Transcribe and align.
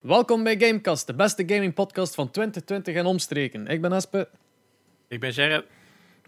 Welkom 0.00 0.42
bij 0.42 0.58
Gamecast, 0.58 1.06
de 1.06 1.14
beste 1.14 1.42
gaming 1.46 1.74
podcast 1.74 2.14
van 2.14 2.30
2020 2.30 2.94
en 2.94 3.06
omstreken. 3.06 3.66
Ik 3.66 3.80
ben 3.80 3.92
Espe. 3.92 4.28
Ik 5.08 5.20
ben 5.20 5.32
Gerrit. 5.32 5.64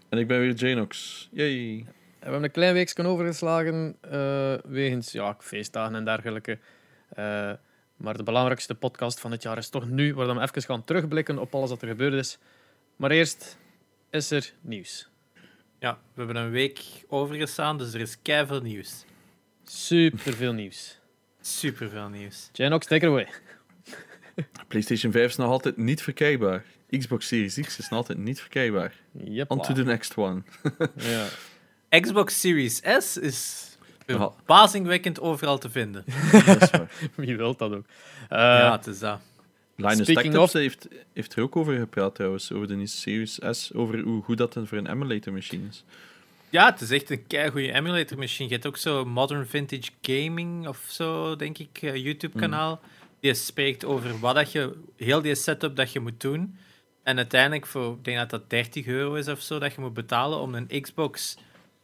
En 0.09 0.17
ik 0.17 0.27
ben 0.27 0.39
weer 0.39 0.53
Janox. 0.53 1.29
Yay. 1.31 1.85
We 1.85 1.93
hebben 2.19 2.43
een 2.43 2.51
klein 2.51 2.73
weekje 2.73 3.03
overgeslagen 3.03 3.95
uh, 4.05 4.53
wegens 4.65 5.11
ja, 5.11 5.35
feestdagen 5.39 5.95
en 5.95 6.05
dergelijke. 6.05 6.51
Uh, 6.51 7.51
maar 7.97 8.17
de 8.17 8.23
belangrijkste 8.23 8.75
podcast 8.75 9.19
van 9.19 9.31
het 9.31 9.43
jaar 9.43 9.57
is 9.57 9.69
toch 9.69 9.89
nu, 9.89 10.13
waar 10.13 10.35
we 10.35 10.41
even 10.41 10.61
gaan 10.61 10.83
terugblikken 10.83 11.37
op 11.37 11.55
alles 11.55 11.69
wat 11.69 11.81
er 11.81 11.87
gebeurd 11.87 12.13
is. 12.13 12.37
Maar 12.95 13.11
eerst 13.11 13.57
is 14.09 14.31
er 14.31 14.53
nieuws. 14.61 15.09
Ja, 15.79 15.99
we 16.13 16.23
hebben 16.23 16.35
een 16.35 16.51
week 16.51 16.81
overgestaan, 17.07 17.77
dus 17.77 17.93
er 17.93 18.01
is 18.01 18.17
veel 18.23 18.61
nieuws. 18.61 19.05
Super 19.63 20.33
veel 20.33 20.53
nieuws. 20.53 20.99
Super 21.41 21.89
veel 21.89 22.09
nieuws. 22.09 22.49
Janox, 22.51 22.85
take 22.87 23.05
it 23.05 23.11
away. 23.11 23.27
PlayStation 24.67 25.11
5 25.11 25.29
is 25.29 25.35
nog 25.35 25.49
altijd 25.49 25.77
niet 25.77 26.01
verkrijgbaar. 26.01 26.63
Xbox 26.89 27.27
Series 27.27 27.59
X 27.59 27.77
is 27.77 27.89
nog 27.89 27.99
altijd 27.99 28.17
niet 28.17 28.39
verkrijgbaar. 28.39 28.93
Yep. 29.11 29.51
On 29.51 29.61
to 29.61 29.73
the 29.73 29.83
next 29.83 30.17
one. 30.17 30.41
ja. 30.95 31.27
Xbox 31.99 32.39
Series 32.39 32.81
S 32.99 33.17
is 33.17 33.69
verbazingwekkend 34.05 35.19
overal 35.19 35.57
te 35.57 35.69
vinden. 35.69 36.05
Wie 37.15 37.37
wilt 37.37 37.59
dat 37.59 37.71
ook? 37.71 37.85
Uh, 38.29 38.37
ja, 38.39 38.71
het 38.71 38.87
is 38.87 38.99
dat. 38.99 39.19
Linus 39.75 40.07
Tech 40.07 40.35
of... 40.35 40.53
heeft, 40.53 40.87
heeft 41.13 41.35
er 41.35 41.43
ook 41.43 41.55
over 41.55 41.77
gepraat 41.77 42.15
trouwens, 42.15 42.51
over 42.51 42.67
de 42.67 42.87
Series 42.87 43.39
S, 43.51 43.73
over 43.73 43.99
hoe 43.99 44.23
goed 44.23 44.37
dat 44.37 44.57
voor 44.63 44.77
een 44.77 44.91
emulator 44.91 45.33
machine 45.33 45.67
is. 45.69 45.83
Ja, 46.49 46.65
het 46.65 46.81
is 46.81 46.91
echt 46.91 47.09
een 47.09 47.51
goede 47.51 47.71
emulator 47.71 48.17
machine. 48.17 48.49
Je 48.49 48.53
hebt 48.53 48.67
ook 48.67 48.77
zo 48.77 49.05
Modern 49.05 49.47
Vintage 49.47 49.89
Gaming 50.01 50.67
of 50.67 50.85
zo, 50.87 51.35
denk 51.35 51.57
ik, 51.57 51.81
uh, 51.81 51.95
YouTube-kanaal. 51.95 52.79
Mm 52.83 52.89
die 53.23 53.33
spreekt 53.33 53.85
over 53.85 54.19
wat 54.19 54.35
dat 54.35 54.51
je, 54.51 54.73
heel 54.97 55.21
die 55.21 55.35
setup 55.35 55.75
dat 55.75 55.91
je 55.91 55.99
moet 55.99 56.21
doen. 56.21 56.57
En 57.03 57.17
uiteindelijk, 57.17 57.65
voor, 57.65 57.93
ik 57.93 58.03
denk 58.03 58.17
dat 58.17 58.29
dat 58.29 58.49
30 58.49 58.85
euro 58.85 59.13
is 59.13 59.27
of 59.27 59.41
zo, 59.41 59.59
dat 59.59 59.73
je 59.73 59.81
moet 59.81 59.93
betalen 59.93 60.39
om 60.39 60.55
een 60.55 60.81
Xbox, 60.81 61.37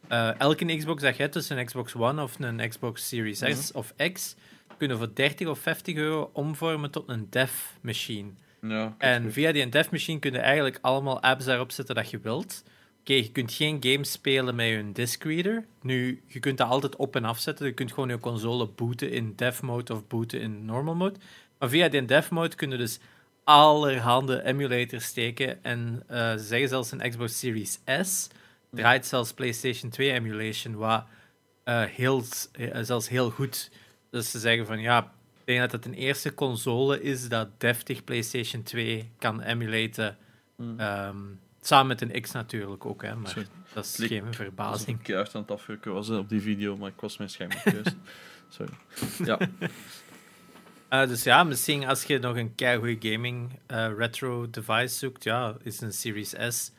uh, 0.08 0.40
elke 0.40 0.76
Xbox 0.76 1.02
dat 1.02 1.16
je 1.16 1.22
hebt, 1.22 1.34
dus 1.34 1.48
een 1.48 1.64
Xbox 1.64 1.94
One 1.94 2.22
of 2.22 2.38
een 2.38 2.68
Xbox 2.68 3.08
Series 3.08 3.38
S 3.38 3.42
mhm. 3.42 3.78
of 3.78 3.94
X, 4.12 4.36
kunnen 4.76 4.98
voor 4.98 5.14
30 5.14 5.48
of 5.48 5.58
50 5.58 5.94
euro 5.94 6.30
omvormen 6.32 6.90
tot 6.90 7.08
een 7.08 7.26
dev 7.30 7.52
machine. 7.80 8.30
Ja, 8.60 8.94
en 8.98 9.32
via 9.32 9.52
die 9.52 9.68
dev 9.68 9.90
machine 9.90 10.18
kun 10.18 10.32
je 10.32 10.38
eigenlijk 10.38 10.78
allemaal 10.80 11.22
apps 11.22 11.44
daarop 11.44 11.70
zetten 11.70 11.94
dat 11.94 12.10
je 12.10 12.18
wilt. 12.18 12.62
Oké, 13.10 13.18
je 13.18 13.32
kunt 13.32 13.52
geen 13.52 13.76
games 13.80 14.12
spelen 14.12 14.54
met 14.54 14.66
je 14.66 14.92
disk 14.92 15.24
reader. 15.24 15.66
Nu, 15.82 16.22
je 16.26 16.40
kunt 16.40 16.58
dat 16.58 16.68
altijd 16.68 16.96
op 16.96 17.16
en 17.16 17.24
afzetten. 17.24 17.66
Je 17.66 17.72
kunt 17.72 17.92
gewoon 17.92 18.08
je 18.08 18.18
console 18.18 18.66
booten 18.66 19.10
in 19.10 19.32
dev 19.36 19.60
mode 19.60 19.92
of 19.92 20.06
booten 20.06 20.40
in 20.40 20.64
normal 20.64 20.94
mode. 20.94 21.18
Maar 21.58 21.68
via 21.68 21.88
die 21.88 22.04
dev 22.04 22.30
mode 22.30 22.56
kun 22.56 22.70
je 22.70 22.76
dus 22.76 22.98
allerhande 23.44 24.42
emulators 24.44 25.04
steken. 25.04 25.64
En 25.64 26.02
uh, 26.10 26.32
ze 26.32 26.38
zeggen 26.38 26.68
zelfs 26.68 26.90
een 26.90 27.10
Xbox 27.10 27.38
Series 27.38 27.80
S 28.02 28.28
draait 28.70 29.06
zelfs 29.06 29.32
PlayStation 29.32 29.90
2 29.90 30.12
emulation, 30.12 30.74
wat 30.74 31.04
uh, 31.64 31.82
heel, 31.82 32.22
uh, 32.58 32.78
zelfs 32.80 33.08
heel 33.08 33.30
goed. 33.30 33.70
Dus 34.10 34.30
ze 34.30 34.38
zeggen 34.38 34.66
van 34.66 34.80
ja, 34.80 35.12
ik 35.38 35.44
denk 35.44 35.60
dat 35.60 35.72
het 35.72 35.84
een 35.84 35.94
eerste 35.94 36.34
console 36.34 37.02
is 37.02 37.28
dat 37.28 37.60
deftig 37.60 38.04
PlayStation 38.04 38.62
2 38.62 39.10
kan 39.18 39.42
emulaten. 39.42 40.16
Mm. 40.56 40.80
Um, 40.80 41.40
Samen 41.60 41.86
met 41.86 42.00
een 42.00 42.20
X 42.20 42.32
natuurlijk 42.32 42.86
ook, 42.86 43.02
hè, 43.02 43.14
maar 43.14 43.34
dat 43.72 43.84
is 43.84 44.06
geen 44.06 44.34
verbazing. 44.34 45.08
Ik 45.08 45.14
was 45.14 45.34
aan 45.34 45.40
het 45.40 45.50
afrukken 45.50 45.92
was 45.92 46.08
op 46.08 46.28
die 46.28 46.40
video, 46.40 46.76
maar 46.76 46.88
ik 46.88 47.00
was 47.00 47.16
mijn 47.16 47.30
scherm 47.30 47.50
geweest. 47.50 47.96
Sorry. 48.48 48.72
Ja. 49.24 49.38
Uh, 50.90 51.08
dus 51.10 51.22
ja, 51.22 51.44
misschien 51.44 51.86
als 51.86 52.04
je 52.04 52.18
nog 52.18 52.36
een 52.36 52.54
keigoede 52.54 53.10
gaming 53.10 53.58
uh, 53.68 53.92
retro 53.96 54.50
device 54.50 54.96
zoekt, 54.96 55.24
ja, 55.24 55.56
is 55.62 55.80
een 55.80 55.92
Series 55.92 56.34
S 56.48 56.72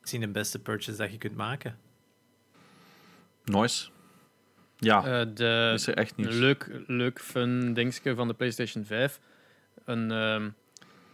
misschien 0.00 0.20
de 0.20 0.28
beste 0.28 0.58
purchase 0.58 0.98
dat 0.98 1.10
je 1.10 1.18
kunt 1.18 1.36
maken. 1.36 1.78
Nice. 3.44 3.88
Ja, 4.76 5.20
uh, 5.20 5.34
de, 5.34 5.70
is 5.74 5.86
er 5.86 5.94
echt 5.94 6.16
niet. 6.16 6.32
Leuk, 6.32 6.82
leuk 6.86 7.20
fun 7.20 7.74
dingetje 7.74 8.14
van 8.14 8.28
de 8.28 8.34
PlayStation 8.34 8.84
5. 8.84 9.20
Een, 9.84 10.10
um, 10.10 10.54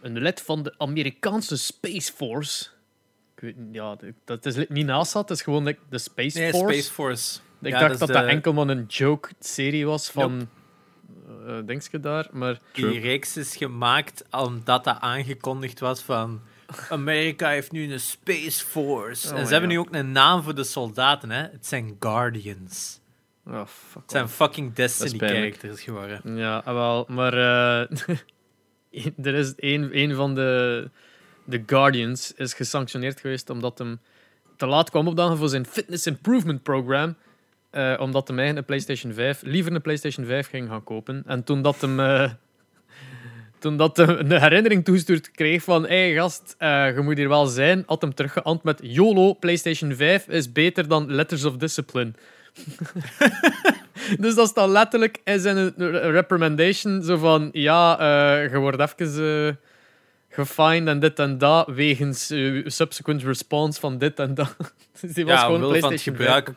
een 0.01 0.19
led 0.19 0.41
van 0.41 0.63
de 0.63 0.73
Amerikaanse 0.77 1.57
Space 1.57 2.13
Force 2.13 2.69
ja, 3.71 3.97
dat 4.25 4.45
is 4.45 4.67
niet 4.67 4.85
NASA, 4.85 5.19
het 5.19 5.29
is 5.29 5.41
gewoon 5.41 5.75
de 5.89 5.97
Space 5.97 6.39
nee, 6.39 6.51
Force. 6.51 6.73
Space 6.73 6.91
Force. 6.91 7.39
Ik 7.61 7.71
dacht 7.71 7.99
dat 7.99 8.07
dat, 8.07 8.25
enkel 8.25 8.53
maar 8.53 8.67
een 8.67 8.85
joke-serie 8.87 9.85
was 9.85 10.09
van... 10.09 10.49
Uh, 11.47 11.57
denk 11.65 11.81
je 11.91 11.99
daar, 11.99 12.27
maar... 12.31 12.59
Die 12.71 12.99
reeks 12.99 13.37
is 13.37 13.55
gemaakt 13.55 14.25
omdat 14.31 14.83
dat 14.83 14.97
aangekondigd 14.99 15.79
was 15.79 16.01
van... 16.01 16.41
Amerika 16.89 17.49
heeft 17.49 17.71
nu 17.71 17.91
een 17.91 17.99
Space 17.99 18.65
Force. 18.65 19.33
Oh 19.33 19.39
en 19.39 19.45
ze 19.45 19.51
hebben 19.51 19.69
nu 19.69 19.79
ook 19.79 19.93
een 19.95 20.11
naam 20.11 20.43
voor 20.43 20.55
de 20.55 20.63
soldaten, 20.63 21.31
hè. 21.31 21.41
Het 21.41 21.65
zijn 21.65 21.95
Guardians. 21.99 22.99
Oh, 23.47 23.65
fuck 23.65 24.01
het 24.01 24.11
zijn 24.11 24.29
fucking 24.29 24.73
Destiny-characters 24.73 25.81
geworden. 25.81 26.37
Ja, 26.37 26.61
wel, 26.65 27.05
maar... 27.09 27.33
Uh, 27.33 27.79
er 29.25 29.33
is 29.33 29.53
een, 29.55 29.97
een 29.97 30.15
van 30.15 30.35
de 30.35 30.89
The 31.49 31.63
Guardians 31.65 32.33
is 32.35 32.53
gesanctioneerd 32.53 33.19
geweest 33.19 33.49
omdat 33.49 33.77
hem 33.77 33.99
te 34.57 34.65
laat 34.65 34.89
kwam 34.89 35.07
opdagen 35.07 35.37
voor 35.37 35.49
zijn 35.49 35.65
fitness 35.65 36.07
improvement 36.07 36.63
program. 36.63 37.15
Uh, 37.71 37.95
omdat 37.99 38.27
hij 38.27 38.49
een 38.49 38.65
PlayStation 38.65 39.13
5, 39.13 39.41
liever 39.41 39.73
een 39.73 39.81
PlayStation 39.81 40.25
5 40.25 40.47
ging 40.47 40.69
gaan 40.69 40.83
kopen. 40.83 41.23
En 41.25 41.43
toen 41.43 41.61
dat 41.61 41.81
hem, 41.81 41.99
uh, 41.99 42.29
toen 43.59 43.77
dat 43.77 43.97
hem 43.97 44.09
een 44.09 44.31
herinnering 44.31 44.85
toestuurd 44.85 45.31
kreeg 45.31 45.63
van: 45.63 45.87
hey, 45.87 46.13
gast, 46.13 46.55
uh, 46.59 46.95
je 46.95 47.01
moet 47.01 47.17
hier 47.17 47.29
wel 47.29 47.45
zijn, 47.45 47.83
had 47.85 48.01
hem 48.01 48.13
teruggeant 48.13 48.63
met: 48.63 48.79
YOLO, 48.83 49.33
PlayStation 49.33 49.95
5 49.95 50.27
is 50.27 50.51
beter 50.51 50.87
dan 50.87 51.11
Letters 51.11 51.43
of 51.43 51.57
Discipline. 51.57 52.11
dus 54.19 54.35
dat 54.35 54.47
staat 54.47 54.69
letterlijk 54.69 55.21
in 55.23 55.39
zijn 55.39 55.73
recommendation: 56.11 57.03
zo 57.03 57.17
van: 57.17 57.49
ja, 57.51 58.01
je 58.41 58.57
wordt 58.57 58.79
even 58.79 59.59
gefined 60.35 60.87
en 60.87 60.99
dit 60.99 61.19
en 61.19 61.37
dat, 61.37 61.67
wegens 61.67 62.31
uh, 62.31 62.67
subsequent 62.67 63.23
response 63.23 63.79
van 63.79 63.97
dit 63.97 64.19
en 64.19 64.33
dat. 64.33 64.55
dus 65.01 65.13
die 65.13 65.25
was 65.25 65.39
ja, 65.39 65.45
gewoon 65.45 65.59
PlayStation 65.59 66.15
het 66.15 66.23
gebruik, 66.23 66.53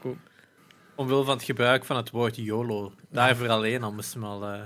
Omwille 0.94 1.25
van 1.25 1.34
het 1.34 1.44
gebruik 1.44 1.84
van 1.84 1.97
het 1.97 2.11
woord 2.11 2.37
YOLO. 2.37 2.93
Daarvoor 3.11 3.49
alleen 3.49 3.83
al 3.83 3.93
moesten 3.93 4.21
we 4.21 4.27
al... 4.27 4.43
Uh... 4.43 4.62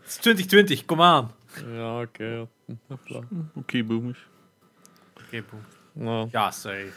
Het 0.00 0.06
is 0.06 0.16
2020, 0.16 0.84
kom 0.84 1.02
aan! 1.02 1.34
Ja, 1.74 2.00
oké. 2.00 2.48
Okay. 2.88 3.22
Oké, 3.54 3.84
boomers. 3.84 4.26
Oké, 5.14 5.24
okay, 5.26 5.44
boom. 5.94 6.28
Ja, 6.32 6.50
sorry. 6.50 6.92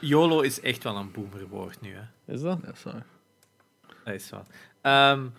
YOLO 0.00 0.40
is 0.40 0.60
echt 0.60 0.82
wel 0.82 0.96
een 0.96 1.10
boomerwoord 1.10 1.80
nu, 1.80 1.94
hè. 1.94 2.32
Is 2.34 2.40
dat? 2.40 2.58
Ja, 2.64 2.72
sorry. 2.74 3.02
Dat 4.04 4.14
is 4.14 4.30
wel. 4.30 4.44
Um, 4.92 5.32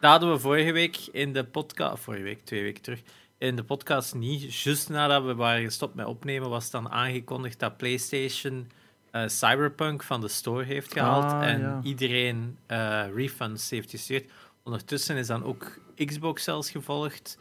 dat 0.00 0.10
hadden 0.10 0.32
we 0.32 0.38
vorige 0.38 0.72
week 0.72 0.96
in 1.12 1.32
de 1.32 1.44
podcast... 1.44 2.02
Vorige 2.02 2.22
week, 2.22 2.44
twee 2.44 2.62
weken 2.62 2.82
terug 2.82 3.00
in 3.40 3.56
de 3.56 3.64
podcast 3.64 4.14
niet. 4.14 4.54
Juist 4.54 4.88
nadat 4.88 5.24
we 5.24 5.34
waren 5.34 5.62
gestopt 5.62 5.94
met 5.94 6.06
opnemen, 6.06 6.48
was 6.48 6.70
dan 6.70 6.90
aangekondigd 6.90 7.58
dat 7.58 7.76
PlayStation 7.76 8.70
uh, 9.12 9.22
Cyberpunk 9.26 10.02
van 10.02 10.20
de 10.20 10.28
store 10.28 10.64
heeft 10.64 10.92
gehaald 10.92 11.32
ah, 11.32 11.48
en 11.48 11.80
iedereen 11.82 12.58
uh, 12.68 13.04
refunds 13.14 13.70
heeft 13.70 13.90
gestuurd. 13.90 14.30
Ondertussen 14.62 15.16
is 15.16 15.26
dan 15.26 15.44
ook 15.44 15.80
Xbox 15.94 16.44
zelfs 16.44 16.70
gevolgd, 16.70 17.38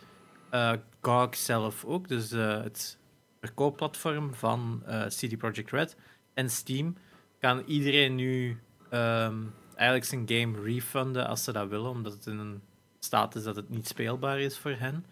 uh, 0.54 0.74
GOG 1.02 1.36
zelf 1.36 1.86
ook, 1.86 2.08
dus 2.08 2.32
het 2.32 2.98
verkoopplatform 3.40 4.34
van 4.34 4.84
CD 5.08 5.38
Projekt 5.38 5.72
Red 5.72 5.96
en 6.34 6.50
Steam. 6.50 6.96
Kan 7.40 7.64
iedereen 7.66 8.16
nu 8.16 8.60
um, 8.94 9.54
eigenlijk 9.76 10.06
zijn 10.06 10.24
game 10.26 10.62
refunden 10.62 11.28
als 11.28 11.44
ze 11.44 11.52
dat 11.52 11.70
willen, 11.70 11.90
omdat 11.90 12.14
het 12.14 12.26
in 12.26 12.38
een 12.38 12.62
staat 13.00 13.36
is 13.36 13.44
dat 13.44 13.56
het 13.56 13.70
niet 13.70 13.88
speelbaar 13.88 14.40
is 14.40 14.58
voor 14.58 14.76
hen. 14.78 15.06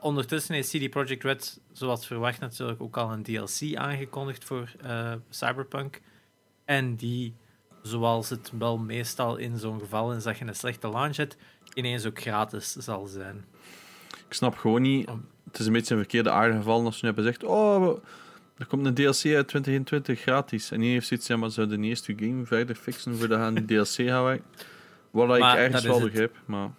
Ondertussen 0.00 0.54
heeft 0.54 0.68
CD 0.68 0.90
Projekt 0.90 1.22
Red, 1.22 1.60
zoals 1.72 2.06
verwacht, 2.06 2.40
natuurlijk 2.40 2.82
ook 2.82 2.96
al 2.96 3.12
een 3.12 3.22
DLC 3.22 3.74
aangekondigd 3.74 4.44
voor 4.44 4.72
uh, 4.84 5.12
Cyberpunk. 5.30 6.00
En 6.64 6.96
die, 6.96 7.34
zoals 7.82 8.30
het 8.30 8.52
wel 8.58 8.78
meestal 8.78 9.36
in 9.36 9.58
zo'n 9.58 9.78
geval 9.78 10.12
is 10.12 10.22
dat 10.22 10.38
je 10.38 10.44
een 10.44 10.54
slechte 10.54 10.88
launch 10.88 11.16
hebt, 11.16 11.36
ineens 11.74 12.06
ook 12.06 12.20
gratis 12.20 12.72
zal 12.72 13.06
zijn. 13.06 13.44
Ik 14.28 14.34
snap 14.34 14.56
gewoon 14.56 14.82
niet. 14.82 15.08
Het 15.44 15.58
is 15.58 15.66
een 15.66 15.72
beetje 15.72 15.94
een 15.94 16.00
verkeerde 16.00 16.30
aarde 16.30 16.56
gevallen 16.56 16.84
als 16.84 16.98
ze 16.98 17.04
nu 17.04 17.12
hebben 17.12 17.32
gezegd: 17.32 17.52
Oh, 17.52 17.98
er 18.58 18.66
komt 18.66 18.86
een 18.86 18.94
DLC 18.94 19.06
uit 19.06 19.48
2021 19.48 20.20
gratis. 20.20 20.70
En 20.70 20.80
die 20.80 20.90
heeft 20.90 21.06
zoiets, 21.06 21.26
ja, 21.26 21.36
maar 21.36 21.50
ze 21.50 21.66
de 21.66 21.78
eerste 21.78 22.14
game 22.16 22.46
verder 22.46 22.74
fixen 22.74 23.16
voordat 23.16 23.40
aan 23.40 23.54
die 23.54 23.64
DLC 23.64 24.08
gaan 24.08 24.24
werken. 24.24 24.44
Wat 25.10 25.36
ik 25.36 25.42
ergens 25.42 25.84
wel 25.84 26.00
begrijp. 26.00 26.36
Maar, 26.44 26.70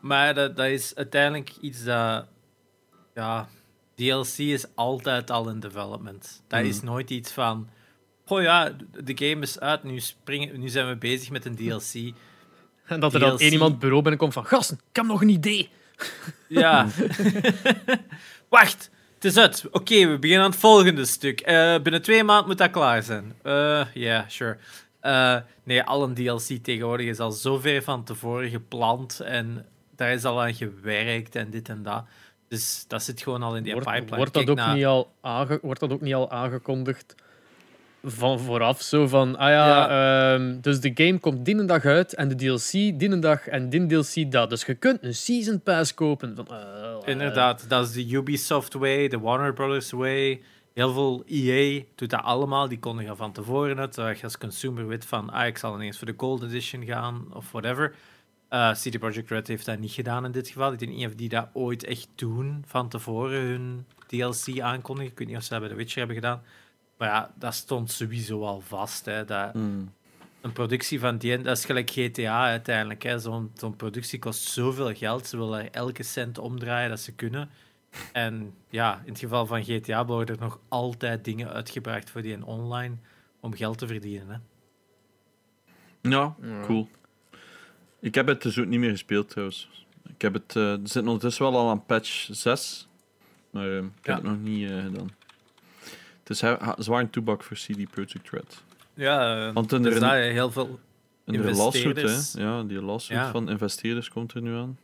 maar 0.00 0.34
dat, 0.34 0.56
dat 0.56 0.66
is 0.66 0.94
uiteindelijk 0.94 1.56
iets 1.60 1.84
dat 1.84 2.26
ja, 3.20 3.48
DLC 3.94 4.38
is 4.38 4.66
altijd 4.74 5.30
al 5.30 5.48
in 5.48 5.60
development. 5.60 6.42
Dat 6.48 6.64
is 6.64 6.78
hmm. 6.78 6.86
nooit 6.86 7.10
iets 7.10 7.32
van. 7.32 7.68
Oh 8.26 8.42
ja, 8.42 8.72
de 9.04 9.26
game 9.26 9.42
is 9.42 9.60
uit, 9.60 9.82
nu, 9.82 10.00
springen, 10.00 10.60
nu 10.60 10.68
zijn 10.68 10.88
we 10.88 10.96
bezig 10.96 11.30
met 11.30 11.44
een 11.44 11.56
DLC. 11.56 11.94
En 12.86 13.00
dat 13.00 13.14
er 13.14 13.20
dan 13.20 13.38
één 13.38 13.52
iemand 13.52 13.78
bureau 13.78 14.02
binnenkomt 14.02 14.32
van: 14.32 14.46
Gasten, 14.46 14.76
ik 14.90 14.96
heb 14.96 15.06
nog 15.06 15.22
een 15.22 15.28
idee. 15.28 15.68
Ja. 16.48 16.86
Wacht, 18.48 18.90
het 19.14 19.24
is 19.24 19.36
uit. 19.36 19.64
Oké, 19.70 20.06
we 20.06 20.18
beginnen 20.18 20.44
aan 20.44 20.50
het 20.50 20.60
volgende 20.60 21.04
stuk. 21.04 21.40
Eh, 21.40 21.78
binnen 21.82 22.02
twee 22.02 22.24
maanden 22.24 22.46
moet 22.46 22.58
dat 22.58 22.70
klaar 22.70 23.02
zijn. 23.02 23.34
Eh, 23.42 23.86
Ja, 23.94 24.24
sure. 24.28 24.58
Eh, 25.00 25.36
nee, 25.64 25.82
al 25.82 26.02
een 26.02 26.14
DLC 26.14 26.62
tegenwoordig 26.62 27.06
is 27.06 27.18
al 27.18 27.30
zo 27.30 27.58
ver 27.58 27.82
van 27.82 28.04
tevoren 28.04 28.50
gepland 28.50 29.20
en 29.20 29.66
daar 29.96 30.12
is 30.12 30.24
al 30.24 30.42
aan 30.42 30.54
gewerkt 30.54 31.36
en 31.36 31.50
dit 31.50 31.68
en 31.68 31.82
dat. 31.82 32.04
Dus 32.50 32.84
dat 32.88 33.02
zit 33.02 33.22
gewoon 33.22 33.42
al 33.42 33.56
in 33.56 33.62
die 33.62 33.72
Wordt, 33.72 33.88
pipeline. 33.88 34.16
wordt, 34.16 34.32
dat 34.32 34.44
Kijk 34.44 34.58
ook 34.58 34.74
niet 34.74 34.84
al 34.84 35.12
aange, 35.20 35.58
wordt 35.62 35.80
dat 35.80 35.92
ook 35.92 36.00
niet 36.00 36.14
al 36.14 36.30
aangekondigd 36.30 37.14
van 38.04 38.40
vooraf? 38.40 38.82
Zo 38.82 39.06
van, 39.06 39.36
ah 39.36 39.48
ja, 39.48 39.88
ehm, 40.34 40.60
dus 40.60 40.80
de 40.80 40.90
game 40.94 41.18
komt 41.18 41.44
die 41.44 41.64
dag 41.64 41.84
uit 41.84 42.14
en 42.14 42.28
de 42.28 42.34
DLC 42.34 42.98
die 42.98 43.18
dag 43.18 43.48
en 43.48 43.68
die 43.68 43.86
DLC 43.86 44.32
dat. 44.32 44.50
Dus 44.50 44.64
je 44.64 44.74
kunt 44.74 45.02
een 45.02 45.14
Season 45.14 45.60
Pass 45.60 45.94
kopen. 45.94 46.36
Van, 46.36 46.46
eh, 46.46 46.96
Inderdaad, 47.04 47.68
dat 47.68 47.86
is 47.86 47.92
de 47.92 48.14
Ubisoft 48.14 48.74
way, 48.74 49.08
de 49.08 49.18
Warner 49.18 49.52
Brothers 49.52 49.90
way. 49.90 50.42
Heel 50.74 50.92
veel 50.92 51.22
EA 51.26 51.82
doet 51.94 52.10
dat 52.10 52.22
allemaal. 52.22 52.68
Die 52.68 52.78
kondigen 52.78 53.16
van 53.16 53.32
tevoren 53.32 53.78
uit. 53.78 53.94
Dat 53.94 54.18
je 54.18 54.24
als 54.24 54.38
consumer 54.38 54.86
weet 54.86 55.04
van, 55.04 55.30
ah, 55.30 55.46
ik 55.46 55.58
zal 55.58 55.74
ineens 55.74 55.98
voor 55.98 56.06
de 56.06 56.14
Gold 56.16 56.42
Edition 56.42 56.84
gaan 56.84 57.26
of 57.32 57.52
whatever. 57.52 57.94
Eh 58.50 58.72
CD 58.72 58.98
Projekt 58.98 59.30
Red 59.30 59.46
heeft 59.48 59.66
dat 59.66 59.78
niet 59.78 59.92
gedaan 59.92 60.24
in 60.24 60.32
dit 60.32 60.48
geval. 60.48 60.72
Ik 60.72 60.78
weet 60.78 60.88
niet 60.88 61.06
of 61.06 61.14
die 61.14 61.28
dat 61.28 61.48
ooit 61.52 61.84
echt 61.84 62.08
doen 62.14 62.62
van 62.66 62.88
tevoren, 62.88 63.40
hun 63.40 63.86
DLC 64.06 64.60
aankondigen. 64.60 65.12
Ik 65.12 65.18
weet 65.18 65.28
niet 65.28 65.36
of 65.36 65.42
ze 65.42 65.50
dat 65.50 65.60
bij 65.60 65.68
The 65.68 65.74
Witcher 65.74 65.98
hebben 65.98 66.16
gedaan. 66.16 66.42
Maar 66.98 67.08
ja, 67.08 67.30
dat 67.38 67.54
stond 67.54 67.90
sowieso 67.90 68.42
al 68.44 68.60
vast. 68.60 69.04
Hè, 69.04 69.24
dat 69.24 69.52
Hmm. 69.52 69.92
een 70.40 70.52
productie 70.52 71.00
van 71.00 71.18
die, 71.18 71.38
dat 71.42 71.56
is 71.56 71.64
gelijk 71.64 71.90
GTA 71.90 72.44
uiteindelijk. 72.44 73.02
hè. 73.02 73.18
Zo'n 73.18 73.50
zo'n 73.54 73.76
productie 73.76 74.18
kost 74.18 74.42
zoveel 74.42 74.94
geld. 74.94 75.26
Ze 75.26 75.36
willen 75.36 75.72
elke 75.72 76.02
cent 76.02 76.38
omdraaien 76.38 76.88
dat 76.88 77.00
ze 77.00 77.12
kunnen. 77.12 77.50
En 78.12 78.54
ja, 78.68 79.00
in 79.04 79.10
het 79.10 79.18
geval 79.18 79.46
van 79.46 79.64
GTA 79.64 80.04
worden 80.06 80.34
er 80.36 80.42
nog 80.42 80.60
altijd 80.68 81.24
dingen 81.24 81.48
uitgebracht 81.52 82.10
voor 82.10 82.22
die 82.22 82.32
in 82.32 82.44
online 82.44 82.94
om 83.40 83.54
geld 83.54 83.78
te 83.78 83.86
verdienen. 83.86 84.28
Hè. 84.28 84.36
Ja, 86.10 86.34
Ja. 86.42 86.60
cool. 86.66 86.88
Ik 88.00 88.14
heb 88.14 88.26
het 88.26 88.42
dus 88.42 88.58
ook 88.58 88.66
niet 88.66 88.80
meer 88.80 88.90
gespeeld 88.90 89.28
trouwens. 89.28 89.68
Ik 90.08 90.22
heb 90.22 90.32
het, 90.34 90.56
eh 90.56 90.72
er 90.72 90.78
zit 90.84 91.02
ondertussen 91.02 91.44
wel 91.44 91.56
al 91.56 91.68
aan 91.70 91.86
patch 91.86 92.28
6, 92.30 92.88
maar 93.50 93.68
eh, 93.70 93.76
ik 93.76 93.82
heb 93.82 94.04
Ja. 94.06 94.14
het 94.14 94.22
nog 94.22 94.38
niet 94.40 94.70
eh, 94.70 94.82
gedaan. 94.82 95.10
Het 96.22 96.30
is 96.30 96.38
zwaar 96.84 97.00
een 97.00 97.10
toebak 97.10 97.42
voor 97.42 97.56
CD 97.56 97.90
Projekt 97.90 98.30
Red. 98.30 98.62
Ja, 98.94 99.46
uh, 99.48 99.54
Want 99.54 99.72
in 99.72 99.82
dus 99.82 99.94
de, 99.94 100.00
daar 100.00 100.16
heel 100.16 100.50
veel. 100.50 100.80
in 101.26 101.32
de 101.42 101.50
lawsuit, 101.52 102.32
hè, 102.34 102.42
ja, 102.42 102.62
die 102.62 102.82
lawsuit 102.82 103.20
Ja. 103.20 103.30
van 103.30 103.48
investeerders 103.50 104.08
komt 104.08 104.32
er 104.32 104.42
nu 104.42 104.54
aan. 104.54 104.78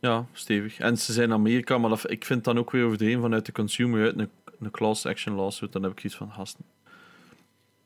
Ja, 0.00 0.26
stevig. 0.32 0.78
En 0.78 0.98
ze 0.98 1.12
zijn 1.12 1.28
in 1.28 1.34
Amerika, 1.34 1.78
maar 1.78 1.90
dat, 1.90 2.10
ik 2.10 2.24
vind 2.24 2.44
dan 2.44 2.58
ook 2.58 2.70
weer 2.70 2.84
overdreven 2.84 3.20
vanuit 3.20 3.46
de 3.46 3.52
consumer 3.52 4.04
uit 4.04 4.18
een, 4.18 4.30
een 4.60 4.70
class 4.70 5.06
action 5.06 5.34
lawsuit. 5.34 5.72
Dan 5.72 5.82
heb 5.82 5.92
ik 5.92 6.04
iets 6.04 6.14
van 6.16 6.32
gasten. 6.32 6.64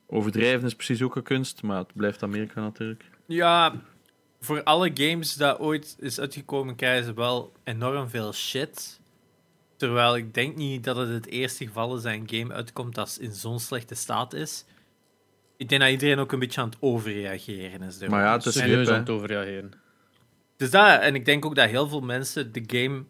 Overdrijven 0.06 0.66
is 0.66 0.74
precies 0.74 1.02
ook 1.02 1.16
een 1.16 1.22
kunst, 1.22 1.62
maar 1.62 1.78
het 1.78 1.92
blijft 1.94 2.22
Amerika 2.22 2.60
natuurlijk. 2.60 3.04
Ja, 3.26 3.74
voor 4.44 4.62
alle 4.62 4.90
games 4.94 5.34
dat 5.34 5.58
ooit 5.58 5.96
is 5.98 6.20
uitgekomen, 6.20 6.74
krijgen 6.74 7.04
ze 7.04 7.14
wel 7.14 7.52
enorm 7.64 8.08
veel 8.08 8.32
shit. 8.32 9.00
Terwijl 9.76 10.16
ik 10.16 10.34
denk 10.34 10.56
niet 10.56 10.84
dat 10.84 10.96
het 10.96 11.08
het 11.08 11.26
eerste 11.26 11.66
geval 11.66 11.96
is 11.96 12.02
dat 12.02 12.12
een 12.12 12.28
game 12.30 12.54
uitkomt 12.54 12.94
dat 12.94 13.18
in 13.20 13.32
zo'n 13.32 13.60
slechte 13.60 13.94
staat 13.94 14.32
is. 14.34 14.64
Ik 15.56 15.68
denk 15.68 15.80
dat 15.80 15.90
iedereen 15.90 16.18
ook 16.18 16.32
een 16.32 16.38
beetje 16.38 16.60
aan 16.60 16.68
het 16.68 16.76
overreageren 16.80 17.82
is. 17.82 17.98
Maar 17.98 18.24
ja, 18.24 18.32
het 18.32 18.46
is 18.46 18.54
serieus 18.54 18.88
aan 18.88 18.98
het 18.98 19.10
overreageren. 19.10 19.72
Dus 20.56 20.70
dat, 20.70 21.00
en 21.00 21.14
ik 21.14 21.24
denk 21.24 21.44
ook 21.44 21.54
dat 21.54 21.68
heel 21.68 21.88
veel 21.88 22.00
mensen 22.00 22.52
de 22.52 22.64
game, 22.66 23.04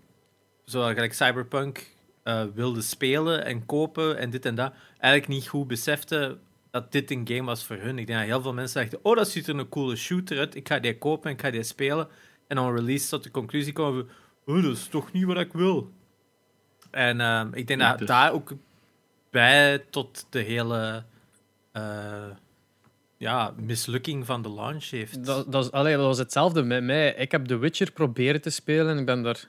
zoals 0.65 0.93
gelijk 0.93 1.15
Cyberpunk, 1.15 1.87
eh, 2.23 2.45
wilden 2.55 2.83
spelen 2.83 3.45
en 3.45 3.67
kopen 3.67 4.19
en 4.19 4.31
dit 4.31 4.47
en 4.47 4.55
dat, 4.55 4.73
eigenlijk 4.99 5.33
niet 5.33 5.49
goed 5.49 5.69
beseften 5.69 6.41
dat 6.73 6.93
dit 6.93 7.11
een 7.11 7.29
game 7.29 7.45
was 7.45 7.65
voor 7.65 7.77
hun. 7.77 7.99
Ik 7.99 8.07
denk 8.07 8.19
dat 8.19 8.29
heel 8.29 8.43
veel 8.43 8.53
mensen 8.55 8.81
dachten, 8.81 8.99
oh, 9.03 9.17
dat 9.17 9.29
ziet 9.29 9.49
er 9.49 9.59
een 9.59 9.69
coole 9.69 9.97
shooter 9.97 10.39
uit, 10.39 10.55
ik 10.55 10.69
ga 10.69 10.79
die 10.79 10.99
kopen 10.99 11.31
en 11.31 11.37
ik 11.37 11.43
ga 11.43 11.51
die 11.51 11.63
spelen. 11.63 12.09
En 12.47 12.57
dan 12.57 12.75
release 12.75 13.09
tot 13.09 13.23
de 13.23 13.31
conclusie 13.31 13.73
komen, 13.73 14.09
oh, 14.47 14.63
dat 14.63 14.77
is 14.77 14.87
toch 14.87 15.13
niet 15.13 15.25
wat 15.25 15.39
ik 15.39 15.53
wil. 15.53 15.93
En 16.91 17.21
ehm, 17.21 17.49
ik 17.53 17.67
denk 17.67 17.81
dat 17.81 17.99
Dus- 17.99 18.09
daar 18.09 18.33
ook 18.33 18.53
bij 19.31 19.79
tot 19.91 20.27
de 20.31 20.39
hele 20.39 21.05
eh, 21.73 22.31
ja, 23.17 23.55
mislukking 23.57 24.27
van 24.27 24.43
de 24.43 24.51
launch 24.51 24.85
heeft. 24.91 25.25
Dat, 25.25 25.53
dat, 25.53 25.65
is, 25.65 25.71
allee, 25.71 25.97
dat 25.97 26.05
was 26.05 26.19
hetzelfde 26.19 26.63
met 26.63 26.85
mij. 26.85 27.15
Ik 27.15 27.33
heb 27.33 27.45
The 27.45 27.57
Witcher 27.57 27.93
proberen 27.93 28.41
te 28.41 28.51
spelen 28.51 28.89
en 28.89 28.99
ik 28.99 29.07
ben 29.07 29.23
daar 29.23 29.49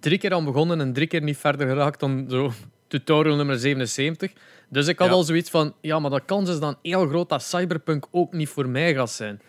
drie 0.00 0.18
keer 0.18 0.34
aan 0.34 0.44
begonnen 0.44 0.80
en 0.80 0.92
drie 0.92 1.06
keer 1.06 1.22
niet 1.22 1.36
verder 1.36 1.68
geraakt 1.68 2.00
dan 2.00 2.26
zo 2.28 2.52
tutorial 2.88 3.36
nummer 3.36 3.58
77. 3.58 4.32
Dus 4.68 4.86
ik 4.86 4.98
had 4.98 5.08
Ja. 5.08 5.14
al 5.14 5.22
zoiets 5.22 5.50
van, 5.50 5.74
ja, 5.80 5.98
maar 5.98 6.10
de 6.10 6.20
kans 6.24 6.50
is 6.50 6.58
dan 6.60 6.76
heel 6.82 7.06
groot 7.08 7.28
dat 7.28 7.42
Cyberpunk 7.42 8.06
ook 8.10 8.32
niet 8.32 8.48
voor 8.48 8.68
mij 8.68 8.94
gaat 8.94 9.10
zijn. 9.10 9.40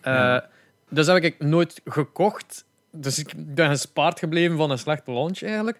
Eh, 0.00 0.38
Dus 0.88 1.06
heb 1.06 1.22
ik 1.22 1.38
nooit 1.42 1.80
gekocht. 1.84 2.64
Dus 2.90 3.18
ik 3.18 3.32
ben 3.36 3.68
gespaard 3.68 4.18
gebleven 4.18 4.56
van 4.56 4.70
een 4.70 4.78
slechte 4.78 5.12
launch 5.12 5.42
eigenlijk. 5.42 5.78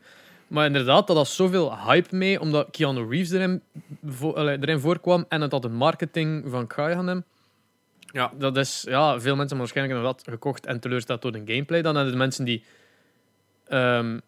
Maar 0.48 0.66
inderdaad, 0.66 1.06
dat 1.06 1.16
had 1.16 1.28
zoveel 1.28 1.78
hype 1.86 2.16
mee, 2.16 2.40
omdat 2.40 2.68
Keanu 2.70 3.08
Reeves 3.08 3.30
erin, 3.30 3.62
vo- 4.06 4.34
erin 4.36 4.80
voorkwam 4.80 5.24
en 5.28 5.40
het 5.40 5.52
had 5.52 5.64
een 5.64 5.74
marketing 5.74 6.44
van 6.50 6.66
Kai 6.66 6.94
aan 6.94 7.06
hem. 7.06 7.24
Ja. 8.00 8.32
Dat 8.38 8.56
is, 8.56 8.84
ja, 8.88 9.10
veel 9.10 9.36
mensen 9.36 9.38
hebben 9.38 9.58
waarschijnlijk 9.58 9.96
inderdaad 9.98 10.22
gekocht 10.28 10.66
en 10.66 10.80
teleurgesteld 10.80 11.22
door 11.22 11.32
de 11.32 11.42
gameplay. 11.52 11.82
Dan 11.82 11.94
hebben 11.94 12.12
de 12.12 12.18
mensen 12.18 12.44
die 12.44 12.64
ehm, 13.68 14.18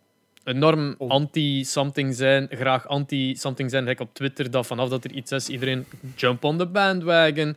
enorm 0.47 0.95
Oh. 0.99 1.11
anti-something 1.11 2.15
zijn, 2.15 2.49
graag 2.51 2.89
anti-something 2.89 3.71
zijn, 3.71 3.83
gelijk 3.83 4.01
op 4.01 4.15
Twitter, 4.15 4.51
dat 4.51 4.67
vanaf 4.67 4.89
dat 4.89 5.05
er 5.05 5.13
iets 5.13 5.33
is, 5.33 5.49
iedereen 5.49 5.87
jump 6.17 6.45
on 6.45 6.59
the 6.59 6.67
bandwagon. 6.67 7.57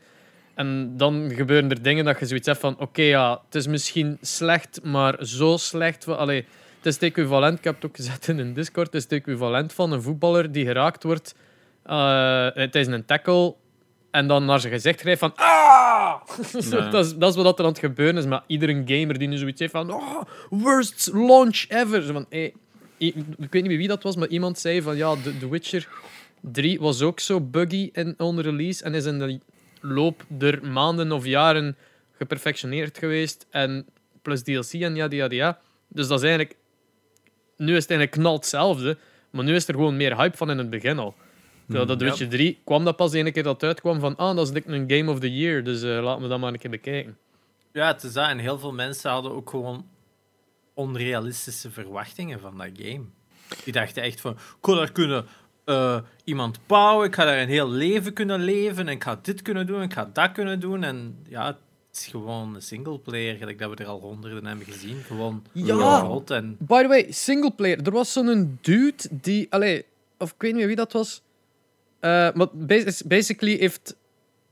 En 0.55 0.93
dan 0.97 1.31
gebeuren 1.35 1.69
er 1.69 1.81
dingen 1.81 2.05
dat 2.05 2.19
je 2.19 2.25
zoiets 2.25 2.47
hebt 2.47 2.59
van, 2.59 2.79
oké, 2.79 3.01
ja, 3.01 3.41
het 3.45 3.55
is 3.55 3.67
misschien 3.67 4.17
slecht, 4.21 4.79
maar 4.83 5.25
zo 5.25 5.57
slecht. 5.57 6.07
Allee, 6.07 6.45
het 6.77 6.85
is 6.85 6.93
het 6.93 7.03
equivalent, 7.03 7.57
ik 7.57 7.63
heb 7.63 7.75
het 7.75 7.85
ook 7.85 7.95
gezet 7.95 8.27
in 8.27 8.39
een 8.39 8.53
Discord, 8.53 8.85
het 8.85 8.95
is 8.95 9.03
het 9.03 9.11
equivalent 9.11 9.73
van 9.73 9.91
een 9.91 10.01
voetballer 10.01 10.51
die 10.51 10.65
geraakt 10.65 11.03
wordt 11.03 11.35
eh 11.83 12.47
tijdens 12.53 12.87
een 12.87 13.05
tackle 13.05 13.55
en 14.11 14.27
dan 14.27 14.45
naar 14.45 14.59
zijn 14.59 14.73
gezicht 14.73 14.99
grijpt 14.99 15.19
van 15.19 15.31
ah! 15.35 16.13
Dat, 16.91 17.05
is, 17.05 17.15
dat 17.15 17.35
is 17.35 17.43
wat 17.43 17.59
er 17.59 17.65
aan 17.65 17.71
het 17.71 17.79
gebeuren 17.79 18.17
is 18.17 18.25
met 18.25 18.41
iedere 18.47 18.83
gamer 18.85 19.17
die 19.17 19.27
nu 19.27 19.37
zoiets 19.37 19.59
heeft 19.59 19.71
van 19.71 19.91
oh, 19.93 20.21
worst 20.49 21.09
launch 21.13 21.65
ever. 21.67 22.01
Zo 22.01 22.13
van, 22.13 22.25
hey, 22.29 22.53
ik, 22.99 23.15
weet 23.37 23.53
niet 23.53 23.67
meer 23.67 23.77
wie 23.77 23.87
dat 23.87 24.03
was, 24.03 24.15
maar 24.15 24.27
iemand 24.27 24.59
zei 24.59 24.81
van 24.81 24.97
ja, 24.97 25.15
The, 25.15 25.37
The 25.37 25.49
Witcher 25.49 25.87
3 26.41 26.79
was 26.79 27.01
ook 27.01 27.19
zo 27.19 27.41
buggy 27.41 27.89
in 27.93 28.13
on 28.17 28.39
release 28.39 28.83
en 28.83 28.93
is 28.93 29.05
in 29.05 29.19
de 29.19 29.39
loop 29.81 30.25
der 30.27 30.67
maanden 30.67 31.11
of 31.11 31.25
jaren 31.25 31.77
geperfectioneerd 32.17 32.97
geweest 32.97 33.45
en 33.49 33.85
plus 34.21 34.43
DLC 34.43 34.73
en 34.73 34.95
ja, 34.95 35.07
ja, 35.09 35.27
ja. 35.29 35.59
Dus 35.87 36.07
dat 36.07 36.17
is 36.17 36.27
eigenlijk 36.27 36.57
nu 37.59 37.75
is 37.75 37.81
het 37.81 37.91
eigenlijk 37.91 38.11
knal 38.11 38.35
hetzelfde, 38.35 38.97
maar 39.29 39.43
nu 39.43 39.55
is 39.55 39.67
er 39.67 39.73
gewoon 39.73 39.97
meer 39.97 40.17
hype 40.17 40.37
van 40.37 40.49
in 40.49 40.57
het 40.57 40.69
begin 40.69 40.99
al. 40.99 41.15
Terwijl 41.65 41.87
dat 41.87 41.99
The 41.99 42.05
Ja. 42.05 42.09
Witcher 42.09 42.29
3 42.29 42.59
kwam 42.63 42.83
dat 42.83 42.95
pas 42.95 43.11
de 43.11 43.17
ene 43.17 43.31
keer 43.31 43.43
dat 43.43 43.53
het 43.53 43.63
uitkwam 43.63 43.99
van 43.99 44.15
ah, 44.15 44.35
dat 44.35 44.55
is 44.55 44.61
een 44.65 44.91
Game 44.91 45.11
of 45.11 45.19
the 45.19 45.35
Year, 45.35 45.63
dus 45.63 45.81
eh, 45.81 46.03
laten 46.03 46.21
we 46.21 46.27
dat 46.27 46.39
maar 46.39 46.53
een 46.53 46.59
keer 46.59 46.69
bekijken. 46.69 47.17
Ja, 47.73 47.87
het 47.87 48.03
is 48.03 48.13
dat. 48.13 48.29
En 48.29 48.37
heel 48.37 48.59
veel 48.59 48.73
mensen 48.73 49.11
hadden 49.11 49.31
ook 49.31 49.49
gewoon 49.49 49.85
onrealistische 50.83 51.71
verwachtingen 51.71 52.39
van 52.39 52.57
dat 52.57 52.69
game. 52.73 53.03
Die 53.63 53.73
dachten 53.73 54.03
echt 54.03 54.21
van, 54.21 54.31
ik 54.31 54.37
ga 54.61 54.73
daar 54.75 54.91
kunnen 54.91 55.25
eh, 55.65 55.99
iemand 56.23 56.59
bouwen, 56.67 57.07
ik 57.07 57.15
ga 57.15 57.25
daar 57.25 57.41
een 57.41 57.47
heel 57.47 57.69
leven 57.69 58.13
kunnen 58.13 58.39
leven, 58.39 58.87
en 58.87 58.93
ik 58.93 59.03
ga 59.03 59.19
dit 59.21 59.41
kunnen 59.41 59.67
doen, 59.67 59.81
ik 59.81 59.93
ga 59.93 60.09
dat 60.13 60.31
kunnen 60.31 60.59
doen. 60.59 60.83
En 60.83 61.17
ja, 61.27 61.45
het 61.45 61.57
is 61.91 62.07
gewoon 62.07 62.55
een 62.55 62.61
singleplayer, 62.61 63.35
gelijk 63.35 63.59
dat 63.59 63.69
we 63.69 63.75
er 63.75 63.85
al 63.89 63.99
honderden 63.99 64.45
hebben 64.45 64.65
gezien. 64.65 64.97
Gewoon 65.03 65.43
Ja. 65.51 65.97
groot 65.99 66.31
en... 66.31 66.55
By 66.59 66.81
the 66.81 66.87
way, 66.87 67.11
singleplayer. 67.11 67.81
Er 67.85 67.91
was 67.91 68.13
zo'n 68.13 68.57
dude 68.61 69.03
die. 69.11 69.47
Allee, 69.49 69.85
of 70.17 70.29
ik 70.31 70.35
weet 70.41 70.49
niet 70.51 70.59
meer 70.59 70.67
wie 70.67 70.75
dat 70.75 70.91
was. 70.93 71.21
Eh, 71.99 72.09
maar 72.33 72.47
bas- 72.53 73.03
basically 73.03 73.57
heeft 73.57 73.95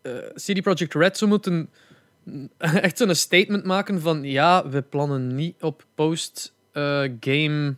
eh, 0.02 0.12
CD 0.36 0.62
Projekt 0.62 0.94
Red 0.94 1.18
zo 1.18 1.28
moeten. 1.28 1.70
Echt 2.58 2.98
zo'n 2.98 3.16
statement 3.16 3.64
maken 3.64 4.02
van. 4.02 4.24
Ja, 4.24 4.70
we 4.70 4.82
plannen 4.82 5.36
niet 5.36 5.64
op 5.64 5.86
post-game 5.96 7.76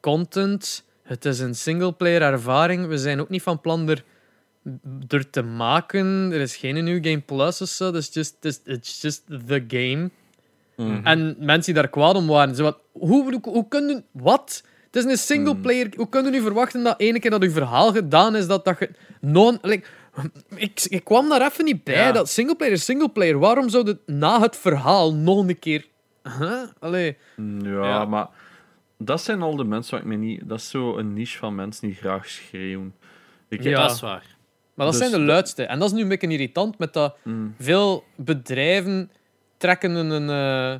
content. 0.00 0.84
Het 1.02 1.24
is 1.24 1.38
een 1.38 1.54
singleplayer 1.54 2.22
ervaring. 2.22 2.86
We 2.86 2.98
zijn 2.98 3.20
ook 3.20 3.28
niet 3.28 3.42
van 3.42 3.60
plan 3.60 3.88
er, 3.88 4.04
er 5.08 5.30
te 5.30 5.42
maken. 5.42 6.30
Er 6.32 6.40
is 6.40 6.56
geen 6.56 6.84
New 6.84 7.04
Game 7.04 7.20
Plus 7.20 7.60
of 7.60 7.68
zo. 7.68 7.90
Dus 7.90 8.10
just, 8.12 8.36
it's, 8.40 8.60
it's 8.64 9.00
just 9.00 9.22
the 9.46 9.64
game. 9.68 10.10
Mhm. 10.76 11.06
En 11.06 11.36
mensen 11.38 11.72
die 11.72 11.82
daar 11.82 11.90
kwaad 11.90 12.14
om 12.14 12.26
waren. 12.26 12.54
Zo 12.54 12.62
wat, 12.62 12.78
hoe, 12.92 13.22
hoe, 13.22 13.40
hoe 13.42 13.68
kunnen... 13.68 14.04
Wat? 14.10 14.62
Het 14.90 14.96
is 14.96 15.04
een 15.04 15.18
singleplayer. 15.18 15.88
Hoe 15.96 16.08
kunnen 16.08 16.32
nu 16.32 16.40
verwachten 16.40 16.82
dat 16.82 17.00
ene 17.00 17.20
keer 17.20 17.30
dat 17.30 17.42
uw 17.42 17.50
verhaal 17.50 17.92
gedaan 17.92 18.36
is, 18.36 18.46
dat 18.46 18.64
dat 18.64 18.78
je... 18.78 18.90
Non, 19.20 19.58
like, 19.62 19.86
ik, 20.56 20.80
ik 20.88 21.04
kwam 21.04 21.28
daar 21.28 21.42
even 21.42 21.64
niet 21.64 21.84
bij. 21.84 21.94
Ja. 21.94 22.12
Dat 22.12 22.28
singleplayer 22.28 22.72
is 22.74 22.84
singleplayer. 22.84 23.38
Waarom 23.38 23.68
zou 23.68 23.86
het 23.88 23.98
na 24.06 24.40
het 24.40 24.56
verhaal 24.56 25.14
nog 25.14 25.48
een 25.48 25.58
keer 25.58 25.86
Huh? 26.38 26.62
Allee. 26.78 27.16
Ja, 27.62 27.68
Ja. 27.70 28.04
maar 28.04 28.28
dat 28.98 29.20
zijn 29.22 29.42
al 29.42 29.56
de 29.56 29.64
mensen 29.64 29.90
waar 29.92 30.00
ik 30.00 30.06
me 30.06 30.16
niet... 30.16 30.48
Dat 30.48 30.58
is 30.58 30.70
zo 30.70 30.96
een 30.98 31.12
niche 31.12 31.38
van 31.38 31.54
mensen 31.54 31.86
die 31.86 31.96
graag 31.96 32.28
schreeuwen. 32.28 32.94
Ik, 33.48 33.62
Ja. 33.62 33.80
Dat 33.82 33.90
is 33.94 34.00
waar. 34.00 34.36
Maar 34.74 34.86
dat 34.86 34.98
Dus 34.98 35.08
zijn 35.08 35.20
de 35.20 35.26
luidste. 35.26 35.62
En 35.64 35.78
dat 35.78 35.88
is 35.88 35.94
nu 35.94 36.02
een 36.02 36.08
beetje 36.08 36.28
irritant 36.28 36.78
met 36.78 36.92
dat 36.92 37.16
Mm. 37.24 37.54
veel 37.58 38.04
bedrijven 38.16 39.10
trekken 39.56 39.90
een. 39.94 40.28
eh, 40.30 40.72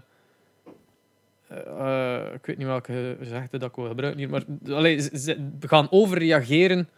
eh, 1.49 2.35
ik 2.35 2.47
weet 2.47 2.59
niet 2.59 2.67
welke 2.67 3.17
gezegde 3.19 3.59
dat 3.59 3.69
ik 3.69 3.77
wil 3.77 3.87
gebruiken 3.89 4.21
hier, 4.21 4.31
maar 4.31 4.45
allee, 4.77 4.99
ze, 5.01 5.19
ze 5.19 5.51
gaan 5.61 5.87
overreageren 5.91 6.89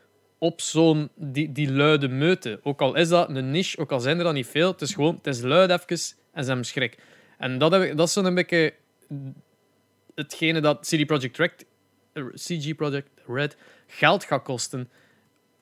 op 0.43 0.61
zo'n 0.61 1.09
die, 1.15 1.53
die 1.53 1.73
luide 1.73 2.09
meute. 2.09 2.61
Ook 2.63 2.81
al 2.81 2.95
is 2.95 3.09
dat 3.09 3.29
een 3.29 3.51
niche, 3.51 3.79
ook 3.79 3.93
al 3.93 4.01
zijn 4.01 4.19
er 4.19 4.25
dan 4.25 4.35
niet 4.35 4.47
veel, 4.47 4.71
het 4.71 4.81
is 4.81 4.95
gewoon, 4.95 5.15
het 5.23 5.27
is 5.27 5.41
luid 5.41 5.71
even 5.71 5.87
en 6.33 6.43
ze 6.43 6.49
hebben 6.49 6.67
schrik. 6.67 6.99
En 7.39 7.59
dat, 7.59 7.73
heb 7.73 7.83
ik, 7.83 7.97
dat 7.97 8.07
is 8.07 8.13
zo'n 8.13 8.35
beetje 8.35 8.75
hetgene 10.15 10.61
dat 10.61 10.87
CD 10.87 11.07
Projekt 11.07 11.37
Red, 11.37 11.65
eh, 12.13 12.25
CG 12.35 12.75
Projekt 12.75 13.11
Red 13.27 13.57
geld 13.87 14.25
gaat 14.25 14.43
kosten 14.43 14.89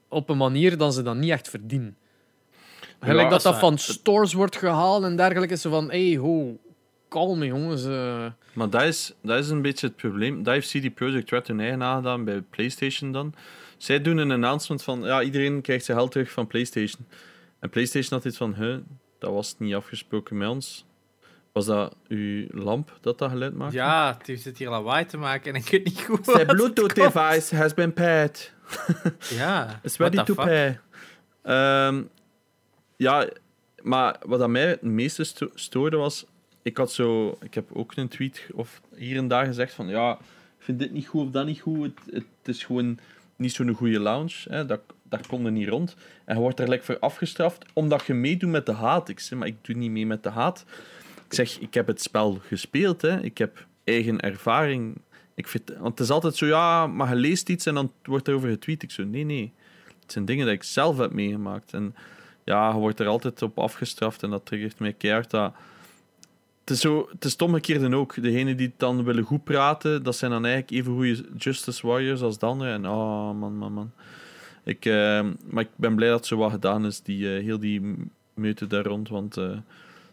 op 0.08 0.28
een 0.28 0.36
manier 0.36 0.76
dat 0.76 0.94
ze 0.94 1.02
dat 1.02 1.16
niet 1.16 1.30
echt 1.30 1.48
verdienen. 1.48 1.96
Gelijk 3.00 3.30
dat 3.30 3.42
dat 3.42 3.58
van 3.58 3.78
stores 3.78 4.32
wordt 4.32 4.56
gehaald 4.56 5.04
en 5.04 5.16
dergelijke. 5.16 5.54
Is 5.54 5.60
zo 5.60 5.70
van, 5.70 5.90
hey, 5.90 6.16
ho, 6.16 6.58
kalm 7.08 7.44
jongens. 7.44 7.84
eh. 7.84 8.26
Maar 8.52 8.70
dat 8.70 8.82
is, 8.82 9.14
dat 9.22 9.38
is 9.38 9.48
een 9.50 9.62
beetje 9.62 9.86
het 9.86 9.96
probleem. 9.96 10.42
Dat 10.42 10.54
heeft 10.54 10.68
CD 10.70 10.94
Projekt 10.94 11.30
Red 11.30 11.46
hun 11.46 11.60
eigen 11.60 11.82
aangedaan 11.82 12.24
bij 12.24 12.40
PlayStation 12.40 13.12
dan. 13.12 13.34
Zij 13.78 14.02
doen 14.02 14.16
een 14.16 14.30
announcement 14.30 14.82
van, 14.82 15.02
ja, 15.02 15.22
iedereen 15.22 15.60
krijgt 15.60 15.84
zijn 15.84 15.96
geld 15.98 16.10
terug 16.12 16.30
van 16.30 16.46
PlayStation. 16.46 17.06
En 17.58 17.70
PlayStation 17.70 18.18
had 18.18 18.24
iets 18.28 18.36
van, 18.36 18.54
huh, 18.54 18.76
dat 19.18 19.32
was 19.32 19.54
niet 19.58 19.74
afgesproken 19.74 20.36
met 20.36 20.48
ons. 20.48 20.84
Was 21.52 21.66
dat 21.66 21.96
uw 22.08 22.46
lamp 22.50 22.98
dat 23.00 23.18
dat 23.18 23.30
geluid 23.30 23.54
maakt? 23.54 23.72
Ja, 23.72 24.14
het 24.18 24.26
heeft 24.26 24.44
het 24.44 24.58
hier 24.58 24.68
lawaai 24.68 25.06
te 25.06 25.16
maken 25.16 25.54
en 25.54 25.60
ik 25.60 25.68
weet 25.68 25.84
niet 25.84 26.00
goed 26.00 26.26
het 26.26 26.46
Bluetooth 26.46 26.94
device 26.94 27.56
has 27.56 27.74
been 27.74 27.92
paired. 27.92 28.52
Ja, 29.30 29.80
It's 29.82 29.96
what 29.96 30.14
ready 30.14 30.26
the 30.26 30.34
to 30.34 30.42
fuck? 30.42 30.44
pay. 30.52 30.80
Ehm, 31.42 32.02
ja, 32.96 33.28
maar 33.82 34.16
wat 34.26 34.40
aan 34.40 34.50
mij 34.50 34.66
het 34.66 34.82
meeste 34.82 35.24
sto- 35.24 35.50
stoorde 35.54 35.96
was... 35.96 36.26
Ik 36.62 36.76
had 36.76 36.92
zo... 36.92 37.38
Ik 37.40 37.54
heb 37.54 37.68
ook 37.72 37.96
een 37.96 38.08
tweet 38.08 38.46
of 38.54 38.80
hier 38.96 39.16
en 39.16 39.28
daar 39.28 39.46
gezegd 39.46 39.74
van... 39.74 39.88
Ja, 39.88 40.12
ik 40.58 40.64
vind 40.64 40.78
dit 40.78 40.92
niet 40.92 41.06
goed 41.06 41.26
of 41.26 41.30
dat 41.30 41.46
niet 41.46 41.60
goed. 41.60 41.98
Het, 42.04 42.24
het 42.42 42.48
is 42.56 42.64
gewoon 42.64 42.98
niet 43.38 43.52
zo'n 43.52 43.74
goede 43.74 44.00
lounge. 44.00 44.34
Hè. 44.48 44.66
Dat, 44.66 44.80
daar 45.02 45.26
kon 45.26 45.44
er 45.44 45.52
niet 45.52 45.68
rond. 45.68 45.96
En 46.24 46.34
je 46.34 46.40
wordt 46.40 46.60
er 46.60 46.68
lekker 46.68 46.86
voor 46.86 46.98
afgestraft 46.98 47.64
omdat 47.72 48.06
je 48.06 48.14
meedoet 48.14 48.50
met 48.50 48.66
de 48.66 48.72
haat. 48.72 49.08
Ik 49.08 49.20
zeg, 49.20 49.38
maar 49.38 49.48
ik 49.48 49.56
doe 49.64 49.76
niet 49.76 49.90
mee 49.90 50.06
met 50.06 50.22
de 50.22 50.28
haat. 50.28 50.64
Ik 51.24 51.34
zeg, 51.34 51.58
ik 51.58 51.74
heb 51.74 51.86
het 51.86 52.02
spel 52.02 52.40
gespeeld. 52.46 53.02
Hè. 53.02 53.20
Ik 53.20 53.38
heb 53.38 53.66
eigen 53.84 54.20
ervaring. 54.20 55.00
Ik 55.34 55.48
vind, 55.48 55.68
want 55.68 55.98
het 55.98 56.00
is 56.00 56.10
altijd 56.10 56.36
zo, 56.36 56.46
ja, 56.46 56.86
maar 56.86 57.08
je 57.08 57.14
leest 57.14 57.48
iets 57.48 57.66
en 57.66 57.74
dan 57.74 57.92
wordt 58.02 58.28
erover 58.28 58.48
getweet. 58.48 58.82
Ik 58.82 58.90
zo, 58.90 59.04
nee, 59.04 59.24
nee. 59.24 59.52
Het 60.00 60.12
zijn 60.12 60.24
dingen 60.24 60.46
die 60.46 60.54
ik 60.54 60.62
zelf 60.62 60.98
heb 60.98 61.12
meegemaakt. 61.12 61.72
En 61.72 61.94
ja, 62.44 62.68
je 62.68 62.76
wordt 62.76 63.00
er 63.00 63.06
altijd 63.06 63.42
op 63.42 63.58
afgestraft 63.58 64.22
en 64.22 64.30
dat 64.30 64.46
triggert 64.46 64.78
mij 64.78 64.92
keihard. 64.92 65.30
Dat... 65.30 65.52
Het 66.68 66.76
is, 66.76 66.82
zo, 66.82 67.08
het 67.10 67.24
is 67.24 67.32
het 67.32 67.42
omgekeerde 67.42 67.96
ook. 67.96 68.22
Degenen 68.22 68.56
die 68.56 68.66
het 68.66 68.78
dan 68.78 69.04
willen 69.04 69.24
goed 69.24 69.44
praten, 69.44 70.02
dat 70.02 70.16
zijn 70.16 70.30
dan 70.30 70.44
eigenlijk 70.44 70.80
even 70.80 70.94
goede 70.94 71.24
Justice 71.36 71.86
Warriors 71.86 72.20
als 72.20 72.38
anderen. 72.38 72.72
En 72.72 72.86
oh, 72.86 73.38
man, 73.38 73.56
man, 73.56 73.72
man. 73.72 73.92
Ik, 74.64 74.84
eh, 74.84 75.26
maar 75.50 75.62
ik 75.62 75.68
ben 75.76 75.94
blij 75.94 76.08
dat 76.08 76.26
zo 76.26 76.36
wat 76.36 76.50
gedaan 76.50 76.86
is, 76.86 77.00
die, 77.00 77.36
eh, 77.36 77.42
heel 77.42 77.58
die 77.58 77.94
meute 78.34 78.66
daar 78.66 78.84
rond. 78.84 79.08
Want 79.08 79.36
eh, 79.36 79.56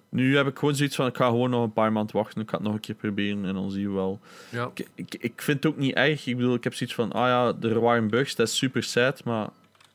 nu 0.09 0.35
heb 0.35 0.47
ik 0.47 0.59
gewoon 0.59 0.75
zoiets 0.75 0.95
van, 0.95 1.07
ik 1.07 1.17
ga 1.17 1.27
gewoon 1.27 1.49
nog 1.49 1.63
een 1.63 1.73
paar 1.73 1.91
maanden 1.91 2.15
wachten. 2.15 2.41
Ik 2.41 2.49
ga 2.49 2.55
het 2.55 2.65
nog 2.65 2.73
een 2.73 2.79
keer 2.79 2.95
proberen 2.95 3.45
en 3.45 3.53
dan 3.53 3.71
zien 3.71 3.87
we 3.87 3.93
wel. 3.93 4.19
Ja. 4.49 4.71
Ik, 4.73 4.87
ik, 4.95 5.15
ik 5.19 5.41
vind 5.41 5.63
het 5.63 5.73
ook 5.73 5.79
niet 5.79 5.95
erg. 5.95 6.27
Ik 6.27 6.35
bedoel, 6.35 6.55
ik 6.55 6.63
heb 6.63 6.73
zoiets 6.73 6.95
van, 6.95 7.11
ah 7.11 7.27
ja, 7.27 7.67
er 7.67 7.79
waren 7.79 8.07
bugs, 8.07 8.35
dat 8.35 8.47
is 8.47 8.57
super 8.57 8.83
sad, 8.83 9.23
maar 9.23 9.43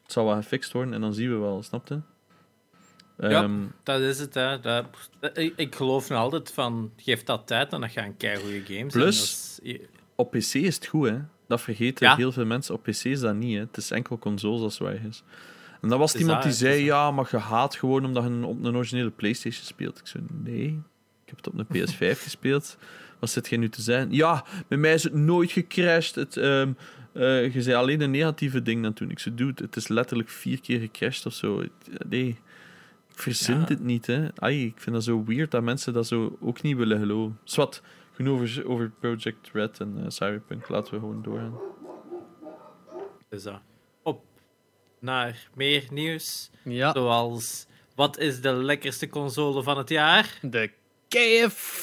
het 0.03 0.13
zal 0.13 0.25
wel 0.25 0.35
gefixt 0.35 0.73
worden 0.73 0.95
en 0.95 1.01
dan 1.01 1.15
zien 1.15 1.31
we 1.31 1.37
wel, 1.37 1.63
snap 1.63 1.89
je? 1.89 1.99
Ja. 3.21 3.29
Ehm, 3.43 3.61
Dat 3.83 4.01
is 4.01 4.19
het, 4.19 4.35
hè. 4.35 4.61
Dat, 4.61 4.85
ik, 5.35 5.53
ik 5.57 5.75
geloof 5.75 6.09
nog 6.09 6.19
altijd 6.19 6.53
van, 6.53 6.93
geef 6.97 7.23
dat 7.25 7.47
tijd 7.47 7.73
en 7.73 7.81
dan 7.81 7.91
gaan 7.91 8.17
keigoede 8.17 8.63
games. 8.75 8.93
Plus- 8.93 9.59
En 9.63 9.71
is- 9.71 9.79
op 10.15 10.31
PC 10.31 10.55
is 10.55 10.75
het 10.75 10.87
goed, 10.87 11.09
hè. 11.09 11.19
Dat 11.49 11.61
vergeten 11.61 12.07
Ja. 12.07 12.17
heel 12.17 12.33
veel 12.33 12.45
mensen. 12.47 12.75
Op 12.75 12.83
PC 12.83 13.05
is 13.05 13.21
dat 13.21 13.35
niet, 13.35 13.55
hè. 13.55 13.61
Het 13.61 13.77
is 13.77 13.91
enkel 13.91 14.19
consoles 14.19 14.61
als 14.63 14.79
wij 14.79 15.01
is. 15.09 15.23
En 15.81 15.89
dan 15.89 15.99
was 15.99 16.15
iemand 16.15 16.43
die 16.43 16.53
zei, 16.53 16.85
ja, 16.85 17.11
maar 17.11 17.29
je 17.31 17.37
haat 17.37 17.77
gewoon 17.77 18.05
omdat 18.05 18.25
je 18.25 18.47
op 18.47 18.65
een 18.65 18.77
originele 18.77 19.11
Playstation 19.11 19.65
speelt. 19.65 19.99
Ik 19.99 20.07
zei, 20.07 20.25
nee, 20.33 20.67
ik 21.25 21.27
heb 21.27 21.37
het 21.37 21.47
op 21.49 21.59
een 21.59 21.67
PS5 21.89 22.23
gespeeld. 22.23 22.77
Wat 23.19 23.31
zit 23.31 23.49
jij 23.49 23.59
nu 23.59 23.69
te 23.69 23.83
zijn? 23.83 24.13
Ja, 24.13 24.45
bij 24.69 24.79
mij 24.79 24.95
is 24.95 25.03
het 25.03 25.15
nooit 25.15 25.53
gecrashed. 25.53 26.15
Het, 26.15 26.37
ehm, 26.37 26.73
eh, 27.13 27.55
je 27.55 27.63
zei 27.63 27.77
alleen 27.77 28.01
een 28.01 28.11
negatieve 28.11 28.63
ding 28.63 28.85
aan 28.85 28.93
toen. 28.93 29.11
Ik 29.11 29.19
zei, 29.19 29.35
dude, 29.35 29.63
het 29.65 29.77
is 29.77 29.89
letterlijk 29.89 30.29
vier 30.29 30.61
keer 30.61 30.81
gecrashed 30.81 31.27
of 31.27 31.35
zo. 31.35 31.65
Nee, 32.09 32.39
ik 33.27 33.35
verzin 33.37 33.59
Ja. 33.61 33.65
dit 33.65 33.81
niet, 33.81 34.07
hè. 34.07 34.29
Ai, 34.35 34.67
ik 34.67 34.81
vind 34.81 34.95
dat 34.95 35.05
zo 35.05 35.25
weird 35.27 35.51
dat 35.51 35.63
mensen 35.63 35.93
dat 35.93 36.07
zo 36.07 36.37
ook 36.41 36.63
niet 36.63 36.77
willen 36.77 36.99
geloven. 36.99 37.39
Zwat, 37.45 37.83
genoeg 38.13 38.41
over, 38.41 38.63
over 38.69 38.91
Project 39.01 39.51
Red 39.53 39.81
en 39.81 39.95
eh, 39.99 40.05
Cyberpunk. 40.09 40.69
Laten 40.69 40.95
we 40.95 40.99
gewoon 41.01 41.23
doorgaan. 41.23 41.55
Dus 43.29 43.43
dat. 43.43 43.61
Op 44.03 44.23
naar 45.01 45.49
meer 45.55 45.85
nieuws. 45.91 46.51
Ja, 46.65 46.93
Zoals, 46.93 47.67
wat 47.95 48.19
is 48.19 48.41
de 48.41 48.53
lekkerste 48.53 49.09
console 49.09 49.63
van 49.63 49.79
het 49.79 49.89
jaar? 49.89 50.39
de 50.43 50.71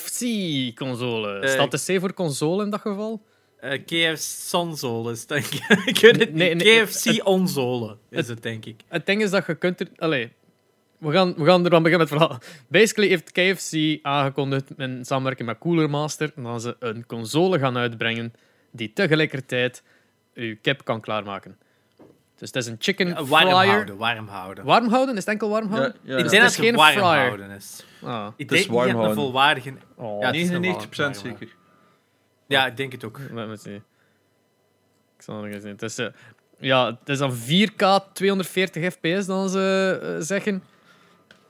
KFC-console. 0.08 1.40
Eh, 1.40 1.50
Staat 1.50 1.72
de 1.72 1.96
C 1.96 2.00
voor 2.00 2.14
console 2.14 2.64
in 2.64 2.70
dat 2.70 2.82
geval? 2.82 3.22
Eh 3.60 3.84
KFC 3.86 4.50
Console 4.52 5.12
is 5.12 5.26
denk 5.26 5.46
ik. 5.46 5.64
ik 5.94 5.98
weet 5.98 6.20
het 6.20 6.34
Nee, 6.34 6.56
niet. 6.56 6.64
nee, 6.64 6.84
KFC 6.86 7.26
Onzole 7.28 7.98
is 8.10 8.28
het, 8.28 8.44
denk 8.44 8.66
ik. 8.66 8.82
Het 8.88 9.06
ding 9.06 9.22
is 9.22 9.30
dat 9.30 9.46
je 9.46 9.56
kunt 9.56 9.80
er... 9.80 9.88
Allee, 9.96 10.32
we 10.98 11.12
gaan, 11.12 11.34
we 11.34 11.46
gaan 11.46 11.64
er 11.64 11.70
dan 11.70 11.84
beginnen 11.84 12.08
met 12.10 12.10
het 12.10 12.20
verhaal. 12.20 12.40
Basically 12.68 13.10
heeft 13.10 13.32
KFC 13.32 14.00
aangekondigd 14.06 14.72
in 14.78 15.06
samenwerking 15.06 15.48
met 15.48 15.58
Cooler 15.58 15.90
Master 15.90 16.32
dat 16.36 16.62
ze 16.62 16.76
een 16.80 17.06
console 17.06 17.60
gaan 17.60 17.78
uitbrengen 17.78 18.34
die 18.72 18.94
tegelijkertijd 18.94 19.84
je 20.34 20.56
kip 20.56 20.84
kan 20.84 21.02
klaarmaken. 21.02 21.58
Dus 22.38 22.48
het 22.48 22.56
is 22.56 22.66
een 22.68 22.76
chicken 22.80 23.08
Eh, 23.08 23.28
warm 23.28 23.50
fryer. 23.50 23.68
houden, 23.68 23.98
warm 23.98 24.28
houden. 24.28 24.66
Warm 24.66 24.88
houden? 24.90 25.14
Is 25.16 25.20
het 25.26 25.30
enkel 25.34 25.50
warm 25.50 25.68
houden? 25.70 25.96
Ja, 26.04 26.12
ja. 26.18 26.24
ik 26.24 26.30
denk 26.30 26.44
het 26.44 26.52
dat 26.56 26.66
geen 26.66 26.76
warm 26.76 26.92
fryer. 26.92 27.04
houden 27.28 27.50
is. 27.50 27.86
Ah. 28.04 28.28
Ik 28.36 28.50
Het 28.50 28.58
is 28.58 28.66
denk 28.66 28.70
niet 28.72 28.78
warm 28.78 28.80
dat 28.80 28.86
het 28.88 28.96
een 28.96 28.96
houden. 28.96 29.24
volwaardige... 29.24 29.74
Oh. 29.96 30.20
Ja, 30.22 30.26
het 30.28 30.36
is 30.36 30.50
99% 30.50 30.52
normaal, 30.98 31.14
zeker. 31.14 31.56
Ja, 32.48 32.66
ik 32.68 32.78
denk 32.78 32.92
het 32.92 33.04
ook. 33.04 33.20
Let 33.32 33.48
me 33.48 33.56
zien. 33.56 33.76
Ik 35.18 35.24
zal 35.24 35.36
nog 35.36 35.46
eens 35.46 35.62
zien. 35.64 35.72
Het 35.72 35.82
is, 35.82 35.98
eh, 35.98 36.08
ja, 36.60 36.86
het 36.86 37.10
is 37.10 37.18
dan 37.18 37.34
4K 37.34 38.00
240 38.14 38.94
fps, 38.94 39.26
dan 39.26 39.50
ze 39.50 40.00
eh, 40.02 40.16
zeggen. 40.26 40.64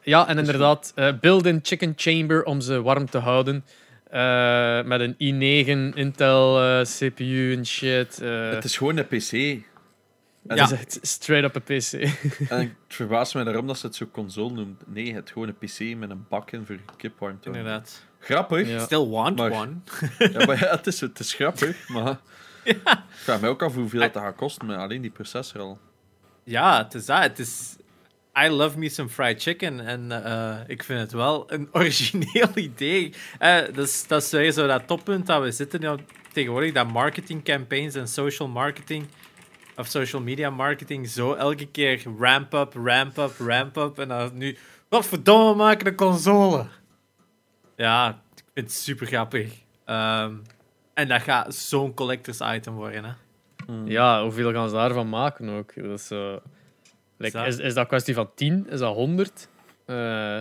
Ja, 0.08 0.28
en 0.28 0.38
inderdaad, 0.38 0.92
eh 0.96 1.14
build-in 1.22 1.60
chicken 1.64 1.94
chamber 1.96 2.44
om 2.44 2.62
ze 2.62 2.82
warm 2.82 3.10
te 3.10 3.18
houden. 3.18 3.66
Eh, 4.10 4.84
met 4.84 5.00
een 5.00 5.14
i9 5.14 5.96
Intel 5.98 6.62
eh, 6.64 6.82
CPU 6.82 7.54
en 7.56 7.66
shit. 7.66 8.20
Het 8.20 8.64
is 8.64 8.78
gewoon 8.78 8.98
een 8.98 9.08
PC. 9.08 9.32
En, 9.32 10.58
het 10.60 10.72
is 10.72 10.72
echt 10.72 11.00
straight 11.02 11.56
up 11.56 11.70
een 11.70 11.78
PC. 11.78 11.92
en 12.50 12.60
het 12.60 12.70
verbaast 12.88 13.36
me 13.36 13.44
daarom 13.44 13.68
dat 13.68 13.78
ze 13.78 13.86
het 13.86 13.96
zo 13.96 14.06
console 14.12 14.52
noemt. 14.54 14.84
Nee, 14.86 15.14
het 15.14 15.26
is 15.26 15.32
gewoon 15.32 15.48
een 15.48 15.58
PC 15.58 15.98
met 15.98 16.10
een 16.10 16.26
bak 16.30 16.52
in 16.52 16.66
voor 16.66 16.76
je 16.76 16.82
kip 16.98 17.20
warm 17.20 17.40
te 17.40 17.50
houden. 17.50 17.66
Inderdaad. 17.66 18.06
Grappig. 18.20 18.68
Ja. 18.68 18.80
Still 18.80 19.06
want 19.06 19.38
Maar- 19.38 19.52
one. 19.52 19.74
Ja, 20.34 20.46
maar 20.46 20.60
ja, 20.60 20.70
het, 20.70 20.88
is, 20.88 21.02
het 21.02 21.20
is 21.20 21.34
grappig, 21.34 21.88
maar... 21.88 22.20
Ik 22.64 22.80
vraag 23.10 23.42
mij 23.42 23.50
ook 23.50 23.64
af 23.64 23.74
hoeveel 23.74 24.00
dat 24.00 24.12
gaat 24.14 24.36
kosten 24.36 24.68
met 24.68 24.78
alleen 24.78 25.02
die 25.02 25.12
processor 25.12 25.62
al. 25.62 25.80
Ja, 26.44 26.84
het 26.84 26.94
is 26.94 27.06
dat. 27.06 27.22
Het 27.22 27.40
is... 27.40 27.76
I 28.46 28.50
love 28.50 28.78
me 28.78 28.90
some 28.90 29.10
fried 29.10 29.42
chicken. 29.42 29.80
En 29.80 30.24
eh, 30.26 30.56
ik 30.68 30.84
vind 30.84 31.00
het 31.00 31.12
wel 31.12 31.52
een 31.52 31.70
origineel 31.80 32.50
idee. 32.56 33.14
Eh, 33.40 33.58
dat, 33.74 33.88
is, 33.88 34.08
dat 34.08 34.24
is 34.24 34.32
weer 34.32 34.52
zo 34.52 34.68
dat 34.68 34.88
toppunt 34.88 35.26
dat 35.26 35.42
we 35.42 35.52
zitten 35.52 35.82
nou, 35.82 36.00
tegenwoordig. 36.32 36.74
Dat 36.74 36.92
marketing 36.92 37.44
campaigns 37.44 37.96
en 37.96 38.08
social 38.08 38.48
marketing... 38.48 39.08
Of 39.76 39.88
social 39.88 40.22
media 40.22 40.50
marketing 40.50 41.10
zo 41.10 41.34
elke 41.34 41.68
keer 41.68 42.02
ramp 42.20 42.54
up, 42.54 42.74
ramp 42.74 43.18
up, 43.18 43.32
ramp 43.40 43.78
up. 43.78 44.00
En 44.00 44.08
dan 44.08 44.32
nu... 44.34 44.58
Wat 44.90 45.06
verdomme, 45.06 45.56
maken 45.56 45.88
een 45.88 45.96
console. 45.96 46.66
Ja, 47.76 48.10
ik 48.36 48.44
vind 48.54 48.68
het 48.68 48.76
super 48.76 49.08
grappig. 49.08 49.54
Ehm, 49.86 50.34
en 50.94 51.08
dat 51.08 51.22
gaat 51.22 51.56
zo'n 51.56 51.94
collectors 51.94 52.40
item 52.42 52.74
worden, 52.74 53.04
hè. 53.04 53.12
ja, 53.86 54.22
hoeveel 54.24 54.52
gaan 54.54 54.70
ze 54.70 54.76
daarvan 54.76 55.10
maken 55.10 55.50
ook? 55.50 55.74
Dat 55.76 56.00
is, 56.00 56.08
zo- 56.08 56.42
like, 57.18 57.38
is, 57.48 57.58
is 57.58 57.74
dat 57.74 57.88
kwestie 57.88 58.14
van 58.14 58.30
10? 58.36 58.68
Is 58.70 58.80
dat 58.80 58.94
100? 58.96 59.48
Eh, 59.86 60.38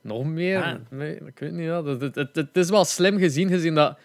nog 0.00 0.24
meer? 0.24 0.62
Ah. 0.62 0.74
Nee, 0.90 1.14
ik 1.26 1.38
weet 1.38 1.52
niet. 1.52 1.64
Ja. 1.64 1.82
Dat- 1.82 2.00
Het, 2.00 2.14
het, 2.14 2.36
het 2.36 2.56
is 2.56 2.68
wel 2.70 2.84
slim 2.84 3.18
gezien, 3.18 3.48
gezien 3.48 3.74
dat 3.74 3.98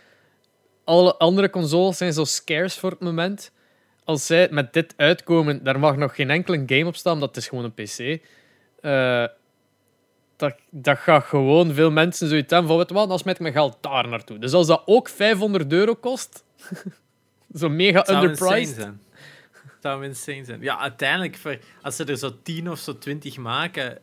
alle 0.83 1.15
andere 1.15 1.50
consoles 1.50 1.98
zijn 1.98 2.13
zo 2.13 2.24
scarce 2.24 2.79
voor 2.79 2.89
het 2.89 3.00
moment. 3.00 3.51
Als 4.03 4.25
zij 4.25 4.48
met 4.51 4.74
dit 4.74 4.93
uitkomen, 4.98 5.63
daar 5.63 5.79
mag 5.79 5.95
nog 5.95 6.15
geen 6.15 6.29
enkele 6.29 6.63
game 6.65 6.86
op 6.86 6.95
staan, 6.95 7.19
dat 7.19 7.38
is 7.38 7.48
gewoon 7.48 7.63
een 7.63 7.74
PC. 7.74 8.21
Eh, 8.81 9.25
dat, 10.36 10.53
dat 10.69 10.98
gaat 10.98 11.24
gewoon 11.24 11.74
veel 11.74 11.91
mensen 11.91 12.27
zoiets 12.27 12.51
hebben 12.51 12.69
van, 12.69 12.77
weet 12.77 12.89
wat, 12.89 13.09
dan 13.09 13.19
smijt 13.19 13.36
ik 13.36 13.41
mijn 13.41 13.53
geld 13.53 13.77
daar 13.81 14.07
naartoe. 14.07 14.39
Dus 14.39 14.53
als 14.53 14.67
dat 14.67 14.81
ook 14.86 15.09
500 15.09 15.71
euro 15.74 15.95
kost, 15.95 16.43
zo 17.59 17.69
mega 17.69 18.03
underpriced. 18.24 18.75
Zou 19.81 20.05
insane 20.05 20.45
zijn. 20.45 20.62
Ja, 20.62 20.79
uiteindelijk, 20.79 21.36
voor, 21.38 21.59
als 21.81 21.95
ze 21.95 22.03
er 22.05 22.17
zo 22.17 22.41
10 22.43 22.69
of 22.69 22.79
zo 22.79 22.98
20 22.98 23.38
maken, 23.38 23.98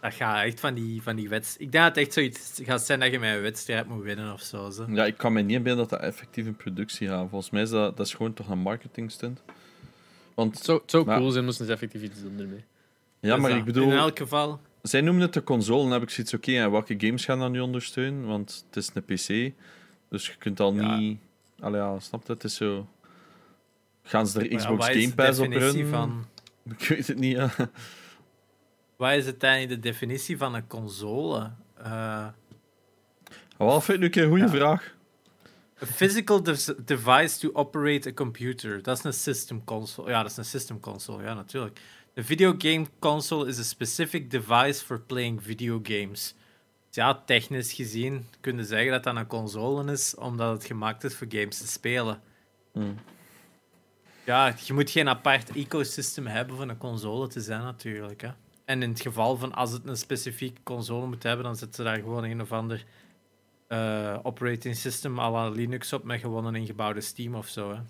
dat 0.00 0.14
gaat 0.14 0.44
echt 0.44 0.60
van 0.60 0.74
die, 0.74 1.02
van 1.02 1.16
die 1.16 1.28
wedstrijden. 1.28 1.66
Ik 1.66 1.72
denk 1.72 1.84
dat 1.84 1.94
het 1.96 2.04
echt 2.04 2.14
zoiets 2.14 2.60
gaat 2.64 2.82
zijn 2.82 3.00
dat 3.00 3.10
je 3.10 3.18
met 3.18 3.34
een 3.36 3.42
wedstrijd 3.42 3.88
moet 3.88 4.02
winnen 4.02 4.32
of 4.32 4.40
zo. 4.40 4.70
zo. 4.70 4.86
Ja, 4.88 5.04
ik 5.04 5.16
kan 5.16 5.32
me 5.32 5.40
niet 5.42 5.56
inbeelden 5.56 5.88
dat 5.88 5.98
dat 6.00 6.08
effectief 6.08 6.46
in 6.46 6.56
productie 6.56 7.08
gaat. 7.08 7.26
Volgens 7.30 7.50
mij 7.50 7.62
is 7.62 7.70
dat, 7.70 7.96
dat 7.96 8.06
is 8.06 8.14
gewoon 8.14 8.32
toch 8.34 8.48
een 8.48 8.58
marketing 8.58 9.10
stunt. 9.10 9.42
Want, 10.34 10.54
Het 10.54 10.64
zou, 10.64 10.80
het 10.80 10.90
zou 10.90 11.04
Maar- 11.04 11.18
cool 11.18 11.30
zijn, 11.30 11.44
moesten 11.44 11.66
ze 11.66 11.72
effectief 11.72 12.02
iets 12.02 12.22
doen 12.22 12.38
ermee. 12.40 12.64
ja, 13.20 13.32
Dus 13.32 13.40
maar 13.40 13.50
dat- 13.50 13.58
ik 13.58 13.64
bedoel, 13.64 13.90
In 13.90 13.96
elk 13.96 14.18
geval, 14.18 14.60
zij 14.82 15.00
noemen 15.00 15.22
het 15.22 15.32
de 15.32 15.42
console. 15.44 15.82
Dan 15.82 15.92
heb 15.92 16.02
ik 16.02 16.10
zoiets, 16.10 16.34
oké, 16.34 16.52
en 16.52 16.70
welke 16.70 16.94
games 16.98 17.24
gaan 17.24 17.38
dat 17.38 17.50
nu 17.50 17.60
ondersteunen? 17.60 18.26
Want 18.26 18.64
het 18.66 18.76
is 18.76 18.90
een 18.94 19.02
PC, 19.04 19.54
dus 20.08 20.26
je 20.26 20.36
kunt 20.38 20.60
al 20.60 20.74
Ja. 20.74 20.96
niet... 20.96 21.18
Allee, 21.60 21.80
ja, 21.80 21.98
snap 22.00 22.26
je? 22.26 22.32
Het 22.32 22.44
is 22.44 22.54
zo... 22.54 22.86
Gaan 24.06 24.26
ze 24.26 24.40
er 24.48 24.56
Xbox 24.56 24.86
Game 24.86 25.06
de 25.08 25.14
Pass 25.14 25.38
op 25.38 25.52
runnen? 25.52 25.88
van, 25.88 26.26
Ik 26.78 26.88
weet 26.88 27.06
het 27.06 27.18
niet, 27.18 27.36
ja. 27.36 27.50
Wat 28.96 29.12
is 29.12 29.24
uiteindelijk 29.24 29.82
de 29.82 29.88
definitie 29.88 30.36
van 30.38 30.54
een 30.54 30.66
console? 30.66 31.50
Eh, 31.82 32.26
Wel, 33.58 33.80
vind 33.80 34.02
ik 34.02 34.14
nu 34.14 34.22
een 34.22 34.28
goede 34.28 34.44
Ja. 34.44 34.50
vraag. 34.50 34.94
A 35.82 35.86
physical 35.86 36.42
de- 36.42 36.76
device 36.84 37.38
to 37.38 37.50
operate 37.52 38.08
a 38.08 38.12
computer. 38.12 38.82
Dat 38.82 38.98
is 38.98 39.04
een 39.04 39.12
system 39.12 39.64
console. 39.64 40.10
Ja, 40.10 40.22
dat 40.22 40.30
is 40.30 40.36
een 40.36 40.44
system 40.44 40.80
console, 40.80 41.22
ja, 41.22 41.34
natuurlijk. 41.34 41.80
The 42.14 42.24
video 42.24 42.54
game 42.58 42.86
console 42.98 43.48
is 43.48 43.58
a 43.58 43.62
specific 43.62 44.30
device 44.30 44.84
for 44.84 45.00
playing 45.00 45.42
video 45.42 45.80
games. 45.82 46.34
Dus 46.86 46.96
ja, 47.04 47.22
technisch 47.26 47.72
gezien 47.72 48.26
kun 48.40 48.56
je 48.56 48.64
zeggen 48.64 48.90
dat 48.90 49.02
dat 49.02 49.16
een 49.16 49.26
console 49.26 49.92
is, 49.92 50.14
omdat 50.14 50.52
het 50.52 50.64
gemaakt 50.64 51.04
is 51.04 51.14
voor 51.14 51.26
games 51.30 51.58
te 51.58 51.66
spelen. 51.68 52.20
Hmm. 52.72 52.94
Ja, 54.26 54.54
je 54.64 54.72
moet 54.72 54.90
geen 54.90 55.08
apart 55.08 55.50
ecosystem 55.50 56.26
hebben 56.26 56.56
voor 56.56 56.68
een 56.68 56.78
console 56.78 57.28
te 57.28 57.40
zijn, 57.40 57.62
natuurlijk. 57.62 58.20
Hè. 58.20 58.28
En 58.64 58.82
in 58.82 58.90
het 58.90 59.00
geval 59.00 59.36
van 59.36 59.54
als 59.54 59.72
het 59.72 59.86
een 59.86 59.96
specifieke 59.96 60.60
console 60.62 61.06
moet 61.06 61.22
hebben, 61.22 61.44
dan 61.44 61.56
zetten 61.56 61.76
ze 61.76 61.82
daar 61.82 61.98
gewoon 61.98 62.24
een 62.24 62.40
of 62.40 62.52
ander 62.52 62.84
eh, 63.68 64.18
operating 64.22 64.76
system 64.76 65.18
à 65.18 65.30
la 65.30 65.48
Linux 65.48 65.92
op 65.92 66.04
met 66.04 66.20
gewoon 66.20 66.46
een 66.46 66.54
ingebouwde 66.54 67.00
Steam 67.00 67.34
of 67.34 67.48
zo. 67.48 67.74
Hè. 67.74 67.80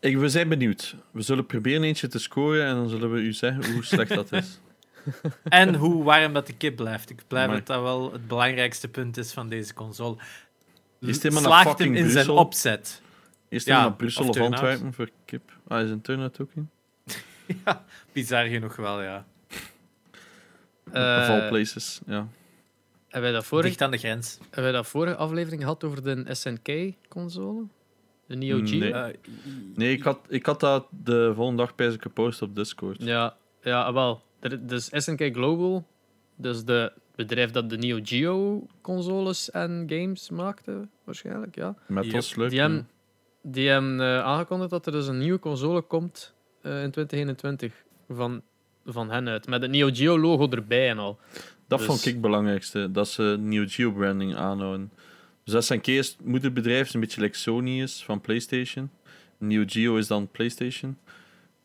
Ik, 0.00 0.16
we 0.16 0.28
zijn 0.28 0.48
benieuwd. 0.48 0.96
We 1.10 1.22
zullen 1.22 1.46
proberen 1.46 1.82
eentje 1.82 2.08
te 2.08 2.18
scoren 2.18 2.66
en 2.66 2.74
dan 2.74 2.88
zullen 2.88 3.12
we 3.12 3.18
u 3.18 3.32
zeggen 3.32 3.72
hoe 3.72 3.84
slecht 3.84 4.14
dat 4.14 4.32
is. 4.32 4.58
En 5.44 5.74
hoe 5.74 6.04
warm 6.04 6.32
dat 6.32 6.46
de 6.46 6.52
kip 6.52 6.76
blijft. 6.76 7.10
Ik 7.10 7.22
blijf 7.28 7.50
dat 7.50 7.66
dat 7.66 7.82
wel 7.82 8.12
het 8.12 8.28
belangrijkste 8.28 8.88
punt 8.88 9.16
is 9.16 9.32
van 9.32 9.48
deze 9.48 9.74
console. 9.74 10.16
Slaagt 11.00 11.78
hem 11.78 11.94
in 11.94 12.10
zijn 12.10 12.28
opzet. 12.28 13.02
Eerst 13.54 13.66
Ja, 13.66 13.76
ja, 13.76 13.82
naar 13.82 13.94
Brussel 13.96 14.28
of. 14.28 14.40
Antwerpen 14.40 14.92
voor 14.92 15.08
kip. 15.24 15.52
Ah, 15.68 15.82
is 15.84 15.90
een 15.90 16.00
turnout 16.00 16.40
ook 16.40 16.50
in? 16.54 16.70
ja, 17.64 17.84
bizar 18.12 18.44
genoeg 18.46 18.76
wel, 18.76 19.02
ja. 19.02 19.26
Eh, 20.92 21.18
of 21.22 21.28
all 21.28 21.48
places, 21.48 22.00
ja. 22.06 22.28
hebben, 23.08 23.20
wij 23.20 23.32
dat 23.32 23.44
vorige, 23.46 23.68
Dicht 23.68 23.82
aan 23.82 23.90
de 23.90 23.98
grens. 23.98 24.38
hebben 24.42 24.62
wij 24.62 24.72
dat 24.72 24.86
vorige 24.86 25.16
aflevering 25.16 25.60
gehad 25.62 25.84
over 25.84 26.02
de 26.02 26.24
SNK-console? 26.34 27.64
De 28.26 28.36
Neo 28.36 28.60
Geo? 28.64 28.78
Nee. 28.78 28.92
Eh, 28.92 29.14
Nee, 29.74 29.92
ik 29.92 30.02
had, 30.02 30.18
ik 30.28 30.46
had 30.46 30.60
dat 30.60 30.86
de 30.90 31.32
volgende 31.34 31.62
dag 31.62 31.74
bij 31.74 31.96
gepost 32.00 32.42
op 32.42 32.54
Discord. 32.54 33.02
Ja, 33.02 33.36
ja 33.62 33.92
wel. 33.92 34.22
Er- 34.40 34.66
Dus 34.66 34.88
SNK 34.92 35.34
Global, 35.34 35.86
dus 36.36 36.64
de 36.64 36.92
bedrijf 37.14 37.50
dat 37.50 37.70
de 37.70 37.76
Neo 37.76 37.98
Geo 38.02 38.66
consoles 38.80 39.50
en 39.50 39.84
games 39.88 40.30
maakte, 40.30 40.88
waarschijnlijk, 41.04 41.54
ja. 41.54 41.74
Met 41.86 42.12
ons 42.14 42.34
leuk. 42.34 42.50
Die 42.50 42.60
hebben, 42.60 42.88
die 43.46 43.68
hebben 43.68 44.00
eh, 44.00 44.20
aangekondigd 44.20 44.70
dat 44.70 44.86
er 44.86 44.92
dus 44.92 45.06
een 45.06 45.18
nieuwe 45.18 45.38
console 45.38 45.80
komt 45.82 46.34
eh, 46.62 46.82
in 46.82 46.90
2021 46.90 47.72
van, 48.08 48.42
van 48.86 49.10
hen 49.10 49.28
uit. 49.28 49.46
Met 49.48 49.62
het 49.62 49.70
Neo 49.70 49.90
Geo 49.92 50.18
logo 50.18 50.48
erbij 50.48 50.88
en 50.90 50.98
al. 50.98 51.18
Dat 51.66 51.78
Dus- 51.78 51.86
vond 51.86 52.06
ik 52.06 52.12
het 52.12 52.20
belangrijkste, 52.20 52.90
dat 52.90 53.08
ze 53.08 53.36
Neo 53.40 53.64
Geo 53.66 53.90
branding 53.92 54.34
aanhouden. 54.36 54.92
Dus 55.44 55.66
SNK 55.66 55.86
is 55.86 56.08
het 56.08 56.26
moederbedrijf, 56.26 56.86
is 56.86 56.94
een 56.94 57.00
beetje 57.00 57.20
like 57.20 57.38
Sony 57.38 57.82
is 57.82 58.04
van 58.04 58.20
PlayStation. 58.20 58.90
Neo 59.38 59.62
Geo 59.66 59.96
is 59.96 60.06
dan 60.06 60.28
PlayStation. 60.28 60.98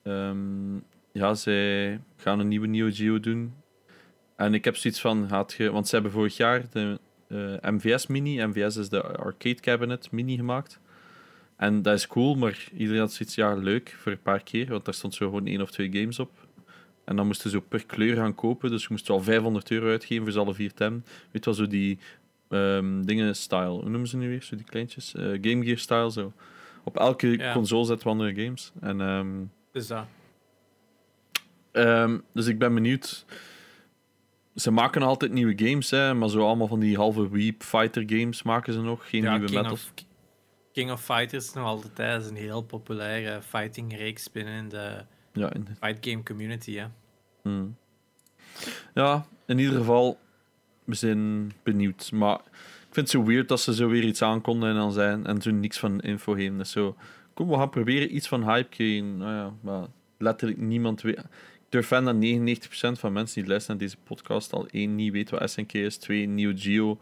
Ehm, 0.03 0.75
ja, 1.11 1.33
zij 1.33 1.99
gaan 2.17 2.39
een 2.39 2.47
nieuwe 2.47 2.67
Neo 2.67 2.89
Geo 2.91 3.19
doen. 3.19 3.53
En 4.35 4.53
ik 4.53 4.65
heb 4.65 4.75
zoiets 4.75 5.01
van, 5.01 5.27
gaat 5.27 5.53
je, 5.53 5.71
want 5.71 5.87
ze 5.87 5.93
hebben 5.93 6.11
vorig 6.11 6.37
jaar 6.37 6.65
de 6.71 6.99
eh, 7.27 7.71
MVS 7.71 8.07
Mini, 8.07 8.45
MVS 8.45 8.75
is 8.75 8.89
de 8.89 9.01
Arcade 9.01 9.59
Cabinet 9.59 10.11
Mini 10.11 10.35
gemaakt. 10.35 10.79
En 11.59 11.81
dat 11.81 11.93
is 11.95 12.07
cool, 12.07 12.35
maar 12.35 12.67
iedereen 12.77 12.99
had 13.01 13.13
zoiets, 13.13 13.35
ja, 13.35 13.53
leuk 13.53 13.95
voor 14.01 14.11
een 14.11 14.21
paar 14.21 14.43
keer, 14.43 14.67
want 14.69 14.85
daar 14.85 14.93
stond 14.93 15.13
zo 15.13 15.25
gewoon 15.25 15.45
één 15.47 15.61
of 15.61 15.71
twee 15.71 15.91
games 15.91 16.19
op. 16.19 16.31
En 17.05 17.15
dan 17.15 17.25
moesten 17.27 17.49
ze 17.49 17.61
per 17.61 17.85
kleur 17.85 18.15
gaan 18.15 18.35
kopen, 18.35 18.69
dus 18.69 18.81
je 18.81 18.87
moest 18.89 19.07
wel 19.07 19.21
500 19.23 19.71
euro 19.71 19.89
uitgeven 19.89 20.23
voor 20.23 20.31
ze 20.33 20.39
alle 20.39 20.53
vier 20.53 20.73
te 20.73 20.83
hebben. 20.83 21.03
Weet 21.31 21.43
je 21.45 21.49
wel, 21.51 21.53
zo 21.53 21.67
die 21.67 21.97
ehm, 22.49 23.01
dingen 23.01 23.35
style, 23.35 23.67
hoe 23.67 23.89
noemen 23.89 24.07
ze 24.07 24.17
nu 24.17 24.27
weer? 24.29 24.41
Zo 24.43 24.55
die 24.55 24.65
kleintjes? 24.65 25.15
Eh, 25.15 25.23
Game 25.23 25.65
Gear 25.65 25.77
style, 25.77 26.11
zo. 26.11 26.33
Op 26.83 26.97
elke 26.97 27.27
Ja. 27.37 27.53
console 27.53 27.85
zetten 27.85 28.05
we 28.07 28.11
andere 28.13 28.43
games. 28.43 28.71
En, 28.81 29.01
ehm, 29.01 29.27
Dus 29.71 29.87
dat. 29.87 30.05
ehm, 31.71 32.17
dus 32.33 32.47
ik 32.47 32.59
ben 32.59 32.73
benieuwd. 32.73 33.25
Ze 34.55 34.71
maken 34.71 35.01
altijd 35.01 35.31
nieuwe 35.31 35.53
games, 35.55 35.89
hè, 35.89 36.13
maar 36.13 36.29
zo 36.29 36.45
allemaal 36.45 36.67
van 36.67 36.79
die 36.79 36.95
halve 36.95 37.29
Weep 37.29 37.63
fighter 37.63 38.03
games 38.05 38.43
maken 38.43 38.73
ze 38.73 38.81
nog. 38.81 39.09
Geen 39.09 39.21
Ja, 39.23 39.31
nieuwe 39.31 39.45
King 39.45 39.57
metal. 39.57 39.73
of, 39.73 39.93
King 40.79 40.91
of 40.91 41.03
Fighters 41.03 41.45
is 41.45 41.53
nog 41.53 41.65
altijd 41.65 42.21
is 42.21 42.29
een 42.29 42.35
heel 42.35 42.61
populaire 42.61 43.41
fighting 43.41 43.97
reeks 43.97 44.31
binnen 44.31 44.69
de 44.69 45.05
Ja, 45.33 45.53
in, 45.53 45.67
fight 45.79 46.07
game 46.07 46.23
community. 46.23 46.75
Hè. 46.75 46.85
Hmm. 47.41 47.75
Ja, 48.93 49.25
in 49.45 49.59
ieder 49.59 49.75
geval, 49.75 50.19
we 50.83 50.95
zijn 50.95 51.51
benieuwd. 51.63 52.11
Maar 52.11 52.35
ik 52.35 52.91
vind 52.91 52.95
het 52.95 53.09
zo 53.09 53.23
weird 53.23 53.47
dat 53.47 53.59
ze 53.59 53.73
zo 53.73 53.87
weer 53.87 54.03
iets 54.03 54.21
aankonden 54.21 54.69
en 54.69 54.75
dan 54.75 54.91
zijn 54.91 55.25
en 55.25 55.41
zo 55.41 55.51
niks 55.51 55.79
van 55.79 55.99
info 55.99 56.33
geven. 56.33 56.57
Dus 56.57 56.71
zo, 56.71 56.95
kom, 57.33 57.47
we 57.47 57.55
gaan 57.55 57.69
proberen 57.69 58.15
iets 58.15 58.27
van 58.27 58.43
hype 58.43 58.69
krijgen. 58.69 59.17
Nou 59.17 59.33
ja, 59.33 59.53
maar 59.61 59.87
letterlijk 60.17 60.59
niemand 60.59 61.01
weet. 61.01 61.17
Ik 61.17 61.69
durf 61.69 61.91
aan 61.91 62.05
dat 62.05 62.15
99% 62.15 62.99
van 62.99 63.13
mensen 63.13 63.41
die 63.41 63.49
luisteren 63.49 63.77
naar 63.77 63.87
deze 63.87 64.01
podcast 64.03 64.53
al 64.53 64.67
één 64.67 64.95
niet 64.95 65.11
weet 65.11 65.29
wat 65.29 65.49
SNK 65.49 65.73
is, 65.73 65.97
twee 65.97 66.27
Neo 66.27 66.51
Geo 66.55 66.99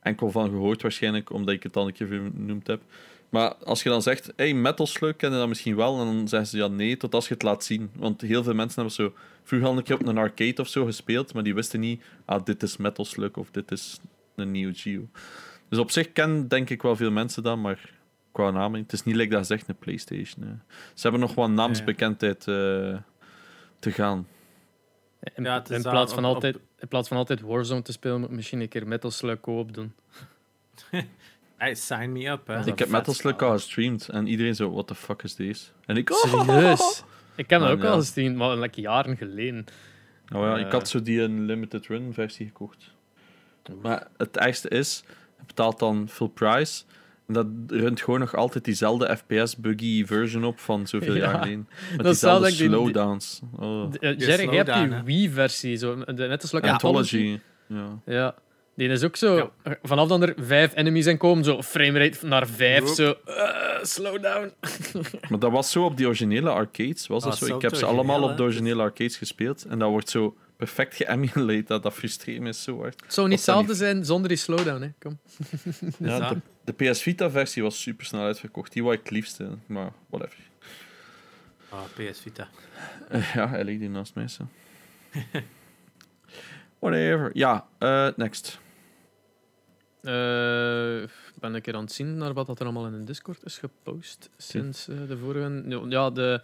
enkel 0.00 0.30
van 0.30 0.48
gehoord 0.48 0.82
waarschijnlijk, 0.82 1.32
omdat 1.32 1.54
ik 1.54 1.62
het 1.62 1.76
al 1.76 1.86
een 1.86 1.92
keer 1.92 2.06
genoemd 2.06 2.66
heb. 2.66 2.82
Maar 3.30 3.54
als 3.54 3.82
je 3.82 3.88
dan 3.88 4.02
zegt, 4.02 4.32
hey, 4.36 4.54
Metal 4.54 4.86
Slug 4.86 5.16
kennen 5.16 5.38
dat 5.38 5.48
misschien 5.48 5.76
wel, 5.76 6.00
en 6.00 6.06
dan 6.06 6.28
zeggen 6.28 6.48
ze 6.48 6.56
ja 6.56 6.66
nee, 6.68 6.96
tot 6.96 7.14
als 7.14 7.28
je 7.28 7.34
het 7.34 7.42
laat 7.42 7.64
zien. 7.64 7.90
Want 7.96 8.20
heel 8.20 8.42
veel 8.42 8.54
mensen 8.54 8.74
hebben 8.74 8.94
zo 8.94 9.14
vroeger 9.42 9.68
al 9.68 9.76
een 9.76 9.82
keer 9.82 9.94
op 9.94 10.06
een 10.06 10.18
arcade 10.18 10.60
of 10.60 10.68
zo 10.68 10.84
gespeeld, 10.84 11.34
maar 11.34 11.42
die 11.42 11.54
wisten 11.54 11.80
niet, 11.80 12.02
ah, 12.24 12.44
dit 12.44 12.62
is 12.62 12.76
Metal 12.76 13.04
Slug 13.04 13.36
of 13.36 13.50
dit 13.50 13.70
is 13.70 13.98
een 14.36 14.50
Neo 14.50 14.70
Geo. 14.74 15.08
Dus 15.68 15.78
op 15.78 15.90
zich 15.90 16.12
kennen 16.12 16.48
denk 16.48 16.70
ik 16.70 16.82
wel 16.82 16.96
veel 16.96 17.10
mensen 17.10 17.42
dat, 17.42 17.58
maar 17.58 17.90
qua 18.32 18.50
namen, 18.50 18.80
het 18.80 18.92
is 18.92 19.02
niet 19.04 19.16
like 19.16 19.34
dat 19.34 19.46
zegt 19.46 19.68
een 19.68 19.76
PlayStation. 19.78 20.44
Hè. 20.46 20.52
Ze 20.94 21.02
hebben 21.02 21.20
nog 21.20 21.34
wat 21.34 21.50
naamsbekendheid 21.50 22.38
eh, 22.48 22.96
te 23.78 23.90
gaan. 23.92 24.26
In, 25.34 25.44
Ja, 25.44 25.60
plaats 25.82 26.12
van 26.14 26.24
op- 26.24 26.34
altijd, 26.34 26.58
in 26.78 26.88
plaats 26.88 27.08
van 27.08 27.16
altijd 27.16 27.40
Warzone 27.40 27.82
te 27.82 27.92
spelen, 27.92 28.20
moet 28.20 28.30
misschien 28.30 28.60
een 28.60 28.68
keer 28.68 28.86
Metal 28.86 29.10
Slug 29.10 29.40
co-op 29.40 29.74
doen. 29.74 29.92
Hey, 31.60 31.74
sign 31.74 32.12
me 32.12 32.28
up. 32.28 32.46
Hè. 32.46 32.58
Ik 32.60 32.66
ik 32.66 32.78
heb 32.78 32.88
Metal 32.88 33.14
Slug 33.14 33.38
al 33.42 33.52
gestreamd 33.52 34.08
en 34.08 34.26
iedereen 34.26 34.54
zo, 34.54 34.70
what 34.72 34.86
the 34.86 34.94
fuck 34.94 35.22
is 35.22 35.34
deze? 35.34 35.64
En 35.86 35.96
ik, 35.96 36.10
oh, 36.10 36.18
Serieus? 36.18 37.04
Ik 37.34 37.50
heb 37.50 37.60
dat 37.60 37.70
ook 37.70 37.82
ja. 37.82 37.88
al 37.88 37.98
gezien, 37.98 38.36
maar 38.36 38.56
like 38.56 38.80
jaren 38.80 39.16
geleden. 39.16 39.64
Nou 40.28 40.46
ja, 40.46 40.56
ik 40.58 40.66
Eh. 40.66 40.72
had 40.72 40.88
zo 40.88 41.02
die 41.02 41.20
een 41.22 41.44
limited 41.44 41.86
run 41.86 42.12
versie 42.12 42.46
gekocht. 42.46 42.90
Maar 43.82 44.06
het 44.16 44.36
ergste 44.36 44.68
is, 44.68 45.02
je 45.38 45.42
betaalt 45.46 45.78
dan 45.78 46.08
full 46.08 46.28
price. 46.28 46.82
En 47.26 47.34
dat 47.34 47.46
runt 47.66 48.00
gewoon 48.02 48.20
nog 48.20 48.34
altijd 48.34 48.64
diezelfde 48.64 49.16
FPS-buggy 49.16 50.04
version 50.06 50.44
op 50.44 50.58
van 50.58 50.86
zoveel 50.86 51.14
Ja, 51.16 51.20
jaar 51.20 51.38
geleden. 51.38 51.68
Met 51.96 52.04
dat 52.04 52.14
is 52.14 52.20
wel 52.22 52.40
diezelfde 52.40 52.40
dat 52.40 52.52
ik 52.52 52.58
die- 52.58 52.68
slowdowns. 52.68 53.40
Oh. 53.58 53.92
Eh, 54.00 54.18
Jerry, 54.18 54.48
jij 54.54 54.64
hebt 54.64 54.90
die. 54.90 55.02
Wii-versie, 55.04 55.76
zo, 55.76 56.04
de 56.04 56.12
Metal 56.28 56.48
Slug 56.48 56.62
Anthology. 56.62 57.16
Anthology. 57.16 57.40
Ja. 57.66 58.14
Ja. 58.14 58.34
Die 58.80 58.88
is 58.88 59.04
ook 59.04 59.16
zo, 59.16 59.36
Ja. 59.64 59.76
vanaf 59.82 60.08
dan 60.08 60.22
er 60.22 60.34
vijf 60.36 60.76
enemies 60.76 61.06
in 61.06 61.16
komen, 61.16 61.44
zo 61.44 61.62
framerate 61.62 62.26
naar 62.26 62.46
vijf, 62.46 62.88
zo, 62.88 63.14
eh, 63.24 63.82
slow 63.82 64.22
down. 64.22 64.52
Maar 65.30 65.38
dat 65.38 65.50
was 65.50 65.70
zo 65.70 65.84
op 65.84 65.96
die 65.96 66.06
originele 66.06 66.50
arcades. 66.50 67.06
Was 67.06 67.22
dat 67.24 67.32
Ah, 67.32 67.38
zo? 67.38 67.56
Ik 67.56 67.62
heb 67.62 67.74
ze 67.74 67.86
allemaal 67.86 68.22
op 68.22 68.36
de 68.36 68.42
originele 68.42 68.82
arcades 68.82 69.16
gespeeld. 69.16 69.64
En 69.64 69.78
dat 69.78 69.88
wordt 69.90 70.08
zo 70.10 70.36
perfect 70.56 70.94
geëmuleerd. 70.94 71.66
Dat, 71.66 71.82
dat 71.82 71.92
frustreert 71.92 72.40
me 72.40 72.52
zo 72.52 72.80
hard. 72.80 73.00
Het 73.02 73.14
zou 73.14 73.28
niet 73.28 73.36
dat 73.46 73.46
hetzelfde 73.46 73.74
zijn 73.84 74.04
zonder 74.04 74.28
die 74.28 74.38
slowdown, 74.38 74.82
hè. 74.82 74.88
Kom. 74.98 75.18
Ja, 75.98 76.18
dat? 76.18 76.36
de, 76.64 76.72
de 76.74 76.90
PS 76.90 77.02
Vita-versie 77.02 77.62
was 77.62 77.80
super 77.82 78.06
snel 78.06 78.22
uitverkocht. 78.22 78.72
Die 78.72 78.82
wou 78.82 78.94
ik 78.94 79.00
het 79.02 79.10
liefste. 79.10 79.48
Maar 79.66 79.92
whatever. 80.10 80.38
Ah, 81.68 81.82
PS 81.94 82.20
Vita. 82.20 82.48
Eh, 83.08 83.34
ja, 83.34 83.48
hij 83.48 83.64
ligt 83.64 83.80
hier 83.80 83.90
naast 83.90 84.14
mij. 84.14 84.28
Zo. 84.28 84.42
Whatever. 86.78 87.30
Ja, 87.32 87.66
eh, 87.78 88.08
next. 88.16 88.58
Eh, 90.02 91.02
ik 91.02 91.40
ben 91.40 91.54
een 91.54 91.60
keer 91.60 91.74
aan 91.74 91.80
het 91.82 91.92
zien 91.92 92.16
naar 92.16 92.32
wat 92.32 92.46
dat 92.46 92.58
er 92.58 92.64
allemaal 92.64 92.86
in 92.86 92.92
de 92.92 93.04
Discord 93.04 93.44
is 93.44 93.58
gepost 93.58 94.30
sinds 94.36 94.88
eh, 94.88 94.96
de 95.08 95.18
vorige. 95.18 95.62
Ja, 95.88 96.10
de 96.10 96.40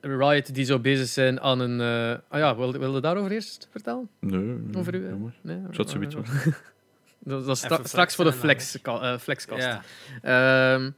Riot 0.00 0.54
die 0.54 0.64
zo 0.64 0.78
bezig 0.78 1.06
zijn 1.08 1.40
aan 1.40 1.60
een. 1.60 1.80
eh, 1.80 2.18
ah 2.28 2.38
ja, 2.40 2.56
wilde, 2.56 2.78
wilde 2.78 3.00
daarover 3.00 3.30
eerst 3.32 3.68
vertellen? 3.70 4.08
Nee, 4.20 4.40
nee, 4.40 4.76
Over 4.76 4.94
u, 4.94 5.08
jammer. 5.08 5.32
Nee, 5.40 5.56
Ik 5.68 5.74
zat 5.74 5.90
zoiets 5.90 6.14
wel. 6.14 6.24
Dat, 7.18 7.44
dat 7.44 7.56
is 7.56 7.62
stra- 7.62 7.76
Even 7.76 7.88
straks 7.88 8.14
voor 8.14 8.24
de 8.24 8.32
flex, 8.32 8.78
flexcast. 9.20 9.62
Ja. 9.62 9.82
Ehm, 10.74 10.90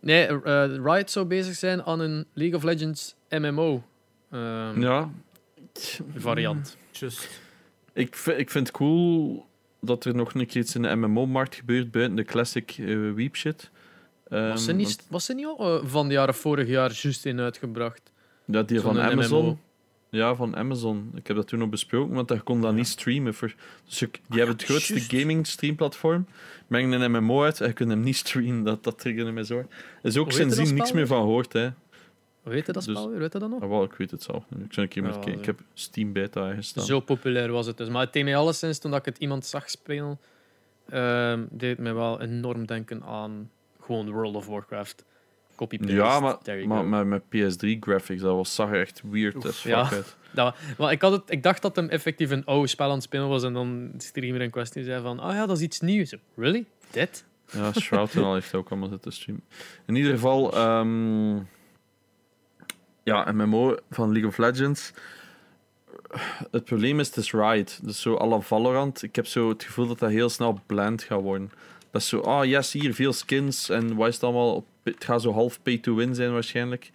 nee, 0.00 0.26
Riot 0.82 1.10
zou 1.10 1.26
bezig 1.26 1.54
zijn 1.54 1.82
aan 1.82 2.00
een 2.00 2.26
League 2.32 2.56
of 2.56 2.62
Legends 2.62 3.14
MMO 3.28 3.82
ehm, 4.30 4.80
Ja. 4.80 5.10
variant. 6.16 6.76
Just. 6.90 7.40
Ik, 7.92 8.16
ik 8.16 8.50
vind 8.50 8.66
het 8.66 8.76
cool 8.76 9.46
dat 9.80 10.04
er 10.04 10.14
nog 10.14 10.34
een 10.34 10.46
keer 10.46 10.60
iets 10.62 10.74
in 10.74 10.82
de 10.82 10.94
MMO-markt 10.96 11.54
gebeurt 11.54 11.90
buiten 11.90 12.16
de 12.16 12.24
classic 12.24 12.76
eh 12.78 13.12
weep 13.14 13.36
shit. 13.36 13.70
Ehm, 14.28 14.48
Was 14.48 14.64
ze 14.64 14.72
niet, 14.72 14.86
want- 14.86 15.06
was 15.10 15.24
ze 15.24 15.34
niet 15.34 15.46
al 15.46 15.80
eh, 15.80 15.86
van 15.88 16.08
de 16.08 16.14
jaren 16.14 16.34
vorig 16.34 16.68
jaar 16.68 16.92
juist 17.02 17.26
in 17.26 17.40
uitgebracht? 17.40 18.12
Ja, 18.44 18.62
die 18.62 18.80
van 18.80 18.94
Zo'n 18.94 19.02
Amazon. 19.04 19.44
MMO. 19.44 19.58
Ja, 20.10 20.34
van 20.34 20.56
Amazon. 20.56 21.10
Ik 21.14 21.26
heb 21.26 21.36
dat 21.36 21.46
toen 21.48 21.58
nog 21.58 21.68
besproken, 21.68 22.14
want 22.14 22.28
je 22.28 22.40
kon 22.40 22.60
dat 22.60 22.74
niet 22.74 22.86
streamen. 22.88 23.34
Voor, 23.34 23.54
dus 23.84 23.98
je- 23.98 24.08
die 24.28 24.38
hebben 24.38 24.56
het 24.56 24.64
grootste 24.64 25.00
gaming 25.00 25.46
streamplatform. 25.46 26.26
Brengen 26.66 27.00
een 27.00 27.10
MMO 27.10 27.42
uit 27.42 27.60
en 27.60 27.66
je 27.66 27.72
kunt 27.72 27.90
hem 27.90 28.00
niet 28.00 28.16
streamen. 28.16 28.62
Dat, 28.62 28.84
dat 28.84 28.98
triggerde 28.98 29.30
mij 29.30 29.42
zo. 29.44 29.58
Er 29.58 29.66
is 30.02 30.16
ook 30.16 30.32
sindsdien 30.32 30.74
niks 30.74 30.92
meer 30.92 31.06
van 31.06 31.20
gehoord. 31.22 31.52
Hè. 31.52 31.68
Hoe 32.48 32.56
heet 32.56 32.66
dat 32.66 32.74
Dus- 32.74 32.84
spel 32.84 33.10
weer? 33.10 33.18
Weet 33.18 33.32
je 33.32 33.38
dat 33.38 33.50
nog? 33.50 33.62
Ah, 33.62 33.68
wel, 33.68 33.82
ik 33.82 33.92
weet 33.92 34.10
het 34.10 34.22
zelf 34.22 34.44
niet. 34.48 34.64
Ik 34.64 34.72
zou 34.72 34.86
een 34.86 34.92
keer 34.92 35.32
Ja. 35.32 35.38
Ik 35.38 35.44
heb 35.46 35.60
Steam 35.74 36.12
Beta 36.12 36.48
aangestaan. 36.50 36.84
Zo 36.84 37.00
populair 37.00 37.52
was 37.52 37.66
het 37.66 37.76
dus. 37.76 37.88
Maar 37.88 38.02
het 38.02 38.12
deed 38.12 38.24
mij 38.24 38.36
alleszins, 38.36 38.78
toen 38.78 38.90
dat 38.90 39.00
ik 39.00 39.06
het 39.06 39.18
iemand 39.18 39.46
zag 39.46 39.70
spelen, 39.70 40.18
ehm, 40.88 41.44
deed 41.50 41.70
het 41.70 41.78
mij 41.78 41.94
wel 41.94 42.20
enorm 42.20 42.66
denken 42.66 43.02
aan 43.02 43.50
gewoon 43.80 44.10
World 44.10 44.34
of 44.34 44.46
Warcraft. 44.46 45.04
Copy-paste. 45.54 45.94
Ja, 45.94 46.82
maar, 46.82 47.06
met 47.06 47.22
PS3 47.28 47.76
graphics, 47.80 48.20
dat 48.22 48.34
was, 48.34 48.54
zag 48.54 48.70
er 48.70 48.80
echt 48.80 49.02
weird 49.10 49.34
Oef. 49.36 49.44
as 49.46 49.56
fuck 49.56 49.72
Ja. 49.72 49.90
uit. 49.90 50.16
Dat, 50.34 50.56
maar 50.78 50.92
ik, 50.92 51.02
had 51.02 51.12
het, 51.12 51.22
ik 51.26 51.42
dacht 51.42 51.62
dat 51.62 51.76
hem 51.76 51.88
effectief 51.88 52.30
een 52.30 52.44
oude 52.44 52.66
spel 52.66 52.86
aan 52.88 52.94
het 52.94 53.02
spelen 53.02 53.28
was 53.28 53.42
en 53.42 53.52
dan 53.52 53.90
de 53.94 54.02
streamer 54.02 54.40
in 54.40 54.50
kwestie 54.50 54.84
zei 54.84 55.02
van, 55.02 55.18
ah 55.18 55.34
ja, 55.34 55.46
dat 55.46 55.56
is 55.56 55.62
iets 55.62 55.80
nieuws. 55.80 56.14
Really? 56.36 56.64
Dit? 56.90 57.24
Ja, 57.52 57.72
Shroud 57.72 58.14
en 58.14 58.22
al 58.22 58.34
heeft 58.34 58.54
ook 58.54 58.68
allemaal 58.70 58.88
zitten 58.88 59.12
streamen. 59.12 59.44
In 59.86 59.94
ieder 59.94 60.12
geval, 60.12 60.52
ehm, 60.54 61.36
ja, 63.08 63.32
MMO 63.32 63.76
van 63.90 64.10
League 64.12 64.28
of 64.28 64.38
Legends. 64.38 64.92
Het 66.50 66.64
probleem 66.64 67.00
is, 67.00 67.06
het 67.14 67.16
is. 67.16 67.78
Dus 67.82 68.00
zo 68.00 68.26
la 68.28 68.40
Valorant. 68.40 69.02
Ik 69.02 69.16
heb 69.16 69.26
zo 69.26 69.48
het 69.48 69.64
gevoel 69.64 69.86
dat 69.86 69.98
dat 69.98 70.10
heel 70.10 70.28
snel 70.28 70.60
bland 70.66 71.02
gaat 71.02 71.20
worden. 71.20 71.50
Dat 71.90 72.00
is 72.02 72.08
zo, 72.08 72.20
ah 72.20 72.44
yes, 72.44 72.72
hier 72.72 72.94
veel 72.94 73.12
skins 73.12 73.68
en 73.68 73.94
wat 73.94 74.08
is 74.08 74.14
het 74.14 74.24
allemaal? 74.24 74.54
op- 74.54 74.66
Het 74.82 75.04
gaat 75.04 75.22
zo 75.22 75.32
half 75.32 75.62
pay 75.62 75.78
to 75.78 75.94
win 75.94 76.14
zijn 76.14 76.32
waarschijnlijk. 76.32 76.90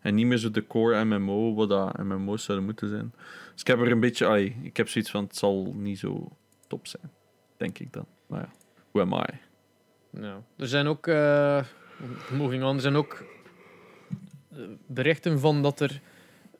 En 0.00 0.14
niet 0.14 0.26
meer 0.26 0.38
zo 0.38 0.50
de 0.50 0.66
core 0.66 1.04
MMO, 1.04 1.54
wat 1.54 1.68
dat 1.68 1.96
MMO's 1.98 2.44
zouden 2.44 2.66
moeten 2.66 2.88
zijn. 2.88 3.12
Dus 3.52 3.60
ik 3.60 3.66
heb 3.66 3.80
er 3.80 3.90
een 3.90 4.00
beetje, 4.00 4.26
ai, 4.26 4.56
ik 4.62 4.76
heb 4.76 4.88
zoiets 4.88 5.10
van, 5.10 5.24
het 5.24 5.36
zal 5.36 5.72
niet 5.76 5.98
zo 5.98 6.28
top 6.66 6.86
zijn. 6.86 7.10
Denk 7.56 7.78
ik 7.78 7.92
dan. 7.92 8.06
Maar 8.26 8.40
ja, 8.40 8.50
who 8.92 9.00
am 9.00 9.12
I? 9.12 9.38
Ja. 10.20 10.42
Er 10.56 10.68
zijn 10.68 10.86
ook, 10.86 11.06
eh 11.06 11.64
moving 12.32 12.64
on, 12.64 12.74
er 12.74 12.80
zijn 12.80 12.96
ook 12.96 13.24
berichten 14.86 15.40
van 15.40 15.62
dat 15.62 15.80
er 15.80 16.00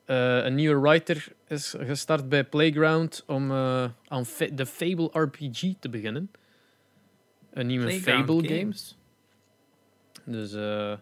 eh, 0.05 0.43
een 0.45 0.55
nieuwe 0.55 0.79
writer 0.81 1.27
is 1.47 1.75
gestart 1.79 2.29
bij 2.29 2.43
Playground 2.43 3.23
om 3.27 3.51
eh, 3.51 3.89
aan 4.07 4.25
Fa- 4.25 4.49
de 4.53 4.65
Fable 4.65 5.09
RPG 5.21 5.73
te 5.79 5.89
beginnen. 5.89 6.31
Een 7.51 7.67
nieuwe 7.67 7.85
Playground 7.85 8.25
Fable 8.29 8.47
game. 8.47 8.59
Games. 8.59 8.97
Dus 10.23 10.53
eh, 10.53 10.93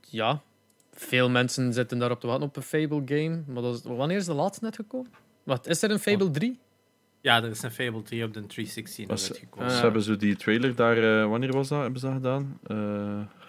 ja, 0.00 0.42
veel 0.92 1.30
mensen 1.30 1.72
zitten 1.72 1.98
daarop 1.98 2.20
te 2.20 2.26
wachten 2.26 2.46
op 2.46 2.56
een 2.56 2.62
Fable 2.62 3.02
game. 3.04 3.42
Maar 3.46 3.62
dat 3.62 3.74
is, 3.74 3.82
wanneer 3.82 4.16
is 4.16 4.24
de 4.26 4.34
laatste 4.34 4.64
net 4.64 4.74
gekomen? 4.76 5.10
Wat, 5.42 5.66
is 5.66 5.82
er 5.82 5.90
een 5.90 5.98
Fable 5.98 6.30
3? 6.30 6.58
Ja, 7.20 7.42
er 7.42 7.50
is 7.50 7.62
een 7.62 7.70
Fable 7.72 8.02
3 8.02 8.24
op 8.24 8.34
de 8.34 8.46
360 8.46 8.98
nog 8.98 9.08
Was- 9.18 9.28
uitgekomen. 9.30 9.70
Ze 9.70 9.80
hebben 9.82 10.02
zo 10.02 10.16
die 10.16 10.36
trailer 10.36 10.74
daar, 10.74 10.96
eh, 11.22 11.28
wanneer 11.28 11.52
was 11.52 11.68
dat? 11.68 11.80
Hebben 11.82 12.00
ze 12.00 12.06
dat 12.06 12.14
gedaan? 12.14 12.58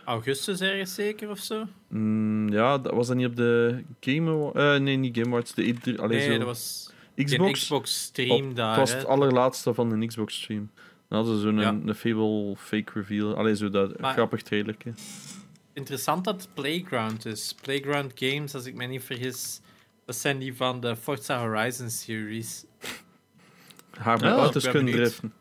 Augustus 0.06 0.62
ergens 0.62 0.94
zeker 0.94 1.30
of 1.30 1.40
zo? 1.40 1.66
mm, 1.88 2.50
ja, 2.52 2.78
dat 2.78 2.94
was 2.94 3.08
dat 3.08 3.16
niet 3.16 3.26
op 3.28 3.36
de 3.36 3.84
Game 4.00 4.30
Awards? 4.32 4.58
Eh, 4.60 4.76
nee, 4.78 4.96
niet 4.98 5.16
Game 5.18 5.28
Awards. 5.30 5.54
De 5.54 5.74
E3, 5.76 5.96
allee, 6.00 6.18
nee, 6.18 6.32
zo. 6.32 6.38
dat 6.38 6.48
was 6.48 6.92
Xbox. 7.16 7.52
Xbox 7.62 8.04
stream 8.04 8.50
Op- 8.50 8.56
daar. 8.56 8.70
het 8.70 8.80
was 8.80 8.92
hè. 8.92 8.98
het 8.98 9.08
allerlaatste 9.08 9.74
van 9.74 10.00
de 10.00 10.06
Xbox 10.08 10.36
stream. 10.42 10.72
Dan 11.10 11.18
hadden 11.18 11.36
ze 11.36 11.42
zo'n 11.42 11.60
Ja. 11.60 11.68
een, 11.70 11.88
een 11.88 11.96
Fable 11.96 12.56
fake 12.58 12.92
reveal. 12.94 13.36
Allee, 13.36 13.56
zo 13.56 13.70
dat 13.70 14.00
Maar- 14.00 14.14
grappig 14.14 14.42
trailerke. 14.42 14.94
Interessant 15.74 16.24
dat 16.24 16.42
het 16.42 16.54
Playground 16.54 17.26
is. 17.26 17.56
Playground 17.62 18.12
Games, 18.16 18.54
als 18.56 18.66
ik 18.66 18.76
me 18.76 18.86
niet 18.86 19.04
vergis, 19.04 19.62
dat 20.06 20.16
zijn 20.16 20.38
die 20.38 20.56
van 20.56 20.80
de 20.80 20.96
Forza 20.96 21.40
Horizon 21.40 21.90
series. 21.90 22.66
Haar 23.98 24.14
met 24.20 24.30
Ja, 24.30 24.36
auto's 24.36 24.70
kunnen 24.70 24.94
driften. 24.94 25.34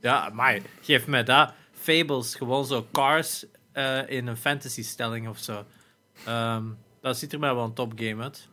Ja, 0.00 0.30
maar 0.32 0.60
geef 0.80 1.06
mij 1.06 1.24
dat. 1.24 1.52
Fables, 1.72 2.34
gewoon 2.34 2.64
zo 2.64 2.86
cars 2.92 3.44
eh, 3.72 4.08
in 4.08 4.26
een 4.26 4.36
fantasy 4.36 4.82
stelling 4.82 5.28
of 5.28 5.38
zo. 5.38 5.64
Ehm, 6.26 6.64
dat 7.00 7.16
ziet 7.16 7.32
er 7.32 7.38
mij 7.38 7.54
wel 7.54 7.64
een 7.64 7.72
top 7.74 7.92
game 7.96 8.22
uit. 8.22 8.48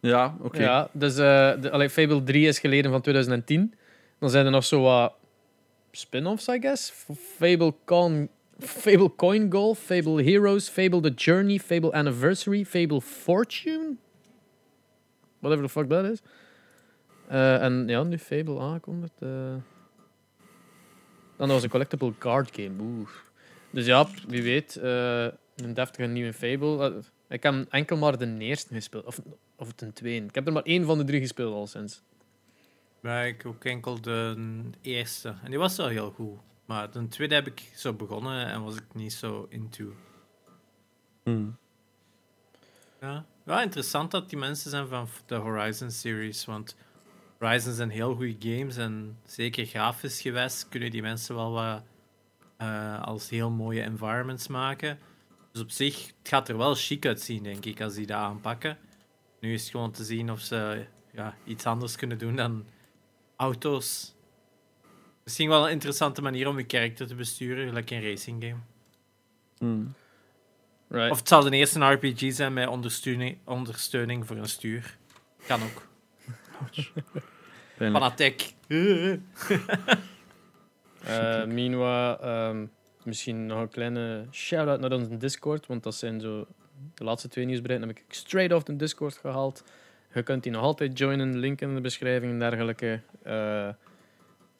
Ja, 0.00 0.36
oké. 0.40 0.62
Ja, 0.62 0.88
dus 0.92 1.12
eh, 1.12 1.60
de, 1.60 1.70
allee, 1.70 1.90
Fable 1.90 2.22
3 2.22 2.46
is 2.46 2.58
geleden 2.58 2.90
van 2.90 3.00
2010. 3.00 3.74
Dan 4.18 4.30
zijn 4.30 4.44
er 4.44 4.50
nog 4.50 4.64
zo 4.64 4.82
wat 4.82 5.14
spin-offs, 5.92 6.48
I 6.48 6.58
guess. 6.60 6.92
Fable, 7.36 7.74
Con, 7.84 8.28
Fable 8.58 9.14
Coin 9.16 9.52
Golf, 9.52 9.78
Fable 9.78 10.22
Heroes, 10.22 10.68
Fable 10.68 11.00
The 11.00 11.12
Journey, 11.14 11.58
Fable 11.58 11.92
Anniversary, 11.92 12.64
Fable 12.64 13.00
Fortune. 13.00 13.96
Whatever 15.38 15.66
the 15.66 15.72
fuck 15.72 15.88
dat 15.88 16.04
is. 16.04 16.20
Eh, 17.28 17.62
en 17.62 17.84
ja, 17.88 18.02
nu 18.02 18.18
Fable 18.18 18.60
aangekondigd. 18.60 19.12
eh. 19.22 19.54
Dan 21.40 21.48
was 21.48 21.62
een 21.62 21.70
collectible 21.70 22.12
card 22.18 22.56
game. 22.56 22.80
Oeh. 22.80 23.08
Dus 23.70 23.86
ja, 23.86 24.06
wie 24.26 24.42
weet, 24.42 24.76
eh, 24.76 25.24
een 25.56 25.74
deftige 25.74 26.08
nieuwe 26.08 26.32
Fable. 26.32 26.90
Eh, 26.90 27.04
ik 27.28 27.42
heb 27.42 27.66
enkel 27.70 27.96
maar 27.96 28.18
de 28.18 28.38
eerste 28.38 28.74
gespeeld. 28.74 29.04
Of, 29.04 29.20
of 29.56 29.72
ten 29.72 29.92
tweede. 29.92 30.26
Ik 30.26 30.34
heb 30.34 30.46
er 30.46 30.52
maar 30.52 30.62
één 30.62 30.84
van 30.84 30.98
de 30.98 31.04
drie 31.04 31.20
gespeeld 31.20 31.54
al 31.54 31.66
sinds. 31.66 32.02
Maar 33.00 33.26
ik 33.26 33.46
ook 33.46 33.64
enkel 33.64 34.00
de 34.00 34.36
eerste. 34.80 35.34
En 35.42 35.50
die 35.50 35.58
was 35.58 35.76
wel 35.76 35.88
heel 35.88 36.10
goed. 36.10 36.38
Maar 36.64 36.90
de 36.90 37.08
tweede 37.08 37.34
heb 37.34 37.46
ik 37.46 37.72
zo 37.76 37.92
begonnen 37.92 38.46
en 38.46 38.62
was 38.62 38.76
ik 38.76 38.94
niet 38.94 39.12
zo 39.12 39.46
into. 39.48 39.92
Hmm. 41.22 41.56
Ja, 43.00 43.24
ja 43.46 43.62
interessant 43.62 44.10
dat 44.10 44.28
die 44.30 44.38
mensen 44.38 44.70
zijn 44.70 44.88
van 44.88 45.08
de 45.26 45.34
Horizon 45.34 45.90
series. 45.90 46.44
Want 46.44 46.76
Horizon 47.40 47.72
zijn 47.72 47.90
heel 47.90 48.14
goede 48.14 48.36
games 48.38 48.76
en 48.76 49.18
zeker 49.24 49.66
grafisch 49.66 50.20
gewijs 50.20 50.68
kunnen 50.68 50.90
die 50.90 51.02
mensen 51.02 51.34
wel 51.34 51.50
wat 51.50 51.82
eh, 52.56 53.02
als 53.02 53.30
heel 53.30 53.50
mooie 53.50 53.82
environments 53.82 54.48
maken. 54.48 54.98
Dus 55.52 55.62
op 55.62 55.70
zich, 55.70 56.06
het 56.06 56.28
gaat 56.28 56.48
er 56.48 56.56
wel 56.56 56.74
chic 56.74 57.06
uitzien, 57.06 57.42
denk 57.42 57.64
ik, 57.64 57.80
als 57.80 57.94
die 57.94 58.06
dat 58.06 58.16
aanpakken. 58.16 58.78
Nu 59.40 59.52
is 59.52 59.62
het 59.62 59.70
gewoon 59.70 59.90
te 59.90 60.04
zien 60.04 60.30
of 60.30 60.40
ze 60.40 60.86
ja, 61.12 61.36
iets 61.44 61.66
anders 61.66 61.96
kunnen 61.96 62.18
doen 62.18 62.36
dan 62.36 62.66
auto's. 63.36 64.14
Misschien 65.24 65.48
wel 65.48 65.64
een 65.64 65.72
interessante 65.72 66.22
manier 66.22 66.48
om 66.48 66.58
je 66.58 66.64
karakter 66.64 67.06
te 67.06 67.14
besturen, 67.14 67.68
gelijk 67.68 67.90
een 67.90 68.02
racing 68.02 68.44
game. 68.44 68.60
Hmm. 69.58 69.94
Right. 70.88 71.10
Of 71.10 71.18
het 71.18 71.28
zal 71.28 71.42
de 71.42 71.50
eerste 71.50 71.92
RPG 71.92 72.32
zijn 72.32 72.52
met 72.52 72.68
ondersteuning, 72.68 73.38
ondersteuning 73.44 74.26
voor 74.26 74.36
een 74.36 74.48
stuur. 74.48 74.98
Kan 75.46 75.62
ook. 75.62 75.88
Pijnlijk. 77.76 78.02
Fanatec. 78.02 78.52
Eh, 81.04 81.44
meanwhile, 81.44 82.18
ehm, 82.20 82.66
misschien 83.02 83.46
nog 83.46 83.60
een 83.60 83.68
kleine 83.68 84.24
shout-out 84.30 84.80
naar 84.80 84.92
onze 84.92 85.16
Discord, 85.16 85.66
want 85.66 85.82
dat 85.82 85.94
zijn 85.94 86.20
zo 86.20 86.46
de 86.94 87.04
laatste 87.04 87.28
twee 87.28 87.44
nieuwsberichten 87.44 87.88
heb 87.88 87.96
ik 87.96 88.04
straight 88.08 88.52
off 88.54 88.64
de 88.64 88.76
Discord 88.76 89.16
gehaald. 89.16 89.64
Je 90.14 90.22
kunt 90.22 90.42
die 90.42 90.52
nog 90.52 90.62
altijd 90.62 90.98
joinen, 90.98 91.38
link 91.38 91.60
in 91.60 91.74
de 91.74 91.80
beschrijving 91.80 92.32
en 92.32 92.38
dergelijke. 92.38 93.00
Eh, 93.22 93.68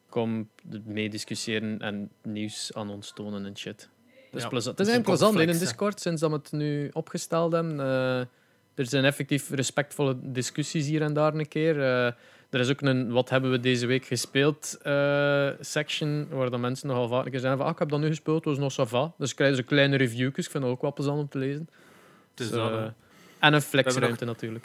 kom 0.08 0.48
mee 0.84 1.10
discussiëren 1.10 1.78
en 1.80 2.10
nieuws 2.22 2.74
aan 2.74 2.90
ons 2.90 3.12
tonen 3.12 3.46
en 3.46 3.56
shit. 3.56 3.88
Het 4.30 4.34
is, 4.38 4.42
Ja, 4.42 4.48
plezant. 4.48 4.76
dat 4.76 4.86
het 4.86 4.86
is 4.86 4.92
eigenlijk 4.92 5.32
plezant 5.32 5.48
in. 5.48 5.58
Discord, 5.58 6.00
sinds 6.00 6.20
dat 6.20 6.30
we 6.30 6.36
het 6.36 6.52
nu 6.52 6.90
opgesteld 6.92 7.52
hebben. 7.52 7.80
Eh, 7.80 8.26
er 8.74 8.86
zijn 8.86 9.04
effectief 9.04 9.50
respectvolle 9.50 10.16
discussies 10.22 10.86
hier 10.86 11.02
en 11.02 11.12
daar 11.12 11.34
een 11.34 11.48
keer. 11.48 11.80
Eh, 11.80 12.06
er 12.50 12.60
is 12.60 12.70
ook 12.70 12.80
een 12.80 13.10
wat 13.12 13.30
hebben 13.30 13.50
we 13.50 13.60
deze 13.60 13.86
week 13.86 14.04
gespeeld 14.04 14.78
eh, 14.82 15.48
section, 15.60 16.28
waar 16.30 16.50
dan 16.50 16.60
mensen 16.60 16.88
nogal 16.88 17.08
vaak 17.08 17.28
zeggen 17.32 17.56
van 17.56 17.66
ah, 17.66 17.72
ik 17.72 17.78
heb 17.78 17.88
dat 17.88 18.00
nu 18.00 18.06
gespeeld, 18.06 18.44
het 18.44 18.58
was 18.58 18.76
nog 18.76 18.86
ça 18.86 18.90
va. 18.90 19.12
Dus 19.18 19.34
krijgen 19.34 19.56
ze 19.56 19.62
kleine 19.62 19.96
reviewjes, 19.96 20.44
ik 20.44 20.50
vind 20.50 20.62
dat 20.64 20.72
ook 20.72 20.82
wel 20.82 20.92
plezant 20.92 21.18
om 21.18 21.28
te 21.28 21.38
lezen. 21.38 21.68
Het 22.30 22.40
is 22.40 22.50
Dus, 22.50 22.58
eh, 22.58 22.84
en 23.38 23.52
een 23.54 23.62
flexruimte 23.62 24.24
natuurlijk. 24.24 24.64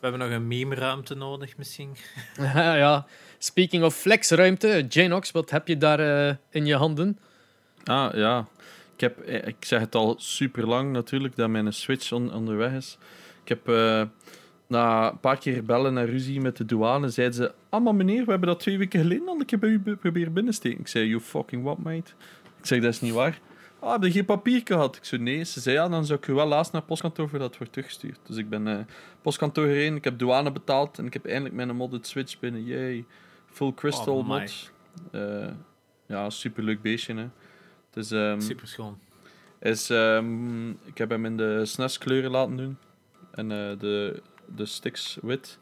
We 0.00 0.06
hebben 0.08 0.28
nog 0.28 0.38
een 0.38 0.46
meme-ruimte 0.48 1.14
nodig, 1.14 1.56
misschien. 1.56 1.96
Ja, 2.54 2.74
ja. 2.74 3.06
Speaking 3.38 3.84
of 3.84 3.94
flexruimte, 3.94 4.86
Janox, 4.88 5.30
wat 5.30 5.50
heb 5.50 5.68
je 5.68 5.76
daar 5.76 6.28
eh, 6.28 6.34
in 6.50 6.66
je 6.66 6.74
handen? 6.74 7.18
Ah, 7.84 8.14
ja. 8.14 8.46
Ik, 8.94 9.00
heb, 9.00 9.22
ik 9.22 9.56
zeg 9.64 9.80
het 9.80 9.94
al 9.94 10.14
super 10.18 10.66
lang 10.66 10.92
natuurlijk, 10.92 11.36
dat 11.36 11.48
mijn 11.48 11.72
Switch 11.72 12.12
on- 12.12 12.32
onderweg 12.32 12.72
is. 12.72 12.98
Ik 13.48 13.54
heb 13.64 13.68
eh, 13.68 14.02
na 14.66 15.10
een 15.10 15.20
paar 15.20 15.38
keer 15.38 15.64
bellen 15.64 15.98
en 15.98 16.06
ruzie 16.06 16.40
met 16.40 16.56
de 16.56 16.64
douane, 16.64 17.08
zeiden 17.08 17.36
ze... 17.36 17.52
Ah, 17.68 17.84
maar 17.84 17.94
meneer, 17.94 18.24
we 18.24 18.30
hebben 18.30 18.48
dat 18.48 18.60
twee 18.60 18.78
weken 18.78 19.00
geleden 19.00 19.28
al 19.28 19.38
een 19.40 19.44
keer 19.46 19.58
bij 19.58 19.68
u 19.70 19.78
be- 19.80 19.96
proberen 19.96 20.32
binnensteken. 20.32 20.80
Ik 20.80 20.88
zei, 20.88 21.08
you 21.08 21.20
fucking 21.20 21.62
what, 21.62 21.78
mate? 21.78 22.12
Ik 22.58 22.66
zeg, 22.66 22.80
dat 22.80 22.92
is 22.92 23.00
niet 23.00 23.12
waar. 23.12 23.40
Ah, 23.78 23.92
heb 23.92 24.02
je 24.02 24.10
geen 24.10 24.24
papier 24.24 24.60
gehad? 24.64 24.96
Ik 24.96 25.04
zei, 25.04 25.22
nee. 25.22 25.44
Ze 25.44 25.60
zei, 25.60 25.76
ja, 25.76 25.88
dan 25.88 26.04
zou 26.06 26.18
ik 26.18 26.26
u 26.26 26.32
wel 26.32 26.46
laatst 26.46 26.72
naar 26.72 26.80
het 26.80 26.90
postkantoor 26.90 27.28
voor 27.28 27.38
dat 27.38 27.56
wordt 27.58 27.72
teruggestuurd. 27.72 28.18
Dus 28.26 28.36
ik 28.36 28.48
ben 28.48 28.66
eh 28.68 28.78
postkantoor 29.22 29.64
gereden, 29.66 29.96
ik 29.96 30.04
heb 30.04 30.18
douane 30.18 30.52
betaald 30.52 30.98
en 30.98 31.06
ik 31.06 31.12
heb 31.12 31.26
eindelijk 31.26 31.54
mijn 31.54 31.76
modded 31.76 32.06
Switch 32.06 32.38
binnen. 32.38 32.64
Yay. 32.64 33.04
Full 33.46 33.72
crystal 33.74 34.16
Oh, 34.16 34.26
mod. 34.26 34.72
Eh, 35.12 35.46
ja, 36.06 36.30
superleuk 36.30 36.82
beestje, 36.82 37.14
hè. 37.14 37.26
Het 37.90 38.04
is... 38.04 38.10
ehm, 38.10 38.40
Super 38.40 38.66
schoon. 38.68 38.98
is, 39.60 39.90
ehm, 39.90 40.70
ik 40.70 40.98
heb 40.98 41.10
hem 41.10 41.24
in 41.24 41.36
de 41.36 41.64
SNES 41.64 41.98
kleuren 41.98 42.30
laten 42.30 42.56
doen. 42.56 42.76
En 43.30 43.52
eh, 43.52 43.78
de, 43.78 44.22
de 44.56 44.66
sticks 44.66 45.18
wit. 45.22 45.58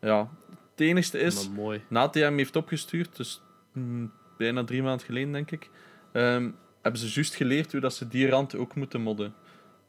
Ja, 0.00 0.30
het 0.70 0.80
enigste 0.80 1.18
is, 1.18 1.48
mooi. 1.50 1.82
hij 2.14 2.22
hem 2.22 2.36
heeft 2.36 2.56
opgestuurd, 2.56 3.16
dus 3.16 3.40
mm, 3.72 4.12
bijna 4.38 4.64
drie 4.64 4.82
maanden 4.82 5.06
geleden 5.06 5.32
denk 5.32 5.50
ik, 5.50 5.70
ehm, 6.12 6.50
hebben 6.82 7.00
ze 7.00 7.08
juist 7.14 7.34
geleerd 7.34 7.72
hoe 7.72 7.80
dat 7.80 7.94
ze 7.94 8.08
die 8.08 8.28
rand 8.28 8.56
ook 8.56 8.74
moeten 8.74 9.00
modden. 9.00 9.34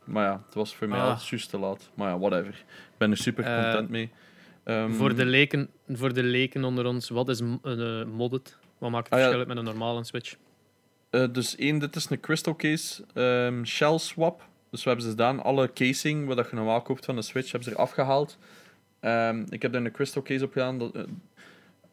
Maar 0.04 0.26
ja, 0.26 0.42
het 0.46 0.54
was 0.54 0.76
voor 0.76 0.88
mij 0.88 1.00
Ah. 1.00 1.10
al 1.10 1.18
juist 1.30 1.50
te 1.50 1.58
laat. 1.60 1.90
Maar 1.96 2.10
ja, 2.10 2.20
whatever. 2.20 2.54
Ik 2.92 2.98
ben 2.98 3.12
er 3.12 3.18
super 3.18 3.44
Eh, 3.44 3.64
content 3.64 3.90
mee. 3.90 4.12
Ehm, 4.64 4.92
voor, 4.92 5.16
de 5.16 5.26
leken, 5.26 5.70
voor 5.88 6.14
de 6.14 6.24
leken 6.24 6.64
onder 6.64 6.86
ons, 6.86 7.10
wat 7.10 7.30
is 7.30 7.40
een 7.40 7.60
eh, 7.64 8.04
modded? 8.06 8.58
Wat 8.78 8.92
maakt 8.92 9.10
het 9.10 9.14
Ah, 9.20 9.26
verschil 9.26 9.46
met 9.46 9.58
een 9.58 9.64
normale 9.64 10.04
Switch? 10.04 10.36
Eh, 11.10 11.26
dus 11.32 11.56
één, 11.56 11.80
dit 11.80 11.96
is 11.96 12.10
een 12.10 12.20
crystal 12.20 12.56
case 12.56 13.04
ehm, 13.14 13.64
shell 13.64 13.98
swap. 13.98 14.48
Dus 14.76 14.84
we 14.84 14.90
hebben 14.90 15.10
ze 15.10 15.16
gedaan, 15.16 15.44
alle 15.44 15.74
casing, 15.74 16.28
wat 16.28 16.50
je 16.50 16.56
normaal 16.56 16.82
koopt 16.82 17.06
van 17.06 17.16
de 17.16 17.22
Switch, 17.22 17.52
hebben 17.52 17.70
ze 17.70 17.76
er 17.76 17.82
afgehaald. 17.82 18.38
Ehm, 19.00 19.46
ik 19.50 19.62
heb 19.62 19.72
daar 19.72 19.86
een 19.86 19.92
crystal 19.92 20.22
case 20.22 20.44
op 20.44 20.52
gedaan. 20.52 20.80
Dat, 20.80 20.96
eh, 20.96 21.04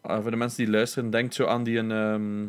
ah, 0.00 0.22
voor 0.22 0.30
de 0.30 0.36
mensen 0.36 0.64
die 0.64 0.74
luisteren, 0.74 1.10
denk 1.10 1.32
zo 1.32 1.46
aan 1.46 1.64
die, 1.64 1.78
een, 1.78 1.90
ehm, 1.90 2.46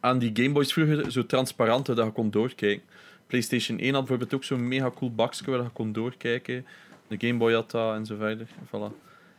aan 0.00 0.18
die 0.18 0.30
Gameboys 0.34 0.72
vroeger, 0.72 1.12
zo 1.12 1.26
transparante, 1.26 1.94
dat 1.94 2.06
je 2.06 2.12
kon 2.12 2.30
doorkijken. 2.30 2.86
PlayStation 3.26 3.78
1 3.78 3.92
had 3.92 4.00
bijvoorbeeld 4.00 4.34
ook 4.34 4.44
zo'n 4.44 4.68
mega 4.68 4.90
cool 4.90 5.14
bakje 5.14 5.50
waar 5.50 5.62
je 5.62 5.68
kon 5.68 5.92
doorkijken. 5.92 6.66
De 7.08 7.26
Game 7.26 7.38
Boy 7.38 7.52
had 7.52 7.70
dat 7.70 7.94
en 7.94 8.06
verder. 8.06 8.46
Voilà. 8.66 8.94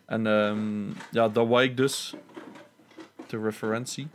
En 0.06 0.28
ehm, 0.28 0.90
ja, 1.12 1.30
dat 1.30 1.48
wou 1.48 1.64
ik 1.64 1.78
dus. 1.78 2.14
Ter 3.26 3.44
referentie. 3.44 4.08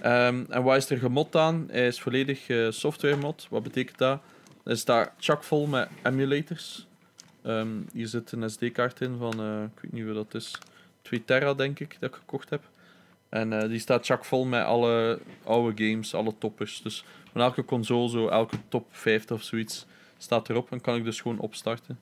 En 0.00 0.62
wat 0.62 0.76
is 0.76 0.90
er 0.90 0.98
gemod 0.98 1.36
aan? 1.36 1.68
Hij 1.70 1.86
is 1.86 2.00
volledig 2.00 2.48
eh, 2.48 2.70
software 2.70 3.16
mod. 3.16 3.46
Wat 3.50 3.62
betekent 3.62 3.98
dat? 3.98 4.20
Er 4.70 4.76
staat 4.76 5.12
chockvol 5.18 5.66
met 5.66 5.88
emulators. 6.02 6.86
Ehm, 7.42 7.68
hier 7.92 8.06
zit 8.06 8.32
een 8.32 8.50
SD-kaart 8.50 9.00
in 9.00 9.16
van, 9.18 9.40
eh, 9.40 9.62
ik 9.62 9.80
weet 9.80 9.92
niet 9.92 10.04
hoe 10.04 10.14
dat 10.14 10.34
is, 10.34 10.58
2 11.02 11.24
tera 11.24 11.54
denk 11.54 11.80
ik, 11.80 11.96
dat 12.00 12.10
ik 12.10 12.16
gekocht 12.16 12.50
heb. 12.50 12.62
En 13.28 13.52
eh, 13.52 13.68
die 13.68 13.78
staat 13.78 14.06
chockvol 14.06 14.44
met 14.44 14.64
alle 14.64 15.18
oude 15.44 15.84
games, 15.84 16.14
alle 16.14 16.34
toppers. 16.38 16.82
Dus 16.82 17.04
van 17.32 17.40
elke 17.40 17.64
console, 17.64 18.08
zo 18.08 18.28
elke 18.28 18.56
top 18.68 18.86
50 18.90 19.36
of 19.36 19.42
zoiets, 19.42 19.86
staat 20.18 20.48
erop. 20.48 20.72
En 20.72 20.80
kan 20.80 20.96
ik 20.96 21.04
dus 21.04 21.20
gewoon 21.20 21.38
opstarten. 21.38 22.00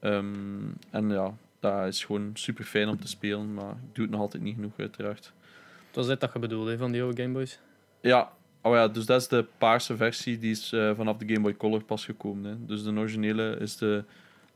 Ehm, 0.00 0.70
en 0.90 1.10
ja, 1.10 1.34
dat 1.60 1.86
is 1.86 2.04
gewoon 2.04 2.30
super 2.34 2.64
fijn 2.64 2.88
om 2.88 3.00
te 3.00 3.08
spelen, 3.08 3.54
maar 3.54 3.70
ik 3.70 3.94
doe 3.94 4.04
het 4.04 4.10
nog 4.10 4.20
altijd 4.20 4.42
niet 4.42 4.54
genoeg, 4.54 4.72
uiteraard. 4.76 5.32
Dat 5.86 5.94
was 5.94 6.06
dit 6.06 6.20
dat 6.20 6.32
je 6.32 6.38
bedoelde, 6.38 6.78
van 6.78 6.92
die 6.92 7.02
oude 7.02 7.22
Gameboys? 7.22 7.58
Ja, 8.00 8.32
oh 8.68 8.74
ja, 8.74 8.88
dus 8.88 9.06
dat 9.06 9.20
is 9.20 9.28
de 9.28 9.46
paarse 9.58 9.96
versie, 9.96 10.38
die 10.38 10.50
is 10.50 10.72
eh, 10.72 10.94
vanaf 10.96 11.16
de 11.16 11.26
Game 11.26 11.40
Boy 11.40 11.56
Color 11.56 11.84
pas 11.84 12.04
gekomen. 12.04 12.50
Hè. 12.50 12.66
Dus 12.66 12.82
de 12.82 12.92
originele 12.92 13.56
is 13.60 13.76
de 13.76 14.04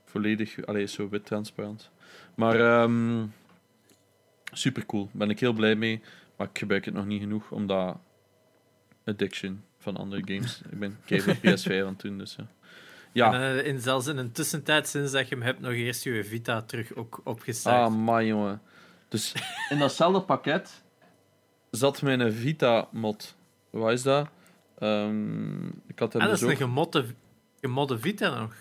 volledig, 0.04 0.66
allee, 0.66 0.82
is 0.82 0.92
zo 0.92 1.08
wit 1.08 1.26
transparant. 1.26 1.90
Maar 2.34 2.60
ehm 2.60 3.24
super 4.52 4.86
cool, 4.86 5.08
ben 5.12 5.30
ik 5.30 5.40
heel 5.40 5.52
blij 5.52 5.74
mee. 5.74 6.00
Maar 6.36 6.46
ik 6.46 6.58
gebruik 6.58 6.84
het 6.84 6.94
nog 6.94 7.06
niet 7.06 7.20
genoeg, 7.20 7.50
omdat 7.50 7.96
addiction 9.04 9.62
van 9.78 9.96
andere 9.96 10.22
games. 10.24 10.60
ik 10.70 10.78
ben 10.78 10.98
keihard 11.04 11.38
PS5 11.38 11.70
aan 11.80 11.86
het 11.86 12.00
doen, 12.00 12.18
dus 12.18 12.36
ja. 12.36 12.46
Ja, 13.12 13.32
En 13.32 13.40
eh, 13.40 13.66
in, 13.66 13.80
zelfs 13.80 14.06
in 14.06 14.16
een 14.16 14.32
tussentijd, 14.32 14.88
sinds 14.88 15.12
dat 15.12 15.28
je 15.28 15.34
hem 15.34 15.44
hebt, 15.44 15.60
nog 15.60 15.72
eerst 15.72 16.04
je 16.04 16.24
Vita 16.24 16.62
terug 16.62 16.94
ook 16.94 17.20
opgestart. 17.24 17.76
ah 17.76 17.94
man 17.94 18.26
jongen. 18.26 18.62
Dus 19.08 19.34
in 19.68 19.78
datzelfde 19.78 20.20
pakket 20.20 20.82
zat 21.70 22.02
mijn 22.02 22.32
Vita-mod. 22.32 23.36
Wat 23.72 23.92
is 23.92 24.02
dat? 24.02 24.28
Ehm, 24.78 25.66
ik 25.66 25.98
had 25.98 26.12
hem 26.12 26.22
ah, 26.22 26.28
dat 26.28 26.38
dus 26.38 26.48
is 26.48 26.54
ook... 26.54 26.60
een 26.60 26.66
gemodde, 26.66 27.04
gemodde 27.60 27.98
Vita 27.98 28.40
nog. 28.40 28.54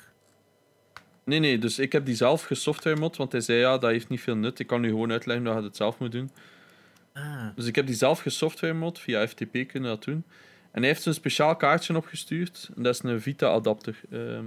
Nee, 1.24 1.40
nee, 1.40 1.58
dus 1.60 1.80
ik 1.80 1.92
heb 1.92 2.06
die 2.06 2.16
zelf 2.16 2.44
gesoftware 2.44 2.96
mod, 3.00 3.18
want 3.18 3.32
hij 3.32 3.42
zei 3.42 3.60
ja, 3.60 3.78
dat 3.78 3.92
heeft 3.92 4.10
niet 4.10 4.22
veel 4.22 4.36
nut. 4.36 4.60
Ik 4.60 4.68
kan 4.68 4.82
nu 4.82 4.90
gewoon 4.90 5.12
uitleggen 5.12 5.46
dat 5.46 5.56
je 5.58 5.62
het 5.64 5.76
zelf 5.76 6.00
moet 6.00 6.12
doen. 6.12 6.32
Ah. 7.14 7.48
Dus 7.56 7.66
ik 7.66 7.76
heb 7.76 7.86
die 7.86 7.96
zelf 7.96 8.20
gesoftware 8.20 8.74
mod, 8.74 9.00
via 9.00 9.28
FTP 9.28 9.68
kunnen 9.68 9.90
dat 9.90 10.04
doen. 10.04 10.24
En 10.72 10.80
hij 10.80 10.88
heeft 10.88 11.02
zo'n 11.02 11.14
speciaal 11.14 11.56
kaartje 11.56 11.96
opgestuurd, 11.96 12.70
en 12.76 12.84
dat 12.84 12.94
is 12.94 13.04
een 13.04 13.22
Vita-adapter. 13.22 14.02
Ehm, 14.12 14.46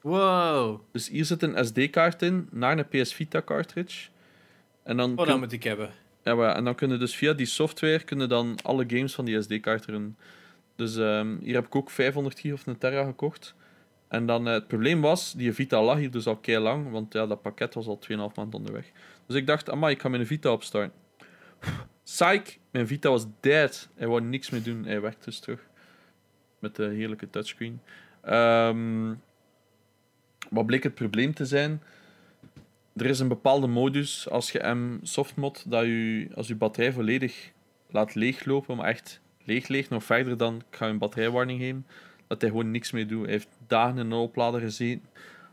Wow. 0.00 0.80
dus 0.92 1.08
hier 1.08 1.24
zit 1.24 1.42
een 1.42 1.64
SD-kaart 1.66 2.22
in, 2.22 2.48
naar 2.50 2.78
een 2.78 2.88
PS 3.02 3.14
Vita 3.14 3.42
cartridge. 3.42 4.08
En 4.82 4.96
dan, 4.96 5.10
Oh, 5.10 5.16
kun, 5.16 5.26
dat 5.26 5.38
moet 5.38 5.52
ik 5.52 5.62
hebben. 5.62 5.90
Ja, 6.22 6.34
maar 6.34 6.56
en 6.56 6.64
dan 6.64 6.74
kunnen 6.74 6.98
dus 6.98 7.16
via 7.16 7.32
die 7.32 7.46
software 7.46 8.04
kunnen 8.04 8.28
dan 8.28 8.58
alle 8.62 8.84
games 8.86 9.14
van 9.14 9.24
die 9.24 9.42
SD-kaart 9.42 9.88
erin. 9.88 10.16
Dus 10.76 10.96
ehm, 10.96 11.36
hier 11.42 11.54
heb 11.54 11.66
ik 11.66 11.74
ook 11.74 11.90
500 11.90 12.40
gig 12.40 12.52
of 12.52 12.66
een 12.66 12.78
tera 12.78 13.04
gekocht. 13.04 13.54
En 14.08 14.26
dan 14.26 14.46
eh, 14.46 14.52
het 14.52 14.66
probleem 14.68 15.00
was, 15.00 15.32
die 15.32 15.52
Vita 15.52 15.82
lag 15.82 15.98
hier 15.98 16.10
dus 16.10 16.26
al 16.26 16.36
kei 16.36 16.58
lang, 16.58 16.90
want 16.90 17.12
ja, 17.12 17.26
dat 17.26 17.42
pakket 17.42 17.74
was 17.74 17.86
al 17.86 18.00
2,5 18.10 18.16
maanden 18.16 18.52
onderweg. 18.52 18.90
Dus 19.26 19.36
ik 19.36 19.46
dacht, 19.46 19.70
amai, 19.70 19.94
ik 19.94 20.00
ga 20.00 20.08
mijn 20.08 20.26
Vita 20.26 20.52
opstarten. 20.52 20.92
Psych, 22.04 22.58
mijn 22.70 22.86
Vita 22.86 23.10
was 23.10 23.26
dead. 23.40 23.88
Hij 23.94 24.06
wou 24.06 24.20
niks 24.20 24.50
meer 24.50 24.62
doen, 24.62 24.84
hij 24.84 25.00
werkte 25.00 25.24
dus 25.24 25.38
terug. 25.38 25.60
Met 26.58 26.76
de 26.76 26.84
heerlijke 26.84 27.30
touchscreen. 27.30 27.80
Ehm, 28.20 29.14
wat 30.50 30.66
bleek 30.66 30.82
het 30.82 30.94
probleem 30.94 31.34
te 31.34 31.46
zijn? 31.46 31.82
Er 32.96 33.06
is 33.06 33.18
een 33.18 33.28
bepaalde 33.28 33.66
modus 33.66 34.28
als 34.28 34.52
je 34.52 34.58
hem 34.58 34.98
softmod, 35.02 35.70
dat 35.70 35.84
je 35.84 36.28
als 36.34 36.48
je 36.48 36.54
batterij 36.54 36.92
volledig 36.92 37.52
laat 37.90 38.14
leeglopen, 38.14 38.76
maar 38.76 38.88
echt 38.88 39.20
leeg 39.44 39.68
leeg, 39.68 39.88
nog 39.88 40.04
verder 40.04 40.36
dan, 40.36 40.56
ik 40.56 40.76
ga 40.76 40.86
je 40.86 40.92
een 40.92 40.98
batterijwarning 40.98 41.60
geven, 41.60 41.86
dat 42.26 42.40
hij 42.40 42.50
gewoon 42.50 42.70
niks 42.70 42.90
meer 42.90 43.06
doet. 43.06 43.22
Hij 43.22 43.32
heeft 43.32 43.58
dagen 43.66 43.98
in 43.98 44.06
een 44.06 44.12
oplader 44.12 44.60
gezeten, 44.60 45.08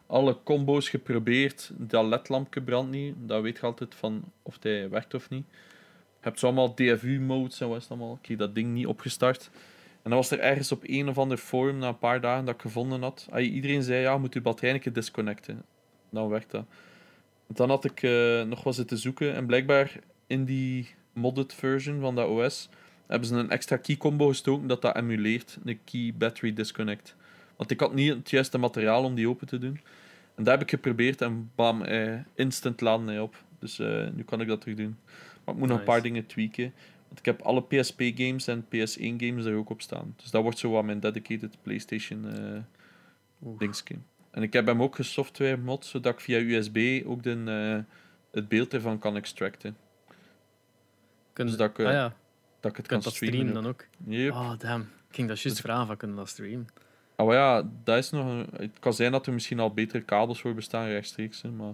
alle 0.08 0.38
combo's 0.44 0.90
geprobeerd, 0.90 1.72
dat 1.78 2.06
ledlampje 2.06 2.62
brandt 2.62 2.92
niet, 2.92 3.16
dat 3.18 3.42
weet 3.42 3.58
je 3.58 3.66
altijd 3.66 3.96
van 3.96 4.24
of 4.42 4.58
hij 4.62 4.90
werkt 4.90 5.14
of 5.14 5.30
niet. 5.30 5.46
Je 6.20 6.24
hebt 6.34 6.40
zo 6.40 6.46
allemaal 6.46 6.76
DFU-modes 6.76 7.62
en 7.62 7.68
wat 7.70 7.82
is 7.82 7.90
allemaal. 7.90 8.20
Ik 8.22 8.38
dat 8.38 8.56
ding 8.56 8.74
niet 8.74 8.88
opgestart. 8.88 9.50
En 10.04 10.10
dan 10.10 10.22
was 10.22 10.32
er 10.32 10.40
ergens 10.40 10.72
op 10.72 10.84
een 10.84 11.10
of 11.10 11.18
ander 11.18 11.38
forum 11.38 11.78
na 11.78 11.88
een 11.88 11.98
paar 11.98 12.22
dagen 12.22 12.46
dat 12.46 12.56
ik 12.56 12.62
gevonden 12.62 13.02
had. 13.02 13.28
Iedereen 13.36 13.84
zei, 13.84 14.02
ja, 14.02 14.18
moet 14.18 14.34
je 14.34 14.42
batterij 14.42 14.82
disconnecten. 14.92 15.64
Dan 16.10 16.30
werkt 16.30 16.52
dat. 16.52 16.66
Dan 17.48 17.70
had 17.70 17.86
ik 17.86 18.04
eh, 18.04 18.42
nog 18.42 18.64
wat 18.64 18.76
zitten 18.76 18.98
zoeken. 18.98 19.34
En 19.34 19.46
blijkbaar 19.46 20.00
in 20.28 20.46
die 20.46 20.88
modded 21.14 21.54
version 21.54 22.00
van 22.00 22.16
dat 22.16 22.28
OS 22.28 22.70
hebben 23.08 23.28
ze 23.28 23.36
een 23.36 23.50
extra 23.50 23.78
key 23.78 23.98
combo 23.98 24.28
gestoken 24.28 24.68
dat 24.68 24.82
dat 24.82 24.96
emuleert. 24.96 25.58
Een 25.64 25.80
key 25.84 26.14
battery 26.18 26.54
disconnect. 26.54 27.16
Want 27.56 27.72
ik 27.72 27.80
had 27.80 27.94
niet 27.94 28.14
het 28.14 28.30
juiste 28.30 28.58
materiaal 28.58 29.04
om 29.04 29.16
die 29.16 29.30
open 29.30 29.48
te 29.48 29.58
doen. 29.58 29.80
En 30.36 30.44
dat 30.44 30.54
heb 30.54 30.62
ik 30.62 30.70
geprobeerd 30.70 31.22
en 31.22 31.52
bam, 31.56 31.82
eh, 31.82 32.20
instant 32.36 32.82
laden 32.82 33.08
hij 33.08 33.20
op. 33.20 33.44
Dus 33.60 33.80
eh, 33.80 34.08
nu 34.14 34.24
kan 34.24 34.42
ik 34.42 34.48
dat 34.48 34.62
terug 34.62 34.76
doen. 34.76 34.98
Maar 35.44 35.54
ik 35.54 35.60
moet 35.60 35.70
nog 35.70 35.78
een 35.78 35.84
paar 35.84 36.02
dingen 36.02 36.26
tweaken. 36.26 36.74
Want 37.08 37.20
ik 37.20 37.26
heb 37.26 37.42
alle 37.42 37.64
PSP-games 37.64 38.48
en 38.48 38.66
PS1-games 38.66 39.46
er 39.46 39.56
ook 39.56 39.70
op 39.70 39.82
staan. 39.82 40.14
Dus 40.18 40.32
dat 40.32 40.42
wordt 40.42 40.58
zo 40.58 40.72
wat 40.72 40.84
mijn 40.84 41.00
dedicated 41.00 41.58
PlayStation 41.62 42.26
Oeh. 43.46 43.60
dingetje. 43.60 43.96
En 44.38 44.44
ik 44.44 44.54
heb 44.54 44.66
hem 44.66 44.82
ook 44.82 44.96
gesoftware 44.96 45.58
mod, 45.58 45.86
zodat 45.86 46.14
ik 46.14 46.20
via 46.20 46.38
USB 46.40 47.04
ook 47.08 47.24
de, 47.24 47.44
eh, 47.46 47.94
het 48.32 48.48
beeld 48.48 48.74
ervan 48.74 49.00
kan 49.00 49.16
extracten. 49.16 49.78
Kun, 51.34 51.46
Dus 51.46 51.56
dat 51.56 51.70
ik, 51.70 51.80
eh, 51.80 51.86
ah 51.86 51.92
ja, 51.92 52.14
Dat 52.60 52.72
ik 52.72 52.78
het 52.78 52.88
kan 52.88 53.02
streamen. 53.02 53.38
streamen 53.38 53.54
dan 53.64 53.68
ook. 53.72 53.86
Yep. 54.08 54.32
Oh, 54.32 54.52
damn. 54.58 54.82
Ik 54.82 55.16
ging 55.16 55.28
dat 55.28 55.40
juist 55.42 55.62
vragen, 55.62 55.88
van 55.88 55.98
kunnen 55.98 56.18
dat 56.18 56.30
streamen? 56.30 56.68
Ah, 57.16 57.26
maar 57.26 57.36
ja, 57.36 57.70
dat 57.84 57.98
is 57.98 58.10
nog 58.10 58.26
een, 58.26 58.48
het 58.58 58.80
kan 58.80 58.94
zijn 58.94 59.12
dat 59.12 59.28
er 59.28 59.34
misschien 59.34 59.60
al 59.60 59.74
betere 59.74 60.04
kabels 60.04 60.42
voor 60.42 60.54
bestaan 60.54 60.88
rechtstreeks. 60.88 61.42
hè, 61.42 61.50
maar 61.50 61.74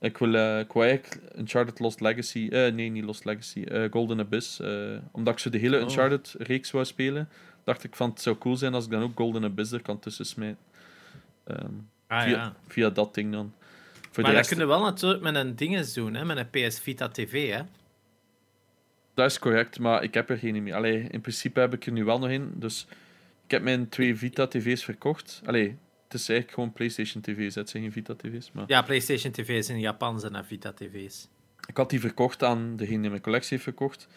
ik 0.00 0.18
wil, 0.18 0.58
ik 0.60 0.72
wil 0.72 0.82
eigenlijk 0.82 1.20
Uncharted 1.38 1.78
Lost 1.78 2.00
Legacy, 2.00 2.48
eh, 2.50 2.72
nee, 2.72 2.88
niet 2.88 3.04
Lost 3.04 3.24
Legacy, 3.24 3.88
Golden 3.90 4.20
Abyss. 4.20 4.60
omdat 5.12 5.32
ik 5.34 5.38
zo 5.38 5.50
de 5.50 5.58
hele 5.58 5.76
Oh. 5.76 5.82
Uncharted 5.82 6.34
reeks 6.38 6.70
wou 6.70 6.84
spelen, 6.84 7.28
dacht 7.64 7.84
ik 7.84 7.96
van 7.96 8.10
het 8.10 8.20
zou 8.20 8.38
cool 8.38 8.56
zijn 8.56 8.74
als 8.74 8.84
ik 8.84 8.90
dan 8.90 9.02
ook 9.02 9.16
Golden 9.16 9.44
Abyss 9.44 9.72
er 9.72 9.82
kan 9.82 9.98
tussen 9.98 10.26
smijten. 10.26 10.66
Ehm, 11.48 11.72
Ah 12.06 12.22
via, 12.22 12.30
ja. 12.30 12.56
via 12.68 12.90
dat 12.90 13.14
ding 13.14 13.32
dan. 13.32 13.52
Voor 14.10 14.22
maar 14.22 14.32
de 14.32 14.38
dat 14.38 14.48
rest, 14.48 14.60
je 14.60 14.66
wel 14.66 14.82
natuurlijk 14.82 15.22
met 15.22 15.34
een 15.34 15.56
dinges 15.56 15.92
doen, 15.92 16.14
hè? 16.14 16.24
met 16.24 16.36
een 16.36 16.68
PS 16.68 16.80
Vita 16.80 17.08
TV. 17.08 17.50
Hè? 17.52 17.62
dat 19.14 19.30
is 19.30 19.38
correct, 19.38 19.78
maar 19.78 20.02
ik 20.02 20.14
heb 20.14 20.30
er 20.30 20.38
geen 20.38 20.62
meer. 20.62 20.74
Allee, 20.74 21.06
in 21.10 21.20
principe 21.20 21.60
heb 21.60 21.74
ik 21.74 21.86
er 21.86 21.92
nu 21.92 22.04
wel 22.04 22.18
nog 22.18 22.30
in. 22.30 22.52
Dus 22.54 22.86
ik 23.44 23.50
heb 23.50 23.62
mijn 23.62 23.88
twee 23.88 24.16
Vita-tv's 24.16 24.84
verkocht. 24.84 25.42
Allee, 25.46 25.76
het 26.04 26.14
is 26.14 26.28
eigenlijk 26.28 26.50
gewoon 26.50 26.72
PlayStation 26.72 27.22
TV's, 27.22 27.54
het 27.54 27.70
zijn 27.70 27.82
geen 27.82 27.92
Vita-tv's. 27.92 28.52
Maar 28.52 28.64
Ja, 28.66 28.82
PlayStation 28.82 29.32
TV's 29.32 29.68
in 29.68 29.80
Japan 29.80 30.20
zijn 30.20 30.44
Vita 30.44 30.72
TV's. 30.72 31.28
ik 31.68 31.76
had 31.76 31.90
die 31.90 32.00
verkocht 32.00 32.42
aan 32.42 32.76
degene 32.76 33.00
die 33.00 33.10
mijn 33.10 33.22
collectie 33.22 33.50
heeft 33.50 33.62
verkocht. 33.62 34.08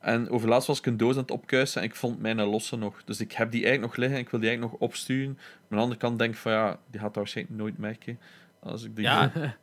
En 0.00 0.30
overlaatst 0.30 0.66
was 0.66 0.78
ik 0.78 0.86
een 0.86 0.96
doos 0.96 1.14
aan 1.14 1.20
het 1.22 1.30
opkuisen 1.30 1.80
en 1.82 1.88
ik 1.88 1.94
vond 1.94 2.20
mijn 2.20 2.42
losse 2.42 2.76
nog. 2.76 3.04
Dus 3.04 3.20
ik 3.20 3.32
heb 3.32 3.50
die 3.50 3.62
eigenlijk 3.64 3.92
nog 3.92 3.96
liggen 4.00 4.18
en 4.18 4.24
ik 4.24 4.30
wil 4.30 4.40
die 4.40 4.48
eigenlijk 4.48 4.80
nog 4.80 4.88
opsturen. 4.88 5.32
Maar 5.34 5.44
aan 5.68 5.68
de 5.68 5.76
andere 5.76 6.00
kant 6.00 6.18
denk 6.18 6.34
ik 6.34 6.40
van 6.40 6.52
ja, 6.52 6.78
die 6.90 7.00
gaat 7.00 7.08
dat 7.08 7.16
waarschijnlijk 7.16 7.56
nooit 7.56 7.78
merken. 7.78 8.18
Als 8.60 8.84
ik 8.84 8.96
die 8.96 9.04
Ja, 9.04 9.32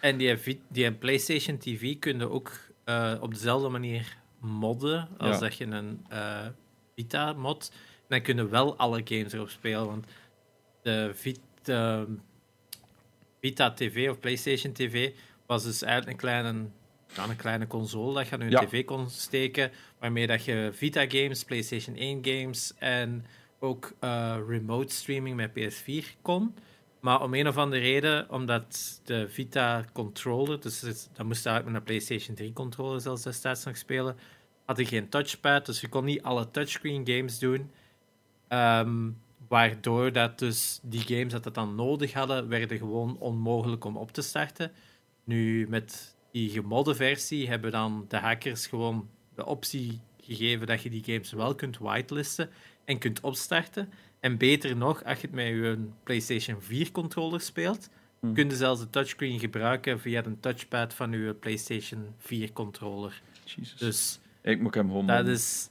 en 0.00 0.16
die, 0.16 0.60
die 0.68 0.92
PlayStation 0.92 1.58
TV 1.58 1.98
kun 1.98 2.18
je 2.18 2.30
ook 2.30 2.52
eh, 2.84 3.14
op 3.20 3.34
dezelfde 3.34 3.68
manier 3.68 4.16
modden 4.38 5.08
als 5.18 5.34
Ja. 5.34 5.38
dat 5.38 5.56
je 5.56 5.64
een 5.66 6.04
eh, 6.08 6.46
Vita 6.96 7.32
mod. 7.32 7.72
Dan 8.08 8.22
kun 8.22 8.36
je 8.36 8.48
wel 8.48 8.76
alle 8.76 9.00
games 9.04 9.32
erop 9.32 9.48
spelen. 9.48 9.86
Want 9.86 10.06
de 10.82 11.10
Vita, 11.14 12.04
Vita 13.40 13.72
TV 13.72 14.10
of 14.10 14.18
PlayStation 14.18 14.72
TV 14.72 15.12
was 15.46 15.64
dus 15.64 15.82
eigenlijk 15.82 16.12
een 16.12 16.28
kleine, 16.28 16.64
ja, 17.16 17.28
een 17.28 17.36
kleine 17.36 17.66
console 17.66 18.14
dat 18.14 18.28
je 18.28 18.34
aan 18.34 18.40
je 18.44 18.50
Ja. 18.50 18.64
tv 18.66 18.84
kon 18.84 19.10
steken. 19.10 19.70
Waarmee 19.98 20.26
dat 20.26 20.44
je 20.44 20.70
Vita 20.72 21.04
games, 21.08 21.44
PlayStation 21.44 21.96
1 21.96 22.18
games 22.24 22.72
en 22.78 23.24
ook 23.58 23.92
eh, 24.00 24.36
remote 24.48 24.94
streaming 24.94 25.36
met 25.36 25.50
PS4 25.50 26.04
kon. 26.22 26.54
Maar 27.00 27.22
om 27.22 27.34
een 27.34 27.48
of 27.48 27.56
andere 27.56 27.82
reden, 27.82 28.30
omdat 28.30 29.00
de 29.04 29.28
Vita 29.28 29.84
controller, 29.92 30.60
dus 30.60 30.80
dat 30.80 31.26
moest 31.26 31.46
eigenlijk 31.46 31.64
met 31.66 31.74
een 31.74 31.82
PlayStation 31.82 32.36
3 32.36 32.52
controller 32.52 33.00
zelfs 33.00 33.22
destijds 33.22 33.64
nog 33.64 33.76
spelen, 33.76 34.16
had 34.64 34.78
ik 34.78 34.88
geen 34.88 35.08
touchpad, 35.08 35.66
dus 35.66 35.80
je 35.80 35.88
kon 35.88 36.04
niet 36.04 36.22
alle 36.22 36.50
touchscreen 36.50 37.06
games 37.08 37.38
doen. 37.38 37.70
Ehm, 38.48 39.10
waardoor 39.48 40.12
dat 40.12 40.38
dus 40.38 40.80
die 40.82 41.00
games 41.00 41.32
dat 41.32 41.44
het 41.44 41.54
dan 41.54 41.74
nodig 41.74 42.12
hadden, 42.12 42.48
werden 42.48 42.78
gewoon 42.78 43.16
onmogelijk 43.18 43.84
om 43.84 43.96
op 43.96 44.12
te 44.12 44.22
starten. 44.22 44.72
Nu, 45.24 45.66
met 45.68 46.16
die 46.32 46.50
gemodde 46.50 46.94
versie 46.94 47.48
hebben 47.48 47.70
dan 47.70 48.04
de 48.08 48.16
hackers 48.16 48.66
gewoon 48.66 49.08
de 49.34 49.46
optie 49.46 50.00
gegeven 50.20 50.66
dat 50.66 50.82
je 50.82 50.90
die 50.90 51.04
games 51.04 51.32
wel 51.32 51.54
kunt 51.54 51.78
whitelisten 51.78 52.50
en 52.84 52.98
kunt 52.98 53.20
opstarten. 53.20 53.92
En 54.20 54.36
beter 54.38 54.76
nog, 54.76 55.04
als 55.04 55.20
je 55.20 55.26
het 55.26 55.36
met 55.36 55.46
je 55.46 55.78
PlayStation 56.04 56.56
4 56.62 56.92
controller 56.92 57.40
speelt, 57.40 57.88
Hmm. 58.20 58.34
kun 58.34 58.48
je 58.48 58.56
zelfs 58.56 58.80
de 58.80 58.90
touchscreen 58.90 59.38
gebruiken 59.38 60.00
via 60.00 60.22
de 60.22 60.40
touchpad 60.40 60.94
van 60.94 61.12
je 61.12 61.34
PlayStation 61.34 62.06
4 62.18 62.52
controller. 62.52 63.22
Jezus. 63.44 63.76
Dus 63.78 64.20
ik 64.42 64.60
moet 64.60 64.74
hem 64.74 64.86
gewoon 64.86 65.06
dat 65.06 65.26
is. 65.26 65.68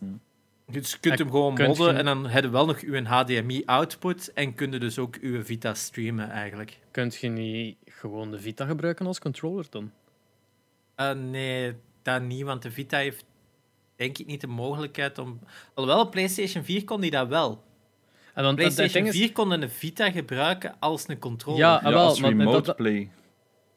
Dus 0.71 0.91
je 0.91 0.97
kunt 0.99 1.19
hem 1.19 1.29
gewoon 1.29 1.55
kunt 1.55 1.67
modden 1.67 1.87
je- 1.93 1.99
en 1.99 2.05
dan 2.05 2.25
heb 2.27 2.43
je 2.43 2.49
wel 2.49 2.65
nog 2.65 2.79
uw 2.81 3.03
HDMI-output 3.03 4.33
en 4.33 4.53
kun 4.53 4.71
je 4.71 4.79
dus 4.79 4.99
ook 4.99 5.15
uw 5.15 5.43
Vita 5.43 5.73
streamen 5.73 6.29
eigenlijk. 6.29 6.79
Kunt 6.91 7.15
je 7.15 7.27
niet 7.29 7.77
gewoon 7.85 8.31
de 8.31 8.39
Vita 8.39 8.65
gebruiken 8.65 9.05
als 9.05 9.19
controller 9.19 9.65
dan? 9.69 9.91
Eh, 10.99 11.11
nee, 11.11 11.73
dat 12.03 12.21
niet, 12.21 12.43
want 12.43 12.61
de 12.61 12.71
Vita 12.71 12.97
heeft 12.97 13.25
denk 13.95 14.17
ik 14.17 14.25
niet 14.25 14.41
de 14.41 14.47
mogelijkheid 14.47 15.17
om. 15.17 15.39
Alhoewel, 15.73 16.01
op 16.03 16.11
PlayStation 16.11 16.63
4 16.63 16.83
kon 16.83 17.01
die 17.01 17.11
dat 17.11 17.27
wel. 17.27 17.63
En 18.33 18.43
dan, 18.43 18.43
dat- 18.43 18.43
dat 18.43 18.55
PlayStation 18.55 19.03
ding 19.03 19.07
is- 19.15 19.19
4 19.21 19.31
kon 19.31 19.51
een 19.51 19.69
Vita 19.69 20.11
gebruiken 20.11 20.75
als 20.79 21.07
een 21.07 21.19
controller. 21.19 21.59
Ja, 21.59 21.71
Ja, 21.71 21.87
ah, 21.87 21.93
wel, 21.93 22.05
als 22.07 22.19
maar 22.21 22.29
remote 22.29 22.61
dat- 22.61 22.75
play. 22.75 23.09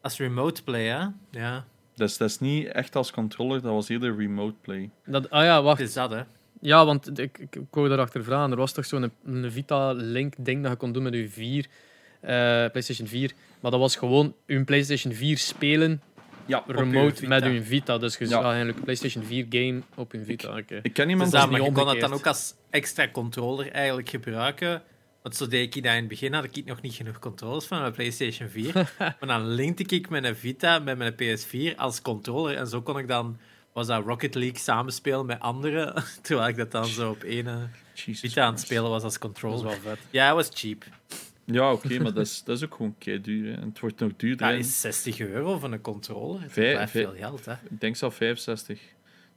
Als 0.01 0.19
remote 0.19 0.63
play, 0.63 0.85
hè? 0.87 1.07
Ja, 1.31 1.65
Dat 1.97 2.09
is, 2.09 2.17
dat 2.17 2.29
is 2.31 2.39
niet 2.41 2.67
echt 2.67 2.97
als 2.97 3.11
controller, 3.11 3.63
dat 3.63 3.73
was 3.73 3.89
eerder 3.89 4.17
remote 4.17 4.55
play. 4.61 4.91
dat, 5.07 5.31
ah 5.31 5.45
ja, 5.45 5.63
wacht. 5.63 5.79
het 5.79 5.89
is 5.89 5.95
dat, 5.95 6.11
hè? 6.11 6.23
Ja, 6.61 6.85
want 6.85 7.19
ik, 7.19 7.39
ik, 7.39 7.57
ik 7.57 7.67
wou 7.71 7.89
daarachter 7.89 8.25
vragen. 8.25 8.51
Er 8.51 8.57
was 8.57 8.73
toch 8.73 8.85
zo'n 8.87 9.13
een, 9.25 9.51
Vita-link-ding 9.53 10.63
dat 10.63 10.71
je 10.71 10.77
kon 10.77 10.93
doen 10.93 11.03
met 11.03 11.15
je 11.15 11.29
4, 11.29 11.67
eh, 12.21 12.31
PlayStation 12.71 13.07
4. 13.09 13.33
Maar 13.61 13.71
dat 13.71 13.81
was 13.81 13.97
gewoon 13.97 14.35
je 14.47 14.65
PlayStation 14.65 15.13
4 15.15 15.39
spelen 15.39 16.03
Ja, 16.47 16.65
remote 16.67 17.27
met 17.27 17.45
je 17.45 17.63
Vita. 17.63 17.99
Dus 17.99 18.17
je 18.19 18.25
Ja. 18.25 18.31
zou 18.31 18.45
eigenlijk 18.45 18.79
een 18.79 18.85
PlayStation 18.85 19.25
4 19.25 19.47
game 19.49 19.83
op 19.95 20.13
je 20.13 20.25
Vita. 20.25 20.49
Oké. 20.59 20.81
Ik 20.83 20.93
ken 20.93 21.05
Dus 21.05 21.07
iemand 21.15 21.31
dat, 21.31 21.51
maar 21.51 21.61
je 21.63 21.73
kon 21.73 21.89
het 21.89 22.01
dan 22.01 22.13
ook 22.13 22.27
als 22.27 22.55
extra 22.71 23.09
controller 23.09 23.71
eigenlijk 23.71 24.09
gebruiken. 24.09 24.83
Want 25.23 25.37
zo 25.37 25.47
deed 25.49 25.77
ik 25.77 25.83
dat 25.83 25.93
in 25.93 25.99
het 25.99 26.09
begin, 26.09 26.33
had 26.33 26.45
ik 26.57 26.65
nog 26.65 26.81
niet 26.83 26.95
genoeg 26.95 27.19
controllers 27.19 27.65
van 27.67 27.81
mijn 27.81 27.93
PlayStation 27.93 28.49
4. 28.49 28.73
maar 28.99 29.17
dan 29.27 29.47
linkte 29.49 29.85
ik 29.97 30.09
mijn 30.09 30.37
Vita 30.37 30.79
met 30.79 30.99
mijn 30.99 31.13
PS4 31.15 31.77
als 31.77 32.03
controller. 32.03 32.57
En 32.57 32.67
zo 32.67 32.83
kon 32.83 32.99
ik 32.99 33.09
dan, 33.09 33.39
was 33.73 33.87
dat 33.87 34.05
Rocket 34.05 34.35
League 34.35 34.59
samenspelen 34.59 35.27
met 35.27 35.41
anderen. 35.41 35.95
Terwijl 36.23 36.49
ik 36.49 36.57
dat 36.57 36.71
dan 36.71 36.87
zo 36.87 37.11
op 37.11 37.23
één 37.23 37.47
eh, 37.47 37.55
Jesus 37.95 38.21
Vita 38.21 38.45
aan 38.45 38.53
het 38.53 38.61
spelen 38.63 38.83
was 38.91 38.93
als 38.93 39.03
Dat 39.03 39.13
is 39.13 39.19
controller. 39.19 39.63
wel 39.65 39.73
vet. 39.83 39.99
Ja, 40.11 40.27
het 40.27 40.35
was 40.35 40.49
cheap. 40.61 40.85
Ja, 41.45 41.73
oké, 41.73 41.99
maar 42.03 42.13
dat 42.13 42.27
is, 42.27 42.45
dat 42.45 42.57
is 42.57 42.65
ook 42.65 42.75
gewoon 42.75 42.95
kei 42.99 43.21
duur. 43.21 43.53
Hè. 43.55 43.61
En 43.61 43.69
het 43.69 43.81
wordt 43.81 44.01
nog 44.01 44.13
duurder. 44.17 44.47
Dat 44.47 44.49
hè. 44.57 44.57
is 44.57 44.81
60 44.81 45.21
euro 45.21 45.59
voor 45.59 45.73
een 45.73 45.81
controller. 45.81 46.41
Vijf- 46.41 46.53
blijft 46.55 46.91
vijf- 46.93 47.05
veel 47.09 47.15
geld, 47.17 47.45
hè. 47.45 47.53
Ik 47.53 47.81
denk 47.81 47.97
zelf 47.97 48.15
65. 48.15 48.81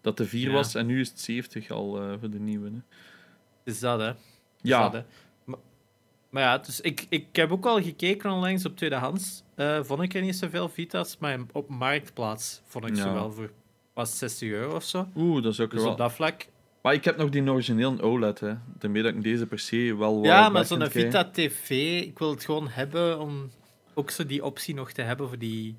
Dat 0.02 0.18
de 0.18 0.26
4 0.26 0.48
Ja. 0.48 0.54
was 0.54 0.76
en 0.76 0.86
nu 0.86 1.00
is 1.00 1.10
het 1.10 1.20
70 1.20 1.70
al 1.72 2.02
eh, 2.02 2.14
voor 2.20 2.30
de 2.30 2.40
nieuwe. 2.40 2.70
Hè. 2.70 2.78
Is 3.64 3.80
dat, 3.80 4.00
hè. 4.00 4.10
Is 4.10 4.16
Ja, 4.62 4.82
dat, 4.90 4.94
hè. 4.94 5.08
Maar, 5.44 5.60
maar 6.30 6.44
ja, 6.44 6.58
dus 6.58 6.82
ik, 6.82 7.06
ik 7.10 7.36
heb 7.36 7.52
ook 7.52 7.66
al 7.66 7.82
gekeken 7.82 8.32
onlangs 8.32 8.66
op 8.66 8.78
tweedehands. 8.78 9.44
Eh 9.56 9.84
vond 9.84 10.02
ik 10.02 10.14
er 10.14 10.22
niet 10.22 10.36
zoveel 10.36 10.70
Vita's, 10.70 11.18
maar 11.18 11.40
op 11.52 11.70
Marktplaats 11.70 12.62
vond 12.66 12.88
ik 12.88 12.96
ze 12.96 13.02
Ja. 13.06 13.14
wel 13.14 13.32
voor 13.32 13.52
was 13.94 14.10
het 14.10 14.18
60 14.18 14.50
euro 14.50 14.76
of 14.76 14.84
zo. 14.84 15.08
oeh, 15.16 15.44
dat 15.44 15.52
is 15.54 15.60
ook 15.60 15.72
Dus 15.72 15.82
wel. 15.82 15.92
op 15.92 15.98
dat 15.98 16.14
vlak. 16.14 16.48
Maar 16.86 16.94
ik 16.94 17.04
heb 17.04 17.18
nog 17.18 17.30
die 17.30 17.52
originele 17.52 18.02
OLED, 18.02 18.40
hè. 18.40 18.54
Daarmee 18.78 19.04
dat 19.04 19.14
ik 19.14 19.24
deze 19.24 19.46
per 19.46 19.60
se 19.60 19.96
wel 19.98 20.24
Ja, 20.24 20.50
maar 20.50 20.66
zo'n. 20.66 20.90
Vita 20.90 21.30
TV, 21.32 21.70
ik 22.02 22.20
wil 22.20 22.30
het 22.30 22.46
gewoon 22.46 22.68
hebben 22.68 23.20
om 23.20 23.50
ook 23.94 24.10
zo 24.10 24.26
die 24.26 24.44
optie 24.44 24.76
nog 24.76 24.92
te 24.92 25.02
hebben 25.02 25.28
voor 25.28 25.38
die. 25.38 25.76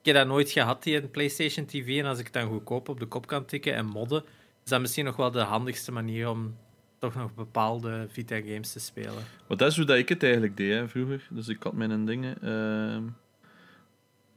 Ik 0.00 0.06
heb 0.06 0.14
dat 0.14 0.26
nooit 0.26 0.50
gehad, 0.50 0.82
die 0.82 0.96
een 0.96 1.10
PlayStation 1.10 1.66
TV. 1.66 1.98
En 1.98 2.04
als 2.04 2.18
ik 2.18 2.24
het 2.24 2.32
dan 2.32 2.48
goedkoop 2.48 2.88
op 2.88 2.98
de 2.98 3.06
kop 3.06 3.26
kan 3.26 3.44
tikken 3.44 3.74
en 3.74 3.86
modden, 3.86 4.22
is 4.64 4.70
dat 4.70 4.80
misschien 4.80 5.04
nog 5.04 5.16
wel 5.16 5.30
de 5.30 5.40
handigste 5.40 5.92
manier 5.92 6.28
om 6.28 6.56
toch 6.98 7.14
nog 7.14 7.34
bepaalde 7.34 8.06
Vita-games 8.10 8.72
te 8.72 8.80
spelen. 8.80 9.24
Want 9.46 9.60
dat 9.60 9.70
is 9.70 9.76
hoe 9.76 9.86
dat 9.86 9.96
ik 9.96 10.08
het 10.08 10.22
eigenlijk 10.22 10.56
deed 10.56 10.72
hè, 10.72 10.88
vroeger. 10.88 11.26
Dus 11.30 11.48
ik 11.48 11.62
had 11.62 11.72
mijn 11.72 12.04
dingen. 12.04 12.42
ehm 12.42 13.04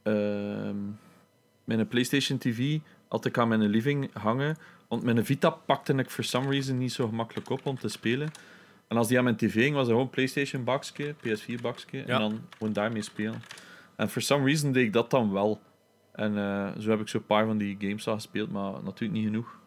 ehm, 0.02 0.76
mijn 1.64 1.88
PlayStation 1.88 2.38
TV 2.38 2.78
had 3.08 3.24
ik 3.24 3.38
aan 3.38 3.48
mijn 3.48 3.66
living 3.66 4.10
hangen. 4.12 4.56
Want 4.92 5.04
mijn 5.04 5.24
Vita 5.24 5.50
pakte 5.50 5.92
ik 5.94 6.10
for 6.10 6.24
some 6.24 6.50
reason 6.50 6.78
niet 6.78 6.92
zo 6.92 7.08
gemakkelijk 7.08 7.50
op 7.50 7.66
om 7.66 7.78
te 7.78 7.88
spelen. 7.88 8.30
En 8.88 8.96
als 8.96 9.08
die 9.08 9.18
aan 9.18 9.24
mijn 9.24 9.36
tv 9.36 9.52
ging, 9.52 9.74
was 9.74 9.86
dat 9.86 9.94
gewoon 9.94 10.10
PlayStation 10.10 10.64
bakje, 10.64 11.14
PS4 11.14 11.60
bakje. 11.62 11.98
Ja. 11.98 12.02
En 12.14 12.18
dan 12.20 12.40
gewoon 12.58 12.72
daarmee 12.72 13.02
spelen. 13.02 13.42
En 13.96 14.08
for 14.10 14.22
some 14.22 14.44
reason 14.44 14.72
deed 14.72 14.86
ik 14.86 14.92
dat 14.92 15.10
dan 15.10 15.32
wel. 15.32 15.60
En 16.12 16.38
eh, 16.38 16.68
zo 16.78 16.90
heb 16.90 17.00
ik 17.00 17.08
zo'n 17.08 17.26
paar 17.26 17.46
van 17.46 17.58
die 17.58 17.76
games 17.78 18.06
al 18.08 18.14
gespeeld, 18.14 18.50
maar 18.52 18.72
natuurlijk 18.72 19.12
niet 19.12 19.24
genoeg. 19.24 19.58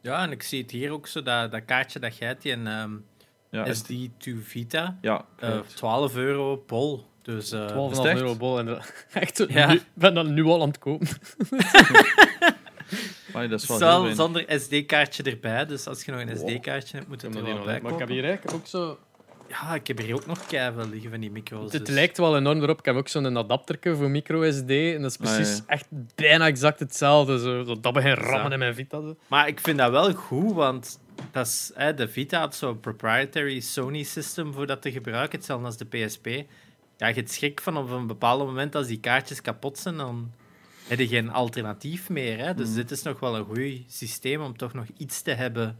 Ja, 0.00 0.22
en 0.22 0.30
ik 0.30 0.42
zie 0.42 0.62
het 0.62 0.70
hier 0.70 0.90
ook 0.90 1.06
zo, 1.06 1.22
dat, 1.22 1.50
dat 1.50 1.64
kaartje 1.64 1.98
dat 1.98 2.16
jij 2.16 2.28
hebt, 2.28 2.42
die 2.42 2.52
een 2.52 2.66
ehm, 2.66 2.92
Ja, 3.50 3.64
is- 3.64 3.82
SD2 3.82 4.30
Vita, 4.42 4.98
ja 5.00 5.24
eh, 5.38 5.48
correct. 5.48 5.76
12 5.76 6.16
euro 6.16 6.56
pol. 6.56 7.06
Dus 7.22 7.52
eh, 7.52 7.68
12,5 7.68 7.90
is 7.90 7.96
het 7.96 8.06
echt? 8.06 8.20
euro 8.20 8.36
bol. 8.36 8.58
En 8.58 8.68
echt, 9.12 9.44
Ja. 9.48 9.72
nu- 9.72 9.80
ben 9.94 10.14
dat 10.14 10.26
nu 10.26 10.44
al 10.44 10.62
aan 10.62 10.68
het 10.68 10.78
kopen. 10.78 11.06
Amai, 13.34 13.48
dat 13.48 13.62
is 13.62 13.68
wel 13.68 13.78
Zal, 13.78 14.14
zonder 14.14 14.44
SD-kaartje 14.60 15.22
erbij, 15.22 15.66
dus 15.66 15.86
als 15.86 16.04
je 16.04 16.10
nog 16.12 16.20
een 16.20 16.36
Wow. 16.36 16.48
SD-kaartje 16.48 16.96
hebt, 16.96 17.08
moet 17.08 17.22
het 17.22 17.34
er 17.34 17.44
wel 17.44 17.64
bij 17.64 17.80
maar 17.80 17.92
ik 17.92 17.98
heb 17.98 18.08
hier 18.08 18.24
eigenlijk 18.24 18.56
ook 18.56 18.66
zo... 18.66 18.98
Ja, 19.48 19.74
ik 19.74 19.86
heb 19.86 19.98
hier 19.98 20.14
ook 20.14 20.26
nog 20.26 20.46
keiveel 20.46 20.88
liggen 20.88 21.10
van 21.10 21.20
die 21.20 21.30
micro's. 21.30 21.72
Het 21.72 21.86
dus- 21.86 21.94
lijkt 21.94 22.18
wel 22.18 22.36
enorm 22.36 22.62
erop. 22.62 22.78
Ik 22.78 22.84
heb 22.84 22.96
ook 22.96 23.08
zo'n 23.08 23.36
adapterke 23.36 23.96
voor 23.96 24.10
micro-SD. 24.10 24.70
En 24.70 25.02
dat 25.02 25.10
is 25.10 25.18
Ah, 25.18 25.34
precies 25.34 25.56
ja. 25.56 25.62
echt 25.66 25.86
bijna 26.14 26.46
exact 26.46 26.78
hetzelfde. 26.78 27.38
Zo, 27.38 27.64
zo 27.64 27.80
dat 27.80 27.92
begin 27.92 28.12
rammen 28.12 28.52
in 28.52 28.58
mijn 28.58 28.74
Vita. 28.74 29.00
Zo. 29.00 29.16
Maar 29.26 29.48
ik 29.48 29.60
vind 29.60 29.78
dat 29.78 29.90
wel 29.90 30.12
goed, 30.12 30.52
want 30.52 31.00
dat 31.30 31.46
is, 31.46 31.70
hè, 31.74 31.94
de 31.94 32.08
Vita 32.08 32.38
had 32.38 32.54
zo'n 32.54 32.80
proprietary 32.80 33.60
Sony-system 33.60 34.52
voor 34.52 34.66
dat 34.66 34.82
te 34.82 34.92
gebruiken, 34.92 35.38
hetzelfde 35.38 35.66
als 35.66 35.76
de 35.76 35.84
PSP. 35.86 36.26
Ja, 36.96 37.06
je 37.06 37.14
hebt 37.14 37.30
schrik 37.32 37.60
van 37.60 37.76
op 37.76 37.90
een 37.90 38.06
bepaald 38.06 38.46
moment 38.46 38.74
als 38.74 38.86
die 38.86 39.00
kaartjes 39.00 39.40
kapot 39.40 39.78
zijn, 39.78 39.96
dan 39.96 40.30
heb 40.86 40.98
je 40.98 41.08
geen 41.08 41.30
alternatief 41.30 42.08
meer. 42.10 42.38
Hè? 42.38 42.54
Dus 42.54 42.66
Mhm. 42.68 42.76
dit 42.76 42.90
is 42.90 43.02
nog 43.02 43.20
wel 43.20 43.36
een 43.36 43.44
goed 43.44 43.92
systeem 43.92 44.40
om 44.42 44.56
toch 44.56 44.72
nog 44.72 44.86
iets 44.96 45.22
te 45.22 45.30
hebben. 45.30 45.78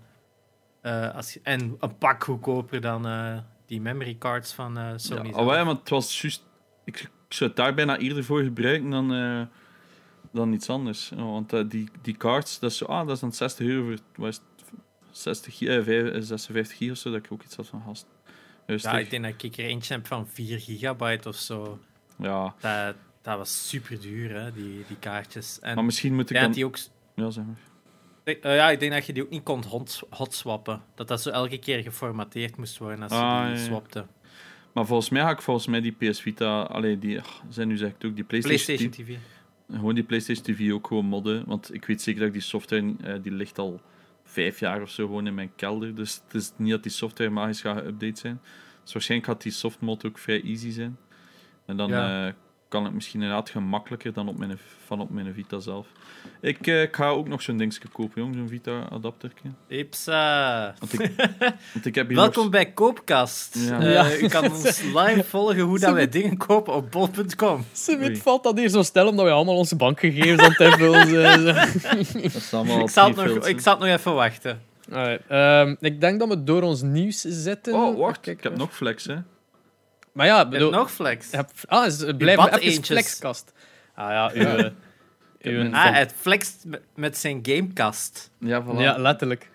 eh, 0.81 1.15
als 1.15 1.39
en 1.43 1.77
een 1.81 1.99
pak 1.99 2.25
goedkoper 2.25 2.81
dan 2.81 3.07
eh, 3.07 3.39
die 3.67 3.81
memory 3.81 4.17
cards 4.19 4.53
van 4.53 4.79
eh, 4.79 4.93
Sony. 4.97 5.29
Ja, 5.29 5.35
oh, 5.37 5.53
ja, 5.55 5.65
maar 5.65 5.75
het 5.75 5.89
was 5.89 6.21
juist... 6.21 6.43
Ik, 6.85 7.01
ik 7.01 7.11
zou 7.35 7.51
het 7.51 7.59
daar 7.59 7.75
bijna 7.75 7.97
eerder 7.99 8.25
voor 8.25 8.43
gebruiken 8.43 8.91
dan, 8.91 9.09
dan 10.33 10.53
iets 10.53 10.69
anders. 10.71 11.09
Ja, 11.09 11.23
want 11.25 11.71
die, 11.71 11.89
die 12.03 12.17
cards, 12.17 12.59
dat 12.59 12.71
is, 12.71 12.77
zo, 12.77 12.85
ah, 12.85 13.07
dat 13.07 13.15
is 13.15 13.21
dan 13.21 13.33
60 13.33 13.67
euro 13.67 13.97
voor 14.15 14.27
het, 14.27 14.41
60, 15.11 15.57
gi- 15.57 15.69
eh, 15.69 15.83
vijf- 15.85 16.13
eh, 16.13 16.21
56 16.23 16.77
gig 16.77 16.91
of 16.91 16.97
zo, 16.97 17.11
dat 17.11 17.25
ik 17.25 17.33
ook 17.33 17.43
iets 17.43 17.57
had 17.57 17.67
van 17.67 17.83
gast. 17.87 18.07
ja, 18.67 18.99
ik 18.99 19.11
denk 19.11 19.25
dat 19.25 19.43
ik 19.43 19.57
er 19.59 19.65
eentje 19.65 19.95
heb 19.95 20.07
van 20.07 20.27
4 20.29 20.61
gigabyte 20.61 21.29
of 21.29 21.37
zo. 21.37 21.79
Ja, 22.19 22.55
Dat, 22.61 22.97
dat 23.25 23.37
was 23.39 23.69
super 23.69 24.01
duur, 24.01 24.31
hè, 24.41 24.53
die, 24.53 24.85
die 24.89 24.97
kaartjes. 24.99 25.59
En 25.61 25.75
maar 25.75 25.85
misschien 25.85 26.15
moet 26.15 26.31
ik 26.31 26.37
ja, 26.37 26.43
dan... 26.43 26.53
die 26.53 26.65
ook, 26.65 26.77
Ja, 27.15 27.31
zeg 27.31 27.45
maar. 27.45 27.57
eh, 28.25 28.57
ja, 28.57 28.71
ik 28.71 28.81
denk 28.81 28.93
dat 28.93 29.07
je 29.07 29.13
die 29.13 29.23
ook 29.23 29.31
niet 29.31 29.43
kon 29.43 29.65
hot, 29.65 30.03
hotswappen. 30.11 30.83
Dat 30.95 31.09
dat 31.09 31.23
zo 31.23 31.31
elke 31.31 31.59
keer 31.59 31.83
geformateerd 31.83 32.57
moest 32.57 32.79
worden 32.79 33.03
als 33.03 33.13
je 33.13 33.19
Ah, 33.19 33.47
die 33.47 33.55
ja, 33.57 33.65
swapte. 33.65 34.07
Maar 34.73 34.87
volgens 34.87 35.09
mij 35.09 35.23
ga 35.23 35.31
ik 35.31 35.43
volgens 35.43 35.67
mij 35.67 35.81
die 35.81 35.93
PS 35.93 36.21
Vita... 36.21 36.63
Allee, 36.63 36.99
die... 36.99 37.21
ach, 37.21 37.43
zijn 37.49 37.69
nu 37.69 37.77
zeg 37.77 37.91
ik 37.91 38.05
ook, 38.05 38.15
die 38.15 38.25
PlayStation, 38.25 38.77
PlayStation 38.77 39.07
TV. 39.07 39.77
Gewoon 39.79 39.95
die 39.95 40.05
PlayStation 40.05 40.45
TV 40.57 40.73
ook 40.73 40.87
gewoon 40.87 41.05
modden. 41.07 41.45
Want 41.47 41.75
ik 41.75 41.85
weet 41.85 42.03
zeker 42.03 42.21
dat 42.21 42.33
die 42.33 42.41
software... 42.43 42.95
eh, 43.03 43.15
die 43.23 43.33
ligt 43.33 43.59
al 43.59 43.81
vijf 44.25 44.61
jaar 44.61 44.83
of 44.83 44.91
zo 44.91 45.07
gewoon 45.07 45.27
in 45.27 45.35
mijn 45.35 45.53
kelder. 45.57 45.95
Dus 45.95 46.21
het 46.25 46.35
is 46.43 46.53
niet 46.57 46.71
dat 46.71 46.83
die 46.83 46.93
software 46.93 47.31
magisch 47.31 47.61
gaat 47.61 47.83
geüpdate 47.83 48.19
zijn. 48.21 48.41
Dus 48.83 48.93
waarschijnlijk 48.93 49.31
gaat 49.31 49.43
die 49.43 49.53
softmod 49.53 50.07
ook 50.07 50.19
vrij 50.19 50.43
easy 50.43 50.71
zijn. 50.71 50.97
En 51.67 51.77
dan 51.77 51.89
Ja. 51.91 52.27
eh, 52.27 52.33
kan 52.75 52.85
het 52.85 52.95
misschien 52.95 53.21
inderdaad 53.23 53.51
gemakkelijker 53.51 54.13
dan 54.13 54.29
op 54.29 54.39
mijn, 54.39 54.59
van 54.87 55.01
op 55.01 55.11
mijn 55.11 55.35
Vita 55.35 55.61
zelf. 55.61 55.87
Ik, 56.41 56.67
eh, 56.67 56.83
ik 56.83 56.97
ga 56.97 57.09
ook 57.09 57.29
nog 57.29 57.43
zo'n 57.43 57.57
dingetje 57.57 57.89
kopen, 57.89 58.23
jong. 58.23 58.35
Zo'n 58.35 58.49
Vita-adaptertje. 58.49 59.49
Ipsa. 59.69 60.75
Want 60.79 60.93
ik, 60.93 61.13
want 61.75 61.87
ik 61.87 61.95
heb 61.95 62.09
hier 62.09 62.17
Welkom 62.17 62.43
nog... 62.43 62.53
bij 62.53 62.73
Koopkast. 62.73 63.59
Ja. 63.59 63.81
Eh, 63.81 63.93
Ja. 63.93 64.17
U 64.17 64.29
kan 64.29 64.51
ons 64.51 64.83
live 64.83 65.25
volgen 65.25 65.61
hoe 65.61 65.79
dat 65.85 65.93
wij 65.93 66.09
dingen 66.09 66.37
kopen 66.37 66.75
op 66.75 66.91
bol.com. 66.91 67.65
Ze 67.73 68.19
valt 68.23 68.43
dat 68.43 68.59
hier 68.59 68.69
zo 68.69 68.83
stel 68.83 69.09
omdat 69.09 69.25
we 69.25 69.31
allemaal 69.31 69.57
onze 69.57 69.77
bankgegevens 69.77 70.43
aan 70.43 70.51
het 70.51 70.61
invullen 70.61 71.07
zijn. 71.07 71.45
Dat 72.23 72.35
is 72.35 72.55
allemaal 72.55 72.81
Ik 72.81 72.91
zal, 72.91 73.07
het 73.07 73.17
nog, 73.17 73.47
ik 73.47 73.61
zal 73.61 73.79
nog 73.79 73.89
even 73.89 74.15
wachten. 74.15 74.61
Alright, 74.93 75.23
ehm, 75.29 75.75
ik 75.81 76.01
denk 76.01 76.19
dat 76.19 76.29
we 76.29 76.45
door 76.45 76.63
ons 76.63 76.83
nieuws 76.83 77.21
zetten. 77.21 77.75
Oh, 77.75 77.99
wacht. 77.99 78.21
Kijk, 78.21 78.37
Ik 78.37 78.43
heb 78.43 78.53
eh. 78.53 78.59
nog 78.59 78.75
flex, 78.75 79.05
hè. 79.05 79.17
Maar 80.15 80.27
ja, 80.27 80.39
Heb 80.39 80.51
bedoel, 80.51 80.71
nog 80.71 80.91
flex? 80.91 81.31
je 81.31 81.37
hebt- 81.37 81.65
ah, 81.69 81.87
is, 81.87 82.05
blijf 82.19 82.37
maar 82.37 82.59
even 82.59 82.85
flexkast. 82.85 83.53
Ah 83.95 84.11
ja, 84.11 84.31
uw, 84.35 84.71
uw- 85.53 85.73
Ah, 85.73 85.95
het 85.95 86.13
flext 86.17 86.65
met, 86.95 87.19
zijn 87.19 87.39
gamecast. 87.43 88.31
Ja, 88.39 88.65
voilà. 88.65 88.79
ja, 88.79 88.99
letterlijk. 88.99 89.51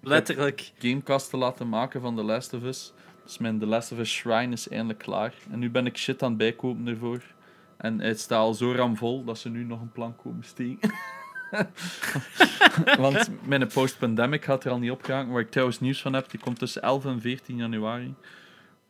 Letterlijk. 0.00 0.72
Gamecast 0.78 1.30
te 1.30 1.36
laten 1.36 1.68
maken 1.68 2.00
van 2.00 2.16
The 2.16 2.22
Last 2.22 2.52
of 2.54 2.62
Us. 2.62 2.92
Dus 3.24 3.38
mijn 3.38 3.58
The 3.58 3.66
Last 3.66 3.92
of 3.92 3.98
Us 3.98 4.10
Shrine 4.12 4.52
is 4.52 4.68
eindelijk 4.68 4.98
klaar. 4.98 5.34
En 5.50 5.58
nu 5.58 5.70
ben 5.70 5.86
ik 5.86 5.96
shit 5.96 6.22
aan 6.22 6.28
het 6.28 6.38
bijkopen 6.38 6.86
ervoor. 6.86 7.20
En 7.76 8.00
het 8.00 8.20
staat 8.20 8.38
al 8.38 8.54
zo 8.54 8.72
ramvol 8.72 9.24
dat 9.24 9.38
ze 9.38 9.48
nu 9.48 9.64
nog 9.64 9.80
een 9.80 9.92
plan 9.92 10.16
komen 10.16 10.44
steken. 10.44 10.92
Want 12.98 13.28
mijn 13.46 13.66
post-pandemic 13.66 14.44
gaat 14.44 14.64
er 14.64 14.70
al 14.70 14.78
niet 14.78 14.90
opgehangen. 14.90 15.32
Waar 15.32 15.40
ik 15.42 15.50
trouwens 15.50 15.80
nieuws 15.80 16.02
van 16.02 16.12
heb, 16.12 16.30
die 16.30 16.40
komt 16.40 16.58
tussen 16.58 16.82
11 16.82 17.04
en 17.04 17.20
14 17.20 17.56
januari. 17.56 18.14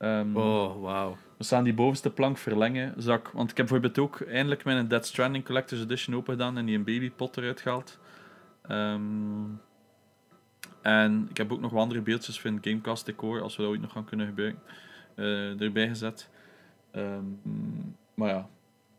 Ehm, 0.03 0.37
Oh, 0.37 0.81
wauw. 0.81 1.17
We 1.37 1.45
staan 1.45 1.65
die 1.65 1.75
bovenste 1.75 2.11
plank 2.11 2.39
verlengen. 2.39 2.95
Zak. 3.03 3.29
Want 3.29 3.51
ik 3.51 3.57
heb 3.57 3.67
bijvoorbeeld 3.67 3.99
ook 3.99 4.21
eindelijk 4.21 4.65
mijn 4.65 4.89
Dead 4.89 5.07
Stranding 5.07 5.45
Collector's 5.45 5.81
Edition 5.83 6.17
open 6.17 6.33
gedaan 6.33 6.59
en 6.59 6.65
die 6.67 6.77
een 6.77 6.85
babypot 6.85 7.37
eruit 7.37 7.61
gehaald. 7.61 7.99
Ehm, 8.63 9.45
en 10.83 11.27
ik 11.31 11.37
heb 11.37 11.53
ook 11.53 11.61
nog 11.61 11.71
wat 11.71 11.81
andere 11.83 12.01
beeldjes 12.01 12.41
van 12.41 12.55
het 12.55 12.67
Gamecast 12.67 13.07
decor, 13.07 13.41
als 13.41 13.57
we 13.57 13.63
dat 13.63 13.71
ooit 13.71 13.81
nog 13.81 13.93
gaan 13.93 14.05
kunnen 14.05 14.27
gebruiken, 14.27 14.63
eh, 15.15 15.61
erbij 15.61 15.89
gezet. 15.89 16.29
Ehm, 16.91 17.25
maar 18.15 18.29
ja. 18.29 18.49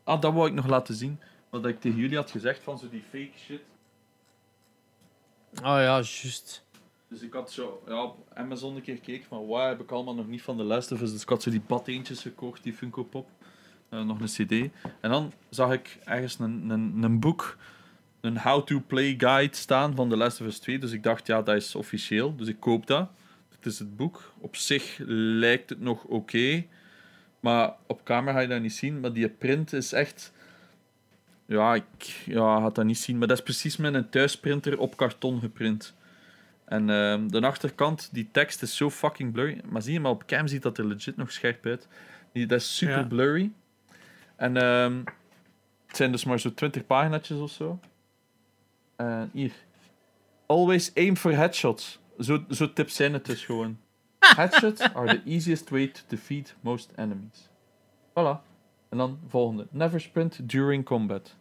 Ah, 0.04 0.22
dat 0.22 0.34
wou 0.34 0.48
ik 0.48 0.54
nog 0.54 0.68
laten 0.68 0.96
zien. 0.96 1.20
Wat 1.50 1.66
ik 1.66 1.80
tegen 1.80 2.00
jullie 2.00 2.18
had 2.18 2.32
gezegd 2.32 2.64
van 2.64 2.78
zo 2.78 2.90
die 2.90 3.04
fake 3.10 3.38
shit. 3.38 3.62
Oh 5.56 5.64
ja, 5.64 5.82
juist. 5.84 6.66
Dus 7.14 7.22
ik 7.22 7.34
had 7.34 7.52
zo 7.52 7.84
ja, 7.88 8.04
op 8.04 8.32
Amazon 8.34 8.76
een 8.76 8.82
keer 8.82 8.96
gekeken 8.96 9.26
van 9.28 9.48
wat 9.48 9.68
heb 9.68 9.82
ik 9.82 9.92
allemaal 9.92 10.16
nog 10.16 10.28
niet 10.28 10.42
van 10.42 10.58
de 10.58 10.64
Last 10.64 10.92
of 10.92 11.02
Us. 11.02 11.12
Dus 11.12 11.22
ik 11.22 11.30
had 11.30 11.44
zo 11.44 11.50
die 11.50 11.62
badeentjes 11.68 12.22
gekocht, 12.22 12.64
die 12.64 12.74
Funko 12.74 13.04
Pop. 13.04 13.30
Eh, 13.90 14.04
nog 14.04 14.20
een 14.20 14.26
cd. 14.26 14.52
En 15.00 15.10
dan 15.10 15.34
zag 15.50 15.74
ik 15.74 15.98
ergens 16.04 16.40
een, 16.40 16.70
een, 16.70 17.04
een 17.04 17.20
boek, 17.20 17.58
een 18.22 18.40
how-to-play 18.40 19.14
guide 19.18 19.56
staan 19.56 19.96
van 19.96 20.10
The 20.10 20.18
Last 20.18 20.42
of 20.42 20.48
Us 20.48 20.60
2. 20.60 20.80
Dus 20.80 20.92
ik 20.92 21.04
dacht, 21.04 21.28
ja, 21.28 21.42
dat 21.42 21.56
is 21.56 21.76
officieel. 21.76 22.36
Dus 22.36 22.48
ik 22.48 22.60
koop 22.60 22.88
dat. 22.88 23.10
Het 23.50 23.66
is 23.66 23.80
het 23.80 23.96
boek. 23.96 24.34
Op 24.40 24.56
zich 24.56 24.98
lijkt 25.06 25.70
het 25.70 25.80
nog 25.80 26.04
oké. 26.04 26.66
maar 27.40 27.74
op 27.88 28.04
camera 28.04 28.34
ga 28.34 28.40
je 28.40 28.48
dat 28.48 28.62
niet 28.62 28.74
zien. 28.74 29.00
Maar 29.00 29.14
die 29.14 29.30
print 29.30 29.74
is 29.74 29.94
echt... 29.94 30.34
Ja, 31.46 31.76
ik 31.76 32.24
ja, 32.26 32.60
ga 32.60 32.70
dat 32.70 32.86
niet 32.86 32.98
zien. 32.98 33.18
Maar 33.18 33.28
dat 33.28 33.38
is 33.38 33.44
precies 33.44 33.78
met 33.78 33.94
een 33.94 34.10
thuisprinter 34.10 34.80
op 34.80 34.98
karton 34.98 35.40
geprint. 35.40 35.94
En 36.74 36.90
ehm, 36.90 37.28
de 37.28 37.42
achterkant, 37.42 38.10
die 38.12 38.30
tekst 38.32 38.62
is 38.62 38.76
zo 38.78 38.90
fucking 38.90 39.32
blurry. 39.32 39.62
Maar 39.70 39.82
zie 39.82 39.94
je, 39.94 40.00
maar 40.00 40.12
op 40.12 40.26
cam 40.26 40.48
ziet 40.48 40.62
dat 40.62 40.78
er 40.78 40.86
legit 40.86 41.18
nog 41.18 41.32
scherp 41.32 41.66
uit. 41.66 41.88
Die, 42.32 42.46
dat 42.46 42.60
is 42.60 42.76
super 42.78 42.98
Ja. 42.98 43.04
blurry. 43.04 43.52
En 44.36 44.58
ehm, 44.58 45.04
het 45.88 45.96
zijn 45.98 46.12
dus 46.12 46.24
maar 46.24 46.40
zo 46.40 46.54
20 46.54 46.86
pagina's 46.86 47.32
of 47.32 47.52
zo. 47.52 47.80
En 48.96 49.30
hier. 49.34 49.52
Always 50.46 50.92
aim 50.96 51.18
for 51.18 51.36
headshots. 51.36 52.00
Zo, 52.20 52.46
zo 52.50 52.74
tips 52.74 52.96
zijn 52.96 53.14
het 53.14 53.26
dus 53.26 53.46
gewoon. 53.46 53.78
Headshots 54.20 54.82
are 54.94 55.08
the 55.08 55.30
easiest 55.30 55.70
way 55.70 55.88
to 55.88 56.02
defeat 56.08 56.56
most 56.60 56.92
enemies. 56.96 57.50
Voilà. 58.10 58.42
En 58.90 58.98
dan 58.98 59.20
volgende. 59.28 59.68
Never 59.72 60.02
sprint 60.02 60.50
during 60.50 60.86
combat. 60.86 61.36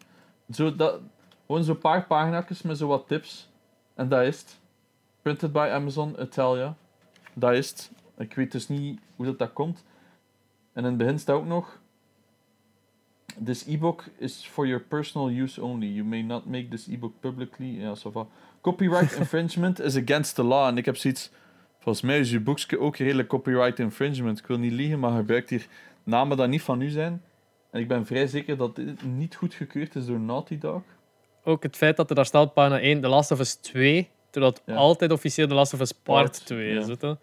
Zo 0.51 0.76
dat, 0.76 1.01
gewoon 1.47 1.64
zo'n 1.64 1.78
paar 1.78 2.07
pagina's 2.07 2.62
met 2.62 2.78
zo 2.78 2.87
wat 2.87 3.09
tips. 3.09 3.49
En 3.95 4.09
dat 4.09 4.22
is 4.22 4.39
het. 4.39 4.61
Printed 5.22 5.52
by 5.52 5.68
Amazon 5.72 6.16
Italia. 6.20 6.76
Dat 7.34 7.52
is 7.52 7.70
het. 7.70 7.90
Ik 8.18 8.34
weet 8.34 8.52
dus 8.52 8.68
niet 8.68 9.00
hoe 9.16 9.26
dat, 9.26 9.38
dat 9.38 9.52
komt. 9.52 9.84
En 10.72 10.82
in 10.82 10.88
het 10.88 10.96
begin 10.96 11.18
staat 11.18 11.36
ook 11.36 11.46
nog... 11.46 11.80
This 13.44 13.66
e-book 13.66 14.04
is 14.18 14.46
for 14.46 14.66
your 14.66 14.82
personal 14.82 15.30
use 15.30 15.62
only. 15.62 15.86
You 15.86 16.04
may 16.04 16.22
not 16.22 16.46
make 16.46 16.68
this 16.68 16.86
e-book 16.86 17.12
publicly. 17.20 17.80
Ja, 17.80 17.94
va. 17.94 18.26
Copyright 18.60 19.16
infringement 19.22 19.80
is 19.80 19.96
against 19.96 20.34
the 20.34 20.42
law. 20.42 20.66
En 20.66 20.76
ik 20.76 20.84
heb 20.84 20.96
zoiets... 20.96 21.30
Volgens 21.78 22.04
mij 22.04 22.20
is 22.20 22.30
je 22.30 22.40
boekje 22.40 22.78
ook 22.78 22.96
redelijk 22.96 23.28
copyright 23.28 23.78
infringement. 23.78 24.38
Ik 24.38 24.46
wil 24.46 24.58
niet 24.58 24.72
liegen, 24.72 24.98
maar 24.98 25.16
gebruikt 25.16 25.50
hier 25.50 25.66
namen 26.02 26.36
dat 26.36 26.48
niet 26.48 26.62
van 26.62 26.80
u 26.80 26.88
zijn. 26.88 27.22
En 27.70 27.80
ik 27.80 27.88
ben 27.88 28.06
vrij 28.06 28.26
zeker 28.26 28.56
dat 28.56 28.76
dit 28.76 29.04
niet 29.04 29.34
goedgekeurd 29.34 29.94
is 29.94 30.06
door 30.06 30.20
Naughty 30.20 30.58
Dog. 30.58 30.82
Ook 31.44 31.62
het 31.62 31.76
feit 31.76 31.96
dat 31.96 32.08
er 32.10 32.16
daar 32.16 32.26
staat 32.26 32.54
pagina 32.54 32.80
1, 32.80 33.00
The 33.00 33.08
Last 33.08 33.30
of 33.30 33.40
Us 33.40 33.54
2, 33.54 34.10
terwijl 34.33 34.53
het 34.53 34.62
Ja. 34.66 34.74
altijd 34.74 35.12
officieel 35.12 35.49
The 35.49 35.55
Last 35.55 35.74
of 35.74 35.80
Us 35.80 35.93
Part, 35.93 36.30
Part, 36.30 36.47
2 36.47 36.74
ja. 36.74 36.80
is. 36.80 36.87
je? 36.87 37.16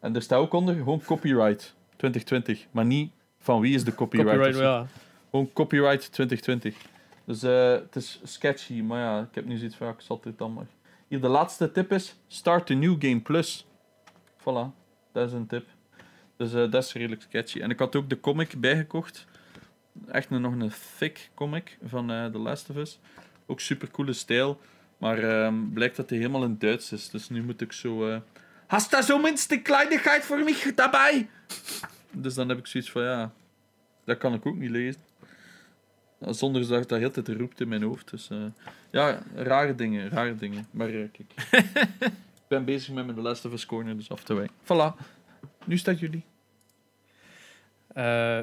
En 0.00 0.14
er 0.14 0.22
staat 0.22 0.38
ook 0.38 0.52
onder 0.52 0.74
gewoon 0.74 1.02
copyright 1.04 1.74
2020. 1.96 2.66
Maar 2.70 2.84
niet 2.84 3.12
van 3.38 3.60
wie 3.60 3.74
is 3.74 3.84
de 3.84 3.94
copyright. 3.94 4.56
Ja. 4.58 4.86
Gewoon 5.30 5.52
copyright 5.52 6.12
2020. 6.12 6.76
Dus 7.24 7.42
eh, 7.42 7.70
het 7.70 7.96
is 7.96 8.20
sketchy, 8.22 8.80
maar 8.80 9.00
ja, 9.00 9.20
ik 9.20 9.34
heb 9.34 9.44
nu 9.44 9.56
zoiets 9.56 9.76
van, 9.76 9.86
ja, 9.86 9.92
ik 9.92 10.00
zal 10.00 10.20
dit 10.22 10.38
dan 10.38 10.52
maar. 10.52 10.66
Hier, 11.08 11.20
de 11.20 11.28
laatste 11.28 11.72
tip 11.72 11.92
is, 11.92 12.14
start 12.28 12.66
the 12.66 12.74
new 12.74 12.96
game 12.98 13.20
plus. 13.20 13.66
Voilà, 14.40 14.72
dat 15.12 15.26
is 15.28 15.32
een 15.32 15.46
tip. 15.46 15.66
Dus 16.36 16.54
eh, 16.54 16.70
dat 16.70 16.84
is 16.84 16.92
redelijk 16.92 17.22
sketchy. 17.22 17.60
En 17.60 17.70
ik 17.70 17.78
had 17.78 17.96
ook 17.96 18.08
de 18.08 18.20
comic 18.20 18.60
bijgekocht. 18.60 19.26
Echt 20.08 20.30
een, 20.30 20.40
nog 20.40 20.52
een 20.52 20.72
thick 20.98 21.30
comic 21.34 21.78
van 21.84 22.10
eh 22.10 22.26
The 22.26 22.38
Last 22.38 22.70
of 22.70 22.76
Us. 22.76 22.98
Ook 23.46 23.60
super 23.60 23.90
coole 23.90 24.12
stijl. 24.12 24.60
Maar 24.98 25.18
ehm, 25.18 25.68
blijkt 25.72 25.96
dat 25.96 26.08
hij 26.10 26.18
helemaal 26.18 26.44
in 26.44 26.58
Duits 26.58 26.92
is. 26.92 27.10
Dus 27.10 27.28
nu 27.28 27.42
moet 27.42 27.60
ik 27.60 27.72
zo... 27.72 28.10
eh 28.10 28.20
Hast 28.66 28.90
da 28.90 29.02
zo 29.02 29.18
minste 29.18 29.60
kleinigheid 29.60 30.24
voor 30.24 30.38
mich 30.38 30.74
daarbij? 30.74 31.28
Dus 32.10 32.34
dan 32.34 32.48
heb 32.48 32.58
ik 32.58 32.66
zoiets 32.66 32.90
van, 32.90 33.02
ja... 33.02 33.32
Dat 34.04 34.18
kan 34.18 34.34
ik 34.34 34.46
ook 34.46 34.56
niet 34.56 34.70
lezen. 34.70 35.00
Zonder 36.20 36.68
dat 36.68 36.88
dat 36.88 36.98
heel 36.98 37.10
tijd 37.10 37.28
roept 37.28 37.60
in 37.60 37.68
mijn 37.68 37.82
hoofd. 37.82 38.10
Dus 38.10 38.30
eh, 38.30 38.44
ja, 38.90 39.22
rare 39.34 39.74
dingen, 39.74 40.08
rare 40.08 40.34
dingen. 40.34 40.66
Maar 40.70 40.88
eh, 40.88 41.08
kijk. 41.12 41.32
ik 42.10 42.48
ben 42.48 42.64
bezig 42.64 42.94
met 42.94 43.06
mijn 43.06 43.20
Last 43.20 43.44
of 43.44 43.52
Us 43.52 43.66
Corner, 43.66 43.96
dus 43.96 44.10
af 44.10 44.24
te 44.24 44.34
wijken. 44.34 44.54
Voilà. 44.62 45.06
Nu 45.64 45.78
staat 45.78 45.98
jullie. 45.98 46.24
Eh, 47.88 48.40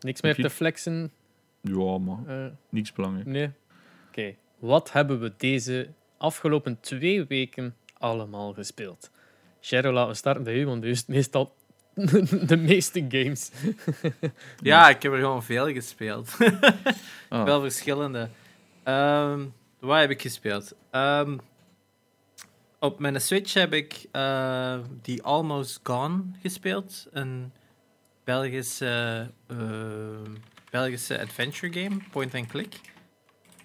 niks 0.00 0.20
meer 0.20 0.34
te 0.34 0.50
flexen. 0.50 1.12
Ja, 1.60 1.98
maar 1.98 2.26
eh, 2.44 2.50
niks 2.68 2.92
belangrijk. 2.92 3.26
nee. 3.26 3.50
Oké. 4.08 4.34
Wat 4.62 4.92
hebben 4.92 5.20
we 5.20 5.32
deze 5.36 5.88
afgelopen 6.18 6.80
twee 6.80 7.24
weken 7.24 7.76
allemaal 7.98 8.52
gespeeld? 8.52 9.10
Shadow, 9.60 9.92
laten 9.92 10.10
we 10.10 10.16
starten 10.16 10.44
bij 10.44 10.54
u, 10.54 10.66
want 10.66 10.84
u 10.84 10.88
is 10.88 11.06
meestal 11.06 11.54
de 12.46 12.56
meeste 12.56 13.06
games. 13.08 13.50
Ja, 14.60 14.88
ik 14.88 15.02
heb 15.02 15.12
er 15.12 15.18
gewoon 15.18 15.42
veel 15.42 15.72
gespeeld. 15.72 16.36
Ah, 17.28 17.44
Wel 17.50 17.60
verschillende. 17.60 18.28
Ehm 18.82 19.40
wat 19.78 19.98
heb 19.98 20.10
ik 20.10 20.22
gespeeld? 20.22 20.74
Ehm, 20.90 21.38
op 22.78 22.98
mijn 22.98 23.20
Switch 23.20 23.54
heb 23.54 23.72
ik 23.72 24.06
eh, 24.12 24.78
die 25.02 25.22
Almost 25.22 25.80
Gone 25.82 26.22
gespeeld. 26.42 27.06
Een 27.12 27.52
Belgische, 28.24 29.30
eh, 29.46 29.56
Belgische 30.70 31.20
adventure 31.20 31.72
game, 31.72 31.96
point 32.10 32.34
and 32.34 32.46
click. 32.46 32.80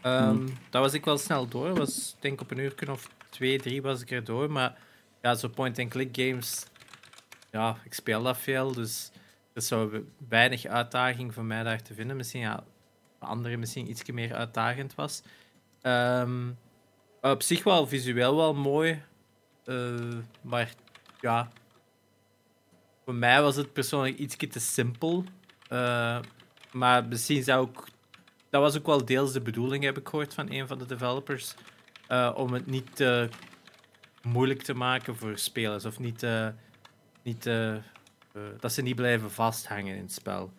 Hmm. 0.08 0.45
Dat 0.70 0.82
was 0.82 0.93
ik 0.93 1.05
wel 1.05 1.18
snel 1.18 1.47
door. 1.47 1.76
Was, 1.76 2.14
ik 2.16 2.22
denk 2.22 2.41
op 2.41 2.51
een 2.51 2.58
uur 2.58 2.91
of 2.91 3.10
twee, 3.30 3.60
drie 3.60 3.82
was 3.82 4.01
ik 4.01 4.12
er 4.12 4.24
door. 4.24 4.51
Maar 4.51 4.78
ja, 5.22 5.36
zo 5.36 5.47
point 5.47 5.80
and 5.80 5.89
click 5.89 6.18
games, 6.18 6.66
ja, 7.51 7.78
ik 7.84 7.93
speel 7.93 8.24
dat 8.24 8.38
veel. 8.38 8.74
Dus 8.74 9.12
er 9.53 9.62
zou 9.62 10.05
weinig 10.30 10.66
uitdaging 10.66 11.34
voor 11.34 11.45
mij 11.45 11.64
daar 11.64 11.82
te 11.82 11.93
vinden. 11.93 12.18
Misschien 12.18 12.41
ja, 12.41 12.64
voor 13.20 13.28
anderen 13.28 13.60
misschien 13.60 13.89
iets 13.89 14.12
meer 14.12 14.36
uitdagend 14.36 14.95
was. 14.95 15.22
Ehm, 15.82 16.49
op 17.22 17.41
zich 17.41 17.64
wel 17.64 17.88
visueel 17.88 18.36
wel 18.36 18.53
mooi. 18.53 19.01
eh, 19.66 20.18
maar 20.41 20.74
ja, 21.20 21.49
voor 23.03 23.16
mij 23.16 23.41
was 23.41 23.55
het 23.55 23.74
persoonlijk 23.74 24.18
iets 24.18 24.36
te 24.36 24.60
simpel. 24.60 25.24
Eh, 25.68 26.20
maar 26.72 27.05
misschien 27.05 27.43
zou 27.43 27.62
ook... 27.62 27.88
Dat 28.50 28.62
was 28.62 28.78
ook 28.78 28.86
wel 28.86 29.06
deels 29.06 29.32
de 29.34 29.41
bedoeling, 29.41 29.84
heb 29.84 29.98
ik 29.98 30.08
gehoord 30.08 30.34
van 30.34 30.52
een 30.52 30.68
van 30.68 30.78
de 30.78 30.86
developers. 30.86 31.54
eh, 32.08 32.32
om 32.36 32.54
het 32.54 32.66
niet 32.66 32.95
te 32.95 33.30
moeilijk 34.24 34.62
te 34.62 34.74
maken 34.74 35.16
voor 35.16 35.38
spelers. 35.38 35.86
Of 35.86 36.00
niet, 36.00 36.20
te- 36.20 36.54
niet 37.24 37.45
eh, 37.45 37.76
dat 38.60 38.72
ze 38.74 38.82
niet 38.82 38.95
blijven 38.95 39.32
vasthangen 39.32 39.95
in 39.95 40.02
het 40.02 40.12
spel. 40.14 40.52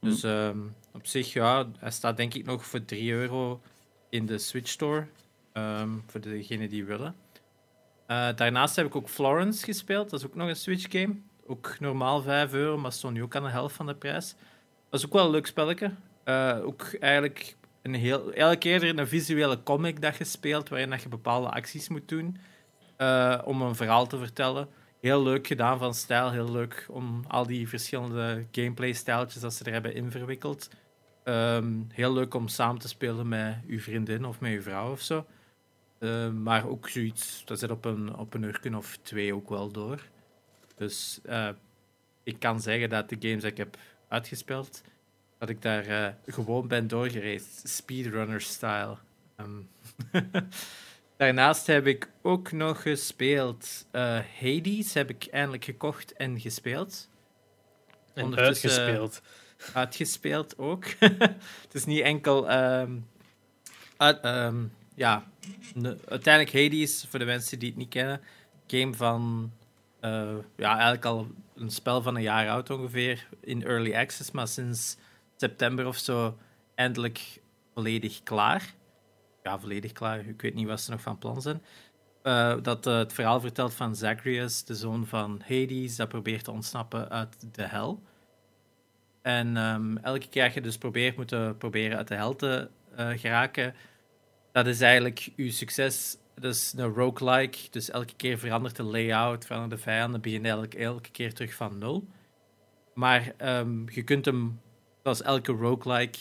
Dus 0.00 0.22
ehm, 0.22 0.58
op 0.92 1.06
zich, 1.06 1.32
ja, 1.32 1.66
hij 1.78 1.90
staat 1.90 2.16
denk 2.16 2.34
ik 2.34 2.46
nog 2.46 2.66
voor 2.66 2.84
3 2.84 3.12
euro 3.12 3.60
in 4.08 4.26
de 4.26 4.38
Switch 4.38 4.68
Store. 4.70 5.06
ehm, 5.52 5.88
voor 6.06 6.20
degenen 6.20 6.68
die 6.68 6.84
willen. 6.84 7.14
Eh, 8.06 8.28
daarnaast 8.36 8.76
heb 8.76 8.86
ik 8.86 8.96
ook 8.96 9.08
Florence 9.08 9.64
gespeeld. 9.64 10.10
Dat 10.10 10.20
is 10.20 10.26
ook 10.26 10.34
nog 10.34 10.48
een 10.48 10.56
Switch 10.56 10.86
game. 10.90 11.14
Ook 11.46 11.76
normaal 11.80 12.22
5 12.22 12.52
euro, 12.52 12.78
maar 12.78 12.92
stond 12.92 13.14
nu 13.14 13.22
ook 13.22 13.36
aan 13.36 13.42
de 13.42 13.48
helft 13.48 13.74
van 13.76 13.86
de 13.86 13.94
prijs. 13.94 14.34
Dat 14.90 15.00
is 15.00 15.06
ook 15.06 15.12
wel 15.12 15.24
een 15.24 15.30
leuk 15.30 15.46
spelletje. 15.46 15.90
Eh, 16.24 16.58
ook 16.62 16.94
eigenlijk 17.00 17.56
een 17.82 17.94
heel, 17.94 18.24
eigenlijk 18.24 18.64
eerder 18.64 18.98
een 18.98 19.08
visuele 19.08 19.62
comic 19.62 20.00
dat 20.00 20.16
je 20.16 20.24
speelt, 20.24 20.68
waarin 20.68 20.90
dat 20.90 21.02
je 21.02 21.08
bepaalde 21.08 21.48
acties 21.48 21.88
moet 21.88 22.08
doen 22.08 22.36
eh, 22.96 23.38
om 23.44 23.62
een 23.62 23.74
verhaal 23.74 24.06
te 24.06 24.18
vertellen. 24.18 24.68
Heel 25.00 25.22
leuk 25.22 25.46
gedaan 25.46 25.78
van 25.78 25.94
stijl, 25.94 26.30
heel 26.30 26.52
leuk 26.52 26.86
om 26.90 27.24
al 27.28 27.46
die 27.46 27.68
verschillende 27.68 28.46
gameplay-stijltjes 28.50 29.42
dat 29.42 29.54
ze 29.54 29.64
er 29.64 29.72
hebben 29.72 29.94
in 29.94 30.10
verwikkeld. 30.10 30.68
Ehm, 31.24 31.72
heel 31.88 32.12
leuk 32.12 32.34
om 32.34 32.48
samen 32.48 32.80
te 32.80 32.88
spelen 32.88 33.28
met 33.28 33.56
uw 33.66 33.80
vriendin 33.80 34.24
of 34.24 34.40
met 34.40 34.52
uw 34.52 34.62
vrouw 34.62 34.90
of 34.90 35.00
zo. 35.00 35.26
Ehm, 35.98 36.42
maar 36.42 36.68
ook 36.68 36.88
zoiets, 36.88 37.42
dat 37.44 37.58
zit 37.58 37.70
op 37.70 37.84
een, 37.84 38.16
op 38.16 38.34
een 38.34 38.76
of 38.76 38.98
twee 39.02 39.34
ook 39.34 39.48
wel 39.48 39.72
door. 39.72 40.02
Dus 40.76 41.20
eh, 41.24 41.48
ik 42.22 42.38
kan 42.38 42.60
zeggen 42.60 42.88
dat 42.88 43.08
de 43.08 43.16
games 43.18 43.42
die 43.42 43.50
ik 43.50 43.56
heb 43.56 43.76
uitgespeeld, 44.08 44.82
dat 45.40 45.48
ik 45.48 45.62
daar 45.62 45.86
eh, 45.86 46.12
gewoon 46.26 46.68
ben 46.68 46.88
doorgereisd. 46.88 47.68
Speedrunner-style. 47.68 48.96
Ehm, 49.36 49.60
Daarnaast 51.16 51.66
heb 51.66 51.86
ik 51.86 52.10
ook 52.22 52.52
nog 52.52 52.82
gespeeld. 52.82 53.86
eh, 53.90 54.18
Hades 54.40 54.94
heb 54.94 55.10
ik 55.10 55.26
eindelijk 55.30 55.64
gekocht 55.64 56.12
en 56.12 56.40
gespeeld. 56.40 57.08
En 58.14 58.24
Ondertussen- 58.24 58.70
uitgespeeld. 58.70 59.22
Uitgespeeld 59.74 60.58
ook. 60.58 60.84
het 61.64 61.72
is 61.74 61.84
niet 61.84 62.02
enkel. 62.02 62.48
ehm, 62.50 62.92
uit- 63.96 64.20
ehm, 64.20 64.64
ja, 64.94 65.24
uiteindelijk 66.08 66.52
Hades, 66.52 67.06
voor 67.08 67.18
de 67.18 67.24
mensen 67.24 67.58
die 67.58 67.68
het 67.68 67.78
niet 67.78 67.88
kennen, 67.88 68.20
game 68.66 68.94
van. 68.94 69.52
eh, 70.00 70.34
ja, 70.56 70.72
eigenlijk 70.72 71.04
al 71.04 71.28
een 71.56 71.70
spel 71.70 72.02
van 72.02 72.16
een 72.16 72.22
jaar 72.22 72.48
oud 72.48 72.70
ongeveer 72.70 73.26
in 73.40 73.64
early 73.64 73.94
access, 73.94 74.30
maar 74.30 74.48
sinds 74.48 74.96
september 75.40 75.86
of 75.86 75.96
zo 75.96 76.38
eindelijk 76.74 77.40
volledig 77.74 78.22
klaar. 78.22 78.74
Ja, 79.42 79.58
volledig 79.58 79.92
klaar. 79.92 80.26
Ik 80.26 80.40
weet 80.40 80.54
niet 80.54 80.66
wat 80.66 80.80
ze 80.80 80.90
nog 80.90 81.00
van 81.00 81.18
plan 81.18 81.42
zijn. 81.42 81.62
Eh, 82.22 82.56
dat 82.62 82.86
eh, 82.86 82.96
het 82.96 83.12
verhaal 83.12 83.40
vertelt 83.40 83.74
van 83.74 83.96
Zagreus, 83.96 84.64
de 84.64 84.74
zoon 84.74 85.06
van 85.06 85.42
Hades, 85.48 85.96
dat 85.96 86.08
probeert 86.08 86.44
te 86.44 86.50
ontsnappen 86.50 87.10
uit 87.10 87.54
de 87.54 87.66
hel. 87.66 88.02
En 89.22 89.56
ehm, 89.56 89.96
elke 89.96 90.28
keer 90.28 90.44
dat 90.44 90.54
je 90.54 90.60
dus 90.60 90.78
probeert, 90.78 91.16
moet 91.16 91.30
je 91.30 91.54
proberen 91.58 91.96
uit 91.96 92.08
de 92.08 92.14
hel 92.14 92.36
te 92.36 92.68
eh, 92.96 93.08
geraken. 93.08 93.74
Dat 94.52 94.66
is 94.66 94.80
eigenlijk 94.80 95.30
je 95.36 95.50
succes. 95.50 96.16
Dat 96.34 96.54
is 96.54 96.74
een 96.76 96.94
roguelike. 96.94 97.58
Dus 97.70 97.90
elke 97.90 98.14
keer 98.16 98.38
verandert 98.38 98.76
de 98.76 98.82
layout, 98.82 99.46
verandert 99.46 99.72
de 99.72 99.78
vijanden, 99.78 100.20
begint 100.20 100.42
eigenlijk 100.42 100.74
elke 100.74 101.10
keer 101.10 101.34
terug 101.34 101.54
van 101.54 101.78
nul. 101.78 102.08
Maar 102.94 103.32
ehm, 103.36 103.88
je 103.90 104.02
kunt 104.02 104.24
hem, 104.24 104.60
zoals 105.02 105.22
elke 105.22 105.52
roguelike, 105.52 106.18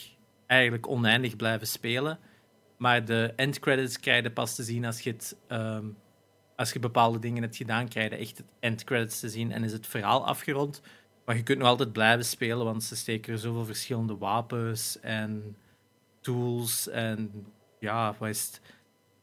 eigenlijk 0.47 0.87
oneindig 0.87 1.35
blijven 1.35 1.67
spelen. 1.67 2.19
Maar 2.77 3.05
de 3.05 3.33
endcredits 3.35 3.99
krijg 3.99 4.23
je 4.23 4.31
pas 4.31 4.55
te 4.55 4.63
zien 4.63 4.85
als 4.85 5.01
je, 5.01 5.11
het, 5.11 5.35
ehm, 5.47 5.85
als 6.55 6.71
je 6.71 6.79
bepaalde 6.79 7.19
dingen 7.19 7.41
hebt 7.41 7.55
gedaan, 7.55 7.87
krijg 7.87 8.09
je 8.09 8.15
echt 8.15 8.37
het 8.37 8.47
endcredits 8.59 9.19
te 9.19 9.29
zien 9.29 9.51
en 9.51 9.63
is 9.63 9.71
het 9.71 9.87
verhaal 9.87 10.25
afgerond. 10.25 10.81
Maar 11.25 11.35
je 11.35 11.43
kunt 11.43 11.59
nog 11.59 11.67
altijd 11.67 11.91
blijven 11.91 12.25
spelen, 12.25 12.65
want 12.65 12.83
ze 12.83 12.95
steken 12.95 13.33
er 13.33 13.39
zoveel 13.39 13.65
verschillende 13.65 14.17
wapens 14.17 14.99
en 14.99 15.55
tools 16.21 16.87
en 16.87 17.45
ja, 17.79 18.15
wat 18.19 18.29
is 18.29 18.45
het? 18.45 18.61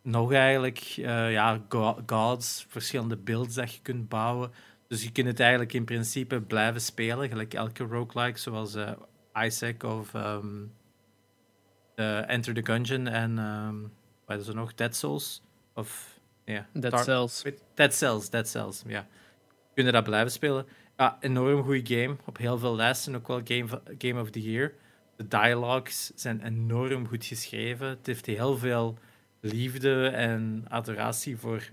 Nog 0.03 0.33
eigenlijk, 0.33 0.95
eh, 0.97 1.33
ja, 1.33 1.65
go- 1.69 2.03
gods, 2.07 2.67
verschillende 2.69 3.17
builds 3.17 3.55
dat 3.55 3.73
je 3.75 3.81
kunt 3.83 4.09
bouwen. 4.09 4.53
Dus 4.89 5.03
je 5.03 5.13
kunt 5.13 5.27
het 5.27 5.41
eigenlijk 5.41 5.73
in 5.73 5.85
principe 5.85 6.41
blijven 6.41 6.81
spelen, 6.81 7.29
gelijk 7.29 7.55
elke 7.55 7.85
roguelike, 7.85 8.39
zoals 8.39 8.75
eh, 8.75 8.93
Isaac 9.45 9.83
of 9.83 10.15
ehm, 10.15 10.65
eh, 11.95 12.31
Enter 12.31 12.55
the 12.55 12.65
Gungeon 12.65 13.07
en 13.07 13.39
ehm 13.39 13.77
wat 14.27 14.41
is 14.41 14.49
er 14.49 14.55
nog? 14.55 14.75
Dead 14.75 14.97
Souls? 14.97 15.43
Of, 15.75 16.21
ja, 16.45 16.67
Dead 16.73 17.05
Cells. 17.05 17.45
Dead 17.75 17.95
Cells, 17.95 18.31
Dead 18.31 18.49
Cells, 18.49 18.83
ja. 18.87 19.07
Kunnen 19.75 19.93
dat 19.93 20.05
blijven 20.05 20.33
spelen. 20.33 20.67
Ja, 20.97 21.17
enorm 21.21 21.63
goede 21.63 21.95
game. 21.97 22.17
Op 22.25 22.37
heel 22.37 22.59
veel 22.59 22.75
lijsten 22.77 23.15
ook 23.15 23.27
wel 23.27 23.41
game, 23.45 23.81
game 23.99 24.21
of 24.21 24.31
the 24.31 24.43
Year. 24.43 24.73
De 25.17 25.29
dialogues 25.29 26.13
zijn 26.15 26.45
enorm 26.45 27.09
goed 27.09 27.25
geschreven. 27.25 27.89
Het 27.89 28.07
heeft 28.07 28.27
heel 28.27 28.59
veel 28.59 28.99
liefde 29.41 30.07
en 30.09 30.65
adoratie 30.69 31.37
voor 31.37 31.71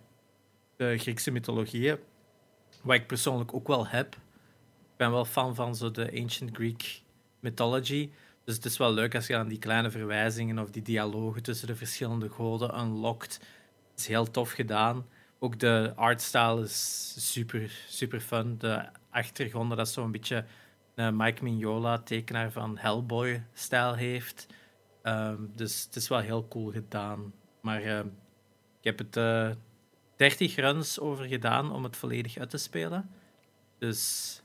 de 0.75 0.97
Griekse 0.97 1.31
mythologieën. 1.31 1.97
Wat 2.81 2.95
ik 2.95 3.07
persoonlijk 3.07 3.53
ook 3.53 3.67
wel 3.67 3.87
heb. 3.87 4.15
Ik 4.15 4.97
ben 4.97 5.11
wel 5.11 5.25
fan 5.25 5.55
van 5.55 5.75
zo 5.75 5.91
de 5.91 6.21
Ancient 6.21 6.55
Greek 6.55 7.02
mythology. 7.43 8.11
Dus 8.43 8.55
het 8.55 8.65
is 8.65 8.77
wel 8.77 8.93
leuk 8.93 9.15
als 9.15 9.27
je 9.27 9.37
aan 9.37 9.47
die 9.47 9.59
kleine 9.59 9.91
verwijzingen 9.91 10.59
of 10.59 10.69
die 10.69 10.81
dialogen 10.81 11.43
tussen 11.43 11.67
de 11.67 11.75
verschillende 11.75 12.29
goden 12.29 12.79
unlockt. 12.79 13.33
Het 13.91 13.99
is 13.99 14.07
heel 14.07 14.31
tof 14.31 14.51
gedaan. 14.51 15.05
Ook 15.39 15.59
de 15.59 15.93
artstyle 15.95 16.61
is 16.61 17.15
super, 17.31 17.71
super 17.87 18.19
fun. 18.19 18.57
De 18.57 18.85
achtergronden, 19.09 19.77
dat 19.77 19.89
zo'n 19.89 20.11
beetje 20.11 20.45
een 20.95 21.15
Mike 21.15 21.43
Mignola, 21.43 21.97
tekenaar 21.97 22.51
van 22.51 22.77
Hellboy-stijl 22.77 23.93
heeft. 23.93 24.47
Ehm, 25.01 25.41
dus 25.55 25.83
het 25.83 25.95
is 25.95 26.07
wel 26.07 26.19
heel 26.19 26.47
cool 26.47 26.71
gedaan. 26.71 27.33
Maar 27.61 27.81
ehm, 27.81 28.07
ik 28.79 28.83
heb 28.83 28.97
het 28.97 29.17
eh 29.17 29.49
30 30.15 30.55
runs 30.55 30.99
over 30.99 31.25
gedaan 31.25 31.71
om 31.71 31.83
het 31.83 31.97
volledig 31.97 32.37
uit 32.37 32.49
te 32.49 32.57
spelen. 32.57 33.09
Dus 33.77 34.41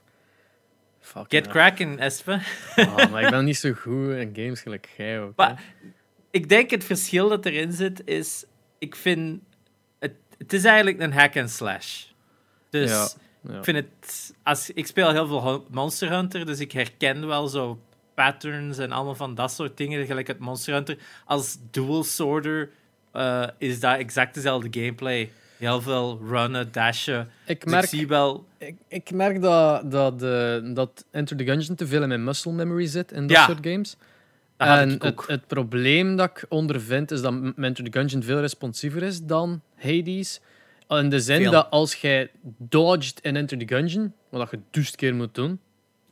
Get 1.28 1.44
ja. 1.44 1.50
cracking, 1.50 1.98
Espe. 1.98 2.40
Ah, 2.76 3.10
maar 3.10 3.22
ik 3.22 3.30
ben 3.30 3.44
niet 3.44 3.56
zo 3.56 3.72
goed 3.72 4.10
in 4.10 4.32
games 4.34 4.60
gelijk 4.60 4.88
jij 4.96 5.20
ook. 5.20 5.36
Maar 5.36 5.62
ik 6.30 6.48
denk 6.48 6.70
het 6.70 6.84
verschil 6.84 7.28
dat 7.28 7.46
erin 7.46 7.72
zit 7.72 8.02
is, 8.04 8.44
ik 8.78 8.96
vind 8.96 9.40
het, 9.98 10.12
het 10.38 10.52
is 10.52 10.64
eigenlijk 10.64 11.00
een 11.00 11.12
hack 11.12 11.36
and 11.36 11.50
slash. 11.50 12.04
Dus 12.70 12.90
Ja, 12.90 13.08
ja. 13.52 13.58
ik 13.58 13.64
vind 13.64 13.76
het, 13.76 14.34
als 14.42 14.70
ik 14.70 14.86
speel 14.86 15.10
heel 15.10 15.26
veel 15.26 15.66
Monster 15.70 16.10
Hunter, 16.10 16.46
dus 16.46 16.60
ik 16.60 16.72
herken 16.72 17.26
wel 17.26 17.48
zo 17.48 17.80
patterns 18.14 18.78
en 18.78 18.92
allemaal 18.92 19.14
van 19.14 19.34
dat 19.34 19.52
soort 19.52 19.76
dingen, 19.76 20.06
gelijk 20.06 20.26
het 20.26 20.38
Monster 20.38 20.74
Hunter. 20.74 20.98
Als 21.24 21.58
dual 21.70 22.04
sworder 22.04 22.70
eh, 23.12 23.48
is 23.58 23.80
dat 23.80 23.98
exact 23.98 24.34
dezelfde 24.34 24.80
gameplay. 24.80 25.32
Heel 25.58 25.80
veel 25.80 26.20
runnen, 26.28 26.72
dashen. 26.72 27.28
Ik 27.46 27.60
Dus 27.62 27.70
merk, 27.72 27.84
ik 27.84 27.88
zie 27.90 28.06
wel, 28.06 28.46
ik, 28.58 28.76
ik 28.88 29.10
merk 29.10 29.40
dat, 29.42 29.90
dat, 29.90 30.18
dat 30.74 31.04
Enter 31.10 31.36
the 31.36 31.44
Gungeon 31.44 31.76
te 31.76 31.86
veel 31.86 32.02
in 32.02 32.08
mijn 32.08 32.24
muscle 32.24 32.52
memory 32.52 32.86
zit 32.86 33.12
in 33.12 33.26
dat 33.26 33.36
Ja, 33.36 33.44
soort 33.44 33.66
games. 33.66 33.96
dat 34.56 34.68
had 34.68 34.78
en 34.78 34.90
ik 34.90 35.04
ook. 35.04 35.20
Het, 35.20 35.28
het 35.30 35.46
probleem 35.46 36.16
dat 36.16 36.30
ik 36.30 36.44
ondervind 36.48 37.10
is 37.10 37.20
dat 37.22 37.34
Enter 37.56 37.90
the 37.90 37.98
Gungeon 37.98 38.22
veel 38.22 38.40
responsiever 38.40 39.02
is 39.02 39.22
dan 39.22 39.60
Hades. 39.76 40.40
In 40.88 41.08
de 41.08 41.20
zin 41.20 41.42
Veel. 41.42 41.50
dat 41.50 41.70
als 41.70 41.94
jij 41.94 42.30
dodged 42.58 43.20
in 43.20 43.36
Enter 43.36 43.58
the 43.58 43.74
Gungeon, 43.74 44.12
wat 44.28 44.50
je 44.50 44.58
duizend 44.70 44.96
keer 44.96 45.14
moet 45.14 45.34
doen, 45.34 45.60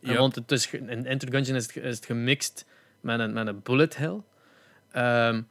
Yep. 0.00 0.16
want 0.16 0.34
het 0.34 0.52
is, 0.52 0.70
in 0.70 0.88
Enter 1.06 1.28
the 1.30 1.36
Gungeon 1.36 1.56
is 1.56 1.62
het, 1.62 1.72
ge- 1.72 1.80
is 1.80 1.96
het 1.96 2.06
gemixt 2.06 2.64
met 3.00 3.20
een, 3.20 3.32
met 3.32 3.46
een 3.46 3.60
bullet 3.62 3.96
hell, 3.96 4.20
ehm, 4.90 5.42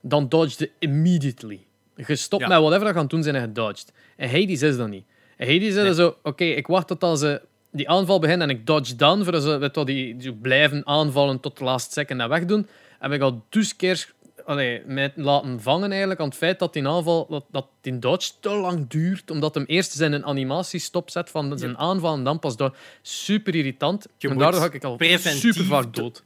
dan 0.00 0.28
dodged 0.28 0.58
je 0.58 0.70
immediately. 0.78 1.66
Je 1.96 2.16
stopt 2.16 2.42
Ja. 2.42 2.48
met 2.48 2.58
whatever 2.58 2.84
dat 2.84 2.92
je 2.92 2.94
aan 2.98 3.02
het 3.04 3.10
doen 3.10 3.22
zijn 3.22 3.34
en 3.34 3.42
gedodged. 3.42 3.92
En 4.16 4.30
Hades 4.30 4.62
is 4.62 4.76
dat 4.76 4.88
niet. 4.88 5.04
En 5.36 5.46
Hades 5.46 5.68
is 5.68 5.74
Nee. 5.74 5.84
dat 5.84 5.96
zo, 5.96 6.16
oké, 6.22 6.44
ik 6.44 6.66
wacht 6.66 6.86
tot 6.86 7.02
als 7.02 7.20
ze 7.20 7.40
die 7.70 7.88
aanval 7.88 8.18
begint 8.18 8.42
en 8.42 8.50
ik 8.50 8.66
dodge 8.66 8.96
dan, 8.96 9.22
voor 9.22 9.32
dat 9.32 9.42
ze 9.42 9.58
weet 9.58 9.76
wat, 9.76 9.86
die, 9.86 10.16
die 10.16 10.32
blijven 10.32 10.86
aanvallen 10.86 11.40
tot 11.40 11.58
de 11.58 11.64
laatste 11.64 11.92
second 11.92 12.20
en 12.20 12.28
wegdoen. 12.28 12.66
Heb 12.98 13.12
ik 13.12 13.20
al 13.22 13.42
dus 13.48 13.76
keer 13.76 14.12
allee, 14.44 14.82
mij 14.86 15.12
laten 15.16 15.60
vangen 15.60 15.90
eigenlijk 15.90 16.20
aan 16.20 16.26
het 16.28 16.36
feit 16.36 16.58
dat 16.58 16.72
die 16.72 16.88
aanval 16.88 17.26
dat, 17.30 17.44
dat 17.50 17.66
die 17.80 17.98
dodge 17.98 18.30
te 18.40 18.48
lang 18.50 18.88
duurt, 18.88 19.30
omdat 19.30 19.54
hem 19.54 19.64
eerst 19.64 19.92
zijn 19.92 20.24
animatie 20.24 20.80
stopzet 20.80 21.30
van 21.30 21.58
zijn 21.58 21.78
aanval 21.78 22.14
en 22.14 22.24
dan 22.24 22.38
pas 22.38 22.56
door. 22.56 22.76
Super 23.02 23.54
irritant. 23.54 24.06
Je 24.18 24.28
en 24.28 24.38
daardoor 24.38 24.60
ga 24.60 24.72
ik 24.72 24.84
al 24.84 24.96
super 25.20 25.64
vaak 25.64 25.94
do- 25.94 26.02
dood. 26.02 26.22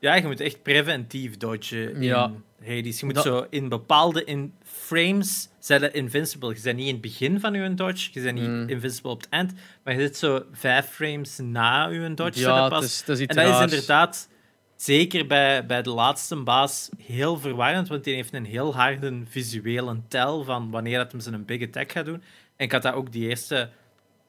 Ja, 0.00 0.14
je 0.14 0.22
moet 0.26 0.40
echt 0.40 0.62
preventief 0.62 1.36
dodgen 1.36 1.94
in 1.94 2.02
Ja. 2.02 2.32
Hades. 2.64 3.00
Je 3.00 3.06
moet 3.06 3.14
Dat- 3.14 3.24
zo 3.24 3.46
in 3.50 3.68
bepaalde 3.68 4.24
in 4.24 4.52
frames 4.64 5.48
zijn 5.58 5.92
invincible. 5.92 6.54
Je 6.54 6.60
bent 6.62 6.76
niet 6.76 6.86
in 6.86 6.92
het 6.92 7.00
begin 7.00 7.40
van 7.40 7.54
je 7.54 7.74
dodge, 7.74 8.10
je 8.12 8.20
bent 8.22 8.38
niet 8.38 8.48
Mm. 8.48 8.68
invincible 8.68 9.10
op 9.10 9.20
het 9.20 9.28
eind, 9.28 9.52
maar 9.84 9.94
je 9.94 10.00
zit 10.00 10.16
zo 10.16 10.44
vijf 10.52 10.86
frames 10.86 11.38
na 11.42 11.88
je 11.88 12.14
dodge. 12.14 12.40
Ja, 12.40 12.68
dat 12.68 12.82
is, 12.82 13.02
is 13.06 13.20
En 13.26 13.36
dat 13.36 13.54
is 13.54 13.60
inderdaad, 13.60 14.28
zeker 14.76 15.26
bij, 15.26 15.66
bij 15.66 15.82
de 15.82 15.90
laatste 15.90 16.36
baas, 16.36 16.88
heel 17.02 17.38
verwarrend, 17.38 17.88
want 17.88 18.04
die 18.04 18.14
heeft 18.14 18.32
een 18.32 18.44
heel 18.44 18.74
harde 18.74 19.22
visuele 19.28 20.00
tel 20.08 20.44
van 20.44 20.70
wanneer 20.70 20.98
dat 20.98 21.12
hem 21.12 21.20
zijn 21.20 21.44
big 21.44 21.62
attack 21.66 21.92
gaat 21.92 22.04
doen. 22.04 22.22
En 22.56 22.64
ik 22.64 22.72
had 22.72 22.82
dat 22.82 22.94
ook 22.94 23.12
die 23.12 23.28
eerste 23.28 23.70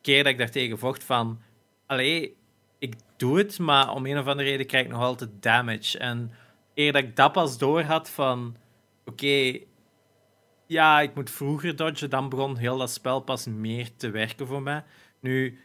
keer 0.02 0.24
dat 0.24 0.32
ik 0.32 0.38
daartegen 0.38 0.78
vocht 0.80 1.04
van, 1.04 1.40
allee, 1.86 2.36
doe 3.20 3.38
het, 3.38 3.60
maar 3.60 3.94
om 3.94 4.06
een 4.06 4.18
of 4.18 4.28
andere 4.28 4.50
reden 4.50 4.66
krijg 4.66 4.86
ik 4.86 4.92
nog 4.92 5.02
altijd 5.02 5.30
damage. 5.40 5.98
En 5.98 6.32
eer 6.74 6.92
dat 6.92 7.04
ik 7.04 7.16
dat 7.16 7.32
pas 7.32 7.58
door 7.58 7.82
had 7.82 8.10
van, 8.10 8.56
oké, 9.06 9.60
ja, 10.66 11.02
ik 11.02 11.16
moet 11.16 11.30
vroeger 11.30 11.76
dodgen, 11.76 12.10
dan 12.10 12.30
begon 12.30 12.58
heel 12.58 12.78
dat 12.78 12.92
spel 12.92 13.20
pas 13.20 13.46
meer 13.46 13.90
te 13.96 14.10
werken 14.10 14.48
voor 14.48 14.62
mij. 14.62 14.84
Nu, 15.20 15.60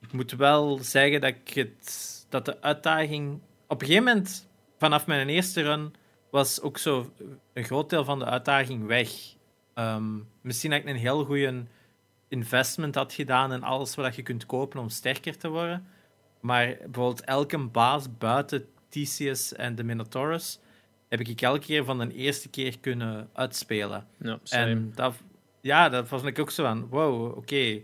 ik 0.00 0.12
moet 0.12 0.32
wel 0.32 0.78
zeggen 0.78 1.20
dat, 1.20 1.34
ik 1.44 1.54
het, 1.54 2.26
dat 2.28 2.44
de 2.44 2.62
uitdaging... 2.62 3.40
Op 3.68 3.80
een 3.80 3.86
gegeven 3.86 4.06
moment, 4.06 4.48
vanaf 4.78 5.06
mijn 5.06 5.28
eerste 5.28 5.62
run, 5.62 5.94
was 6.30 6.60
ook 6.60 6.78
zo 6.78 7.12
een 7.52 7.64
groot 7.64 7.90
deel 7.90 8.04
van 8.04 8.18
de 8.18 8.24
uitdaging 8.24 8.86
weg. 8.86 9.10
Ehm, 9.74 10.18
misschien 10.40 10.70
dat 10.70 10.80
ik 10.80 10.86
een 10.86 10.96
heel 10.96 11.24
goede 11.24 11.64
investment 12.28 12.94
had 12.94 13.12
gedaan 13.12 13.52
in 13.52 13.62
alles 13.62 13.94
wat 13.94 14.16
je 14.16 14.22
kunt 14.22 14.46
kopen 14.46 14.80
om 14.80 14.88
sterker 14.88 15.38
te 15.38 15.48
worden. 15.48 15.86
Maar 16.40 16.66
bijvoorbeeld 16.66 17.24
elke 17.24 17.58
baas 17.58 18.16
buiten 18.18 18.66
Theseus 18.88 19.52
en 19.52 19.74
de 19.74 19.84
Minotaurus 19.84 20.58
heb 21.08 21.20
ik 21.20 21.40
elke 21.40 21.58
keer 21.58 21.84
van 21.84 21.98
de 21.98 22.14
eerste 22.14 22.48
keer 22.48 22.78
kunnen 22.78 23.28
uitspelen. 23.32 24.06
Ja, 24.18 24.38
same. 24.42 24.64
En 24.64 24.92
dat, 24.94 25.14
ja, 25.60 25.88
dat 25.88 26.08
vond 26.08 26.24
ik 26.24 26.38
ook 26.38 26.50
zo 26.50 26.64
van, 26.64 26.88
wow, 26.88 27.36
oké. 27.36 27.80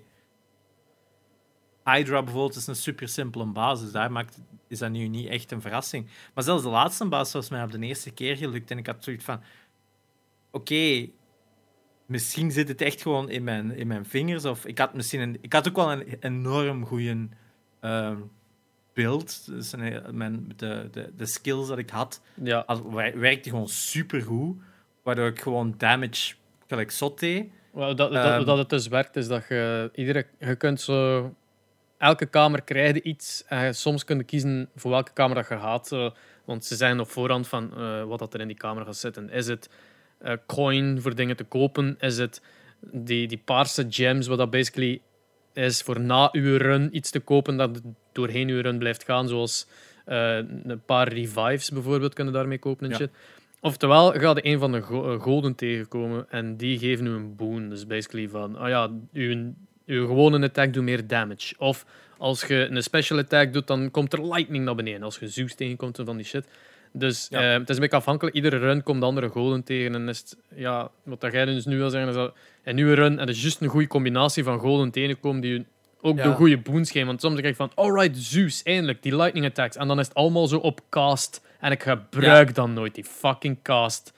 Hydra 1.84 2.22
bijvoorbeeld 2.22 2.56
is 2.56 2.66
een 2.66 2.76
super 2.76 3.08
simpele 3.08 3.46
baas, 3.46 3.80
dus 3.80 3.92
daar 3.92 4.12
maakt, 4.12 4.40
is 4.68 4.78
dat 4.78 4.90
nu 4.90 5.08
niet 5.08 5.28
echt 5.28 5.50
een 5.50 5.60
verrassing. 5.60 6.06
Maar 6.34 6.44
zelfs 6.44 6.62
de 6.62 6.68
laatste 6.68 7.08
baas 7.08 7.32
was 7.32 7.50
mij 7.50 7.62
op 7.62 7.72
de 7.72 7.78
eerste 7.78 8.10
keer 8.10 8.36
gelukt 8.36 8.70
en 8.70 8.78
ik 8.78 8.86
had 8.86 9.04
zoiets 9.04 9.24
van, 9.24 9.40
oké, 10.50 11.08
misschien 12.06 12.50
zit 12.50 12.68
het 12.68 12.80
echt 12.80 13.02
gewoon 13.02 13.30
in 13.30 13.44
mijn, 13.44 13.76
in 13.76 13.86
mijn 13.86 14.06
vingers. 14.06 14.44
Of 14.44 14.66
ik 14.66 14.78
had 14.78 14.94
misschien 14.94 15.20
een, 15.20 15.38
ik 15.40 15.52
had 15.52 15.68
ook 15.68 15.76
wel 15.76 15.92
een 15.92 16.16
enorm 16.20 16.86
goede 16.86 17.28
beeld. 18.92 19.46
Dus 19.46 19.74
mijn, 20.10 20.52
de, 20.56 20.88
de, 20.92 21.10
de 21.16 21.26
skills 21.26 21.68
dat 21.68 21.78
ik 21.78 21.90
had, 21.90 22.20
ja. 22.42 22.64
werkte 23.14 23.48
gewoon 23.50 23.68
super 23.68 24.22
goed. 24.22 24.56
Waardoor 25.02 25.26
ik 25.26 25.40
gewoon 25.40 25.74
damage 25.78 26.34
gelijk 26.68 26.90
zot 26.90 27.20
deed. 27.20 27.46
Wel, 27.72 27.96
dat, 27.96 28.12
dat, 28.12 28.24
Ehm. 28.24 28.44
dat 28.44 28.58
het 28.58 28.68
dus 28.70 28.88
werkt, 28.88 29.16
is 29.16 29.28
dat 29.28 29.44
je 29.48 29.90
iedere... 29.94 30.26
Je 30.38 30.56
kunt 30.56 30.80
zo... 30.80 31.34
Elke 31.98 32.26
kamer 32.26 32.62
krijg 32.62 32.94
je 32.94 33.02
iets. 33.02 33.44
En 33.46 33.64
je 33.64 33.72
soms 33.72 34.04
kun 34.04 34.16
je 34.16 34.24
kiezen 34.24 34.68
voor 34.76 34.90
welke 34.90 35.12
kamer 35.12 35.34
dat 35.34 35.48
je 35.48 35.58
gaat. 35.58 35.92
eh, 35.92 36.10
want 36.44 36.64
ze 36.64 36.76
zijn 36.76 37.00
op 37.00 37.10
voorhand 37.10 37.48
van 37.48 37.76
eh, 37.76 38.04
wat 38.04 38.18
dat 38.18 38.34
er 38.34 38.40
in 38.40 38.46
die 38.46 38.56
kamer 38.56 38.84
gaat 38.84 38.96
zitten. 38.96 39.30
Is 39.30 39.46
het 39.46 39.68
coin 40.46 41.00
voor 41.00 41.14
dingen 41.14 41.36
te 41.36 41.44
kopen? 41.44 41.96
Is 41.98 42.18
het 42.18 42.42
die, 42.80 43.28
die 43.28 43.42
paarse 43.44 43.86
gems, 43.88 44.26
wat 44.26 44.38
dat 44.38 44.50
basically 44.50 45.00
is 45.52 45.82
voor 45.82 46.00
na 46.00 46.28
uw 46.32 46.56
run 46.56 46.96
iets 46.96 47.10
te 47.10 47.20
kopen 47.20 47.56
dat 47.56 47.80
doorheen 48.12 48.48
uw 48.48 48.60
run 48.60 48.78
blijft 48.78 49.04
gaan? 49.04 49.28
Zoals 49.28 49.66
eh, 50.04 50.36
een 50.64 50.82
paar 50.86 51.08
revives 51.12 51.70
bijvoorbeeld 51.70 52.14
kunnen 52.14 52.32
daarmee 52.34 52.58
kopen 52.58 52.84
en 52.84 52.90
Ja. 52.90 52.96
shit. 52.96 53.10
Oftewel, 53.60 54.12
ga 54.12 54.30
je 54.34 54.46
een 54.46 54.58
van 54.58 54.72
de 54.72 54.80
go- 54.80 55.12
eh, 55.14 55.20
golden 55.20 55.54
tegenkomen 55.54 56.26
en 56.30 56.56
die 56.56 56.78
geven 56.78 57.06
u 57.06 57.10
een 57.10 57.36
boon. 57.36 57.68
Dus 57.68 57.86
basically 57.86 58.28
van, 58.28 58.56
ah 58.56 58.68
ja, 58.68 58.90
uw, 59.12 59.52
uw 59.86 60.06
gewone 60.06 60.44
attack 60.46 60.72
doet 60.72 60.82
meer 60.82 61.06
damage. 61.06 61.54
Of 61.58 61.86
als 62.18 62.44
je 62.44 62.66
een 62.70 62.82
special 62.82 63.18
attack 63.18 63.52
doet, 63.52 63.66
dan 63.66 63.90
komt 63.90 64.12
er 64.12 64.26
lightning 64.28 64.64
naar 64.64 64.74
beneden. 64.74 65.02
Als 65.02 65.18
je 65.18 65.28
Zeus 65.28 65.54
tegenkomt 65.54 65.98
en 65.98 66.04
van 66.04 66.16
die 66.16 66.26
shit. 66.26 66.46
Dus 66.92 67.26
Ja. 67.30 67.40
eh, 67.40 67.58
het 67.58 67.68
is 67.68 67.74
een 67.74 67.80
beetje 67.82 67.96
afhankelijk. 67.96 68.36
Iedere 68.36 68.58
run 68.58 68.82
komt 68.82 69.00
de 69.00 69.06
andere 69.06 69.28
golden 69.28 69.62
tegen. 69.64 69.94
En 69.94 70.08
is 70.08 70.18
het, 70.18 70.36
ja, 70.54 70.90
wat 71.02 71.20
dat 71.20 71.32
jij 71.32 71.44
dus 71.44 71.64
nu 71.64 71.76
wil 71.78 71.90
zeggen, 71.90 72.08
is 72.10 72.16
dat 72.16 72.34
in 72.64 72.78
uw 72.78 72.94
run 72.94 73.18
en 73.18 73.28
is 73.28 73.40
juist 73.42 73.60
een 73.60 73.68
goede 73.68 73.86
combinatie 73.86 74.44
van 74.44 74.58
golden 74.58 74.90
tegenkomen 74.90 75.40
die 75.40 75.52
je 75.52 75.64
ook 76.02 76.16
Ja. 76.16 76.22
de 76.28 76.34
goede 76.34 76.58
boons 76.58 76.90
geven. 76.90 77.06
Want 77.06 77.20
soms 77.20 77.34
denk 77.34 77.46
ik 77.46 77.56
van, 77.56 77.70
alright, 77.74 78.16
Zeus, 78.18 78.62
eindelijk, 78.62 79.02
die 79.02 79.16
lightning 79.16 79.46
attacks. 79.46 79.76
En 79.76 79.88
dan 79.88 79.98
is 79.98 80.06
het 80.06 80.14
allemaal 80.16 80.46
zo 80.46 80.56
op 80.56 80.80
cast. 80.88 81.40
En 81.60 81.72
ik 81.72 81.82
gebruik 81.82 82.54
dan 82.54 82.72
nooit 82.72 82.94
die 82.94 83.04
fucking 83.04 83.58
cast. 83.62 84.12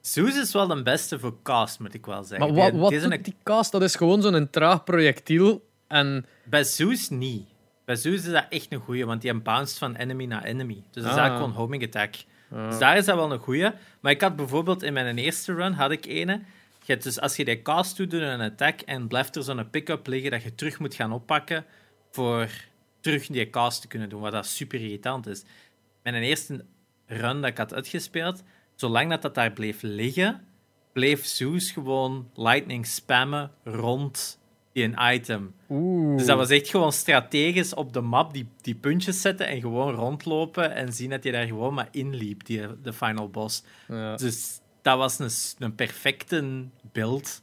Zeus 0.00 0.36
is 0.36 0.52
wel 0.52 0.66
de 0.66 0.82
beste 0.82 1.18
voor 1.18 1.34
cast, 1.42 1.78
moet 1.80 1.94
ik 1.94 2.06
wel 2.06 2.24
zeggen. 2.24 2.46
Maar 2.54 2.56
wat, 2.56 2.90
Die- 2.90 3.00
wat 3.08 3.24
die 3.24 3.34
cast? 3.42 3.72
Dat 3.72 3.82
is 3.82 3.94
gewoon 3.96 4.22
zo'n 4.22 4.50
traag 4.50 4.84
projectiel. 4.84 5.66
En 5.88 6.26
Bij 6.44 6.64
Zeus 6.64 7.08
niet. 7.08 7.46
Bij 7.84 7.96
Zeus 7.96 8.24
is 8.26 8.32
dat 8.32 8.46
echt 8.48 8.72
een 8.72 8.80
goeie, 8.80 9.06
want 9.06 9.22
die 9.22 9.34
bounced 9.34 9.78
van 9.78 9.94
enemy 9.96 10.24
naar 10.24 10.44
enemy. 10.44 10.74
Dus 10.90 11.02
dat 11.02 11.04
is 11.04 11.10
Ah. 11.10 11.16
eigenlijk 11.18 11.36
gewoon 11.44 11.52
homing 11.64 11.84
attack. 11.84 12.14
Ah. 12.52 12.68
Dus 12.70 12.78
daar 12.78 12.96
is 12.96 13.04
dat 13.04 13.16
wel 13.16 13.32
een 13.32 13.38
goeie. 13.38 13.70
Maar 14.00 14.12
ik 14.12 14.20
had 14.20 14.36
bijvoorbeeld 14.36 14.82
in 14.82 14.92
mijn 14.92 15.18
eerste 15.18 15.54
run, 15.54 15.72
had 15.72 15.90
ik 15.90 16.06
ene... 16.06 16.40
Je 16.86 16.92
hebt 16.92 17.04
dus 17.04 17.20
als 17.20 17.36
je 17.36 17.44
die 17.44 17.62
cast 17.62 17.96
doet, 17.96 18.10
doe 18.10 18.20
je 18.20 18.26
een 18.26 18.40
attack 18.40 18.80
en 18.80 19.08
blijft 19.08 19.36
er 19.36 19.42
zo'n 19.42 19.70
pick-up 19.70 20.06
liggen 20.06 20.30
dat 20.30 20.42
je 20.42 20.54
terug 20.54 20.78
moet 20.78 20.94
gaan 20.94 21.12
oppakken 21.12 21.64
voor 22.10 22.48
terug 23.00 23.26
die 23.26 23.50
cast 23.50 23.80
te 23.80 23.88
kunnen 23.88 24.08
doen, 24.08 24.20
wat 24.20 24.32
dat 24.32 24.46
super 24.46 24.80
irritant 24.80 25.26
is. 25.26 25.44
Mijn 26.02 26.14
eerste 26.14 26.64
run 27.06 27.40
dat 27.40 27.50
ik 27.50 27.58
had 27.58 27.74
uitgespeeld, 27.74 28.42
zolang 28.74 29.10
dat, 29.10 29.22
dat 29.22 29.34
daar 29.34 29.52
bleef 29.52 29.82
liggen, 29.82 30.44
bleef 30.92 31.26
Zeus 31.26 31.70
gewoon 31.70 32.30
lightning 32.34 32.86
spammen 32.86 33.50
rond 33.64 34.38
die 34.72 34.84
een 34.84 35.14
item. 35.14 35.54
Oeh. 35.68 36.16
Dus 36.16 36.26
dat 36.26 36.36
was 36.36 36.50
echt 36.50 36.68
gewoon 36.68 36.92
strategisch 36.92 37.74
op 37.74 37.92
de 37.92 38.00
map 38.00 38.32
die, 38.32 38.48
die 38.60 38.74
puntjes 38.74 39.20
zetten 39.20 39.46
en 39.46 39.60
gewoon 39.60 39.94
rondlopen 39.94 40.74
en 40.74 40.92
zien 40.92 41.10
dat 41.10 41.24
je 41.24 41.32
daar 41.32 41.46
gewoon 41.46 41.74
maar 41.74 41.88
inliep, 41.90 42.44
die, 42.46 42.80
de 42.82 42.92
final 42.92 43.28
boss. 43.28 43.64
Ja. 43.88 44.16
Dus 44.16 44.60
dat 44.84 44.98
was 44.98 45.18
een, 45.18 45.30
een 45.66 45.74
perfecte 45.74 46.64
beeld. 46.92 47.42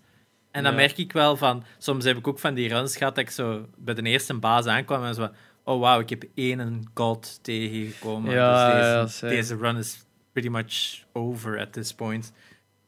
En 0.52 0.64
dan 0.64 0.72
Ja. 0.72 0.78
merk 0.78 0.98
ik 0.98 1.12
wel 1.12 1.38
van, 1.38 1.64
soms 1.78 2.06
heb 2.06 2.18
ik 2.18 2.28
ook 2.28 2.40
van 2.40 2.54
die 2.54 2.68
runs 2.70 2.98
gehad 2.98 3.16
dat 3.16 3.24
ik 3.24 3.32
zo 3.32 3.68
bij 3.78 3.94
de 3.94 4.02
eerste 4.02 4.34
baas 4.34 4.66
aankwam 4.66 5.04
en 5.04 5.16
zo, 5.16 5.22
van, 5.22 5.34
oh 5.64 5.80
wauw, 5.80 6.00
ik 6.00 6.10
heb 6.10 6.24
één 6.36 6.92
god 6.94 7.40
tegengekomen. 7.44 8.34
Ja, 8.34 9.02
dus 9.02 9.20
deze, 9.20 9.56
run 9.56 9.78
is 9.78 10.06
pretty 10.32 10.50
much 10.50 11.04
over 11.14 11.60
at 11.60 11.74
this 11.74 11.94
point. 11.94 12.34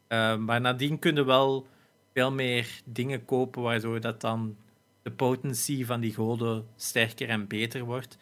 Uh, 0.10 0.36
maar 0.36 0.62
nadien 0.62 1.00
kun 1.00 1.16
je 1.16 1.24
wel 1.24 1.68
veel 2.14 2.32
meer 2.32 2.68
dingen 2.86 3.26
kopen 3.26 3.62
waardoor 3.62 4.00
dat 4.02 4.22
dan 4.22 4.56
de 5.02 5.12
potency 5.12 5.86
van 5.86 6.00
die 6.00 6.14
goden 6.14 6.66
sterker 6.76 7.30
en 7.30 7.48
beter 7.48 7.84
wordt. 7.84 8.18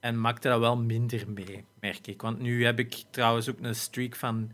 En 0.00 0.20
maakte 0.20 0.48
dat 0.48 0.60
wel 0.60 0.76
minder 0.76 1.24
mee, 1.28 1.64
merk 1.80 2.06
ik. 2.06 2.22
Want 2.22 2.40
nu 2.40 2.64
heb 2.64 2.78
ik 2.78 3.02
trouwens 3.10 3.48
ook 3.50 3.58
een 3.60 3.74
streak 3.74 4.16
van 4.16 4.50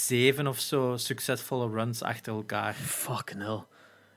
zeven 0.00 0.46
of 0.46 0.58
zo 0.58 0.96
succesvolle 0.96 1.70
runs 1.70 2.02
achter 2.02 2.32
elkaar. 2.34 2.74
Fucking 2.74 3.42
hell. 3.42 3.62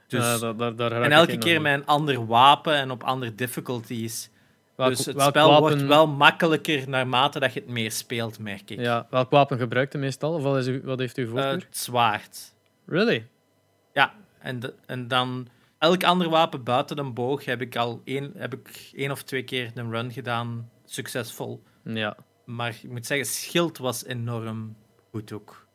Dus, 0.07 0.23
Ja, 0.25 0.37
daar- 0.37 0.55
daar- 0.57 0.75
daar 0.75 0.91
raak 0.91 1.03
en 1.03 1.11
elke 1.11 1.37
keer 1.37 1.61
met 1.61 1.73
een 1.73 1.85
ander 1.85 2.25
wapen 2.25 2.73
en 2.73 2.91
op 2.91 3.03
andere 3.03 3.35
difficulties. 3.35 4.29
Welk- 4.75 4.89
dus 4.89 5.05
het 5.05 5.21
spel 5.21 5.49
wapen- 5.49 5.59
wordt 5.67 5.81
wel 5.87 6.07
makkelijker 6.07 6.89
naarmate 6.89 7.39
dat 7.39 7.53
je 7.53 7.59
het 7.59 7.69
meer 7.69 7.91
speelt, 7.91 8.39
merk 8.39 8.69
ik. 8.69 8.79
Ja, 8.79 9.07
welk 9.09 9.29
wapen 9.29 9.57
gebruikt 9.57 9.95
u 9.95 9.97
meestal? 9.97 10.33
Of 10.33 10.43
wat, 10.43 10.57
is 10.57 10.67
u, 10.67 10.81
wat 10.83 10.99
heeft 10.99 11.17
u 11.17 11.23
Eh, 11.23 11.29
voorkeur? 11.29 11.51
het 11.53 11.77
zwaard. 11.77 12.53
really? 12.85 13.27
Ja, 13.93 14.13
en, 14.39 14.59
de- 14.59 14.73
en 14.85 15.07
dan 15.07 15.47
elk 15.77 16.03
ander 16.03 16.29
wapen 16.29 16.63
buiten 16.63 16.97
een 16.97 17.13
boog 17.13 17.45
heb 17.45 17.61
ik 17.61 17.75
al 17.75 18.01
één, 18.03 18.31
heb 18.37 18.53
ik 18.53 18.89
één 18.93 19.11
of 19.11 19.23
twee 19.23 19.43
keer 19.43 19.71
een 19.75 19.91
run 19.91 20.11
gedaan, 20.11 20.69
succesvol. 20.85 21.63
Ja. 21.83 22.17
Maar 22.45 22.69
ik 22.81 22.89
moet 22.89 23.05
zeggen, 23.05 23.27
schild 23.27 23.77
was 23.77 24.05
enorm 24.05 24.75
goed 25.11 25.31
ook. 25.31 25.67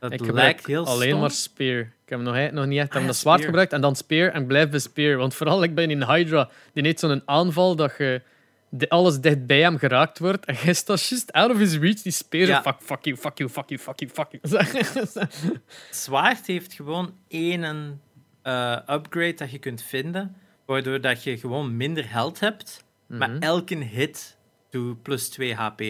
Dat 0.00 0.12
ik 0.12 0.20
lijkt 0.20 0.30
gebruik 0.34 0.66
heel 0.66 0.86
alleen 0.86 1.08
stom. 1.08 1.20
maar 1.20 1.30
spear. 1.30 1.78
Ik 1.78 2.08
heb 2.08 2.20
nog, 2.20 2.50
nog 2.50 2.66
niet 2.66 2.78
echt 2.78 2.94
Ah 2.94 3.00
ja, 3.00 3.06
de 3.06 3.12
zwaard 3.12 3.44
gebruikt 3.44 3.72
en 3.72 3.80
dan 3.80 3.96
spear 3.96 4.30
en 4.32 4.46
blijf 4.46 4.68
bij 4.70 4.78
spear. 4.78 5.16
Want 5.16 5.34
vooral 5.34 5.62
ik 5.62 5.74
ben 5.74 5.90
in 5.90 6.02
Hydra, 6.02 6.48
die 6.72 6.82
heeft 6.84 6.98
zo'n 7.00 7.22
aanval 7.24 7.76
dat 7.76 7.94
je 7.98 8.22
de, 8.68 8.88
alles 8.88 9.20
dicht 9.20 9.46
bij 9.46 9.60
hem 9.60 9.78
geraakt 9.78 10.18
wordt 10.18 10.44
en 10.44 10.54
hij 10.54 10.74
staat 10.74 11.06
just 11.06 11.32
out 11.32 11.50
of 11.50 11.58
his 11.58 11.76
reach, 11.76 12.02
die 12.02 12.12
Ja. 12.46 12.62
Fuck, 12.62 12.76
fuck 12.80 13.04
you, 13.04 13.16
fuck 13.16 13.38
you, 13.38 13.50
fuck 13.50 13.68
you, 13.68 13.80
fuck 13.80 13.98
you, 13.98 14.10
fuck 14.12 14.28
you. 14.32 15.26
Zwaard 15.90 16.46
heeft 16.46 16.72
gewoon 16.72 17.14
één 17.28 18.00
eh, 18.42 18.78
upgrade 18.90 19.34
dat 19.34 19.50
je 19.50 19.58
kunt 19.58 19.82
vinden, 19.82 20.36
waardoor 20.66 21.00
dat 21.00 21.22
je 21.22 21.38
gewoon 21.38 21.76
minder 21.76 22.10
health 22.12 22.40
hebt, 22.40 22.84
maar 23.06 23.30
Mhm. 23.30 23.42
elke 23.42 23.76
hit 23.76 24.36
doet 24.70 25.02
plus 25.02 25.28
2 25.28 25.54
HP. 25.54 25.82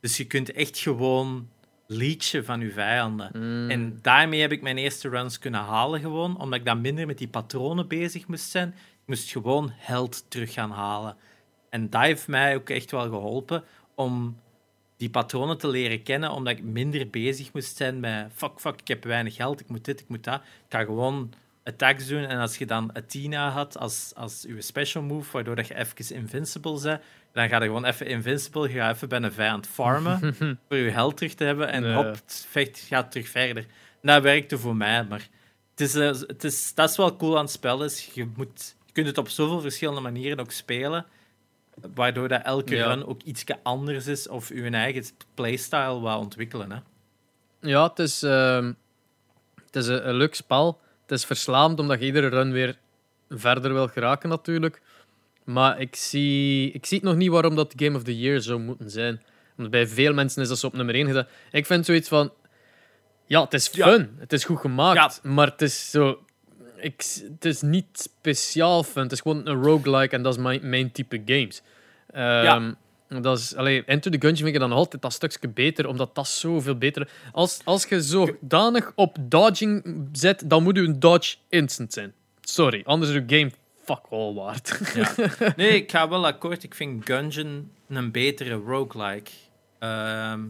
Dus 0.00 0.16
je 0.16 0.24
kunt 0.24 0.52
echt 0.52 0.78
gewoon 0.78 1.48
leechen 1.92 2.44
van 2.44 2.60
je 2.60 2.70
vijanden. 2.70 3.30
Mm. 3.32 3.70
En 3.70 3.98
daarmee 4.02 4.40
heb 4.40 4.52
ik 4.52 4.62
mijn 4.62 4.78
eerste 4.78 5.08
runs 5.08 5.38
kunnen 5.38 5.60
halen 5.60 6.00
gewoon, 6.00 6.40
omdat 6.40 6.58
ik 6.58 6.64
dan 6.64 6.80
minder 6.80 7.06
met 7.06 7.18
die 7.18 7.28
patronen 7.28 7.88
bezig 7.88 8.26
moest 8.26 8.50
zijn. 8.50 8.68
Ik 8.68 9.06
moest 9.06 9.30
gewoon 9.30 9.70
held 9.74 10.24
terug 10.28 10.52
gaan 10.52 10.70
halen. 10.70 11.16
En 11.70 11.90
dat 11.90 12.02
heeft 12.02 12.28
mij 12.28 12.54
ook 12.54 12.70
echt 12.70 12.90
wel 12.90 13.02
geholpen 13.02 13.64
om 13.94 14.36
die 14.96 15.10
patronen 15.10 15.58
te 15.58 15.68
leren 15.68 16.02
kennen, 16.02 16.30
omdat 16.30 16.56
ik 16.56 16.62
minder 16.62 17.10
bezig 17.10 17.52
moest 17.52 17.76
zijn 17.76 18.00
met 18.00 18.30
fuck, 18.34 18.60
fuck, 18.60 18.80
ik 18.80 18.88
heb 18.88 19.04
weinig 19.04 19.34
geld, 19.34 19.60
ik 19.60 19.68
moet 19.68 19.84
dit, 19.84 20.00
ik 20.00 20.08
moet 20.08 20.24
dat. 20.24 20.40
Ik 20.40 20.66
ga 20.68 20.84
gewoon 20.84 21.32
attacks 21.64 22.06
doen 22.06 22.24
en 22.24 22.38
als 22.38 22.58
je 22.58 22.66
dan 22.66 22.96
Athena 22.96 23.50
had 23.50 23.78
als, 23.78 24.12
als 24.16 24.44
je 24.48 24.62
special 24.62 25.02
move, 25.02 25.32
waardoor 25.32 25.56
dat 25.56 25.66
je 25.66 25.74
even 25.74 26.16
invincible 26.16 26.80
bent, 26.82 27.00
dan 27.32 27.48
ga 27.48 27.56
je 27.56 27.64
gewoon 27.64 27.84
even 27.84 28.06
invincible, 28.06 28.68
je 28.68 28.74
gaat 28.78 28.94
even 28.94 29.08
bij 29.08 29.22
een 29.22 29.32
vijand 29.32 29.66
farmen 29.66 30.34
voor 30.68 30.76
je 30.76 30.90
held 30.90 31.16
terug 31.16 31.34
te 31.34 31.44
hebben 31.44 31.68
en 31.68 31.84
Ja. 31.84 31.94
hop, 31.94 32.04
het 32.14 32.46
vecht 32.50 32.78
gaat 32.78 33.10
terug 33.10 33.28
verder. 33.28 33.64
En 34.02 34.12
dat 34.12 34.22
werkte 34.22 34.58
voor 34.58 34.76
mij, 34.76 35.04
maar 35.04 35.28
het 35.70 35.80
is, 35.80 35.94
eh, 35.94 36.06
het 36.26 36.44
is, 36.44 36.74
dat 36.74 36.90
is 36.90 36.96
wel 36.96 37.16
cool 37.16 37.36
aan 37.36 37.42
het 37.44 37.52
spel. 37.52 37.84
Is, 37.84 38.10
je, 38.14 38.28
moet, 38.36 38.74
je 38.86 38.92
kunt 38.92 39.06
het 39.06 39.18
op 39.18 39.28
zoveel 39.28 39.60
verschillende 39.60 40.00
manieren 40.00 40.38
ook 40.40 40.50
spelen, 40.52 41.06
waardoor 41.94 42.28
dat 42.28 42.42
elke 42.42 42.74
Ja. 42.74 42.86
run 42.86 43.06
ook 43.06 43.22
iets 43.22 43.44
anders 43.62 44.06
is 44.06 44.28
of 44.28 44.48
je 44.48 44.70
eigen 44.70 45.04
playstyle 45.34 46.00
wat 46.00 46.18
ontwikkelen. 46.18 46.70
Hè. 46.72 46.78
Ja, 47.60 47.88
het 47.88 47.98
is, 47.98 48.22
ehm, 48.22 48.72
het 49.66 49.76
is 49.76 49.86
een, 49.86 50.08
een 50.08 50.14
leuk 50.14 50.34
spel. 50.34 50.80
Het 51.02 51.10
is 51.18 51.24
verslaand 51.24 51.78
omdat 51.78 51.98
je 52.00 52.04
iedere 52.06 52.28
run 52.28 52.52
weer 52.52 52.78
verder 53.28 53.72
wil 53.72 53.88
geraken, 53.88 54.28
natuurlijk. 54.28 54.80
Maar 55.52 55.80
ik 55.80 55.96
zie, 55.96 56.70
ik 56.70 56.86
zie 56.86 56.96
het 56.98 57.06
nog 57.06 57.16
niet 57.16 57.30
waarom 57.30 57.56
dat 57.56 57.72
Game 57.76 57.96
of 57.96 58.02
the 58.02 58.18
Year 58.18 58.40
zou 58.40 58.60
moeten 58.60 58.90
zijn. 58.90 59.22
Want 59.54 59.70
bij 59.70 59.86
veel 59.86 60.12
mensen 60.12 60.42
is 60.42 60.48
dat 60.48 60.58
zo 60.58 60.66
op 60.66 60.72
nummer 60.72 60.94
1 60.94 61.06
gedaan. 61.06 61.26
Ik 61.50 61.66
vind 61.66 61.84
zoiets 61.86 62.08
van... 62.08 62.32
Ja, 63.26 63.42
het 63.42 63.54
is 63.54 63.68
Ja. 63.72 63.86
fun. 63.86 64.10
Het 64.18 64.32
is 64.32 64.44
goed 64.44 64.60
gemaakt. 64.60 65.20
Maar 65.22 65.46
het 65.46 65.62
is 65.62 65.90
zo... 65.90 66.18
Ik, 66.76 67.04
het 67.32 67.44
is 67.44 67.60
niet 67.62 67.86
speciaal 67.92 68.82
fun. 68.82 69.02
Het 69.02 69.12
is 69.12 69.20
gewoon 69.20 69.46
een 69.48 69.62
roguelike 69.62 70.16
en 70.16 70.22
dat 70.22 70.34
is 70.34 70.42
mijn, 70.42 70.68
mijn 70.68 70.92
type 70.92 71.22
games. 71.24 71.62
Ehm, 72.10 72.72
Dat 73.22 73.38
is, 73.38 73.54
allee, 73.56 73.84
Enter 73.84 74.10
the 74.10 74.16
Gungeon 74.20 74.36
vind 74.36 74.54
ik 74.54 74.60
dan 74.60 74.72
altijd 74.72 75.02
dat 75.02 75.12
stukje 75.12 75.48
beter, 75.48 75.86
omdat 75.86 76.14
dat 76.14 76.28
zoveel 76.28 76.76
beter 76.76 77.08
Als, 77.32 77.60
als 77.64 77.84
je 77.84 78.02
zodanig 78.02 78.92
op 78.94 79.16
dodging 79.20 80.08
zet, 80.12 80.42
dan 80.46 80.62
moet 80.62 80.76
je 80.76 80.82
een 80.82 81.00
dodge 81.00 81.36
instant 81.48 81.92
zijn. 81.92 82.12
Sorry, 82.40 82.82
anders 82.84 83.10
is 83.12 83.22
je 83.26 83.38
game 83.38 83.50
fuck 83.96 84.06
all 84.10 84.34
waard. 84.34 84.80
Nee, 85.56 85.70
ik 85.70 85.90
ga 85.90 86.08
wel 86.08 86.26
akkoord. 86.26 86.62
Ik 86.62 86.74
vind 86.74 87.06
Gungeon 87.06 87.72
een 87.88 88.10
betere 88.10 88.54
roguelike. 88.54 89.30
Ehm 89.78 90.40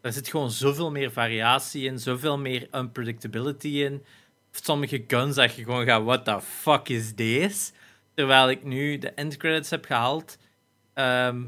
er 0.00 0.12
zit 0.12 0.28
gewoon 0.28 0.50
zoveel 0.50 0.90
meer 0.90 1.12
variatie 1.12 1.84
in, 1.84 1.98
zoveel 1.98 2.38
meer 2.38 2.68
unpredictability 2.72 3.68
in. 3.68 4.04
Sommige 4.50 5.04
guns 5.06 5.34
dat 5.34 5.54
je 5.54 5.64
gewoon 5.64 5.84
gaat, 5.84 6.04
what 6.04 6.24
the 6.24 6.40
fuck 6.40 6.88
is 6.88 7.14
deze? 7.14 7.72
Terwijl 8.14 8.50
ik 8.50 8.64
nu 8.64 8.98
de 8.98 9.10
endcredits 9.10 9.70
heb 9.70 9.84
gehaald 9.84 10.38
ehm, 10.94 11.46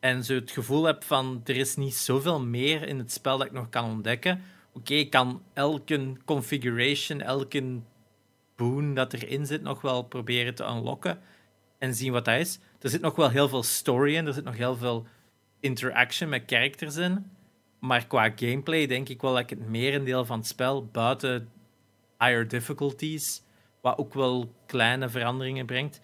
en 0.00 0.24
zo 0.24 0.34
het 0.34 0.50
gevoel 0.50 0.84
heb 0.84 1.04
van 1.04 1.40
er 1.44 1.56
is 1.56 1.76
niet 1.76 1.94
zoveel 1.94 2.40
meer 2.40 2.88
in 2.88 2.98
het 2.98 3.12
spel 3.12 3.38
dat 3.38 3.46
ik 3.46 3.52
nog 3.52 3.68
kan 3.68 3.84
ontdekken. 3.84 4.42
Oké, 4.72 4.94
ik 4.94 5.10
kan 5.10 5.42
elke 5.52 6.12
configuration, 6.24 7.20
elke 7.20 7.78
boon 8.58 8.94
dat 8.94 9.12
erin 9.12 9.46
zit 9.46 9.62
nog 9.62 9.80
wel 9.80 10.02
proberen 10.02 10.54
te 10.54 10.64
unlocken 10.64 11.18
en 11.78 11.94
zien 11.94 12.12
wat 12.12 12.24
dat 12.24 12.38
is. 12.38 12.58
Er 12.80 12.90
zit 12.90 13.00
nog 13.00 13.16
wel 13.16 13.30
heel 13.30 13.48
veel 13.48 13.62
story 13.62 14.14
in, 14.14 14.26
er 14.26 14.32
zit 14.32 14.44
nog 14.44 14.56
heel 14.56 14.76
veel 14.76 15.06
interaction 15.60 16.28
met 16.28 16.42
characters 16.46 16.96
in. 16.96 17.30
Maar 17.78 18.06
qua 18.06 18.32
gameplay 18.36 18.86
denk 18.86 19.08
ik 19.08 19.20
wel 19.20 19.32
dat 19.32 19.40
ik 19.40 19.50
het 19.50 19.68
merendeel 19.68 20.24
van 20.24 20.38
het 20.38 20.46
spel, 20.46 20.86
buiten 20.86 21.48
higher 22.18 22.48
difficulties, 22.48 23.42
wat 23.80 23.98
ook 23.98 24.14
wel 24.14 24.54
kleine 24.66 25.08
veranderingen 25.08 25.66
brengt. 25.66 26.00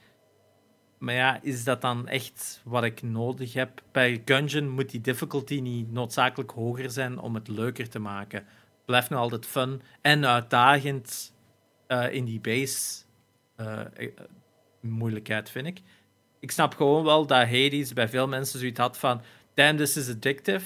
Maar 0.99 1.15
ja, 1.15 1.43
is 1.43 1.65
dat 1.65 1.81
dan 1.81 2.09
echt 2.09 2.61
wat 2.65 2.85
ik 2.85 3.03
nodig 3.03 3.53
heb? 3.53 3.83
Bij 3.93 4.23
Gungeon 4.25 4.69
moet 4.69 4.91
die 4.91 5.01
difficulty 5.01 5.61
niet 5.61 5.93
noodzakelijk 5.93 6.51
hoger 6.51 6.91
zijn 6.91 7.19
om 7.19 7.35
het 7.35 7.49
leuker 7.49 7.89
te 7.89 7.99
maken. 7.99 8.39
Het 8.39 8.85
blijft 8.85 9.11
nog 9.11 9.21
altijd 9.21 9.47
fun 9.47 9.83
en 10.01 10.27
uitdagend 10.27 11.34
eh, 11.95 12.13
in 12.13 12.25
die 12.25 12.41
base 12.41 13.03
eh, 13.57 13.81
eh, 13.97 14.09
moeilijkheid, 14.81 15.51
vind 15.51 15.67
ik. 15.67 15.81
Ik 16.41 16.51
snap 16.51 16.75
gewoon 16.75 17.05
wel 17.05 17.27
dat 17.27 17.45
Hades 17.45 17.93
bij 17.93 18.09
veel 18.09 18.29
mensen 18.29 18.59
zoiets 18.59 18.79
had 18.79 18.99
van 18.99 19.23
damn, 19.55 19.77
this 19.77 19.97
is 19.97 20.09
addictive. 20.09 20.65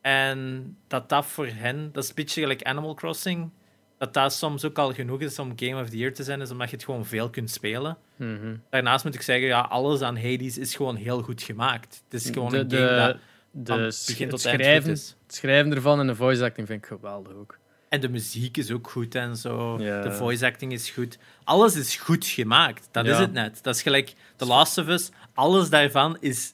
En 0.00 0.76
dat 0.86 1.08
dat 1.08 1.26
voor 1.26 1.46
hen, 1.46 1.92
dat 1.92 2.02
is 2.02 2.08
een 2.08 2.14
beetje 2.14 2.40
gelijk 2.40 2.62
Animal 2.62 2.94
Crossing, 2.94 3.50
dat 3.98 4.14
dat 4.14 4.32
soms 4.32 4.64
ook 4.64 4.78
al 4.78 4.92
genoeg 4.92 5.20
is 5.20 5.38
om 5.38 5.52
Game 5.56 5.82
of 5.82 5.90
the 5.90 5.96
Year 5.96 6.14
te 6.14 6.22
zijn, 6.22 6.40
is 6.40 6.50
omdat 6.50 6.70
je 6.70 6.76
het 6.76 6.84
gewoon 6.84 7.06
veel 7.06 7.30
kunt 7.30 7.50
spelen. 7.50 7.96
Mhm. 8.16 8.56
Daarnaast 8.70 9.04
moet 9.04 9.14
ik 9.14 9.22
zeggen, 9.22 9.46
ja, 9.46 9.60
alles 9.60 10.00
aan 10.00 10.16
Hades 10.16 10.58
is 10.58 10.74
gewoon 10.74 10.96
heel 10.96 11.22
goed 11.22 11.42
gemaakt. 11.42 12.02
Het 12.04 12.20
is 12.22 12.30
gewoon 12.30 12.50
de, 12.50 12.58
een 12.58 12.70
game 12.70 13.18
dat 13.52 13.66
de, 13.66 14.04
begin 14.06 14.28
het, 14.28 14.30
tot 14.30 14.30
goed 14.30 14.60
schrijven, 14.60 14.90
het 14.90 15.16
schrijven 15.26 15.72
ervan 15.72 16.00
en 16.00 16.06
de 16.06 16.14
voice 16.14 16.44
acting 16.44 16.66
vind 16.66 16.82
ik 16.82 16.88
geweldig 16.88 17.32
ook. 17.32 17.58
En 17.94 18.00
de 18.00 18.08
muziek 18.08 18.56
is 18.56 18.70
ook 18.70 18.90
goed 18.90 19.14
en 19.14 19.36
zo. 19.36 19.76
Ja. 19.80 20.02
De 20.02 20.12
voice 20.12 20.46
acting 20.46 20.72
is 20.72 20.90
goed. 20.90 21.18
Alles 21.44 21.76
is 21.76 21.96
goed 21.96 22.26
gemaakt. 22.26 22.88
Dat 22.90 23.06
Ja. 23.06 23.12
is 23.12 23.18
het 23.18 23.32
net. 23.32 23.58
Dat 23.62 23.74
is 23.74 23.82
gelijk 23.82 24.12
The 24.36 24.46
Last 24.46 24.78
of 24.78 24.88
Us. 24.88 25.10
Alles 25.34 25.68
daarvan 25.70 26.16
is 26.20 26.52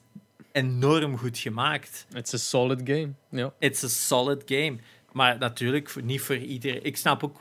enorm 0.52 1.18
goed 1.18 1.38
gemaakt. 1.38 2.06
It's 2.14 2.34
a 2.34 2.36
solid 2.36 2.80
game. 2.84 3.08
Ja. 3.30 3.52
It's 3.58 3.84
a 3.84 3.88
solid 3.88 4.42
game. 4.46 4.76
Maar 5.12 5.38
natuurlijk, 5.38 5.94
niet 6.02 6.20
voor 6.20 6.36
iedereen. 6.36 6.84
Ik 6.84 6.96
snap 6.96 7.24
ook... 7.24 7.40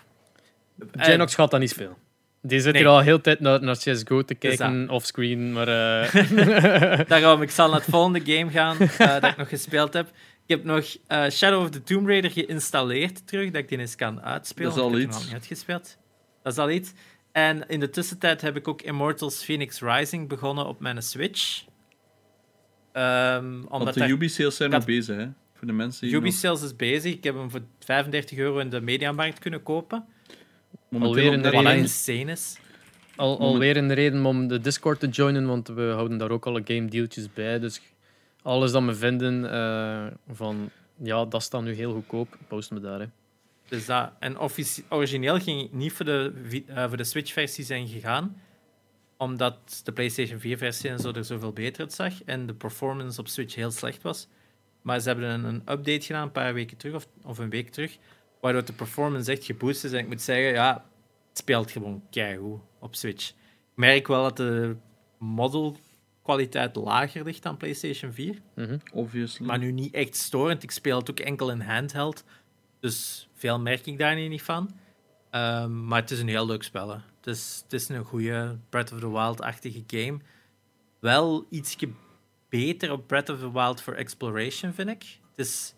Eh, 0.91 1.06
Genox 1.06 1.36
gaat 1.36 1.52
dat 1.52 1.60
niet 1.60 1.70
spelen. 1.70 1.95
Die 2.41 2.60
zit 2.60 2.74
Nee. 2.74 2.82
hier 2.82 2.91
al 2.91 3.00
heel 3.00 3.22
tijd 3.22 3.39
naar, 3.39 3.62
naar 3.64 3.78
CSGO 3.78 4.22
te 4.24 4.34
kijken, 4.36 4.89
offscreen, 4.89 5.54
maar... 5.54 5.68
eh, 5.68 7.00
Daarom, 7.08 7.41
ik 7.41 7.50
zal 7.52 7.70
naar 7.70 7.80
het 7.80 7.89
volgende 7.95 8.22
game 8.26 8.52
gaan 8.52 8.78
eh, 8.80 8.97
dat 9.20 9.24
ik 9.24 9.38
nog 9.38 9.50
gespeeld 9.50 9.93
heb. 9.93 10.12
Ik 10.50 10.56
heb 10.56 10.64
nog 10.64 10.95
eh, 11.08 11.30
Shadow 11.30 11.62
of 11.62 11.70
the 11.70 11.84
Tomb 11.84 12.08
Raider 12.08 12.32
geïnstalleerd 12.32 13.28
terug, 13.28 13.52
dat 13.52 13.62
ik 13.62 13.70
die 13.70 13.78
eens 13.78 13.95
kan 13.95 14.22
uitspelen. 14.22 14.70
Dat 14.70 14.78
is 14.78 14.84
al 14.84 14.89
ik 14.97 15.02
heb 15.02 15.10
die 15.12 15.20
iets. 15.22 15.34
uitgespeeld. 15.34 15.97
Dat 16.43 16.54
is 16.54 16.60
al 16.60 16.70
iets. 16.70 16.93
En 17.32 17.68
in 17.68 17.80
de 17.80 17.89
tussentijd 17.89 18.41
heb 18.41 18.56
ik 18.56 18.68
ook 18.68 18.82
Immortals 18.82 19.43
Phoenix 19.43 19.82
Rising 19.82 20.28
begonnen 20.28 20.66
op 20.68 20.80
mijn 20.80 21.02
Switch. 21.04 21.64
Ehm, 22.91 23.45
omdat 23.70 23.70
Want 23.70 23.93
de 23.93 24.08
Ubi-sales 24.08 24.56
zijn 24.56 24.70
nog 24.70 24.86
bezig, 24.86 25.16
hè? 25.16 25.28
Voor 25.54 25.68
de 25.68 25.74
mensen 25.74 26.08
die 26.08 26.20
nog 26.22 26.64
is 26.64 26.76
bezig. 26.76 27.14
Ik 27.14 27.24
heb 27.24 27.36
hem 27.36 27.50
voor 27.52 27.62
35 27.80 28.38
euro 28.38 28.60
in 28.60 28.70
de 28.70 28.82
Mediamarkt 28.82 29.39
kunnen 29.39 29.64
kopen. 29.64 30.06
momenteel 30.89 31.10
Alweer 31.10 31.32
deadline- 31.41 31.70
reden. 31.70 31.82
insane 31.84 32.32
is. 32.32 32.58
al, 33.16 33.28
Moment- 33.30 33.50
alweer 33.54 33.78
een 33.78 33.93
reden 33.93 34.26
om 34.26 34.47
de 34.47 34.60
Discord 34.60 35.00
te 35.00 35.08
joinen, 35.08 35.47
want 35.47 35.68
we 35.68 35.82
houden 35.82 36.18
daar 36.18 36.32
ook 36.32 36.45
alle 36.47 36.62
game 36.66 36.86
dealtjes 36.88 37.34
bij. 37.34 37.60
Dus 37.60 37.82
alles 38.42 38.72
dat 38.72 38.84
we 38.84 38.96
vinden 38.96 39.52
eh, 39.52 40.06
van... 40.32 40.70
Ja, 41.02 41.26
dat 41.26 41.44
staat 41.44 41.64
nu 41.64 41.74
heel 41.74 41.94
goedkoop. 41.94 42.38
Posten 42.48 42.76
we 42.76 42.82
daar, 42.82 43.00
hè. 43.00 43.06
Dus 43.68 43.86
dat, 43.86 44.12
en 44.20 44.38
origineel 44.90 45.40
ging 45.40 45.62
ik 45.62 45.74
niet 45.74 45.94
voor 45.94 46.06
de, 46.06 46.34
eh, 46.68 46.88
voor 46.88 46.98
de 46.98 47.04
Switch-versie 47.04 47.66
zijn 47.66 47.88
gegaan, 47.88 48.42
omdat 49.18 49.82
de 49.84 49.92
PlayStation 49.92 50.40
4-versie 50.40 50.90
en 50.90 51.00
zo 51.00 51.12
er 51.12 51.26
zoveel 51.26 51.54
beter 51.54 51.82
uitzag 51.82 52.24
en 52.24 52.46
de 52.46 52.54
performance 52.54 53.20
op 53.20 53.28
Switch 53.28 53.56
heel 53.56 53.72
slecht 53.72 54.02
was. 54.02 54.28
Maar 54.82 55.00
ze 55.00 55.10
hebben 55.10 55.46
een, 55.46 55.56
update 55.56 56.02
gedaan 56.02 56.24
een 56.24 56.32
paar 56.32 56.54
weken 56.54 56.78
terug, 56.78 56.96
of, 56.96 57.08
of 57.24 57.38
een 57.38 57.50
week 57.50 57.70
terug, 57.70 57.98
waardoor 58.42 58.66
de 58.66 58.74
performance 58.74 59.32
echt 59.32 59.46
geboost 59.46 59.84
is. 59.84 59.92
En 59.92 60.00
ik 60.00 60.08
moet 60.08 60.22
zeggen, 60.22 60.52
ja, 60.52 60.86
het 61.30 61.38
speelt 61.38 61.72
gewoon 61.72 62.04
keigoed 62.10 62.60
op 62.80 62.96
Switch. 62.96 63.30
Ik 63.30 63.36
merk 63.76 64.08
wel 64.08 64.24
dat 64.24 64.38
de 64.38 64.76
modelkwaliteit 66.24 66.76
lager 66.76 67.24
ligt 67.24 67.43
dan 67.43 67.57
PlayStation 67.57 68.11
4. 68.11 68.36
Mhm. 68.55 68.78
Obviously. 68.93 69.45
Maar 69.45 69.57
nu 69.57 69.72
niet 69.72 69.93
echt 69.93 70.15
storend. 70.15 70.63
Ik 70.63 70.72
speel 70.72 70.97
het 70.99 71.09
ook 71.09 71.20
enkel 71.20 71.51
in 71.51 71.61
handheld. 71.61 72.24
Dus 72.80 73.28
veel 73.36 73.59
merk 73.59 73.86
ik 73.86 73.97
daar 73.97 74.15
niet 74.15 74.41
van. 74.41 74.70
Ehm, 75.30 75.86
maar 75.86 76.01
het 76.01 76.11
is 76.11 76.20
een 76.20 76.28
heel 76.28 76.45
leuk 76.45 76.63
spel. 76.63 76.89
hè. 76.89 76.97
Het 77.17 77.28
is, 77.28 77.59
het 77.63 77.74
is 77.74 77.89
een 77.89 78.03
goede 78.03 78.57
Breath 78.70 78.91
of 78.91 78.99
the 78.99 79.11
Wild-achtige 79.11 79.84
game. 79.88 80.20
Wel 80.99 81.45
iets 81.49 81.76
beter 82.49 82.91
op 82.91 83.07
Breath 83.07 83.30
of 83.30 83.39
the 83.39 83.51
Wild 83.51 83.82
voor 83.82 83.93
exploration, 83.93 84.74
vind 84.74 84.89
ik. 84.89 85.03
Het 85.36 85.45
is 85.45 85.74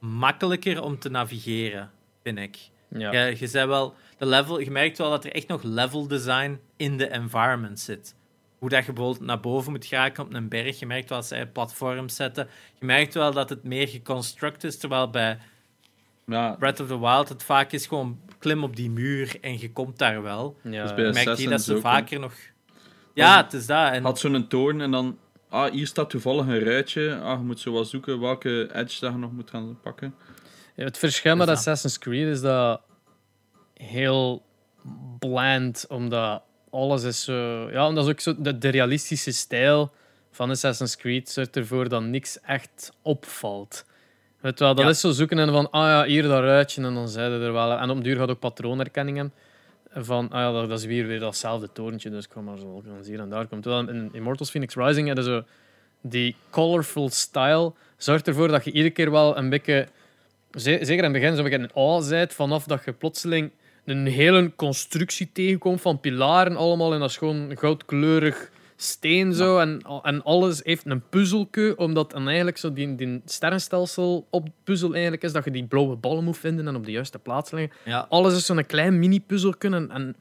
makkelijker 0.00 0.82
om 0.82 0.98
te 0.98 1.08
navigeren, 1.08 1.90
vind 2.22 2.38
ik. 2.38 2.58
Ja. 2.88 3.12
Ja, 3.12 3.24
je, 3.24 3.46
zei 3.46 3.66
wel, 3.66 3.94
de 4.18 4.26
level, 4.26 4.60
je 4.60 4.70
merkt 4.70 4.98
wel 4.98 5.10
dat 5.10 5.24
er 5.24 5.32
echt 5.32 5.48
nog 5.48 5.62
level 5.62 6.06
design 6.06 6.60
in 6.76 6.96
de 6.96 7.06
environment 7.08 7.80
zit. 7.80 8.14
Hoe 8.60 8.68
dat 8.68 8.84
je 8.86 8.92
bijvoorbeeld 8.92 9.26
naar 9.26 9.40
boven 9.40 9.72
moet 9.72 9.86
geraken 9.86 10.24
op 10.24 10.34
een 10.34 10.48
berg. 10.48 10.78
Je 10.78 10.86
merkt 10.86 11.08
wel 11.08 11.18
dat 11.18 11.26
zij 11.26 11.46
platforms 11.46 12.16
zetten. 12.16 12.48
Je 12.78 12.86
merkt 12.86 13.14
wel 13.14 13.32
dat 13.32 13.48
het 13.48 13.64
meer 13.64 13.88
geconstruct 13.88 14.64
is, 14.64 14.78
terwijl 14.78 15.10
bij 15.10 15.38
ja, 16.26 16.56
Breath 16.58 16.80
of 16.80 16.86
the 16.86 17.00
Wild 17.00 17.28
het 17.28 17.42
vaak 17.42 17.72
is 17.72 17.86
gewoon 17.86 18.20
klim 18.38 18.64
op 18.64 18.76
die 18.76 18.90
muur 18.90 19.36
en 19.40 19.60
je 19.60 19.72
komt 19.72 19.98
daar 19.98 20.22
wel. 20.22 20.56
Ja, 20.62 20.82
Dus 20.82 20.94
bij 20.94 21.04
Je 21.04 21.12
merkt 21.12 21.38
hier 21.38 21.50
dat 21.50 21.62
ze 21.62 21.80
vaker 21.80 22.20
nog... 22.20 22.34
Ja, 23.14 23.42
het 23.42 23.52
is 23.52 23.66
dat. 23.66 23.92
En 23.92 24.02
had 24.02 24.18
zo'n 24.18 24.48
toren 24.48 24.80
en 24.80 24.90
dan... 24.90 25.18
Ah, 25.48 25.72
hier 25.72 25.86
staat 25.86 26.10
toevallig 26.10 26.46
een 26.46 26.64
ruitje. 26.64 27.18
Ah, 27.18 27.38
je 27.38 27.44
moet 27.44 27.60
zo 27.60 27.72
wat 27.72 27.88
zoeken 27.88 28.20
welke 28.20 28.68
edge 28.74 29.00
dat 29.00 29.12
je 29.12 29.18
nog 29.18 29.32
moet 29.32 29.50
gaan 29.50 29.78
pakken. 29.82 30.14
Ja, 30.74 30.84
het 30.84 30.98
verschil 30.98 31.36
met 31.36 31.46
dat. 31.46 31.56
Assassin's 31.56 31.98
Creed 31.98 32.26
is 32.26 32.40
dat 32.40 32.80
heel 33.74 34.42
bland, 35.18 35.86
omdat 35.88 36.42
alles 36.70 37.02
is 37.02 37.24
zo... 37.24 37.68
Ja, 37.70 37.86
omdat 37.88 38.04
is 38.04 38.10
ook 38.10 38.20
zo 38.20 38.34
de, 38.38 38.58
de 38.58 38.68
realistische 38.68 39.32
stijl 39.32 39.90
van 40.30 40.50
Assassin's 40.50 40.96
Creed 40.96 41.28
zorgt 41.30 41.56
ervoor 41.56 41.88
dat 41.88 42.02
niks 42.02 42.40
echt 42.40 42.92
opvalt. 43.02 43.84
Weet 44.40 44.58
wel, 44.58 44.74
dat 44.74 44.84
Ja. 44.84 44.90
is 44.90 45.00
zo 45.00 45.10
zoeken 45.10 45.38
en 45.38 45.48
van, 45.52 45.70
ah 45.70 45.82
ja, 45.88 46.04
hier 46.04 46.22
dat 46.22 46.40
ruitje, 46.42 46.82
en 46.82 46.94
dan 46.94 47.08
zeiden 47.08 47.40
er 47.42 47.52
wel... 47.52 47.72
En 47.78 47.90
op 47.90 48.04
duur 48.04 48.16
gaat 48.16 48.28
ook 48.30 48.38
patroonherkenning 48.38 49.16
hebben. 49.16 49.34
Van, 50.06 50.28
ah 50.30 50.40
ja, 50.40 50.52
dat, 50.52 50.68
dat 50.68 50.78
is 50.78 50.84
weer, 50.84 51.06
weer 51.06 51.18
datzelfde 51.20 51.72
torentje, 51.72 52.10
dus 52.10 52.28
kom 52.28 52.44
maar 52.44 52.58
zo, 52.58 52.82
dan 52.84 53.04
hier 53.04 53.20
en 53.20 53.28
daar 53.28 53.46
komt. 53.46 53.62
Terwijl 53.62 53.88
in 53.88 54.08
Immortals 54.12 54.50
Phoenix 54.50 54.74
Rising 54.74 55.06
hadden 55.06 55.24
zo... 55.24 55.42
Die 56.02 56.36
colorful 56.50 57.08
style 57.08 57.72
zorgt 57.96 58.28
ervoor 58.28 58.48
dat 58.48 58.64
je 58.64 58.70
iedere 58.72 58.90
keer 58.94 59.10
wel 59.10 59.36
een 59.36 59.48
beetje... 59.48 59.88
ze- 60.52 60.78
Zeker 60.82 60.96
in 60.96 61.02
het 61.04 61.12
begin, 61.12 61.34
zo'n 61.34 61.44
beetje 61.44 61.58
een 61.58 61.72
awe 61.74 62.02
zijt, 62.02 62.34
vanaf 62.34 62.64
dat 62.64 62.84
je 62.84 62.92
plotseling 62.92 63.50
een 63.84 64.06
hele 64.06 64.52
constructie 64.56 65.30
tegenkomt 65.32 65.80
van 65.80 66.00
pilaren 66.00 66.56
allemaal 66.56 66.92
en 66.92 67.00
dat 67.00 67.10
is 67.10 67.16
gewoon 67.16 67.56
goudkleurig 67.58 68.50
steen 68.76 69.32
zo 69.34 69.58
en, 69.58 69.82
en 70.02 70.22
alles 70.22 70.60
heeft 70.64 70.86
een 70.86 71.08
puzzelke 71.08 71.74
omdat 71.76 72.10
dan 72.10 72.26
eigenlijk 72.26 72.58
zo 72.58 72.72
die, 72.72 72.94
die 72.94 73.20
sterrenstelsel 73.24 74.26
op 74.30 74.48
puzzel 74.64 74.92
eigenlijk 74.92 75.22
is 75.22 75.32
dat 75.32 75.44
je 75.44 75.50
die 75.50 75.64
blauwe 75.66 75.96
ballen 75.96 76.24
moet 76.24 76.38
vinden 76.38 76.68
en 76.68 76.76
op 76.76 76.84
de 76.84 76.90
juiste 76.90 77.18
plaats 77.18 77.50
leggen. 77.50 77.72
Ja. 77.84 78.06
Alles 78.08 78.34
is 78.36 78.46
zo'n 78.46 78.66
klein 78.66 78.98
mini-puzzel 78.98 79.54
en, 79.58 79.90
en 79.90 80.16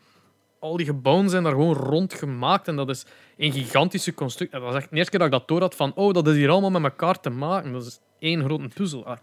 al 0.59 0.77
die 0.77 0.85
gebouwen 0.85 1.29
zijn 1.29 1.43
daar 1.43 1.51
gewoon 1.51 1.75
rond 1.75 2.13
gemaakt 2.13 2.67
en 2.67 2.75
dat 2.75 2.89
is 2.89 3.05
een 3.37 3.51
gigantische 3.51 4.13
constructie. 4.13 4.59
Dat 4.59 4.69
was 4.69 4.75
echt 4.81 4.89
de 4.89 4.95
eerste 4.95 5.09
keer 5.11 5.19
dat 5.19 5.27
ik 5.27 5.33
dat 5.39 5.47
door 5.47 5.61
had 5.61 5.75
van 5.75 5.93
oh, 5.95 6.13
dat 6.13 6.27
is 6.27 6.35
hier 6.35 6.49
allemaal 6.49 6.69
met 6.69 6.83
elkaar 6.91 7.19
te 7.19 7.29
maken. 7.29 7.71
Dat 7.71 7.85
is 7.85 7.99
één 8.19 8.43
grote 8.43 8.67
puzzel. 8.73 9.05
Ah, 9.05 9.17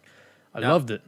I 0.57 0.61
Ja. 0.61 0.69
loved 0.69 0.91
it. 0.91 1.01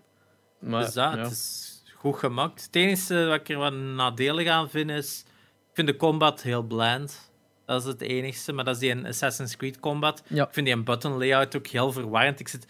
Maar, 0.58 0.84
Dus 0.84 0.92
dat, 0.94 1.12
ja. 1.12 1.18
het 1.18 1.30
is 1.30 1.67
goed 1.98 2.18
gemaakt. 2.18 2.64
Het 2.64 2.76
enige 2.76 3.26
wat 3.26 3.40
ik 3.40 3.48
er 3.48 3.56
wat 3.56 3.72
nadelig 3.72 4.48
aan 4.48 4.70
vind 4.70 4.90
is... 4.90 5.24
Ik 5.68 5.84
vind 5.84 5.98
de 5.98 6.06
combat 6.06 6.42
heel 6.42 6.62
bland. 6.62 7.32
Dat 7.66 7.80
is 7.80 7.86
het 7.86 8.00
enigste. 8.00 8.52
Maar 8.52 8.64
dat 8.64 8.74
is 8.74 8.80
die 8.80 8.90
in 8.90 9.06
Assassin's 9.06 9.56
Creed 9.56 9.80
combat. 9.80 10.22
Ja. 10.26 10.46
Ik 10.46 10.52
vind 10.52 10.66
die 10.66 10.82
button 10.82 11.18
layout 11.18 11.56
ook 11.56 11.66
heel 11.66 11.92
verwarrend. 11.92 12.40
Ik 12.40 12.48
zit... 12.48 12.66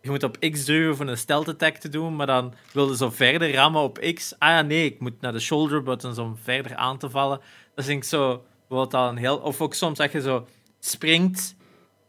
Je 0.00 0.10
moet 0.10 0.22
op 0.22 0.38
X 0.38 0.64
drukken 0.64 0.96
voor 0.96 1.06
een 1.06 1.16
stealth 1.16 1.48
attack 1.48 1.76
te 1.76 1.88
doen, 1.88 2.16
maar 2.16 2.26
dan 2.26 2.54
wilde 2.72 2.96
zo 2.96 3.10
verder 3.10 3.54
rammen 3.54 3.82
op 3.82 3.98
X. 4.14 4.34
Ah 4.38 4.48
ja, 4.48 4.62
nee, 4.62 4.84
ik 4.84 5.00
moet 5.00 5.20
naar 5.20 5.32
de 5.32 5.40
shoulder 5.40 5.82
buttons 5.82 6.18
om 6.18 6.36
verder 6.36 6.76
aan 6.76 6.98
te 6.98 7.10
vallen. 7.10 7.40
Dat 7.74 7.84
vind 7.84 8.02
ik 8.02 8.08
zo... 8.08 8.44
Wordt 8.68 8.94
al 8.94 9.08
een 9.08 9.16
heel... 9.16 9.36
Of 9.36 9.60
ook 9.60 9.74
soms 9.74 9.98
dat 9.98 10.12
je 10.12 10.20
zo 10.20 10.46
springt 10.80 11.56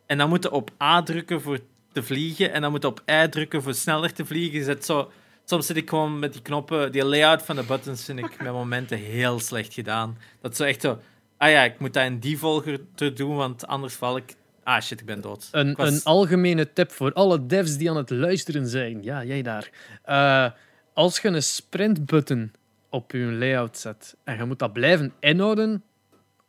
en 0.05 0.17
dan 0.17 0.29
moet 0.29 0.43
je 0.43 0.51
op 0.51 0.71
A 0.81 1.03
drukken 1.03 1.41
voor 1.41 1.59
te 1.91 2.03
vliegen 2.03 2.51
en 2.53 2.61
dan 2.61 2.71
moet 2.71 2.81
je 2.81 2.87
op 2.87 3.01
Y 3.05 3.27
drukken 3.29 3.61
voor 3.63 3.73
sneller 3.73 4.13
te 4.13 4.25
vliegen. 4.25 4.59
Je 4.59 4.63
zit 4.63 4.85
zo... 4.85 5.11
Soms 5.45 5.65
zit 5.65 5.77
ik 5.77 5.89
gewoon 5.89 6.19
met 6.19 6.33
die 6.33 6.41
knoppen... 6.41 6.91
Die 6.91 7.05
layout 7.05 7.41
van 7.43 7.55
de 7.55 7.63
buttons 7.63 8.03
vind 8.05 8.19
ik 8.19 8.41
met 8.41 8.51
momenten 8.51 8.97
heel 8.97 9.39
slecht 9.39 9.73
gedaan. 9.73 10.17
Dat 10.41 10.51
is 10.51 10.57
zo 10.57 10.63
echt 10.63 10.81
zo... 10.81 10.99
Ah 11.37 11.49
ja, 11.49 11.63
ik 11.63 11.79
moet 11.79 11.93
dat 11.93 12.03
in 12.05 12.19
die 12.19 12.37
volgorde 12.37 13.13
doen, 13.13 13.35
want 13.35 13.67
anders 13.67 13.93
val 13.93 14.17
ik... 14.17 14.35
Ah 14.63 14.81
shit, 14.81 14.99
ik 14.99 15.05
ben 15.05 15.21
dood. 15.21 15.47
Een, 15.51 15.73
was- 15.73 15.89
een 15.89 16.03
algemene 16.03 16.73
tip 16.73 16.91
voor 16.91 17.13
alle 17.13 17.45
devs 17.45 17.77
die 17.77 17.89
aan 17.89 17.97
het 17.97 18.09
luisteren 18.09 18.67
zijn. 18.67 19.03
Ja, 19.03 19.23
jij 19.23 19.41
daar. 19.41 19.69
Eh, 20.03 20.51
als 20.93 21.19
je 21.19 21.27
een 21.27 21.43
sprintbutton 21.43 22.51
op 22.89 23.11
je 23.11 23.17
layout 23.17 23.77
zet 23.77 24.15
en 24.23 24.37
je 24.37 24.43
moet 24.45 24.59
dat 24.59 24.73
blijven 24.73 25.13
inhouden 25.19 25.83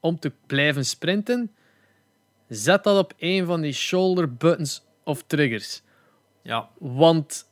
om 0.01 0.19
te 0.19 0.33
blijven 0.47 0.85
sprinten, 0.85 1.51
zet 2.49 2.85
dat 2.85 2.99
op 2.99 3.13
een 3.19 3.47
van 3.47 3.61
die 3.61 3.73
shoulder 3.73 4.35
buttons 4.35 4.83
of 5.05 5.23
triggers. 5.27 5.83
Ja, 6.43 6.69
Want 6.79 7.47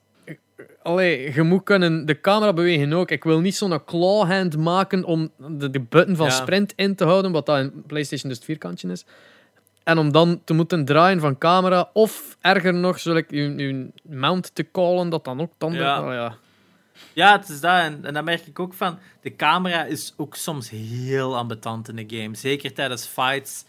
allee, 0.82 1.32
je 1.34 1.42
moet 1.42 1.62
kunnen 1.64 2.06
de 2.06 2.20
camera 2.20 2.52
bewegen 2.52 2.92
ook. 2.92 3.10
Ik 3.10 3.24
wil 3.24 3.40
niet 3.40 3.56
zo'n 3.56 3.84
clawhand 3.84 4.56
maken 4.56 5.04
om 5.04 5.30
de, 5.36 5.70
de 5.70 5.80
button 5.80 6.16
van 6.16 6.26
Ja. 6.26 6.32
sprint 6.32 6.72
in 6.76 6.94
te 6.94 7.04
houden, 7.04 7.32
wat 7.32 7.46
dat 7.46 7.58
in 7.58 7.82
PlayStation 7.86 8.28
dus 8.28 8.38
het 8.38 8.46
vierkantje 8.46 8.90
is. 8.90 9.04
En 9.84 9.98
om 9.98 10.12
dan 10.12 10.40
te 10.44 10.52
moeten 10.52 10.84
draaien 10.84 11.20
van 11.20 11.38
camera, 11.38 11.90
of 11.92 12.36
erger 12.40 12.74
nog, 12.74 12.98
zal 12.98 13.16
ik 13.16 13.30
je, 13.30 13.54
je 13.56 13.88
mount 14.02 14.54
te 14.54 14.70
callen, 14.72 15.08
dat 15.08 15.24
dan 15.24 15.40
ook 15.40 15.52
dan... 15.58 15.72
Ja. 15.72 16.06
oh 16.06 16.12
ja. 16.12 16.36
Ja, 17.12 17.32
het 17.38 17.48
is 17.48 17.60
dat. 17.60 17.80
En, 17.80 18.04
en 18.04 18.14
dan 18.14 18.24
merk 18.24 18.46
ik 18.46 18.58
ook 18.58 18.74
van... 18.74 18.98
De 19.20 19.36
camera 19.36 19.84
is 19.84 20.14
ook 20.16 20.36
soms 20.36 20.70
heel 20.70 21.36
ambetant 21.36 21.88
in 21.88 21.96
de 21.96 22.16
game. 22.16 22.34
Zeker 22.36 22.74
tijdens 22.74 23.06
fights. 23.06 23.64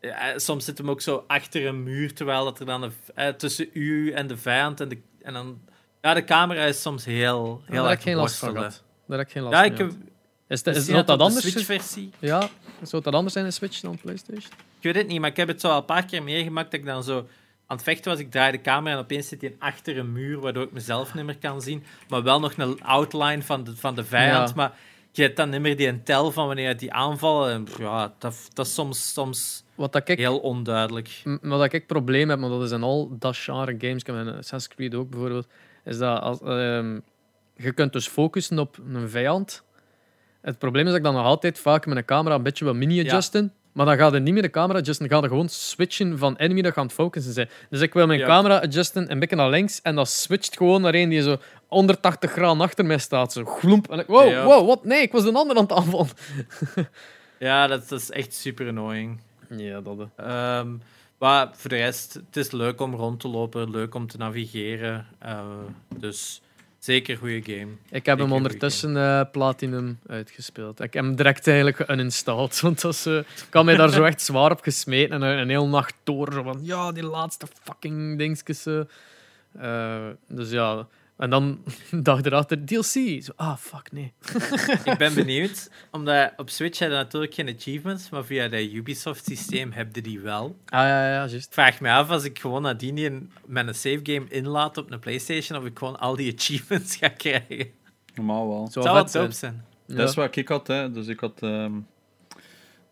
Eh, 0.00 0.10
soms 0.36 0.64
zit 0.64 0.78
hem 0.78 0.90
ook 0.90 1.00
zo 1.00 1.24
achter 1.26 1.66
een 1.66 1.82
muur, 1.82 2.14
terwijl 2.14 2.44
dat 2.44 2.60
er 2.60 2.66
dan 2.66 2.82
een, 2.82 2.92
eh, 3.14 3.28
tussen 3.28 3.68
u 3.72 4.10
en 4.12 4.26
de 4.26 4.36
vijand... 4.36 4.80
En, 4.80 4.88
de, 4.88 4.98
en 5.22 5.32
dan... 5.32 5.60
Ja, 6.02 6.14
de 6.14 6.24
camera 6.24 6.64
is 6.64 6.82
soms 6.82 7.04
heel, 7.04 7.62
heel 7.64 7.82
Daar 7.82 7.82
heb 7.82 7.90
erg 7.90 7.98
ik 7.98 8.02
geen 8.02 8.14
last 8.14 8.36
van. 8.36 8.54
Daar 8.54 9.18
heb 9.18 9.20
ik 9.20 9.30
geen 9.32 9.42
last 9.42 9.54
Ja, 9.54 9.64
ik 9.64 9.78
heb... 9.78 9.92
Is, 10.48 10.62
dat- 10.62 10.76
is, 10.76 10.86
dat 10.86 11.06
dat 11.06 11.18
de 11.18 11.24
anders? 11.24 11.46
Switch-versie. 11.48 12.10
Ja, 12.18 12.48
zou 12.82 13.02
dat 13.02 13.14
anders 13.14 13.32
zijn 13.32 13.44
in 13.44 13.52
Switch 13.52 13.80
dan 13.80 13.98
PlayStation? 14.02 14.52
Ik 14.78 14.82
weet 14.82 14.94
het 14.94 15.06
niet, 15.06 15.20
maar 15.20 15.30
ik 15.30 15.36
heb 15.36 15.48
het 15.48 15.60
zo 15.60 15.68
al 15.68 15.76
een 15.76 15.84
paar 15.84 16.04
keer 16.04 16.22
meegemaakt 16.22 16.70
dat 16.70 16.80
ik 16.80 16.86
dan 16.86 17.04
zo 17.04 17.16
aan 17.66 17.76
het 17.76 17.82
vechten 17.82 18.10
was. 18.10 18.20
Ik 18.20 18.30
draai 18.30 18.52
de 18.52 18.60
camera 18.60 18.94
en 18.96 19.02
opeens 19.02 19.28
zit 19.28 19.40
hij 19.40 19.56
achter 19.58 19.98
een 19.98 20.12
muur, 20.12 20.40
waardoor 20.40 20.62
ik 20.62 20.72
mezelf 20.72 21.14
niet 21.14 21.24
meer 21.24 21.38
kan 21.38 21.62
zien. 21.62 21.84
Maar 22.08 22.22
wel 22.22 22.40
nog 22.40 22.52
een 22.56 22.82
outline 22.82 23.42
van 23.42 23.64
de, 23.64 23.76
van 23.76 23.94
de 23.94 24.04
vijand. 24.04 24.48
Ja. 24.48 24.54
Maar 24.54 24.72
je 25.12 25.22
hebt 25.22 25.36
dan 25.36 25.50
niet 25.50 25.60
meer 25.60 25.76
die 25.76 26.02
tel 26.02 26.32
van 26.32 26.46
wanneer 26.46 26.76
die 26.76 26.92
aanvallen. 26.92 27.52
En 27.52 27.66
ja, 27.78 28.14
dat, 28.18 28.48
dat 28.52 28.66
is 28.66 28.74
soms, 28.74 29.12
soms 29.12 29.64
Wat 29.74 29.92
dat 29.92 30.08
ik 30.08 30.18
heel 30.18 30.38
onduidelijk. 30.38 31.22
Wat 31.42 31.72
ik 31.72 31.86
probleem 31.86 32.28
heb, 32.28 32.38
maar 32.38 32.50
dat 32.50 32.62
is 32.62 32.70
in 32.70 32.82
al 32.82 33.16
dat 33.18 33.36
genre 33.36 33.74
games, 33.78 34.00
ik 34.00 34.06
heb 34.06 34.16
in 34.16 34.28
Assassin's 34.28 34.68
Creed 34.68 34.94
ook 34.94 35.10
bijvoorbeeld, 35.10 35.46
is 35.84 35.98
dat 35.98 36.20
als, 36.20 36.40
ehm, 36.40 36.98
je 37.56 37.72
kunt 37.72 37.92
dus 37.92 38.08
focussen 38.08 38.58
op 38.58 38.78
een 38.94 39.08
vijand. 39.08 39.62
Het 40.40 40.58
probleem 40.58 40.82
is 40.84 40.88
dat 40.88 40.98
ik 40.98 41.04
dan 41.04 41.14
nog 41.14 41.24
altijd 41.24 41.58
vaak 41.58 41.86
met 41.86 41.96
een 41.96 42.04
camera 42.04 42.34
een 42.34 42.42
beetje 42.42 42.64
wil 42.64 42.74
mini-adjusten, 42.74 43.52
maar 43.72 43.86
dan 43.86 43.96
gaat 43.96 44.12
er 44.12 44.20
niet 44.20 44.32
meer 44.32 44.42
de 44.42 44.50
camera 44.50 44.78
adjusten, 44.78 45.08
dan 45.08 45.14
gaat 45.16 45.24
er 45.24 45.30
gewoon 45.30 45.48
switchen 45.48 46.18
van 46.18 46.36
enemy 46.36 46.62
dat 46.62 46.74
je 46.74 46.80
aan 46.80 46.86
het 46.86 46.94
focussen 46.94 47.32
zijn. 47.32 47.48
Dus 47.70 47.80
ik 47.80 47.94
wil 47.94 48.06
mijn 48.06 48.18
Ja. 48.18 48.26
camera 48.26 48.58
adjusten 48.58 49.10
een 49.10 49.18
beetje 49.18 49.36
naar 49.36 49.50
links 49.50 49.82
en 49.82 49.94
dat 49.94 50.08
switcht 50.08 50.56
gewoon 50.56 50.80
naar 50.80 50.94
een 50.94 51.08
die 51.08 51.22
zo 51.22 51.36
180 51.66 52.30
graden 52.32 52.60
achter 52.60 52.84
mij 52.84 52.98
staat. 52.98 53.32
Zo 53.32 53.44
gloemp. 53.44 53.90
En 53.90 53.98
ik, 53.98 54.06
wow, 54.06 54.28
Ja. 54.30 54.44
wow, 54.44 54.66
wat? 54.66 54.84
Nee, 54.84 55.02
ik 55.02 55.12
was 55.12 55.24
een 55.24 55.36
ander 55.36 55.56
aan 55.56 55.62
het 55.62 55.72
aanvallen. 55.72 56.08
Ja, 57.38 57.66
dat, 57.66 57.88
dat 57.88 58.00
is 58.00 58.10
echt 58.10 58.34
super 58.34 58.68
annoying. 58.68 59.20
Ja, 59.56 59.80
dat 59.80 59.98
is. 59.98 60.06
Maar 61.22 61.50
voor 61.52 61.70
de 61.70 61.76
rest, 61.76 62.14
het 62.14 62.36
is 62.36 62.50
leuk 62.50 62.80
om 62.80 62.94
rond 62.94 63.20
te 63.20 63.28
lopen, 63.28 63.70
leuk 63.70 63.94
om 63.94 64.06
te 64.06 64.16
navigeren. 64.16 65.06
eh, 65.18 65.40
dus 65.96 66.42
zeker 66.78 67.16
goede 67.16 67.42
game. 67.42 67.72
Ik 67.90 68.06
heb 68.06 68.18
hem 68.18 68.32
ondertussen 68.32 68.96
eh, 68.96 69.20
Platinum 69.32 69.98
uitgespeeld. 70.06 70.80
Ik 70.80 70.94
heb 70.94 71.04
hem 71.04 71.16
direct 71.16 71.46
eigenlijk 71.46 71.90
uninstalled. 71.90 72.60
Want 72.60 72.80
dat 72.80 73.06
eh, 73.06 73.16
ik 73.18 73.46
had 73.50 73.64
mij 73.64 73.76
daar 73.76 73.88
zo 73.88 74.04
echt 74.04 74.22
zwaar 74.22 74.50
op 74.50 74.60
gesmeten. 74.60 75.22
En 75.22 75.38
een, 75.38 75.48
hele 75.48 75.66
nacht 75.66 75.94
door. 76.04 76.32
Zo 76.32 76.42
van, 76.42 76.58
ja, 76.62 76.92
die 76.92 77.04
laatste 77.04 77.46
fucking 77.62 78.18
dingetjes. 78.18 78.66
Eh, 78.66 80.06
dus 80.28 80.50
ja. 80.50 80.86
En 81.22 81.30
dan 81.30 81.58
dag 82.08 82.22
erachter, 82.22 82.64
DLC. 82.64 83.22
Zo, 83.22 83.32
ah, 83.36 83.56
fuck, 83.56 83.92
nee. 83.92 84.12
ik 84.92 84.98
ben 84.98 85.14
benieuwd, 85.14 85.70
omdat 85.90 86.32
op 86.36 86.50
Switch 86.50 86.78
heb 86.78 86.90
je 86.90 86.94
natuurlijk 86.94 87.34
geen 87.34 87.48
achievements, 87.48 88.10
maar 88.10 88.24
via 88.24 88.48
dat 88.48 88.60
Ubisoft-systeem 88.60 89.72
heb 89.72 89.94
je 89.94 90.02
die 90.02 90.20
wel. 90.20 90.56
Ah, 90.66 90.80
ja, 90.80 91.08
ja, 91.08 91.14
juist. 91.14 91.46
Ik 91.46 91.52
vraag 91.52 91.80
me 91.80 91.90
af 91.90 92.10
als 92.10 92.24
ik 92.24 92.38
gewoon 92.38 92.62
nadien 92.62 92.94
die 92.94 93.28
met 93.46 93.66
een 93.66 93.74
save 93.74 94.00
game 94.02 94.28
inlaat 94.28 94.76
op 94.76 94.90
een 94.90 94.98
PlayStation, 94.98 95.58
of 95.58 95.64
ik 95.64 95.78
gewoon 95.78 95.98
al 95.98 96.16
die 96.16 96.34
achievements 96.34 96.96
ga 96.96 97.08
krijgen. 97.08 97.70
Normaal 98.14 98.48
wel. 98.48 98.68
Zou 98.70 98.84
Zou 98.84 98.96
wat 98.96 99.10
zijn. 99.10 99.24
dope 99.24 99.36
zijn. 99.36 99.64
Ja. 99.86 99.94
Dat 99.94 100.08
is 100.08 100.14
wat 100.14 100.36
ik 100.36 100.48
had, 100.48 100.66
hè. 100.66 100.90
Dus 100.90 101.06
ik 101.06 101.20
had 101.20 101.42
ehm, 101.42 101.72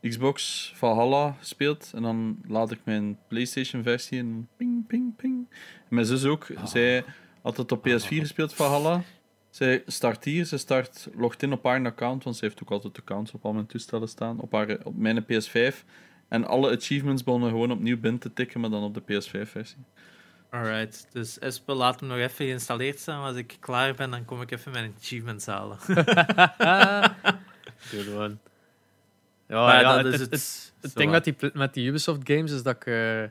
Xbox 0.00 0.72
Valhalla 0.76 1.36
gespeeld 1.38 1.90
en 1.94 2.02
dan 2.02 2.38
laat 2.48 2.70
ik 2.70 2.78
mijn 2.84 3.18
PlayStation-versie 3.28 4.18
in 4.18 4.48
ping, 4.56 4.86
ping, 4.86 5.16
ping. 5.16 5.46
En 5.88 5.94
mijn 5.94 6.06
zus 6.06 6.24
ook. 6.24 6.46
Zij 6.64 7.04
had 7.42 7.56
het 7.56 7.72
op 7.72 7.88
PS4 7.88 8.08
gespeeld, 8.08 8.54
Valhalla. 8.54 9.02
Zij 9.50 9.82
start 9.86 10.24
hier, 10.24 10.44
ze 10.44 10.56
start, 10.58 11.08
logt 11.14 11.42
in 11.42 11.52
op 11.52 11.64
haar 11.64 11.84
account, 11.84 12.24
want 12.24 12.36
ze 12.36 12.44
heeft 12.44 12.62
ook 12.62 12.70
altijd 12.70 12.98
accounts 12.98 13.32
op 13.32 13.44
al 13.44 13.52
mijn 13.52 13.66
toestellen 13.66 14.08
staan, 14.08 14.40
op, 14.40 14.52
haar, 14.52 14.78
op 14.84 14.96
mijn 14.96 15.24
PS5. 15.24 15.74
En 16.28 16.44
alle 16.44 16.76
achievements 16.76 17.24
begonnen 17.24 17.50
gewoon 17.50 17.70
opnieuw 17.70 18.00
binnen 18.00 18.20
te 18.20 18.32
tikken, 18.32 18.60
maar 18.60 18.70
dan 18.70 18.82
op 18.82 18.94
de 18.94 19.02
PS5-versie. 19.02 19.84
Alright, 20.50 21.06
dus 21.12 21.38
Espe, 21.38 21.72
laat 21.72 22.00
hem 22.00 22.08
nog 22.08 22.18
even 22.18 22.46
geïnstalleerd 22.46 22.98
staan. 22.98 23.24
Als 23.24 23.36
ik 23.36 23.56
klaar 23.60 23.94
ben, 23.94 24.10
dan 24.10 24.24
kom 24.24 24.42
ik 24.42 24.50
even 24.50 24.72
mijn 24.72 24.94
achievements 24.98 25.46
halen. 25.46 25.78
Good 27.90 28.08
one. 28.08 28.36
Ja, 29.48 29.64
maar 29.66 29.80
ja, 29.80 29.94
dat 29.94 30.04
het, 30.04 30.14
is 30.14 30.20
het, 30.20 30.30
het. 30.30 30.30
het, 30.30 30.72
het 30.80 30.90
zo 30.92 30.98
ding 30.98 31.10
met 31.10 31.24
die, 31.24 31.36
met 31.52 31.74
die 31.74 31.88
Ubisoft 31.88 32.20
games 32.24 32.52
is 32.52 32.62
dat 32.62 32.76
ik... 32.76 32.86
eh, 32.86 33.22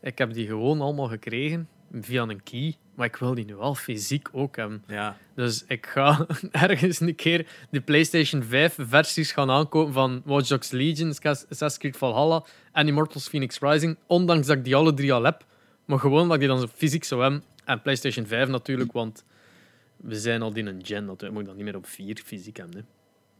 ik 0.00 0.18
heb 0.18 0.32
die 0.32 0.46
gewoon 0.46 0.80
allemaal 0.80 1.08
gekregen 1.08 1.68
via 1.92 2.22
een 2.22 2.42
key. 2.42 2.76
Maar 2.98 3.06
ik 3.06 3.16
wil 3.16 3.34
die 3.34 3.44
nu 3.44 3.54
wel 3.54 3.74
fysiek 3.74 4.28
ook 4.32 4.56
hebben. 4.56 4.84
Ja, 4.86 5.16
Dus 5.34 5.64
ik 5.66 5.86
ga 5.86 6.26
ergens 6.50 7.00
een 7.00 7.14
keer 7.14 7.46
de 7.70 7.80
PlayStation 7.80 8.42
5 8.42 8.76
versies 8.80 9.32
gaan 9.32 9.50
aankopen 9.50 9.92
van 9.92 10.22
Watch 10.24 10.48
Dogs 10.48 10.70
Legion, 10.70 11.08
Assassin's 11.08 11.78
Creed 11.78 11.96
Valhalla 11.96 12.44
en 12.72 12.88
Immortals 12.88 13.28
Phoenix 13.28 13.58
Rising. 13.58 13.96
Ondanks 14.06 14.46
dat 14.46 14.56
ik 14.56 14.64
die 14.64 14.76
alle 14.76 14.94
drie 14.94 15.12
al 15.12 15.24
heb. 15.24 15.44
Maar 15.84 15.98
gewoon 15.98 16.24
dat 16.24 16.32
ik 16.34 16.38
die 16.38 16.48
dan 16.48 16.58
zo 16.60 16.66
fysiek 16.74 17.04
zou 17.04 17.22
hebben. 17.22 17.42
En 17.64 17.82
PlayStation 17.82 18.26
5 18.26 18.48
natuurlijk, 18.48 18.92
want 18.92 19.24
we 19.96 20.14
zijn 20.14 20.42
al 20.42 20.54
in 20.54 20.66
een 20.66 20.80
gen, 20.84 21.06
dat 21.06 21.30
moet 21.30 21.40
ik 21.40 21.46
dan 21.46 21.56
niet 21.56 21.64
meer 21.64 21.76
op 21.76 21.86
4 21.86 22.20
fysiek 22.24 22.56
hebben. 22.56 22.76
Hè. 22.76 22.82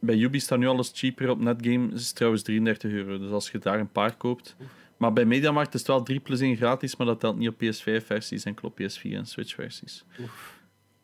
Bij 0.00 0.16
Ubi 0.16 0.40
staat 0.40 0.58
nu 0.58 0.66
alles 0.66 0.90
cheaper 0.94 1.30
op 1.30 1.40
Netgame. 1.40 1.92
is 1.92 2.06
het 2.06 2.14
trouwens 2.14 2.42
33 2.42 2.90
euro. 2.90 3.18
Dus 3.18 3.30
als 3.30 3.50
je 3.50 3.58
daar 3.58 3.80
een 3.80 3.92
paar 3.92 4.16
koopt. 4.16 4.56
Maar 4.98 5.12
bij 5.12 5.24
Mediamarkt 5.24 5.74
is 5.74 5.80
het 5.80 5.88
wel 5.88 6.02
3 6.02 6.20
plus 6.20 6.40
1 6.40 6.56
gratis, 6.56 6.96
maar 6.96 7.06
dat 7.06 7.20
telt 7.20 7.36
niet 7.36 7.48
op 7.48 7.54
PS5-versies, 7.54 8.42
enkel 8.44 8.68
op 8.68 8.80
PS4 8.80 9.10
en 9.10 9.26
Switch-versies. 9.26 10.04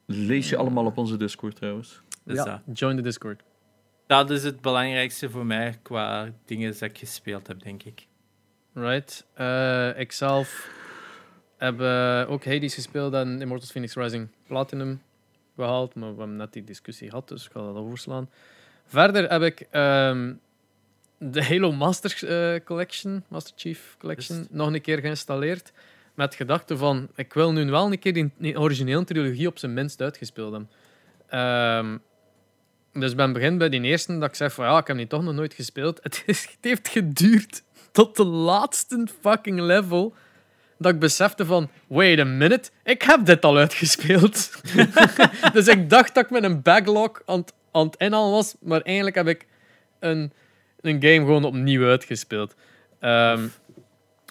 Lees 0.07 0.49
je 0.49 0.57
allemaal 0.57 0.85
op 0.85 0.99
onze 0.99 1.17
Discord 1.17 1.57
trouwens. 1.57 2.03
Dus 2.25 2.37
ja, 2.37 2.63
dat. 2.67 2.79
join 2.79 2.97
the 2.97 3.03
Discord. 3.03 3.43
dat 4.07 4.31
is 4.31 4.45
het 4.45 4.61
belangrijkste 4.61 5.31
voor 5.31 5.47
mij 5.47 5.79
qua 5.83 6.33
dingen 6.45 6.73
dat 6.73 6.81
ik 6.81 6.99
gespeeld 6.99 7.47
heb, 7.47 7.63
denk 7.63 7.83
ik. 7.83 8.07
Right. 8.73 9.27
Eh 9.35 9.99
ik 9.99 10.13
zelf 10.13 10.71
heb 11.57 11.81
eh, 11.81 12.25
ook 12.29 12.45
Hades 12.45 12.75
gespeeld 12.75 13.15
en 13.15 13.41
Immortals 13.41 13.71
Phoenix 13.71 13.95
Rising 13.95 14.29
Platinum 14.47 15.03
behaald, 15.55 15.95
maar 15.95 16.13
we 16.13 16.19
hebben 16.19 16.37
net 16.37 16.53
die 16.53 16.65
discussie 16.65 17.09
gehad, 17.09 17.29
dus 17.29 17.47
ik 17.47 17.53
ga 17.53 17.61
dat 17.61 17.77
overslaan. 17.77 18.31
Verder 18.85 19.31
heb 19.31 19.43
ik 19.43 19.61
ehm, 19.71 20.33
de 21.31 21.45
Halo 21.45 21.73
Master 21.73 22.29
eh, 22.29 22.61
Collection, 22.65 23.25
Master 23.29 23.53
Chief 23.57 23.97
Collection, 23.99 24.47
nog 24.51 24.73
een 24.73 24.81
keer 24.81 24.99
geïnstalleerd. 24.99 25.73
Met 26.15 26.35
gedachte 26.35 26.77
van, 26.77 27.09
ik 27.15 27.33
wil 27.33 27.53
nu 27.53 27.71
wel 27.71 27.93
een 27.93 27.99
keer 27.99 28.13
die, 28.13 28.31
die 28.39 28.61
originele 28.61 29.05
trilogie 29.05 29.47
op 29.47 29.59
zijn 29.59 29.75
minst 29.75 30.01
uitgespeeld 30.01 30.51
hebben. 30.53 30.71
Ehm, 31.29 31.97
dus 32.93 33.11
ik 33.11 33.17
ben 33.17 33.33
begin 33.33 33.59
bij 33.59 33.69
die 33.69 33.83
eerste 33.83 34.19
dat 34.19 34.29
ik 34.29 34.35
zeg 34.35 34.53
van 34.53 34.65
ja, 34.65 34.79
ik 34.79 34.87
heb 34.87 34.97
die 34.97 35.07
toch 35.07 35.23
nog 35.23 35.35
nooit 35.35 35.55
gespeeld. 35.55 36.01
Het, 36.03 36.23
is, 36.27 36.43
het 36.55 36.59
heeft 36.61 36.89
geduurd 36.89 37.63
tot 37.93 38.17
de 38.17 38.25
laatste 38.25 39.07
fucking 39.21 39.61
level 39.61 40.15
dat 40.79 40.93
ik 40.93 40.99
besefte 40.99 41.47
van 41.47 41.71
wait 41.87 42.19
a 42.19 42.25
minute, 42.25 42.71
ik 42.85 43.03
heb 43.03 43.25
dit 43.25 43.45
al 43.45 43.57
uitgespeeld. 43.57 44.51
dus 45.53 45.69
ik 45.69 45.91
dacht 45.91 46.15
dat 46.15 46.25
ik 46.25 46.31
met 46.31 46.45
een 46.45 46.63
backlog 46.63 47.23
aan 47.27 47.45
aan 47.75 47.87
het 47.87 47.97
inhalen 47.97 48.31
was, 48.31 48.55
maar 48.61 48.81
eigenlijk 48.81 49.17
heb 49.17 49.27
ik 49.27 49.47
een, 49.99 50.33
een 50.85 51.03
game 51.03 51.19
gewoon 51.19 51.45
opnieuw 51.45 51.89
uitgespeeld. 51.89 52.55
Ehm, 53.01 53.47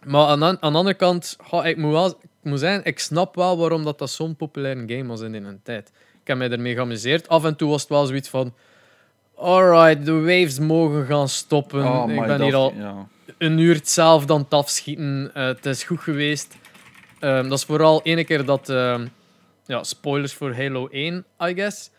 maar 0.06 0.26
aan, 0.28 0.44
aan 0.44 0.58
de 0.72 0.78
andere 0.78 0.94
kant, 0.96 1.38
ik, 1.64 1.78
moet 1.78 1.92
wel, 1.92 2.08
ik 2.08 2.16
moet 2.42 2.60
zeggen, 2.60 2.84
ik 2.86 3.00
snap 3.00 3.36
wel 3.36 3.58
waarom 3.58 3.84
dat, 3.84 4.00
dat 4.00 4.10
zo'n 4.10 4.36
populaire 4.36 4.84
game 4.88 5.06
was 5.06 5.22
in 5.22 5.34
een 5.34 5.60
tijd. 5.64 5.92
Ik 6.22 6.28
heb 6.28 6.38
mij 6.38 6.50
ermee 6.50 6.74
geamuseerd. 6.74 7.28
Af 7.30 7.44
en 7.46 7.56
toe 7.56 7.70
was 7.70 7.82
het 7.82 7.90
wel 7.90 8.06
zoiets 8.06 8.30
van... 8.30 8.54
Alright, 9.36 10.06
de 10.06 10.20
waves 10.20 10.60
mogen 10.60 11.06
gaan 11.06 11.30
stoppen. 11.30 11.86
Oh, 11.88 12.12
ik 12.14 12.26
ben 12.26 12.42
hier 12.42 12.56
al 12.56 12.74
Ja. 12.78 13.08
een 13.38 13.58
uur 13.58 13.76
hetzelfde 13.76 14.34
aan 14.34 14.40
het 14.42 14.54
afschieten. 14.54 15.32
Eh, 15.34 15.46
het 15.46 15.66
is 15.66 15.84
goed 15.84 16.00
geweest. 16.00 16.56
Ehm, 17.20 17.50
dat 17.50 17.58
is 17.58 17.66
vooral 17.66 18.02
ene 18.04 18.24
keer 18.24 18.46
dat... 18.46 18.70
ehm, 18.70 19.06
ja, 19.66 19.84
spoilers 19.84 20.34
voor 20.34 20.56
Halo 20.56 20.88
1, 20.92 21.26
I 21.46 21.54
guess. 21.54 21.90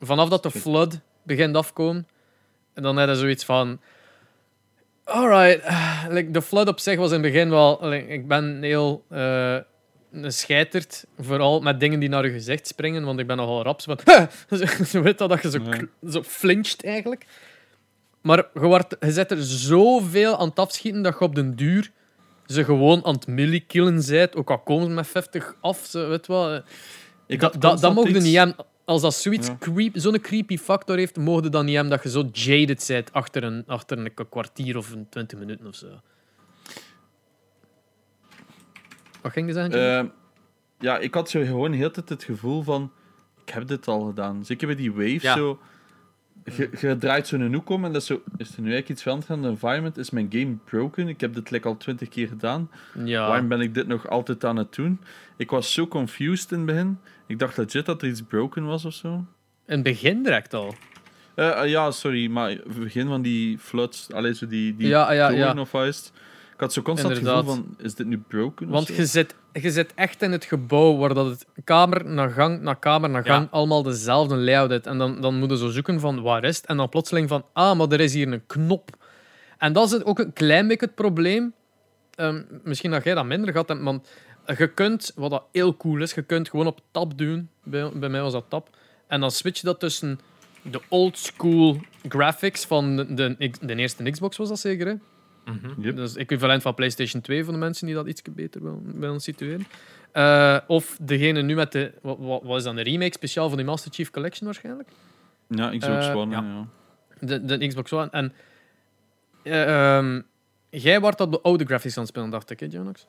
Vanaf 0.00 0.28
dat 0.28 0.42
de 0.42 0.50
Flood 0.50 1.00
begint 1.22 1.56
afkomen, 1.56 2.06
en 2.76 2.82
dan 2.82 2.96
heb 2.96 3.08
je 3.08 3.14
zoiets 3.14 3.44
van... 3.44 3.80
Alright, 5.04 5.64
eh, 5.64 6.04
like, 6.08 6.30
de 6.30 6.42
Flood 6.42 6.68
op 6.68 6.80
zich 6.80 6.98
was 6.98 7.12
in 7.12 7.22
het 7.22 7.32
begin 7.32 7.50
wel... 7.50 7.78
like, 7.82 8.06
ik 8.06 8.28
ben 8.28 8.62
heel... 8.62 9.04
eh 9.08 9.56
een 10.24 10.32
scheiterd, 10.32 11.06
vooral 11.18 11.60
met 11.60 11.80
dingen 11.80 12.00
die 12.00 12.08
naar 12.08 12.24
je 12.24 12.32
gezicht 12.32 12.66
springen, 12.66 13.04
want 13.04 13.18
ik 13.18 13.26
ben 13.26 13.36
nogal 13.36 13.62
raps. 13.62 13.84
Van, 13.84 13.98
zo 14.86 15.02
weet 15.02 15.18
dat, 15.18 15.28
dat 15.28 15.42
je 15.42 15.50
zo, 15.50 15.60
zo 16.10 16.22
flincht 16.22 16.84
eigenlijk. 16.84 17.26
Maar 18.20 18.46
je, 18.54 18.60
wordt, 18.60 18.96
je 19.00 19.12
zet 19.12 19.30
er 19.30 19.42
zoveel 19.42 20.38
aan 20.38 20.48
het 20.48 20.58
afschieten 20.58 21.02
dat 21.02 21.16
je 21.18 21.24
op 21.24 21.34
den 21.34 21.56
duur 21.56 21.90
ze 22.46 22.64
gewoon 22.64 23.04
aan 23.04 23.14
het 23.14 23.26
millikillen 23.26 24.02
zijt. 24.02 24.36
Ook 24.36 24.50
al 24.50 24.58
komen 24.58 24.86
ze 24.86 24.94
met 24.94 25.06
50 25.06 25.56
af, 25.60 25.86
zo, 25.86 26.08
weet 26.08 26.26
wel. 26.26 26.56
Ik 27.26 27.40
Dat, 27.40 27.52
had 27.52 27.62
dat, 27.62 27.80
dat 27.80 27.94
mogen 27.94 28.22
niet 28.22 28.36
hebben. 28.36 28.56
Als 28.86 29.02
dat 29.02 29.14
zoiets 29.14 29.46
Ja. 29.46 29.56
creep, 29.58 29.92
zo'n 29.94 30.20
creepy 30.20 30.56
factor 30.58 30.96
heeft, 30.96 31.16
mogen 31.16 31.50
dan 31.50 31.64
niet 31.64 31.74
hebben 31.74 31.92
dat 31.92 32.02
je 32.02 32.08
zo 32.10 32.28
jaded 32.32 32.84
bent 32.88 33.12
achter 33.12 33.44
een, 33.44 33.64
achter 33.66 33.98
een 33.98 34.14
kwartier 34.28 34.76
of 34.76 34.92
een 34.92 35.08
20 35.08 35.38
minuten 35.38 35.66
of 35.66 35.74
zo. 35.74 35.86
Wat 39.22 39.32
ging 39.32 39.46
je 39.46 39.52
zeggen? 39.52 39.72
Jimmy? 39.72 39.98
Eh, 39.98 40.04
ja, 40.78 40.98
ik 40.98 41.14
had 41.14 41.30
zo 41.30 41.44
gewoon 41.44 41.72
heel 41.72 41.90
tijd 41.90 42.08
het 42.08 42.24
gevoel 42.24 42.62
van... 42.62 42.92
Ik 43.44 43.52
heb 43.52 43.66
dit 43.68 43.88
al 43.88 44.00
gedaan. 44.00 44.44
Zeker 44.44 44.66
bij 44.66 44.76
die 44.76 44.92
wave, 44.92 45.18
Ja. 45.20 45.34
zo... 45.36 45.58
Je, 46.56 46.70
je 46.80 46.96
draait 46.98 47.26
zo'n 47.26 47.54
hoek 47.54 47.68
om 47.68 47.84
en 47.84 47.92
dat 47.92 48.00
is 48.00 48.06
zo... 48.06 48.22
Is 48.36 48.48
er 48.48 48.54
nu 48.60 48.64
eigenlijk 48.66 48.88
iets 48.88 49.02
veranderd 49.02 49.30
aan 49.30 49.42
de 49.42 49.48
environment? 49.48 49.96
Is 49.98 50.10
mijn 50.10 50.26
game 50.30 50.56
broken? 50.64 51.08
Ik 51.08 51.20
heb 51.20 51.34
dit 51.34 51.50
like, 51.50 51.68
al 51.68 51.76
twintig 51.76 52.08
keer 52.08 52.28
gedaan. 52.28 52.70
ja. 53.04 53.28
Waarom 53.28 53.48
ben 53.48 53.60
ik 53.60 53.74
dit 53.74 53.86
nog 53.86 54.08
altijd 54.08 54.44
aan 54.44 54.56
het 54.56 54.74
doen? 54.74 55.00
Ik 55.36 55.50
was 55.50 55.72
zo 55.72 55.86
confused 55.88 56.50
in 56.50 56.56
het 56.56 56.66
begin. 56.66 56.98
Ik 57.26 57.38
dacht 57.38 57.56
legit 57.56 57.86
dat 57.86 58.02
er 58.02 58.08
iets 58.08 58.22
broken 58.22 58.64
was 58.66 58.84
of 58.84 58.92
zo. 58.94 59.08
In 59.08 59.24
het 59.74 59.82
begin 59.82 60.22
direct 60.22 60.54
al. 60.54 60.74
Eh, 61.34 61.62
eh, 61.62 61.70
ja, 61.70 61.90
sorry, 61.90 62.28
maar 62.30 62.50
het 62.50 62.78
begin 62.78 63.06
van 63.06 63.22
die 63.22 63.58
floods, 63.58 64.12
alleen 64.12 64.34
zo 64.34 64.46
die, 64.46 64.76
die 64.76 64.88
Ja, 64.88 65.12
ja, 65.12 65.28
ja. 65.28 65.54
of 65.60 65.72
het? 65.72 66.12
Ik 66.54 66.60
had 66.62 66.72
zo 66.72 66.82
constant 66.82 67.08
het 67.14 67.18
Inderdaad. 67.18 67.44
gevoel 67.44 67.64
van, 67.64 67.84
is 67.84 67.94
dit 67.94 68.06
nu 68.06 68.18
broken? 68.18 68.66
of 68.66 68.72
Want 68.72 68.86
zo? 68.86 68.94
je 68.94 69.06
zit, 69.06 69.34
je 69.52 69.70
zit 69.70 69.94
echt 69.94 70.22
in 70.22 70.32
het 70.32 70.44
gebouw 70.44 70.96
waar 70.96 71.14
dat 71.14 71.26
het 71.26 71.46
kamer 71.64 72.04
naar 72.06 72.30
gang, 72.30 72.60
naar 72.60 72.78
kamer, 72.78 73.10
naar 73.10 73.24
gang, 73.24 73.42
Ja. 73.42 73.48
allemaal 73.50 73.82
dezelfde 73.82 74.36
layout 74.36 74.70
is. 74.70 74.80
En 74.80 74.98
dan, 74.98 75.20
dan 75.20 75.38
moet 75.38 75.50
je 75.50 75.56
zo 75.58 75.68
zoeken 75.68 76.00
van 76.00 76.22
waar 76.22 76.44
is 76.44 76.56
het? 76.56 76.66
En 76.66 76.76
dan 76.76 76.88
plotseling 76.88 77.28
van, 77.28 77.44
ah, 77.52 77.78
maar 77.78 77.88
er 77.88 78.00
is 78.00 78.14
hier 78.14 78.32
een 78.32 78.46
knop. 78.46 78.90
En 79.58 79.72
dat 79.72 79.84
is 79.86 79.90
het 79.90 80.04
ook 80.04 80.18
een 80.18 80.32
klein 80.32 80.68
beetje 80.68 80.86
het 80.86 80.94
probleem. 80.94 81.52
Ehm, 82.14 82.42
misschien 82.64 82.90
dat 82.90 83.04
jij 83.04 83.14
dat 83.14 83.24
minder 83.24 83.50
gehad 83.50 83.68
hebt, 83.68 83.82
want 83.82 84.08
je 84.58 84.66
kunt, 84.74 85.12
wat 85.14 85.30
dat 85.30 85.44
heel 85.52 85.76
cool 85.76 86.02
is, 86.02 86.14
je 86.14 86.22
kunt 86.22 86.48
gewoon 86.48 86.66
op 86.66 86.80
tab 86.90 87.18
doen. 87.18 87.48
Bij, 87.62 87.90
bij 87.94 88.08
mij 88.08 88.20
was 88.20 88.32
dat 88.32 88.44
tab. 88.48 88.76
En 89.06 89.20
dan 89.20 89.30
switch 89.30 89.60
je 89.60 89.66
dat 89.66 89.80
tussen 89.80 90.20
de 90.62 90.80
old 90.88 91.18
school 91.18 91.80
graphics 92.08 92.64
van 92.64 92.96
de, 92.96 93.14
de, 93.14 93.50
de 93.60 93.74
eerste 93.74 94.10
Xbox, 94.10 94.36
was 94.36 94.48
dat 94.48 94.58
zeker, 94.58 94.86
hè? 94.86 94.94
Mhm. 95.52 95.80
Yep. 95.80 95.96
Dat 95.96 96.08
is 96.08 96.16
equivalent 96.16 96.62
van 96.62 96.74
PlayStation 96.74 97.22
2 97.22 97.44
voor 97.44 97.52
de 97.52 97.58
mensen 97.58 97.86
die 97.86 97.94
dat 97.94 98.06
iets 98.06 98.22
beter 98.30 98.60
willen, 98.98 99.20
situeren. 99.20 99.66
Eh, 100.12 100.58
of 100.66 100.98
degene 101.00 101.42
nu 101.42 101.54
met 101.54 101.72
de. 101.72 101.92
Wat, 102.02 102.16
wat 102.20 102.42
wat 102.42 102.56
is 102.56 102.62
dan 102.62 102.76
de 102.76 102.82
remake 102.82 103.12
speciaal 103.12 103.48
van 103.48 103.56
die 103.56 103.66
Master 103.66 103.92
Chief 103.92 104.10
Collection 104.10 104.44
waarschijnlijk? 104.46 104.88
Ja, 105.48 105.68
Xbox 105.68 106.06
Eh, 106.06 106.16
One, 106.16 106.34
ja. 106.34 106.42
ja. 106.42 106.66
De, 107.26 107.44
de 107.58 107.66
Xbox 107.66 107.92
One. 107.92 108.10
En. 108.10 108.32
ehm, 109.42 110.20
jij 110.70 111.00
wordt 111.00 111.20
op 111.20 111.32
de 111.32 111.40
oude 111.40 111.64
graphics 111.64 111.96
aan 111.96 112.02
het 112.02 112.10
spelen, 112.12 112.30
dacht 112.30 112.50
ik, 112.50 112.60
hè, 112.60 112.66
Jonax? 112.70 113.06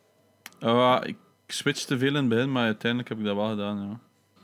Uh, 0.64 1.00
ik 1.48 1.54
switchte 1.54 1.98
veel 1.98 2.08
in 2.08 2.16
het 2.16 2.30
begin, 2.30 2.52
maar 2.52 2.66
uiteindelijk 2.66 3.10
heb 3.10 3.20
ik 3.20 3.26
dat 3.26 3.36
wel 3.36 3.50
gedaan, 3.50 3.78
ja. 3.90 4.00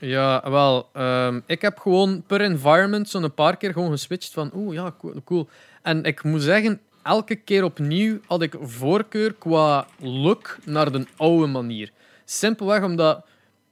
Ja, 0.07 0.49
wel. 0.49 0.89
ehm, 0.93 1.39
ik 1.45 1.61
heb 1.61 1.77
gewoon 1.77 2.23
per 2.27 2.41
environment 2.41 3.09
zo'n 3.09 3.33
paar 3.33 3.57
keer 3.57 3.73
gewoon 3.73 3.91
geswitcht 3.91 4.33
van. 4.33 4.51
Oeh, 4.55 4.73
ja, 4.73 4.95
cool. 5.25 5.49
En 5.81 6.03
ik 6.03 6.23
moet 6.23 6.41
zeggen, 6.41 6.79
elke 7.03 7.35
keer 7.35 7.63
opnieuw 7.63 8.19
had 8.27 8.41
ik 8.41 8.55
voorkeur 8.61 9.33
qua 9.33 9.85
look 9.99 10.57
naar 10.65 10.91
de 10.91 11.05
oude 11.17 11.47
manier. 11.47 11.91
Simpelweg 12.25 12.83
omdat 12.83 13.25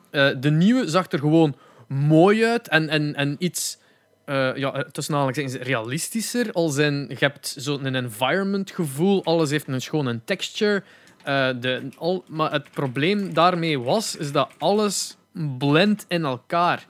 eh, 0.09 0.29
de 0.39 0.51
nieuwe 0.51 0.89
zag 0.89 1.11
er 1.11 1.19
gewoon 1.19 1.55
mooi 1.87 2.45
uit 2.45 2.67
en, 2.67 2.89
en, 2.89 3.15
en 3.15 3.35
iets. 3.39 3.77
eh 4.25 4.55
ja, 4.55 4.83
tussen 4.91 5.13
aanhalingstekens 5.15 5.67
realistischer. 5.67 6.51
Als 6.51 6.77
in, 6.77 7.05
je 7.09 7.15
hebt 7.19 7.55
zo'n 7.57 7.95
environment 7.95 8.71
gevoel, 8.71 9.23
alles 9.23 9.49
heeft 9.49 9.67
een 9.67 9.81
schone 9.81 10.19
texture. 10.25 10.83
Eh, 11.23 11.49
de, 11.59 11.89
maar 12.27 12.51
het 12.51 12.71
probleem 12.71 13.33
daarmee 13.33 13.79
was, 13.79 14.15
is 14.15 14.31
dat 14.31 14.51
alles 14.57 15.17
blendt 15.57 16.05
in 16.07 16.25
elkaar. 16.25 16.85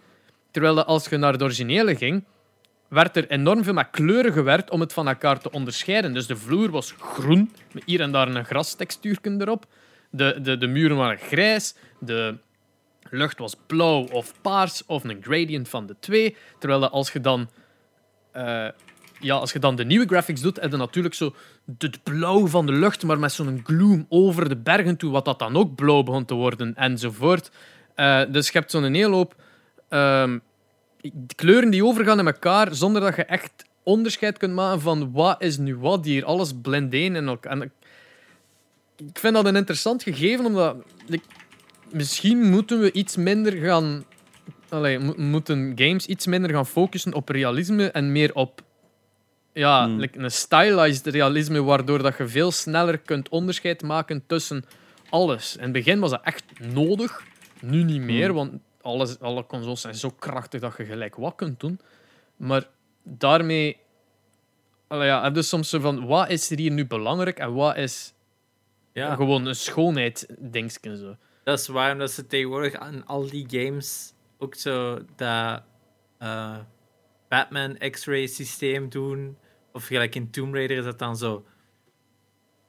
Terwijl 0.52 0.84
als 0.84 1.08
je 1.08 1.18
naar 1.18 1.38
de 1.38 1.44
originele 1.44 1.96
ging, 1.96 2.24
werd 2.88 3.18
er 3.18 3.30
enorm 3.30 3.64
veel 3.64 3.74
met 3.74 3.90
kleuren 3.92 4.34
gewerkt 4.34 4.70
om 4.70 4.80
het 4.80 4.94
van 4.94 5.08
elkaar 5.08 5.40
te 5.40 5.52
onderscheiden. 5.52 6.14
Dus 6.14 6.28
de 6.28 6.36
vloer 6.36 6.70
was 6.70 6.96
groen, 7.00 7.52
met 7.72 7.84
hier 7.86 8.02
en 8.02 8.12
daar 8.12 8.28
een 8.28 8.46
grastextuurken 8.46 9.42
erop. 9.42 9.66
De, 10.10 10.40
de, 10.42 10.58
de 10.58 10.68
muren 10.68 10.98
waren 10.98 11.18
grijs, 11.18 11.76
de 12.00 12.38
lucht 13.10 13.40
was 13.40 13.56
blauw 13.68 14.04
of 14.04 14.34
paars, 14.42 14.86
of 14.86 15.04
een 15.04 15.22
gradient 15.22 15.70
van 15.70 15.86
de 15.86 15.96
twee. 16.00 16.36
Terwijl 16.60 16.90
als 16.90 17.12
je 17.12 17.22
dan... 17.22 17.50
eh, 18.32 18.68
ja, 19.22 19.36
als 19.36 19.52
je 19.52 19.60
dan 19.60 19.76
de 19.76 19.86
nieuwe 19.86 20.06
graphics 20.06 20.42
doet, 20.42 20.62
heb 20.62 20.72
je 20.72 20.78
natuurlijk 20.78 21.14
zo 21.14 21.36
het 21.78 22.04
blauw 22.04 22.48
van 22.48 22.66
de 22.66 22.72
lucht, 22.72 23.04
maar 23.04 23.20
met 23.20 23.32
zo'n 23.32 23.62
gloom 23.64 24.06
over 24.10 24.50
de 24.50 24.58
bergen 24.58 24.98
toe, 24.98 25.12
wat 25.12 25.26
dat 25.26 25.40
dan 25.40 25.56
ook 25.56 25.76
blauw 25.76 26.04
begon 26.04 26.26
te 26.26 26.34
worden, 26.34 26.76
enzovoort. 26.76 27.52
Eh, 27.96 28.22
dus 28.30 28.46
je 28.50 28.58
hebt 28.58 28.72
zo'n 28.72 28.94
hele 28.94 29.16
hoop 29.16 29.36
ehm, 29.90 30.38
kleuren 31.36 31.70
die 31.70 31.86
overgaan 31.86 32.20
in 32.20 32.26
elkaar, 32.26 32.76
zonder 32.76 33.02
dat 33.02 33.16
je 33.16 33.24
echt 33.24 33.66
onderscheid 33.84 34.38
kunt 34.38 34.54
maken 34.54 34.82
van 34.82 35.12
wat 35.12 35.42
is 35.42 35.58
nu 35.58 35.78
wat 35.78 36.06
hier. 36.06 36.26
Alles 36.26 36.54
blendt 36.62 36.94
in 36.94 37.16
elkaar. 37.16 37.52
En 37.52 37.62
ik, 38.98 39.20
vind 39.20 39.34
dat 39.34 39.46
een 39.46 39.56
interessant 39.56 40.04
gegeven, 40.04 40.46
omdat 40.46 40.76
misschien 41.92 42.50
moeten 42.50 42.80
we 42.80 42.92
iets 42.92 43.16
minder 43.16 43.54
gaan... 43.54 44.06
Allee, 44.70 45.00
mo- 45.00 45.14
moeten 45.18 45.74
games 45.76 46.06
iets 46.06 46.26
minder 46.26 46.50
gaan 46.50 46.68
focussen 46.68 47.14
op 47.14 47.30
realisme 47.30 47.92
en 47.92 48.12
meer 48.12 48.36
op 48.36 48.62
ja, 49.54 49.84
Hmm. 49.86 50.00
like 50.00 50.20
een 50.20 50.32
stylized 50.32 51.08
realisme, 51.08 51.64
waardoor 51.64 52.02
dat 52.04 52.18
je 52.18 52.28
veel 52.28 52.52
sneller 52.52 52.98
kunt 52.98 53.30
onderscheid 53.30 53.82
maken 53.84 54.24
tussen 54.28 54.64
alles. 55.10 55.56
In 55.56 55.64
het 55.64 55.72
begin 55.72 56.00
was 56.00 56.10
dat 56.12 56.22
echt 56.24 56.44
nodig, 56.60 57.24
nu 57.62 57.84
niet 57.84 58.02
meer, 58.02 58.26
Hmm. 58.28 58.36
want 58.36 58.54
alles, 58.82 59.20
alle 59.20 59.46
consoles 59.46 59.82
zijn 59.82 59.96
zo 59.96 60.10
krachtig 60.10 60.62
dat 60.62 60.78
je 60.78 60.86
gelijk 60.86 61.16
wat 61.16 61.36
kunt 61.36 61.60
doen. 61.60 61.80
Maar 62.36 62.68
daarmee 63.04 63.78
ja, 64.90 65.24
heb 65.24 65.36
je 65.36 65.42
soms 65.42 65.70
zo 65.70 65.80
van, 65.80 66.06
wat 66.06 66.30
is 66.30 66.50
er 66.52 66.58
hier 66.58 66.72
nu 66.72 66.86
belangrijk 66.86 67.40
en 67.40 67.54
wat 67.54 67.78
is 67.78 68.14
Ja, 68.94 69.16
gewoon 69.16 69.46
een 69.46 69.56
schoonheid 69.56 70.26
dingetje 70.40 70.98
zo. 70.98 71.16
dat 71.44 71.60
is 71.60 71.68
waarom 71.68 71.98
dat 72.00 72.12
ze 72.12 72.28
tegenwoordig 72.28 72.74
aan 72.76 73.06
al 73.06 73.30
die 73.30 73.46
games 73.50 74.14
ook 74.38 74.56
zo 74.56 75.00
dat 75.16 75.62
eh, 76.18 76.58
Batman 77.32 77.78
X-ray 77.92 78.28
systeem 78.28 78.90
doen. 78.90 79.38
Of 79.72 79.86
gelijk 79.86 80.16
in 80.16 80.30
Tomb 80.30 80.54
Raider 80.54 80.78
is 80.78 80.84
dat 80.84 81.00
dan 81.00 81.18
zo. 81.18 81.46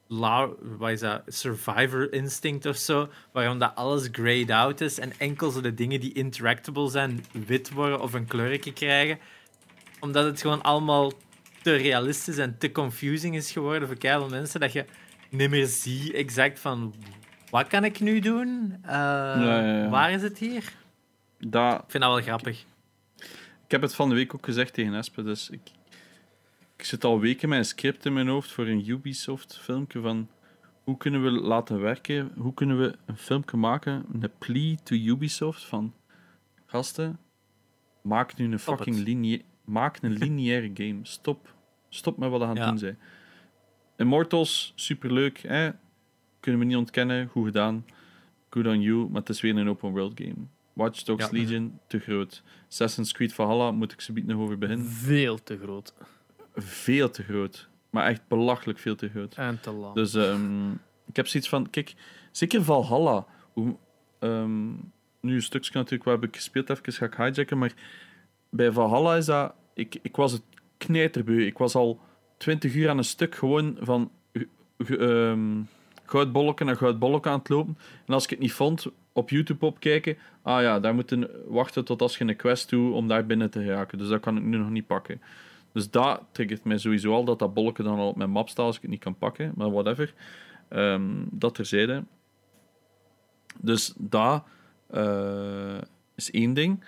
Wat 0.07 0.89
is 0.89 0.99
dat? 0.99 1.21
Survivor 1.27 2.13
instinct 2.13 2.65
of 2.65 2.75
zo. 2.75 3.09
Waarom 3.31 3.59
dat 3.59 3.75
alles 3.75 4.07
grayed 4.11 4.51
out 4.51 4.81
is 4.81 4.99
en 4.99 5.11
enkel 5.17 5.49
zo 5.49 5.61
de 5.61 5.73
dingen 5.73 5.99
die 5.99 6.13
interactable 6.13 6.89
zijn 6.89 7.25
wit 7.45 7.71
worden 7.71 8.01
of 8.01 8.13
een 8.13 8.25
kleurje 8.25 8.73
krijgen. 8.73 9.19
Omdat 9.99 10.25
het 10.25 10.41
gewoon 10.41 10.61
allemaal 10.61 11.11
te 11.61 11.75
realistisch 11.75 12.37
en 12.37 12.57
te 12.57 12.71
confusing 12.71 13.35
is 13.35 13.51
geworden 13.51 13.87
voor 13.87 13.97
keihard 13.97 14.29
mensen 14.29 14.59
dat 14.59 14.71
je 14.73 14.85
niet 15.29 15.49
meer 15.49 15.67
ziet 15.67 16.13
exact 16.13 16.59
van 16.59 16.93
wat 17.49 17.67
kan 17.67 17.83
ik 17.83 17.99
nu 17.99 18.19
doen? 18.19 18.77
Eh, 18.81 18.91
ja, 18.91 19.59
ja. 19.59 19.89
Waar 19.89 20.11
is 20.11 20.21
het 20.21 20.37
hier? 20.37 20.73
Dat, 21.39 21.73
Ik 21.73 21.91
vind 21.91 22.03
dat 22.03 22.13
wel 22.13 22.21
grappig. 22.21 22.65
Ik 23.73 23.79
heb 23.79 23.89
het 23.89 23.97
van 23.97 24.09
de 24.09 24.15
week 24.15 24.33
ook 24.33 24.45
gezegd 24.45 24.73
tegen 24.73 24.93
Espe, 24.93 25.23
dus 25.23 25.49
ik, 25.49 25.71
ik 26.77 26.83
zit 26.83 27.03
al 27.03 27.19
weken 27.19 27.49
met 27.49 27.57
een 27.57 27.65
script 27.65 28.05
in 28.05 28.13
mijn 28.13 28.27
hoofd 28.27 28.51
voor 28.51 28.67
een 28.67 28.89
Ubisoft-filmpje 28.89 29.99
van 30.01 30.29
hoe 30.83 30.97
kunnen 30.97 31.23
we 31.23 31.31
laten 31.31 31.79
werken, 31.79 32.31
hoe 32.37 32.53
kunnen 32.53 32.79
we 32.79 32.95
een 33.05 33.17
filmpje 33.17 33.57
maken, 33.57 34.05
een 34.13 34.31
plea 34.37 34.75
to 34.83 34.95
Ubisoft 34.95 35.63
van 35.63 35.93
gasten, 36.65 37.19
maak 38.01 38.35
nu 38.37 38.51
een 38.51 38.59
fucking 38.59 38.95
linie 38.97 39.45
maak 39.63 39.97
een 40.01 40.17
lineaire 40.23 40.71
game. 40.73 40.99
Stop. 41.03 41.55
Stop 41.89 42.17
met 42.17 42.29
wat 42.29 42.39
we 42.39 42.45
aan 42.45 42.51
het 42.51 42.59
Ja. 42.63 42.69
doen 42.69 42.77
zijn. 42.77 42.97
Immortals, 43.97 44.73
superleuk, 44.75 45.37
hè? 45.37 45.71
kunnen 46.39 46.61
we 46.61 46.67
niet 46.67 46.77
ontkennen, 46.77 47.27
goed 47.27 47.45
gedaan. 47.45 47.85
Good 48.49 48.67
on 48.67 48.81
you, 48.81 49.09
maar 49.09 49.21
het 49.21 49.29
is 49.29 49.41
weer 49.41 49.57
een 49.57 49.69
open 49.69 49.91
world 49.91 50.21
game. 50.21 50.47
Watch 50.73 51.03
Dogs 51.03 51.23
Ja. 51.23 51.29
Legion, 51.31 51.79
te 51.87 51.99
groot. 51.99 52.43
Assassin's 52.69 53.11
Creed 53.11 53.33
Valhalla, 53.33 53.71
moet 53.71 53.91
ik 53.91 54.01
ze 54.01 54.13
nog 54.13 54.39
over 54.41 54.57
beginnen. 54.57 54.85
Veel 54.85 55.43
te 55.43 55.57
groot 55.57 55.93
Veel 56.55 57.09
te 57.09 57.23
groot. 57.23 57.69
Maar 57.89 58.05
echt 58.05 58.27
belachelijk 58.27 58.79
veel 58.79 58.95
te 58.95 59.09
groot. 59.09 59.35
en 59.35 59.59
te 59.61 59.71
lang. 59.71 59.95
Dus 59.95 60.13
ehm, 60.13 60.71
ik 61.05 61.15
heb 61.15 61.27
zoiets 61.27 61.49
van, 61.49 61.69
kijk, 61.69 61.93
zeker 62.31 62.63
Valhalla. 62.63 63.25
Hoe, 63.53 63.75
ehm, 64.19 64.69
nu 65.19 65.35
een 65.35 65.41
stukje 65.41 65.71
natuurlijk 65.73 66.03
waar 66.03 66.13
heb 66.13 66.23
ik 66.23 66.35
gespeeld, 66.35 66.69
even 66.69 66.93
ga 66.93 67.05
ik 67.05 67.15
hijacken, 67.15 67.57
maar 67.57 67.73
bij 68.49 68.71
Valhalla 68.71 69.15
is 69.15 69.25
dat, 69.25 69.53
ik, 69.73 69.99
ik 70.01 70.15
was 70.15 70.31
het 70.31 70.43
knijterbeu. 70.77 71.45
Ik 71.45 71.57
was 71.57 71.75
al 71.75 71.99
twintig 72.37 72.73
uur 72.73 72.89
aan 72.89 72.97
een 72.97 73.03
stuk 73.03 73.35
gewoon 73.35 73.77
van 73.79 74.11
ehm, 74.77 75.61
goudbolken 76.05 76.65
naar 76.65 76.75
goudbolken 76.75 77.31
aan 77.31 77.39
het 77.39 77.49
lopen. 77.49 77.77
En 78.05 78.13
als 78.13 78.23
ik 78.23 78.29
het 78.29 78.39
niet 78.39 78.53
vond, 78.53 78.87
op 79.13 79.29
YouTube 79.29 79.65
opkijken, 79.65 80.17
ah 80.41 80.61
ja, 80.61 80.79
daar 80.79 80.95
moeten 80.95 81.29
wachten 81.47 81.85
tot 81.85 82.01
als 82.01 82.17
je 82.17 82.25
een 82.25 82.35
quest 82.35 82.69
doet 82.69 82.93
om 82.93 83.07
daar 83.07 83.25
binnen 83.25 83.49
te 83.49 83.63
geraken. 83.63 83.97
Dus 83.97 84.07
dat 84.07 84.19
kan 84.19 84.37
ik 84.37 84.43
nu 84.43 84.57
nog 84.57 84.69
niet 84.69 84.87
pakken. 84.87 85.21
Dus 85.71 85.89
dat 85.89 86.21
triggert 86.31 86.63
mij 86.63 86.77
sowieso 86.77 87.13
al, 87.13 87.23
dat 87.23 87.39
dat 87.39 87.53
bolken 87.53 87.83
dan 87.83 87.99
al 87.99 88.07
op 88.07 88.15
mijn 88.15 88.29
map 88.29 88.49
staat 88.49 88.65
als 88.65 88.75
ik 88.75 88.81
het 88.81 88.91
niet 88.91 88.99
kan 88.99 89.17
pakken. 89.17 89.51
Maar 89.55 89.71
whatever. 89.71 90.13
Ehm, 90.67 91.01
dat 91.29 91.55
terzijde. 91.55 92.03
Dus 93.57 93.93
dat 93.97 94.43
eh, 94.89 95.77
is 96.15 96.31
één 96.31 96.53
ding. 96.53 96.83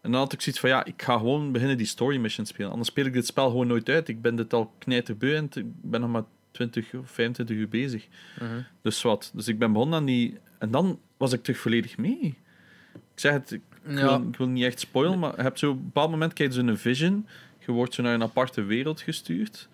En 0.00 0.10
dan 0.10 0.20
had 0.20 0.32
ik 0.32 0.40
zoiets 0.40 0.60
van, 0.60 0.70
ja, 0.70 0.84
ik 0.84 1.02
ga 1.02 1.16
gewoon 1.16 1.52
beginnen 1.52 1.76
die 1.76 1.86
story 1.86 2.16
mission 2.16 2.46
spelen. 2.46 2.70
Anders 2.70 2.88
speel 2.88 3.06
ik 3.06 3.12
dit 3.12 3.26
spel 3.26 3.50
gewoon 3.50 3.66
nooit 3.66 3.88
uit. 3.88 4.08
Ik 4.08 4.22
ben 4.22 4.36
dit 4.36 4.52
al 4.52 4.72
knijterbeu 4.78 5.34
en 5.34 5.48
ik 5.54 5.64
ben 5.82 6.00
nog 6.00 6.10
maar 6.10 6.24
20 6.50 6.94
of 6.94 7.10
25 7.10 7.56
uur 7.56 7.68
bezig. 7.68 8.06
Mhm. 8.40 8.60
Dus 8.82 9.02
wat. 9.02 9.30
Dus 9.34 9.48
ik 9.48 9.58
ben 9.58 9.72
begonnen 9.72 9.98
aan 9.98 10.04
die... 10.04 10.38
En 10.60 10.70
dan 10.70 11.00
was 11.16 11.32
ik 11.32 11.42
terug 11.42 11.58
volledig 11.60 11.96
mee. 11.98 12.38
Ik 12.94 13.00
zeg 13.14 13.32
het, 13.32 13.50
ik 13.52 13.60
wil, 13.82 14.22
ik 14.28 14.36
wil 14.36 14.46
niet 14.46 14.64
echt 14.64 14.80
spoilen, 14.80 15.18
maar 15.18 15.36
je 15.36 15.42
hebt 15.42 15.58
zo 15.58 15.70
op 15.70 15.76
een 15.76 15.84
bepaald 15.84 16.10
moment 16.10 16.32
krijg 16.32 16.54
je 16.54 16.56
zo'n 16.66 16.76
vision. 16.76 17.26
Je 17.58 17.72
wordt 17.72 17.94
zo 17.94 18.02
naar 18.02 18.14
een 18.14 18.22
aparte 18.22 18.62
wereld 18.62 19.00
gestuurd. 19.00 19.68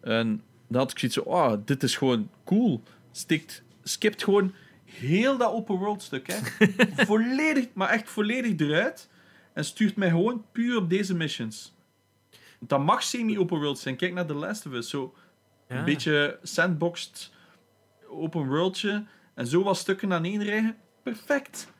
En 0.00 0.42
dan 0.68 0.80
had 0.80 0.90
ik 0.90 0.98
zoiets 0.98 1.16
van, 1.16 1.26
oh, 1.26 1.52
dit 1.64 1.82
is 1.82 1.96
gewoon 1.96 2.30
cool. 2.44 2.82
Stikt, 3.12 3.62
skipt 3.82 4.24
gewoon 4.24 4.52
heel 4.84 5.36
dat 5.36 5.52
open 5.52 5.74
world 5.76 6.02
stuk, 6.02 6.26
hè. 6.32 6.66
volledig, 7.06 7.66
maar 7.72 7.88
echt 7.88 8.10
volledig 8.10 8.68
eruit. 8.68 9.08
En 9.52 9.64
stuurt 9.64 9.96
mij 9.96 10.08
gewoon 10.08 10.44
puur 10.52 10.76
op 10.76 10.90
deze 10.90 11.14
missions. 11.14 11.72
Dat 12.60 12.80
mag 12.80 13.02
semi-open 13.02 13.58
world 13.58 13.78
zijn. 13.78 13.96
Kijk 13.96 14.12
naar 14.12 14.26
The 14.26 14.34
Last 14.34 14.66
of 14.66 14.72
Us. 14.72 14.88
Zo 14.90 15.14
Ja. 15.68 15.78
een 15.78 15.84
beetje 15.84 16.38
sandboxed 16.42 17.30
open 18.08 18.46
worldje. 18.46 19.04
En 19.38 19.46
zo 19.46 19.62
wat 19.62 19.76
stukken 19.76 20.12
aan 20.12 20.24
één 20.24 20.42
rijden. 20.42 20.76
Perfect. 21.02 21.72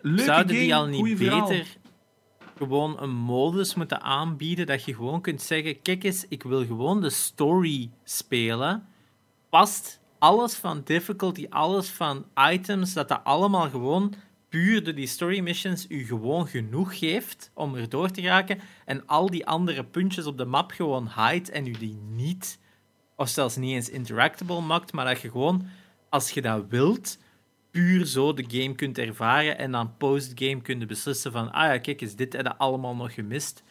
Leuke 0.00 0.22
Zouden 0.22 0.54
game, 0.54 0.64
die 0.64 0.74
al 0.74 0.86
niet 0.86 1.18
beter 1.18 1.76
gewoon 2.56 3.00
een 3.00 3.14
modus 3.14 3.74
moeten 3.74 4.02
aanbieden 4.02 4.66
dat 4.66 4.84
je 4.84 4.94
gewoon 4.94 5.20
kunt 5.20 5.42
zeggen: 5.42 5.82
kijk 5.82 6.04
eens, 6.04 6.24
ik 6.28 6.42
wil 6.42 6.66
gewoon 6.66 7.00
de 7.00 7.10
story 7.10 7.90
spelen. 8.04 8.86
Past 9.48 10.00
alles 10.18 10.54
van 10.54 10.82
difficulty, 10.84 11.46
alles 11.48 11.88
van 11.88 12.26
items, 12.50 12.92
dat 12.92 13.08
dat 13.08 13.20
allemaal 13.24 13.70
gewoon 13.70 14.14
puur 14.48 14.84
door 14.84 14.94
die 14.94 15.06
story 15.06 15.40
missions 15.40 15.86
u 15.88 16.04
gewoon 16.04 16.46
genoeg 16.46 16.98
geeft 16.98 17.50
om 17.54 17.74
er 17.74 17.88
door 17.88 18.10
te 18.10 18.22
raken. 18.22 18.60
En 18.84 19.06
al 19.06 19.30
die 19.30 19.46
andere 19.46 19.84
puntjes 19.84 20.26
op 20.26 20.38
de 20.38 20.44
map 20.44 20.70
gewoon 20.70 21.10
hide 21.16 21.52
en 21.52 21.66
u 21.66 21.72
die 21.72 21.98
niet, 22.10 22.58
of 23.16 23.28
zelfs 23.28 23.56
niet 23.56 23.74
eens 23.74 23.90
interactable 23.90 24.60
maakt, 24.60 24.92
maar 24.92 25.04
dat 25.04 25.20
je 25.20 25.30
gewoon, 25.30 25.66
als 26.14 26.30
je 26.30 26.42
dat 26.42 26.64
wilt, 26.68 27.18
puur 27.70 28.06
zo 28.06 28.34
de 28.34 28.44
game 28.48 28.74
kunt 28.74 28.98
ervaren 28.98 29.58
en 29.58 29.70
dan 29.72 29.96
post-game 29.98 30.60
kunnen 30.62 30.88
beslissen 30.88 31.32
van 31.32 31.52
ah 31.52 31.62
ja, 31.72 31.78
kijk 31.78 32.00
eens, 32.00 32.14
dit 32.16 32.32
hebben 32.32 32.52
we 32.52 32.58
allemaal 32.58 32.94
nog 32.94 33.14
gemist. 33.14 33.62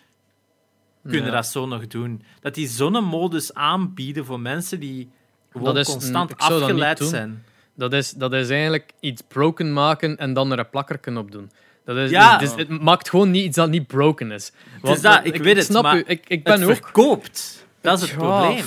Kunnen 1.03 1.25
Ja. 1.25 1.31
dat 1.31 1.47
zo 1.47 1.65
nog 1.65 1.87
doen. 1.87 2.23
Dat 2.41 2.53
die 2.55 2.67
zo'n 2.67 3.03
modus 3.03 3.53
aanbieden 3.53 4.25
voor 4.25 4.39
mensen 4.39 4.79
die 4.79 5.09
gewoon 5.51 5.65
Dat 5.67 5.77
is- 5.77 5.87
constant 5.91 6.29
dat 6.29 6.39
afgeleid 6.39 6.99
zijn. 6.99 7.43
Dat 7.75 7.93
is, 7.93 8.11
dat 8.11 8.33
is 8.33 8.49
eigenlijk 8.49 8.91
iets 8.99 9.21
broken 9.27 9.73
maken 9.73 10.17
en 10.17 10.33
dan 10.33 10.51
er 10.51 10.59
een 10.59 10.69
plakkerken 10.69 11.17
op 11.17 11.31
doen. 11.31 11.51
Dat 11.85 11.97
is, 11.97 12.09
Ja. 12.09 12.37
dus, 12.37 12.49
dus 12.55 12.67
het 12.67 12.81
maakt 12.81 13.09
gewoon 13.09 13.31
niet 13.31 13.45
iets 13.45 13.55
dat 13.55 13.69
niet 13.69 13.87
broken 13.87 14.31
is. 14.31 14.51
is 14.83 15.01
dat, 15.01 15.25
ik 15.25 15.35
weet 15.35 15.55
het, 15.55 15.65
snap 15.65 15.83
maar 15.83 15.97
u, 15.97 16.03
ik, 16.05 16.25
ik 16.27 16.43
ben 16.43 16.61
het 16.61 16.69
ook... 16.69 16.75
verkoopt. 16.75 17.62
Dat 17.83 18.01
is 18.01 18.09
het 18.09 18.09
Ja, 18.09 18.17
probleem. 18.17 18.65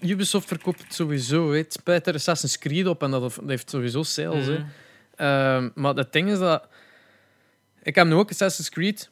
Ubisoft 0.00 0.48
verkoopt 0.48 0.82
het 0.82 0.94
sowieso. 0.94 1.52
Het 1.52 1.72
spijt 1.72 2.06
er 2.06 2.14
Assassin's 2.14 2.58
Creed 2.58 2.86
op 2.86 3.02
en 3.02 3.10
dat 3.10 3.38
heeft 3.46 3.70
sowieso 3.70 4.02
sales. 4.02 4.46
Mhm. 4.46 4.62
Ehm, 5.16 5.68
maar 5.74 5.94
het 5.94 6.12
ding 6.12 6.30
is 6.30 6.38
dat... 6.38 6.66
Ik 7.82 7.94
heb 7.94 8.06
nu 8.06 8.14
ook 8.14 8.30
Assassin's 8.30 8.68
Creed. 8.70 9.10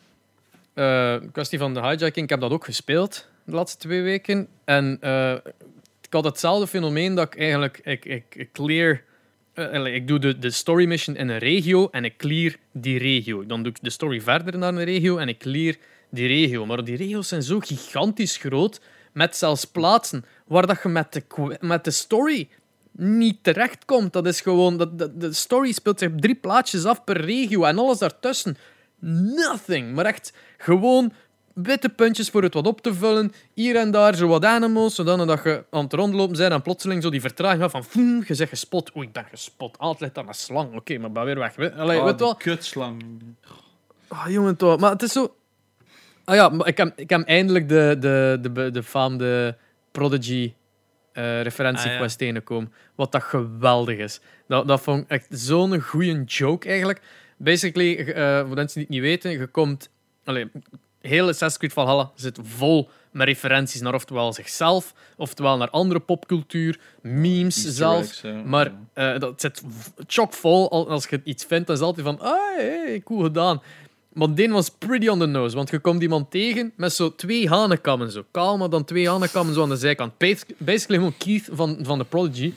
eh 0.75 1.17
kwestie 1.33 1.59
van 1.59 1.75
de 1.75 1.81
hijacking. 1.81 2.25
Ik 2.25 2.31
heb 2.31 2.41
dat 2.41 2.51
ook 2.51 2.65
gespeeld 2.65 3.29
de 3.45 3.53
laatste 3.53 3.79
twee 3.79 4.03
weken. 4.03 4.49
En 4.65 4.97
eh, 5.01 5.33
ik 6.03 6.13
had 6.13 6.25
hetzelfde 6.25 6.67
fenomeen 6.67 7.15
dat 7.15 7.27
ik 7.35 7.41
eigenlijk... 7.41 7.81
Ik, 7.85 8.05
ik, 8.05 8.25
ik 8.35 8.53
clear... 8.53 9.03
eh, 9.55 9.95
ik 9.95 10.09
doe 10.09 10.19
de, 10.19 10.39
de 10.39 10.51
story 10.51 10.87
mission 10.87 11.17
in 11.17 11.29
een 11.29 11.39
regio 11.39 11.89
en 11.91 12.05
ik 12.05 12.17
clear 12.17 12.55
die 12.73 12.99
regio. 12.99 13.47
Dan 13.47 13.63
doe 13.63 13.73
ik 13.73 13.79
de 13.83 13.91
story 13.91 14.21
verder 14.21 14.59
naar 14.59 14.75
een 14.75 14.85
regio 14.85 15.17
en 15.17 15.29
ik 15.29 15.39
clear 15.39 15.75
die 16.11 16.27
regio. 16.29 16.67
Maar 16.67 16.85
die 16.85 16.97
regio's 16.97 17.29
zijn 17.29 17.43
zo 17.43 17.61
gigantisch 17.61 18.37
groot, 18.37 18.81
met 19.13 19.37
zelfs 19.37 19.65
plaatsen 19.65 20.25
waar 20.47 20.67
dat 20.67 20.83
je 20.83 20.89
met 20.89 21.13
de, 21.13 21.57
met 21.61 21.85
de 21.85 21.91
story 21.91 22.49
niet 22.93 23.39
terechtkomt. 23.43 24.13
Dat 24.13 24.27
is 24.27 24.41
gewoon... 24.41 24.77
Dat, 24.77 25.21
de 25.21 25.33
story 25.33 25.73
speelt 25.73 25.99
zich 25.99 26.11
drie 26.17 26.35
plaatjes 26.35 26.85
af 26.85 27.05
per 27.05 27.21
regio 27.21 27.65
en 27.65 27.79
alles 27.79 27.99
daartussen. 27.99 28.57
Nothing. 28.99 29.95
Maar 29.95 30.05
echt 30.05 30.33
gewoon 30.59 31.13
witte 31.55 31.89
puntjes 31.89 32.29
voor 32.31 32.43
het 32.43 32.55
wat 32.55 32.67
op 32.67 32.81
te 32.81 32.95
vullen. 32.95 33.33
Hier 33.55 33.77
en 33.77 33.91
daar 33.91 34.15
zo 34.15 34.27
wat 34.27 34.45
animals, 34.45 34.95
zodat 34.95 35.27
dat 35.27 35.43
je 35.45 35.65
aan 35.71 35.85
het 35.85 35.93
rondlopen 35.93 36.37
bent 36.37 36.53
en 36.53 36.63
plotseling 36.63 37.03
zo 37.03 37.11
die 37.11 37.21
vertraging 37.21 37.71
van... 37.71 37.85
Foem, 37.85 38.25
je 38.27 38.35
zegt 38.35 38.51
gespot. 38.51 38.97
Oei, 38.97 39.07
ik 39.07 39.13
ben 39.13 39.25
gespot. 39.31 39.79
Ah, 39.79 39.91
het 39.91 40.01
ligt 40.01 40.19
aan 40.19 40.29
een 40.29 40.35
slang. 40.35 40.75
Oké, 40.75 40.99
maar 40.99 41.13
ben 41.13 41.25
weer 41.25 41.39
weg. 41.39 41.55
We- 41.55 41.75
Allee, 41.75 41.99
Ah, 41.99 42.05
weet 42.05 42.21
wel? 42.21 42.35
kutslang. 42.35 43.03
Ah, 44.09 44.29
jongen, 44.29 44.57
toch. 44.57 44.81
Maar 44.81 44.91
het 44.91 45.03
is 45.03 45.13
zo... 45.13 45.35
Ah 46.25 46.35
ja, 46.35 46.49
maar 46.49 46.67
ik 46.67 46.77
heb, 46.77 46.93
ik 46.99 47.11
heb 47.11 47.23
eindelijk 47.27 47.69
de, 47.69 47.97
de, 47.99 48.39
de, 48.41 48.53
de, 48.53 48.71
de 48.71 48.83
faamde 48.83 49.57
Prodigy 49.91 50.53
eh 51.13 51.43
referentiequest 51.43 52.19
tegengekomen. 52.19 52.73
Wat 52.95 53.13
dat 53.13 53.23
geweldig 53.23 53.99
is. 53.99 54.21
Dat, 54.49 54.69
dat 54.69 54.81
vond 54.81 55.03
ik 55.03 55.09
echt 55.11 55.27
zo'n 55.31 55.81
goede 55.81 56.23
joke 56.25 56.69
eigenlijk. 56.69 57.01
Basically, 57.37 57.97
eh, 57.97 58.39
voor 58.47 58.55
mensen 58.55 58.75
die 58.75 58.83
het 58.83 58.89
niet 58.89 59.01
weten, 59.01 59.31
je 59.31 59.47
komt... 59.47 59.91
Allee, 60.25 60.51
heel 61.01 61.23
Assassin's 61.29 61.59
Creed 61.59 61.73
Valhalla 61.73 62.11
zit 62.15 62.39
vol 62.43 62.89
met 63.13 63.27
referenties 63.27 63.81
naar 63.81 63.95
oftewel 63.95 64.33
zichzelf, 64.33 64.95
oftewel 65.17 65.57
naar 65.57 65.71
andere 65.71 66.01
popcultuur, 66.01 66.79
memes 67.03 67.55
Easter 67.57 67.73
zelfs. 67.73 68.09
eggs, 68.09 68.21
ja. 68.21 68.43
Maar 68.45 68.73
eh, 68.93 69.19
dat 69.19 69.41
zit 69.41 69.63
chockvol. 70.07 70.71
Al- 70.71 70.91
Als 70.91 71.07
je 71.07 71.21
iets 71.25 71.45
vindt, 71.45 71.67
dan 71.67 71.77
is 71.77 71.83
het 71.83 71.89
altijd 71.97 72.07
van, 72.07 72.21
ah, 72.21 72.57
hey, 72.57 73.01
cool 73.05 73.23
gedaan. 73.23 73.63
Maar 74.13 74.35
die 74.35 74.49
was 74.51 74.71
pretty 74.71 75.09
on 75.09 75.19
the 75.19 75.27
nose, 75.27 75.57
want 75.57 75.71
je 75.71 75.79
komt 75.79 76.03
iemand 76.03 76.31
tegen 76.31 76.73
met 76.77 76.93
zo 76.93 77.15
twee 77.15 77.49
hanenkammen, 77.49 78.11
zo 78.11 78.25
kaal, 78.31 78.59
maar 78.59 78.71
dan 78.71 78.85
twee 78.85 79.09
hanenkammen 79.09 79.55
zo 79.55 79.63
aan 79.63 79.69
de 79.69 79.77
zijkant. 79.77 80.19
Bas- 80.19 80.45
Basically 80.59 80.99
gewoon 80.99 81.17
Keith 81.19 81.49
van, 81.53 81.79
van 81.83 81.99
The 81.99 82.05
Prodigy. 82.05 82.53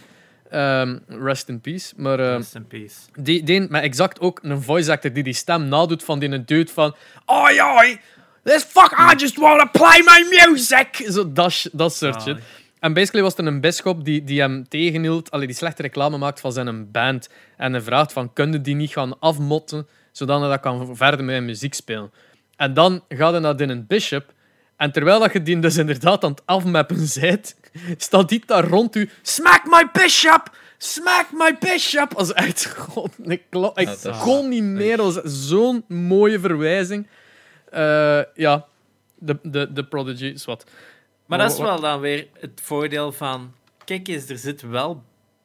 Ehm, 0.50 0.98
rest 1.08 1.50
in 1.50 1.62
peace. 1.62 1.94
Maar 1.98 2.20
ehm, 2.20 2.38
Rest 2.38 2.56
in 2.56 2.68
peace. 2.68 2.96
die, 3.20 3.44
die, 3.44 3.68
maar 3.70 3.82
exact 3.82 4.20
ook 4.20 4.40
een 4.44 4.62
voice 4.62 4.92
actor 4.92 5.14
die 5.14 5.24
die 5.24 5.34
stem 5.34 5.68
nadoet 5.68 6.04
van 6.04 6.20
die 6.20 6.30
een 6.32 6.46
dude 6.46 6.72
van 6.72 6.96
Oi, 7.26 7.62
oi, 7.62 8.00
this 8.44 8.64
fuck, 8.64 8.92
I 9.12 9.16
just 9.18 9.38
wanna 9.38 9.66
play 9.66 10.02
my 10.06 10.38
music. 10.46 11.06
Zo 11.12 11.32
dat, 11.32 11.70
dat 11.72 11.94
soort 11.96 12.14
shit. 12.14 12.24
Zalig. 12.24 12.44
En 12.80 12.94
basically 12.94 13.24
was 13.24 13.36
er 13.38 13.46
een 13.48 13.62
bisschop 13.62 14.06
die, 14.06 14.24
die 14.24 14.40
hem 14.40 14.68
tegenhield, 14.70 15.32
allee, 15.32 15.48
die 15.48 15.56
slechte 15.56 15.82
reclame 15.82 16.18
maakt 16.18 16.40
van 16.40 16.52
zijn 16.52 16.92
band. 16.92 17.30
En 17.58 17.72
hij 17.74 17.82
vraagt 17.82 18.14
van, 18.14 18.34
kunnen 18.34 18.64
die 18.64 18.76
niet 18.76 18.92
gaan 18.92 19.20
afmotten, 19.20 19.88
zodat 20.14 20.40
hij 20.40 20.50
dat 20.50 20.60
kan 20.60 20.96
verder 20.96 21.26
met 21.26 21.44
muziek 21.44 21.74
spelen. 21.74 22.12
En 22.56 22.74
dan 22.74 23.04
gaat 23.08 23.32
hij 23.32 23.40
naar 23.40 23.60
een 23.60 23.88
bishop. 23.88 24.34
En 24.78 24.92
terwijl 24.92 25.20
dat 25.20 25.34
je 25.34 25.42
die 25.44 25.60
dus 25.60 25.78
inderdaad 25.78 26.24
aan 26.24 26.32
het 26.32 26.42
afmappen 26.46 27.08
bent, 27.20 27.56
staat 27.98 28.30
die 28.30 28.44
daar 28.46 28.68
rond 28.68 28.96
u. 28.96 29.10
Smack 29.22 29.66
my 29.66 29.90
bishop! 29.94 30.56
Smack 30.78 31.28
my 31.32 31.58
bishop! 31.60 32.14
Als 32.14 32.34
echt, 32.34 32.66
god, 32.66 33.12
ik, 33.24 33.44
kon 34.20 34.50
niet 34.50 34.64
meer. 34.64 34.98
Dat 34.98 35.14
was 35.14 35.48
zo'n 35.48 35.84
mooie 35.88 36.40
verwijzing. 36.40 37.08
Eh, 37.70 38.22
ja, 38.34 38.66
de, 39.16 39.40
de, 39.42 39.74
de 39.74 39.86
Prodigy 39.86 40.26
is 40.26 40.46
wat. 40.46 40.66
Maar 41.26 41.38
dat 41.38 41.52
is 41.52 41.58
wel 41.58 41.80
dan 41.80 42.00
weer 42.00 42.28
het 42.40 42.62
voordeel 42.64 43.12
van... 43.12 43.54
Kijk 43.86 44.08
eens, 44.08 44.30
er 44.30 44.38
zit 44.38 44.62
wel 44.62 45.04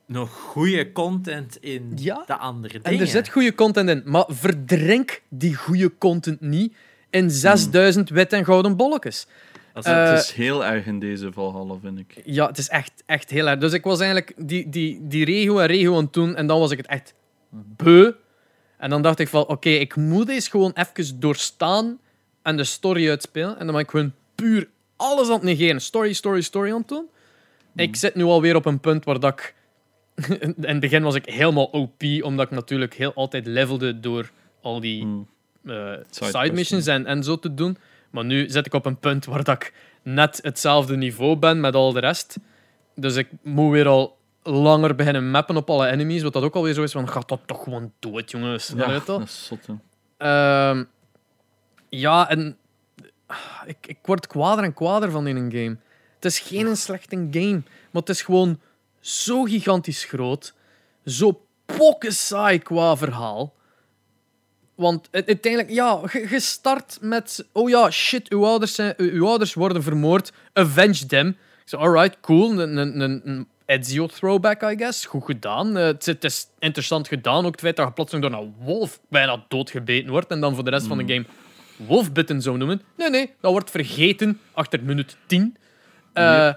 nog 0.08 0.30
goede 0.30 0.92
content 0.92 1.56
in 1.60 1.92
Ja. 1.96 2.22
de 2.26 2.36
andere 2.36 2.74
En 2.74 2.80
dingen. 2.82 3.00
er 3.00 3.06
zit 3.06 3.28
goede 3.28 3.54
content 3.54 3.88
in, 3.88 4.02
maar 4.04 4.24
verdrink 4.28 5.22
die 5.28 5.54
goede 5.54 5.92
content 5.98 6.40
niet 6.40 6.74
in 7.10 7.30
6000 7.30 8.08
wit 8.10 8.32
en 8.32 8.44
gouden 8.44 8.76
bolletjes. 8.76 9.26
Dat 9.74 9.84
is- 9.86 9.92
Eh, 9.92 10.10
het 10.10 10.18
is 10.22 10.30
heel 10.32 10.64
erg 10.64 10.86
in 10.86 10.98
deze 10.98 11.32
Valhalla, 11.32 11.74
vind 11.82 11.98
ik. 11.98 12.20
Ja, 12.24 12.46
het 12.46 12.58
is 12.58 12.68
echt, 12.68 13.02
echt 13.06 13.30
heel 13.30 13.48
erg. 13.48 13.58
Dus 13.60 13.72
ik 13.72 13.84
was 13.84 13.98
eigenlijk 14.00 14.32
die, 14.36 14.68
die, 14.68 14.98
die 15.06 15.24
regio 15.24 15.58
en 15.58 15.66
regio 15.66 15.96
aan 15.96 16.04
het 16.04 16.12
doen 16.12 16.36
en 16.36 16.46
dan 16.46 16.58
was 16.58 16.70
ik 16.70 16.76
het 16.78 16.86
echt 16.86 17.14
beu. 17.50 18.10
En 18.76 18.90
dan 18.90 19.02
dacht 19.02 19.18
ik 19.18 19.28
van, 19.28 19.46
oké, 19.46 19.68
ik 19.68 19.96
moet 19.96 20.26
deze 20.26 20.50
gewoon 20.50 20.72
even 20.74 21.20
doorstaan 21.20 21.98
en 22.42 22.56
de 22.56 22.64
story 22.64 23.08
uitspelen. 23.08 23.58
En 23.58 23.64
dan 23.66 23.74
ben 23.74 23.84
ik 23.84 23.90
gewoon 23.90 24.12
puur 24.34 24.68
alles 24.96 25.26
aan 25.26 25.32
het 25.34 25.42
negeren. 25.42 25.80
Story, 25.80 26.12
story, 26.12 26.40
story 26.40 26.70
aan 26.72 26.78
het 26.78 26.88
doen. 26.88 27.06
Ik 27.76 27.96
zit 27.96 28.14
nu 28.14 28.22
alweer 28.22 28.56
op 28.56 28.66
een 28.66 28.80
punt 28.80 29.04
waar 29.04 29.20
dat 29.20 29.32
ik... 29.32 29.54
In 30.40 30.54
het 30.58 30.80
begin 30.80 31.02
was 31.02 31.14
ik 31.14 31.24
helemaal 31.26 31.64
OP, 31.64 32.02
omdat 32.20 32.46
ik 32.46 32.50
natuurlijk 32.52 32.94
heel 32.94 33.12
altijd 33.14 33.46
levelde 33.46 34.00
door 34.00 34.30
al 34.60 34.80
die 34.80 35.02
Hmm. 35.02 35.28
eh, 35.66 35.92
Side 36.10 36.38
side 36.38 36.52
missions 36.52 36.86
en, 36.86 37.06
en 37.06 37.22
zo 37.22 37.38
te 37.38 37.54
doen. 37.54 37.76
Maar 38.10 38.24
nu 38.24 38.48
zit 38.48 38.66
ik 38.66 38.74
op 38.74 38.86
een 38.86 38.98
punt 38.98 39.24
waar 39.24 39.44
dat 39.44 39.54
ik 39.54 39.72
net 40.02 40.38
hetzelfde 40.42 40.96
niveau 40.96 41.36
ben 41.36 41.60
met 41.60 41.74
al 41.74 41.92
de 41.92 42.00
rest. 42.00 42.38
Dus 42.94 43.16
ik 43.16 43.28
moet 43.42 43.72
weer 43.72 43.86
al 43.86 44.16
langer 44.42 44.94
beginnen 44.94 45.30
mappen 45.30 45.56
op 45.56 45.70
alle 45.70 45.86
enemies. 45.86 46.22
Wat 46.22 46.32
dat 46.32 46.42
ook 46.42 46.54
alweer 46.54 46.74
zo 46.74 46.82
is 46.82 46.92
van, 46.92 47.08
ga 47.08 47.22
dat 47.26 47.40
toch 47.46 47.62
gewoon 47.62 47.92
dood, 47.98 48.30
jongens. 48.30 48.72
Ja, 48.76 48.98
dat 48.98 49.20
is 49.22 49.46
zot. 49.46 49.66
Ehm, 50.16 50.84
ja, 51.88 52.28
en 52.30 52.56
ik, 53.66 53.76
ik 53.86 53.98
word 54.02 54.26
kwader 54.26 54.64
en 54.64 54.74
kwader 54.74 55.10
van 55.10 55.26
in 55.26 55.36
een 55.36 55.52
game. 55.52 55.76
Het 56.14 56.24
is 56.24 56.38
geen 56.38 56.66
een 56.66 56.76
slechte 56.76 57.28
game, 57.30 57.62
maar 57.90 58.02
het 58.02 58.08
is 58.08 58.22
gewoon 58.22 58.60
zo 59.00 59.42
gigantisch 59.42 60.04
groot, 60.04 60.54
zo 61.04 61.40
pokken 61.66 62.12
saai 62.12 62.58
qua 62.58 62.96
verhaal. 62.96 63.54
Want 64.74 65.08
uiteindelijk, 65.10 65.70
ja, 65.70 66.00
je, 66.12 66.26
je 66.30 66.40
start 66.40 66.98
met, 67.00 67.46
oh 67.52 67.68
ja, 67.68 67.90
shit, 67.90 68.28
uw 68.30 68.44
ouders, 68.46 68.74
zijn, 68.74 68.94
uw 68.96 69.26
ouders 69.26 69.54
worden 69.54 69.82
vermoord, 69.82 70.32
avenge 70.52 71.06
them. 71.06 71.28
Ik 71.28 71.36
zei, 71.64 71.82
alright, 71.82 72.20
cool, 72.20 72.60
een, 72.60 73.48
Ezio 73.66 74.06
throwback, 74.06 74.62
I 74.62 74.76
guess. 74.76 75.04
Goed 75.06 75.24
gedaan. 75.24 75.76
Eh, 75.76 75.84
het, 75.84 76.00
is- 76.00 76.06
het 76.14 76.24
is 76.24 76.48
interessant 76.58 77.08
gedaan, 77.08 77.44
ook 77.44 77.50
het 77.52 77.60
feit 77.60 77.76
dat 77.76 77.86
je 77.86 77.92
plotseling 77.92 78.30
door 78.30 78.40
een 78.40 78.54
wolf 78.58 79.00
bijna 79.08 79.44
doodgebeten 79.48 80.10
wordt 80.10 80.30
en 80.30 80.40
dan 80.40 80.54
voor 80.54 80.64
de 80.64 80.70
rest 80.70 80.86
van 80.86 80.98
de 80.98 81.12
game 81.14 81.24
wolfbitten 81.76 82.42
zou 82.42 82.56
noemen. 82.58 82.82
Nee, 82.96 83.10
nee, 83.10 83.34
dat 83.40 83.50
wordt 83.52 83.70
vergeten 83.70 84.40
achter 84.52 84.82
minuut 84.82 85.16
10. 85.26 85.56
Eh, 86.12 86.52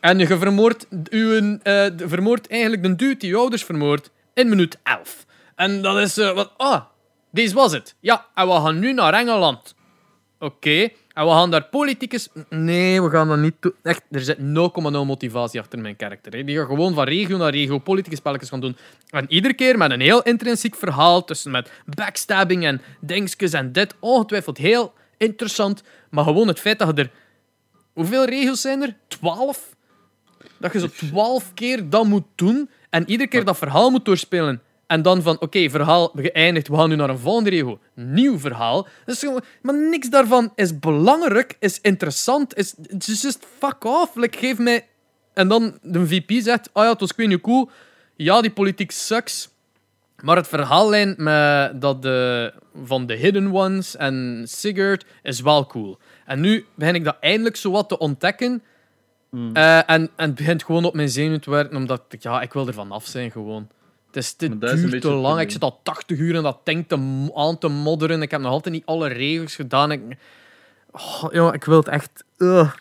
En 0.00 0.18
je 0.18 0.38
vermoordt, 0.38 0.86
uw, 1.10 1.58
eh, 1.62 1.86
vermoordt 1.96 2.48
eigenlijk 2.48 2.82
de 2.82 2.96
dude 2.96 3.16
die 3.16 3.28
je 3.28 3.36
ouders 3.36 3.64
vermoordt 3.64 4.10
in 4.34 4.48
minuut 4.48 4.78
11. 4.82 5.26
En 5.54 5.82
dat 5.82 5.98
is 5.98 6.18
eh, 6.18 6.32
wat. 6.32 6.52
Ah, 6.56 6.82
deze 7.30 7.54
was 7.54 7.72
het. 7.72 7.94
Ja, 8.00 8.26
en 8.34 8.46
we 8.46 8.52
gaan 8.52 8.78
nu 8.78 8.92
naar 8.92 9.14
Engeland. 9.14 9.74
Oké. 10.38 10.88
En 11.12 11.24
we 11.24 11.30
gaan 11.30 11.50
daar 11.50 11.64
politicus... 11.64 12.28
Nee, 12.48 13.02
we 13.02 13.10
gaan 13.10 13.28
dat 13.28 13.38
niet 13.38 13.54
doen. 13.60 13.74
Echt, 13.82 14.02
er 14.10 14.20
zit 14.20 14.38
0,0 14.38 14.42
motivatie 14.82 15.60
achter 15.60 15.78
mijn 15.78 15.96
karakter. 15.96 16.46
Die 16.46 16.56
gaat 16.56 16.66
gewoon 16.66 16.94
van 16.94 17.04
regio 17.04 17.36
naar 17.36 17.50
regio 17.50 17.78
politicus 17.78 18.18
spelletjes 18.18 18.48
gaan 18.48 18.60
doen. 18.60 18.76
En 19.10 19.24
iedere 19.28 19.54
keer 19.54 19.78
met 19.78 19.90
een 19.90 20.00
heel 20.00 20.22
intrinsiek 20.22 20.76
verhaal, 20.76 21.24
tussen 21.24 21.50
met 21.50 21.70
backstabbing 21.84 22.64
en 22.64 22.80
dingetjes 23.00 23.52
en 23.52 23.72
dit. 23.72 23.94
Ongetwijfeld 23.98 24.58
heel 24.58 24.92
interessant. 25.16 25.82
Maar 26.10 26.24
gewoon 26.24 26.48
het 26.48 26.60
feit 26.60 26.78
dat 26.78 26.98
er... 26.98 27.10
Hoeveel 27.92 28.24
regio's 28.24 28.60
zijn 28.60 28.82
er? 28.82 28.96
12? 29.08 29.76
Dat 30.58 30.72
je 30.72 30.78
zo 30.78 30.86
12 30.86 31.54
keer 31.54 31.88
dat 31.88 32.04
moet 32.04 32.26
doen 32.34 32.70
en 32.90 33.10
iedere 33.10 33.28
keer 33.28 33.44
dat 33.44 33.58
verhaal 33.58 33.90
moet 33.90 34.04
doorspelen. 34.04 34.62
En 34.86 35.02
dan 35.02 35.22
van, 35.22 35.40
oké, 35.40 35.70
verhaal 35.70 36.12
geëindigd, 36.14 36.68
we 36.68 36.76
gaan 36.76 36.88
nu 36.88 36.96
naar 36.96 37.10
een 37.10 37.18
volgende. 37.18 37.78
Nieuw 37.94 38.38
verhaal. 38.38 38.86
Dus, 39.04 39.26
maar 39.62 39.74
niks 39.74 40.08
daarvan 40.08 40.52
is 40.54 40.78
belangrijk, 40.78 41.56
is 41.58 41.80
interessant, 41.80 42.56
is 42.56 42.74
just 42.98 43.46
fuck 43.58 43.84
off. 43.84 44.14
Like, 44.14 44.38
geef 44.38 44.58
mij... 44.58 44.86
En 45.34 45.48
dan 45.48 45.78
de 45.82 46.06
VP 46.06 46.30
zegt, 46.42 46.70
oh 46.72 46.82
ja, 46.82 46.90
het 46.90 47.00
was 47.00 47.16
niet 47.16 47.40
cool. 47.40 47.70
Ja, 48.16 48.40
die 48.40 48.50
politiek 48.50 48.90
sucks. 48.90 49.48
Maar 50.22 50.36
het 50.36 50.48
verhaallijn 50.48 51.14
met 51.16 51.80
dat 51.80 52.02
de, 52.02 52.52
van 52.84 53.06
de 53.06 53.14
Hidden 53.14 53.52
Ones 53.52 53.96
en 53.96 54.44
Sigurd 54.48 55.04
is 55.22 55.40
wel 55.40 55.66
cool. 55.66 55.98
En 56.26 56.40
nu 56.40 56.66
begin 56.74 56.94
ik 56.94 57.04
dat 57.04 57.16
eindelijk 57.20 57.56
zo 57.56 57.70
wat 57.70 57.88
te 57.88 57.98
ontdekken. 57.98 58.62
Hmm. 59.30 59.54
Eh, 59.54 59.76
en, 59.76 59.86
en 59.86 60.10
het 60.16 60.34
begint 60.34 60.64
gewoon 60.64 60.84
op 60.84 60.94
mijn 60.94 61.08
zenuw 61.08 61.38
te 61.38 61.50
werken, 61.50 61.76
omdat 61.76 62.02
ik, 62.08 62.22
ja, 62.22 62.40
ik 62.40 62.52
wil 62.52 62.66
er 62.66 62.74
vanaf 62.74 63.06
zijn 63.06 63.30
gewoon. 63.30 63.68
Het 64.06 64.16
is, 64.16 64.36
duurt 64.36 64.60
beetje 64.60 64.98
te 64.98 65.10
lang. 65.10 65.40
Ik 65.40 65.50
zit 65.50 65.62
al 65.62 65.80
80 65.82 66.18
uur 66.18 66.36
en 66.36 66.42
dat 66.42 66.60
ding 66.64 66.88
te, 66.88 67.30
aan 67.34 67.58
te 67.58 67.68
modderen. 67.68 68.22
Ik 68.22 68.30
heb 68.30 68.40
nog 68.40 68.50
altijd 68.50 68.74
niet 68.74 68.86
alle 68.86 69.08
regels 69.08 69.54
gedaan. 69.54 69.92
Ik, 69.92 70.02
oh, 70.90 71.24
ja, 71.30 71.52
ik 71.52 71.64
wil 71.64 71.76
het 71.76 71.88
echt... 71.88 72.24
Uh, 72.38 72.72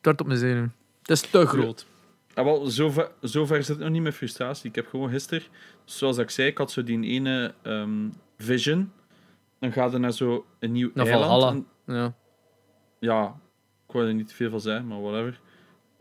het 0.00 0.20
op 0.20 0.26
mijn 0.26 0.38
zenuw. 0.38 0.68
Het 1.00 1.10
is 1.10 1.20
te 1.20 1.46
groot. 1.46 1.86
Ah, 2.34 2.44
wel, 2.44 2.66
zover, 2.66 3.10
zover 3.20 3.56
zit 3.56 3.68
het 3.68 3.78
nog 3.78 3.90
niet 3.90 4.02
met 4.02 4.14
frustratie. 4.14 4.68
Ik 4.68 4.74
heb 4.74 4.86
gewoon 4.88 5.10
gisteren, 5.10 5.42
zoals 5.84 6.18
ik 6.18 6.30
zei, 6.30 6.48
ik 6.48 6.58
had 6.58 6.70
zo 6.70 6.82
die 6.82 7.02
ene 7.04 7.54
ehm, 7.62 8.08
vision. 8.38 8.92
Dan 9.58 9.72
gaat 9.72 9.92
er 9.92 10.00
naar 10.00 10.12
zo 10.12 10.46
een 10.58 10.72
nieuw 10.72 10.90
Naar 10.94 11.06
eiland. 11.06 11.30
Valhalla. 11.30 11.62
En- 11.86 11.94
Ja. 11.94 12.14
ja, 12.98 13.34
ik 13.86 13.92
wou 13.92 14.06
er 14.06 14.14
niet 14.14 14.28
te 14.28 14.34
veel 14.34 14.50
van 14.50 14.60
zeggen, 14.60 14.86
maar 14.86 15.00
whatever. 15.00 15.40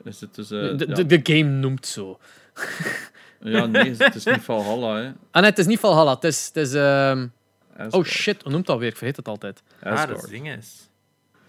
Is 0.05 0.21
het 0.21 0.35
dus, 0.35 0.51
eh, 0.51 0.59
de, 0.59 0.85
ja. 0.87 0.93
de, 0.93 1.05
de 1.05 1.19
game 1.23 1.49
noemt 1.49 1.85
zo. 1.85 2.19
ja, 3.39 3.65
nee, 3.65 3.95
het 3.97 4.15
is 4.15 4.25
niet 4.25 4.41
Valhalla, 4.41 4.95
hè. 4.95 5.11
Ah 5.31 5.41
nee, 5.41 5.49
het 5.49 5.59
is 5.59 5.65
niet 5.65 5.79
Valhalla. 5.79 6.13
Het 6.13 6.23
is... 6.23 6.45
Het 6.45 6.57
is 6.57 6.73
ehm, 6.73 7.27
Asgard. 7.71 7.93
Oh 7.93 8.03
shit, 8.03 8.41
hoe 8.41 8.51
noemt 8.51 8.65
dat 8.65 8.79
weer? 8.79 8.89
Ik 8.89 8.97
vergeet 8.97 9.15
het 9.15 9.27
altijd. 9.27 9.63
Ah, 9.79 9.83
dat 9.83 9.93
Asgard. 9.93 10.23
is 10.23 10.29
ding 10.29 10.49
is. 10.49 10.89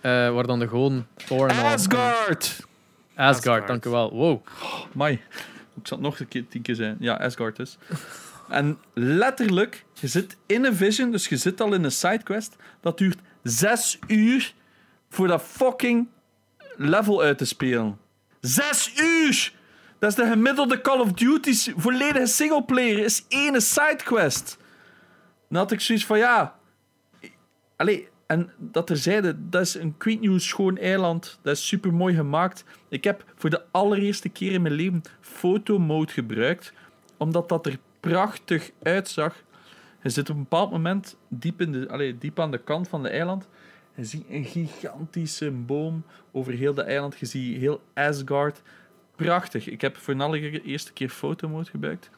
Eh, 0.00 0.10
waar 0.10 0.46
dan 0.46 0.58
de 0.58 0.68
gewoon 0.68 1.06
Thor 1.26 1.48
en 1.48 1.56
Asgard! 1.56 2.26
Asgard, 2.28 2.66
Asgard. 3.14 3.66
dank 3.66 3.84
u 3.84 3.90
wel. 3.90 4.12
Wow. 4.12 4.46
Mai. 4.92 5.12
Ik 5.80 5.86
zat 5.86 6.00
nog 6.00 6.20
een 6.20 6.28
keer 6.28 6.48
tien 6.48 6.62
keer 6.62 6.74
zijn. 6.74 6.96
Ja, 7.00 7.14
Asgard 7.14 7.56
dus. 7.56 7.78
En 8.48 8.78
letterlijk, 8.94 9.84
je 9.92 10.06
zit 10.06 10.36
in 10.46 10.64
een 10.64 10.76
vision, 10.76 11.10
dus 11.10 11.28
je 11.28 11.36
zit 11.36 11.60
al 11.60 11.72
in 11.72 11.84
een 11.84 11.92
sidequest. 11.92 12.56
Dat 12.80 12.98
duurt 12.98 13.18
zes 13.42 13.98
uur 14.06 14.54
voor 15.08 15.28
dat 15.28 15.42
fucking 15.42 16.08
level 16.76 17.22
uit 17.22 17.38
te 17.38 17.44
spelen. 17.44 17.98
Zes 18.46 18.92
uur! 19.00 19.52
Dat 19.98 20.10
is 20.10 20.16
de 20.16 20.26
gemiddelde 20.26 20.80
Call 20.80 21.00
of 21.00 21.12
Duty's 21.12 21.72
volledige 21.76 22.26
singleplayer, 22.26 22.98
is 22.98 23.24
één 23.28 23.62
sidequest. 23.62 24.58
Dan 25.48 25.58
had 25.58 25.72
ik 25.72 25.80
zoiets 25.80 26.06
van, 26.06 26.18
ja... 26.18 26.54
Allee, 27.76 28.08
en 28.26 28.50
dat 28.58 28.90
er 28.90 28.96
zeiden, 28.96 29.50
dat 29.50 29.62
is 29.62 29.74
een 29.74 29.96
Queen 29.96 30.20
News 30.20 30.48
schoon 30.48 30.76
eiland. 30.76 31.38
Dat 31.42 31.56
is 31.56 31.66
super 31.66 31.94
mooi 31.94 32.14
gemaakt. 32.14 32.64
Ik 32.88 33.04
heb 33.04 33.24
voor 33.36 33.50
de 33.50 33.62
allereerste 33.70 34.28
keer 34.28 34.52
in 34.52 34.62
mijn 34.62 34.74
leven 34.74 35.02
fotomode 35.20 36.12
gebruikt, 36.12 36.72
omdat 37.16 37.48
dat 37.48 37.66
er 37.66 37.78
prachtig 38.00 38.70
uitzag. 38.82 39.34
Je 40.02 40.08
zit 40.08 40.30
op 40.30 40.36
een 40.36 40.42
bepaald 40.42 40.70
moment 40.70 41.16
diep, 41.28 41.60
in 41.60 41.72
de, 41.72 41.88
allee, 41.88 42.18
diep 42.18 42.40
aan 42.40 42.50
de 42.50 42.58
kant 42.58 42.88
van 42.88 43.02
de 43.02 43.08
eiland 43.08 43.48
Je 43.96 44.04
ziet 44.04 44.24
een 44.28 44.44
gigantische 44.44 45.50
boom 45.50 46.04
over 46.32 46.52
heel 46.52 46.74
de 46.74 46.82
eiland. 46.82 47.18
Je 47.18 47.26
ziet 47.26 47.58
heel 47.58 47.82
Asgard. 47.94 48.62
Prachtig. 49.16 49.68
Ik 49.68 49.80
heb 49.80 49.96
voor 49.96 50.16
de 50.16 50.62
eerste 50.62 50.92
keer 50.92 51.08
fotomode 51.08 51.70
gebruikt. 51.70 52.10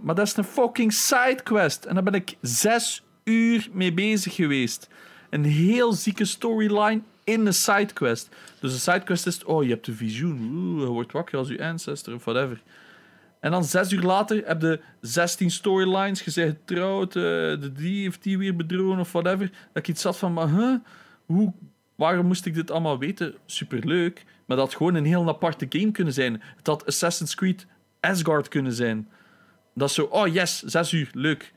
Maar 0.00 0.14
dat 0.14 0.26
is 0.26 0.36
een 0.36 0.44
fucking 0.44 0.92
sidequest. 0.92 1.84
En 1.84 1.94
daar 1.94 2.02
ben 2.02 2.14
ik 2.14 2.36
zes 2.40 3.02
uur 3.24 3.68
mee 3.72 3.92
bezig 3.92 4.34
geweest. 4.34 4.88
Een 5.30 5.44
heel 5.44 5.92
zieke 5.92 6.24
storyline 6.24 7.00
in 7.24 7.46
een 7.46 7.54
sidequest. 7.54 8.28
Dus 8.60 8.72
de 8.72 8.78
sidequest 8.78 9.26
is, 9.26 9.44
oh, 9.44 9.62
je 9.62 9.70
hebt 9.70 9.86
een 9.86 9.94
visioen. 9.94 10.50
Oeh, 10.54 10.88
wordt 10.88 11.12
wakker 11.12 11.38
als 11.38 11.48
je 11.48 11.64
ancestor 11.64 12.14
of 12.14 12.24
whatever. 12.24 12.62
En 13.40 13.50
dan 13.50 13.64
zes 13.64 13.92
uur 13.92 14.02
later 14.02 14.42
heb 14.46 14.62
je 14.62 14.80
16 15.00 15.50
storylines. 15.50 16.22
Je 16.22 16.32
bent 16.34 16.56
getrouwd, 16.58 17.14
uh, 17.14 17.22
de 17.22 17.72
die 17.72 18.02
heeft 18.02 18.22
die 18.22 18.38
weer 18.38 18.56
bedrogen 18.56 18.98
of 18.98 19.12
whatever. 19.12 19.50
Dat 19.50 19.82
ik 19.82 19.88
iets 19.88 20.02
zat 20.02 20.18
van, 20.18 20.32
maar 20.32 20.48
huh, 20.48 20.74
hoe, 21.26 21.52
waarom 21.94 22.26
moest 22.26 22.46
ik 22.46 22.54
dit 22.54 22.70
allemaal 22.70 22.98
weten? 22.98 23.34
Superleuk. 23.46 24.24
Maar 24.46 24.56
dat 24.56 24.66
had 24.66 24.76
gewoon 24.76 24.94
een 24.94 25.04
heel 25.04 25.28
aparte 25.28 25.66
game 25.68 25.90
kunnen 25.90 26.12
zijn. 26.12 26.42
Het 26.56 26.66
had 26.66 26.86
Assassin's 26.86 27.34
Creed 27.34 27.66
Asgard 28.00 28.48
kunnen 28.48 28.72
zijn. 28.72 29.08
Dat 29.74 29.88
is 29.88 29.94
zo, 29.94 30.02
oh 30.02 30.26
yes, 30.26 30.62
zes 30.62 30.92
uur, 30.92 31.10
leuk. 31.12 31.52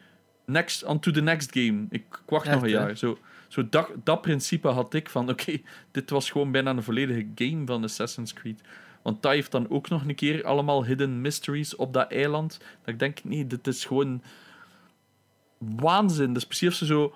Next, 0.45 0.83
on 0.83 0.99
to 0.99 1.11
the 1.11 1.21
next 1.21 1.51
game. 1.51 1.85
Ik 1.89 2.03
wacht 2.25 2.49
nog 2.49 2.63
een 2.63 2.69
jaar. 2.69 2.97
Zo, 2.97 3.17
zo 3.47 3.69
dat, 3.69 3.89
dat 4.03 4.21
principe 4.21 4.67
had 4.67 4.93
ik 4.93 5.09
van, 5.09 5.29
oké, 5.33 5.57
dit 5.91 6.09
was 6.09 6.31
gewoon 6.31 6.51
bijna 6.51 6.71
een 6.71 6.83
volledige 6.83 7.27
game 7.35 7.65
van 7.65 7.83
Assassin's 7.83 8.33
Creed. 8.33 8.61
Want 9.03 9.21
dat 9.21 9.31
heeft 9.31 9.51
dan 9.51 9.69
ook 9.69 9.89
nog 9.89 10.07
een 10.07 10.15
keer 10.15 10.45
allemaal 10.45 10.85
hidden 10.85 11.21
mysteries 11.21 11.75
op 11.75 11.93
dat 11.93 12.11
eiland. 12.11 12.57
Dat 12.59 12.93
ik 12.93 12.99
denk, 12.99 13.23
nee, 13.23 13.47
dit 13.47 13.67
is 13.67 13.85
gewoon 13.85 14.21
waanzin. 15.57 16.33
Dus 16.33 16.45
precies 16.45 16.67
of 16.67 16.73
ze 16.73 16.85
zo 16.85 17.13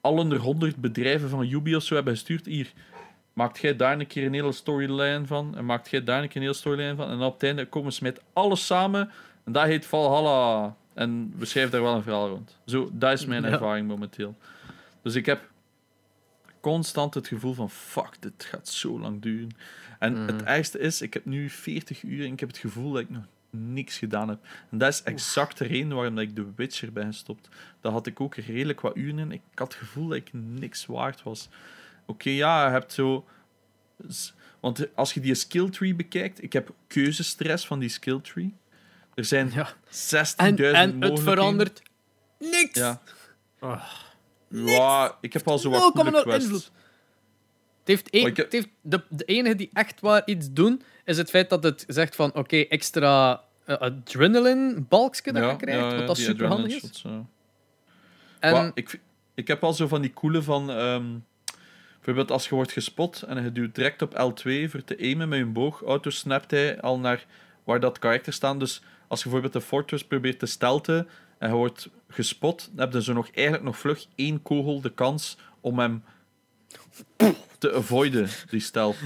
al 0.00 0.16
onder 0.16 0.38
honderd 0.38 0.76
bedrijven 0.76 1.28
van 1.28 1.50
Ubi 1.50 1.76
of 1.76 1.82
zo 1.82 1.94
hebben 1.94 2.12
gestuurd. 2.12 2.46
Hier, 2.46 2.72
maakt 3.32 3.60
jij 3.60 3.76
daar 3.76 4.00
een 4.00 4.06
keer 4.06 4.26
een 4.26 4.34
hele 4.34 4.52
storyline 4.52 5.26
van. 5.26 5.56
En 5.56 5.64
maakt 5.64 5.90
jij 5.90 6.04
daar 6.04 6.22
een 6.22 6.28
keer 6.28 6.36
een 6.36 6.42
hele 6.42 6.54
storyline 6.54 6.96
van. 6.96 7.10
En 7.10 7.20
op 7.20 7.32
het 7.32 7.42
einde 7.42 7.66
komen 7.66 7.92
ze 7.92 8.02
met 8.02 8.22
alles 8.32 8.66
samen. 8.66 9.10
En 9.44 9.52
dat 9.52 9.64
heet 9.64 9.86
Valhalla. 9.86 10.76
En 10.94 11.34
we 11.36 11.44
schrijven 11.44 11.72
daar 11.72 11.82
wel 11.82 11.94
een 11.94 12.02
verhaal 12.02 12.28
rond. 12.28 12.58
Zo, 12.66 12.90
dat 12.92 13.12
is 13.12 13.26
mijn 13.26 13.44
ervaring 13.44 13.88
momenteel. 13.88 14.36
Dus 15.02 15.14
ik 15.14 15.26
heb 15.26 15.48
constant 16.60 17.14
het 17.14 17.28
gevoel 17.28 17.54
van 17.54 17.70
fuck, 17.70 18.16
dit 18.20 18.44
gaat 18.44 18.68
zo 18.68 19.00
lang 19.00 19.22
duren. 19.22 19.56
En 20.00 20.16
het 20.16 20.36
mhm. 20.36 20.46
ergste 20.46 20.78
is, 20.78 21.02
ik 21.02 21.14
heb 21.14 21.24
nu 21.24 21.50
40 21.50 22.02
uur 22.02 22.24
en 22.26 22.32
ik 22.32 22.40
heb 22.40 22.48
het 22.48 22.58
gevoel 22.58 22.92
dat 22.92 23.02
ik 23.02 23.10
nog 23.10 23.24
niks 23.50 23.98
gedaan 23.98 24.28
heb. 24.28 24.38
En 24.70 24.78
dat 24.78 24.92
is 24.92 25.02
exact 25.02 25.58
de 25.58 25.64
reden 25.64 25.94
waarom 25.94 26.18
ik 26.18 26.34
The 26.34 26.46
Witcher 26.56 26.92
ben 26.92 27.06
gestopt. 27.06 27.48
Daar 27.80 27.92
had 27.92 28.06
ik 28.06 28.20
ook 28.20 28.34
redelijk 28.34 28.80
wat 28.80 28.96
uren 28.96 29.18
in. 29.18 29.32
Ik 29.32 29.40
had 29.54 29.72
het 29.72 29.82
gevoel 29.82 30.08
dat 30.08 30.16
ik 30.16 30.30
niks 30.32 30.86
waard 30.86 31.22
was. 31.22 31.48
Oké, 32.06 32.30
ja, 32.30 32.66
je 32.66 32.70
hebt 32.70 32.92
zo... 32.92 33.26
Want 34.60 34.96
als 34.96 35.14
je 35.14 35.20
die 35.20 35.34
skill 35.34 35.68
tree 35.68 35.94
bekijkt, 35.94 36.42
ik 36.42 36.52
heb 36.52 36.74
keuzestress 36.86 37.66
van 37.66 37.78
die 37.78 37.88
skill 37.88 38.20
tree. 38.20 38.54
Er 39.14 39.24
zijn 39.24 39.50
ja. 39.54 39.72
60.000 39.72 39.74
En, 40.36 40.56
en 40.56 41.02
het 41.02 41.20
verandert 41.20 41.82
niks. 42.38 42.78
Ja. 42.78 43.00
Oh. 43.60 43.84
Ja, 44.48 45.16
ik 45.20 45.32
heb 45.32 45.48
al 45.48 45.58
zo 45.58 45.70
wat 45.70 45.92
coole 45.92 46.22
quests. 46.22 46.70
Heeft, 47.88 48.14
een, 48.14 48.34
het 48.34 48.52
heeft 48.52 48.68
de, 48.80 49.02
de 49.08 49.24
enige 49.24 49.54
die 49.54 49.70
echt 49.72 50.00
waar 50.00 50.22
iets 50.24 50.52
doen, 50.52 50.82
is 51.04 51.16
het 51.16 51.30
feit 51.30 51.50
dat 51.50 51.62
het 51.62 51.84
zegt 51.86 52.16
van 52.16 52.34
oké, 52.34 52.56
extra 52.56 53.42
uh, 53.66 53.76
adrenaline 53.76 54.80
balkje 54.80 55.32
dat 55.32 55.50
je 55.50 55.56
krijgt, 55.56 55.96
wat 55.96 56.06
dat 56.06 56.16
super 56.18 56.46
handig 56.46 56.72
is. 56.72 56.80
Shots, 56.80 57.04
en... 58.40 58.70
ik, 58.74 59.00
ik 59.34 59.48
heb 59.48 59.64
al 59.64 59.72
zo 59.72 59.88
van 59.88 60.00
die 60.00 60.12
coole 60.12 60.42
van... 60.42 60.70
Um, 60.70 61.24
bijvoorbeeld 62.00 62.30
als 62.30 62.48
je 62.48 62.54
wordt 62.54 62.72
gespot 62.72 63.22
en 63.22 63.42
je 63.42 63.52
duwt 63.52 63.74
direct 63.74 64.02
op 64.02 64.12
L2 64.12 64.70
voor 64.70 64.84
te 64.84 64.98
aimen 65.00 65.28
met 65.28 65.38
je 65.38 65.44
boog, 65.44 65.82
auto 65.82 66.10
snapt 66.10 66.50
hij 66.50 66.80
al 66.80 66.98
naar 66.98 67.26
waar 67.64 67.80
dat 67.80 67.98
karakter 67.98 68.32
staat. 68.32 68.60
Dus 68.60 68.82
als 69.08 69.22
je 69.22 69.24
bijvoorbeeld 69.24 69.62
de 69.62 69.68
fortress 69.68 70.04
probeert 70.04 70.38
te 70.38 70.46
stelten 70.46 71.08
en 71.38 71.48
je 71.48 71.54
wordt 71.54 71.88
gespot, 72.08 72.70
dan 72.72 72.84
heb 72.84 72.92
je 72.92 73.02
zo 73.02 73.12
nog, 73.12 73.30
eigenlijk 73.30 73.66
nog 73.66 73.78
vlug 73.78 74.06
één 74.14 74.42
kogel 74.42 74.80
de 74.80 74.92
kans 74.94 75.38
om 75.60 75.78
hem 75.78 76.02
te 77.58 77.74
avoiden, 77.74 78.28
die 78.50 78.60
stealth. 78.60 78.96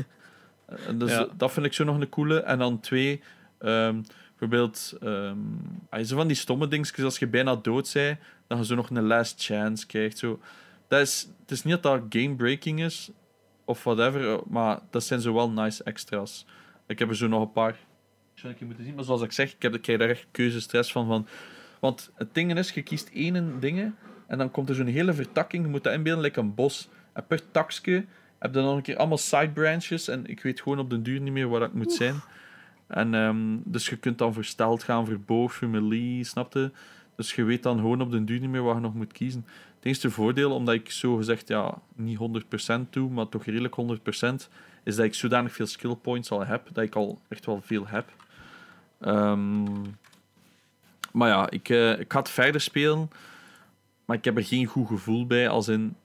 Dus 0.95 1.25
dat 1.37 1.53
vind 1.53 1.67
ik 1.67 1.73
zo 1.73 1.85
nog 1.85 2.01
een 2.01 2.09
coole. 2.09 2.41
En 2.41 2.59
dan 2.59 2.81
twee, 2.81 3.23
um, 3.61 4.05
bijvoorbeeld, 4.31 4.97
um, 5.03 5.61
zo 6.05 6.17
van 6.17 6.27
die 6.27 6.37
stomme 6.37 6.69
dingetjes, 6.69 7.05
als 7.05 7.19
je 7.19 7.27
bijna 7.27 7.57
dood 7.57 7.91
bent, 7.93 8.19
dan 8.47 8.59
je 8.59 8.65
zo 8.65 8.75
nog 8.75 8.91
een 8.91 9.07
last 9.07 9.45
chance 9.45 9.87
krijgt. 9.87 10.19
Zo. 10.19 10.41
Dat 10.89 11.01
is, 11.01 11.29
het 11.41 11.51
is 11.51 11.65
niet 11.65 11.83
dat 11.83 11.83
dat 11.83 12.23
game-breaking 12.23 12.83
is, 12.83 13.11
of 13.65 13.85
whatever, 13.85 14.41
maar 14.47 14.79
dat 14.91 15.05
zijn 15.05 15.21
zo 15.21 15.35
wel 15.35 15.51
nice 15.51 15.85
extra's. 15.85 16.47
Ik 16.87 16.99
heb 16.99 17.09
er 17.09 17.17
zo 17.17 17.27
nog 17.27 17.43
een 17.43 17.53
paar. 17.53 17.77
Ik 18.43 18.61
moeten 18.61 18.85
zien, 18.85 18.95
maar 18.95 19.05
zoals 19.05 19.23
ik 19.23 19.33
zeg, 19.33 19.53
ik, 19.53 19.63
heb, 19.63 19.75
ik 19.75 19.83
krijg 19.83 19.99
daar 19.99 20.09
echt 20.09 20.27
keuzestress 20.31 20.93
van, 20.93 21.07
van. 21.07 21.27
Want 21.81 22.11
het 22.15 22.35
ding 22.35 22.59
is, 22.59 22.71
je 22.71 22.83
kiest 22.83 23.11
één 23.13 23.61
ding 23.61 23.93
en 24.27 24.39
dan 24.39 24.51
komt 24.51 24.69
er 24.69 24.75
zo'n 24.75 24.87
hele 24.87 25.13
vertakking, 25.13 25.65
je 25.65 25.71
moet 25.71 25.85
dat 25.85 25.93
inbeelden, 25.93 26.25
like 26.25 26.41
een 26.41 26.55
bos. 26.55 26.89
En 27.15 27.27
per 27.27 27.51
takje 27.51 28.05
heb 28.39 28.55
je 28.55 28.59
dan 28.61 28.65
nog 28.65 28.77
een 28.77 28.83
keer 28.83 28.97
allemaal 28.97 29.19
side 29.19 29.51
branches 29.51 30.09
en 30.09 30.27
ik 30.27 30.43
weet 30.43 30.61
gewoon 30.61 30.79
op 30.79 30.91
de 30.91 31.03
duur 31.03 31.21
niet 31.21 31.33
meer 31.33 31.49
waar 31.49 31.61
dat 31.61 31.75
moet 31.75 31.93
zijn. 31.93 32.15
En 32.87 33.15
um, 33.15 33.63
dus 33.65 33.89
je 33.89 33.97
kunt 33.97 34.19
dan 34.19 34.33
versteld 34.33 34.83
gaan 34.83 35.07
voor 35.07 35.21
boog, 35.21 35.61
melee, 35.61 36.25
snapte? 36.25 36.73
Dus 37.17 37.35
je 37.35 37.45
weet 37.45 37.63
dan 37.63 37.77
gewoon 37.79 38.01
op 38.01 38.11
de 38.11 38.25
duur 38.25 38.41
niet 38.41 38.51
meer 38.51 38.63
waar 38.63 38.75
je 38.75 38.81
nog 38.81 38.95
moet 38.95 39.13
kiezen. 39.13 39.47
Het 39.77 39.85
enige 39.85 40.11
voordeel, 40.11 40.55
omdat 40.55 40.75
ik 40.75 40.91
zo 40.91 41.17
gezegd 41.17 41.49
ja, 41.49 41.79
niet 41.95 42.19
100% 42.77 42.81
doe, 42.91 43.11
maar 43.11 43.29
toch 43.29 43.45
redelijk 43.45 43.75
100%, 43.83 44.35
is 44.85 44.97
dat 44.97 45.05
ik 45.05 45.15
zodanig 45.15 45.53
veel 45.53 45.67
skill 45.67 45.95
points 45.95 46.31
al 46.31 46.45
heb, 46.45 46.69
dat 46.73 46.85
ik 46.85 46.95
al 46.95 47.21
echt 47.29 47.47
wel 47.47 47.61
veel 47.63 47.87
heb. 47.87 48.13
Um, 49.01 49.97
maar 51.13 51.29
ja, 51.29 51.51
ik, 51.51 51.69
uh, 51.69 51.99
ik 51.99 52.13
ga 52.13 52.19
het 52.19 52.31
verder 52.31 52.61
spelen, 52.61 53.11
maar 54.05 54.17
ik 54.17 54.25
heb 54.25 54.37
er 54.37 54.45
geen 54.45 54.67
goed 54.67 54.87
gevoel 54.87 55.27
bij, 55.27 55.49
als 55.49 55.69
in... 55.69 55.97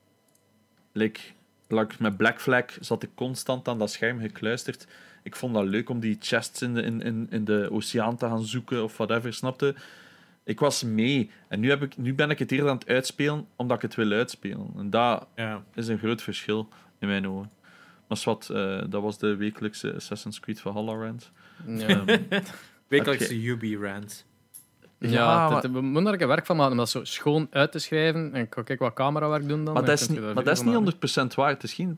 Like, 0.92 1.20
met 2.00 2.18
Black 2.18 2.42
Flag 2.42 2.66
zat 2.80 3.04
ik 3.04 3.10
constant 3.16 3.68
aan 3.68 3.80
dat 3.80 3.92
scherm 3.92 4.20
gekluisterd. 4.20 4.88
Ik 5.24 5.36
vond 5.36 5.54
dat 5.54 5.66
leuk 5.66 5.90
om 5.90 6.00
die 6.00 6.18
chests 6.20 6.62
in 6.62 6.74
de, 6.74 6.82
in, 6.82 7.02
in, 7.02 7.28
in 7.30 7.46
de 7.46 7.68
oceaan 7.72 8.18
te 8.18 8.26
gaan 8.26 8.44
zoeken 8.44 8.84
of 8.84 8.98
whatever, 8.98 9.34
snapte? 9.34 9.76
Ik 10.44 10.60
was 10.60 10.84
mee. 10.84 11.32
En 11.48 11.60
nu, 11.60 11.70
heb 11.70 11.82
ik, 11.82 11.98
nu 11.98 12.14
ben 12.14 12.30
ik 12.30 12.40
het 12.40 12.52
eerder 12.52 12.70
aan 12.70 12.78
het 12.78 12.88
uitspelen 12.88 13.48
omdat 13.56 13.78
ik 13.78 13.84
het 13.84 13.96
wil 13.96 14.12
uitspelen. 14.12 14.68
En 14.78 14.90
dat 14.90 15.28
ja. 15.36 15.64
is 15.74 15.88
een 15.88 15.98
groot 15.98 16.22
verschil 16.22 16.70
in 17.00 17.08
mijn 17.08 17.28
ogen. 17.28 17.52
Maar 18.08 18.22
wat, 18.24 18.50
uh, 18.52 18.84
dat 18.90 19.02
was 19.02 19.18
de 19.18 19.36
wekelijkse 19.36 19.94
Assassin's 19.94 20.40
Creed 20.40 20.60
Valhalla 20.60 20.94
rant. 20.94 21.32
Ja. 21.66 21.88
Um, 21.90 22.28
wekelijkse 22.88 23.44
Ubi 23.44 23.78
rant. 23.78 24.26
Ja, 25.00 25.50
maar... 25.50 25.72
we 25.72 25.82
moeten 25.82 26.20
er 26.20 26.28
werk 26.28 26.46
van 26.46 26.56
maken 26.56 26.72
om 26.72 26.78
dat 26.78 26.90
zo 26.90 27.04
schoon 27.04 27.48
uit 27.52 27.72
te 27.72 27.80
schrijven. 27.80 28.34
En 28.34 28.42
ik 28.42 28.54
ga 28.54 28.62
kijken 28.62 28.86
wat 28.86 28.96
camerawerk 28.96 29.48
doen 29.48 29.66
dan. 29.66 29.74
Maar 29.74 29.86
dat 29.86 30.00
is 30.00 30.08
niet, 30.08 30.20
maar 30.20 30.44
dat 30.44 30.58
is 30.58 30.64
niet 30.64 30.96
100% 31.32 31.36
waar. 31.36 31.50
Het 31.50 31.64
is 31.64 31.74
geen 31.74 31.98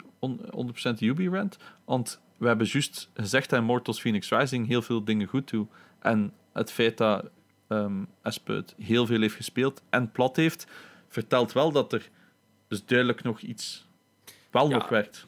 100% 0.95 0.99
Ubi-rant. 0.99 1.57
Want 1.85 2.19
we 2.37 2.47
hebben 2.47 2.67
juist 2.67 3.09
gezegd 3.13 3.49
dat 3.49 3.59
Immortals 3.59 4.01
Phoenix 4.01 4.29
Rising 4.29 4.67
heel 4.67 4.81
veel 4.81 5.03
dingen 5.03 5.27
goed 5.27 5.49
doet. 5.49 5.69
En 5.99 6.33
het 6.53 6.71
feit 6.71 6.97
dat 6.97 7.25
um, 7.67 8.07
heel 8.77 9.05
veel 9.05 9.21
heeft 9.21 9.35
gespeeld 9.35 9.81
en 9.89 10.11
plat 10.11 10.35
heeft, 10.35 10.67
vertelt 11.07 11.51
wel 11.51 11.71
dat 11.71 11.93
er 11.93 12.09
dus 12.67 12.85
duidelijk 12.85 13.23
nog 13.23 13.39
iets 13.39 13.85
wel 14.51 14.67
nog 14.67 14.89
werkt. 14.89 15.25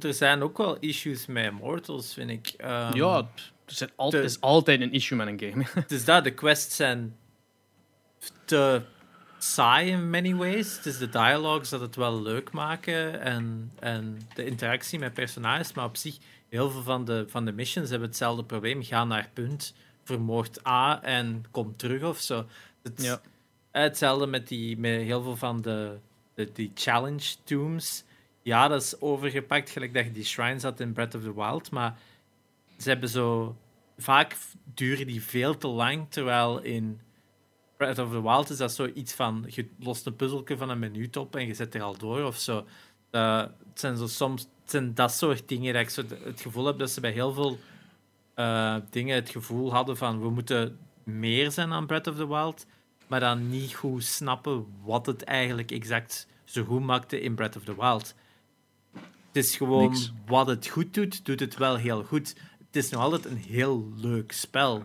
Er 0.00 0.14
zijn 0.14 0.42
ook 0.42 0.56
wel 0.58 0.76
issues 0.78 1.26
met 1.26 1.44
Immortals, 1.44 2.14
vind 2.14 2.30
ik. 2.30 2.54
Um, 2.60 2.94
ja, 2.94 3.28
er 3.76 3.92
altijd, 3.96 4.24
is 4.24 4.40
altijd 4.40 4.80
een 4.80 4.92
issue 4.92 5.18
met 5.18 5.26
een 5.26 5.50
game. 5.50 5.66
dus 5.86 6.04
dat, 6.04 6.24
de 6.24 6.34
quests 6.34 6.76
zijn 6.76 7.16
te 8.44 8.82
saai 9.38 9.90
in 9.90 10.10
many 10.10 10.34
ways. 10.34 10.76
Het 10.76 10.86
is 10.86 10.98
de 10.98 11.08
dialogues 11.08 11.68
dat 11.68 11.80
het 11.80 11.96
wel 11.96 12.22
leuk 12.22 12.52
maken 12.52 13.20
en, 13.20 13.72
en 13.78 14.20
de 14.34 14.44
interactie 14.44 14.98
met 14.98 15.14
personages, 15.14 15.72
maar 15.72 15.84
op 15.84 15.96
zich, 15.96 16.18
heel 16.48 16.70
veel 16.70 16.82
van 16.82 17.04
de, 17.04 17.24
van 17.28 17.44
de 17.44 17.52
missions 17.52 17.90
hebben 17.90 18.08
hetzelfde 18.08 18.44
probleem. 18.44 18.82
Ga 18.82 19.04
naar 19.04 19.30
punt, 19.32 19.74
vermoord 20.04 20.66
A 20.66 21.02
en 21.02 21.44
kom 21.50 21.76
terug 21.76 22.02
of 22.02 22.18
zo. 22.18 22.46
Het, 22.82 23.02
ja. 23.02 23.20
Hetzelfde 23.70 24.26
met, 24.26 24.48
die, 24.48 24.78
met 24.78 25.00
heel 25.00 25.22
veel 25.22 25.36
van 25.36 25.60
de, 25.60 25.98
de 26.34 26.52
die 26.52 26.70
challenge 26.74 27.34
tombs. 27.44 28.04
Ja, 28.42 28.68
dat 28.68 28.82
is 28.82 29.00
overgepakt, 29.00 29.70
gelijk 29.70 29.94
dat 29.94 30.04
je 30.04 30.12
die 30.12 30.24
shrines 30.24 30.62
had 30.62 30.80
in 30.80 30.92
Breath 30.92 31.14
of 31.14 31.22
the 31.22 31.34
Wild, 31.34 31.70
maar 31.70 31.98
ze 32.78 32.88
hebben 32.88 33.08
zo... 33.08 33.56
Vaak 33.96 34.36
duren 34.74 35.06
die 35.06 35.22
veel 35.22 35.56
te 35.56 35.68
lang, 35.68 36.06
terwijl 36.08 36.58
in 36.60 37.00
Breath 37.76 37.98
of 37.98 38.10
the 38.10 38.22
Wild 38.22 38.50
is 38.50 38.56
dat 38.56 38.72
zoiets 38.72 39.12
van... 39.12 39.44
Je 39.48 39.68
lost 39.78 40.06
een 40.06 40.16
puzzelje 40.16 40.56
van 40.56 40.70
een 40.70 40.78
minuut 40.78 41.16
op 41.16 41.36
en 41.36 41.46
je 41.46 41.54
zet 41.54 41.74
er 41.74 41.82
al 41.82 41.96
door, 41.96 42.24
of 42.24 42.38
zo. 42.38 42.66
Uh, 43.10 43.40
het 43.40 43.80
zijn 43.80 43.96
zo 43.96 44.06
soms 44.06 44.42
het 44.42 44.70
zijn 44.70 44.94
dat 44.94 45.12
soort 45.12 45.48
dingen 45.48 45.72
dat 45.72 45.82
ik 45.82 45.90
zo 45.90 46.02
het 46.24 46.40
gevoel 46.40 46.64
heb 46.64 46.78
dat 46.78 46.90
ze 46.90 47.00
bij 47.00 47.10
heel 47.10 47.32
veel 47.32 47.58
uh, 48.36 48.76
dingen 48.90 49.14
het 49.14 49.30
gevoel 49.30 49.72
hadden 49.72 49.96
van 49.96 50.20
we 50.20 50.30
moeten 50.30 50.78
meer 51.04 51.50
zijn 51.50 51.72
aan 51.72 51.86
Breath 51.86 52.06
of 52.06 52.16
the 52.16 52.28
Wild, 52.28 52.66
maar 53.06 53.20
dan 53.20 53.48
niet 53.48 53.74
goed 53.74 54.04
snappen 54.04 54.66
wat 54.84 55.06
het 55.06 55.24
eigenlijk 55.24 55.70
exact 55.70 56.26
zo 56.44 56.64
goed 56.64 56.82
maakte 56.82 57.20
in 57.20 57.34
Breath 57.34 57.56
of 57.56 57.64
the 57.64 57.74
Wild. 57.74 58.14
Het 59.26 59.36
is 59.36 59.56
gewoon 59.56 59.90
Niks. 59.90 60.12
wat 60.26 60.46
het 60.46 60.66
goed 60.66 60.94
doet, 60.94 61.24
doet 61.24 61.40
het 61.40 61.56
wel 61.56 61.76
heel 61.76 62.04
goed. 62.04 62.36
Is 62.78 62.90
nog 62.90 63.02
altijd 63.02 63.24
een 63.24 63.36
heel 63.36 63.92
leuk 63.96 64.32
spel. 64.32 64.84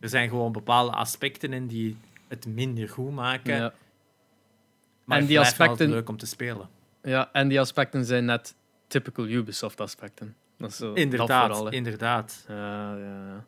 Er 0.00 0.08
zijn 0.08 0.28
gewoon 0.28 0.52
bepaalde 0.52 0.92
aspecten 0.92 1.52
in 1.52 1.66
die 1.66 1.96
het 2.28 2.46
minder 2.46 2.88
goed 2.88 3.12
maken. 3.12 3.54
Ja. 3.56 3.72
Maar 5.04 5.16
En 5.16 5.22
het 5.22 5.28
die 5.28 5.40
aspecten- 5.40 5.90
leuk 5.90 6.08
om 6.08 6.16
te 6.16 6.26
spelen. 6.26 6.68
ja, 7.02 7.28
en 7.32 7.48
die 7.48 7.60
aspecten 7.60 8.04
zijn 8.04 8.24
net 8.24 8.54
typical 8.86 9.26
Ubisoft-aspecten. 9.26 10.34
Dat 10.58 10.70
is 10.70 10.76
zo, 10.76 10.86
dat 10.88 10.96
Inderdaad, 10.96 11.46
vooral, 11.46 11.64
hè. 11.64 11.72
inderdaad. 11.72 12.44
Ja, 12.48 12.96
ja, 12.96 13.04
ja. 13.26 13.44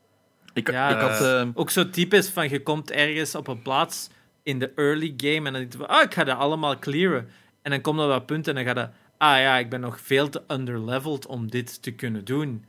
Ik, 0.52 0.70
Ja, 0.70 0.88
ik 0.88 0.96
had... 1.00 1.20
eh, 1.20 1.40
ehm, 1.40 1.50
Ook 1.54 1.70
zo 1.70 1.90
typisch 1.90 2.28
van 2.28 2.48
je 2.48 2.62
komt 2.62 2.90
ergens 2.90 3.34
op 3.34 3.46
een 3.48 3.62
plaats 3.62 4.08
in 4.42 4.58
de 4.58 4.72
early 4.76 5.14
game 5.16 5.36
en 5.36 5.42
dan 5.44 5.52
denk 5.52 5.72
je 5.72 5.78
van, 5.78 5.88
ah, 5.88 6.02
ik 6.02 6.14
ga 6.14 6.24
dat 6.24 6.38
allemaal 6.38 6.78
clearen. 6.78 7.28
En 7.62 7.70
dan 7.70 7.80
komt 7.80 8.00
er 8.00 8.08
dat 8.08 8.26
punt 8.26 8.48
en 8.48 8.54
dan 8.54 8.64
ga 8.64 8.70
je, 8.80 8.88
ah 9.18 9.38
ja, 9.40 9.56
ik 9.58 9.70
ben 9.70 9.80
nog 9.80 10.00
veel 10.00 10.28
te 10.28 10.42
underleveled 10.48 11.26
om 11.26 11.50
dit 11.50 11.82
te 11.82 11.90
kunnen 11.92 12.24
doen. 12.24 12.64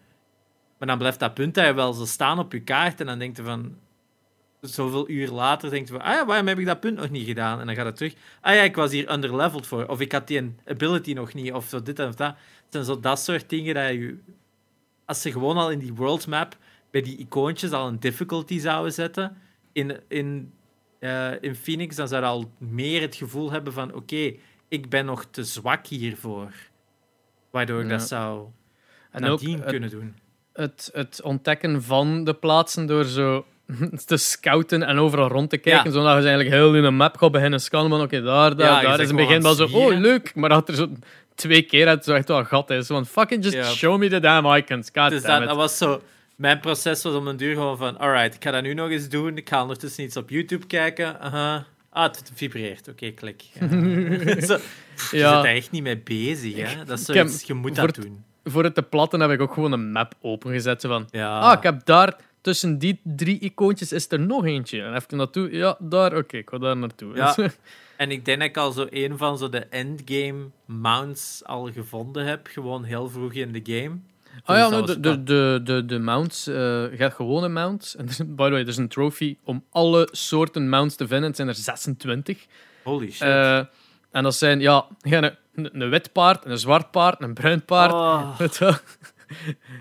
Maar 0.78 0.88
dan 0.88 0.98
blijft 0.98 1.20
dat 1.20 1.34
punt 1.34 1.54
daar 1.54 1.76
wel 1.76 1.94
zo 1.94 2.06
staan 2.06 2.40
op 2.40 2.52
je 2.52 2.60
kaart 2.60 3.00
en 3.00 3.06
dan 3.06 3.20
denk 3.20 3.38
je 3.38 3.44
van, 3.44 3.76
zoveel 4.62 5.10
uur 5.10 5.30
later 5.30 5.70
denk 5.70 5.88
je 5.88 5.94
van, 5.94 6.02
ah 6.02 6.14
ja, 6.14 6.26
waarom 6.26 6.48
heb 6.48 6.60
ik 6.60 6.66
dat 6.66 6.80
punt 6.80 6.98
nog 6.98 7.10
niet 7.10 7.28
gedaan? 7.28 7.60
En 7.60 7.66
dan 7.66 7.76
gaat 7.76 7.86
het 7.86 7.96
terug, 7.96 8.14
ah 8.42 8.56
ja, 8.56 8.62
ik 8.62 8.76
was 8.76 8.92
hier 8.92 9.12
underleveled 9.12 9.68
voor, 9.68 9.86
of 9.86 10.00
ik 10.00 10.12
had 10.12 10.28
die 10.28 10.56
ability 10.66 11.14
nog 11.14 11.34
niet, 11.34 11.54
of 11.54 11.68
zo 11.68 11.82
dit 11.82 12.00
en 12.00 12.08
of 12.08 12.16
dat. 12.16 12.28
Het 12.28 12.66
zijn 12.70 12.84
zo 12.84 13.00
dat 13.00 13.20
soort 13.20 13.50
dingen 13.50 13.74
dat 13.74 13.90
je, 13.90 14.18
als 15.06 15.22
ze 15.22 15.32
gewoon 15.32 15.58
al 15.58 15.72
in 15.72 15.80
die 15.80 15.94
world 15.94 16.28
map 16.28 16.58
bij 16.92 17.02
die 17.02 17.18
icoontjes 17.18 17.72
al 17.72 17.88
een 17.88 18.00
difficulty 18.00 18.60
zouden 18.60 18.94
zetten 18.94 19.38
in, 19.72 20.00
in, 20.08 20.54
eh, 21.00 21.42
in 21.42 21.56
Phoenix, 21.56 21.96
dan 21.96 22.08
zou 22.08 22.22
je 22.22 22.28
al 22.28 22.52
meer 22.58 23.02
het 23.02 23.16
gevoel 23.16 23.52
hebben 23.52 23.74
van 23.74 23.94
oké, 23.94 24.34
ik 24.68 24.90
ben 24.90 25.06
nog 25.06 25.26
te 25.26 25.44
zwak 25.44 25.88
hiervoor. 25.88 26.52
Waardoor 27.52 27.80
ik 27.80 27.90
Ja. 27.90 27.98
dat 27.98 28.08
zou 28.08 28.48
En 29.12 29.22
nadien 29.22 29.64
kunnen 29.64 29.90
doen. 29.90 30.16
Het, 30.58 30.90
het 30.94 31.22
ontdekken 31.24 31.84
van 31.84 32.24
de 32.24 32.34
plaatsen 32.34 32.86
door 32.86 33.04
zo 33.06 33.46
te 34.06 34.18
scouten 34.18 34.84
en 34.84 34.98
overal 34.98 35.28
rond 35.28 35.50
te 35.50 35.58
kijken, 35.58 35.92
Ja. 35.92 35.98
zodat 35.98 36.24
je 36.24 36.28
eigenlijk 36.30 36.50
heel 36.50 36.76
in 36.76 36.84
een 36.84 36.96
map 36.96 37.18
gaat 37.18 37.32
beginnen 37.32 37.60
scannen 37.62 38.02
oké, 38.02 38.22
daar, 38.22 38.56
daar, 38.56 38.68
Ja, 38.68 38.82
daar 38.82 39.00
is 39.00 39.10
in 39.10 39.18
het 39.18 39.28
begin 39.28 39.42
wel 39.42 39.54
zo, 39.54 39.68
oh 39.72 39.98
leuk, 40.00 40.36
maar 40.36 40.50
dat 40.50 40.70
er 40.70 40.76
zo 40.76 40.90
twee 41.36 41.62
keer 41.62 41.88
uit 41.88 42.04
zo 42.04 42.14
echt 42.14 42.28
wel 42.28 42.38
een 42.38 42.46
gat 42.46 42.70
is. 42.70 42.88
Van 42.88 43.06
fucking 43.06 43.44
just 43.44 43.76
show 43.78 43.98
me 43.98 44.10
the 44.10 44.20
damn 44.20 44.56
icons, 44.56 44.90
god 44.94 45.10
Dus 45.10 45.22
damn 45.22 45.46
dat, 45.48 45.56
was 45.56 45.78
zo... 45.78 46.02
Mijn 46.36 46.60
proces 46.60 47.04
was 47.04 47.14
om 47.14 47.28
een 47.28 47.38
duur 47.38 47.54
gewoon 47.54 47.78
van... 47.78 47.98
Alright, 47.98 48.36
ik 48.36 48.44
ga 48.44 48.52
dat 48.52 48.62
nu 48.64 48.74
nog 48.74 48.90
eens 48.90 49.10
doen. 49.10 49.38
Ik 49.38 49.50
ga 49.50 49.62
ondertussen 49.62 50.04
iets 50.04 50.18
op 50.18 50.30
YouTube 50.30 50.68
kijken. 50.68 51.20
Aha. 51.20 51.66
Ah, 51.90 52.04
het 52.04 52.32
vibreert. 52.36 52.88
Oké, 52.88 53.12
klik. 53.12 53.44
Ja. 53.60 53.68
zo, 54.46 54.58
je 55.12 55.18
Ja. 55.18 55.34
zit 55.34 55.44
daar 55.44 55.46
echt 55.46 55.72
niet 55.72 55.84
mee 55.84 55.98
bezig, 55.98 56.56
hè. 56.56 56.84
Dat 56.86 57.00
is 57.00 57.06
zoiets, 57.06 57.44
je 57.44 57.54
moet 57.54 57.76
dat 57.76 57.96
doen. 57.96 58.24
Voor 58.52 58.64
het 58.64 58.76
te 58.76 58.82
platten 58.82 59.20
heb 59.20 59.30
ik 59.32 59.42
ook 59.42 59.54
gewoon 59.54 59.72
een 59.72 59.92
map 59.92 60.14
opengezet. 60.22 60.82
Zo 60.82 60.90
van, 60.90 61.08
Ja. 61.12 61.40
ah, 61.40 61.58
ik 61.58 61.64
heb 61.64 61.86
daar 61.86 62.16
tussen 62.42 62.78
die 62.78 63.00
drie 63.04 63.40
icoontjes 63.40 63.92
is 63.92 64.12
er 64.12 64.20
nog 64.20 64.46
eentje. 64.46 64.82
En 64.82 64.96
even 64.96 65.18
naartoe, 65.18 65.52
ja, 65.52 65.76
daar, 65.80 66.16
oké, 66.18 66.38
ik 66.38 66.50
ga 66.50 66.58
daar 66.58 66.78
naartoe. 66.78 67.16
Ja. 67.16 67.36
En 67.98 68.12
ik 68.12 68.26
denk 68.26 68.40
dat 68.40 68.48
ik 68.50 68.58
al 68.58 68.72
zo 68.72 68.88
een 68.90 69.18
van 69.18 69.38
zo 69.38 69.50
de 69.50 69.60
endgame 69.70 70.46
mounts 70.66 71.42
al 71.46 71.72
gevonden 71.72 72.26
heb. 72.26 72.48
Gewoon 72.48 72.84
heel 72.84 73.10
vroeg 73.10 73.34
in 73.34 73.52
de 73.52 73.62
game. 73.64 73.96
Ah 74.44 74.58
ja, 74.58 74.82
de, 74.82 75.00
de, 75.00 75.24
de, 75.24 75.60
de, 75.64 75.86
de 75.86 76.00
mounts, 76.00 76.48
eh 76.48 76.56
je 76.56 76.96
hebt 76.98 77.16
gewone 77.16 77.50
mounts. 77.50 77.96
En 77.96 78.06
by 78.06 78.44
the 78.44 78.50
way, 78.52 78.62
er 78.62 78.68
is 78.68 78.78
een 78.78 78.88
trophy 78.88 79.38
om 79.44 79.64
alle 79.72 80.08
soorten 80.12 80.70
mounts 80.70 80.96
te 80.96 81.08
vinden. 81.08 81.28
Het 81.28 81.36
zijn 81.36 81.48
er 81.48 81.56
26. 81.56 82.46
Holy 82.84 83.12
shit. 83.12 83.22
Eh, 83.28 83.58
en 84.12 84.24
dat 84.24 84.36
zijn, 84.36 84.60
ja, 84.60 84.88
een, 85.66 85.90
wit 85.90 86.12
paard, 86.12 86.46
een 86.46 86.58
zwart 86.58 86.92
paard, 86.92 87.22
een 87.22 87.34
bruin 87.34 87.66
paard. 87.66 87.92
Oh. 87.94 88.38
Weet 88.40 88.58
wel. 88.58 88.74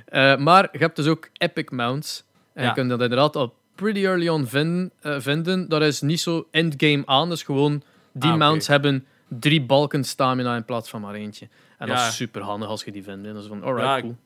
Eh, 0.07 0.36
maar 0.36 0.69
je 0.73 0.78
hebt 0.78 0.97
dus 0.97 1.07
ook 1.07 1.28
epic 1.32 1.70
mounts. 1.70 2.24
En 2.53 2.62
Ja. 2.62 2.69
je 2.69 2.74
kunt 2.74 2.89
dat 2.90 3.01
inderdaad 3.01 3.36
al 3.36 3.55
pretty 3.74 4.05
early 4.05 4.28
on 4.28 4.47
vin- 4.47 4.90
eh, 5.01 5.16
vinden. 5.19 5.69
Dat 5.69 5.82
is 5.82 6.01
niet 6.01 6.20
zo 6.20 6.48
endgame 6.51 7.03
aan. 7.07 7.28
Dus 7.28 7.43
gewoon, 7.43 7.82
die 8.12 8.31
Ah, 8.31 8.36
mounts 8.39 8.66
hebben 8.66 9.07
drie 9.28 9.62
balken 9.62 10.05
stamina 10.05 10.57
in 10.57 10.65
plaats 10.65 10.89
van 10.90 11.01
maar 11.01 11.15
eentje. 11.15 11.48
En 11.78 11.89
dat 11.89 11.98
is 11.98 12.16
super 12.16 12.43
handig 12.43 12.69
als 12.69 12.85
je 12.85 12.93
die 12.93 13.03
vindt. 13.03 13.24
Dat 13.24 13.36
is 13.36 13.47
van, 13.47 13.62
alright, 13.62 13.89
Ja, 13.94 14.01
cool. 14.01 14.16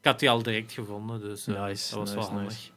Ik 0.00 0.04
had 0.04 0.18
die 0.18 0.30
al 0.30 0.42
direct 0.42 0.72
gevonden, 0.72 1.20
dus 1.20 1.46
eh, 1.46 1.62
Nice, 1.64 1.90
dat 1.90 1.98
was 1.98 2.14
nice, 2.14 2.14
wel 2.14 2.24
nice. 2.24 2.34
handig. 2.38 2.70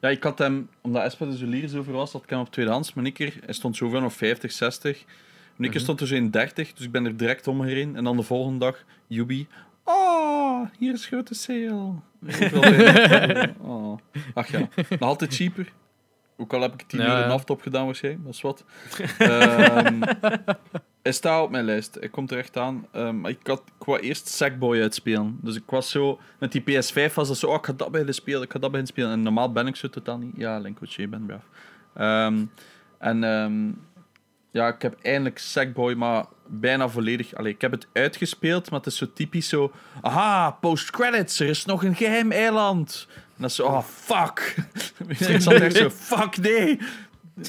Ja, 0.00 0.08
ik 0.08 0.22
had 0.22 0.38
hem, 0.38 0.68
omdat 0.80 1.02
Espa 1.02 1.26
er 1.26 1.36
zo 1.36 1.46
lyrisch 1.46 1.74
over 1.74 1.92
was, 1.92 2.12
had 2.12 2.22
ik 2.22 2.30
hem 2.30 2.40
op 2.40 2.50
tweedehands. 2.52 2.92
Maar 2.94 3.04
een 3.04 3.12
keer, 3.12 3.34
hij 3.44 3.54
stond 3.54 3.76
zoveel 3.76 4.04
op 4.04 4.12
50, 4.12 4.52
60. 4.52 5.04
Een 5.58 5.64
keer 5.64 5.68
Mhm. 5.70 5.78
stond 5.78 6.08
zo 6.08 6.14
in 6.14 6.30
30, 6.30 6.72
dus 6.72 6.84
ik 6.86 6.92
ben 6.92 7.04
er 7.04 7.16
direct 7.16 7.46
omgereden. 7.48 7.96
En 7.96 8.04
dan 8.04 8.16
de 8.16 8.22
volgende 8.22 8.58
dag, 8.58 8.84
Yubi. 9.06 9.46
Oh, 9.84 10.66
hier 10.78 10.92
is 10.92 11.06
grote 11.06 11.34
sale. 11.34 11.92
Bij- 12.18 13.54
oh. 13.60 13.98
Ach 14.34 14.46
ja, 14.48 14.68
nog 14.90 15.00
altijd 15.00 15.34
cheaper. 15.34 15.72
Ook 16.36 16.52
al 16.52 16.60
heb 16.60 16.72
ik 16.72 16.82
10 16.82 17.00
Ja, 17.00 17.06
euro 17.06 17.18
ja. 17.20 17.26
naft 17.26 17.50
opgedaan 17.50 17.84
waarschijnlijk, 17.84 18.24
dat 18.24 18.34
is 18.34 18.40
wat. 18.40 18.64
Ehm 19.18 20.00
hij 21.02 21.12
staat 21.12 21.42
op 21.44 21.50
mijn 21.50 21.64
lijst, 21.64 21.94
hij 21.94 22.08
komt 22.08 22.30
er 22.30 22.38
echt 22.38 22.56
aan. 22.56 22.86
Ehm, 22.92 23.20
maar 23.20 23.30
ik, 23.30 23.46
had, 23.46 23.62
ik 23.78 23.84
wou 23.86 24.00
eerst 24.00 24.28
Sackboy 24.28 24.80
uitspelen. 24.80 25.38
Dus 25.42 25.56
ik 25.56 25.62
was 25.66 25.90
zo, 25.90 26.20
met 26.38 26.52
die 26.52 26.60
PS5 26.62 27.14
was 27.14 27.28
dat 27.28 27.36
zo, 27.38 27.46
oh, 27.46 27.54
ik 27.54 27.66
ga 27.66 27.72
dat 27.72 27.90
beginnen 27.90 28.14
spelen, 28.14 28.42
ik 28.42 28.52
ga 28.52 28.58
dat 28.58 28.70
beginnen 28.70 28.86
spelen. 28.92 29.10
En 29.10 29.22
normaal 29.22 29.52
ben 29.52 29.66
ik 29.66 29.76
zo 29.76 29.88
totaal 29.88 30.18
niet. 30.18 30.32
Ja, 30.36 30.58
Link 30.58 30.78
wat 30.78 30.92
je 30.92 31.08
bent, 31.08 31.26
braaf. 31.26 31.44
Ehm, 31.94 32.44
en 32.98 33.24
ja, 34.52 34.68
ik 34.68 34.82
heb 34.82 34.96
eindelijk 35.02 35.38
Sackboy, 35.38 35.94
maar 35.94 36.24
bijna 36.46 36.88
volledig. 36.88 37.34
Allee, 37.34 37.52
ik 37.52 37.60
heb 37.60 37.70
het 37.70 37.86
uitgespeeld, 37.92 38.70
maar 38.70 38.78
het 38.78 38.88
is 38.88 38.96
zo 38.96 39.06
typisch 39.14 39.48
zo. 39.48 39.72
Aha, 40.00 40.50
post-credits, 40.50 41.40
er 41.40 41.48
is 41.48 41.64
nog 41.64 41.84
een 41.84 41.94
geheim 41.94 42.32
eiland. 42.32 43.06
En 43.14 43.22
dat 43.36 43.50
is 43.50 43.56
zo, 43.56 43.66
oh 43.66 43.82
fuck. 43.82 44.56
ik 45.08 45.40
zat 45.40 45.52
echt 45.52 45.76
zo, 45.76 45.90
fuck 45.90 46.36
nee. 46.36 46.78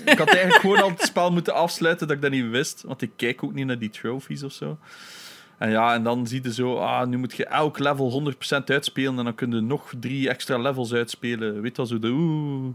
Ik 0.05 0.17
had 0.17 0.27
eigenlijk 0.27 0.61
gewoon 0.61 0.81
al 0.81 0.89
het 0.89 1.01
spel 1.01 1.31
moeten 1.31 1.53
afsluiten 1.53 2.07
dat 2.07 2.15
ik 2.15 2.21
dat 2.21 2.31
niet 2.31 2.49
wist. 2.49 2.83
Want 2.87 3.01
ik 3.01 3.11
kijk 3.15 3.43
ook 3.43 3.53
niet 3.53 3.65
naar 3.65 3.79
die 3.79 3.89
trophies 3.89 4.43
of 4.43 4.51
zo. 4.51 4.77
En 5.57 5.69
ja, 5.69 5.93
en 5.93 6.03
dan 6.03 6.27
zie 6.27 6.43
je 6.43 6.53
zo, 6.53 6.77
ah, 6.77 7.07
nu 7.07 7.17
moet 7.17 7.35
je 7.35 7.45
elk 7.45 7.79
level 7.79 8.33
100% 8.61 8.63
uitspelen 8.65 9.17
en 9.17 9.23
dan 9.23 9.35
kun 9.35 9.51
je 9.51 9.61
nog 9.61 9.93
drie 9.99 10.29
extra 10.29 10.57
levels 10.57 10.93
uitspelen. 10.93 11.61
Weet 11.61 11.77
wel, 11.77 11.85
zo 11.85 11.99
de 11.99 12.09
oeh. 12.09 12.73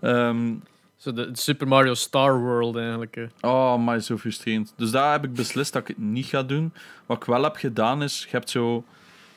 Ehm, 0.00 0.52
Zo 1.00 1.12
de 1.12 1.30
Super 1.32 1.68
Mario 1.68 1.94
Star 1.94 2.40
World 2.40 2.76
eigenlijk. 2.76 3.28
Oh, 3.40 3.76
maar 3.76 4.00
zo 4.00 4.16
frustrerend. 4.16 4.72
Dus 4.76 4.90
daar 4.90 5.12
heb 5.12 5.24
ik 5.24 5.32
beslist 5.32 5.72
dat 5.72 5.82
ik 5.82 5.88
het 5.88 5.98
niet 5.98 6.26
ga 6.26 6.42
doen. 6.42 6.72
Wat 7.06 7.16
ik 7.16 7.24
wel 7.24 7.42
heb 7.42 7.56
gedaan 7.56 8.02
is, 8.02 8.22
je 8.22 8.30
hebt 8.30 8.50
zo 8.50 8.84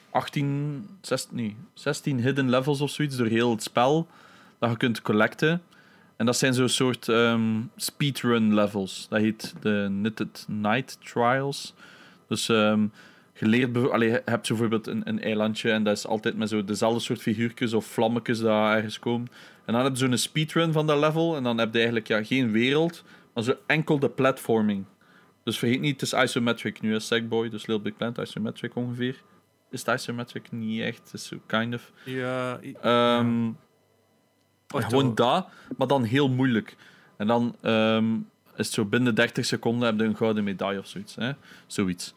18, 0.10 0.88
16, 1.02 1.36
nee, 1.36 1.56
16 1.74 2.20
hidden 2.20 2.50
levels 2.50 2.82
of 2.82 2.90
zoiets 2.90 3.16
door 3.16 3.28
heel 3.28 3.52
het 3.52 3.64
spel 3.64 4.08
dat 4.60 4.70
je 4.70 4.78
kunt 4.78 5.02
collecten. 5.02 5.62
En 6.16 6.26
dat 6.26 6.38
zijn 6.38 6.54
zo'n 6.54 6.70
soort 6.70 7.10
ehm, 7.10 7.62
speedrun 7.76 8.54
levels. 8.54 9.08
Dat 9.10 9.20
heet 9.20 9.54
de 9.62 9.86
Knitted 9.90 10.46
Night 10.48 10.98
Trials. 11.04 11.74
Dus 12.28 12.50
ehm, 12.50 12.86
je 13.34 13.46
leert, 13.46 13.76
je 13.76 14.22
hebt 14.26 14.48
bijvoorbeeld 14.48 14.88
een, 14.88 15.02
een 15.06 15.22
eilandje 15.22 15.72
en 15.72 15.84
dat 15.84 15.98
is 15.98 16.08
altijd 16.08 16.38
met 16.38 16.50
zo 16.50 16.64
dezelfde 16.64 17.00
soort 17.00 17.22
figuurtjes 17.22 17.74
of 17.74 17.86
vlammetjes 17.86 18.40
dat 18.40 18.74
ergens 18.74 19.00
komen. 19.00 19.28
En 19.66 19.74
dan 19.74 19.84
heb 19.84 19.92
je 19.92 19.98
zo'n 19.98 20.18
speedrun 20.18 20.72
van 20.72 20.88
dat 20.88 21.00
level 21.00 21.36
en 21.36 21.44
dan 21.44 21.58
heb 21.58 21.70
je 21.70 21.78
eigenlijk 21.78 22.08
ja, 22.08 22.24
geen 22.24 22.52
wereld, 22.52 23.04
maar 23.34 23.44
zo 23.44 23.56
enkel 23.66 24.00
de 24.00 24.10
platforming. 24.10 24.86
Dus 25.44 25.60
vergeet 25.60 25.80
niet, 25.80 26.02
het 26.02 26.14
is 26.14 26.24
isometric 26.24 26.82
nu, 26.82 26.96
is 26.96 27.08
Sackboy, 27.08 27.50
dus 27.50 27.66
Little 27.66 27.84
Big 27.84 27.98
Planet, 27.98 28.18
isometric 28.18 28.76
ongeveer. 28.76 29.22
Is 29.70 29.86
het 29.86 30.00
isometric? 30.00 30.52
Niet 30.52 30.82
echt, 30.82 30.98
het 31.04 31.14
is 31.14 31.28
zo 31.28 31.42
kind 31.46 31.74
of. 31.74 31.92
Ja, 32.06 32.60
Ehm, 32.82 33.52
Wacht, 34.68 34.90
gewoon 34.90 35.16
dat, 35.16 35.48
maar 35.78 35.88
dan 35.88 36.04
heel 36.04 36.30
moeilijk. 36.30 36.76
En 37.18 37.28
dan 37.28 37.56
ehm, 37.62 38.14
is 38.56 38.66
het 38.66 38.68
zo 38.68 38.86
binnen 38.86 39.16
30 39.16 39.46
seconden 39.46 39.88
heb 39.88 40.00
je 40.00 40.06
een 40.06 40.16
gouden 40.16 40.44
medaille 40.44 40.80
of 40.80 40.88
zoiets. 40.88 41.16
Hè? 41.16 41.32
Zoiets. 41.68 42.14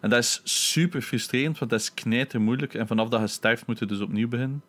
En 0.00 0.10
dat 0.10 0.18
is 0.18 0.40
super 0.44 1.02
frustrerend, 1.02 1.58
want 1.58 1.70
dat 1.70 1.80
is 1.80 1.94
knijter 1.94 2.40
moeilijk. 2.40 2.74
En 2.74 2.86
vanaf 2.86 3.08
dat 3.08 3.20
je 3.20 3.26
sterft, 3.26 3.66
moet 3.66 3.78
je 3.78 3.86
dus 3.86 4.00
opnieuw 4.00 4.28
beginnen. 4.28 4.62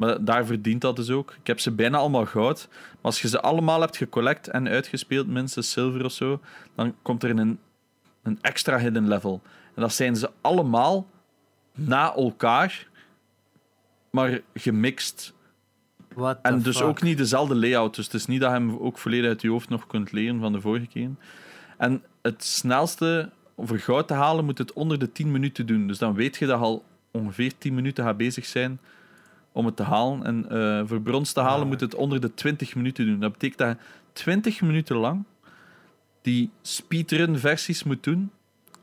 Maar 0.00 0.24
daar 0.24 0.46
verdient 0.46 0.80
dat 0.80 0.96
dus 0.96 1.10
ook. 1.10 1.34
Ik 1.40 1.46
heb 1.46 1.60
ze 1.60 1.70
bijna 1.70 1.98
allemaal 1.98 2.26
goud. 2.26 2.68
Maar 2.70 2.98
als 3.00 3.22
je 3.22 3.28
ze 3.28 3.40
allemaal 3.40 3.80
hebt 3.80 3.96
gecollect 3.96 4.48
en 4.48 4.68
uitgespeeld, 4.68 5.26
minstens 5.26 5.70
zilver 5.70 6.04
of 6.04 6.12
zo, 6.12 6.40
dan 6.74 6.94
komt 7.02 7.22
er 7.22 7.30
een, 7.30 7.58
een 8.22 8.38
extra 8.40 8.78
hidden 8.78 9.08
level. 9.08 9.40
En 9.74 9.82
dat 9.82 9.92
zijn 9.92 10.16
ze 10.16 10.30
allemaal 10.40 11.06
na 11.74 12.14
elkaar, 12.14 12.88
maar 14.10 14.40
gemixt. 14.54 15.32
En 16.42 16.62
dus 16.62 16.76
fuck? 16.76 16.86
ook 16.86 17.02
niet 17.02 17.18
dezelfde 17.18 17.54
layout. 17.54 17.94
Dus 17.94 18.04
het 18.04 18.14
is 18.14 18.26
niet 18.26 18.40
dat 18.40 18.50
je 18.50 18.56
hem 18.56 18.76
ook 18.76 18.98
volledig 18.98 19.28
uit 19.28 19.42
je 19.42 19.50
hoofd 19.50 19.68
nog 19.68 19.86
kunt 19.86 20.12
leren 20.12 20.40
van 20.40 20.52
de 20.52 20.60
vorige 20.60 20.86
keer. 20.86 21.10
En 21.76 22.02
het 22.22 22.44
snelste 22.44 23.30
om 23.54 23.66
voor 23.66 23.78
goud 23.78 24.08
te 24.08 24.14
halen, 24.14 24.44
moet 24.44 24.58
het 24.58 24.72
onder 24.72 24.98
de 24.98 25.12
10 25.12 25.30
minuten 25.30 25.66
doen. 25.66 25.86
Dus 25.86 25.98
dan 25.98 26.14
weet 26.14 26.36
je 26.36 26.46
dat 26.46 26.58
je 26.58 26.64
al 26.64 26.84
ongeveer 27.10 27.52
10 27.58 27.74
minuten 27.74 28.04
gaat 28.04 28.16
bezig 28.16 28.46
zijn 28.46 28.80
om 29.52 29.66
het 29.66 29.76
te 29.76 29.82
halen. 29.82 30.24
En 30.24 30.48
eh, 30.50 30.82
voor 30.86 31.00
brons 31.00 31.32
te 31.32 31.40
halen 31.40 31.66
moet 31.66 31.80
het 31.80 31.94
onder 31.94 32.20
de 32.20 32.34
20 32.34 32.74
minuten 32.74 33.06
doen. 33.06 33.20
Dat 33.20 33.32
betekent 33.32 33.58
dat 33.58 33.68
je 33.68 33.76
20 34.12 34.60
minuten 34.60 34.96
lang 34.96 35.24
die 36.22 36.50
speedrun 36.62 37.38
versies 37.38 37.82
moet 37.84 38.04
doen 38.04 38.30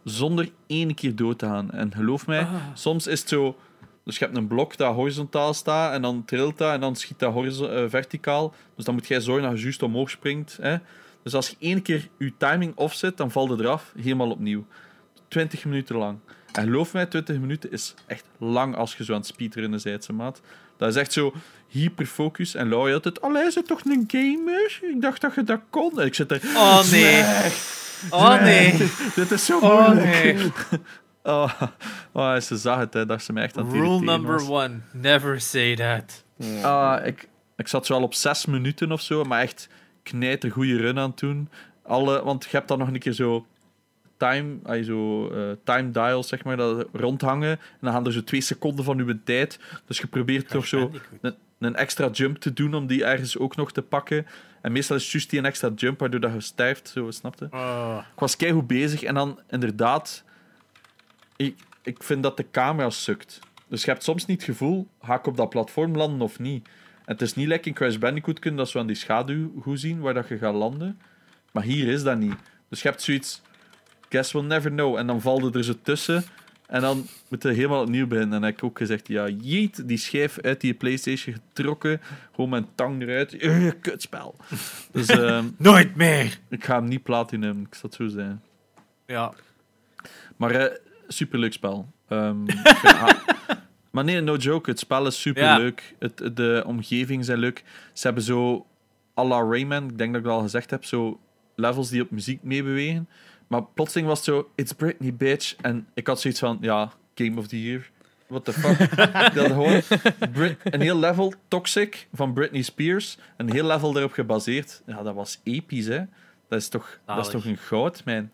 zonder 0.03 0.51
één 0.67 0.93
keer 0.95 1.15
dood 1.15 1.39
te 1.39 1.45
gaan. 1.45 1.71
En 1.71 1.93
geloof 1.93 2.27
mij, 2.27 2.39
Ah. 2.41 2.53
soms 2.73 3.07
is 3.07 3.19
het 3.19 3.29
zo... 3.29 3.57
Dus 4.03 4.17
je 4.17 4.25
hebt 4.25 4.37
een 4.37 4.47
blok 4.47 4.77
dat 4.77 4.95
horizontaal 4.95 5.53
staat 5.53 5.93
en 5.93 6.01
dan 6.01 6.25
trilt 6.25 6.57
dat 6.57 6.73
en 6.73 6.79
dan 6.79 6.95
schiet 6.95 7.19
dat 7.19 7.35
eh, 7.35 7.83
verticaal. 7.87 8.53
Dus 8.75 8.85
dan 8.85 8.93
moet 8.93 9.07
jij 9.07 9.21
zorgen 9.21 9.49
dat 9.49 9.57
je 9.57 9.63
juist 9.63 9.83
omhoog 9.83 10.09
springt. 10.09 10.57
Hè? 10.61 10.77
Dus 11.23 11.33
als 11.33 11.49
je 11.49 11.55
één 11.59 11.81
keer 11.81 12.09
je 12.17 12.33
timing 12.37 12.75
offzet, 12.75 13.17
dan 13.17 13.31
valt 13.31 13.49
het 13.49 13.59
eraf, 13.59 13.93
helemaal 13.97 14.29
opnieuw. 14.31 14.65
20 15.27 15.65
minuten 15.65 15.95
lang. 15.95 16.17
En 16.51 16.63
geloof 16.63 16.93
mij, 16.93 17.05
20 17.05 17.39
minuten 17.39 17.71
is 17.71 17.93
echt 18.05 18.23
lang 18.37 18.75
als 18.75 18.95
je 18.95 19.03
zo 19.03 19.11
aan 19.13 19.17
het 19.19 19.27
speedrunnen 19.27 19.79
bent, 19.83 20.03
ze 20.03 20.13
maat. 20.13 20.41
Dat 20.77 20.89
is 20.89 20.95
echt 20.95 21.13
zo 21.13 21.33
hyperfocus. 21.67 22.55
En 22.55 22.69
Laurie 22.69 22.93
altijd, 22.93 23.21
allee, 23.21 23.45
is 23.45 23.55
het 23.55 23.67
toch 23.67 23.81
een 23.85 24.03
gamer? 24.07 24.79
Ik 24.81 25.01
dacht 25.01 25.21
dat 25.21 25.35
je 25.35 25.43
dat 25.43 25.59
kon. 25.69 25.99
En 25.99 26.05
ik 26.05 26.13
zit 26.15 26.31
er... 26.31 26.41
Oh 26.55 26.91
nee. 26.91 27.23
Oh 28.09 28.41
nee. 28.41 28.77
Dit 29.15 29.31
is 29.31 29.45
zo 29.45 29.59
Oh 29.59 29.87
moeilijk. 29.91 30.23
nee. 30.23 30.51
Oh, 31.23 31.61
oh, 32.11 32.39
ze 32.39 32.57
zag 32.57 32.77
het, 32.79 32.93
hè, 32.93 33.05
dat 33.05 33.23
ze 33.23 33.33
me 33.33 33.41
echt 33.41 33.57
aan 33.57 33.65
het 33.65 33.73
Rule 33.75 33.99
number 33.99 34.33
was. 34.45 34.49
one. 34.49 34.79
Never 34.91 35.41
say 35.41 35.75
that. 35.75 36.23
Ah, 36.63 37.05
ik, 37.05 37.27
ik 37.55 37.67
zat 37.67 37.85
zo 37.85 37.93
al 37.93 38.03
op 38.03 38.13
zes 38.13 38.45
minuten 38.45 38.91
of 38.91 39.01
zo, 39.01 39.23
maar 39.23 39.41
echt 39.41 39.69
knijter 40.03 40.51
goede 40.51 40.77
run 40.77 40.99
aan 40.99 41.09
het 41.09 41.19
doen. 41.19 41.49
Alle, 41.83 42.23
want 42.23 42.43
je 42.43 42.49
hebt 42.51 42.67
dan 42.67 42.77
nog 42.77 42.87
een 42.87 42.99
keer 42.99 43.13
zo 43.13 43.45
time, 44.17 44.57
ah, 44.63 44.83
zo, 44.83 45.29
eh, 45.29 45.51
time 45.63 45.91
dials, 45.91 46.27
zeg 46.27 46.43
maar, 46.43 46.57
dat 46.57 46.87
rondhangen. 46.93 47.49
En 47.49 47.77
dan 47.81 47.93
gaan 47.93 48.05
er 48.05 48.13
zo 48.13 48.23
twee 48.23 48.41
seconden 48.41 48.85
van 48.85 48.99
uw 48.99 49.19
tijd. 49.23 49.59
Dus 49.85 49.97
je 49.97 50.07
probeert 50.07 50.49
toch 50.49 50.67
zo 50.67 50.91
een, 51.21 51.35
een 51.59 51.75
extra 51.75 52.09
jump 52.09 52.37
te 52.37 52.53
doen 52.53 52.73
om 52.73 52.87
die 52.87 53.05
ergens 53.05 53.37
ook 53.37 53.55
nog 53.55 53.71
te 53.71 53.81
pakken. 53.81 54.25
En 54.61 54.71
meestal 54.71 54.95
is 54.95 55.03
het 55.03 55.11
juist 55.11 55.29
die 55.29 55.39
een 55.39 55.45
extra 55.45 55.71
jump 55.75 55.99
waardoor 55.99 56.19
dat 56.19 56.33
je 56.33 56.41
stijft, 56.41 56.89
zo, 56.89 57.11
snapte? 57.11 57.47
Oh. 57.51 57.97
Ik 58.13 58.19
was 58.19 58.35
keigoed 58.35 58.67
bezig 58.67 59.03
en 59.03 59.13
dan 59.13 59.39
inderdaad... 59.49 60.23
Ik, 61.35 61.55
ik 61.83 62.03
vind 62.03 62.23
dat 62.23 62.37
de 62.37 62.45
camera 62.51 62.89
sukt. 62.89 63.39
Dus 63.67 63.83
je 63.83 63.91
hebt 63.91 64.03
soms 64.03 64.25
niet 64.25 64.37
het 64.41 64.49
gevoel, 64.49 64.87
ga 65.01 65.15
ik 65.15 65.27
op 65.27 65.37
dat 65.37 65.49
platform 65.49 65.95
landen 65.95 66.21
of 66.21 66.39
niet? 66.39 66.67
En 67.05 67.13
het 67.13 67.21
is 67.21 67.33
niet 67.33 67.47
lekker 67.47 67.67
in 67.67 67.73
Crash 67.73 67.97
Bandicoot 67.97 68.39
kunnen 68.39 68.59
dat 68.59 68.69
zo 68.69 68.79
aan 68.79 68.87
die 68.87 68.95
schaduw 68.95 69.61
goed 69.61 69.79
zien 69.79 69.99
waar 69.99 70.13
dat 70.13 70.27
je 70.27 70.37
gaat 70.37 70.53
landen. 70.53 70.99
Maar 71.51 71.63
hier 71.63 71.87
is 71.87 72.03
dat 72.03 72.17
niet. 72.17 72.35
Dus 72.69 72.81
je 72.81 72.87
hebt 72.87 73.01
zoiets... 73.01 73.41
Guess 74.09 74.31
we'll 74.31 74.45
never 74.45 74.71
know. 74.71 74.95
En 74.97 75.07
dan 75.07 75.21
valt 75.21 75.55
er 75.55 75.63
zo 75.63 75.73
tussen. 75.81 76.23
En 76.67 76.81
dan 76.81 77.07
moet 77.29 77.43
je 77.43 77.49
helemaal 77.49 77.81
opnieuw 77.81 78.07
beginnen. 78.07 78.33
En 78.33 78.39
dan 78.41 78.49
heb 78.49 78.57
ik 78.57 78.63
ook 78.63 78.77
gezegd, 78.77 79.07
ja, 79.07 79.27
jeet, 79.29 79.87
die 79.87 79.97
schijf 79.97 80.39
uit 80.41 80.61
die 80.61 80.73
Playstation 80.73 81.35
getrokken. 81.35 82.01
Gewoon 82.35 82.49
mijn 82.49 82.67
tang 82.75 83.01
eruit. 83.01 83.33
Eh, 83.37 83.71
kutspel. 83.81 84.35
Dus 84.91 85.07
ehm, 85.07 85.45
Nooit 85.57 85.95
meer. 85.95 86.39
ik 86.49 86.63
ga 86.63 86.75
hem 86.75 86.87
niet 86.87 87.03
platinum. 87.03 87.61
Ik 87.61 87.75
zal 87.75 87.89
het 87.89 87.93
zo 87.93 88.07
zijn. 88.07 88.41
Ja. 89.05 89.33
Maar 90.37 90.51
eh 90.51 90.75
superleuk 91.07 91.53
spel. 91.53 91.87
Ah, 92.07 93.09
maar 93.91 94.03
nee, 94.03 94.21
no 94.21 94.35
joke. 94.35 94.69
Het 94.69 94.79
spel 94.79 95.07
is 95.07 95.21
superleuk. 95.21 95.95
Het, 95.99 96.29
de 96.35 96.63
omgevingen 96.65 97.25
zijn 97.25 97.39
leuk. 97.39 97.63
Ze 97.93 98.05
hebben 98.05 98.23
zo, 98.23 98.65
à 99.17 99.23
la 99.23 99.39
Rayman, 99.41 99.89
ik 99.89 99.97
denk 99.97 100.11
dat 100.11 100.21
ik 100.21 100.27
dat 100.27 100.35
al 100.35 100.41
gezegd 100.41 100.69
heb, 100.69 100.85
zo 100.85 101.19
levels 101.55 101.89
die 101.89 102.01
op 102.01 102.11
muziek 102.11 102.43
meebewegen. 102.43 103.09
Maar 103.47 103.63
plotseling 103.63 104.07
was 104.07 104.17
het 104.17 104.25
zo, 104.25 104.49
it's 104.55 104.73
Britney, 104.73 105.13
bitch. 105.13 105.55
En 105.61 105.87
ik 105.93 106.07
had 106.07 106.21
zoiets 106.21 106.39
van, 106.39 106.57
ja, 106.61 106.91
Game 107.15 107.37
of 107.37 107.47
the 107.47 107.63
Year. 107.63 107.89
What 108.27 108.45
the 108.45 108.53
fuck? 108.53 108.95
dat 109.35 109.45
gewoon 109.45 109.81
Brit- 110.31 110.59
een 110.63 110.81
heel 110.81 110.99
level 110.99 111.33
Toxic 111.47 112.07
van 112.13 112.33
Britney 112.33 112.61
Spears. 112.61 113.17
Een 113.37 113.51
heel 113.51 113.65
level 113.65 113.97
erop 113.97 114.11
gebaseerd. 114.11 114.81
Ja, 114.85 115.03
dat 115.03 115.15
was 115.15 115.39
episch, 115.43 115.85
hè. 115.85 116.03
Dat 116.47 116.59
is 116.59 116.69
toch, 116.69 116.99
dat 117.05 117.25
is 117.25 117.31
toch 117.31 117.45
een 117.45 117.57
goud, 117.57 118.03
man. 118.05 118.29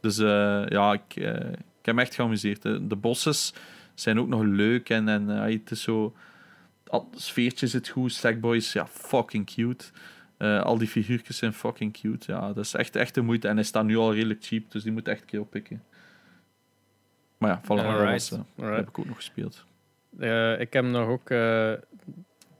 Dus 0.00 0.18
eh, 0.18 0.64
ja, 0.68 0.92
ik, 0.92 1.16
eh, 1.16 1.50
ik 1.80 1.84
heb 1.84 1.94
me 1.94 2.00
echt 2.00 2.14
geamuseerd. 2.14 2.62
De, 2.62 2.86
de 2.86 2.96
bosses 2.96 3.52
zijn 3.94 4.20
ook 4.20 4.28
nog 4.28 4.42
leuk 4.42 4.88
en, 4.88 5.08
en 5.08 5.44
eh, 5.44 5.52
het 5.52 5.70
is 5.70 5.82
zo... 5.82 6.14
Al, 6.86 7.10
sfeertje 7.14 7.66
zit 7.66 7.88
goed, 7.88 8.12
Sackboys, 8.12 8.72
ja, 8.72 8.86
fucking 8.86 9.46
cute. 9.54 9.84
Eh, 10.38 10.62
al 10.62 10.78
die 10.78 10.88
figuurtjes 10.88 11.36
zijn 11.36 11.52
fucking 11.52 11.92
cute. 11.92 12.32
Ja, 12.32 12.52
dat 12.52 12.64
is 12.64 12.74
echt, 12.74 12.96
echt 12.96 13.14
de 13.14 13.20
moeite. 13.20 13.48
En 13.48 13.54
hij 13.54 13.64
staat 13.64 13.84
nu 13.84 13.96
al 13.96 14.14
redelijk 14.14 14.44
cheap, 14.44 14.70
dus 14.70 14.82
die 14.82 14.92
moet 14.92 15.08
echt 15.08 15.20
een 15.20 15.26
keer 15.26 15.40
oppikken. 15.40 15.84
Maar 17.38 17.50
ja, 17.50 17.60
Valhalla 17.62 17.88
Alright. 17.88 18.28
was, 18.28 18.38
eh, 18.38 18.44
Alright. 18.56 18.78
heb 18.78 18.88
ik 18.88 18.98
ook 18.98 19.06
nog 19.06 19.16
gespeeld. 19.16 19.64
Eh, 20.18 20.60
ik 20.60 20.72
heb 20.72 20.84
nog 20.84 21.08
ook 21.08 21.28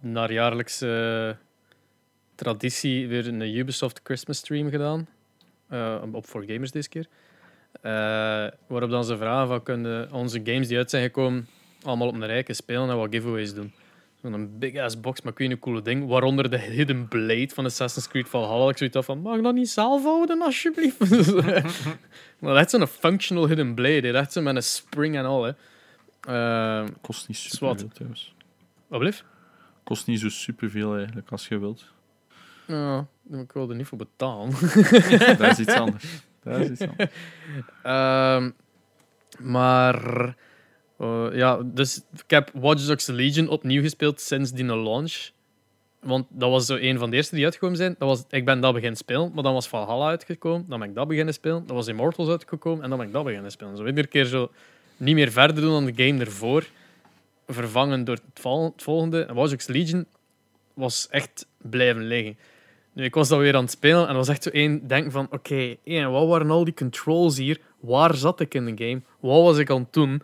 naar 0.00 0.32
jaarlijkse 0.32 1.36
traditie 2.34 3.08
weer 3.08 3.28
een 3.28 3.40
Ubisoft 3.40 4.00
Christmas 4.02 4.38
stream 4.38 4.70
gedaan. 4.70 5.08
Op 6.12 6.26
voor 6.26 6.44
gamers 6.46 6.70
deze 6.70 6.88
keer. 6.88 7.06
Waarop 8.66 8.90
dan 8.90 9.04
ze 9.04 9.16
vragen 9.16 9.48
van 9.48 9.62
kunnen 9.62 10.12
onze 10.12 10.40
games 10.44 10.68
die 10.68 10.76
uit 10.76 10.90
zijn 10.90 11.02
gekomen 11.02 11.48
allemaal 11.82 12.08
op 12.08 12.14
een 12.14 12.26
rijke 12.26 12.52
spelen 12.52 12.90
en 12.90 12.96
wat 12.96 13.14
giveaways 13.14 13.54
doen. 13.54 13.72
Zo'n 14.22 14.58
big 14.58 14.76
ass 14.76 15.00
box 15.00 15.22
met 15.22 15.40
een 15.40 15.58
coole 15.58 15.82
ding, 15.82 16.06
waaronder 16.08 16.50
de 16.50 16.58
Hidden 16.58 17.08
Blade 17.08 17.48
van 17.48 17.64
Assassin's 17.64 18.08
Creed 18.08 18.28
Valhalla. 18.28 18.68
Ik 18.70 18.76
zoiets 18.76 18.96
had 18.96 19.04
van, 19.04 19.18
mag 19.18 19.36
ik 19.36 19.42
dat 19.42 19.54
niet 19.54 19.68
zelf 19.70 20.02
houden 20.02 20.42
alsjeblieft? 20.42 20.98
maar 22.40 22.56
echt 22.56 22.70
zo'n 22.70 22.86
functional 22.86 23.46
Hidden 23.48 23.74
Blade, 23.74 24.06
hè. 24.06 24.18
echt 24.18 24.32
zo 24.32 24.40
met 24.42 24.56
een 24.56 24.62
spring 24.62 25.16
en 25.16 25.24
al. 25.24 25.44
Hè. 25.44 25.52
Eh, 26.20 26.88
Kost 27.00 27.28
niet 27.28 27.36
Zwat. 27.36 27.50
super 27.58 27.78
veel 27.78 27.88
trouwens. 27.88 28.34
wat 28.86 28.98
blieft? 28.98 29.24
Kost 29.84 30.06
niet 30.06 30.20
zo 30.20 30.28
superveel 30.28 30.96
eigenlijk, 30.96 31.30
als 31.30 31.48
je 31.48 31.58
wilt. 31.58 31.84
Ja, 32.66 33.06
ik 33.30 33.52
wil 33.52 33.70
er 33.70 33.76
niet 33.76 33.86
voor 33.86 33.98
betalen. 33.98 34.50
Dat 35.38 35.40
is 35.40 35.58
iets 35.58 35.72
anders. 35.72 36.04
Dat 36.42 36.58
is 36.60 36.68
iets 36.68 36.80
anders. 36.80 37.10
Ehm, 37.82 38.50
maar 39.38 40.34
eh, 40.98 41.26
ja, 41.32 41.60
dus 41.64 41.96
ik 41.96 42.30
heb 42.30 42.50
Watch 42.54 42.86
Dogs 42.86 43.06
Legion 43.06 43.48
opnieuw 43.48 43.82
gespeeld 43.82 44.20
sinds 44.20 44.52
die 44.52 44.64
launch. 44.64 45.30
Want 46.00 46.26
dat 46.30 46.50
was 46.50 46.66
zo 46.66 46.76
een 46.76 46.98
van 46.98 47.10
de 47.10 47.16
eerste 47.16 47.34
die 47.34 47.44
uitgekomen 47.44 47.76
zijn. 47.76 47.94
Dat 47.98 48.08
was, 48.08 48.24
ik 48.30 48.44
ben 48.44 48.60
dat 48.60 48.72
beginnen 48.72 48.98
spelen, 48.98 49.30
maar 49.34 49.42
dan 49.42 49.52
was 49.52 49.68
Valhalla 49.68 50.08
uitgekomen. 50.08 50.64
Dan 50.68 50.78
ben 50.78 50.88
ik 50.88 50.94
dat 50.94 51.08
beginnen 51.08 51.34
spelen. 51.34 51.66
Dan 51.66 51.76
was 51.76 51.86
Immortals 51.86 52.28
uitgekomen 52.28 52.82
en 52.82 52.88
dan 52.88 52.98
ben 52.98 53.06
ik 53.06 53.12
dat 53.12 53.24
beginnen 53.24 53.50
spelen. 53.50 53.76
Zo 53.76 53.86
iedere 53.86 54.06
keer 54.06 54.24
zo 54.24 54.50
niet 54.96 55.14
meer 55.14 55.32
verder 55.32 55.62
doen 55.62 55.70
dan 55.70 55.84
de 55.84 56.04
game 56.04 56.20
ervoor. 56.24 56.66
Vervangen 57.46 58.04
door 58.04 58.14
het, 58.14 58.40
vol- 58.40 58.64
het 58.64 58.82
volgende. 58.82 59.22
En 59.22 59.34
Watch 59.34 59.50
Dogs 59.50 59.66
Legion 59.66 60.06
was 60.74 61.06
echt 61.10 61.46
blijven 61.56 62.06
liggen. 62.06 62.38
Nu, 62.92 63.04
ik 63.04 63.14
was 63.14 63.28
dat 63.28 63.38
weer 63.38 63.56
aan 63.56 63.62
het 63.62 63.70
spelen 63.70 64.08
en 64.08 64.14
was 64.14 64.28
echt 64.28 64.42
zo 64.42 64.50
één 64.50 64.86
denken 64.86 65.12
van 65.12 65.26
oké, 65.30 65.76
wat 65.84 66.28
waren 66.28 66.50
al 66.50 66.64
die 66.64 66.74
controls 66.74 67.36
hier? 67.36 67.60
Waar 67.80 68.14
zat 68.14 68.40
ik 68.40 68.54
in 68.54 68.64
de 68.64 68.84
game? 68.84 69.02
Wat 69.20 69.42
was 69.42 69.58
ik 69.58 69.70
aan 69.70 69.80
het 69.80 69.92
doen? 69.92 70.22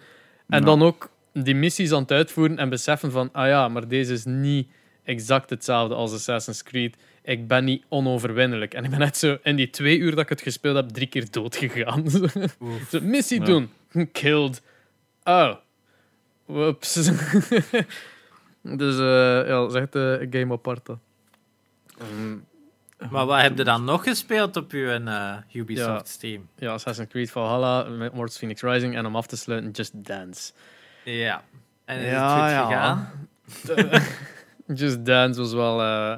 En 0.55 0.61
Ja. 0.61 0.67
dan 0.67 0.83
ook 0.83 1.11
die 1.33 1.55
missies 1.55 1.93
aan 1.93 2.03
het 2.03 2.11
uitvoeren 2.11 2.59
en 2.59 2.69
beseffen 2.69 3.11
van 3.11 3.29
ah 3.33 3.47
ja, 3.47 3.69
maar 3.69 3.89
deze 3.89 4.13
is 4.13 4.25
niet 4.25 4.69
exact 5.05 5.51
hetzelfde 5.51 5.95
als 5.95 6.13
Assassin's 6.13 6.63
Creed. 6.63 6.97
Ik 7.23 7.49
ben 7.49 7.65
niet 7.65 7.85
onoverwinnelijk. 7.89 8.75
En 8.75 8.85
ik 8.85 8.91
ben 8.91 8.99
net 8.99 9.17
zo 9.17 9.39
in 9.43 9.57
die 9.57 9.71
twee 9.71 9.99
uur 9.99 10.11
dat 10.11 10.19
ik 10.21 10.29
het 10.29 10.41
gespeeld 10.43 10.77
heb, 10.77 10.89
drie 10.89 11.07
keer 11.07 11.31
dood 11.31 11.57
gegaan. 11.57 12.11
zo, 12.91 13.01
missie 13.03 13.39
Ja. 13.41 13.45
doen. 13.47 13.71
Killed. 14.13 14.63
Oh. 15.25 15.55
Whoops. 16.47 16.93
dus 18.63 18.99
eh, 18.99 19.47
ja, 19.47 19.47
dat 19.47 19.75
is 19.75 19.81
echt 19.81 19.95
eh, 19.95 20.21
een 20.21 20.29
game 20.31 20.53
apart. 20.53 20.87
dat. 20.87 20.99
Maar 23.11 23.27
wat 23.27 23.41
heb 23.41 23.57
je 23.59 23.65
dan 23.65 23.85
nog 23.85 24.03
gespeeld 24.05 24.57
op 24.57 24.73
je 24.73 25.03
eh, 25.07 25.37
Ubisoft 25.61 25.89
Ja. 25.89 26.03
Steam? 26.05 26.49
ja, 26.59 26.73
Assassin's 26.73 27.09
Creed 27.09 27.31
Valhalla, 27.31 27.87
Mortis 28.13 28.37
Phoenix 28.37 28.63
Rising 28.63 28.97
en 28.97 29.07
om 29.07 29.17
af 29.17 29.27
te 29.27 29.37
sluiten 29.37 29.71
Just 29.71 29.93
Dance. 29.95 30.53
Ja. 31.05 31.43
En 31.85 31.99
is 31.99 32.11
Ja, 32.11 32.45
het 32.45 32.57
goed 32.57 32.67
gegaan? 32.67 34.09
Just 34.81 35.05
Dance 35.05 35.41
was 35.41 35.53
wel... 35.53 35.81
eh, 35.83 36.17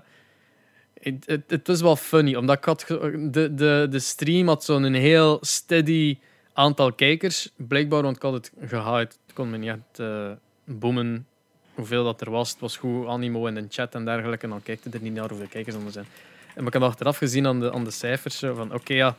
Het 1.47 1.67
was 1.67 1.81
wel 1.81 1.97
funny, 1.97 2.35
omdat 2.35 2.57
ik 2.57 2.65
had 2.65 2.85
de, 2.89 3.55
de, 3.55 3.87
de 3.91 3.99
stream 3.99 4.49
had 4.49 4.65
zo'n 4.65 4.93
heel 4.93 5.39
steady 5.41 6.19
aantal 6.53 6.93
kijkers. 6.93 7.53
Blijkbaar, 7.57 8.03
want 8.03 8.17
ik 8.17 8.23
had 8.23 8.33
het 8.33 8.53
gehyped. 8.61 9.19
Het 9.27 9.35
kon 9.35 9.51
me 9.51 9.57
niet 9.57 9.69
echt 9.69 9.99
eh 9.99 10.31
boomen 10.65 11.27
hoeveel 11.75 12.05
dat 12.05 12.21
er 12.21 12.31
was. 12.31 12.51
Het 12.51 12.61
was 12.61 12.77
goed 12.77 13.07
animo 13.07 13.47
in 13.47 13.55
de 13.55 13.67
chat 13.69 13.95
en 13.95 14.05
dergelijke. 14.05 14.45
En 14.45 14.51
dan 14.51 14.63
kijkt 14.63 14.85
het 14.85 14.95
er 14.95 15.01
niet 15.01 15.15
naar 15.15 15.29
hoeveel 15.29 15.47
kijkers 15.47 15.75
er 15.77 15.91
zijn. 15.91 16.07
En 16.57 16.67
ik 16.67 16.73
heb 16.73 16.83
achteraf 16.83 17.17
gezien 17.17 17.47
aan 17.47 17.61
de, 17.61 17.73
aan 17.73 17.85
de 17.85 17.91
cijfers 17.91 18.39
van 18.39 18.75
oké, 18.75 18.95
ja, 18.95 19.17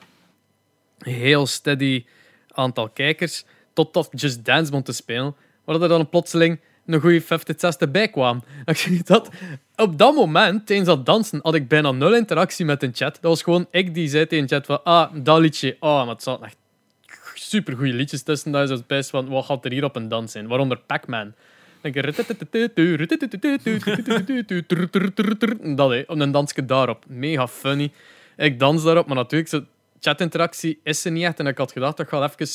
heel 0.97 1.45
steady 1.45 2.05
aantal 2.47 2.89
kijkers. 2.89 3.45
Totdat 3.73 4.09
Just 4.11 4.45
Dance 4.45 4.65
begon 4.65 4.84
te 4.84 4.91
spelen. 4.91 5.35
Waar 5.64 5.81
er 5.81 5.88
dan 5.88 6.09
plotseling 6.09 6.59
een 6.85 7.01
goede 7.01 7.22
50, 7.22 7.59
60 7.59 7.91
bij 7.91 8.09
kwam. 8.09 8.43
Dat, 9.03 9.30
op 9.76 9.97
dat 9.97 10.15
moment, 10.15 10.65
tijdens 10.65 10.88
dat 10.88 11.05
dansen, 11.05 11.39
had 11.41 11.55
ik 11.55 11.68
bijna 11.68 11.91
nul 11.91 12.15
interactie 12.15 12.65
met 12.65 12.84
een 12.84 12.95
chat. 12.95 13.14
Dat 13.14 13.31
was 13.31 13.41
gewoon 13.41 13.68
ik 13.72 13.93
die 13.93 14.07
zei 14.07 14.27
tegen 14.27 14.47
de 14.47 14.55
chat 14.55 14.65
van, 14.65 14.84
ah, 14.84 15.14
dat 15.14 15.39
liedje, 15.39 15.77
ah, 15.80 16.05
maar 16.05 16.14
het 16.14 16.23
zat 16.23 16.41
echt 16.41 16.57
super 17.34 17.76
goede 17.76 17.93
liedjes 17.93 18.23
tussen. 18.23 18.51
Dat 18.51 18.64
is 18.64 18.69
het 18.69 18.88
best 18.88 19.09
van, 19.09 19.30
wat 19.30 19.45
gaat 19.45 19.65
er 19.65 19.72
hier 19.72 19.84
op 19.84 19.95
een 19.95 20.07
dans 20.07 20.31
zijn? 20.31 20.47
Waaronder 20.47 20.80
Pac-Man. 20.80 21.34
Dat 25.76 25.89
hé, 25.91 26.03
op 26.07 26.19
een 26.19 26.31
dansje 26.31 26.65
daarop. 26.65 27.03
Mega 27.07 27.47
funny. 27.47 27.91
Ik 28.38 28.59
dans 28.59 28.84
daarop, 28.84 29.07
maar 29.07 29.15
natuurlijk, 29.15 29.49
zo, 29.49 29.64
chatinteractie 29.99 30.80
is 30.84 31.05
er 31.05 31.11
niet 31.11 31.23
echt. 31.23 31.39
En 31.39 31.47
ik 31.47 31.57
had 31.57 31.72
gedacht 31.72 31.97
dat 31.97 32.07
ga 32.07 32.23
even... 32.23 32.47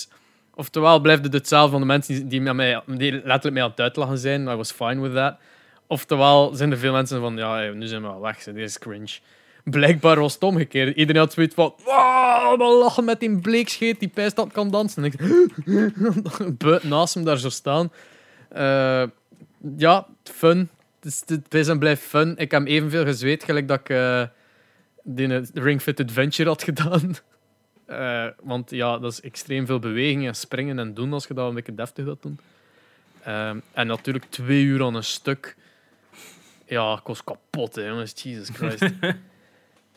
Oftewel 0.54 1.00
blijft 1.00 1.24
het 1.24 1.32
hetzelfde 1.32 1.70
van 1.70 1.80
de 1.80 1.86
mensen 1.86 2.28
die, 2.28 2.40
met 2.40 2.54
mij, 2.54 2.82
die 2.86 3.12
letterlijk 3.12 3.52
mij 3.52 3.62
aan 3.62 3.70
het 3.70 3.80
uitlachen 3.80 4.18
zijn. 4.18 4.42
I 4.42 4.54
was 4.54 4.72
fine 4.72 5.00
with 5.00 5.14
that. 5.14 5.36
Oftewel 5.86 6.54
zijn 6.54 6.70
er 6.70 6.78
veel 6.78 6.92
mensen 6.92 7.20
van, 7.20 7.36
ja, 7.36 7.70
nu 7.70 7.86
zijn 7.86 8.02
we 8.02 8.08
wel 8.08 8.20
weg. 8.20 8.44
Dit 8.44 8.56
is 8.56 8.78
cringe. 8.78 9.18
Blijkbaar 9.64 10.20
was 10.20 10.34
het 10.34 10.42
omgekeerd. 10.42 10.96
Iedereen 10.96 11.22
had 11.22 11.32
zoiets 11.32 11.54
van, 11.54 11.74
we 12.58 12.78
lachen 12.80 13.04
met 13.04 13.20
die 13.20 13.38
bleekscheet 13.38 14.00
die 14.00 14.08
pijst 14.08 14.36
dat 14.36 14.52
kan 14.52 14.70
dansen. 14.70 15.04
En 15.04 15.12
ik 15.12 16.82
naast 16.82 17.14
hem 17.14 17.24
daar 17.24 17.38
zo 17.38 17.48
staan. 17.48 17.92
Eh, 18.48 19.02
ja, 19.76 20.06
fun. 20.22 20.70
Het 21.00 21.04
is, 21.04 21.22
het 21.26 21.54
is 21.54 21.68
en 21.68 21.78
blijft 21.78 22.02
fun. 22.02 22.36
Ik 22.36 22.50
heb 22.50 22.66
evenveel 22.66 23.04
gezweet 23.04 23.44
gelijk 23.44 23.68
dat 23.68 23.80
ik 23.80 23.88
uh, 23.88 24.24
die 25.02 25.40
Ring 25.54 25.82
Fit 25.82 26.00
Adventure 26.00 26.48
had 26.48 26.62
gedaan. 26.62 27.14
Uh, 27.86 28.26
want 28.50 28.70
ja, 28.70 28.98
dat 28.98 29.12
is 29.12 29.20
extreem 29.20 29.66
veel 29.66 29.78
beweging 29.78 30.26
en 30.26 30.34
springen 30.34 30.78
en 30.78 30.94
doen 30.94 31.12
als 31.12 31.26
je 31.26 31.34
dat 31.34 31.48
een 31.48 31.54
beetje 31.54 31.74
deftig 31.74 32.04
wilt 32.04 32.22
doen. 32.22 32.38
Uh, 33.26 33.48
en 33.72 33.86
natuurlijk 33.86 34.24
twee 34.24 34.62
uur 34.62 34.84
aan 34.84 34.94
een 34.94 35.04
stuk. 35.04 35.56
Ja, 36.66 36.92
ik 36.92 37.06
was 37.06 37.24
kapot, 37.24 37.74
hè, 37.74 37.86
jongens. 37.86 38.22
Jesus 38.22 38.48
Christ. 38.48 38.82
uh, 38.82 38.90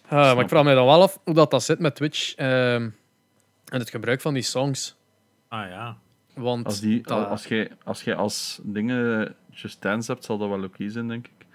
maar 0.09 0.39
ik 0.39 0.49
vraag 0.49 0.63
me 0.63 0.73
dan 0.73 0.85
wel 0.85 1.01
af 1.01 1.19
hoe 1.23 1.33
dat, 1.33 1.51
dat 1.51 1.63
zit 1.63 1.79
met 1.79 1.95
Twitch 1.95 2.35
ehm, 2.35 2.89
en 3.65 3.79
het 3.79 3.89
gebruik 3.89 4.21
van 4.21 4.33
die 4.33 4.43
songs. 4.43 4.95
Ah 5.47 5.69
ja. 5.69 5.97
Want 6.35 6.65
als, 6.65 6.79
die, 6.79 7.01
dat... 7.01 7.27
als, 7.27 7.45
jij, 7.45 7.71
als 7.83 8.03
jij 8.03 8.15
als 8.15 8.59
dingen 8.63 9.35
Just 9.51 9.81
Dance 9.81 10.11
hebt, 10.11 10.25
zal 10.25 10.37
dat 10.37 10.49
wel 10.49 10.63
oké 10.63 10.89
zijn, 10.89 11.07
denk 11.07 11.27
ik. 11.27 11.45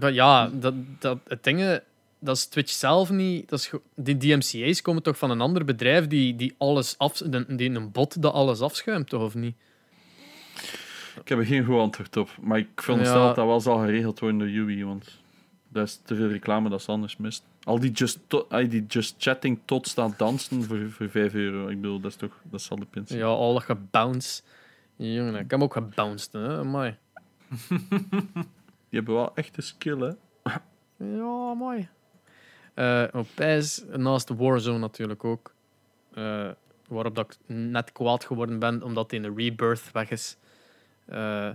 Maar 0.00 0.12
ja, 0.12 0.48
dat, 0.48 0.74
dat, 0.98 1.18
het 1.28 1.44
dingen, 1.44 1.82
dat 2.18 2.36
is 2.36 2.46
Twitch 2.46 2.72
zelf 2.72 3.10
niet. 3.10 3.48
Dat 3.48 3.58
is, 3.58 3.72
die 3.94 4.16
DMCA's 4.16 4.82
komen 4.82 5.02
toch 5.02 5.18
van 5.18 5.30
een 5.30 5.40
ander 5.40 5.64
bedrijf 5.64 6.06
die, 6.06 6.36
die 6.36 6.54
alles 6.58 6.98
af, 6.98 7.16
die 7.48 7.70
een 7.70 7.92
bot 7.92 8.22
dat 8.22 8.32
alles 8.32 8.60
afschuimt, 8.60 9.08
toch 9.08 9.22
of 9.22 9.34
niet? 9.34 9.56
Ik 11.20 11.28
heb 11.28 11.38
er 11.38 11.46
geen 11.46 11.64
goed 11.64 11.78
antwoord 11.78 12.16
op, 12.16 12.30
maar 12.40 12.58
ik 12.58 12.68
veronderstel 12.74 13.20
ja. 13.20 13.26
dat 13.26 13.36
dat 13.36 13.46
wel 13.46 13.60
zal 13.60 13.78
geregeld 13.78 14.18
worden 14.18 14.38
door 14.38 14.50
Yui, 14.50 14.84
want 14.84 15.21
dat 15.72 15.86
is 15.86 16.00
te 16.04 16.14
veel 16.14 16.28
reclame 16.28 16.68
dat 16.68 16.82
ze 16.82 16.90
anders 16.90 17.16
mist. 17.16 17.44
Al 17.62 17.80
die 17.80 17.90
just, 17.90 18.18
die 18.68 18.86
just 18.86 19.14
chatting 19.18 19.58
tot 19.64 19.88
staan 19.88 20.14
dansen 20.16 20.62
voor, 20.62 20.90
voor 20.90 21.08
5 21.08 21.34
euro. 21.34 21.68
Ik 21.68 21.80
bedoel, 21.80 22.00
dat 22.00 22.10
is 22.10 22.16
toch 22.16 22.40
dat 22.42 22.62
zal 22.62 22.78
de 22.78 22.84
pint 22.84 23.08
Ja, 23.08 23.26
al 23.26 23.52
dat 23.52 23.62
gebounce. 23.62 24.42
Jongen, 24.96 25.34
ik 25.34 25.50
heb 25.50 25.62
ook 25.62 25.72
gebounced, 25.72 26.32
hè. 26.32 26.64
Mooi. 26.64 26.96
Die 28.88 29.00
hebben 29.00 29.14
wel 29.14 29.34
echt 29.34 29.56
een 29.56 29.62
skill, 29.62 29.98
hè. 29.98 30.12
Ja, 30.96 31.54
mooi. 31.54 31.88
Uh, 32.74 33.04
op 33.12 33.26
PES, 33.34 33.84
naast 33.96 34.28
de 34.28 34.34
Warzone 34.34 34.78
natuurlijk 34.78 35.24
ook. 35.24 35.54
Uh, 36.14 36.50
waarop 36.88 37.14
dat 37.14 37.30
ik 37.30 37.56
net 37.56 37.92
kwaad 37.92 38.24
geworden 38.24 38.58
ben, 38.58 38.82
omdat 38.82 39.10
hij 39.10 39.20
in 39.20 39.34
de 39.34 39.42
Rebirth 39.42 39.92
weg 39.92 40.10
is. 40.10 40.36
Uh, 41.08 41.50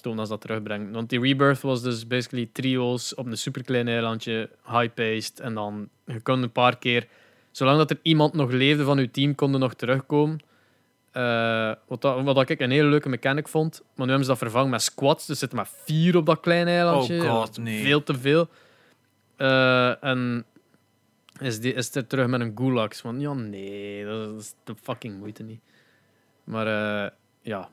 toen 0.00 0.18
als 0.18 0.28
dat 0.28 0.40
terugbrengt. 0.40 0.94
Want 0.94 1.10
die 1.10 1.20
Rebirth 1.20 1.60
was 1.60 1.82
dus 1.82 2.06
basically 2.06 2.48
trio's 2.52 3.14
op 3.14 3.26
een 3.26 3.38
superklein 3.38 3.88
eilandje, 3.88 4.50
high-paced. 4.64 5.40
En 5.40 5.54
dan, 5.54 5.88
je 6.04 6.20
kon 6.20 6.42
een 6.42 6.52
paar 6.52 6.78
keer, 6.78 7.06
zolang 7.50 7.78
dat 7.78 7.90
er 7.90 7.98
iemand 8.02 8.32
nog 8.32 8.50
leefde 8.50 8.84
van 8.84 8.98
je 8.98 9.10
team, 9.10 9.34
konden 9.34 9.60
nog 9.60 9.74
terugkomen. 9.74 10.38
Uh, 11.12 11.72
wat, 11.86 12.00
dat, 12.00 12.22
wat 12.22 12.50
ik 12.50 12.60
een 12.60 12.70
hele 12.70 12.88
leuke 12.88 13.08
mechanic 13.08 13.48
vond. 13.48 13.80
Maar 13.80 14.06
nu 14.06 14.12
hebben 14.12 14.24
ze 14.24 14.30
dat 14.30 14.38
vervangen 14.38 14.70
met 14.70 14.82
squats. 14.82 15.26
Dus 15.26 15.38
zitten 15.38 15.58
maar 15.58 15.68
vier 15.84 16.16
op 16.16 16.26
dat 16.26 16.40
kleine 16.40 16.70
eilandje. 16.70 17.22
Oh 17.22 17.30
god, 17.30 17.58
nee. 17.58 17.82
Veel 17.82 18.02
te 18.02 18.18
veel. 18.18 18.48
Uh, 19.38 20.04
en 20.04 20.44
is, 21.40 21.60
die, 21.60 21.72
is 21.72 21.94
er 21.94 22.06
terug 22.06 22.26
met 22.26 22.40
een 22.40 22.52
gulags. 22.54 23.00
Van 23.00 23.20
ja, 23.20 23.32
nee, 23.32 24.04
dat 24.04 24.40
is 24.40 24.54
de 24.64 24.74
fucking 24.82 25.18
moeite 25.18 25.42
niet. 25.42 25.60
Maar 26.44 26.66
uh, 26.66 27.10
ja, 27.40 27.70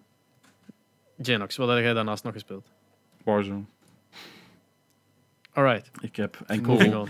Genox, 1.22 1.56
wat 1.56 1.70
heb 1.70 1.84
jij 1.84 1.94
daarnaast 1.94 2.24
nog 2.24 2.34
gespeeld? 2.34 2.72
Warzone. 3.24 3.64
Alright. 5.54 5.92
Ik 6.02 6.16
heb 6.16 6.44
enkel... 6.48 7.08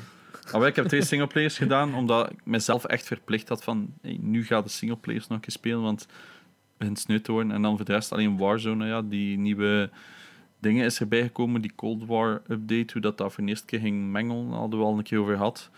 Ah, 0.51 0.67
ik 0.67 0.75
heb 0.75 0.85
twee 0.85 1.03
singleplayers 1.03 1.57
gedaan, 1.57 1.95
omdat 1.95 2.31
ik 2.31 2.45
mezelf 2.45 2.85
echt 2.85 3.05
verplicht 3.05 3.49
had 3.49 3.63
van 3.63 3.93
hey, 4.01 4.17
nu 4.21 4.45
gaat 4.45 4.63
de 4.63 4.69
singleplayers 4.69 5.27
nog 5.27 5.39
eens 5.41 5.53
spelen, 5.53 5.81
want 5.81 6.01
het 6.01 6.09
begint 6.77 6.99
sneu 6.99 7.19
te 7.19 7.31
worden. 7.31 7.51
En 7.51 7.61
dan 7.61 7.75
voor 7.75 7.85
de 7.85 7.91
rest 7.91 8.11
alleen 8.11 8.37
Warzone, 8.37 8.87
ja, 8.87 9.01
die 9.01 9.37
nieuwe 9.37 9.89
dingen 10.59 10.85
is 10.85 10.99
erbij 10.99 11.21
gekomen, 11.21 11.61
die 11.61 11.75
Cold 11.75 12.05
War 12.05 12.41
update, 12.47 12.93
hoe 12.93 13.01
dat, 13.01 13.17
dat 13.17 13.33
voor 13.33 13.43
de 13.43 13.49
eerste 13.49 13.65
keer 13.65 13.79
ging 13.79 14.11
mengelen, 14.11 14.51
hadden 14.51 14.79
we 14.79 14.85
al 14.85 14.97
een 14.97 15.03
keer 15.03 15.19
over 15.19 15.35
gehad. 15.35 15.69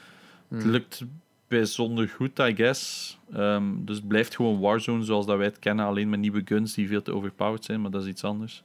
Het 0.47 0.61
hmm. 0.61 0.71
lukt 0.71 1.03
bijzonder 1.47 2.09
goed, 2.09 2.39
I 2.39 2.55
guess. 2.55 3.17
Um, 3.35 3.85
dus 3.85 3.95
het 3.95 4.07
blijft 4.07 4.35
gewoon 4.35 4.59
Warzone 4.59 5.03
zoals 5.03 5.25
dat 5.25 5.37
wij 5.37 5.45
het 5.45 5.59
kennen, 5.59 5.85
alleen 5.85 6.09
met 6.09 6.19
nieuwe 6.19 6.41
guns 6.45 6.73
die 6.73 6.87
veel 6.87 7.01
te 7.01 7.13
overpowered 7.13 7.65
zijn, 7.65 7.81
maar 7.81 7.91
dat 7.91 8.01
is 8.01 8.07
iets 8.07 8.23
anders. 8.23 8.63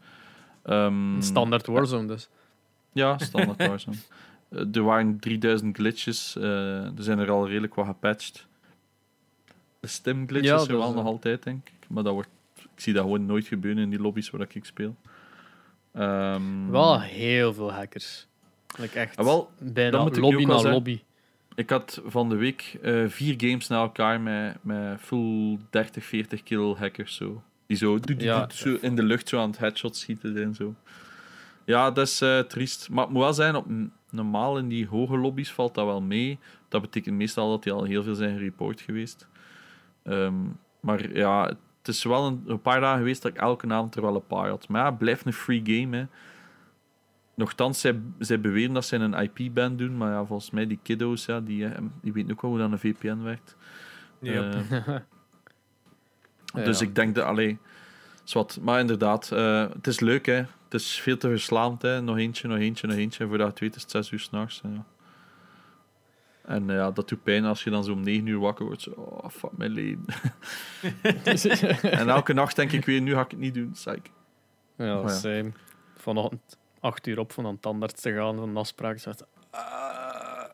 Um, 0.64 1.16
standaard 1.22 1.66
Warzone 1.66 2.06
dus. 2.06 2.28
Ja, 2.92 3.18
standaard 3.18 3.66
Warzone. 3.68 3.96
Uh, 4.48 4.76
er 4.76 4.82
waren 4.82 5.18
3000 5.18 5.76
glitches, 5.76 6.36
uh, 6.38 6.44
er 6.84 7.02
zijn 7.02 7.18
er 7.18 7.30
al 7.30 7.48
redelijk 7.48 7.74
wat 7.74 7.86
gepatcht. 7.86 8.46
De 9.80 9.86
stem 9.86 10.26
glitches 10.28 10.50
ja, 10.50 10.58
zijn 10.58 10.76
wel 10.76 10.94
nog 10.94 11.04
altijd, 11.04 11.42
denk 11.42 11.68
ik. 11.68 11.88
Maar 11.88 12.02
dat 12.02 12.12
wordt, 12.12 12.28
ik 12.54 12.80
zie 12.80 12.92
dat 12.92 13.02
gewoon 13.02 13.26
nooit 13.26 13.46
gebeuren 13.46 13.82
in 13.82 13.90
die 13.90 14.00
lobby's 14.00 14.30
waar 14.30 14.46
ik 14.52 14.64
speel. 14.64 14.96
Um, 15.94 16.70
wel 16.70 17.00
heel 17.00 17.54
veel 17.54 17.72
hackers. 17.72 18.26
Like 18.78 18.98
echt, 18.98 19.16
ah, 19.16 19.24
wel, 19.24 19.50
bijna 19.58 20.04
lobby 20.04 20.44
na 20.44 20.62
lobby. 20.62 21.00
Ik 21.54 21.70
had 21.70 22.02
van 22.04 22.28
de 22.28 22.36
week 22.36 22.78
uh, 22.82 23.08
vier 23.08 23.34
games 23.36 23.68
na 23.68 23.80
elkaar 23.80 24.20
met, 24.20 24.56
met 24.60 25.00
full 25.00 25.58
30, 25.70 26.04
40 26.04 26.42
kill 26.42 26.74
hackers. 26.74 27.16
Zo. 27.16 27.42
Die 27.66 27.76
zo, 27.76 27.98
ja. 28.18 28.48
zo 28.52 28.78
in 28.80 28.96
de 28.96 29.02
lucht 29.02 29.28
zo 29.28 29.38
aan 29.38 29.50
het 29.50 29.58
headshot 29.58 29.96
schieten 29.96 30.42
en 30.42 30.54
zo. 30.54 30.74
Ja, 31.64 31.90
dat 31.90 32.06
is 32.06 32.22
uh, 32.22 32.38
triest. 32.38 32.88
Maar 32.90 33.04
het 33.04 33.12
moet 33.12 33.22
wel 33.22 33.32
zijn, 33.32 33.56
op, 33.56 33.66
normaal 34.10 34.58
in 34.58 34.68
die 34.68 34.86
hoge 34.86 35.16
lobby's 35.16 35.52
valt 35.52 35.74
dat 35.74 35.86
wel 35.86 36.00
mee. 36.00 36.38
Dat 36.68 36.80
betekent 36.80 37.16
meestal 37.16 37.50
dat 37.50 37.62
die 37.62 37.72
al 37.72 37.84
heel 37.84 38.02
veel 38.02 38.14
zijn 38.14 38.38
gereport 38.38 38.80
geweest. 38.80 39.28
Um, 40.04 40.58
maar 40.80 41.16
ja, 41.16 41.46
het 41.78 41.88
is 41.88 42.04
wel 42.04 42.26
een, 42.26 42.42
een, 42.46 42.62
paar 42.62 42.80
dagen 42.80 42.98
geweest 42.98 43.22
dat 43.22 43.30
ik 43.30 43.38
elke 43.38 43.68
avond 43.68 43.94
er 43.94 44.02
wel 44.02 44.14
een 44.14 44.26
paar 44.26 44.48
had. 44.48 44.68
Maar 44.68 44.80
ja, 44.80 44.88
het 44.88 44.98
blijft 44.98 45.26
een 45.26 45.32
free 45.32 45.62
game. 45.64 45.96
Hè. 45.96 46.04
Nochtans, 47.40 47.80
zij, 47.80 48.00
zij 48.18 48.40
beweren 48.40 48.74
dat 48.74 48.84
ze 48.84 48.96
een 48.96 49.14
IP-ban 49.14 49.76
doen, 49.76 49.96
maar 49.96 50.10
ja, 50.10 50.24
volgens 50.24 50.50
mij 50.50 50.66
die 50.66 50.78
kiddo's, 50.82 51.24
ja, 51.24 51.40
die, 51.40 51.66
eh, 51.66 51.82
die 52.02 52.12
weten 52.12 52.30
ook 52.30 52.42
wel 52.42 52.50
hoe 52.50 52.60
dan 52.60 52.72
een 52.72 52.78
VPN 52.78 53.22
werkt. 53.22 53.56
Ja. 54.20 54.50
Uh, 56.54 56.64
dus 56.64 56.80
ik 56.80 56.94
denk 56.94 57.14
dat, 57.14 57.24
allee, 57.24 57.58
wat. 58.32 58.58
Maar 58.62 58.80
inderdaad, 58.80 59.30
uh, 59.32 59.68
het 59.72 59.86
is 59.86 60.00
leuk, 60.00 60.26
hè. 60.26 60.34
Het 60.64 60.74
is 60.74 61.00
veel 61.00 61.16
te 61.16 61.28
verslaand, 61.28 61.82
hè. 61.82 62.02
Nog 62.02 62.18
eentje, 62.18 62.48
nog 62.48 62.58
eentje, 62.58 62.86
nog 62.86 62.96
eentje. 62.96 63.22
En 63.22 63.28
voordat 63.28 63.46
je 63.46 63.52
het 63.52 63.60
weet 63.60 63.76
is 63.76 63.82
het 63.82 63.90
zes 63.90 64.10
uur 64.10 64.18
s'nachts. 64.18 64.60
Ja. 64.64 64.84
En 66.44 66.66
ja, 66.66 66.90
dat 66.90 67.08
doet 67.08 67.22
pijn 67.22 67.44
als 67.44 67.64
je 67.64 67.70
dan 67.70 67.84
zo 67.84 67.92
om 67.92 68.02
negen 68.02 68.26
uur 68.26 68.38
wakker 68.38 68.66
wordt. 68.66 68.82
Zo, 68.82 68.90
oh, 68.90 69.28
fuck 69.30 69.56
mijn 69.56 69.70
leven. 69.70 70.04
en 71.98 72.08
elke 72.08 72.32
nacht 72.32 72.56
denk 72.56 72.72
ik 72.72 72.84
weer, 72.84 73.00
nu 73.00 73.14
ga 73.14 73.20
ik 73.20 73.30
het 73.30 73.40
niet 73.40 73.54
doen. 73.54 73.74
Zeg 73.74 73.94
ik. 73.94 74.10
Ja, 74.76 74.98
oh, 74.98 75.08
ja. 75.08 75.14
same. 75.14 75.52
Vanochtend 75.96 76.58
acht 76.80 77.06
uur 77.06 77.18
op 77.18 77.32
van 77.32 77.44
een 77.44 77.60
tandarts 77.60 78.00
te 78.00 78.12
gaan, 78.12 78.36
van 78.36 78.48
een 78.48 78.56
afspraak. 78.56 78.98
Zo, 78.98 79.12
uh, 79.54 80.44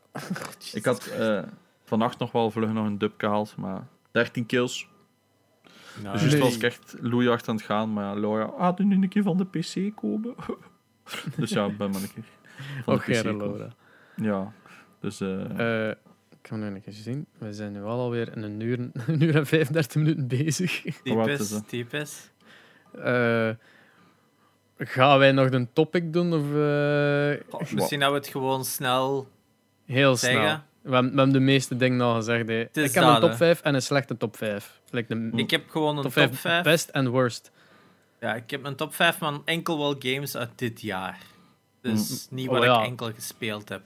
ik 0.73 0.85
had 0.85 1.11
uh, 1.19 1.43
vannacht 1.85 2.19
nog 2.19 2.33
wel 2.33 2.51
vlug 2.51 2.73
nog 2.73 2.87
een 2.87 2.99
dub 2.99 3.13
gehaald, 3.17 3.57
maar 3.57 3.87
13 4.11 4.47
kills. 4.47 4.89
Nou, 6.03 6.13
dus 6.13 6.23
juist 6.23 6.39
was 6.39 6.55
ik 6.55 6.63
echt 6.63 6.97
loeihard 7.01 7.49
aan 7.49 7.57
het 7.57 7.65
gaan, 7.65 7.93
maar 7.93 8.05
ja, 8.05 8.21
Laura, 8.21 8.45
ah, 8.45 8.77
doe 8.77 8.87
nu 8.87 8.95
een 8.95 9.09
keer 9.09 9.23
van 9.23 9.37
de 9.37 9.45
PC 9.45 9.97
komen. 9.97 10.35
dus 11.37 11.51
ja, 11.51 11.67
ik 11.67 11.77
ben 11.77 11.91
maar 11.91 12.03
een 12.03 12.13
keer 12.13 12.25
van 12.85 12.97
de 12.97 13.01
PC 13.01 13.25
Laura. 13.25 13.69
Ja, 14.17 14.53
dus... 15.01 15.21
Uh, 15.21 15.91
ik 16.47 16.53
ga 16.53 16.57
nu 16.57 16.67
een 16.67 16.81
keer 16.81 16.93
zien. 16.93 17.27
We 17.39 17.53
zijn 17.53 17.73
nu 17.73 17.83
al 17.83 18.01
alweer 18.01 18.37
een 18.37 18.61
uur, 18.61 18.79
een 19.07 19.23
uur 19.23 19.37
en 19.37 19.47
35 19.47 19.95
minuten 19.95 20.29
bezig. 20.29 20.83
Typisch, 21.03 21.61
typisch. 21.67 22.31
Uh, 22.95 23.51
Gaan 24.79 25.19
wij 25.19 25.33
nog 25.33 25.51
een 25.51 25.73
topic 25.73 26.13
doen? 26.13 26.33
Of, 26.33 26.43
uh... 26.43 27.75
misschien 27.75 28.01
dat 28.01 28.11
we 28.11 28.17
het 28.17 28.29
gewoon 28.29 28.65
snel 28.65 29.29
Heel 29.87 30.17
snel. 30.17 30.33
We 30.33 30.93
hebben, 30.93 31.11
we 31.11 31.17
hebben 31.17 31.33
de 31.33 31.41
meeste 31.41 31.77
dingen 31.77 32.01
al 32.01 32.15
gezegd. 32.15 32.49
Ik 32.49 32.95
heb 32.95 33.05
een 33.05 33.21
top 33.21 33.35
5 33.35 33.61
en 33.61 33.75
een 33.75 33.83
slechte 33.83 34.17
top 34.17 34.37
5. 34.37 34.81
de, 34.91 35.31
ik 35.35 35.51
heb 35.51 35.71
gewoon 35.71 35.97
een 35.97 36.03
top, 36.03 36.13
top 36.13 36.37
5, 36.37 36.63
Best 36.63 36.89
en 36.89 37.09
worst. 37.09 37.51
Ja, 38.21 38.35
ik 38.35 38.51
heb 38.51 38.65
een 38.65 38.77
top 38.77 38.95
5 38.95 39.17
van 39.19 39.43
enkel 39.45 39.79
wel 39.79 39.97
games 39.99 40.37
uit 40.37 40.51
dit 40.55 40.81
jaar. 40.81 41.19
Dus 41.81 42.29
mm. 42.31 42.37
niet 42.37 42.47
wat 42.47 42.69
oh, 42.69 42.81
ik 42.81 42.87
enkel 42.87 43.13
gespeeld 43.13 43.69
heb. 43.69 43.83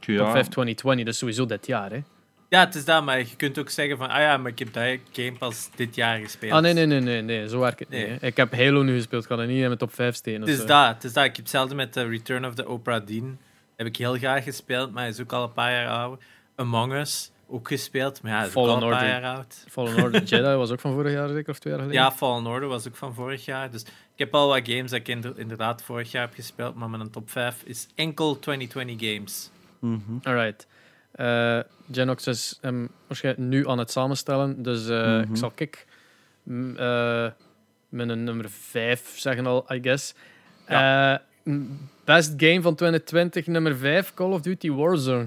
Ja. 0.00 0.16
Top 0.16 0.30
5 0.30 0.48
2020, 0.48 1.04
dat 1.04 1.14
is 1.14 1.18
sowieso 1.18 1.46
dit 1.46 1.66
jaar, 1.66 1.90
hè? 1.90 2.02
Ja, 2.48 2.60
het 2.60 2.74
is 2.74 2.84
dat, 2.84 3.04
maar 3.04 3.18
je 3.18 3.36
kunt 3.36 3.58
ook 3.58 3.70
zeggen 3.70 3.96
van, 3.96 4.08
ah 4.08 4.20
ja, 4.20 4.36
maar 4.36 4.50
ik 4.50 4.58
heb 4.58 4.72
dat 4.72 4.98
Game 5.12 5.32
Pass 5.32 5.70
dit 5.74 5.94
jaar 5.94 6.18
gespeeld. 6.18 6.52
Ah, 6.52 6.60
nee, 6.62 6.72
nee, 6.72 6.86
nee, 6.86 7.00
nee, 7.00 7.22
nee 7.22 7.48
zo 7.48 7.58
werkt 7.60 7.78
het 7.78 7.88
nee. 7.88 8.10
niet. 8.10 8.22
Ik 8.22 8.36
heb 8.36 8.54
Halo 8.54 8.82
nu 8.82 8.94
gespeeld, 8.96 9.22
ik 9.22 9.28
kan 9.28 9.38
er 9.40 9.46
niet 9.46 9.56
in 9.60 9.66
mijn 9.66 9.78
top 9.78 9.94
5 9.94 10.14
steken. 10.14 10.40
Het 10.40 10.50
is 10.50 10.66
dat, 10.66 10.94
het 10.94 11.04
is 11.04 11.12
dat. 11.12 11.24
Ik 11.24 11.30
heb 11.36 11.44
hetzelfde 11.44 11.74
met 11.74 11.92
The 11.92 12.06
Return 12.08 12.46
of 12.46 12.54
the 12.54 12.68
Oprah 12.68 13.06
Dean. 13.06 13.38
Heb 13.76 13.86
ik 13.86 13.96
heel 13.96 14.14
graag 14.14 14.44
gespeeld, 14.44 14.92
maar 14.92 15.02
hij 15.02 15.12
is 15.12 15.20
ook 15.20 15.32
al 15.32 15.42
een 15.42 15.52
paar 15.52 15.72
jaar 15.72 15.88
oud. 15.88 16.22
Among 16.56 16.92
Us, 16.92 17.30
ook 17.48 17.68
gespeeld. 17.68 18.22
Maar 18.22 18.32
ja, 18.32 18.44
is 18.44 18.50
Fallen 18.50 18.74
ook 18.76 18.82
al 18.82 18.82
een 18.82 18.90
paar 18.90 19.02
Order. 19.08 19.20
jaar 19.20 19.36
oud. 19.36 19.64
Fallen 19.68 20.02
Order 20.02 20.22
Jedi 20.30 20.54
was 20.54 20.70
ook 20.70 20.80
van 20.80 20.92
vorig 20.92 21.12
jaar, 21.12 21.28
zeker, 21.28 21.50
of 21.50 21.58
twee 21.58 21.72
jaar 21.72 21.82
geleden? 21.82 22.02
Ja, 22.02 22.12
Fallen 22.12 22.46
Order 22.46 22.68
was 22.68 22.88
ook 22.88 22.96
van 22.96 23.14
vorig 23.14 23.44
jaar. 23.44 23.70
Dus 23.70 23.82
ik 23.82 23.88
heb 24.16 24.34
al 24.34 24.48
wat 24.48 24.60
games 24.68 24.90
dat 24.90 25.00
ik 25.00 25.08
inder- 25.08 25.38
inderdaad 25.38 25.82
vorig 25.82 26.10
jaar 26.10 26.22
heb 26.22 26.34
gespeeld, 26.34 26.74
maar 26.74 26.90
mijn 26.90 27.10
top 27.10 27.30
5 27.30 27.62
is 27.64 27.86
enkel 27.94 28.38
2020 28.38 29.08
games. 29.14 29.50
Mhm. 29.78 30.00
Alright. 30.22 30.66
Eh 31.16 31.58
Genox 31.92 32.26
is 32.26 32.58
hem 32.60 32.88
waarschijnlijk 33.06 33.48
nu 33.48 33.68
aan 33.68 33.78
het 33.78 33.90
samenstellen. 33.90 34.62
Dus 34.62 34.88
eh, 34.88 35.06
Mhm. 35.06 35.20
ik 35.30 35.36
zal 35.36 35.50
kijk 35.50 35.86
m- 36.42 36.76
eh, 36.76 37.26
met 37.88 38.08
een 38.08 38.24
nummer 38.24 38.50
5 38.50 39.18
zeggen 39.18 39.46
al, 39.46 39.66
I 39.72 39.78
guess. 39.82 40.14
Eh, 40.64 41.14
best 42.04 42.32
game 42.36 42.62
van 42.62 42.74
2020, 42.74 43.46
nummer 43.46 43.76
5, 43.76 44.14
Call 44.14 44.30
of 44.32 44.40
Duty 44.40 44.70
Warzone. 44.70 45.26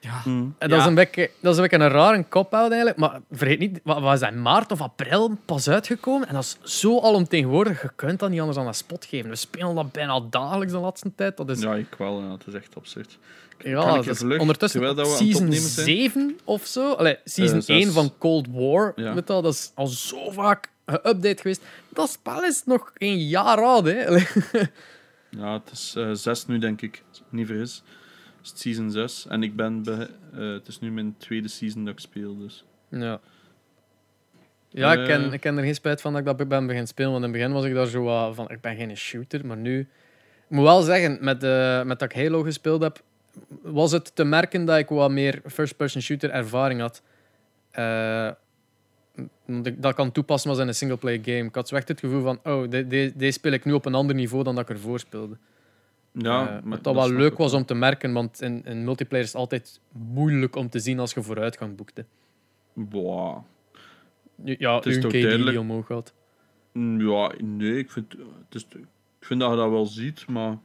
Ja. 0.00 0.18
Mhm. 0.24 0.28
En 0.38 0.54
dat, 0.58 0.70
Ja. 0.70 0.76
is 0.78 0.84
een 0.84 0.94
beetje, 0.94 1.30
dat 1.40 1.52
is 1.52 1.58
een 1.58 1.68
beetje 1.68 1.84
een 1.84 1.90
rare 1.90 2.24
cop-out 2.28 2.68
eigenlijk. 2.70 2.98
Maar 2.98 3.20
vergeet 3.30 3.58
niet, 3.58 3.80
wat 3.84 4.14
is 4.14 4.20
dat, 4.20 4.30
in 4.32 4.42
maart 4.42 4.72
of 4.72 4.80
april 4.80 5.38
pas 5.44 5.68
uitgekomen? 5.68 6.28
En 6.28 6.34
dat 6.34 6.42
is 6.62 6.78
zo 6.80 7.00
alomtegenwoordig. 7.00 7.82
Je 7.82 7.90
kunt 7.96 8.18
dat 8.18 8.30
niet 8.30 8.38
anders 8.40 8.58
dan 8.58 8.66
een 8.66 8.74
spot 8.74 9.04
geven. 9.04 9.30
We 9.30 9.36
spelen 9.36 9.74
dat 9.74 9.92
bijna 9.92 10.20
dagelijks 10.30 10.72
de 10.72 10.78
laatste 10.78 11.12
tijd. 11.14 11.36
Dat 11.36 11.50
is 11.50 11.60
Ja, 11.60 11.74
ik 11.74 11.94
wel. 11.98 12.22
Ja, 12.22 12.30
het 12.30 12.46
is 12.46 12.54
echt 12.54 12.76
absurd. 12.76 13.18
Ja, 13.58 13.94
dat 13.94 14.06
is 14.06 14.22
ondertussen 14.22 14.80
dat 14.80 14.96
we 14.96 15.04
season 15.04 15.42
opnemen 15.42 15.68
zijn? 15.68 15.86
7 15.86 16.38
of 16.44 16.66
zo. 16.66 16.92
Allee, 16.92 17.16
season 17.24 17.56
Eh, 17.58 17.64
zes. 17.64 17.84
1 17.84 17.92
van 17.92 18.12
Cold 18.18 18.46
War. 18.50 18.92
Ja. 18.96 19.14
Je 19.14 19.22
wel, 19.26 19.42
dat 19.42 19.52
is 19.52 19.70
al 19.74 19.86
zo 19.86 20.30
vaak 20.30 20.68
geüpdate 20.92 21.40
geweest. 21.40 21.62
Dat 21.88 22.10
spel 22.10 22.44
is 22.44 22.62
nog 22.64 22.90
een 22.94 23.26
jaar 23.26 23.58
oud. 23.62 23.84
Hè. 23.86 24.06
Allee. 24.06 24.26
Ja, 25.30 25.52
het 25.52 25.70
is 25.72 25.94
eh, 25.96 26.10
zes 26.12 26.46
nu, 26.46 26.58
denk 26.58 26.82
ik. 26.82 27.02
Als 27.08 27.18
ik 27.18 27.24
me 27.30 27.38
niet 27.38 27.46
vergis. 27.46 27.82
Is 28.42 28.48
het 28.48 28.58
season 28.58 28.90
6. 28.90 29.26
En 29.28 29.42
ik 29.42 29.56
ben 29.56 29.82
bij, 29.82 30.08
eh, 30.34 30.52
het 30.52 30.68
is 30.68 30.78
nu 30.78 30.90
mijn 30.92 31.14
tweede 31.18 31.48
season 31.48 31.84
dat 31.84 31.92
ik 31.92 32.00
speel. 32.00 32.38
Dus. 32.38 32.64
Ja. 32.90 33.20
Ja, 34.68 34.92
ik 34.92 35.04
ken, 35.06 35.24
Eh. 35.26 35.32
ik 35.32 35.40
ken 35.40 35.56
er 35.58 35.64
geen 35.64 35.74
spijt 35.74 36.00
van 36.00 36.12
dat 36.12 36.20
ik 36.20 36.26
dat 36.38 36.48
ben 36.48 36.62
beginnen 36.66 36.86
spelen. 36.88 37.10
Want 37.10 37.24
in 37.24 37.30
het 37.30 37.38
begin 37.38 37.54
was 37.54 37.64
ik 37.64 37.74
daar 37.74 37.86
zo 37.86 38.32
van, 38.32 38.50
ik 38.50 38.60
ben 38.60 38.76
geen 38.76 38.96
shooter. 38.96 39.46
Maar 39.46 39.56
nu... 39.56 39.78
Ik 40.48 40.56
moet 40.56 40.64
wel 40.64 40.82
zeggen, 40.82 41.18
met, 41.20 41.42
eh, 41.42 41.82
met 41.82 41.98
dat 41.98 42.12
ik 42.12 42.22
Halo 42.22 42.42
gespeeld 42.42 42.82
heb, 42.82 43.02
was 43.62 43.92
het 43.92 44.14
te 44.14 44.24
merken 44.24 44.64
dat 44.64 44.78
ik 44.78 44.88
wat 44.88 45.10
meer 45.10 45.40
first-person 45.46 46.02
shooter 46.02 46.30
ervaring 46.30 46.80
had. 46.80 47.02
Ik 49.62 49.82
dat 49.82 49.94
kan 49.94 50.12
toepassen 50.12 50.50
was 50.50 50.58
in 50.58 50.68
een 50.68 50.74
singleplayer 50.74 51.20
game. 51.24 51.44
Ik 51.44 51.54
had 51.54 51.68
zo 51.68 51.74
echt 51.76 51.88
het 51.88 52.00
gevoel 52.00 52.22
van, 52.22 52.38
oh, 52.44 52.70
de- 52.70 52.86
de- 52.86 53.12
deze 53.16 53.32
speel 53.32 53.52
ik 53.52 53.64
nu 53.64 53.72
op 53.72 53.84
een 53.86 53.94
ander 53.94 54.14
niveau 54.14 54.44
dan 54.44 54.54
dat 54.54 54.68
ik 54.68 54.76
ervoor 54.76 54.98
speelde. 54.98 55.36
Ja, 56.12 56.40
Eh, 56.42 56.52
maar 56.52 56.62
wat 56.64 56.84
dat 56.84 56.94
wel 56.94 57.10
leuk 57.12 57.36
was 57.38 57.52
om 57.52 57.64
te 57.64 57.74
merken, 57.74 58.12
want 58.12 58.40
in, 58.42 58.64
in 58.64 58.84
multiplayer 58.84 59.24
is 59.24 59.32
het 59.32 59.40
altijd 59.40 59.80
moeilijk 59.92 60.56
om 60.56 60.68
te 60.68 60.78
zien 60.78 60.98
als 60.98 61.12
je 61.14 61.22
vooruitgang 61.22 61.76
boekte. 61.76 62.04
Boah. 62.72 63.36
Ja, 64.44 64.74
Het 64.74 64.86
is 64.86 64.94
toch 65.00 65.06
KD 65.06 65.12
die 65.12 65.22
duidelijk- 65.22 65.58
omhoog 65.58 65.86
gaat. 65.86 66.12
Mm, 66.72 67.00
Ja, 67.10 67.32
nee, 67.42 67.78
ik 67.78 67.90
vind, 67.90 68.12
het 68.12 68.54
is, 68.54 68.66
ik 69.20 69.26
vind 69.26 69.40
dat 69.40 69.50
je 69.50 69.56
dat 69.56 69.70
wel 69.70 69.86
ziet, 69.86 70.26
maar 70.26 70.56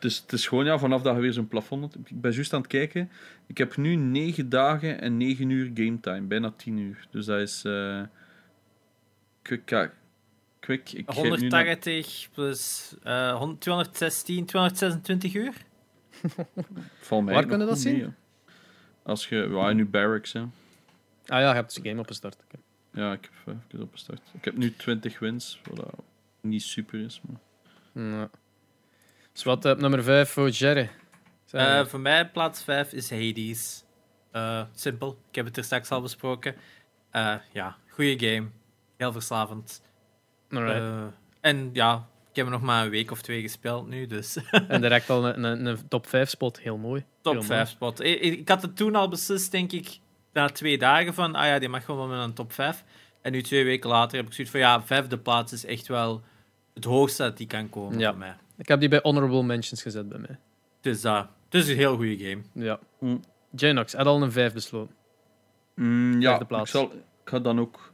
het 0.00 0.04
is, 0.10 0.18
het 0.18 0.32
is 0.32 0.46
gewoon 0.46 0.64
ja, 0.64 0.78
vanaf 0.78 1.02
dat 1.02 1.14
je 1.14 1.20
weer 1.20 1.32
zo'n 1.32 1.48
plafond 1.48 1.94
hebt. 1.94 2.10
Ik 2.10 2.20
ben 2.20 2.32
juist 2.32 2.52
aan 2.52 2.60
het 2.60 2.68
kijken. 2.70 3.10
Ik 3.46 3.58
heb 3.58 3.76
nu 3.76 3.94
9 3.94 4.48
dagen 4.48 5.00
en 5.00 5.16
9 5.16 5.50
uur 5.50 5.70
game 5.74 6.00
time, 6.00 6.20
bijna 6.26 6.50
10 6.50 6.76
uur. 6.78 7.06
Dus 7.10 7.24
dat 7.26 7.40
is. 7.40 7.64
eh 7.64 8.02
quick, 9.42 9.68
ja, 9.70 9.92
quick. 10.60 10.92
Ik 10.92 11.10
ga 11.10 11.22
nu 11.22 11.28
naar- 11.28 11.38
180 11.38 12.28
plus 12.32 12.94
eh, 13.02 13.36
100 13.36 13.60
216, 13.60 14.44
226 14.46 15.34
uur. 15.34 15.52
Valt 17.00 17.24
mij 17.24 17.34
Waar 17.34 17.46
kunnen 17.46 17.66
we 17.66 17.74
dat 17.74 17.84
mee, 17.84 17.94
zien? 17.94 18.14
Als 19.02 19.28
je, 19.28 19.48
ja, 19.50 19.72
nu 19.72 19.86
barracks, 19.86 20.32
hè. 20.32 20.40
Ah 20.40 20.48
ja, 21.26 21.48
je 21.48 21.54
hebt 21.54 21.82
de 21.82 21.88
game 21.88 22.00
opgestart. 22.00 22.36
Oké. 22.44 22.56
Ja, 23.00 23.12
ik 23.12 23.30
heb 23.44 23.54
even 23.68 23.82
opgestart. 23.84 24.20
Ik 24.32 24.44
heb 24.44 24.56
nu 24.56 24.72
20 24.76 25.18
wins, 25.18 25.60
wat 25.74 25.94
niet 26.40 26.62
super 26.62 27.00
is, 27.00 27.20
maar. 27.26 27.40
Ja. 28.04 28.30
Dus 29.38 29.46
wat 29.46 29.64
op 29.64 29.78
nummer 29.78 30.02
5 30.02 30.30
voor 30.30 30.48
Jerry? 30.48 30.90
Eh, 31.50 31.86
voor 31.86 32.00
mij 32.00 32.28
plaats 32.28 32.62
5 32.62 32.92
is 32.92 33.10
Hades. 33.10 33.84
Eh, 34.30 34.62
simpel, 34.74 35.18
ik 35.28 35.34
heb 35.34 35.44
het 35.44 35.56
er 35.56 35.64
straks 35.64 35.90
al 35.90 36.00
besproken. 36.00 36.54
Eh, 37.10 37.34
ja, 37.52 37.76
goede 37.88 38.26
game. 38.26 38.48
Heel 38.96 39.12
verslavend. 39.12 39.82
En 41.40 41.70
ja, 41.72 42.08
ik 42.30 42.36
heb 42.36 42.44
er 42.44 42.52
nog 42.52 42.62
maar 42.62 42.84
een 42.84 42.90
week 42.90 43.10
of 43.10 43.22
twee 43.22 43.42
gespeeld 43.42 43.88
nu, 43.88 44.06
dus 44.06 44.38
En 44.68 44.80
direct 44.80 45.10
al 45.10 45.26
een, 45.26 45.44
een, 45.44 45.66
een 45.66 45.88
top 45.88 46.06
5 46.06 46.28
spot. 46.28 46.60
Heel 46.60 46.76
mooi. 46.76 47.04
top 47.20 47.32
Heel 47.32 47.42
5 47.42 47.68
spot. 47.68 48.04
Ik, 48.04 48.48
had 48.48 48.62
het 48.62 48.76
toen 48.76 48.94
al 48.94 49.08
beslist, 49.08 49.50
denk 49.50 49.72
ik, 49.72 49.98
na 50.32 50.48
twee 50.48 50.78
dagen 50.78 51.14
van, 51.14 51.34
ah 51.34 51.46
ja, 51.46 51.58
die 51.58 51.68
mag 51.68 51.84
gewoon 51.84 52.08
met 52.08 52.20
een 52.20 52.34
top 52.34 52.52
5. 52.52 52.84
En 53.22 53.32
nu 53.32 53.42
twee 53.42 53.64
weken 53.64 53.90
later 53.90 54.16
heb 54.16 54.26
ik 54.26 54.32
zoiets 54.32 54.52
van, 54.52 54.60
ja, 54.60 54.82
vijfde 54.82 55.18
plaats 55.18 55.52
is 55.52 55.64
echt 55.64 55.86
wel 55.86 56.22
het 56.74 56.84
hoogste 56.84 57.22
dat 57.22 57.36
die 57.36 57.46
kan 57.46 57.68
komen 57.68 57.98
Ja. 57.98 58.10
voor 58.10 58.18
mij. 58.18 58.36
Ik 58.58 58.68
heb 58.68 58.80
die 58.80 58.88
bij 58.88 59.00
honorable 59.02 59.42
mentions 59.42 59.82
gezet 59.82 60.08
bij 60.08 60.18
mij. 60.18 60.38
Dus 60.80 61.00
dat 61.00 61.28
het 61.48 61.60
is 61.62 61.68
een 61.68 61.76
heel 61.76 61.96
goede 61.96 62.16
game. 62.18 62.42
Ja. 62.52 62.78
Mm. 62.98 63.20
Janox, 63.50 63.92
had 63.92 64.06
al 64.06 64.22
een 64.22 64.32
5 64.32 64.52
besloten. 64.52 64.94
Mm, 65.74 66.20
ja, 66.20 66.40
ik, 66.48 66.66
zal, 66.66 66.84
ik 66.92 67.28
ga 67.28 67.38
dan 67.38 67.60
ook 67.60 67.92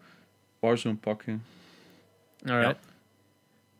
Warzone 0.59 0.95
pakken. 0.95 1.45
Alright. 2.45 2.79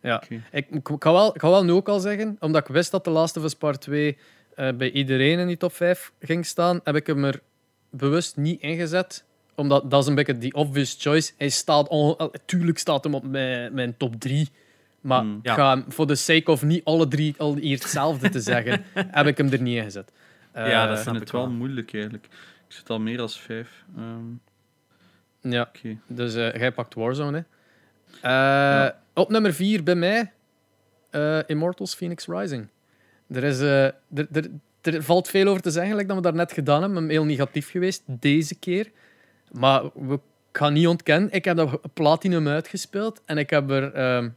Ja. 0.01 0.17
Oké. 0.17 0.35
Ik, 0.51 0.67
ik, 0.71 0.89
ik 0.89 1.03
ga 1.03 1.13
wel, 1.13 1.35
ik 1.35 1.41
ga 1.41 1.49
wel 1.49 1.65
nu 1.65 1.73
ook 1.73 1.89
al 1.89 2.01
zeggen, 2.01 2.37
omdat 2.41 2.69
ik 2.69 2.75
wist 2.75 2.91
dat 2.91 3.05
The 3.05 3.11
Last 3.11 3.37
of 3.37 3.45
Us 3.45 3.55
Part 3.55 3.81
2 3.81 4.19
eh, 4.55 4.73
bij 4.73 4.91
iedereen 4.91 5.39
in 5.39 5.47
die 5.47 5.57
top 5.57 5.73
5 5.73 6.13
ging 6.21 6.47
staan, 6.47 6.81
heb 6.85 6.97
ik 6.97 7.07
hem 7.07 7.25
er 7.25 7.41
bewust 7.91 8.37
niet 8.37 8.61
ingezet. 8.61 9.25
Omdat 9.55 9.91
dat 9.91 10.03
is 10.03 10.09
een 10.09 10.15
beetje 10.15 10.39
die 10.39 10.55
obvious 10.55 10.97
choice. 10.99 11.33
Hij 11.37 11.49
staat 11.49 11.89
on, 11.89 12.17
eh, 12.17 12.27
tuurlijk 12.45 12.79
staat 12.79 13.05
hem 13.05 13.15
op 13.15 13.25
mijn, 13.25 13.75
mijn 13.75 13.97
top 13.97 14.21
3. 14.21 14.49
Maar 15.05 15.21
Hmm. 15.21 15.37
ik 15.39 15.47
Ja. 15.47 15.55
ga 15.55 15.71
hem, 15.71 15.85
voor 15.89 16.07
de 16.07 16.15
sake 16.15 16.51
of 16.51 16.63
niet 16.63 16.85
alle 16.85 17.09
drie 17.09 17.35
al 17.39 17.57
hier 17.57 17.79
hetzelfde 17.79 18.29
te 18.29 18.41
zeggen, 18.41 18.85
heb 19.19 19.27
ik 19.27 19.37
hem 19.37 19.53
er 19.53 19.61
niet 19.63 19.77
in 19.77 19.83
gezet. 19.85 20.13
Eh, 20.53 20.69
Ja, 20.69 20.87
dat 20.87 20.97
Ik 20.97 21.03
snap 21.03 21.05
vind 21.05 21.17
ik 21.17 21.21
het 21.23 21.31
wel 21.31 21.41
wel. 21.41 21.51
moeilijk 21.51 21.93
eigenlijk. 21.95 22.25
Ik 22.69 22.75
zit 22.75 22.91
al 22.91 23.01
meer 23.01 23.21
als 23.21 23.41
vijf. 23.41 23.85
Ehm, 23.97 25.53
ja. 25.53 25.71
Dus 26.07 26.35
eh, 26.35 26.55
jij 26.55 26.73
pakt 26.73 26.95
Warzone. 26.95 27.45
Hè. 28.21 28.85
Eh, 28.87 28.91
Op 29.15 29.29
nummer 29.31 29.53
4 29.55 29.83
bij 29.83 29.95
mij 29.95 30.33
eh, 31.11 31.39
Immortals 31.47 31.95
Phoenix 31.95 32.27
Rising. 32.27 32.69
Er, 33.31 33.45
is, 33.45 33.61
eh, 33.61 33.85
er, 33.85 33.95
er, 34.33 34.51
er 34.83 35.03
valt 35.03 35.29
veel 35.29 35.47
over 35.49 35.63
te 35.63 35.71
zeggen, 35.71 35.91
gelijk 35.91 36.09
dat 36.09 36.17
we 36.17 36.23
daar 36.23 36.35
net 36.35 36.53
gedaan 36.53 36.83
hebben. 36.83 37.09
Heel 37.09 37.25
negatief 37.25 37.71
geweest 37.71 38.03
deze 38.07 38.55
keer. 38.59 38.91
Maar 39.53 39.83
we, 39.95 40.15
ik 40.15 40.21
ga 40.61 40.69
niet 40.69 40.87
ontkennen, 40.87 41.31
ik 41.33 41.45
heb 41.45 41.57
dat 41.57 41.81
Platinum 41.95 42.49
uitgespeeld 42.49 43.23
en 43.25 43.39
ik 43.39 43.51
heb 43.51 43.71
er 43.71 43.93
ehm, 43.93 44.29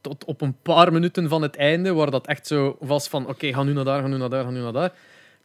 tot 0.00 0.24
op 0.24 0.40
een 0.40 0.56
paar 0.62 0.92
minuten 0.92 1.28
van 1.28 1.42
het 1.42 1.56
einde, 1.56 1.92
waar 1.92 2.10
dat 2.10 2.26
echt 2.26 2.46
zo 2.46 2.76
was 2.80 3.08
van 3.08 3.26
oké, 3.28 3.52
ga 3.52 3.62
nu 3.62 3.72
naar 3.72 3.84
daar, 3.84 4.00
ga 4.00 4.06
nu 4.06 4.16
naar 4.16 4.30
daar, 4.30 4.44
ga 4.44 4.50
nu 4.50 4.60
naar 4.60 4.72
daar. 4.72 4.92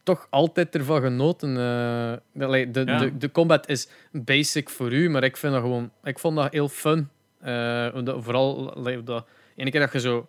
Toch 0.02 0.26
altijd 0.30 0.74
ervan 0.74 1.00
genoten. 1.02 1.48
eh. 1.48 2.12
de, 2.32 2.70
de, 2.70 2.82
Ja. 2.86 2.98
de, 2.98 3.16
de 3.16 3.30
combat 3.32 3.68
is 3.68 3.88
basic 4.12 4.68
voor 4.70 4.92
u, 4.92 5.10
maar 5.10 5.24
ik 5.24 5.36
vind 5.36 5.52
dat 5.52 5.62
gewoon... 5.62 5.90
Ik 6.04 6.18
vond 6.18 6.36
dat 6.36 6.52
heel 6.52 6.68
fun. 6.68 7.08
Eh, 7.40 7.86
vooral 8.04 8.74
dat 9.04 9.26
ene 9.56 9.70
keer 9.70 9.80
dat 9.80 9.92
je 9.92 10.00
zo 10.00 10.28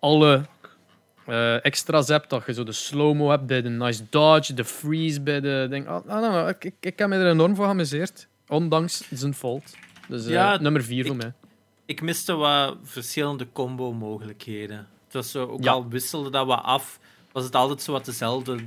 alle 0.00 0.42
eh, 1.26 1.64
extra's 1.64 2.08
hebt, 2.08 2.30
dat 2.30 2.42
je 2.46 2.52
zo 2.54 2.64
de 2.64 2.72
slow-mo 2.72 3.28
hebt 3.30 3.46
bij 3.46 3.62
de 3.62 3.68
nice 3.68 4.02
dodge, 4.10 4.54
de 4.54 4.64
freeze 4.64 5.20
bij 5.20 5.40
de 5.40 5.66
ding. 5.70 5.86
Ah, 5.88 5.94
ah, 6.08 6.20
nou, 6.20 6.48
ik, 6.48 6.64
ik, 6.64 6.74
ik 6.80 6.98
heb 6.98 7.08
me 7.08 7.16
er 7.16 7.30
enorm 7.30 7.54
voor 7.56 7.64
geamuseerd, 7.64 8.28
ondanks 8.48 9.08
zijn 9.10 9.34
fault. 9.34 9.74
Dus 10.08 10.26
Ja, 10.26 10.56
nummer 10.60 10.82
4 10.84 11.06
voor 11.06 11.16
mij. 11.16 11.32
Ik 11.86 12.02
miste 12.02 12.34
wat 12.34 12.76
verschillende 12.82 13.46
combo-mogelijkheden. 13.52 14.76
Het 15.04 15.12
was 15.12 15.30
zo, 15.30 15.46
ook 15.46 15.64
Ja. 15.64 15.70
al 15.72 15.88
wisselde 15.88 16.30
dat 16.30 16.46
wat 16.46 16.62
af, 16.62 16.98
was 17.32 17.44
het 17.44 17.54
altijd 17.54 17.82
zo 17.82 17.92
wat 17.92 18.04
dezelfde 18.04 18.58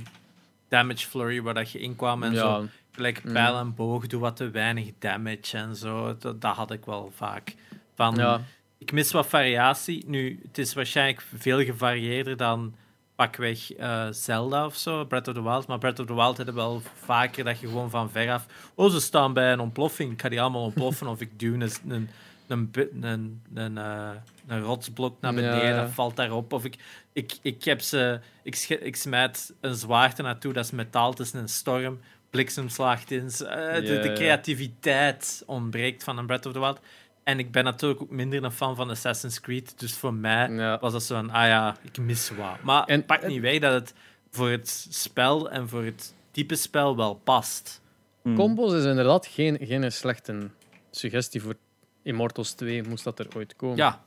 damage 0.68 1.06
flurry 1.08 1.42
waar 1.42 1.54
dat 1.54 1.70
je 1.70 1.78
inkwam 1.78 2.22
en 2.22 2.32
Ja, 2.32 2.38
zo. 2.38 2.66
Gelijk 2.92 3.24
Mm. 3.24 3.32
pijl 3.32 3.56
en 3.58 3.74
boog, 3.74 4.06
doe 4.06 4.20
wat 4.20 4.36
te 4.36 4.50
weinig 4.50 4.90
damage 4.98 5.56
en 5.56 5.76
zo. 5.76 6.16
Dat, 6.18 6.40
dat 6.40 6.56
had 6.56 6.70
ik 6.70 6.84
wel 6.84 7.12
vaak. 7.16 7.54
Van, 7.94 8.14
ja. 8.14 8.40
Ik 8.78 8.92
mis 8.92 9.12
wat 9.12 9.26
variatie. 9.26 10.04
Nu, 10.06 10.40
het 10.46 10.58
is 10.58 10.74
waarschijnlijk 10.74 11.24
veel 11.36 11.64
gevarieerder 11.64 12.36
dan 12.36 12.74
pakweg 13.14 13.72
eh 13.72 14.06
Zelda 14.10 14.66
of 14.66 14.76
zo, 14.76 15.04
Breath 15.04 15.28
of 15.28 15.34
the 15.34 15.42
Wild. 15.42 15.66
Maar 15.66 15.78
Breath 15.78 15.98
of 15.98 16.06
the 16.06 16.14
Wild 16.14 16.36
hadden 16.36 16.54
wel 16.54 16.82
vaker 17.04 17.44
dat 17.44 17.60
je 17.60 17.66
gewoon 17.66 17.90
van 17.90 18.10
veraf... 18.10 18.46
Oh, 18.74 18.90
ze 18.90 19.00
staan 19.00 19.32
bij 19.32 19.52
een 19.52 19.60
ontploffing. 19.60 20.12
Ik 20.12 20.20
ga 20.20 20.28
die 20.28 20.40
allemaal 20.40 20.62
ontploffen. 20.64 21.06
of 21.06 21.20
ik 21.20 21.38
duw 21.38 21.54
een, 21.54 21.70
een, 21.88 22.08
een, 22.48 22.70
een, 23.00 23.42
een, 23.54 23.78
eh, 23.78 24.10
een 24.46 24.60
rotsblok 24.60 25.20
naar 25.20 25.34
beneden. 25.34 25.66
Ja. 25.68 25.80
Dat 25.82 25.90
valt 25.90 26.16
daarop. 26.16 26.52
Of 26.52 26.64
ik, 26.64 26.76
ik, 27.12 27.32
ik, 27.42 27.64
heb 27.64 27.80
ze, 27.80 28.20
ik, 28.42 28.96
smijt 28.96 29.54
een 29.60 29.74
zwaarte 29.74 30.22
naartoe. 30.22 30.52
Dat 30.52 30.64
is 30.64 30.70
metaal. 30.70 31.14
Is 31.20 31.32
een 31.32 31.48
storm. 31.48 32.00
Bliksem 32.30 32.68
slaagt 32.68 33.10
in. 33.10 33.22
Eh, 33.24 33.28
de, 33.28 33.82
Ja, 33.82 34.02
de 34.02 34.08
ja. 34.08 34.12
creativiteit 34.14 35.42
ontbreekt 35.46 36.04
van 36.04 36.18
een 36.18 36.26
Breath 36.26 36.46
of 36.46 36.52
the 36.52 36.60
Wild. 36.60 36.80
En 37.24 37.38
ik 37.38 37.50
ben 37.50 37.64
natuurlijk 37.64 38.02
ook 38.02 38.10
minder 38.10 38.44
een 38.44 38.52
fan 38.52 38.76
van 38.76 38.90
Assassin's 38.90 39.40
Creed. 39.40 39.78
Dus 39.78 39.94
voor 39.96 40.14
mij 40.14 40.50
Ja. 40.50 40.78
was 40.78 40.92
dat 40.92 41.02
zo'n, 41.02 41.30
ah 41.30 41.46
ja, 41.46 41.76
ik 41.82 41.98
mis 41.98 42.30
wat. 42.30 42.62
Maar 42.62 42.84
En- 42.84 42.96
het 42.96 43.06
pakt 43.06 43.22
en- 43.22 43.28
niet 43.30 43.40
weg 43.40 43.58
dat 43.58 43.72
het 43.72 43.94
voor 44.30 44.50
het 44.50 44.86
spel 44.90 45.50
en 45.50 45.68
voor 45.68 45.84
het 45.84 46.14
type 46.30 46.54
spel 46.54 46.96
wel 46.96 47.14
past. 47.14 47.80
Hmm. 48.22 48.36
Combos 48.36 48.72
is 48.72 48.84
inderdaad 48.84 49.26
geen, 49.26 49.58
geen 49.60 49.92
slechte 49.92 50.50
suggestie 50.90 51.42
voor 51.42 51.54
Immortals 52.06 52.52
2, 52.52 52.82
moest 52.82 53.04
dat 53.04 53.18
er 53.18 53.26
ooit 53.36 53.56
komen. 53.56 53.76
Ja, 53.76 54.02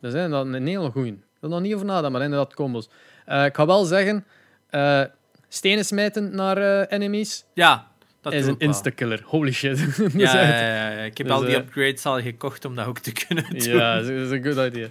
Dat 0.00 0.14
is 0.14 0.20
inderdaad 0.22 0.54
een 0.54 0.66
hele 0.66 0.90
goeie. 0.90 1.12
Ik 1.12 1.18
wil 1.40 1.50
nog 1.50 1.60
niet 1.60 1.74
over 1.74 1.86
nadenken, 1.86 2.12
maar 2.12 2.22
inderdaad 2.22 2.54
combos. 2.54 2.88
Eh, 3.26 3.44
ik 3.44 3.56
ga 3.56 3.66
wel 3.66 3.84
zeggen, 3.84 4.24
eh, 4.70 5.02
stenen 5.48 5.84
smijten 5.84 6.34
naar 6.34 6.56
eh, 6.56 6.96
enemies 6.98 7.44
ja 7.54 7.90
dat 8.20 8.32
is 8.32 8.46
een 8.46 8.58
insta-killer. 8.58 9.22
Holy 9.24 9.52
shit. 9.52 9.78
Is 9.98 10.12
Ja, 10.12 10.40
ja, 10.42 10.90
ja, 10.90 11.02
ik 11.02 11.18
heb 11.18 11.26
Dus, 11.26 11.36
al 11.36 11.42
die 11.44 11.54
upgrades 11.56 12.06
al 12.06 12.20
gekocht 12.20 12.64
om 12.64 12.74
dat 12.74 12.86
ook 12.86 12.98
te 12.98 13.12
kunnen 13.26 13.44
doen. 13.48 13.60
Ja, 13.62 13.94
dat 13.96 14.06
is 14.08 14.30
een 14.30 14.42
good 14.44 14.66
idea. 14.72 14.88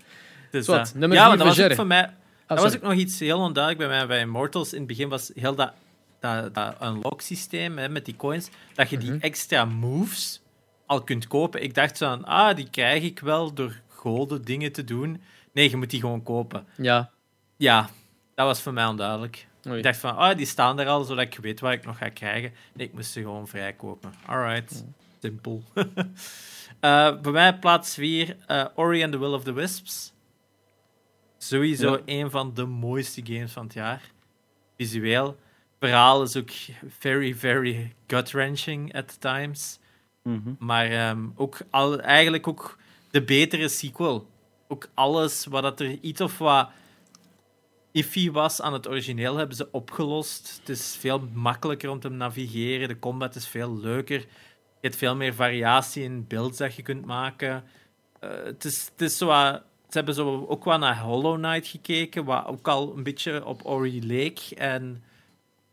Dus, 0.52 0.66
ja, 0.66 0.84
maar 1.00 1.38
dat 1.38 1.48
was 1.48 1.62
ook 1.62 1.74
voor 1.76 1.88
mij... 1.88 2.04
Ah, 2.04 2.58
dat 2.58 2.60
was 2.60 2.76
ook 2.76 2.82
nog 2.82 2.94
iets 2.94 3.20
heel 3.20 3.40
onduidelijk 3.40 3.88
bij 3.88 3.98
mij 3.98 4.08
bij 4.08 4.20
Immortals. 4.20 4.72
In 4.74 4.78
het 4.78 4.88
begin 4.88 5.10
was 5.10 5.32
heel 5.36 5.56
dat, 5.56 5.72
dat, 6.20 6.54
dat 6.56 6.76
unlock 6.84 7.22
systeem 7.22 7.78
hè, 7.78 7.90
met 7.90 8.06
die 8.06 8.16
coins, 8.16 8.50
dat 8.74 8.90
je 8.90 8.98
die 8.98 9.12
Mhm. 9.12 9.20
extra 9.22 9.66
moves 9.66 10.42
al 10.92 11.04
kunt 11.04 11.28
kopen. 11.28 11.64
Ik 11.64 11.74
dacht 11.74 11.98
zo 11.98 12.06
aan, 12.06 12.26
ah, 12.26 12.56
die 12.56 12.70
krijg 12.70 13.04
ik 13.04 13.20
wel 13.20 13.54
door 13.54 13.82
goden 13.88 14.42
dingen 14.44 14.72
te 14.72 14.84
doen. 14.84 15.22
Nee, 15.54 15.70
je 15.70 15.78
moet 15.78 15.90
die 15.90 16.00
gewoon 16.00 16.24
kopen. 16.24 16.68
Ja. 16.78 17.12
Ja, 17.58 17.90
dat 18.36 18.46
was 18.46 18.62
voor 18.62 18.74
mij 18.74 18.86
onduidelijk. 18.86 19.48
Oei. 19.68 19.78
Ik 19.78 19.84
dacht 19.84 19.98
van, 19.98 20.16
ah, 20.16 20.38
die 20.38 20.46
staan 20.46 20.80
er 20.80 20.88
al, 20.88 21.04
zodat 21.04 21.24
ik 21.26 21.38
weet 21.42 21.60
waar 21.60 21.74
ik 21.74 21.86
nog 21.86 21.98
ga 21.98 22.10
krijgen. 22.10 22.54
Nee, 22.74 22.88
ik 22.88 22.94
moest 22.94 23.12
ze 23.12 23.22
gewoon 23.22 23.48
vrijkopen. 23.48 24.14
Alright, 24.26 24.86
simpel. 25.20 25.64
Eh 26.80 27.20
bij 27.22 27.32
mij 27.32 27.58
plaats 27.60 27.94
4, 27.94 28.36
Ori 28.76 29.04
and 29.04 29.12
the 29.12 29.20
Will 29.20 29.34
of 29.34 29.44
the 29.44 29.54
Wisps. 29.54 30.14
Sowieso 31.38 31.92
Ja. 31.92 32.00
een 32.06 32.30
van 32.30 32.54
de 32.54 32.66
mooiste 32.66 33.22
games 33.26 33.52
van 33.52 33.64
het 33.64 33.74
jaar. 33.74 34.02
Visueel. 34.78 35.38
Verhaal 35.80 36.24
is 36.24 36.36
ook 36.38 36.50
very, 37.00 37.36
very 37.36 37.96
gut-wrenching 38.08 38.94
at 38.96 39.22
times. 39.22 39.80
Mhm. 40.24 40.54
Maar 40.60 40.86
ehm, 40.86 41.28
ook 41.36 41.58
al, 41.70 42.00
eigenlijk 42.00 42.48
ook 42.48 42.78
de 43.12 43.24
betere 43.24 43.68
sequel. 43.68 44.28
Ook 44.68 44.90
alles 44.94 45.46
wat 45.46 45.64
dat 45.64 45.80
er 45.80 45.98
iets 46.02 46.22
of 46.22 46.38
wat 46.38 46.70
iffy 47.92 48.32
was 48.32 48.62
aan 48.62 48.74
het 48.74 48.88
origineel, 48.88 49.36
hebben 49.36 49.56
ze 49.56 49.72
opgelost. 49.72 50.58
Het 50.60 50.70
is 50.70 50.96
veel 51.00 51.28
makkelijker 51.34 51.90
om 51.90 52.00
te 52.00 52.10
navigeren. 52.10 52.88
De 52.88 53.00
combat 53.00 53.36
is 53.36 53.48
veel 53.48 53.78
leuker. 53.78 54.20
Je 54.20 54.88
hebt 54.88 54.96
veel 54.96 55.16
meer 55.16 55.34
variatie 55.34 56.04
in 56.04 56.28
builds 56.28 56.58
dat 56.58 56.76
je 56.76 56.82
kunt 56.82 57.06
maken. 57.06 57.64
Eh, 58.20 58.30
het, 58.44 58.66
is, 58.66 58.90
het 58.92 59.02
is 59.02 59.18
zo 59.18 59.30
ze 59.92 59.98
hebben 59.98 60.16
zo 60.16 60.46
ook 60.48 60.66
wel 60.66 60.78
naar 60.78 61.00
Hollow 61.00 61.36
Knight 61.36 61.68
gekeken, 61.68 62.26
wat 62.26 62.46
ook 62.46 62.68
al 62.68 62.94
een 62.98 63.04
beetje 63.04 63.46
op 63.46 63.66
Ori 63.66 64.06
leek. 64.06 64.40
En 64.40 65.04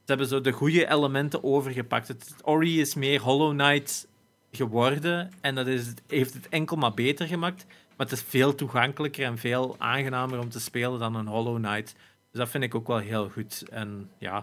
ze 0.01 0.05
hebben 0.05 0.27
zo 0.27 0.41
de 0.41 0.53
goede 0.53 0.91
elementen 0.91 1.45
overgepakt. 1.45 2.09
Het, 2.09 2.35
Ori 2.43 2.81
is 2.81 2.95
meer 2.95 3.20
Hollow 3.20 3.59
Knight 3.59 4.08
geworden 4.53 5.31
en 5.41 5.55
dat 5.55 5.66
is, 5.66 5.95
heeft 6.07 6.35
het 6.35 6.49
enkel 6.49 6.77
maar 6.77 6.95
beter 6.95 7.27
gemaakt. 7.27 7.66
Maar 7.69 8.07
het 8.07 8.16
is 8.16 8.23
veel 8.29 8.55
toegankelijker 8.55 9.25
en 9.25 9.39
veel 9.39 9.75
aangenamer 9.79 10.39
om 10.39 10.49
te 10.49 10.61
spelen 10.61 10.99
dan 10.99 11.15
een 11.15 11.27
Hollow 11.27 11.57
Knight. 11.57 11.95
Dus 12.31 12.41
dat 12.41 12.49
vind 12.49 12.65
ik 12.65 12.75
ook 12.75 12.87
wel 12.87 12.99
heel 12.99 13.29
goed. 13.29 13.65
En 13.70 14.11
ja, 14.19 14.37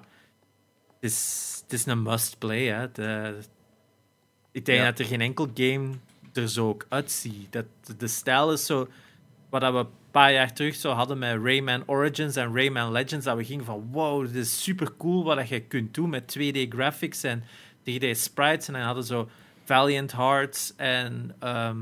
het 0.88 1.12
is, 1.12 1.60
het 1.64 1.74
is 1.74 1.86
een 1.86 2.02
must-play. 2.02 2.66
Hè. 2.66 2.92
De, 2.92 3.38
ik 4.52 4.66
denk 4.66 4.80
Ja. 4.80 4.86
dat 4.86 5.00
er 5.00 5.06
geen 5.06 5.22
enkel 5.22 5.48
game 5.54 5.90
er 6.34 6.50
zo 6.50 6.68
ook 6.70 6.86
uitziet. 6.90 7.52
Dat, 7.54 7.66
de 7.98 8.08
stijl 8.08 8.52
is 8.52 8.66
zo... 8.66 8.88
Wat 9.50 9.62
we 9.62 9.68
een 9.78 9.88
paar 10.12 10.34
jaar 10.34 10.54
terug 10.54 10.76
zo 10.76 10.92
hadden 10.92 11.18
met 11.18 11.40
Rayman 11.44 11.84
Origins 11.86 12.36
en 12.36 12.56
Rayman 12.56 12.92
Legends, 12.92 13.26
dat 13.26 13.38
we 13.38 13.44
gingen 13.46 13.66
van 13.66 13.88
wow, 13.92 14.26
dit 14.26 14.36
is 14.36 14.64
super 14.64 14.92
cool 14.98 15.24
wat 15.24 15.38
dat 15.38 15.48
je 15.48 15.60
kunt 15.60 15.94
doen 15.94 16.10
met 16.10 16.38
2D 16.40 16.68
graphics 16.70 17.24
en 17.24 17.44
3D 17.80 18.10
sprites. 18.12 18.68
En 18.68 18.74
dan 18.74 18.82
hadden 18.82 19.04
zo 19.04 19.30
Valiant 19.66 20.12
Hearts 20.12 20.74
en 20.76 21.36
ehm, 21.40 21.80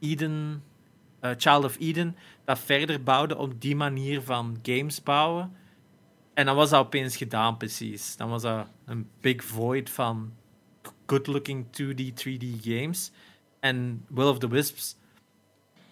Eden, 0.00 0.62
eh, 1.20 1.30
Child 1.36 1.64
of 1.64 1.76
Eden, 1.80 2.16
dat 2.44 2.58
verder 2.58 3.02
bouwden 3.02 3.38
op 3.38 3.60
die 3.60 3.76
manier 3.76 4.22
van 4.22 4.58
games 4.62 5.02
bouwen. 5.02 5.56
En 6.34 6.46
dan 6.46 6.56
was 6.56 6.70
dat 6.70 6.80
opeens 6.84 7.16
gedaan, 7.16 7.56
precies. 7.56 8.16
Dan 8.16 8.28
was 8.28 8.42
dat 8.42 8.66
een 8.84 9.08
big 9.20 9.44
void 9.44 9.90
van 9.90 10.32
good-looking 11.06 11.66
2D, 11.70 12.14
3D 12.14 12.44
games. 12.60 13.10
En 13.60 14.04
Will 14.08 14.28
of 14.28 14.38
the 14.38 14.48
Wisps 14.48 14.96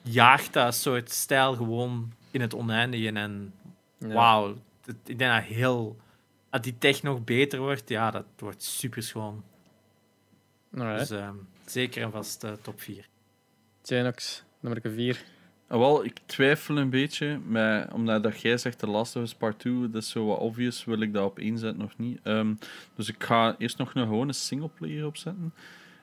jaagt 0.03 0.53
dat 0.53 0.74
soort 0.74 1.11
stijl 1.11 1.55
gewoon 1.57 2.12
in 2.31 2.41
het 2.41 2.55
oneindige. 2.55 3.12
En 3.12 3.53
wauw, 3.99 4.55
het- 4.85 4.97
ik 5.05 5.19
denk 5.19 5.33
dat 5.33 5.43
heel... 5.43 5.97
Als 6.51 6.62
die 6.62 6.79
tech 6.79 7.03
nog 7.03 7.24
beter 7.24 7.59
wordt, 7.59 7.89
ja, 7.89 8.11
dat 8.11 8.24
wordt 8.39 8.62
super 8.62 9.03
schoon. 9.03 9.43
Alright. 10.77 11.09
Dus 11.09 11.19
ehm, 11.19 11.36
zeker 11.66 12.03
en 12.03 12.11
vast 12.11 12.44
eh, 12.44 12.53
top 12.62 12.81
4. 12.81 13.09
Genox, 13.82 14.44
nummer 14.61 14.81
4. 14.93 15.24
Ah, 15.69 15.78
wel, 15.78 16.05
ik 16.05 16.19
twijfel 16.27 16.77
een 16.77 16.90
beetje, 16.90 17.39
met, 17.39 17.93
omdat 17.93 18.23
dat 18.23 18.40
jij 18.40 18.59
zegt 18.59 18.78
The 18.78 18.86
Last 18.86 19.16
of 19.16 19.23
Us 19.23 19.35
Part 19.35 19.59
2, 19.59 19.90
dat 19.90 20.03
is 20.03 20.11
zo 20.11 20.27
wat 20.27 20.39
obvious, 20.39 20.85
wil 20.85 21.01
ik 21.01 21.12
dat 21.12 21.24
op 21.24 21.39
één 21.39 21.59
zetten 21.59 21.81
nog 21.81 21.99
niet. 21.99 22.20
Ehm, 22.23 22.55
dus 22.94 23.09
ik 23.09 23.24
ga 23.24 23.55
eerst 23.59 23.78
nog 23.78 23.94
een 23.94 24.07
gewone 24.07 24.32
singleplayer 24.32 25.07
opzetten. 25.07 25.55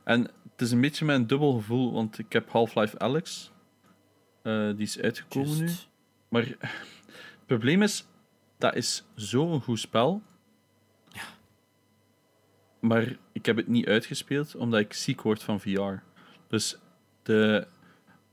En 0.03 0.21
het 0.21 0.61
is 0.61 0.71
een 0.71 0.81
beetje 0.81 1.05
mijn 1.05 1.27
dubbel 1.27 1.53
gevoel, 1.53 1.93
want 1.93 2.19
ik 2.19 2.33
heb 2.33 2.49
Half-Life 2.49 2.99
Alex. 2.99 3.51
Eh, 4.41 4.67
die 4.67 4.85
is 4.85 4.99
uitgekomen 4.99 5.57
nu. 5.57 5.69
Maar 6.29 6.43
het 6.59 7.45
probleem 7.45 7.81
is, 7.81 8.05
dat 8.57 8.75
is 8.75 9.03
zo'n 9.15 9.61
goed 9.61 9.79
spel. 9.79 10.21
Maar 12.79 13.15
ik 13.31 13.45
heb 13.45 13.55
het 13.55 13.67
niet 13.67 13.87
uitgespeeld, 13.87 14.55
omdat 14.55 14.79
ik 14.79 14.93
ziek 14.93 15.21
word 15.21 15.43
van 15.43 15.59
VR. 15.59 15.93
Dus 16.47 16.77
de, 17.23 17.67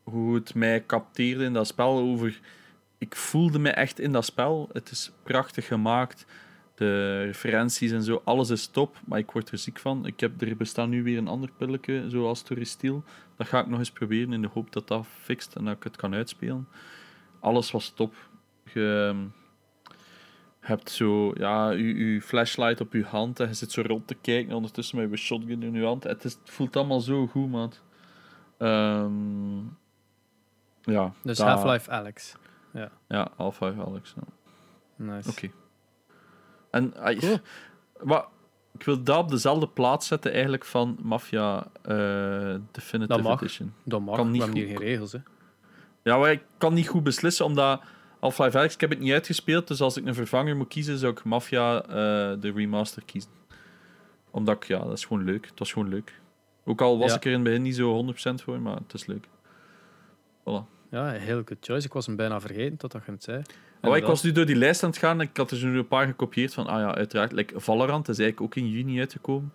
hoe 0.02 0.34
het 0.34 0.54
mij 0.54 0.86
capteerde 0.86 1.44
in 1.44 1.52
dat 1.52 1.66
spel 1.66 1.98
over... 1.98 2.40
Ik 2.98 3.16
voelde 3.16 3.58
me 3.58 3.70
echt 3.70 4.00
in 4.00 4.12
dat 4.12 4.24
spel. 4.24 4.68
Het 4.72 4.90
is 4.90 5.10
prachtig 5.22 5.66
gemaakt. 5.66 6.26
De 6.74 7.22
referenties 7.22 7.90
en 7.90 8.02
zo, 8.02 8.20
alles 8.24 8.50
is 8.50 8.66
top, 8.66 8.96
maar 9.04 9.18
ik 9.18 9.30
word 9.30 9.50
er 9.50 9.58
ziek 9.58 9.78
van. 9.78 10.06
Ik 10.06 10.20
heb, 10.20 10.40
er 10.42 10.56
bestaat 10.56 10.88
nu 10.88 11.02
weer 11.02 11.18
een 11.18 11.28
ander 11.28 11.50
pilletje, 11.56 12.04
zoals 12.08 12.42
Toristil. 12.42 13.04
Dat 13.36 13.46
ga 13.46 13.60
ik 13.60 13.66
nog 13.66 13.78
eens 13.78 13.90
proberen 13.90 14.32
in 14.32 14.42
de 14.42 14.48
hoop 14.52 14.72
dat 14.72 14.88
dat 14.88 15.06
fixt 15.22 15.54
en 15.54 15.64
dat 15.64 15.76
ik 15.76 15.82
het 15.82 15.96
kan 15.96 16.14
uitspelen. 16.14 16.68
Alles 17.40 17.70
was 17.70 17.90
top. 17.90 18.14
Hebt 20.66 20.90
zo, 20.90 21.32
ja, 21.34 21.70
je, 21.70 22.12
je 22.12 22.22
flashlight 22.22 22.80
op 22.80 22.92
je 22.92 23.04
hand 23.04 23.40
en 23.40 23.48
je 23.48 23.54
zit 23.54 23.72
zo 23.72 23.82
rond 23.86 24.06
te 24.06 24.14
kijken 24.14 24.54
ondertussen 24.54 24.98
met 24.98 25.10
je 25.10 25.16
shotgun 25.16 25.62
in 25.62 25.72
je 25.72 25.84
hand. 25.84 26.04
Het, 26.04 26.24
is, 26.24 26.32
het 26.32 26.50
voelt 26.50 26.76
allemaal 26.76 27.00
zo 27.00 27.26
goed, 27.26 27.50
maat. 27.50 27.82
Ehm, 28.58 29.58
ja. 30.82 31.12
Dus 31.22 31.38
Half-Life 31.38 31.90
Alex. 31.90 32.34
Ja, 33.08 33.28
Half-Life 33.36 33.84
Alex. 33.84 34.14
ja. 34.16 34.22
Nice. 34.96 35.30
Oké. 35.30 35.50
En 36.70 36.92
Cool. 36.92 37.38
wat, 38.00 38.28
ik 38.78 38.82
wil 38.82 39.02
dat 39.02 39.18
op 39.18 39.28
dezelfde 39.28 39.68
plaats 39.68 40.06
zetten 40.06 40.32
eigenlijk 40.32 40.64
van 40.64 40.98
Mafia 41.02 41.66
eh, 41.82 42.54
Definitive 42.70 43.06
Dat 43.06 43.22
mag. 43.22 43.40
Edition. 43.40 43.72
Dat 43.84 44.00
mag, 44.00 44.16
Kan 44.16 44.26
we 44.26 44.32
niet 44.32 44.42
hebben 44.42 44.60
hier 44.60 44.68
geen 44.68 44.86
regels. 44.86 45.12
Hè. 45.12 45.18
Ja, 46.02 46.18
maar 46.18 46.30
ik 46.30 46.42
kan 46.58 46.74
niet 46.74 46.88
goed 46.88 47.02
beslissen, 47.02 47.44
omdat 47.44 47.82
Half-Life 48.26 48.58
Alex, 48.58 48.74
ik 48.74 48.80
heb 48.80 48.90
het 48.90 48.98
niet 48.98 49.12
uitgespeeld, 49.12 49.68
dus 49.68 49.80
als 49.80 49.96
ik 49.96 50.06
een 50.06 50.14
vervanger 50.14 50.56
moet 50.56 50.68
kiezen, 50.68 50.98
zou 50.98 51.12
ik 51.12 51.24
Mafia 51.24 51.82
eh, 51.82 51.88
de 52.40 52.52
remaster 52.54 53.02
kiezen. 53.04 53.30
Omdat 54.30 54.56
ik, 54.56 54.64
ja, 54.64 54.78
dat 54.78 54.92
is 54.92 55.04
gewoon 55.04 55.24
leuk. 55.24 55.46
Het 55.46 55.58
was 55.58 55.72
gewoon 55.72 55.88
leuk. 55.88 56.20
Ook 56.64 56.80
al 56.80 56.98
was 56.98 57.10
Ja. 57.10 57.16
ik 57.16 57.24
er 57.24 57.30
in 57.30 57.34
het 57.34 57.44
begin 57.44 57.62
niet 57.62 57.76
zo 57.76 58.04
100% 58.40 58.42
voor, 58.42 58.60
maar 58.60 58.76
het 58.76 58.94
is 58.94 59.06
leuk. 59.06 59.26
Voilà. 60.40 60.64
Ja, 60.90 61.14
een 61.14 61.20
heel 61.20 61.42
good 61.44 61.56
choice. 61.60 61.86
Ik 61.86 61.92
was 61.92 62.06
hem 62.06 62.16
bijna 62.16 62.40
vergeten 62.40 62.76
totdat 62.76 63.02
je 63.06 63.12
het 63.12 63.24
zei. 63.24 63.42
Oh, 63.82 63.96
ik 63.96 64.04
was 64.04 64.22
nu 64.22 64.32
door 64.32 64.46
die 64.46 64.56
lijst 64.56 64.82
aan 64.82 64.90
het 64.90 64.98
gaan 64.98 65.20
en 65.20 65.28
ik 65.28 65.36
had 65.36 65.50
er 65.50 65.56
zo 65.56 65.66
nu 65.66 65.78
een 65.78 65.88
paar 65.88 66.06
gekopieerd 66.06 66.54
van, 66.54 66.66
ah 66.66 66.80
ja, 66.80 66.94
uiteraard. 66.94 67.32
Like 67.32 67.60
Valorant 67.60 68.08
is 68.08 68.18
eigenlijk 68.18 68.40
ook 68.40 68.62
in 68.64 68.70
juni 68.70 68.98
uitgekomen. 68.98 69.52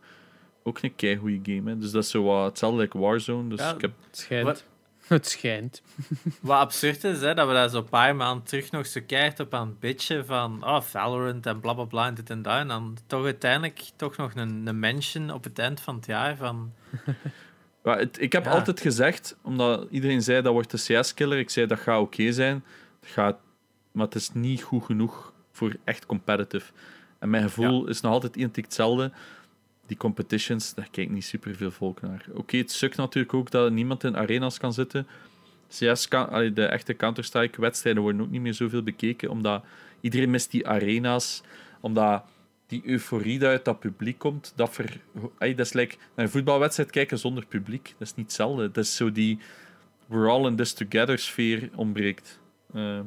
Ook 0.63 0.81
een 0.81 0.95
keigoede 0.95 1.39
game, 1.43 1.69
hè. 1.69 1.77
Dus 1.77 1.91
dat 1.91 2.03
is 2.03 2.09
zo 2.09 2.23
wat 2.23 2.45
hetzelfde 2.45 2.81
like 2.81 2.97
Warzone. 2.99 3.49
Dus 3.49 3.59
Ja, 3.59 3.73
ik 3.73 3.81
heb... 3.81 3.91
Het 4.07 4.17
schijnt. 4.17 4.65
Het 5.11 5.27
schijnt. 5.27 5.81
Wat 6.41 6.57
absurd 6.57 7.03
is, 7.03 7.21
hè, 7.21 7.33
dat 7.33 7.47
we 7.47 7.53
daar 7.53 7.69
zo'n 7.69 7.89
paar 7.89 8.15
maanden 8.15 8.45
terug 8.45 8.71
nog 8.71 8.85
zo 8.85 9.01
keihard 9.07 9.39
op 9.39 9.53
aan 9.53 9.67
het 9.67 9.79
bitchen 9.79 10.25
van 10.25 10.63
oh, 10.65 10.81
Valorant 10.81 11.45
en 11.45 11.59
bla 11.59 11.73
bla 11.73 11.83
bla 11.83 12.07
en 12.07 12.13
dit 12.13 12.29
en 12.29 12.41
dat. 12.41 12.53
En 12.53 12.67
dan 12.67 12.97
toch 13.07 13.23
uiteindelijk 13.23 13.81
toch 13.95 14.17
nog 14.17 14.31
een, 14.35 14.67
een 14.67 14.79
mention 14.79 15.31
op 15.31 15.43
het 15.43 15.59
eind 15.59 15.81
van 15.81 15.95
het 15.95 16.05
jaar 16.05 16.35
van... 16.35 16.73
Het, 17.83 18.21
ik 18.21 18.31
heb 18.31 18.45
Ja. 18.45 18.51
altijd 18.51 18.79
gezegd, 18.79 19.37
omdat 19.41 19.87
iedereen 19.89 20.21
zei 20.21 20.41
dat 20.41 20.53
wordt 20.53 20.71
de 20.71 20.99
CS-killer, 20.99 21.39
ik 21.39 21.49
zei 21.49 21.65
dat 21.67 21.79
gaat 21.79 21.99
oké 21.99 22.31
zijn, 22.31 22.63
het 22.99 23.09
gaat, 23.09 23.37
maar 23.91 24.05
het 24.05 24.15
is 24.15 24.33
niet 24.33 24.61
goed 24.63 24.85
genoeg 24.85 25.33
voor 25.51 25.75
echt 25.83 26.05
competitive. 26.05 26.71
En 27.19 27.29
mijn 27.29 27.43
gevoel 27.43 27.87
is 27.87 28.01
nog 28.01 28.11
altijd 28.11 28.35
identiek 28.35 28.63
hetzelfde. 28.65 29.11
Die 29.91 29.99
competitions, 29.99 30.73
daar 30.73 30.87
kijkt 30.91 31.11
niet 31.11 31.23
superveel 31.23 31.71
volk 31.71 32.01
naar. 32.01 32.25
Oké, 32.33 32.57
het 32.57 32.71
sukt 32.71 32.97
natuurlijk 32.97 33.33
ook 33.33 33.51
dat 33.51 33.71
niemand 33.71 34.03
in 34.03 34.15
arenas 34.15 34.57
kan 34.57 34.73
zitten. 34.73 35.07
CS, 35.67 36.07
kan, 36.07 36.53
de 36.53 36.65
echte 36.65 36.95
Counter-Strike-wedstrijden 36.95 38.01
worden 38.01 38.21
ook 38.21 38.29
niet 38.29 38.41
meer 38.41 38.53
zoveel 38.53 38.83
bekeken, 38.83 39.29
omdat 39.29 39.63
iedereen 40.01 40.29
mist 40.29 40.51
die 40.51 40.67
arena's, 40.67 41.41
omdat 41.79 42.23
die 42.67 42.81
euforie 42.85 43.39
die 43.39 43.47
uit 43.47 43.65
dat 43.65 43.79
publiek 43.79 44.17
komt, 44.17 44.53
dat, 44.55 44.69
ver, 44.69 45.01
dat 45.37 45.59
is 45.59 45.73
like 45.73 45.95
naar 46.15 46.25
een 46.25 46.31
voetbalwedstrijd 46.31 46.89
kijken 46.89 47.19
zonder 47.19 47.45
publiek. 47.45 47.93
Dat 47.97 48.07
is 48.07 48.15
niet 48.15 48.25
hetzelfde. 48.25 48.71
Dat 48.71 48.83
is 48.83 48.95
zo 48.95 49.11
die 49.11 49.39
we're 50.05 50.29
all 50.29 50.45
in 50.45 50.55
this 50.55 50.73
together 50.73 51.17
sfeer 51.17 51.69
ontbreekt. 51.75 52.39
Ehm, 52.73 53.05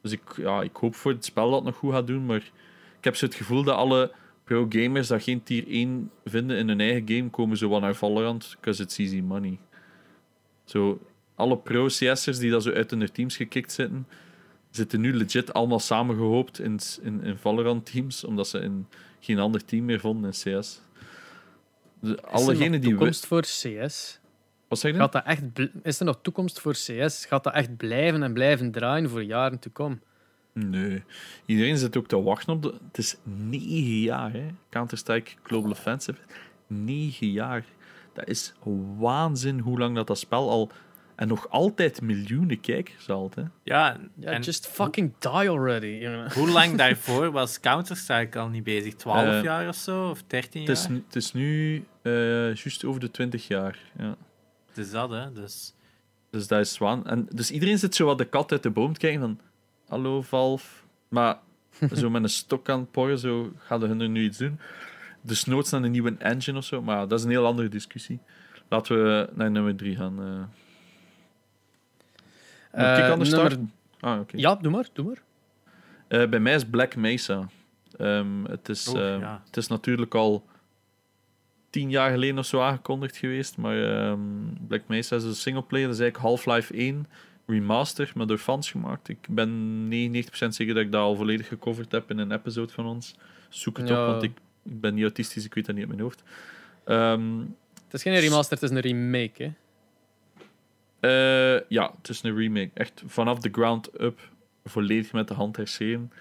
dus 0.00 0.12
ik, 0.12 0.22
ja, 0.36 0.62
ik 0.62 0.76
hoop 0.76 0.94
voor 0.94 1.12
het 1.12 1.24
spel 1.24 1.46
dat 1.46 1.54
het 1.54 1.64
nog 1.64 1.76
goed 1.76 1.92
gaat 1.92 2.06
doen, 2.06 2.26
maar 2.26 2.50
ik 2.98 3.04
heb 3.04 3.16
zo 3.16 3.26
het 3.26 3.34
gevoel 3.34 3.62
dat 3.62 3.76
alle 3.76 4.12
pro-gamers 4.44 5.08
dat 5.08 5.22
geen 5.22 5.42
tier 5.42 5.68
1 5.68 6.10
vinden 6.24 6.56
in 6.56 6.68
hun 6.68 6.80
eigen 6.80 7.08
game, 7.08 7.30
komen 7.30 7.56
zo 7.56 7.68
wat 7.68 7.80
naar 7.80 7.94
Valorant, 7.94 8.56
because 8.60 8.82
it's 8.82 8.98
easy 8.98 9.20
money. 9.20 9.58
Zo, 10.64 11.00
alle 11.34 11.58
pro-CS'ers 11.58 12.38
die 12.38 12.50
dat 12.50 12.62
zo 12.62 12.72
uit 12.72 12.90
hun 12.90 13.12
teams 13.12 13.36
gekikt 13.36 13.72
zitten, 13.72 14.06
zitten 14.70 15.00
nu 15.00 15.14
legit 15.14 15.52
allemaal 15.52 15.80
samengehoopt 15.80 16.60
in, 16.60 16.78
in, 17.02 17.22
in 17.22 17.36
Valorant-teams, 17.36 18.24
omdat 18.24 18.48
ze 18.48 18.58
in 18.58 18.86
geen 19.20 19.38
ander 19.38 19.64
team 19.64 19.84
meer 19.84 20.00
vonden 20.00 20.32
in 20.32 20.60
CS. 20.60 20.80
De, 22.00 22.22
allegenen 22.22 22.80
die 22.80 22.90
toekomst 22.90 23.26
voor 23.26 23.42
CS? 23.42 24.20
Wat 24.68 24.78
zeg 24.78 24.92
je? 24.92 24.98
Gaat 24.98 25.12
dat 25.12 25.24
echt 25.24 25.42
is 25.82 25.98
er 25.98 26.04
nog 26.04 26.18
toekomst 26.22 26.60
voor 26.60 26.72
CS? 26.72 27.24
Gaat 27.24 27.44
dat 27.44 27.54
echt 27.54 27.76
blijven 27.76 28.22
en 28.22 28.32
blijven 28.32 28.70
draaien 28.70 29.10
voor 29.10 29.22
jaren 29.22 29.58
te 29.58 29.70
komen? 29.70 30.02
Nee. 30.54 31.02
Iedereen 31.46 31.78
zit 31.78 31.96
ook 31.96 32.06
te 32.06 32.22
wachten 32.22 32.52
op 32.52 32.62
de... 32.62 32.74
Het 32.86 32.98
is 32.98 33.16
negen 33.22 34.00
jaar, 34.00 34.32
hè. 34.32 34.46
Counter-Strike 34.70 35.30
Global 35.42 35.70
Offensive. 35.70 36.18
Negen 36.66 37.30
jaar. 37.30 37.64
Dat 38.12 38.28
is 38.28 38.54
waanzin 38.98 39.58
hoe 39.58 39.78
lang 39.78 39.94
dat, 39.94 40.06
dat 40.06 40.18
spel 40.18 40.50
al... 40.50 40.70
En 41.14 41.28
nog 41.28 41.50
altijd 41.50 42.00
miljoenen 42.00 42.60
kijkers 42.60 43.06
had, 43.06 43.34
hè. 43.34 43.42
Ja, 43.62 43.96
en 44.20 44.42
just 44.42 44.66
fucking 44.66 45.12
die 45.18 45.30
already. 45.30 46.06
Hoe 46.34 46.48
lang 46.48 46.76
daarvoor 46.82 47.30
was 47.30 47.60
Counter-Strike 47.60 48.38
al 48.38 48.48
niet 48.48 48.64
bezig? 48.64 48.94
12 48.94 49.26
uh, 49.26 49.42
jaar 49.42 49.68
of 49.68 49.76
zo? 49.76 50.08
Of 50.10 50.22
13 50.26 50.62
jaar? 50.62 50.70
Het 50.70 50.78
is, 50.78 50.96
het 51.06 51.16
is 51.16 51.32
nu 51.32 51.84
uh, 52.02 52.54
juist 52.54 52.84
over 52.84 53.00
de 53.00 53.10
20 53.10 53.48
jaar, 53.48 53.78
ja. 53.98 54.16
Het 54.68 54.78
is 54.78 54.90
dat, 54.90 55.10
hè. 55.10 55.32
Dus... 55.32 55.74
Dus 56.30 56.46
dat 56.46 56.60
is 56.60 56.72
zwaan. 56.72 57.06
En 57.06 57.26
dus 57.30 57.50
iedereen 57.50 57.78
zit 57.78 57.94
zo 57.94 58.06
wat 58.06 58.18
de 58.18 58.24
kat 58.24 58.52
uit 58.52 58.62
de 58.62 58.70
boom 58.70 58.92
te 58.92 58.98
kijken 58.98 59.20
van 59.20 59.40
hallo 59.88 60.22
Valve. 60.22 60.66
Maar 61.08 61.38
zo 61.92 62.10
met 62.10 62.22
een 62.22 62.28
stok 62.28 62.68
aan 62.68 62.80
het 62.80 62.90
porren, 62.90 63.18
zo 63.18 63.52
gaan 63.58 63.80
hun 63.80 64.00
er 64.00 64.08
nu 64.08 64.24
iets 64.24 64.38
doen. 64.38 64.58
Dus 65.20 65.44
noods 65.44 65.70
naar 65.70 65.82
een 65.82 65.90
nieuwe 65.90 66.14
engine 66.18 66.58
of 66.58 66.64
zo, 66.64 66.82
maar 66.82 67.08
dat 67.08 67.18
is 67.18 67.24
een 67.24 67.30
heel 67.30 67.46
andere 67.46 67.68
discussie. 67.68 68.20
Laten 68.68 69.04
we 69.04 69.28
naar 69.34 69.50
nummer 69.50 69.76
3 69.76 69.96
gaan. 69.96 70.20
Uh... 70.22 70.42
Uh, 72.82 72.98
ik 72.98 73.10
anders 73.10 73.30
nummer... 73.30 73.58
Ah, 74.00 74.20
okay. 74.20 74.40
Ja, 74.40 74.54
doe 74.54 74.70
maar. 74.70 74.88
Doe 74.92 75.04
maar. 75.04 75.22
Uh, 76.08 76.28
bij 76.28 76.40
mij 76.40 76.54
is 76.54 76.64
Black 76.64 76.96
Mesa. 76.96 77.48
Um, 78.00 78.44
het, 78.44 78.68
is, 78.68 78.88
oh, 78.88 78.94
ja. 78.94 79.42
het 79.46 79.56
is 79.56 79.66
natuurlijk 79.66 80.14
al 80.14 80.46
tien 81.70 81.90
jaar 81.90 82.10
geleden 82.10 82.38
of 82.38 82.46
zo 82.46 82.60
aangekondigd 82.60 83.16
geweest, 83.16 83.56
maar 83.56 84.08
um, 84.08 84.56
Black 84.68 84.82
Mesa 84.86 85.16
is 85.16 85.24
een 85.24 85.34
singleplayer. 85.34 85.86
Dat 85.86 85.94
is 85.94 86.02
eigenlijk 86.02 86.30
Half-Life 86.30 86.74
1 86.74 87.06
remaster, 87.46 88.12
maar 88.14 88.26
door 88.26 88.38
fans 88.38 88.70
gemaakt. 88.70 89.08
Ik 89.08 89.26
ben 89.28 89.50
99% 89.90 90.28
zeker 90.48 90.74
dat 90.74 90.82
ik 90.82 90.92
dat 90.92 91.00
al 91.00 91.16
volledig 91.16 91.48
gecoverd 91.48 91.92
heb 91.92 92.10
in 92.10 92.18
een 92.18 92.32
episode 92.32 92.72
van 92.72 92.86
ons. 92.86 93.14
Zoek 93.48 93.76
het 93.76 93.90
op, 93.90 93.96
want 93.96 94.22
ik, 94.22 94.32
ik, 94.62 94.80
ben 94.80 94.94
niet 94.94 95.02
autistisch, 95.02 95.44
ik 95.44 95.54
weet 95.54 95.66
dat 95.66 95.74
niet 95.74 95.84
uit 95.84 95.94
mijn 95.94 96.04
hoofd. 96.04 96.22
Um, 96.86 97.56
het 97.84 97.94
is 97.94 98.02
geen 98.02 98.20
remaster, 98.20 98.58
het 98.60 98.70
is 98.70 98.76
een 98.76 98.80
remake, 98.80 99.42
hè? 99.42 99.52
Uh, 101.04 101.60
ja, 101.68 101.94
het 101.96 102.08
is 102.08 102.22
een 102.22 102.36
remake. 102.36 102.70
Echt 102.74 103.02
vanaf 103.06 103.38
de 103.38 103.48
ground 103.52 104.00
up, 104.00 104.30
volledig 104.64 105.12
met 105.12 105.28
de 105.28 105.34
hand 105.34 105.56
herschreven. 105.56 106.12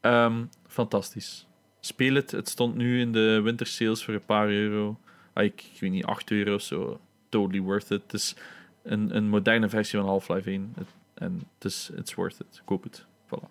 Um, 0.00 0.48
fantastisch. 0.66 1.46
Speel 1.80 2.14
het. 2.14 2.30
Het 2.30 2.48
stond 2.48 2.74
nu 2.74 3.00
in 3.00 3.12
de 3.12 3.40
winter 3.42 3.66
sales 3.66 4.04
voor 4.04 4.14
een 4.14 4.24
paar 4.24 4.48
euro. 4.48 4.98
Ah, 5.32 5.44
ik, 5.44 5.64
ik 5.74 5.80
weet 5.80 5.90
niet, 5.90 6.04
8 6.04 6.30
euro 6.30 6.54
of 6.54 6.62
zo. 6.62 7.00
Totally 7.28 7.60
worth 7.60 7.90
it. 7.90 8.02
Het 8.02 8.12
is 8.12 8.34
een, 8.82 9.16
een 9.16 9.28
moderne 9.28 9.68
versie 9.68 9.98
van 9.98 10.08
Half-Life 10.08 10.50
1. 10.50 10.74
en 11.14 11.42
het 11.54 11.64
is 11.64 11.90
it's 11.96 12.14
worth 12.14 12.40
it. 12.40 12.62
Koop 12.64 12.82
het. 12.82 13.04
Voilà. 13.26 13.48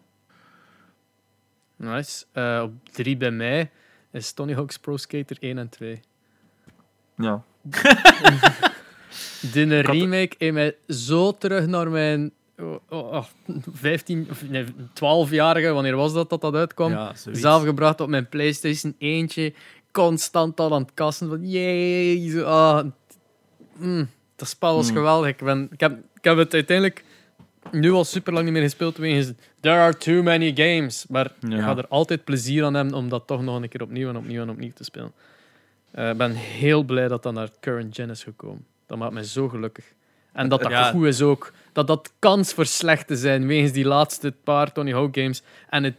Nice. 1.76 2.26
Uh, 2.34 2.61
op 2.64 2.89
3 2.91 3.18
bij 3.18 3.31
mij 3.31 3.72
is 4.11 4.34
Tony 4.34 4.53
Hawk's 4.53 4.80
Pro 4.80 4.97
Skater 4.97 5.38
1 5.39 5.57
en 5.57 5.69
2. 5.69 5.99
Ja. 7.18 7.43
De 9.53 9.80
remake 9.80 10.35
heeft 10.38 10.53
mij 10.53 10.76
zo 10.88 11.31
terug 11.38 11.68
naar 11.68 11.89
mijn 11.89 12.31
oh, 12.57 12.76
oh, 12.89 13.23
15, 13.72 14.27
nee, 14.49 14.65
12-jarige, 14.93 15.72
wanneer 15.72 15.95
was 15.95 16.14
dat 16.14 16.30
dat 16.30 16.41
dat 16.41 16.56
uitkwam? 16.56 16.91
Ja, 16.91 17.14
Zelf 17.31 17.64
gebracht 17.64 18.01
op 18.01 18.10
mijn 18.10 18.30
PlayStation 18.30 18.95
eentje, 18.97 19.53
constant 19.91 20.60
al 20.60 20.73
aan 20.73 20.81
het 20.81 20.93
kassen 20.93 21.30
van 21.30 21.49
jee, 21.49 22.45
oh, 22.45 22.81
mm. 23.77 24.10
Dat 24.40 24.48
spel 24.48 24.76
was 24.76 24.88
hmm. 24.88 24.95
geweldig. 24.95 25.30
Ik, 25.30 25.38
ben, 25.38 25.68
ik, 25.72 25.80
heb, 25.80 25.91
ik 26.16 26.24
heb 26.24 26.38
het 26.38 26.53
uiteindelijk 26.53 27.03
nu 27.72 27.91
al 27.91 28.03
super 28.03 28.34
lang 28.34 28.45
niet 28.45 28.53
meer 28.53 28.64
gespeeld. 28.64 28.98
Wegens 28.98 29.32
there 29.60 29.78
are 29.78 29.98
too 29.98 30.24
many 30.24 30.52
games. 30.56 31.06
Maar 31.07 31.32
ja. 31.40 31.56
ik 31.56 31.61
ga 31.61 31.78
er 31.78 31.88
altijd 31.88 32.24
plezier 32.24 32.64
aan 32.64 32.74
hebben 32.74 32.94
om 32.94 33.10
dat 33.10 33.28
toch 33.28 33.41
nog 33.41 33.61
een 33.61 33.70
keer 33.70 33.82
opnieuw 33.82 34.10
en 34.10 34.18
opnieuw 34.18 34.41
en 34.41 34.49
opnieuw 34.49 34.72
te 34.74 34.84
spelen. 34.84 35.11
Eh, 35.91 36.10
ik 36.10 36.18
ben 36.18 36.32
heel 36.32 36.84
blij 36.84 37.07
dat 37.07 37.24
dat 37.24 37.34
naar 37.34 37.49
current 37.60 37.95
gen 37.95 38.10
is 38.10 38.24
gekomen. 38.24 38.66
Dat 38.86 38.98
maakt 38.98 39.14
mij 39.14 39.24
zo 39.24 39.49
gelukkig. 39.49 39.86
En 40.32 40.49
dat 40.49 40.61
dat 40.61 40.72
ja. 40.72 40.91
goed 40.91 41.06
is 41.06 41.22
ook. 41.22 41.53
Dat 41.74 41.88
dat 41.88 42.14
kans 42.20 42.53
voor 42.53 42.66
slecht 42.66 43.07
te 43.07 43.16
zijn 43.16 43.48
wegens 43.48 43.72
die 43.72 43.86
laatste 43.86 44.34
paar 44.44 44.72
Tony 44.72 44.91
Hawk 44.91 45.16
games. 45.16 45.41
En 45.70 45.84
het 45.84 45.95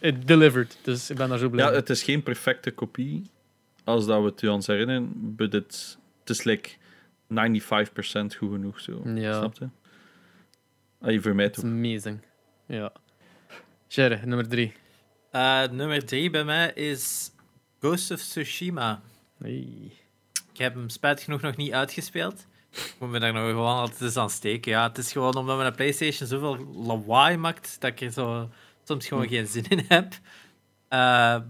it, 0.00 0.26
delivered. 0.26 0.78
Dus 0.82 1.10
ik 1.10 1.16
ben 1.16 1.28
daar 1.28 1.38
zo 1.38 1.48
blij 1.48 1.64
Ja, 1.64 1.72
het 1.72 1.90
is 1.90 2.02
geen 2.02 2.22
perfecte 2.22 2.70
kopie. 2.70 3.22
Als 3.84 4.06
dat 4.06 4.20
we 4.20 4.26
het 4.26 4.42
u 4.42 4.48
ons 4.48 4.66
herinneren. 4.66 5.34
Het, 5.36 5.52
het 6.20 6.30
is 6.30 6.44
like 6.44 6.70
95% 7.30 8.36
goed 8.36 8.50
genoeg. 8.52 8.80
Zo. 8.80 9.02
Ja. 9.04 9.38
Snap 9.38 9.54
je? 9.54 9.68
Ah, 11.00 11.22
voor 11.22 11.34
mij 11.34 11.50
toch. 11.50 11.64
Amazing. 11.64 12.20
Ja. 12.66 12.92
Sherry, 13.88 14.20
nummer 14.24 14.48
3. 14.48 14.72
Uh, 15.32 15.62
eh, 15.62 15.70
nummer 15.70 16.04
3 16.04 16.30
bij 16.30 16.44
mij 16.44 16.72
is 16.72 17.30
Ghost 17.80 18.10
of 18.10 18.20
Tsushima. 18.20 19.00
Hey. 19.38 19.92
Ik 20.52 20.58
heb 20.58 20.74
hem 20.74 20.88
spijtig 20.88 21.24
genoeg 21.24 21.40
nog 21.40 21.56
niet 21.56 21.72
uitgespeeld. 21.72 22.46
Ik 22.70 22.94
moet 22.98 23.10
me 23.10 23.18
daar 23.18 23.32
nog 23.32 23.48
gewoon 23.48 23.76
altijd 23.76 24.00
eens 24.00 24.16
aan 24.16 24.30
steken. 24.30 24.72
Ja, 24.72 24.88
het 24.88 24.98
is 24.98 25.12
gewoon 25.12 25.34
omdat 25.34 25.56
mijn 25.56 25.74
PlayStation 25.74 26.28
zoveel 26.28 26.66
lawaai 26.74 27.36
maakt 27.36 27.76
dat 27.80 27.90
ik 27.90 28.00
er 28.00 28.10
zo 28.10 28.50
soms 28.84 29.06
gewoon 29.06 29.24
hm. 29.24 29.28
geen 29.28 29.46
zin 29.46 29.68
in 29.68 29.84
heb. 29.88 30.12
Uh, 30.12 30.18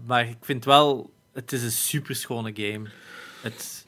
maar 0.05 0.27
ik 0.27 0.37
vind 0.41 0.65
wel, 0.65 1.13
het 1.33 1.51
is 1.51 1.63
een 1.63 1.71
super 1.71 2.15
schone 2.15 2.51
game. 2.55 2.89
Het, 3.41 3.80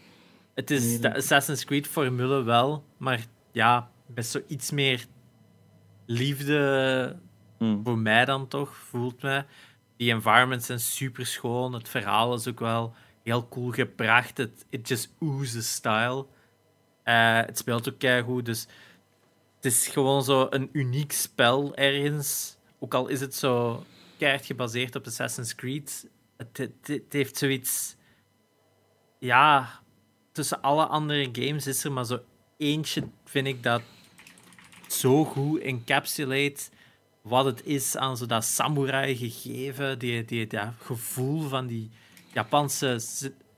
het 0.53 0.71
is 0.71 1.01
de 1.01 1.15
Assassin's 1.15 1.65
Creed-formule 1.65 2.43
wel, 2.43 2.85
maar 2.97 3.25
ja, 3.51 3.91
best 4.07 4.31
zo 4.31 4.41
iets 4.47 4.71
meer 4.71 5.05
liefde 6.05 7.15
mm. 7.59 7.81
voor 7.83 7.97
mij 7.97 8.25
dan 8.25 8.47
toch, 8.47 8.75
voelt 8.75 9.21
mij. 9.21 9.45
Die 9.97 10.11
environments 10.11 10.65
zijn 10.65 10.79
super 10.79 11.25
schoon, 11.25 11.73
het 11.73 11.89
verhaal 11.89 12.33
is 12.33 12.47
ook 12.47 12.59
wel 12.59 12.93
heel 13.23 13.47
cool 13.47 13.71
gebracht. 13.71 14.37
Het 14.37 14.65
it 14.69 14.87
just 14.87 15.13
oozes 15.19 15.73
style. 15.73 16.25
Uh, 17.05 17.39
het 17.39 17.57
speelt 17.57 17.89
ook 17.89 18.23
goed, 18.23 18.45
dus 18.45 18.67
het 19.55 19.65
is 19.65 19.87
gewoon 19.87 20.23
zo 20.23 20.47
een 20.49 20.69
uniek 20.71 21.11
spel 21.11 21.75
ergens. 21.75 22.57
Ook 22.79 22.93
al 22.93 23.07
is 23.07 23.19
het 23.19 23.35
zo 23.35 23.83
keihard 24.17 24.45
gebaseerd 24.45 24.95
op 24.95 25.05
Assassin's 25.05 25.55
Creed. 25.55 26.09
Het, 26.37 26.57
het, 26.57 26.87
het 26.87 27.13
heeft 27.13 27.37
zoiets. 27.37 27.95
Ja, 29.19 29.82
tussen 30.33 30.61
alle 30.61 30.85
andere 30.85 31.29
games 31.31 31.67
is 31.67 31.83
er 31.83 31.91
maar 31.91 32.05
zo 32.05 32.19
eentje, 32.57 33.03
vind 33.25 33.47
ik, 33.47 33.63
dat 33.63 33.81
zo 34.87 35.25
goed 35.25 35.61
encapsulate 35.61 36.69
wat 37.21 37.45
het 37.45 37.65
is 37.65 37.97
aan 37.97 38.17
zo 38.17 38.25
dat 38.25 38.43
samurai 38.43 39.15
gegeven, 39.15 39.99
die, 39.99 40.25
die, 40.25 40.47
dat 40.47 40.73
gevoel 40.79 41.47
van 41.47 41.67
die 41.67 41.89
Japanse 42.33 42.99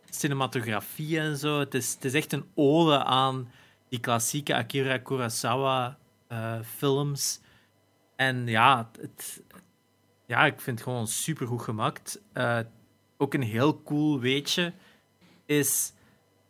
cinematografie 0.10 1.20
en 1.20 1.38
zo. 1.38 1.60
Het 1.60 1.74
is, 1.74 1.94
het 1.94 2.06
is 2.06 2.14
echt 2.14 2.34
een 2.34 2.46
ode 2.56 3.04
aan 3.04 3.52
die 3.90 4.00
klassieke 4.00 4.56
Akira 4.56 4.98
Kurosawa 4.98 5.98
uh, 6.32 6.60
films. 6.62 7.40
En 8.16 8.48
ja, 8.48 8.90
het, 9.00 9.44
ja, 10.26 10.46
ik 10.46 10.62
vind 10.62 10.80
het 10.80 10.88
gewoon 10.88 11.08
super 11.08 11.48
goed 11.48 11.62
gemaakt. 11.62 12.22
Uh, 12.34 12.60
ook 13.18 13.34
een 13.34 13.44
heel 13.44 13.84
cool 13.84 14.20
weetje 14.20 14.74
is 15.46 15.94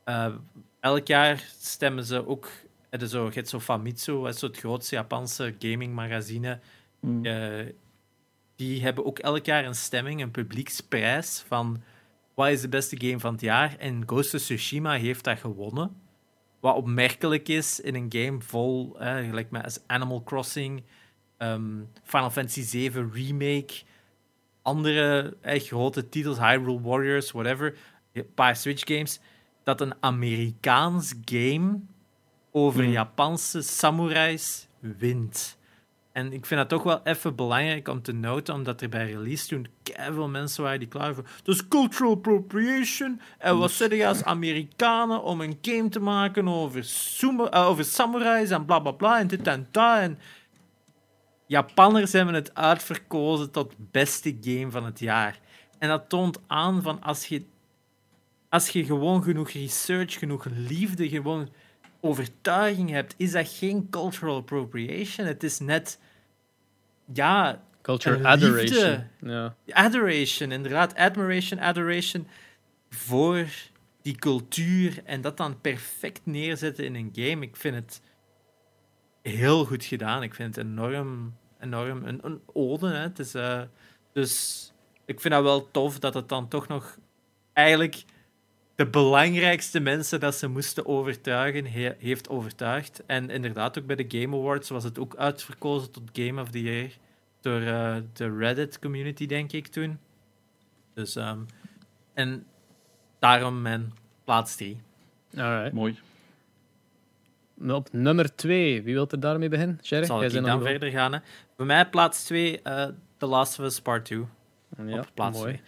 uh, 0.05 0.35
elk 0.79 1.07
jaar 1.07 1.49
stemmen 1.59 2.05
ze 2.05 2.27
ook. 2.27 2.49
Het 2.89 3.09
zo, 3.09 3.31
je 3.33 3.45
zo 3.45 3.59
Famitsu, 3.59 4.27
is 4.27 4.39
zo 4.39 4.47
het 4.47 4.57
grootste 4.57 4.95
Japanse 4.95 5.55
gamingmagazine. 5.59 6.59
Mm. 6.99 7.25
Uh, 7.25 7.65
die 8.55 8.81
hebben 8.81 9.05
ook 9.05 9.19
elk 9.19 9.45
jaar 9.45 9.65
een 9.65 9.75
stemming, 9.75 10.21
een 10.21 10.31
publieksprijs 10.31 11.43
van 11.47 11.81
wat 12.33 12.49
is 12.49 12.61
de 12.61 12.69
beste 12.69 12.99
game 12.99 13.19
van 13.19 13.31
het 13.31 13.41
jaar. 13.41 13.75
En 13.77 14.03
Ghost 14.05 14.33
of 14.33 14.41
Tsushima 14.41 14.93
heeft 14.93 15.23
dat 15.23 15.39
gewonnen. 15.39 16.01
Wat 16.59 16.75
opmerkelijk 16.75 17.47
is 17.47 17.79
in 17.79 17.95
een 17.95 18.05
game 18.09 18.41
vol, 18.41 18.99
eh, 18.99 19.15
gelijk 19.15 19.51
met 19.51 19.83
Animal 19.87 20.23
Crossing, 20.23 20.83
um, 21.37 21.89
Final 22.03 22.29
Fantasy 22.29 22.63
VII 22.63 23.09
Remake. 23.13 23.73
andere 24.61 25.37
grote 25.43 26.09
titels, 26.09 26.37
Hyrule 26.37 26.81
Warriors, 26.81 27.31
whatever, 27.31 27.77
een 28.13 28.33
paar 28.33 28.55
Switch 28.55 28.83
games, 28.85 29.19
dat 29.65 29.81
een 29.81 29.93
Amerikaans 29.99 31.13
game 31.25 31.79
over 32.51 32.83
Hmm. 32.83 32.91
Japanse 32.91 33.61
samurais 33.61 34.67
wint. 34.79 35.57
En 36.11 36.33
ik 36.33 36.45
vind 36.45 36.59
dat 36.59 36.69
toch 36.69 36.83
wel 36.83 37.01
even 37.03 37.35
belangrijk 37.35 37.87
om 37.87 38.01
te 38.01 38.11
noten, 38.11 38.53
omdat 38.53 38.81
er 38.81 38.89
bij 38.89 39.05
release 39.11 39.47
toen 39.47 39.67
veel 40.11 40.29
mensen 40.29 40.63
waren 40.63 40.79
die 40.79 40.87
klaar 40.87 41.13
voor. 41.15 41.25
Is 41.43 41.67
cultural 41.67 42.11
appropriation. 42.11 43.21
En 43.37 43.57
wat 43.57 43.71
zeggen 43.71 43.97
je 43.97 44.07
als 44.07 44.23
Amerikanen 44.23 45.23
om 45.23 45.41
een 45.41 45.57
game 45.61 45.89
te 45.89 45.99
maken 45.99 46.47
over, 46.47 46.83
sumo- 46.83 47.45
eh, 47.45 47.67
over 47.67 47.85
samurais 47.85 48.49
en 48.49 48.65
bla 48.65 48.79
bla 48.79 48.91
bla 48.91 49.19
en 49.19 49.27
dit 49.27 49.47
en 49.47 49.67
dat. 49.71 49.97
En 49.97 50.19
Japanners 51.47 52.11
hebben 52.11 52.33
het 52.33 52.55
uitverkozen 52.55 53.51
tot 53.51 53.73
beste 53.77 54.37
game 54.41 54.71
van 54.71 54.85
het 54.85 54.99
jaar. 54.99 55.39
En 55.79 55.89
dat 55.89 56.09
toont 56.09 56.39
aan 56.47 56.81
van 56.81 57.01
als 57.01 57.25
je, 57.25 57.45
als 58.55 58.69
je 58.69 58.85
gewoon 58.85 59.23
genoeg 59.23 59.49
research, 59.49 60.19
genoeg 60.19 60.45
liefde, 60.45 61.09
gewoon 61.09 61.49
overtuiging 61.99 62.89
hebt, 62.89 63.13
is 63.17 63.31
dat 63.31 63.47
geen 63.49 63.89
cultural 63.89 64.35
appropriation. 64.35 65.27
Het 65.27 65.43
is 65.43 65.59
net, 65.59 65.99
ja, 67.13 67.63
Culture 67.81 68.23
adoration. 68.23 69.03
Ja. 69.21 69.55
adoration, 69.69 70.51
inderdaad. 70.51 70.95
Admiration, 70.95 71.59
adoration 71.59 72.27
voor 72.89 73.47
die 74.01 74.15
cultuur 74.15 75.01
en 75.03 75.21
dat 75.21 75.37
dan 75.37 75.61
perfect 75.61 76.25
neerzetten 76.25 76.85
in 76.85 76.95
een 76.95 77.11
game. 77.13 77.45
Ik 77.45 77.55
vind 77.55 77.75
het 77.75 78.01
heel 79.21 79.65
goed 79.65 79.85
gedaan. 79.85 80.23
Ik 80.23 80.33
vind 80.33 80.55
het 80.55 80.65
enorm, 80.65 81.37
enorm 81.59 82.05
een, 82.05 82.19
een 82.21 82.41
ode. 82.53 82.87
Hè. 82.87 82.99
Het 82.99 83.19
is, 83.19 83.33
eh, 83.33 83.61
dus 84.13 84.73
ik 85.05 85.19
vind 85.19 85.33
dat 85.33 85.43
wel 85.43 85.71
tof 85.71 85.99
dat 85.99 86.13
het 86.13 86.29
dan 86.29 86.47
toch 86.47 86.67
nog 86.67 86.97
eigenlijk 87.53 88.03
de 88.75 88.87
belangrijkste 88.87 89.79
mensen 89.79 90.19
dat 90.19 90.35
ze 90.35 90.47
moesten 90.47 90.85
overtuigen, 90.85 91.65
he- 91.71 91.95
heeft 91.99 92.29
overtuigd. 92.29 93.03
En 93.05 93.29
inderdaad, 93.29 93.79
ook 93.79 93.85
bij 93.85 93.95
de 93.95 94.19
Game 94.21 94.35
Awards 94.37 94.69
was 94.69 94.83
het 94.83 94.99
ook 94.99 95.15
uitverkozen 95.15 95.91
tot 95.91 96.03
Game 96.13 96.41
of 96.41 96.49
the 96.49 96.61
Year 96.61 96.89
door 97.41 97.61
eh, 97.61 97.95
de 98.13 98.37
Reddit-community, 98.37 99.25
denk 99.25 99.51
ik, 99.51 99.67
toen. 99.67 99.99
Dus, 100.93 101.15
ehm, 101.15 101.39
en 102.13 102.45
daarom 103.19 103.61
mijn 103.61 103.93
plaats 104.23 104.55
3. 104.55 104.81
Alright. 105.37 105.73
Mooi. 105.73 105.99
Op 107.67 107.87
nummer 107.91 108.35
2, 108.35 108.81
wie 108.83 108.93
wil 108.93 109.07
er 109.09 109.19
daarmee 109.19 109.49
beginnen? 109.49 109.79
Sherry? 109.83 110.05
Zal 110.05 110.17
Jij 110.17 110.27
ik 110.27 110.33
dan 110.33 110.43
nog 110.43 110.63
verder 110.63 110.89
gaan? 110.89 111.13
Hè? 111.13 111.19
Bij 111.55 111.65
mij 111.65 111.89
plaats 111.89 112.23
2, 112.23 112.61
eh 112.61 112.87
The 113.17 113.25
Last 113.25 113.59
of 113.59 113.65
Us 113.65 113.79
Part 113.81 114.05
2. 114.05 114.25
wel- 114.69 114.87
Ja, 114.87 114.99
op 114.99 115.09
plaats 115.13 115.37
mooi. 115.37 115.53
2. 115.53 115.65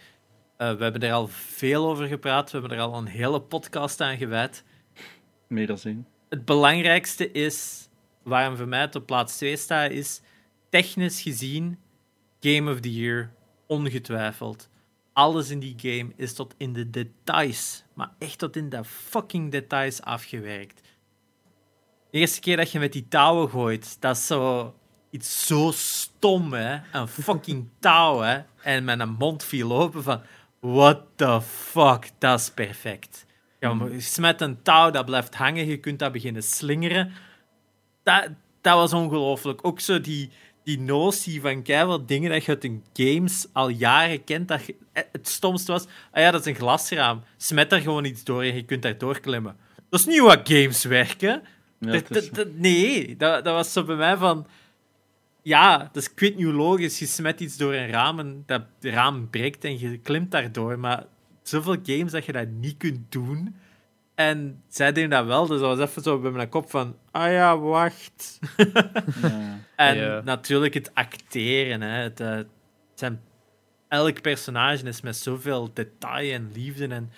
Eh, 0.58 0.72
we 0.72 0.82
hebben 0.82 1.02
er 1.02 1.12
al 1.12 1.28
veel 1.28 1.88
over 1.88 2.06
gepraat. 2.06 2.50
We 2.50 2.58
hebben 2.58 2.78
er 2.78 2.84
al 2.84 2.96
een 2.96 3.06
hele 3.06 3.40
podcast 3.40 4.00
aan 4.00 4.16
gewijd. 4.16 4.64
Meer 5.46 5.66
dan 5.66 5.78
één. 5.82 6.06
Het 6.28 6.44
belangrijkste 6.44 7.32
is, 7.32 7.88
waarom 8.22 8.56
voor 8.56 8.68
mij 8.68 8.80
het 8.80 8.94
op 8.94 9.06
plaats 9.06 9.36
2 9.36 9.56
staat, 9.56 9.90
is 9.90 10.20
technisch 10.68 11.20
gezien 11.20 11.78
Game 12.40 12.72
of 12.72 12.80
the 12.80 12.94
Year, 12.94 13.32
ongetwijfeld. 13.66 14.68
Alles 15.12 15.50
in 15.50 15.58
die 15.58 15.74
game 15.76 16.12
is 16.16 16.34
tot 16.34 16.54
in 16.56 16.72
de 16.72 16.90
details, 16.90 17.84
maar 17.94 18.12
echt 18.18 18.38
tot 18.38 18.56
in 18.56 18.68
de 18.68 18.84
fucking 18.84 19.50
details 19.50 20.02
afgewerkt. 20.02 20.80
De 22.10 22.18
eerste 22.18 22.40
keer 22.40 22.56
dat 22.56 22.72
je 22.72 22.78
met 22.78 22.92
die 22.92 23.08
touwen 23.08 23.50
gooit, 23.50 23.96
dat 24.00 24.16
is 24.16 24.26
zo 24.26 24.74
iets 25.10 25.46
zo 25.46 25.70
stom, 25.74 26.52
hè? 26.52 26.78
Een 26.92 27.08
fucking 27.08 27.68
touw, 27.78 28.20
hè? 28.20 28.40
En 28.62 28.84
mijn 28.84 29.08
mond 29.08 29.44
viel 29.44 29.72
open 29.72 30.02
van, 30.02 30.22
what 30.60 31.00
the 31.16 31.40
fuck, 31.42 32.10
dat 32.18 32.40
is 32.40 32.50
perfect. 32.50 33.26
Je 33.92 34.00
smet 34.00 34.40
een 34.40 34.62
touw, 34.62 34.90
dat 34.90 35.04
blijft 35.04 35.34
hangen, 35.34 35.66
je 35.66 35.76
kunt 35.76 35.98
dat 35.98 36.12
beginnen 36.12 36.42
slingeren. 36.42 37.12
Dat, 38.02 38.28
dat 38.60 38.74
was 38.74 38.92
ongelooflijk. 38.92 39.64
Ook 39.66 39.80
zo 39.80 40.00
die, 40.00 40.30
die 40.64 40.80
notie 40.80 41.40
van 41.40 41.62
keihard 41.62 42.08
dingen 42.08 42.30
dat 42.30 42.44
je 42.44 42.52
uit 42.52 42.64
een 42.64 42.84
games 42.92 43.46
al 43.52 43.68
jaren 43.68 44.24
kent. 44.24 44.48
Dat 44.48 44.66
je- 44.66 44.74
eh, 44.92 45.02
het 45.12 45.28
stomste 45.28 45.72
was, 45.72 45.84
ah 46.12 46.22
ja, 46.22 46.30
dat 46.30 46.40
is 46.40 46.46
een 46.46 46.54
glasraam. 46.60 47.22
Smet 47.36 47.70
daar 47.70 47.80
gewoon 47.80 48.04
iets 48.04 48.24
door 48.24 48.42
en 48.42 48.54
je 48.54 48.64
kunt 48.64 48.82
daar 48.82 48.98
doorklimmen. 48.98 49.56
Dat 49.90 50.00
is 50.00 50.06
niet 50.06 50.18
hoe 50.18 50.40
games 50.44 50.84
werken. 50.84 51.42
Ja, 51.80 51.90
dat- 52.08 52.34
dat- 52.34 52.52
nee, 52.54 53.16
dat, 53.16 53.44
dat 53.44 53.54
was 53.54 53.72
zo 53.72 53.84
bij 53.84 53.96
mij 53.96 54.16
van... 54.16 54.46
Ja, 55.48 55.78
dat 55.92 55.96
is 55.96 56.10
niet 56.34 56.42
hoe 56.44 56.52
logisch. 56.52 56.98
Je 56.98 57.06
smet 57.06 57.40
iets 57.40 57.56
door 57.56 57.74
een 57.74 57.88
raam 57.90 58.18
en 58.18 58.42
dat 58.46 58.62
raam 58.80 59.30
breekt 59.30 59.64
en 59.64 59.78
je 59.78 59.98
klimt 59.98 60.30
daardoor. 60.30 60.78
Maar 60.78 61.06
zoveel 61.42 61.76
games 61.82 62.12
dat 62.12 62.24
je 62.24 62.32
dat 62.32 62.48
niet 62.48 62.76
kunt 62.76 63.12
doen. 63.12 63.56
En 64.14 64.62
zij 64.68 64.92
deden 64.92 65.10
dat 65.10 65.26
wel, 65.26 65.46
dus 65.46 65.60
dat 65.60 65.76
was 65.76 65.88
even 65.88 66.02
zo 66.02 66.18
bij 66.20 66.30
mijn 66.30 66.48
kop 66.48 66.70
van... 66.70 66.96
Ah 67.10 67.30
ja, 67.32 67.58
wacht. 67.58 68.38
ja. 69.22 69.58
En 69.76 69.96
Ja. 69.96 70.20
natuurlijk 70.24 70.74
het 70.74 70.94
acteren. 70.94 71.80
Hè. 71.80 72.02
Het, 72.02 72.20
eh, 72.20 72.30
het 72.34 72.46
zijn, 72.94 73.20
elk 73.88 74.22
personage 74.22 74.84
is 74.86 75.00
met 75.00 75.16
zoveel 75.16 75.70
detail 75.74 76.32
en 76.32 76.50
liefde. 76.54 76.86
En 76.86 77.10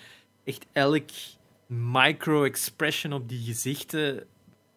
echt 0.43 0.65
elk 0.71 1.09
micro-expression 1.67 3.13
op 3.13 3.29
die 3.29 3.43
gezichten. 3.43 4.23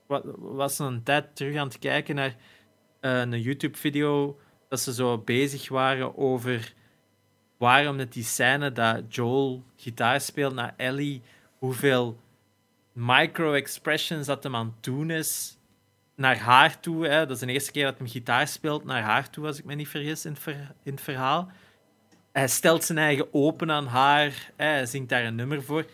Wa- 0.07 0.23
was 0.39 0.79
een 0.79 1.03
tijd 1.03 1.37
terug 1.37 1.57
aan 1.57 1.67
het 1.67 1.79
kijken 1.79 2.15
naar 2.15 2.37
een 3.05 3.41
YouTube-video 3.41 4.39
dat 4.69 4.81
ze 4.81 4.95
zo 4.95 5.19
bezig 5.19 5.69
waren 5.69 6.17
over 6.19 6.73
waarom 7.59 7.99
dat 7.99 8.13
die 8.13 8.25
scène 8.25 8.73
dat 8.73 9.15
Joel 9.15 9.65
gitaar 9.77 10.21
speelt 10.21 10.55
naar 10.55 10.75
Ellie, 10.77 11.23
hoeveel 11.59 12.21
micro-expressions 12.93 14.27
dat 14.27 14.43
hem 14.43 14.57
aan 14.57 14.67
het 14.67 14.85
doen 14.85 15.11
is 15.11 15.59
naar 16.15 16.39
haar 16.39 16.81
toe. 16.81 17.07
Hè. 17.07 17.27
Dat 17.27 17.37
is 17.37 17.47
de 17.47 17.53
eerste 17.53 17.73
keer 17.73 17.85
dat 17.85 17.99
hij 17.99 18.09
gitaar 18.09 18.49
speelt 18.49 18.85
naar 18.85 19.03
haar 19.03 19.31
toe, 19.31 19.47
als 19.47 19.59
ik 19.59 19.65
me 19.65 19.75
niet 19.75 19.89
vergis 19.89 20.25
in 20.25 20.33
het, 20.33 20.57
in 20.83 20.93
het 20.93 21.01
verhaal. 21.01 21.51
Hij 22.33 22.49
stelt 22.49 22.85
zijn 22.85 22.99
eigen 22.99 23.35
open 23.35 23.71
aan 23.71 23.87
haar. 23.87 24.51
Hè. 24.57 24.67
Hij 24.67 24.87
zingt 24.87 25.09
daar 25.09 25.25
een 25.25 25.35
nummer 25.35 25.63
voor. 25.63 25.87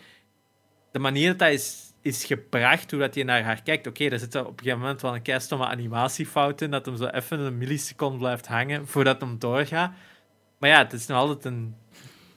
De 0.91 0.99
manier 0.99 1.31
dat 1.31 1.39
hij 1.39 1.53
is, 1.53 1.90
is 2.01 2.25
gebracht, 2.25 2.91
hoe 2.91 3.09
hij 3.13 3.23
naar 3.23 3.43
haar 3.43 3.61
kijkt. 3.61 3.87
Oké, 3.87 4.05
er 4.05 4.19
zitten 4.19 4.41
op 4.41 4.51
een 4.51 4.57
gegeven 4.57 4.79
moment 4.79 5.01
wel 5.01 5.15
een 5.15 5.21
keistomme 5.21 5.65
animatiefout 5.65 6.61
in, 6.61 6.71
dat 6.71 6.85
hem 6.85 6.97
zo 6.97 7.05
even 7.05 7.39
een 7.39 7.57
milliseconde 7.57 8.17
blijft 8.17 8.47
hangen 8.47 8.87
voordat 8.87 9.21
hem 9.21 9.39
doorgaat. 9.39 9.91
Maar 10.57 10.69
ja, 10.69 10.77
het 10.77 10.93
is 10.93 11.07
nog 11.07 11.17
altijd 11.17 11.45
een 11.45 11.75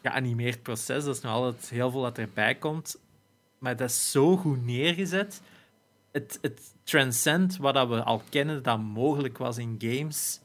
geanimeerd 0.03 0.63
proces. 0.63 1.05
Dat 1.05 1.17
is 1.17 1.23
nog 1.23 1.33
altijd 1.33 1.71
heel 1.71 1.91
veel 1.91 2.03
dat 2.03 2.19
erbij 2.19 2.55
komt. 2.55 3.01
Maar 3.59 3.77
dat 3.77 3.89
is 3.89 4.11
zo 4.11 4.37
goed 4.37 4.65
neergezet. 4.65 5.43
Het, 6.13 6.39
het 6.41 6.61
transcend 6.83 7.57
wat 7.57 7.75
dat 7.75 7.89
we 7.89 8.03
al 8.03 8.23
kennen 8.29 8.63
dat 8.63 8.79
mogelijk 8.79 9.39
was 9.39 9.59
in 9.59 9.77
games. 9.79 10.41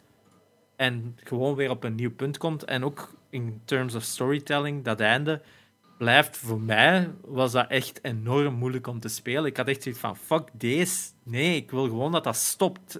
En 0.75 1.17
gewoon 1.23 1.55
weer 1.55 1.69
op 1.69 1.83
een 1.83 1.95
nieuw 1.95 2.15
punt 2.15 2.37
komt. 2.37 2.63
En 2.63 2.83
ook 2.83 3.13
in 3.29 3.61
terms 3.65 3.95
of 3.95 4.03
storytelling, 4.03 4.83
dat 4.83 4.99
einde 4.99 5.41
blijft 5.99 6.37
voor 6.37 6.61
mij, 6.61 7.11
was 7.21 7.51
dat 7.51 7.67
echt 7.69 8.03
enorm 8.03 8.53
moeilijk 8.53 8.87
om 8.87 8.99
te 8.99 9.07
spelen. 9.07 9.45
Ik 9.45 9.57
had 9.57 9.67
echt 9.67 9.83
zoiets 9.83 10.01
van, 10.01 10.17
fuck 10.17 10.49
deze. 10.53 11.11
Nee, 11.23 11.55
ik 11.55 11.71
wil 11.71 11.83
gewoon 11.83 12.11
dat 12.11 12.23
dat 12.23 12.35
stopt. 12.35 12.99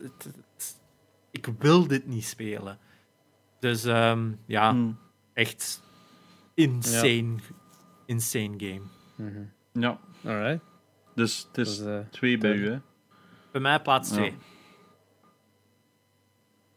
Ik 1.32 1.48
wil 1.60 1.88
dit 1.88 2.08
niet 2.08 2.26
spelen. 2.26 2.78
Dus 3.60 3.84
ehm, 3.86 4.32
ja, 4.46 4.72
Hm. 4.72 4.92
echt 5.34 5.84
insane, 6.54 7.36
insane 8.06 8.54
game. 8.58 8.82
Mhm. 9.16 9.44
ja. 9.74 10.00
Alright. 10.26 10.64
Dus 11.16 11.48
het 11.48 11.58
is 11.58 11.78
Dus, 11.78 12.06
twee 12.12 12.38
bij 12.38 12.54
u, 12.56 12.70
hè? 12.70 12.80
Bij 13.52 13.62
mij 13.62 13.82
plaats 13.82 14.10
Ja. 14.10 14.16
2. 14.16 14.34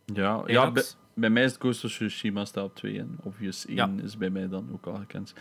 Ja, 0.05 0.43
ja 0.47 0.71
bij, 0.71 0.85
bij 1.15 1.31
mij 1.31 1.45
is 1.45 1.53
het 1.53 1.61
Ghost 1.61 1.85
of 1.85 1.91
Tsushima 1.91 2.45
staat 2.45 2.65
op 2.65 2.75
2 2.75 2.99
en 2.99 3.19
Obvious 3.23 3.67
1 3.67 3.77
Ja. 3.77 3.91
is 4.03 4.17
bij 4.17 4.31
mij 4.31 4.49
dan 4.49 4.69
ook 4.73 4.87
al 4.87 4.95
gekend. 4.95 5.33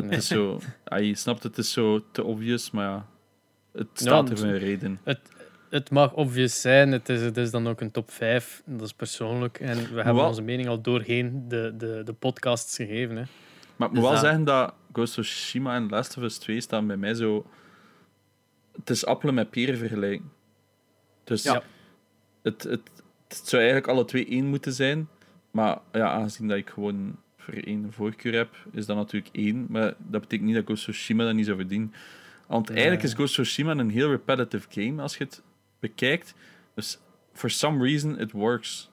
Maar 0.00 0.02
het 0.10 0.12
is 0.12 0.26
zo... 0.26 0.60
ah, 0.84 1.00
je 1.04 1.14
snapt, 1.14 1.42
het 1.42 1.58
is 1.58 1.72
zo 1.72 2.00
te 2.12 2.24
obvious, 2.24 2.70
maar 2.70 2.84
ja, 2.84 3.06
het 3.72 3.86
staat 3.92 4.24
er 4.24 4.30
dus- 4.30 4.40
voor 4.40 4.48
een 4.48 4.58
reden. 4.58 5.00
Het 5.70 5.90
mag 5.90 6.12
obvious 6.14 6.60
zijn, 6.60 6.92
het 6.92 7.08
is, 7.08 7.20
het 7.20 7.36
is 7.36 7.50
dan 7.50 7.66
ook 7.68 7.80
een 7.80 7.90
top 7.90 8.10
5. 8.10 8.62
Dat 8.66 8.80
is 8.86 8.92
persoonlijk. 8.94 9.60
En 9.60 9.76
we 9.76 9.94
hebben 9.94 10.14
wel- 10.14 10.26
onze 10.26 10.42
mening 10.42 10.68
al 10.68 10.80
doorheen 10.80 11.44
de, 11.48 11.74
de, 11.78 12.02
de 12.04 12.12
podcasts 12.12 12.76
gegeven. 12.76 13.16
Hè. 13.16 13.22
Maar 13.76 13.88
ik 13.88 13.94
moet 13.94 14.02
Dus 14.02 14.02
wel 14.02 14.10
dat- 14.12 14.20
zeggen 14.20 14.44
dat 14.44 14.74
Ghost 14.92 15.18
of 15.18 15.24
Tsushima 15.24 15.74
en 15.74 15.88
Last 15.88 16.16
of 16.16 16.22
Us 16.22 16.38
2 16.38 16.60
staan 16.60 16.86
bij 16.86 16.96
mij 16.96 17.14
zo... 17.14 17.46
Het 18.76 18.90
is 18.90 19.06
appelen 19.06 19.34
met 19.34 19.50
peren 19.50 19.76
vergelijken. 19.78 20.30
Dus 21.24 21.42
Ja. 21.42 21.62
het, 22.42 22.62
het, 22.62 22.80
het 23.28 23.48
zou 23.48 23.62
eigenlijk 23.62 23.92
alle 23.92 24.04
twee 24.04 24.26
één 24.26 24.46
moeten 24.46 24.72
zijn. 24.72 25.08
Maar 25.50 25.78
ja, 25.92 26.10
aangezien 26.12 26.48
dat 26.48 26.56
ik 26.56 26.70
gewoon 26.70 27.16
voor 27.44 27.54
één 27.54 27.92
voorkeur 27.92 28.34
heb, 28.34 28.56
is 28.72 28.86
dat 28.86 28.96
natuurlijk 28.96 29.34
één. 29.36 29.66
Maar 29.68 29.94
dat 29.98 30.20
betekent 30.20 30.46
niet 30.46 30.54
dat 30.56 30.64
Ghost 30.64 30.88
of 30.88 30.94
Tsushima 30.94 31.24
dat 31.24 31.34
niet 31.34 31.44
zou 31.46 31.56
verdienen. 31.56 31.92
Want 32.46 32.70
eigenlijk 32.70 33.02
is 33.02 33.12
Ghost 33.14 33.38
of 33.38 33.44
Tsushima 33.44 33.70
een 33.70 33.90
heel 33.90 34.10
repetitive 34.10 34.66
game 34.70 35.02
als 35.02 35.16
je 35.16 35.24
het 35.24 35.42
bekijkt. 35.80 36.34
Dus 36.74 36.98
for 37.32 37.50
some 37.50 37.84
reason 37.84 38.18
it 38.20 38.32
works. 38.32 38.90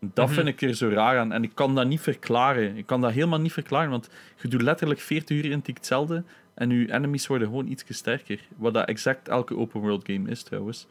Dat 0.00 0.26
Mhm. 0.26 0.34
vind 0.34 0.48
ik 0.48 0.62
er 0.62 0.74
zo 0.74 0.88
raar 0.88 1.18
aan. 1.18 1.32
En 1.32 1.42
ik 1.42 1.50
kan 1.54 1.74
dat 1.74 1.86
niet 1.86 2.00
verklaren. 2.00 2.76
Ik 2.76 2.86
kan 2.86 3.00
dat 3.00 3.12
helemaal 3.12 3.40
niet 3.40 3.52
verklaren, 3.52 3.90
want 3.90 4.08
je 4.42 4.48
doet 4.48 4.62
letterlijk 4.62 5.00
40 5.00 5.36
uur 5.36 5.44
in 5.50 5.62
hetzelfde 5.64 6.24
en 6.54 6.70
je 6.70 6.92
enemies 6.92 7.26
worden 7.26 7.48
gewoon 7.48 7.66
iets 7.66 7.84
sterker. 7.88 8.40
Wat 8.56 8.74
dat 8.74 8.88
exact 8.88 9.28
elke 9.28 9.56
open 9.56 9.80
world 9.80 10.06
game 10.06 10.30
is 10.30 10.42
trouwens. 10.42 10.86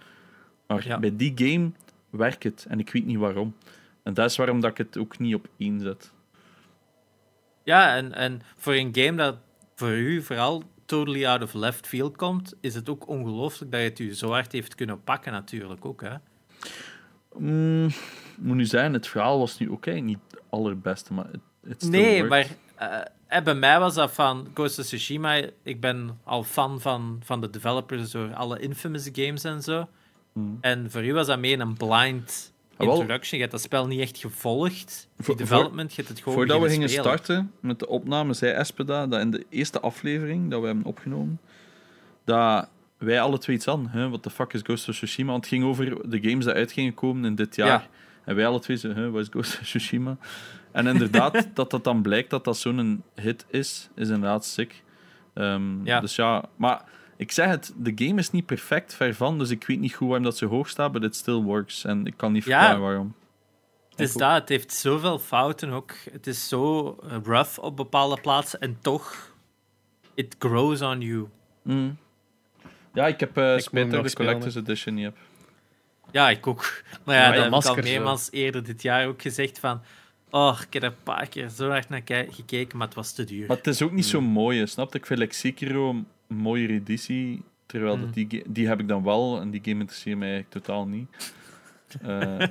Maar 0.67 0.87
Ja. 0.87 0.99
bij 0.99 1.15
die 1.15 1.31
game 1.35 1.71
werkt 2.09 2.43
het 2.43 2.65
en 2.69 2.79
ik 2.79 2.89
weet 2.91 3.05
niet 3.05 3.17
waarom. 3.17 3.55
En 4.03 4.13
dat 4.13 4.29
is 4.29 4.35
waarom 4.37 4.59
dat 4.59 4.71
ik 4.71 4.77
het 4.77 4.97
ook 4.97 5.19
niet 5.19 5.35
op 5.35 5.47
één 5.57 5.79
zet. 5.79 6.11
Ja, 7.67 7.95
en, 7.95 8.13
en 8.13 8.41
voor 8.57 8.73
een 8.73 8.95
game 8.95 9.17
dat 9.17 9.35
voor 9.75 9.91
u 9.91 10.21
vooral 10.21 10.63
totally 10.85 11.25
out 11.25 11.41
of 11.41 11.53
left 11.53 11.87
field 11.87 12.15
komt, 12.15 12.53
is 12.61 12.75
het 12.75 12.89
ook 12.89 13.07
ongelooflijk 13.07 13.71
dat 13.71 13.81
je 13.81 13.87
het 13.87 13.99
u 13.99 14.13
zo 14.13 14.29
hard 14.29 14.51
heeft 14.51 14.75
kunnen 14.75 15.03
pakken, 15.03 15.31
natuurlijk 15.31 15.85
ook. 15.85 16.01
Hè? 16.01 16.13
Mm, 17.37 17.89
moet 18.37 18.55
nu 18.55 18.65
zeggen, 18.65 18.93
het 18.93 19.07
verhaal 19.07 19.39
was 19.39 19.59
nu 19.59 19.65
eigenlijk 19.67 20.03
niet 20.03 20.17
het 20.29 20.41
allerbeste, 20.49 21.13
maar 21.13 21.27
het, 21.67 21.89
Nee, 21.89 22.25
worked. 22.25 22.57
maar 22.77 23.05
eh, 23.27 23.43
bij 23.43 23.55
mij 23.55 23.79
was 23.79 23.93
dat 23.95 24.11
van 24.11 24.47
Ghost 24.53 24.79
of 24.79 24.85
Tsushima. 24.85 25.41
Ik 25.63 25.81
ben 25.81 26.19
al 26.23 26.43
fan 26.43 26.81
van, 26.81 27.19
van 27.23 27.41
de 27.41 27.49
developers 27.49 28.11
door 28.11 28.33
alle 28.33 28.59
Infamous 28.59 29.09
games 29.11 29.43
en 29.43 29.61
zo. 29.61 29.87
Mm. 30.33 30.57
En 30.61 30.91
voor 30.91 31.05
u 31.05 31.13
was 31.13 31.27
dat 31.27 31.39
meer 31.39 31.59
een 31.59 31.77
blind 31.77 32.53
Ah, 32.77 32.85
wel. 32.85 32.95
introduction. 32.99 33.35
Je 33.39 33.39
hebt 33.45 33.51
dat 33.51 33.61
spel 33.61 33.87
niet 33.87 33.99
echt 33.99 34.17
gevolgd. 34.17 35.09
Die 35.25 35.35
development, 35.35 35.89
je 35.89 35.95
hebt 35.95 36.07
het 36.09 36.19
gewoon 36.19 36.33
Voordat 36.37 36.61
we 36.61 36.69
gingen 36.69 36.89
spelen. 36.89 37.05
starten 37.05 37.51
met 37.59 37.79
de 37.79 37.87
opname, 37.87 38.33
zei 38.33 38.51
Espeda 38.53 39.07
dat 39.07 39.19
in 39.21 39.31
de 39.31 39.45
eerste 39.49 39.79
aflevering 39.79 40.49
dat 40.51 40.59
we 40.61 40.65
hebben 40.65 40.85
opgenomen, 40.85 41.39
dat 42.25 42.69
wij 42.97 43.21
alle 43.21 43.37
twee 43.37 43.55
iets 43.55 43.65
hadden. 43.65 43.87
Hè? 43.89 44.07
What 44.09 44.23
the 44.23 44.29
fuck 44.29 44.53
is 44.53 44.61
Ghost 44.63 44.89
of 44.89 44.95
Tsushima? 44.95 45.31
Want 45.31 45.45
het 45.45 45.53
ging 45.53 45.65
over 45.65 46.09
de 46.09 46.19
games 46.29 46.45
die 46.45 46.53
uit 46.53 46.71
gingen 46.71 46.93
komen 46.93 47.25
in 47.25 47.35
dit 47.35 47.55
jaar. 47.55 47.67
Ja. 47.67 47.87
En 48.25 48.35
wij 48.35 48.47
alle 48.47 48.59
twee 48.59 48.77
zeiden, 48.77 49.03
hè, 49.03 49.09
wat 49.11 49.21
is 49.21 49.27
Ghost 49.29 49.59
of 49.59 49.65
Tsushima? 49.65 50.17
En 50.71 50.87
inderdaad, 50.87 51.47
dat 51.53 51.71
dat 51.71 51.83
dan 51.83 52.01
blijkt 52.01 52.29
dat 52.29 52.43
dat 52.43 52.57
zo'n 52.57 53.03
hit 53.15 53.45
is, 53.49 53.89
is 53.95 54.07
inderdaad 54.09 54.45
sick. 54.45 54.83
Ehm, 55.33 55.85
Ja. 55.85 55.99
Dus 55.99 56.15
ja, 56.15 56.43
maar 56.55 56.83
ik 57.17 57.31
zeg 57.31 57.47
het, 57.47 57.73
de 57.77 57.91
game 58.05 58.19
is 58.19 58.31
niet 58.31 58.45
perfect, 58.45 58.93
ver 58.93 59.15
van, 59.15 59.39
dus 59.39 59.49
ik 59.49 59.67
weet 59.67 59.79
niet 59.79 59.93
goed 59.93 60.07
waarom 60.07 60.25
dat 60.25 60.37
zo 60.37 60.47
hoog 60.47 60.69
staat, 60.69 60.91
but 60.91 61.03
it 61.03 61.15
still 61.15 61.41
works. 61.41 61.83
En 61.83 62.05
ik 62.05 62.13
kan 62.17 62.31
niet 62.31 62.43
Ja. 62.43 62.59
verklaren 62.59 62.81
waarom. 62.81 63.15
Het 63.89 63.99
is 63.99 64.13
dat, 64.13 64.31
het 64.31 64.49
heeft 64.49 64.73
zoveel 64.73 65.19
fouten 65.19 65.69
ook. 65.69 65.93
Het 66.11 66.27
is 66.27 66.47
zo 66.47 66.89
rough 67.23 67.59
op 67.59 67.75
bepaalde 67.77 68.21
plaatsen 68.21 68.59
en 68.59 68.77
toch, 68.81 69.35
it 70.13 70.35
grows 70.39 70.81
on 70.81 71.01
you. 71.01 71.27
Mm. 71.61 71.97
Ja, 72.93 73.07
ik 73.07 73.19
heb 73.19 73.37
uh, 73.37 73.51
ik 73.51 73.57
de 73.57 73.61
spelen, 73.63 74.13
Collector's 74.13 74.55
Edition 74.55 74.95
niet 74.95 75.03
heb. 75.05 75.17
Ja, 76.11 76.29
ik 76.29 76.47
ook. 76.47 76.81
Maar 77.03 77.15
ja, 77.15 77.21
Ja, 77.21 77.49
dat 77.49 77.63
heb 77.65 77.73
ik 77.73 77.77
al 77.77 77.83
meermaals 77.91 78.31
eerder 78.31 78.63
dit 78.63 78.81
jaar 78.81 79.07
ook 79.07 79.21
gezegd 79.21 79.59
van... 79.59 79.81
Oh, 80.29 80.59
ik 80.67 80.73
heb 80.73 80.83
er 80.83 80.89
een 80.89 81.03
paar 81.03 81.27
keer 81.27 81.49
zo 81.49 81.69
hard 81.69 81.89
naar 81.89 82.01
gekeken, 82.05 82.77
maar 82.77 82.87
het 82.87 82.95
was 82.95 83.11
te 83.13 83.23
duur. 83.23 83.47
Maar 83.47 83.57
het 83.57 83.67
is 83.67 83.81
ook 83.81 83.91
niet 83.91 84.05
zo 84.05 84.21
mooi, 84.21 84.67
snap 84.67 84.91
je? 84.91 84.99
Ik 84.99 85.05
vind 85.05 85.19
like 85.19 85.33
Sekiro 85.33 86.03
een 86.27 86.35
mooiere 86.35 86.73
editie, 86.73 87.43
terwijl 87.65 87.95
Mm. 87.95 88.01
dat 88.01 88.13
die, 88.13 88.25
ga- 88.29 88.43
die 88.47 88.67
heb 88.67 88.79
ik 88.79 88.87
dan 88.87 89.03
wel, 89.03 89.41
en 89.41 89.49
die 89.51 89.61
game 89.63 89.79
interesseert 89.79 90.17
mij 90.17 90.31
eigenlijk 90.31 90.63
totaal 90.65 90.87
niet. 90.87 91.33
Eh, 92.01 92.07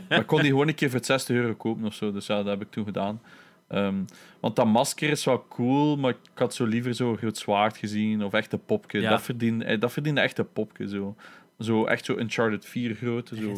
maar 0.08 0.18
ik 0.18 0.26
kon 0.26 0.40
die 0.40 0.50
gewoon 0.50 0.68
een 0.68 0.74
keer 0.74 0.88
voor 0.88 0.96
het 0.98 1.06
60 1.06 1.36
euro 1.36 1.54
kopen 1.54 1.84
of 1.84 1.94
zo, 1.94 2.12
dus 2.12 2.26
ja, 2.26 2.36
dat 2.36 2.46
heb 2.46 2.60
ik 2.62 2.70
toen 2.70 2.84
gedaan. 2.84 3.20
Ehm, 3.68 3.94
want 4.40 4.56
dat 4.56 4.66
masker 4.66 5.10
is 5.10 5.24
wel 5.24 5.46
cool, 5.48 5.96
maar 5.96 6.10
ik 6.10 6.18
had 6.38 6.54
zo 6.54 6.64
liever 6.64 6.94
zo'n 6.94 7.16
groot 7.16 7.38
zwaard 7.38 7.76
gezien, 7.76 8.24
of 8.24 8.32
echt 8.32 8.52
een 8.52 8.64
popje. 8.64 9.00
Ja. 9.00 9.10
Dat, 9.10 9.22
verdiende, 9.22 9.64
eh, 9.64 9.80
dat 9.80 9.92
verdiende 9.92 10.20
echt 10.20 10.38
een 10.38 10.52
popje, 10.52 10.88
zo. 10.88 11.16
Zo 11.58 11.84
echt 11.86 12.04
zo 12.04 12.16
Uncharted 12.18 12.64
4 12.66 12.94
grootte, 12.94 13.36
zo. 13.36 13.52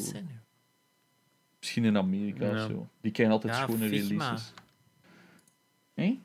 Misschien 1.59 1.85
in 1.85 1.97
Amerika 1.97 2.45
Ja. 2.47 2.53
of 2.65 2.71
zo. 2.71 2.89
Die 3.01 3.13
krijgen 3.13 3.35
altijd 3.35 3.55
Ja, 3.55 3.63
schone 3.63 3.87
releases. 3.89 4.53
Hé? 5.95 6.19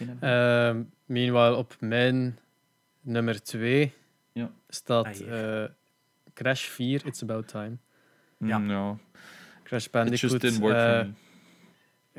Idee. 0.00 0.14
Ehm, 0.20 0.82
meanwhile, 1.06 1.54
op 1.56 1.76
mijn 1.80 2.38
nummer 3.02 3.42
2 3.42 3.92
Ja. 4.32 4.50
staat 4.68 5.22
Ah, 5.28 5.62
eh, 5.62 5.68
Crash 6.34 6.64
4, 6.64 7.06
It's 7.06 7.22
About 7.22 7.48
Time. 7.48 7.76
ja. 8.38 8.58
Mm, 8.58 8.70
ja. 8.70 8.96
Crash 9.64 9.84
It 9.84 9.90
Bandicoot. 9.90 10.20
just 10.30 10.40
didn't 10.40 10.60
work 10.60 10.76
eh, 10.76 10.96
for 10.98 11.06
me. 11.06 11.12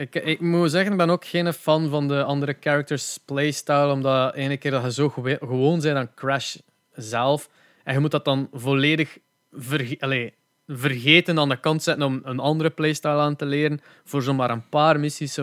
ik, 0.03 0.15
ik 0.15 0.39
moet 0.39 0.71
zeggen, 0.71 0.91
ik 0.91 0.97
ben 0.97 1.09
ook 1.09 1.25
geen 1.25 1.53
fan 1.53 1.89
van 1.89 2.07
de 2.07 2.23
andere 2.23 2.55
characters 2.59 3.17
playstyle, 3.25 3.91
omdat 3.91 4.33
ene 4.35 4.57
keer 4.57 4.71
dat 4.71 4.83
je 4.83 4.91
zo 4.91 5.09
gewe- 5.09 5.37
gewoon 5.39 5.79
bent 5.79 5.97
aan 5.97 6.13
Crash 6.13 6.55
zelf, 6.91 7.49
en 7.83 7.93
je 7.93 7.99
moet 7.99 8.11
dat 8.11 8.25
dan 8.25 8.49
volledig 8.53 9.17
verge 9.51 9.97
allee, 9.99 10.33
vergeten 10.67 11.39
aan 11.39 11.49
de 11.49 11.59
kant 11.59 11.83
zetten 11.83 12.05
om 12.05 12.21
een 12.23 12.39
andere 12.39 12.69
playstyle 12.69 13.19
aan 13.19 13.35
te 13.35 13.45
leren, 13.45 13.81
voor 14.03 14.21
zomaar 14.21 14.49
een 14.49 14.69
paar 14.69 14.99
missies. 14.99 15.39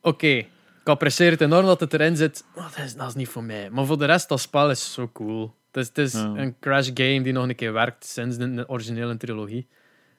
Oké, 0.00 0.44
ik 0.82 0.88
apprecieer 0.88 1.30
het 1.30 1.40
enorm 1.40 1.66
dat 1.66 1.80
het 1.80 1.92
erin 1.94 2.16
zit, 2.16 2.44
maar 2.54 2.70
dat 2.76 2.84
is, 2.84 2.94
dat 2.94 3.08
is 3.08 3.14
niet 3.14 3.28
voor 3.28 3.44
mij. 3.44 3.70
Maar 3.70 3.84
voor 3.86 3.98
de 3.98 4.04
rest, 4.04 4.28
dat 4.28 4.40
spel 4.40 4.70
is 4.70 4.92
zo 4.92 5.10
cool. 5.12 5.54
Het 5.72 5.76
is, 5.82 5.88
het 5.88 5.98
is 5.98 6.12
Ja. 6.12 6.20
een 6.36 6.56
Crash 6.60 6.90
game 6.94 7.22
die 7.22 7.32
nog 7.32 7.48
een 7.48 7.54
keer 7.54 7.72
werkt 7.72 8.06
sinds 8.06 8.36
de, 8.36 8.64
originele 8.66 9.16
trilogie. 9.16 9.68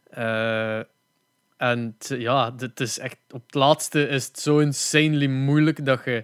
Eh, 0.10 0.80
en 1.58 1.96
ja, 2.00 2.54
het 2.58 2.80
is 2.80 3.00
echt, 3.00 3.18
op 3.32 3.46
het 3.46 3.56
laatste 3.56 4.08
is 4.08 4.26
het 4.28 4.40
zo 4.40 4.60
insanely 4.60 5.28
moeilijk 5.28 5.86
dat 5.86 6.02
je 6.06 6.24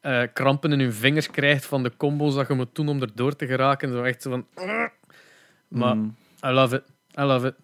eh, 0.00 0.22
krampen 0.32 0.72
in 0.72 0.78
je 0.80 0.92
vingers 0.92 1.30
krijgt 1.30 1.66
van 1.66 1.82
de 1.82 1.96
combos 1.96 2.34
dat 2.34 2.48
je 2.48 2.54
moet 2.54 2.74
doen 2.74 2.88
om 2.88 3.02
erdoor 3.02 3.36
te 3.36 3.46
geraken. 3.46 3.92
Zo 3.92 4.02
echt 4.02 4.22
zo 4.22 4.30
van... 4.30 4.46
Maar 5.68 5.96
Mm. 5.96 6.16
I 6.44 6.48
love 6.48 6.76
it. 6.76 6.82
I 7.18 7.22
love 7.22 7.46
it. 7.46 7.54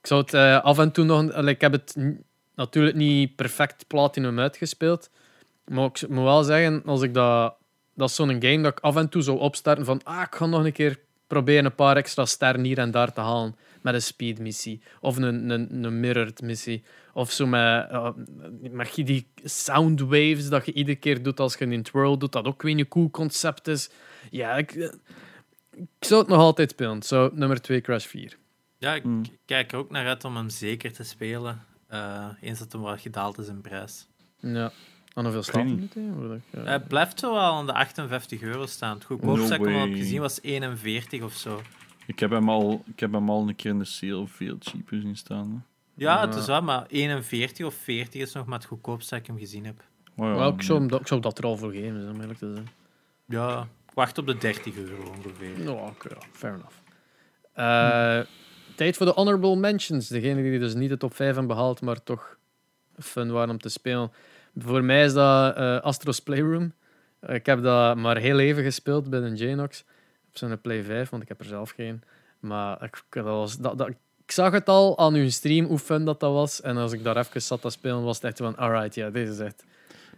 Ik 0.00 0.06
zou 0.06 0.20
het 0.20 0.34
eh, 0.34 0.60
af 0.64 0.78
en 0.78 0.92
toe 0.92 1.04
nog... 1.04 1.32
ik 1.46 1.60
heb 1.60 1.72
het 1.72 1.96
natuurlijk 2.54 2.96
niet 2.96 3.36
perfect 3.36 3.86
platinum 3.86 4.38
uitgespeeld. 4.38 5.10
Maar 5.66 5.84
ik 5.84 6.08
moet 6.08 6.24
wel 6.24 6.42
zeggen, 6.42 6.82
als 6.84 7.02
ik 7.02 7.14
dat... 7.14 7.54
Dat 7.94 8.08
is 8.08 8.14
zo'n 8.14 8.28
game 8.28 8.60
dat 8.62 8.72
ik 8.72 8.80
af 8.80 8.96
en 8.96 9.08
toe 9.08 9.22
zou 9.22 9.38
opstarten 9.38 9.84
van... 9.84 10.00
Ah, 10.02 10.22
ik 10.26 10.34
ga 10.34 10.46
nog 10.46 10.64
een 10.64 10.72
keer 10.72 11.00
proberen 11.26 11.64
een 11.64 11.74
paar 11.74 11.96
extra 11.96 12.24
sterren 12.24 12.64
hier 12.64 12.78
en 12.78 12.90
daar 12.90 13.12
te 13.12 13.20
halen. 13.20 13.56
Met 13.82 13.94
een 13.94 14.02
speedmissie. 14.02 14.82
Of 15.00 15.16
een, 15.16 15.50
een, 15.50 15.84
een 15.84 16.00
mirrored 16.00 16.42
missie. 16.42 16.84
Of 17.12 17.30
zo 17.30 17.46
met, 17.46 17.88
uh, 17.92 18.10
met 18.70 18.94
die 18.94 19.30
soundwaves 19.44 20.48
dat 20.48 20.66
je 20.66 20.72
iedere 20.72 20.96
keer 20.96 21.22
doet 21.22 21.40
als 21.40 21.54
je 21.54 21.64
een 21.64 21.82
twirl 21.82 22.18
doet. 22.18 22.32
Dat 22.32 22.44
ook 22.44 22.62
weer 22.62 22.78
een 22.78 22.88
cool 22.88 23.10
concept 23.10 23.68
is. 23.68 23.90
Ja, 24.30 24.56
ik, 24.56 24.72
ik 25.72 25.86
zou 26.00 26.20
het 26.20 26.28
nog 26.30 26.38
altijd 26.38 26.70
spelen. 26.70 27.02
Zo, 27.02 27.30
nummer 27.34 27.60
2, 27.60 27.80
Crash 27.80 28.06
4. 28.06 28.36
Ja, 28.78 28.94
ik 28.94 29.04
Mm. 29.04 29.22
kijk 29.44 29.72
er 29.72 29.78
ook 29.78 29.90
naar 29.90 30.06
uit 30.06 30.24
om 30.24 30.36
hem 30.36 30.48
zeker 30.48 30.92
te 30.92 31.04
spelen. 31.04 31.64
eh, 31.88 32.26
eens 32.40 32.58
dat 32.58 32.72
hem 32.72 32.80
wat 32.80 33.00
gedaald 33.00 33.38
is 33.38 33.48
in 33.48 33.60
prijs. 33.60 34.06
Ja. 34.38 34.72
En 35.16 35.22
hoeveel 35.24 35.42
staat 35.42 35.66
er 35.66 35.88
tegenwoordig? 35.88 36.40
Ja. 36.50 36.62
Hij 36.62 36.80
blijft 36.80 37.20
zo 37.20 37.32
wel 37.32 37.40
aan 37.42 37.66
de 37.66 37.72
58 37.72 38.40
euro 38.42 38.66
staan. 38.66 38.94
Het 38.94 39.04
goedkoopste 39.04 39.42
No 39.42 39.48
dat 39.48 39.58
ik 39.60 39.64
hem 39.66 39.74
al 39.74 39.86
heb 39.88 39.96
gezien 39.96 40.20
was 40.20 40.38
41 40.42 41.22
of 41.22 41.32
zo. 41.34 41.62
Ik 42.06 42.18
heb, 42.18 42.30
hem 42.30 42.48
al, 42.48 42.82
ik 42.86 43.00
heb 43.00 43.12
hem 43.12 43.30
al 43.30 43.48
een 43.48 43.56
keer 43.56 43.70
in 43.70 43.78
de 43.78 43.84
sale 43.84 44.26
veel 44.26 44.56
cheaper 44.60 45.00
zien 45.00 45.16
staan. 45.16 45.50
hè. 45.50 45.56
Ja, 46.04 46.20
het 46.26 46.34
is 46.34 46.46
wel, 46.46 46.62
maar 46.62 46.84
41 46.88 47.66
of 47.66 47.74
40 47.74 48.20
is 48.22 48.32
nog 48.32 48.46
maar 48.46 48.58
het 48.58 48.66
goedkoopste 48.66 49.10
dat 49.10 49.20
ik 49.20 49.26
hem 49.26 49.38
gezien 49.38 49.64
heb. 49.64 49.82
Oh 50.16 50.26
ja, 50.26 50.34
Wel, 50.34 50.52
ik, 50.52 50.62
zou 50.62 50.86
dat, 50.86 51.00
ik 51.00 51.06
zou 51.06 51.20
dat 51.20 51.38
er 51.38 51.44
al 51.44 51.56
voor 51.56 51.72
geven, 51.72 52.10
om 52.10 52.20
eerlijk 52.20 52.38
te 52.38 52.52
zijn. 52.54 52.68
Ja, 53.26 53.60
ik 53.86 53.92
wacht 53.94 54.18
op 54.18 54.26
de 54.26 54.36
30 54.38 54.76
euro 54.76 55.02
ongeveer. 55.16 55.64
Nou, 55.64 55.78
oké, 55.88 56.08
ja, 56.08 56.16
fair 56.32 56.54
enough. 56.54 56.74
Eh, 57.52 58.20
Tijd 58.74 58.96
voor 58.96 59.06
de 59.06 59.12
honorable 59.12 59.56
mentions. 59.56 60.08
Degene 60.08 60.42
die 60.42 60.58
dus 60.58 60.74
niet 60.74 60.88
de 60.88 60.96
top 60.96 61.14
5 61.14 61.28
hebben 61.34 61.46
behaald, 61.56 61.80
maar 61.80 62.02
toch 62.02 62.36
fun 62.98 63.30
waren 63.32 63.50
om 63.50 63.58
te 63.58 63.68
spelen. 63.68 64.12
Voor 64.58 64.84
mij 64.84 65.04
is 65.04 65.12
dat 65.12 65.56
eh, 65.56 65.80
Astro's 65.80 66.20
Playroom. 66.20 66.72
Eh, 67.20 67.34
ik 67.34 67.46
heb 67.46 67.62
dat 67.62 67.96
maar 67.96 68.16
heel 68.16 68.38
even 68.38 68.62
gespeeld 68.62 69.10
bij 69.10 69.20
een 69.20 69.36
Janox. 69.36 69.84
Op 70.28 70.38
zo'n 70.38 70.60
Play 70.60 70.82
5, 70.82 71.10
want 71.10 71.22
ik 71.22 71.28
heb 71.28 71.40
er 71.40 71.46
zelf 71.46 71.70
geen. 71.70 72.02
Maar 72.40 72.82
ik, 72.82 73.02
dat 73.10 73.24
was, 73.24 73.56
dat, 73.56 73.78
dat, 73.78 73.88
ik 74.26 74.32
zag 74.32 74.52
het 74.52 74.68
al 74.68 74.98
aan 74.98 75.14
uw 75.14 75.28
stream 75.28 75.66
hoe 75.66 75.78
fun 75.78 76.04
dat, 76.04 76.20
dat 76.20 76.32
was. 76.32 76.60
En 76.60 76.76
als 76.76 76.92
ik 76.92 77.04
daar 77.04 77.16
even 77.16 77.42
zat 77.42 77.60
te 77.60 77.70
spelen, 77.70 78.02
was 78.02 78.16
het 78.16 78.24
echt 78.24 78.38
van... 78.38 78.56
Alright, 78.56 78.94
ja, 78.94 79.10
dit 79.10 79.28
is 79.28 79.38
echt... 79.38 79.64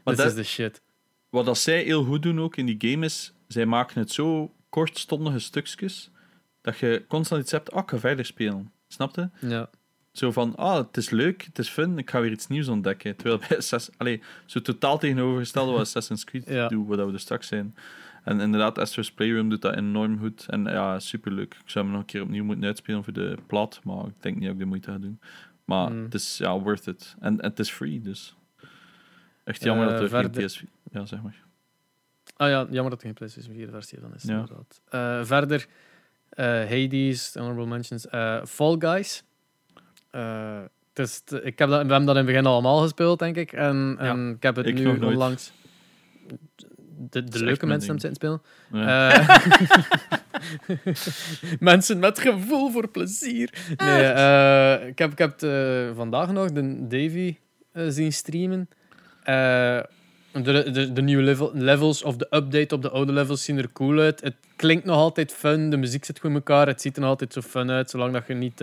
Dit 0.05 0.19
is 0.19 0.35
de 0.35 0.45
shit. 0.45 0.83
Wat 1.29 1.45
dat 1.45 1.59
zij 1.59 1.83
heel 1.83 2.05
goed 2.05 2.23
doen 2.23 2.41
ook 2.41 2.57
in 2.57 2.67
die 2.67 2.91
game 2.91 3.05
is, 3.05 3.33
zij 3.49 3.67
maken 3.67 4.01
het 4.01 4.13
zo 4.13 4.55
kortstondige 4.69 5.39
stukjes, 5.39 6.11
dat 6.61 6.79
je 6.79 7.05
constant 7.09 7.43
iets 7.43 7.51
hebt, 7.51 7.73
ah, 7.73 7.83
ik 7.83 7.91
ga 7.91 7.99
verder 7.99 8.25
spelen. 8.25 8.73
Snap 8.89 9.15
je? 9.15 9.29
Ja. 9.41 9.71
Zo 10.19 10.33
van, 10.33 10.57
ah, 10.57 10.77
het 10.77 10.97
is 10.97 11.11
leuk, 11.11 11.43
het 11.43 11.59
is 11.59 11.69
fun, 11.69 11.99
ik 11.99 12.11
ga 12.11 12.21
weer 12.21 12.31
iets 12.31 12.47
nieuws 12.47 12.69
ontdekken. 12.69 13.17
Terwijl 13.17 13.39
bij 13.49 13.57
Assassin's... 13.57 13.99
Allee, 13.99 14.23
zo 14.47 14.61
totaal 14.61 14.99
tegenovergestelde 14.99 15.71
wat 15.73 15.81
Assassin's 15.81 16.25
Creed 16.25 16.49
Ja. 16.49 16.69
doet, 16.69 16.87
wat 16.87 17.07
we 17.07 17.13
er 17.13 17.21
straks 17.21 17.47
zijn. 17.47 17.75
En 18.25 18.41
inderdaad, 18.41 18.79
Astro's 18.79 19.13
Playroom 19.13 19.49
doet 19.49 19.63
dat 19.63 19.75
enorm 19.77 20.19
goed. 20.19 20.47
En 20.49 20.65
ja, 20.65 20.99
superleuk. 20.99 21.55
Ik 21.55 21.71
zou 21.71 21.85
hem 21.85 21.93
nog 21.95 22.03
een 22.03 22.09
keer 22.09 22.23
opnieuw 22.23 22.45
moeten 22.45 22.65
uitspelen 22.65 23.05
voor 23.05 23.13
de 23.13 23.37
plat, 23.47 23.81
maar 23.85 24.07
ik 24.07 24.15
denk 24.21 24.35
niet 24.35 24.45
dat 24.45 24.53
ik 24.53 24.59
de 24.59 24.65
moeite 24.65 24.91
ga 24.91 24.99
doen. 24.99 25.21
Maar 25.65 25.93
Mm. 25.93 26.03
het 26.03 26.15
is, 26.15 26.39
ja, 26.39 26.59
worth 26.61 26.87
it. 26.87 27.17
En, 27.21 27.41
en 27.41 27.49
het 27.51 27.59
is 27.59 27.71
free, 27.71 28.01
dus... 28.01 28.37
Echt 29.45 29.63
jammer 29.63 29.87
Eh, 29.87 29.93
dat 29.93 30.03
er 30.03 30.09
geen 30.09 30.21
verder- 30.23 30.45
PS... 30.45 30.63
Ja, 30.93 31.07
zeg 31.07 31.23
maar. 31.23 31.37
Ah 32.37 32.49
ja, 32.49 32.67
jammer 32.71 32.91
dat 32.91 33.01
er 33.01 33.07
geen 33.07 33.15
PlayStation 33.15 33.55
4 33.55 33.69
versie 33.71 34.01
dan 34.01 34.15
is. 34.15 34.23
Ja. 34.23 34.33
Inderdaad. 34.39 34.81
Eh, 34.89 35.25
verder, 35.25 35.67
eh, 36.29 36.47
Hades, 36.47 37.35
honorable 37.35 37.67
mentions. 37.67 38.07
Fall 38.51 38.77
Guys. 38.79 39.23
Het 40.11 41.07
is, 41.09 41.23
het- 41.25 41.45
ik 41.45 41.59
heb 41.59 41.69
dat, 41.69 41.83
we 41.87 41.93
hebben 41.93 42.05
dat 42.05 42.09
in 42.09 42.17
het 42.17 42.27
begin 42.27 42.47
allemaal 42.47 42.79
gespeeld, 42.83 43.19
denk 43.19 43.37
ik. 43.37 43.53
En, 43.53 43.97
en 43.99 44.33
ik 44.37 44.43
heb 44.43 44.57
het 44.57 44.67
Ik 44.67 44.75
nu 44.75 44.99
onlangs... 44.99 45.53
De, 47.11 47.25
de 47.25 47.45
leuke 47.45 47.67
mensen 47.67 47.97
hebben 47.99 48.15
spelen. 48.15 48.43
Ja. 48.73 49.11
Eh, 49.11 49.39
mensen 51.61 51.99
met 51.99 52.19
gevoel 52.19 52.71
voor 52.71 52.89
plezier. 52.89 53.51
Nee, 53.77 54.03
eh, 54.03 54.87
ik 54.87 54.99
heb, 54.99 55.13
ik 55.13 55.19
heb 55.19 55.41
het, 55.41 55.97
vandaag 55.97 56.33
nog 56.33 56.53
de 56.53 56.87
Davy 56.89 57.37
zien 57.89 58.13
streamen. 58.13 58.69
De, 60.33 60.71
de, 60.73 60.93
de 60.93 61.03
nieuwe 61.03 61.23
level, 61.23 61.51
levels 61.55 62.03
of 62.03 62.17
de 62.17 62.27
update 62.31 62.75
op 62.75 62.83
de 62.83 62.91
oude 62.91 63.13
levels 63.13 63.45
zien 63.45 63.59
er 63.59 63.73
cool 63.73 63.99
uit. 63.99 64.21
Het 64.21 64.35
klinkt 64.57 64.85
nog 64.85 64.97
altijd 64.97 65.33
fun, 65.33 65.71
de 65.71 65.77
muziek 65.77 66.05
zit 66.05 66.19
goed 66.19 66.31
in 66.31 66.37
elkaar. 66.37 66.67
Het 66.67 66.81
ziet 66.81 66.95
er 66.95 67.01
nog 67.01 67.11
altijd 67.11 67.33
zo 67.33 67.41
fun 67.41 67.71
uit, 67.71 67.91
zolang 67.91 68.13
dat 68.13 68.27
je 68.27 68.35
niet 68.35 68.61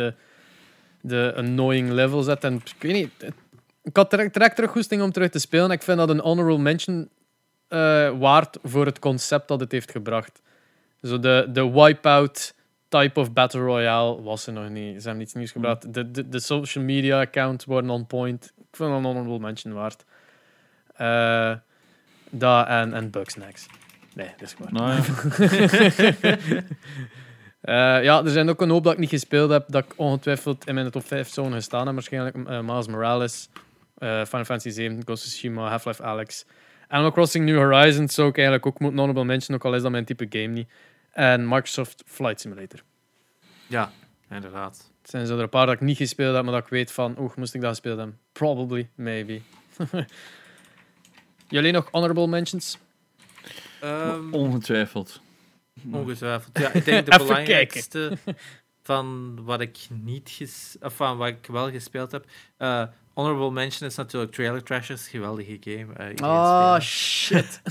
de 1.08 1.34
annoying 1.36 1.90
level 1.90 2.22
zet. 2.22 2.44
En 2.44 2.56
ik 2.56 2.76
weet 2.80 2.94
niet, 2.94 3.34
ik 3.84 3.96
had 3.96 4.10
direct, 4.10 4.34
direct 4.34 4.56
terug 4.56 4.72
goesting 4.72 5.02
om 5.02 5.12
terug 5.12 5.30
te 5.30 5.40
spelen. 5.40 5.72
Ik 5.72 5.84
vind 5.84 5.98
dat 5.98 6.10
een 6.10 6.20
honorable 6.20 6.58
mention 6.58 7.10
eh, 7.68 8.10
waard 8.20 8.58
voor 8.64 8.86
het 8.86 9.00
concept 9.00 9.48
dat 9.48 9.60
het 9.60 9.72
heeft 9.72 9.92
gebracht. 9.92 10.42
Zo 11.02 11.20
de, 11.20 11.48
de 11.50 11.72
wipeout 11.72 12.54
type 12.88 13.20
of 13.20 13.34
battle 13.34 13.62
royale 13.62 14.22
was 14.22 14.48
er 14.48 14.54
nog 14.54 14.70
niet. 14.70 15.02
Ze 15.02 15.08
hebben 15.08 15.26
iets 15.26 15.34
nieuws 15.34 15.52
gebracht. 15.52 15.94
De, 15.94 16.12
de, 16.12 16.30
de 16.30 16.40
social 16.40 16.84
media 16.84 17.20
accounts 17.20 17.66
worden 17.66 17.90
on 17.90 18.08
point. 18.08 18.46
Ik 18.46 18.78
vind 18.78 18.90
dat 18.90 18.98
een 18.98 19.06
honorable 19.06 19.40
mention 19.40 19.74
waard. 19.74 20.06
Eh 20.96 21.54
dat 22.30 22.68
en, 22.68 22.94
en 22.94 23.10
Bugsnax. 23.10 23.66
Nee, 24.14 24.30
dat 24.38 24.42
is 24.42 24.54
gewoon. 24.54 24.74
Nou 24.74 24.92
ja. 24.92 26.62
Eh, 27.66 28.04
ja, 28.04 28.24
er 28.24 28.30
zijn 28.30 28.50
ook 28.50 28.62
een 28.62 28.70
hoop 28.70 28.84
dat 28.84 28.94
ik 28.94 29.00
niet 29.00 29.10
gespeeld 29.10 29.50
heb, 29.50 29.66
dat 29.68 29.84
ik 29.84 29.94
ongetwijfeld 29.96 30.68
in 30.68 30.74
mijn 30.74 30.92
top 30.92 31.06
5 31.08 31.30
zouden 31.30 31.56
gestaan 31.56 31.86
hebben. 31.86 31.96
Waarschijnlijk 31.96 32.48
eh, 32.48 32.60
Miles 32.60 32.88
Morales, 32.88 33.50
eh, 33.98 34.10
Final 34.10 34.46
Fantasy 34.46 34.70
7, 34.70 35.02
Ghost 35.04 35.24
of 35.24 35.30
Tsushima, 35.30 35.70
Half-Life 35.70 36.04
Alex. 36.04 36.46
Animal 36.88 37.12
Crossing 37.12 37.46
New 37.46 37.58
Horizons 37.58 38.14
zou 38.14 38.28
ik 38.28 38.36
eigenlijk 38.36 38.66
ook 38.66 38.80
moeten 38.80 39.00
honorable 39.00 39.26
mention, 39.26 39.58
ook 39.58 39.66
al 39.66 39.76
is 39.76 39.82
dat 39.82 39.92
mijn 39.92 40.06
type 40.06 40.26
game 40.30 40.48
niet. 40.48 40.70
En 41.12 41.48
Microsoft 41.48 42.04
Flight 42.06 42.42
Simulator. 42.42 42.80
Ja, 43.68 43.92
inderdaad. 44.30 44.92
Het 45.02 45.10
zijn 45.10 45.26
zo 45.26 45.36
er 45.36 45.44
een 45.44 45.50
paar 45.50 45.66
dat 45.66 45.76
ik 45.76 45.82
niet 45.82 45.98
gespeeld 45.98 46.36
heb, 46.36 46.44
maar 46.44 46.54
dat 46.54 46.64
ik 46.64 46.70
weet 46.70 46.92
van, 46.92 47.16
oeh, 47.20 47.36
moest 47.36 47.54
ik 47.54 47.62
dat 47.62 47.70
gespeeld 47.70 47.98
hebben? 47.98 48.20
Probably, 48.32 48.90
maybe. 48.96 49.42
Jullie 51.48 51.72
nog 51.72 51.88
honorable 51.92 52.28
mentions? 52.28 52.78
Ehm, 53.82 54.34
Ongetwijfeld. 54.34 55.22
Ongetwijfeld. 55.92 56.58
Ja, 56.60 56.72
ik 56.74 56.86
denk 56.86 57.06
de 57.12 57.18
belangrijkste 57.18 58.18
van 58.84 59.40
wat 59.44 59.62
ik 59.62 59.78
niet 59.90 60.30
ges 60.30 60.76
of 60.82 60.96
van 60.96 61.18
wat 61.18 61.28
ik 61.28 61.46
wel 61.46 61.72
gespeeld 61.72 62.12
heb. 62.12 62.26
eh, 62.58 62.84
honorable 63.14 63.52
mention 63.52 63.90
is 63.90 63.96
natuurlijk 63.96 64.32
Trailer 64.32 64.64
Trashers, 64.64 65.08
geweldige 65.08 65.58
game. 65.60 65.94
eh, 65.94 66.08
Oh, 66.30 66.46
spelen. 66.56 66.82
shit. 66.82 67.62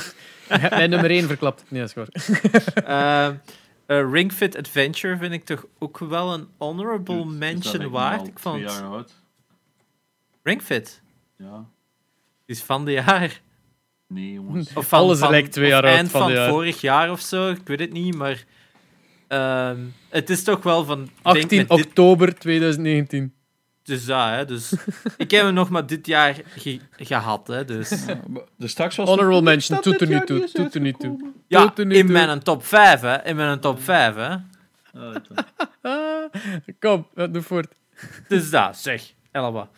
Mijn 0.70 0.90
nummer 0.90 1.10
1 1.10 1.26
verklapt. 1.26 1.64
Nee, 1.68 1.80
dat 1.86 1.96
is 1.96 2.02
goed. 2.04 2.44
Ehm, 2.84 3.34
eh, 3.86 4.10
Ring 4.12 4.32
Fit 4.32 4.56
Adventure 4.56 5.16
vind 5.16 5.32
ik 5.32 5.44
toch 5.44 5.66
ook 5.78 5.98
wel 5.98 6.32
een 6.34 6.48
honorable 6.58 7.16
Dude, 7.22 7.36
mention 7.36 7.90
waard. 7.90 8.20
al 8.20 8.26
Ik 8.26 8.38
vond 8.38 8.60
jaar 8.60 8.82
oud? 8.82 9.12
Ring 10.42 10.62
Fit 10.62 11.02
Ja. 11.36 11.64
is 12.46 12.62
van 12.62 12.84
de 12.84 12.92
jaar. 12.92 13.40
Nee, 14.06 14.32
jongens. 14.32 14.72
Of 14.74 14.88
van, 14.88 14.98
Alles 14.98 15.18
van, 15.18 15.30
lijkt 15.30 15.52
twee 15.52 15.64
of 15.66 15.72
jaar 15.72 15.82
oud 15.84 15.94
eind 15.94 16.10
van 16.10 16.32
van, 16.34 16.48
vorig 16.48 16.80
jaar 16.80 17.10
of 17.10 17.20
zo, 17.20 17.50
ik 17.50 17.60
weet 17.64 17.80
het 17.80 17.92
niet, 17.92 18.14
maar 18.14 18.44
ehm, 19.28 19.78
het 20.08 20.30
is 20.30 20.42
toch 20.44 20.62
wel 20.62 20.84
van. 20.84 21.02
ik 21.02 21.08
denk 21.22 21.36
18 21.36 21.58
met 21.58 21.68
dit- 21.68 21.86
oktober 21.86 22.34
2019. 22.38 23.34
Dus 23.82 24.06
ja, 24.06 24.32
hè, 24.34 24.44
dus 24.44 24.72
ik 25.16 25.30
heb 25.30 25.42
hem 25.42 25.54
nog 25.54 25.68
maar 25.70 25.86
dit 25.86 26.06
jaar 26.06 26.34
ge- 26.56 26.80
gehad, 26.96 27.46
hè, 27.46 27.64
dus. 27.64 28.04
Ja, 28.06 28.20
Dus 28.58 28.70
straks 28.70 28.96
was 28.96 29.08
Honorable 29.08 29.34
het- 29.36 29.44
mention, 29.44 29.74
dat 29.82 29.84
doet 29.84 30.00
er 30.00 30.14
niet 30.14 30.26
toe, 30.26 30.42
is 30.44 30.52
doet 30.52 30.74
er 30.74 30.80
niet 30.80 30.98
toe. 31.00 31.10
uitgekomen. 31.10 31.92
Ja, 31.92 31.98
in 32.00 32.12
mijn 32.12 32.42
top 32.42 32.64
5, 32.64 33.00
hè, 33.00 33.24
in 33.24 33.36
mijn 33.36 33.60
top 33.60 33.82
5, 33.82 34.14
hè. 34.14 34.28
Ah. 34.28 34.40
Ah, 35.82 36.24
kom, 36.78 37.06
doe 37.30 37.42
voort. 37.42 37.74
Dus 38.28 38.50
dat, 38.50 38.76
zeg, 38.76 39.12
Elba. 39.34 39.70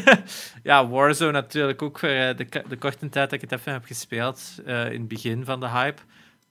ja, 0.62 0.88
Warzone 0.88 1.32
natuurlijk 1.32 1.82
ook 1.82 1.98
voor 1.98 2.08
eh, 2.08 2.36
de, 2.36 2.64
de 2.68 2.78
korte 2.78 3.08
tijd 3.08 3.30
dat 3.30 3.42
ik 3.42 3.50
het 3.50 3.60
even 3.60 3.72
heb 3.72 3.84
gespeeld, 3.84 4.60
eh, 4.66 4.92
in 4.92 5.00
het 5.00 5.08
begin 5.08 5.44
van 5.44 5.60
de 5.60 5.68
hype. 5.68 6.02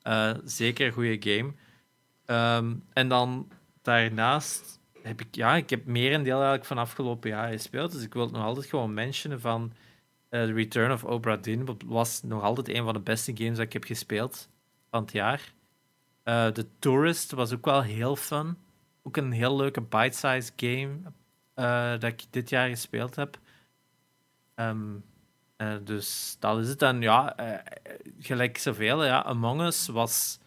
Eh, 0.01 0.33
zeker 0.43 0.87
een 0.87 0.93
goede 0.93 1.31
game. 1.31 1.53
Ehm, 2.25 2.75
en 2.93 3.07
dan 3.07 3.51
daarnaast 3.81 4.79
heb 5.03 5.21
ik, 5.21 5.35
ja, 5.35 5.55
ik 5.55 5.69
heb 5.69 5.85
merendeel 5.85 6.35
eigenlijk 6.35 6.65
van 6.65 6.77
afgelopen 6.77 7.29
jaar 7.29 7.51
gespeeld, 7.51 7.91
dus 7.91 8.03
ik 8.03 8.13
wil 8.13 8.23
het 8.23 8.31
nog 8.31 8.43
altijd 8.43 8.65
gewoon 8.65 8.93
mentionen 8.93 9.41
van 9.41 9.73
The 10.29 10.53
Return 10.53 10.91
of 10.91 11.03
Obra 11.03 11.37
Dinn. 11.37 11.65
Dat 11.65 11.83
was 11.85 12.21
nog 12.23 12.43
altijd 12.43 12.69
een 12.69 12.83
van 12.83 12.93
de 12.93 12.99
beste 12.99 13.31
games 13.35 13.57
dat 13.57 13.65
ik 13.65 13.73
heb 13.73 13.83
gespeeld 13.83 14.49
van 14.89 15.01
het 15.01 15.11
jaar. 15.11 15.53
The 16.23 16.67
Tourist 16.79 17.31
was 17.31 17.53
ook 17.53 17.65
wel 17.65 17.81
heel 17.81 18.15
fun. 18.15 18.57
Ook 19.03 19.17
een 19.17 19.31
heel 19.31 19.55
leuke 19.55 19.81
bite-sized 19.81 20.53
game 20.55 20.99
eh, 21.61 21.91
dat 21.91 22.03
ik 22.03 22.23
dit 22.29 22.49
jaar 22.49 22.69
gespeeld 22.69 23.15
heb. 23.15 23.39
Ehm, 24.55 24.95
eh, 25.55 25.75
dus 25.83 26.35
dat 26.39 26.59
is 26.59 26.69
het. 26.69 26.81
En 26.81 27.01
ja, 27.01 27.37
eh, 27.37 27.73
gelijk 28.19 28.57
zoveel. 28.57 29.05
Ja, 29.05 29.23
Among 29.23 29.61
Us 29.61 29.87
was 29.87 30.39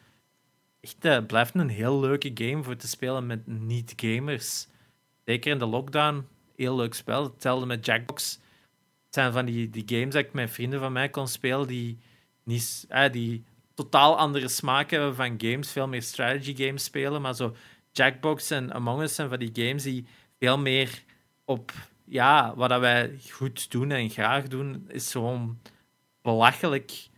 echt, 0.80 1.26
blijft 1.26 1.54
een 1.54 1.68
heel 1.68 2.00
leuke 2.00 2.30
game 2.34 2.62
voor 2.62 2.76
te 2.76 2.88
spelen 2.88 3.26
met 3.26 3.46
niet-gamers. 3.46 4.66
Zeker 5.24 5.52
in 5.52 5.58
de 5.58 5.66
lockdown. 5.66 6.26
Heel 6.56 6.76
leuk 6.76 6.94
spel. 6.94 7.22
Hetzelfde 7.22 7.66
met 7.66 7.86
Jackbox. 7.86 8.32
Het 9.04 9.14
zijn 9.14 9.32
van 9.32 9.44
die, 9.44 9.70
die 9.70 9.84
games 9.86 10.14
dat 10.14 10.24
ik 10.24 10.32
met 10.32 10.50
vrienden 10.50 10.80
van 10.80 10.92
mij 10.92 11.08
kon 11.08 11.28
spelen 11.28 11.66
die, 11.66 11.98
niet, 12.42 12.86
die 13.10 13.44
totaal 13.74 14.18
andere 14.18 14.48
smaak 14.48 14.90
hebben 14.90 15.14
van 15.14 15.34
games. 15.38 15.72
Veel 15.72 15.88
meer 15.88 16.02
strategy 16.02 16.64
games 16.64 16.84
spelen. 16.84 17.22
Maar 17.22 17.34
zo 17.34 17.54
Jackbox 17.92 18.50
en 18.50 18.72
Among 18.72 19.02
Us 19.02 19.14
zijn 19.14 19.28
van 19.28 19.38
die 19.38 19.66
games 19.66 19.82
die 19.82 20.06
veel 20.44 20.58
meer 20.58 21.02
op 21.44 21.72
ja, 22.04 22.54
wat 22.56 22.68
dat 22.68 22.80
wij 22.80 23.18
goed 23.30 23.70
doen 23.70 23.90
en 23.90 24.10
graag 24.10 24.48
doen, 24.48 24.84
is 24.88 25.10
gewoon 25.10 25.58
belachelijk 26.22 27.08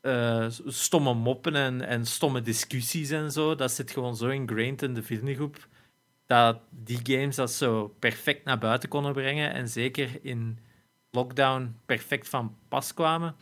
eh, 0.00 0.46
stomme 0.66 1.14
moppen 1.14 1.54
en, 1.54 1.86
en 1.86 2.06
stomme 2.06 2.42
discussies 2.42 3.10
en 3.10 3.32
zo. 3.32 3.54
Dat 3.54 3.72
zit 3.72 3.90
gewoon 3.90 4.16
zo 4.16 4.28
ingrained 4.28 4.82
in 4.82 4.94
de 4.94 5.02
vriendengroep 5.02 5.68
dat 6.26 6.60
die 6.70 7.00
games 7.02 7.36
dat 7.36 7.50
zo 7.50 7.94
perfect 7.98 8.44
naar 8.44 8.58
buiten 8.58 8.88
konden 8.88 9.12
brengen 9.12 9.52
en 9.52 9.68
zeker 9.68 10.18
in 10.22 10.58
lockdown 11.10 11.76
perfect 11.86 12.28
van 12.28 12.56
pas 12.68 12.94
kwamen. 12.94 13.34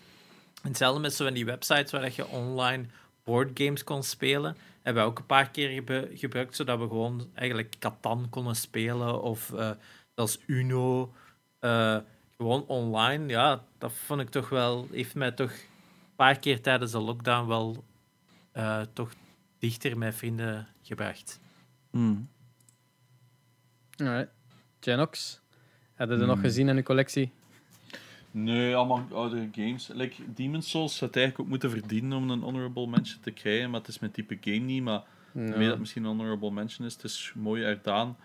En 0.63 0.69
Hetzelfde 0.69 1.01
met 1.01 1.15
zo 1.15 1.25
van 1.25 1.35
die 1.35 1.45
websites 1.45 1.91
waar 1.91 2.13
je 2.15 2.27
online 2.27 2.87
boardgames 3.29 3.85
kon 3.85 4.03
spelen. 4.03 4.57
Hebben 4.83 5.03
we 5.03 5.09
ook 5.09 5.19
een 5.19 5.27
paar 5.27 5.51
keer 5.51 5.83
gebruikt, 6.15 6.57
zodat 6.57 6.79
we 6.79 6.89
gewoon 6.89 7.31
eigenlijk 7.35 7.75
Catan 7.79 8.27
konden 8.31 8.57
spelen 8.57 9.23
of 9.23 9.53
eh 9.53 9.71
zelfs 10.15 10.39
Uno. 10.47 11.13
eh, 11.59 11.97
gewoon 12.37 12.67
online. 12.67 13.29
Ja, 13.29 13.65
dat 13.79 13.93
vond 13.93 14.21
ik 14.21 14.29
toch 14.29 14.49
wel, 14.49 14.87
heeft 14.91 15.15
mij 15.15 15.33
toch 15.33 15.51
een 15.51 16.17
paar 16.17 16.39
keer 16.39 16.61
tijdens 16.63 16.93
de 16.93 16.99
lockdown 17.01 17.47
wel 17.49 17.85
eh, 18.53 18.81
toch 18.93 19.13
dichter 19.59 19.99
met 19.99 20.15
vrienden 20.15 20.69
gebracht. 20.83 21.41
Hmm. 21.91 22.29
Alright. 23.97 24.31
Genox, 24.81 25.41
heb 25.95 26.09
je 26.09 26.15
er 26.15 26.27
nog 26.27 26.33
Hmm. 26.35 26.45
gezien 26.45 26.69
in 26.69 26.77
de 26.77 26.83
collectie? 26.83 27.33
Nee, 28.31 28.77
allemaal 28.77 29.07
oudere 29.13 29.49
games. 29.53 29.89
Like, 29.95 30.33
Demon's 30.35 30.71
Souls 30.71 31.01
had 31.01 31.17
eigenlijk 31.17 31.45
ook 31.45 31.51
moeten 31.51 31.71
verdienen 31.71 32.19
om 32.19 32.31
een 32.31 32.41
honorable 32.41 32.87
mention 32.87 33.21
te 33.21 33.31
krijgen, 33.31 33.71
maar 33.71 33.81
het 33.81 33.89
is 33.89 33.99
mijn 33.99 34.13
type 34.13 34.39
game 34.41 34.57
niet. 34.57 34.83
Maar 34.83 35.03
ik 35.33 35.43
weet 35.43 35.53
dat 35.53 35.71
het 35.71 35.79
misschien 35.79 36.05
een 36.05 36.17
honorable 36.17 36.51
mention 36.51 36.87
is. 36.87 36.93
Het 36.93 37.05
is 37.05 37.33
mooi 37.35 37.65
uitdaan. 37.65 38.17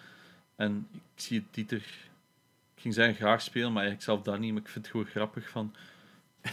En 0.56 0.88
ik 0.92 1.02
zie 1.16 1.40
het 1.40 1.54
Dieter... 1.54 2.12
Ik 2.76 2.82
ging 2.82 2.94
zeggen 2.94 3.16
graag 3.16 3.42
spelen, 3.42 3.74
maar 3.74 3.84
eigenlijk 3.84 4.04
zelf 4.04 4.22
dat 4.22 4.40
niet. 4.40 4.52
Maar 4.54 4.62
ik 4.62 4.68
vind 4.68 4.86
het 4.86 4.92
gewoon 4.92 5.12
grappig 5.12 5.50
van 5.50 5.74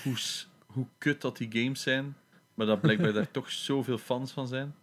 hoe, 0.03 0.15
hoe 0.75 0.87
kut 0.99 1.21
dat 1.21 1.37
die 1.37 1.49
games 1.53 1.83
zijn. 1.83 2.17
Maar 2.55 2.67
dat 2.67 2.81
blijkbaar 2.81 3.13
daar 3.13 3.31
toch 3.41 3.51
zoveel 3.51 3.99
fans 3.99 4.33
van 4.33 4.49
zijn. 4.49 4.75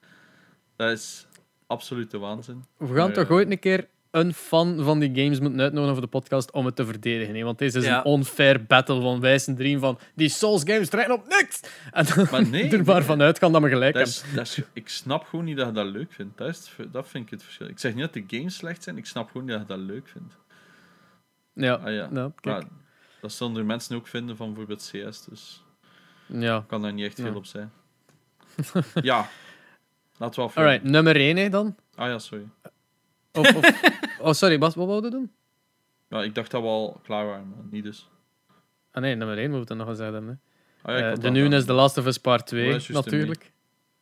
Dat 0.76 0.92
is 0.92 1.28
absolute 1.68 2.18
waanzin. 2.18 2.64
We 2.78 2.96
gaan 2.96 3.14
toch 3.14 3.30
ooit 3.30 3.52
een 3.52 3.60
keer 3.60 3.88
een 4.20 4.34
fan 4.34 4.84
van 4.84 5.00
die 5.00 5.24
games 5.24 5.40
moeten 5.40 5.62
uitnodigen 5.62 5.94
voor 5.96 6.04
de 6.04 6.10
podcast 6.12 6.52
om 6.52 6.66
het 6.66 6.76
te 6.76 6.86
verdedigen. 6.86 7.36
hè? 7.36 7.44
Want 7.44 7.58
deze 7.60 7.78
is 7.78 7.86
Ja. 7.86 8.06
een 8.06 8.12
unfair 8.12 8.66
battle 8.66 9.02
van 9.02 9.20
wijs 9.20 9.48
en 9.48 9.56
drieën 9.56 9.80
van 9.80 10.00
die 10.16 10.30
Souls 10.30 10.62
games 10.66 10.90
draaien 10.90 11.12
op 11.12 11.28
niks! 11.28 11.62
En 11.92 12.06
dan 12.16 12.28
Maar 12.32 12.48
nee, 12.50 12.70
er 12.78 12.84
maar 12.84 13.04
vanuit 13.04 13.38
gaan 13.40 13.52
dat 13.52 13.62
we 13.62 13.70
gelijk 13.70 13.94
Dat 13.94 14.08
hebben. 14.08 14.30
is, 14.30 14.36
dat 14.36 14.46
is, 14.48 14.62
ik 14.74 14.90
snap 14.90 15.24
gewoon 15.26 15.46
niet 15.46 15.58
dat 15.58 15.68
je 15.68 15.74
dat 15.74 15.86
leuk 15.86 16.14
vindt. 16.14 16.38
Dat, 16.38 16.48
is 16.50 16.76
dat 16.92 17.08
vind 17.08 17.24
ik 17.26 17.30
het 17.32 17.44
verschil. 17.44 17.68
Ik 17.68 17.80
zeg 17.80 17.94
niet 17.94 18.02
dat 18.02 18.14
de 18.14 18.38
games 18.38 18.56
slecht 18.56 18.84
zijn, 18.84 18.98
ik 18.98 19.06
snap 19.06 19.32
gewoon 19.32 19.48
niet 19.48 19.58
dat 19.58 19.68
je 19.68 19.74
dat 19.74 19.86
leuk 19.86 20.08
vindt. 20.08 20.38
Ja, 21.54 21.74
Ah, 21.74 21.94
ja. 21.94 22.08
kijk. 22.40 22.56
Maar 22.56 22.64
dat 23.22 23.32
zullen 23.32 23.58
er 23.58 23.66
mensen 23.66 23.96
ook 23.96 24.08
vinden 24.08 24.38
van 24.38 24.48
bijvoorbeeld 24.48 24.92
CS, 24.94 25.26
dus 25.26 25.64
Ja. 26.26 26.64
kan 26.68 26.82
daar 26.82 26.94
niet 26.94 27.06
echt 27.06 27.18
Ja. 27.18 27.24
veel 27.24 27.36
op 27.36 27.46
zijn. 27.46 27.72
ja, 29.02 29.28
laten 30.18 30.40
we 30.42 30.46
afgaan. 30.48 30.64
Alright, 30.66 30.84
nummer 30.90 31.16
1 31.16 31.38
hè, 31.38 31.50
dan? 31.50 31.76
Ah 31.96 32.08
ja, 32.08 32.20
sorry. 32.20 32.48
Of, 33.38 33.56
of, 33.56 33.82
oh, 34.22 34.32
sorry, 34.34 34.58
Bas, 34.58 34.76
wat 34.76 34.88
wou 34.88 35.04
je 35.04 35.10
doen? 35.10 35.32
Ja, 36.10 36.24
ik 36.24 36.36
dacht 36.36 36.52
dat 36.52 36.62
we 36.62 36.68
al 36.68 37.00
klaar 37.04 37.26
waren, 37.26 37.48
maar 37.50 37.58
niet 37.72 37.84
dus. 37.84 38.10
Ah 38.92 39.02
nee, 39.02 39.16
nummer 39.16 39.38
1 39.38 39.50
moeten 39.52 39.78
we 39.78 39.84
nog 39.84 39.92
gezegd 39.92 40.12
hebben. 40.12 40.30
Hè. 40.82 40.92
Ah, 40.94 41.00
ja, 41.00 41.12
Eh, 41.12 41.18
de 41.20 41.30
nieuwe 41.30 41.50
wel. 41.50 41.58
is 41.60 41.66
The 41.66 41.74
Last 41.74 41.98
of 41.98 42.06
Us 42.06 42.18
Part 42.18 42.48
2, 42.48 42.66
Oh, 42.66 42.72
dat 42.72 42.82
is 42.82 42.88
juist 42.88 43.06
natuurlijk. 43.06 43.52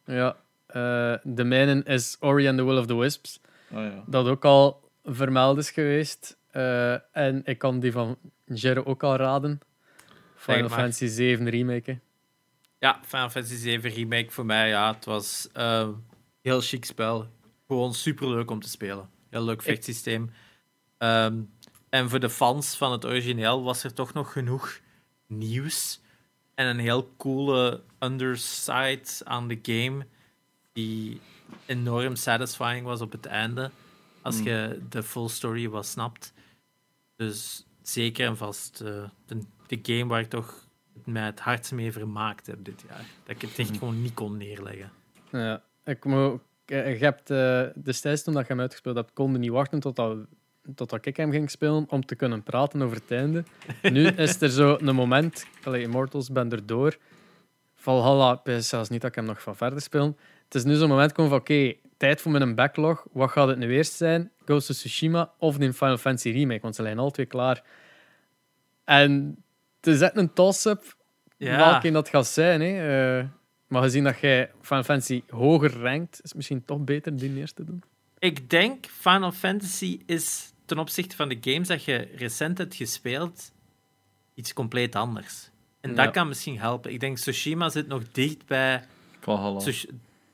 Ja. 0.05 0.35
eh, 0.67 1.17
de 1.23 1.43
mijne 1.43 1.83
is 1.83 2.17
Ori 2.19 2.47
and 2.47 2.57
the 2.57 2.63
Will 2.65 2.77
of 2.77 2.85
the 2.85 2.95
Wisps. 2.95 3.39
Ah, 3.73 3.83
ja. 3.83 4.03
Dat 4.07 4.27
ook 4.27 4.45
al 4.45 4.89
vermeld 5.03 5.57
is 5.57 5.71
geweest. 5.71 6.37
Eh, 6.51 7.15
en 7.17 7.41
ik 7.45 7.57
kan 7.57 7.79
die 7.79 7.91
van 7.91 8.17
Jero 8.45 8.83
ook 8.83 9.03
al 9.03 9.15
raden. 9.15 9.59
Final. 10.35 10.69
Fantasy 10.69 11.07
7 11.07 11.49
remake. 11.49 11.91
hè. 11.91 11.97
Ja, 12.79 12.99
Final 13.05 13.29
Fantasy 13.29 13.55
7 13.55 13.89
Remake 13.89 14.31
voor 14.31 14.45
mij, 14.45 14.67
ja, 14.69 14.93
het 14.93 15.05
was 15.05 15.49
eh, 15.53 15.87
heel 16.41 16.61
chic 16.61 16.85
spel. 16.85 17.27
Gewoon 17.67 17.93
super 17.93 18.29
leuk 18.29 18.51
om 18.51 18.59
te 18.61 18.69
spelen. 18.69 19.09
Heel 19.29 19.43
leuk 19.43 19.61
vechtsysteem. 19.61 20.31
Ehm, 20.97 21.41
en 21.89 22.09
voor 22.09 22.19
de 22.19 22.29
fans 22.29 22.75
van 22.77 22.91
het 22.91 23.05
origineel 23.05 23.63
was 23.63 23.83
er 23.83 23.93
toch 23.93 24.13
nog 24.13 24.31
genoeg 24.31 24.79
nieuws. 25.27 25.99
En 26.55 26.67
een 26.67 26.79
heel 26.79 27.13
coole 27.17 27.83
underside 27.99 29.03
aan 29.23 29.47
de 29.47 29.59
game. 29.61 30.05
Die 30.73 31.21
enorm 31.65 32.15
satisfying 32.15 32.85
was 32.85 33.01
op 33.01 33.11
het 33.11 33.25
einde. 33.25 33.71
Als 34.21 34.37
Mm. 34.39 34.43
je 34.43 34.81
de 34.89 35.03
full 35.03 35.27
story 35.27 35.69
wel 35.69 35.83
snapt. 35.83 36.33
Dus 37.15 37.65
zeker 37.81 38.27
en 38.27 38.37
vast 38.37 38.81
eh, 38.81 39.03
de, 39.25 39.39
de 39.67 39.79
game 39.81 40.05
waar 40.05 40.19
ik 40.19 40.29
toch 40.29 40.67
mij 41.05 41.25
het 41.25 41.39
hardst 41.39 41.71
mee 41.71 41.91
vermaakt 41.91 42.47
heb 42.47 42.63
dit 42.65 42.83
jaar. 42.87 43.05
Dat 43.23 43.35
ik 43.35 43.41
het 43.41 43.59
echt 43.59 43.69
Mhm. 43.69 43.77
gewoon 43.79 44.01
niet 44.01 44.13
kon 44.13 44.37
neerleggen. 44.37 44.91
Ja. 45.31 45.63
Ik 45.83 46.05
moet, 46.05 46.41
je 46.65 46.75
hebt 46.99 47.29
eh, 47.29 47.61
destijds 47.75 48.23
toen 48.23 48.33
dat 48.33 48.41
je 48.47 48.51
hem 48.53 48.61
uitgespeeld 48.61 48.95
hebt, 48.95 49.13
konden 49.13 49.41
niet 49.41 49.51
wachten 49.51 49.79
totdat, 49.79 50.17
totdat 50.75 51.05
ik 51.05 51.17
hem 51.17 51.31
ging 51.31 51.49
spelen 51.51 51.85
om 51.89 52.05
te 52.05 52.15
kunnen 52.15 52.43
praten 52.43 52.81
over 52.81 52.97
het 52.97 53.11
einde. 53.11 53.43
Nu 53.91 54.07
is 54.07 54.41
er 54.41 54.49
zo 54.49 54.77
een 54.81 54.95
moment, 54.95 55.45
allee, 55.63 55.81
Immortals 55.81 56.31
ben 56.31 56.51
erdoor. 56.51 56.97
Valhalla, 57.75 58.31
ik 58.33 58.39
weet 58.43 58.65
zelfs 58.65 58.89
niet 58.89 59.01
dat 59.01 59.09
ik 59.09 59.15
hem 59.15 59.25
nog 59.25 59.41
van 59.41 59.55
verder 59.55 59.81
spelen. 59.81 60.17
Het 60.43 60.55
is 60.55 60.63
nu 60.63 60.75
zo'n 60.75 60.89
moment 60.89 61.11
komen 61.11 61.31
van 61.31 61.39
oké, 61.39 61.73
tijd 61.97 62.21
voor 62.21 62.31
mijn 62.31 62.55
backlog. 62.55 63.05
Wat 63.11 63.31
gaat 63.31 63.47
het 63.47 63.57
nu 63.57 63.71
eerst 63.73 63.93
zijn? 63.93 64.31
Ghost 64.45 64.69
of 64.69 64.75
Tsushima 64.75 65.31
of 65.37 65.57
de 65.57 65.73
Final 65.73 65.97
Fantasy 65.97 66.29
Remake? 66.29 66.61
Want 66.61 66.75
ze 66.75 66.83
zijn 66.83 66.99
al 66.99 67.11
twee 67.11 67.25
klaar. 67.25 67.63
En 68.83 69.43
het 69.77 69.87
is 69.87 70.01
echt 70.01 70.17
een 70.17 70.33
toss-up 70.33 70.95
Ja. 71.37 71.57
welke 71.57 71.91
dat 71.91 72.09
gaat 72.09 72.27
zijn. 72.27 72.61
Hè. 72.61 73.19
Eh, 73.19 73.25
maar 73.67 73.81
gezien 73.81 74.03
dat 74.03 74.19
jij 74.19 74.51
Final 74.61 74.83
Fantasy 74.83 75.23
hoger 75.29 75.79
rankt, 75.79 76.13
is 76.13 76.19
het 76.23 76.35
misschien 76.35 76.65
toch 76.65 76.79
beter 76.83 77.15
die 77.17 77.35
eerst 77.37 77.55
te 77.55 77.63
doen. 77.63 77.83
Ik 78.19 78.49
denk 78.49 78.85
Final 78.87 79.31
Fantasy 79.31 79.99
is 80.05 80.53
ten 80.65 80.79
opzichte 80.79 81.15
van 81.15 81.29
de 81.29 81.37
games 81.41 81.67
dat 81.67 81.83
je 81.83 82.07
recent 82.15 82.57
hebt 82.57 82.75
gespeeld 82.75 83.51
iets 84.33 84.53
compleet 84.53 84.95
anders. 84.95 85.49
En 85.81 85.89
Ja. 85.89 86.03
dat 86.03 86.13
kan 86.13 86.27
misschien 86.27 86.59
helpen. 86.59 86.91
Ik 86.93 86.99
denk 86.99 87.17
Tsushima 87.17 87.69
zit 87.69 87.87
nog 87.87 88.03
dicht 88.11 88.45
bij, 88.45 88.83
Valhalla. 89.19 89.59
Tsush- 89.59 89.85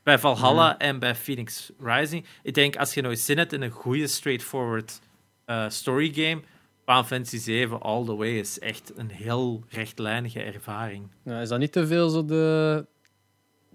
bij 0.03 0.20
Valhalla 0.20 0.78
en 0.78 0.99
bij 0.99 1.16
Phoenix 1.16 1.72
Rising. 1.80 2.26
Ik 2.44 2.53
denk 2.53 2.76
als 2.76 2.94
je 2.94 3.02
nooit 3.02 3.20
zin 3.20 3.38
hebt 3.38 3.53
in 3.53 3.62
een 3.62 3.70
goede 3.72 4.08
straightforward 4.08 4.99
eh 5.45 5.70
story 5.70 6.14
game, 6.14 6.41
Final 6.86 7.03
Fantasy 7.03 7.38
7 7.38 7.82
all 7.82 8.06
the 8.06 8.16
way 8.16 8.38
is 8.40 8.60
echt 8.60 8.91
een 8.95 9.10
heel 9.10 9.64
rechtlijnige 9.70 10.41
ervaring. 10.41 11.08
Ja, 11.24 11.41
is 11.41 11.49
dat 11.49 11.60
niet 11.60 11.72
te 11.72 11.88
veel 11.88 12.10
zo 12.10 12.26
de 12.26 12.86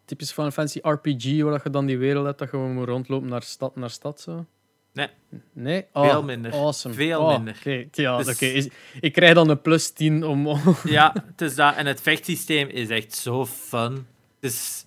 typische 0.06 0.34
Final 0.34 0.50
Fantasy 0.50 0.78
RPG, 0.82 1.42
waar 1.42 1.60
je 1.64 1.70
dan 1.70 1.86
die 1.86 1.98
wereld 1.98 2.26
hebt 2.26 2.38
dat 2.38 2.50
je 2.50 2.56
gewoon 2.56 2.74
moet 2.74 2.88
rondlopen 2.88 3.28
naar 3.28 3.42
stad 3.42 3.76
naar 3.76 3.90
stad? 3.90 4.20
Zo? 4.20 4.46
Nee. 4.92 5.08
Nee? 5.52 5.84
Oh, 5.92 6.08
Veel 6.10 6.22
minder. 6.22 6.52
Awesome. 6.52 6.94
Veel 6.94 7.20
Oh, 7.20 7.28
minder. 7.36 7.56
oké. 7.58 7.84
Ja, 7.92 8.16
Dus- 8.22 8.68
Ik 9.00 9.12
krijg 9.12 9.34
dan 9.34 9.48
een 9.48 9.60
plus 9.60 9.90
10 9.90 10.24
om... 10.24 10.58
Ja, 10.84 11.12
het 11.26 11.40
is 11.40 11.54
dat. 11.54 11.74
En 11.76 11.86
het 11.86 12.00
vechtsysteem 12.00 12.68
is 12.68 12.88
echt 12.88 13.14
zo 13.14 13.46
fun. 13.46 13.92
Het 14.40 14.50
is 14.52 14.86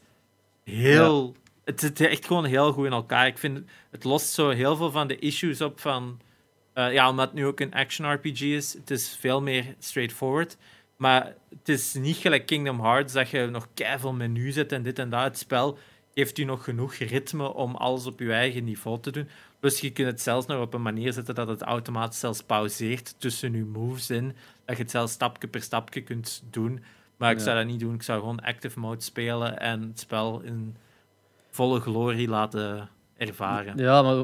heel... 0.64 1.36
Het 1.66 1.80
zit 1.80 2.02
echt 2.02 2.26
gewoon 2.26 2.46
heel 2.46 2.72
goed 2.74 2.86
in 2.86 2.92
elkaar. 2.92 3.28
Ik 3.28 3.38
vind, 3.38 3.58
het- 3.58 3.66
het 3.92 4.04
lost 4.04 4.30
zo 4.34 4.50
heel 4.50 4.76
veel 4.76 4.92
van 4.92 5.08
de 5.08 5.20
issues 5.20 5.62
op 5.62 5.80
van... 5.80 6.20
eh, 6.74 6.94
ja, 6.94 7.10
omdat 7.10 7.26
het 7.26 7.34
nu 7.36 7.46
ook 7.46 7.60
een 7.60 7.74
action 7.74 8.14
RPG 8.14 8.42
is. 8.42 8.74
Het 8.74 8.92
is 8.92 9.18
veel 9.20 9.42
meer 9.42 9.76
straightforward. 9.80 10.58
Maar 11.00 11.36
het 11.50 11.70
is 11.70 11.94
niet 11.94 12.16
gelijk 12.16 12.46
Kingdom 12.46 12.80
Hearts, 12.80 13.14
dat 13.14 13.30
je 13.30 13.46
nog 13.46 13.68
keiveel 13.74 14.14
menu 14.14 14.52
zet 14.52 14.72
en 14.72 14.84
dit 14.84 15.00
en 15.00 15.10
dat. 15.10 15.24
Het 15.24 15.38
spel 15.38 15.78
geeft 16.14 16.38
u 16.38 16.44
nog 16.44 16.64
genoeg 16.64 16.94
ritme 16.94 17.54
om 17.54 17.76
alles 17.76 18.06
op 18.06 18.20
je 18.20 18.34
eigen 18.34 18.64
niveau 18.64 19.00
te 19.00 19.12
doen. 19.12 19.28
Plus 19.60 19.80
je 19.80 19.92
kunt 19.92 20.08
het 20.08 20.22
zelfs 20.22 20.46
nog 20.46 20.62
op 20.62 20.74
een 20.74 20.82
manier 20.82 21.14
zetten 21.14 21.36
dat 21.36 21.48
het 21.48 21.62
automatisch 21.62 22.20
zelfs 22.20 22.44
pauzeert 22.44 23.16
tussen 23.18 23.54
je 23.54 23.64
moves 23.64 24.10
in. 24.10 24.36
Dat 24.66 24.78
je 24.78 24.82
het 24.82 24.92
zelfs 24.92 25.14
stapje 25.14 25.48
per 25.48 25.62
stapje 25.62 26.02
kunt 26.02 26.44
doen. 26.50 26.84
Maar 27.18 27.32
ik 27.32 27.40
zou 27.40 27.58
dat 27.58 27.66
niet 27.66 27.80
doen. 27.80 27.94
Ik 27.94 28.04
zou 28.04 28.20
gewoon 28.20 28.40
active 28.40 28.80
mode 28.80 29.02
spelen 29.02 29.60
en 29.60 29.82
het 29.82 30.00
spel 30.00 30.42
in 30.42 30.76
volle 31.50 31.80
glorie 31.80 32.28
laten 32.28 32.90
ervaren. 33.18 33.78
Ja, 33.78 34.02
maar 34.02 34.16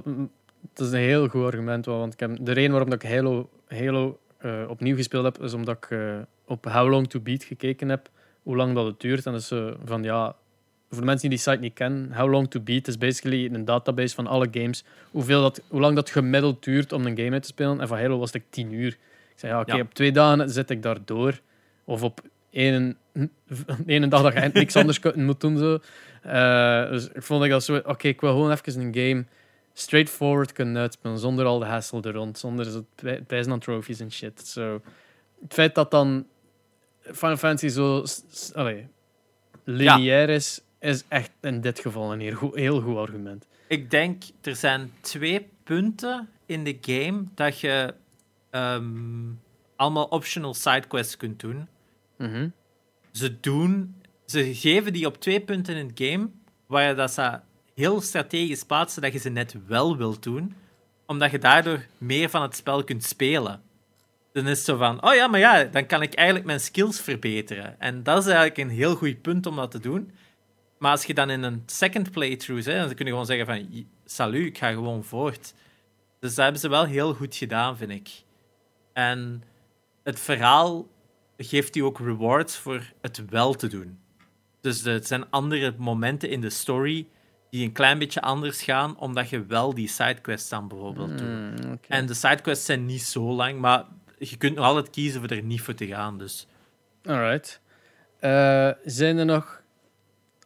het 0.69 0.79
is 0.79 0.91
een 0.91 0.99
heel 0.99 1.27
goed 1.27 1.43
argument. 1.43 1.85
wel, 1.85 1.97
Want 1.99 2.13
ik 2.13 2.19
heb, 2.19 2.37
de 2.41 2.51
reden 2.51 2.71
waarom 2.71 2.89
dat 2.89 3.03
ik 3.03 3.09
Halo, 3.09 3.49
Halo 3.67 4.19
eh, 4.37 4.63
opnieuw 4.67 4.95
gespeeld 4.95 5.23
heb, 5.23 5.41
is 5.41 5.53
omdat 5.53 5.77
ik 5.77 5.91
eh, 5.91 6.19
op 6.47 6.65
How 6.65 6.89
Long 6.89 7.07
to 7.09 7.19
Beat 7.19 7.43
gekeken 7.43 7.89
heb. 7.89 8.09
Hoe 8.43 8.55
lang 8.55 8.75
dat 8.75 8.85
het 8.85 8.99
duurt. 8.99 9.25
En 9.25 9.31
dus 9.31 9.51
eh, 9.51 9.67
van 9.85 10.03
ja, 10.03 10.35
voor 10.89 10.99
de 10.99 11.05
mensen 11.05 11.29
die 11.29 11.37
die 11.37 11.47
site 11.47 11.61
niet 11.61 11.73
kennen, 11.73 12.13
How 12.13 12.31
Long 12.31 12.49
to 12.49 12.59
Beat 12.59 12.87
is 12.87 12.97
basically 12.97 13.49
een 13.53 13.65
database 13.65 14.15
van 14.15 14.27
alle 14.27 14.47
games. 14.51 14.83
Hoeveel 15.11 15.41
dat, 15.41 15.61
hoe 15.67 15.79
lang 15.79 15.95
dat 15.95 16.09
gemiddeld 16.09 16.63
duurt 16.63 16.91
om 16.91 17.05
een 17.05 17.17
game 17.17 17.31
uit 17.31 17.41
te 17.41 17.47
spelen. 17.47 17.81
En 17.81 17.87
van 17.87 17.97
Halo 17.97 18.17
was 18.17 18.33
het 18.33 18.43
10 18.49 18.73
uur. 18.73 18.87
Ik 19.31 19.41
zei 19.41 19.51
ja, 19.53 19.59
oké, 19.59 19.75
Ja. 19.75 19.81
op 19.81 19.93
twee 19.93 20.11
dagen 20.11 20.49
zit 20.49 20.69
ik 20.69 20.81
daar 20.83 20.97
door. 21.05 21.39
Of 21.83 22.03
op 22.03 22.21
één, 22.49 22.97
één 23.85 24.09
dag 24.09 24.21
dat 24.21 24.33
je 24.33 24.49
niks 24.53 24.75
anders 24.75 24.99
moet 25.15 25.41
doen. 25.41 25.57
Zo. 25.57 25.79
Eh, 26.21 26.89
dus 26.89 27.07
ik 27.09 27.23
vond 27.23 27.43
ik 27.43 27.49
dat 27.49 27.63
zo... 27.63 27.75
Oké, 27.75 28.07
ik 28.07 28.21
wil 28.21 28.31
gewoon 28.31 28.51
even 28.51 28.81
een 28.81 28.93
game 28.95 29.25
straightforward 29.73 30.51
kunnen 30.51 30.77
uitspelen, 30.81 31.17
zonder 31.19 31.45
al 31.45 31.59
de 31.59 31.65
hassle 31.65 32.01
er 32.01 32.13
rond, 32.13 32.37
zonder 32.37 32.65
zo 32.65 32.85
pij- 32.95 33.21
pijzen 33.21 33.51
aan 33.51 33.59
trophies 33.59 33.99
en 33.99 34.11
shit. 34.11 34.47
So, 34.47 34.81
het 35.41 35.53
feit 35.53 35.75
dat 35.75 35.91
dan 35.91 36.25
Final 37.11 37.37
Fantasy 37.37 37.67
zo 37.67 38.03
allee, 38.53 38.87
lineair 39.63 40.29
is, 40.29 40.61
is 40.79 41.03
echt 41.07 41.31
in 41.41 41.61
dit 41.61 41.79
geval 41.79 42.13
een 42.13 42.19
heel 42.19 42.35
goed, 42.35 42.55
heel 42.55 42.81
goed 42.81 42.97
argument. 42.97 43.47
Ik 43.67 43.91
denk, 43.91 44.23
er 44.41 44.55
zijn 44.55 44.93
twee 45.01 45.49
punten 45.63 46.29
in 46.45 46.63
de 46.63 46.77
game 46.81 47.23
dat 47.35 47.59
je 47.59 47.93
ehm, 48.49 49.31
allemaal 49.75 50.05
optional 50.05 50.53
sidequests 50.53 51.17
kunt 51.17 51.39
doen. 51.39 51.67
Mhm. 52.17 52.49
Ze 53.11 53.39
doen, 53.39 53.95
ze 54.25 54.55
geven 54.55 54.93
die 54.93 55.05
op 55.05 55.17
twee 55.21 55.41
punten 55.41 55.75
in 55.75 55.87
het 55.87 55.99
game, 55.99 56.29
waar 56.65 56.87
je 56.87 56.93
dat 56.93 57.11
ze 57.11 57.39
heel 57.75 58.01
strategisch 58.01 58.63
plaatsen 58.63 59.01
dat 59.01 59.13
je 59.13 59.19
ze 59.19 59.29
net 59.29 59.55
wel 59.67 59.97
wilt 59.97 60.23
doen, 60.23 60.55
omdat 61.05 61.31
je 61.31 61.39
daardoor 61.39 61.85
meer 61.97 62.29
van 62.29 62.41
het 62.41 62.55
spel 62.55 62.83
kunt 62.83 63.03
spelen. 63.03 63.61
Dan 64.35 64.47
is 64.47 64.57
het 64.57 64.65
zo 64.65 64.77
van, 64.77 65.03
oh 65.03 65.13
ja, 65.13 65.27
maar 65.27 65.39
ja, 65.39 65.63
dan 65.63 65.85
kan 65.85 66.01
ik 66.01 66.13
eigenlijk 66.13 66.47
mijn 66.47 66.59
skills 66.59 66.99
verbeteren. 67.01 67.79
En 67.79 68.03
dat 68.03 68.17
is 68.17 68.25
eigenlijk 68.25 68.57
een 68.57 68.69
heel 68.69 68.95
goed 68.95 69.21
punt 69.21 69.45
om 69.45 69.55
dat 69.55 69.71
te 69.71 69.79
doen. 69.79 70.11
Maar 70.77 70.91
als 70.91 71.05
je 71.05 71.13
dan 71.13 71.29
in 71.29 71.43
een 71.43 71.63
second 71.65 72.11
playthrough 72.11 72.63
zit, 72.63 72.75
dan 72.77 72.93
kun 72.93 73.05
je 73.05 73.11
gewoon 73.11 73.25
zeggen 73.25 73.45
van, 73.45 73.67
"J- 73.69 73.85
salut, 74.05 74.45
ik 74.45 74.57
ga 74.57 74.69
gewoon 74.71 75.03
voort. 75.03 75.53
Dus 76.19 76.35
dat 76.35 76.43
hebben 76.43 76.61
ze 76.61 76.69
wel 76.69 76.85
heel 76.85 77.13
goed 77.13 77.35
gedaan, 77.35 77.77
vind 77.77 77.91
ik. 77.91 78.09
En 78.93 79.43
het 80.03 80.19
verhaal 80.19 80.87
geeft 81.37 81.75
u 81.75 81.79
ook 81.79 81.99
rewards 81.99 82.57
voor 82.57 82.81
het 83.01 83.23
wel 83.29 83.53
te 83.53 83.67
doen. 83.67 83.99
Dus 84.61 84.81
het 84.83 85.07
zijn 85.07 85.29
andere 85.29 85.73
momenten 85.77 86.29
in 86.29 86.41
de 86.41 86.49
story 86.49 87.07
die 87.49 87.65
een 87.65 87.71
klein 87.71 87.99
beetje 87.99 88.21
anders 88.21 88.63
gaan, 88.63 88.97
omdat 88.97 89.29
je 89.29 89.45
wel 89.45 89.73
die 89.73 89.87
sidequests 89.87 90.49
dan 90.49 90.67
bijvoorbeeld 90.67 91.17
doet. 91.17 91.27
Mm, 91.27 91.71
oké. 91.71 91.87
En 91.87 92.05
de 92.05 92.13
sidequests 92.13 92.65
zijn 92.65 92.85
niet 92.85 93.03
zo 93.03 93.33
lang, 93.33 93.59
maar 93.59 93.85
je 94.17 94.37
kunt 94.37 94.55
nog 94.55 94.65
altijd 94.65 94.89
kiezen 94.89 95.21
voor 95.21 95.29
er 95.29 95.43
niet 95.43 95.61
voor 95.61 95.73
te 95.73 95.87
gaan. 95.87 96.17
Dus. 96.17 96.47
Alright. 97.05 97.61
Eh, 98.19 98.69
zijn 98.85 99.17
er 99.17 99.25
nog, 99.25 99.61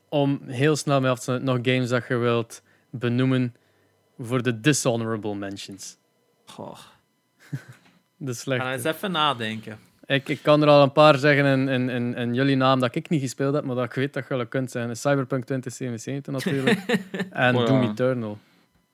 om 0.09 0.41
heel 0.45 0.75
snel 0.75 1.01
mee 1.01 1.11
af 1.11 1.19
te 1.19 1.37
nog 1.37 1.59
games 1.61 1.89
dat 1.89 2.07
je 2.07 2.15
wilt 2.15 2.61
benoemen 2.89 3.55
voor 4.19 4.41
de 4.41 4.59
dishonorable 4.59 5.35
mentions? 5.35 5.97
Goh. 6.45 6.77
De 8.17 8.33
Ga 8.33 8.33
slechte. 8.33 8.67
eens 8.69 8.83
even 8.83 9.11
nadenken. 9.11 9.79
Ik, 10.05 10.29
ik 10.29 10.41
kan 10.41 10.61
er 10.61 10.67
al 10.67 10.83
een 10.83 10.91
paar 10.91 11.17
zeggen 11.17 11.45
in, 11.45 11.67
in, 11.67 11.89
in, 11.89 12.15
in 12.15 12.33
jullie 12.33 12.55
naam 12.55 12.79
dat 12.79 12.95
ik 12.95 13.09
niet 13.09 13.21
gespeeld 13.21 13.53
heb, 13.53 13.63
maar 13.63 13.75
dat 13.75 13.85
ik 13.85 13.93
weet 13.93 14.13
dat 14.13 14.25
jullie 14.29 14.47
kunt 14.47 14.71
zijn. 14.71 14.95
Cyberpunk 14.95 15.45
2077 15.45 16.33
natuurlijk. 16.33 16.79
en 17.29 17.55
Oh 17.55 17.61
ja. 17.61 17.67
Doom 17.67 17.89
Eternal. 17.89 18.37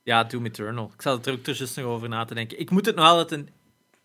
Ja, 0.03 0.23
Doom 0.23 0.45
Eternal. 0.45 0.91
Ik 0.93 1.01
zat 1.01 1.25
er 1.25 1.33
ook 1.33 1.45
dus 1.45 1.75
nog 1.75 1.85
over 1.85 2.09
na 2.09 2.25
te 2.25 2.33
denken. 2.33 2.59
Ik 2.59 2.69
moet 2.69 2.85
het 2.85 2.95
nog 2.95 3.05
altijd 3.05 3.31
een 3.31 3.49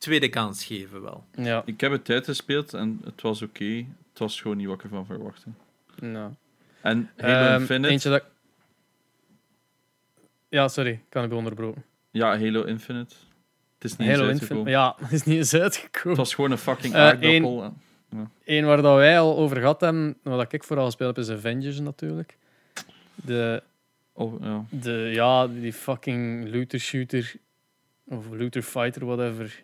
tweede 0.01 0.29
kans 0.29 0.65
geven, 0.65 1.03
wel. 1.03 1.25
Ja, 1.35 1.63
Ik 1.65 1.81
heb 1.81 1.93
het 1.93 2.05
tijd 2.05 2.25
gespeeld 2.25 2.75
en 2.75 3.01
het 3.05 3.21
was 3.23 3.43
oké. 3.43 3.85
Het 4.11 4.19
was 4.19 4.41
gewoon 4.41 4.57
niet 4.57 4.67
wat 4.67 4.77
ik 4.77 4.83
ervan 4.83 5.07
verwachtte. 5.07 5.49
nou. 6.01 6.31
En 6.81 7.11
Halo 7.17 7.35
Ehm, 7.35 7.61
Infinite... 7.61 7.89
Eentje 7.89 8.11
dat... 8.11 8.25
Ja, 10.49 10.69
sorry. 10.69 10.91
Ik 10.91 11.01
kan 11.09 11.23
het 11.23 11.33
onderbroken. 11.33 11.85
Ja, 12.11 12.27
Halo 12.39 12.63
Infinite. 12.63 13.15
Het 13.75 13.85
is 13.91 13.97
niet 13.97 14.09
eens 14.09 14.19
Halo 14.19 14.31
uitgekomen. 14.31 14.67
Infinite. 14.67 14.71
Ja, 14.71 14.95
het 15.05 15.13
is 15.13 15.23
niet 15.25 15.37
eens 15.37 15.55
uitgekomen. 15.55 16.09
Het 16.09 16.17
was 16.19 16.35
gewoon 16.35 16.51
een 16.51 16.59
fucking 16.59 16.95
Eh, 16.95 17.01
aardappel. 17.01 17.75
Eén 18.45 18.65
waar 18.65 18.83
dat 18.83 18.97
wij 18.97 19.19
al 19.21 19.37
over 19.37 19.57
gehad 19.57 19.81
hebben, 19.81 20.17
wat 20.23 20.53
ik 20.53 20.65
vooral 20.65 20.85
gespeeld 20.85 21.17
heb, 21.17 21.25
is 21.25 21.31
Avengers 21.31 21.81
natuurlijk. 21.81 22.37
De, 23.15 23.63
Oh, 24.13 24.43
ja. 24.43 24.65
de, 24.71 25.11
ja, 25.13 25.47
die 25.49 25.73
fucking 25.73 26.49
looter 26.55 26.79
shooter 26.81 27.35
of 28.05 28.27
looter 28.31 28.63
fighter, 28.63 29.07
whatever. 29.07 29.63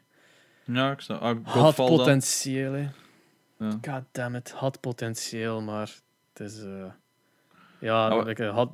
Ja, 0.66 0.90
ik 0.90 1.00
snap. 1.00 1.20
Ah, 1.20 1.46
Had 1.46 1.74
potentieel, 1.74 2.72
hè. 2.72 2.88
Ja. 3.58 3.70
God 3.70 4.02
damn 4.12 4.34
it, 4.34 4.50
had 4.50 4.80
potentieel, 4.80 5.60
maar 5.62 5.90
het 6.32 6.40
is. 6.52 6.62
eh, 6.62 6.84
ja, 7.78 8.08
Ah, 8.08 8.28
ik, 8.28 8.38
eh, 8.38 8.54
had. 8.54 8.70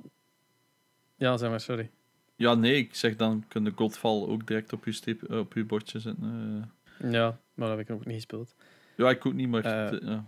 Ja, 1.17 1.37
zeg 1.37 1.51
maar, 1.51 1.61
sorry. 1.61 1.91
Ja, 2.37 2.55
nee, 2.55 2.75
ik 2.77 2.95
zeg 2.95 3.17
dan 3.17 3.45
kun 3.49 3.65
de 3.65 3.73
Godfall 3.77 4.23
ook 4.27 4.47
direct 4.47 4.73
op 4.73 4.85
je, 4.85 4.93
steep, 4.93 5.23
eh, 5.23 5.39
op 5.39 5.53
je 5.53 5.65
bordje 5.65 5.99
zetten. 6.01 6.73
Ja, 7.11 7.39
maar 7.55 7.69
dat 7.69 7.77
heb 7.79 7.89
ik 7.89 7.95
ook 7.95 8.05
niet 8.05 8.15
gespeeld. 8.15 8.55
ja, 8.97 9.11
ik 9.11 9.27
ook 9.27 9.33
niet, 9.33 9.49
maar 9.49 9.63
het, 9.65 10.01
ja. 10.03 10.25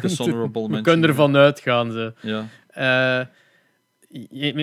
Dishonorable 0.00 0.62
We 0.66 0.68
mention. 0.68 0.82
kunnen 0.82 1.08
ervan 1.08 1.36
uitgaan, 1.36 1.92
ze. 1.92 2.14
Ja. 2.20 2.46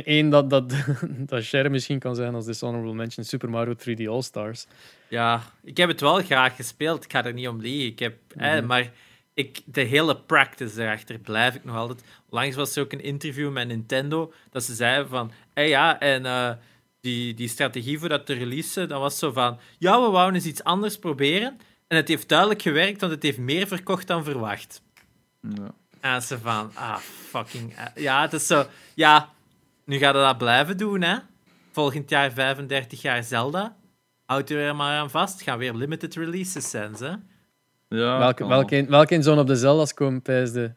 Eén 0.06 0.30
dat, 0.30 0.49
dat, 0.49 0.73
dat 1.32 1.45
Cher 1.45 1.72
misschien 1.72 1.99
kan 1.99 2.15
zijn 2.15 2.36
als 2.36 2.45
dishonorable 2.45 2.94
mention, 2.94 3.26
Super 3.26 3.49
Mario 3.49 3.73
3D 3.73 4.07
All-Stars. 4.07 4.65
Ja, 5.07 5.41
ik 5.64 5.78
heb 5.78 5.90
het 5.90 6.02
wel 6.02 6.22
graag 6.23 6.56
gespeeld. 6.56 7.03
Ik 7.03 7.11
ga 7.11 7.26
er 7.26 7.34
niet 7.34 7.48
om 7.48 7.61
liegen. 7.61 7.88
Ik 7.91 7.99
heb, 7.99 8.15
eh, 8.38 8.53
Mhm. 8.56 8.65
maar 8.65 8.91
ik, 9.34 9.61
de 9.65 9.82
hele 9.82 10.18
practice 10.18 10.82
erachter 10.84 11.18
blijf 11.19 11.56
ik 11.56 11.64
nog 11.64 11.76
altijd. 11.76 12.03
Langs 12.30 12.56
was 12.56 12.76
er 12.76 12.84
ook 12.84 12.91
een 12.94 13.03
interview 13.03 13.52
met 13.52 13.68
Nintendo 13.68 14.34
dat 14.49 14.64
ze 14.64 14.73
zeiden 14.76 15.07
van, 15.10 15.32
eh 15.53 15.68
ja, 15.69 15.99
en 15.99 16.26
eh, 16.26 16.52
die, 17.02 17.34
die 17.34 17.48
strategie 17.48 17.99
voor 17.99 18.10
dat 18.10 18.26
te 18.26 18.34
releasen, 18.34 18.88
dat 18.88 18.99
was 18.99 19.19
zo 19.19 19.32
van, 19.32 19.60
ja, 19.78 20.02
we 20.02 20.10
wouden 20.10 20.36
eens 20.36 20.45
iets 20.45 20.64
anders 20.64 20.98
proberen. 20.99 21.57
En 21.88 21.98
het 21.98 22.07
heeft 22.07 22.30
duidelijk 22.30 22.61
gewerkt, 22.61 22.99
want 23.02 23.14
het 23.14 23.23
heeft 23.23 23.38
meer 23.38 23.68
verkocht 23.68 24.07
dan 24.07 24.23
verwacht. 24.23 24.82
ja. 25.41 25.73
En 25.99 26.22
ze 26.22 26.40
van, 26.40 26.72
ah, 26.73 26.98
fucking... 27.30 27.76
eh, 27.76 28.03
ja, 28.03 28.22
het 28.22 28.34
is 28.34 28.48
zo... 28.48 28.65
Ja, 28.94 29.30
nu 29.92 29.98
gaat 29.98 30.14
dat 30.14 30.38
blijven 30.38 30.78
doen, 30.78 31.02
hè. 31.02 31.16
Volgend 31.72 32.10
jaar 32.10 32.32
35 32.32 33.02
jaar 33.02 33.24
Zelda. 33.24 33.76
Houd 34.26 34.50
er 34.50 34.56
weer 34.56 34.76
maar 34.76 34.98
aan 35.00 35.10
vast. 35.10 35.42
Gaan 35.42 35.58
weer 35.58 35.74
limited 35.74 36.16
releases 36.16 36.70
zijn, 36.70 36.94
hè. 37.00 37.08
ja 37.08 38.18
welke, 38.18 38.34
kan 38.34 38.48
welke, 38.48 38.76
een- 38.78 38.90
welke 38.90 39.40
op 39.40 39.48
de 39.48 39.56
Zelda's 39.56 39.94
komen, 39.94 40.22
pijsde? 40.22 40.76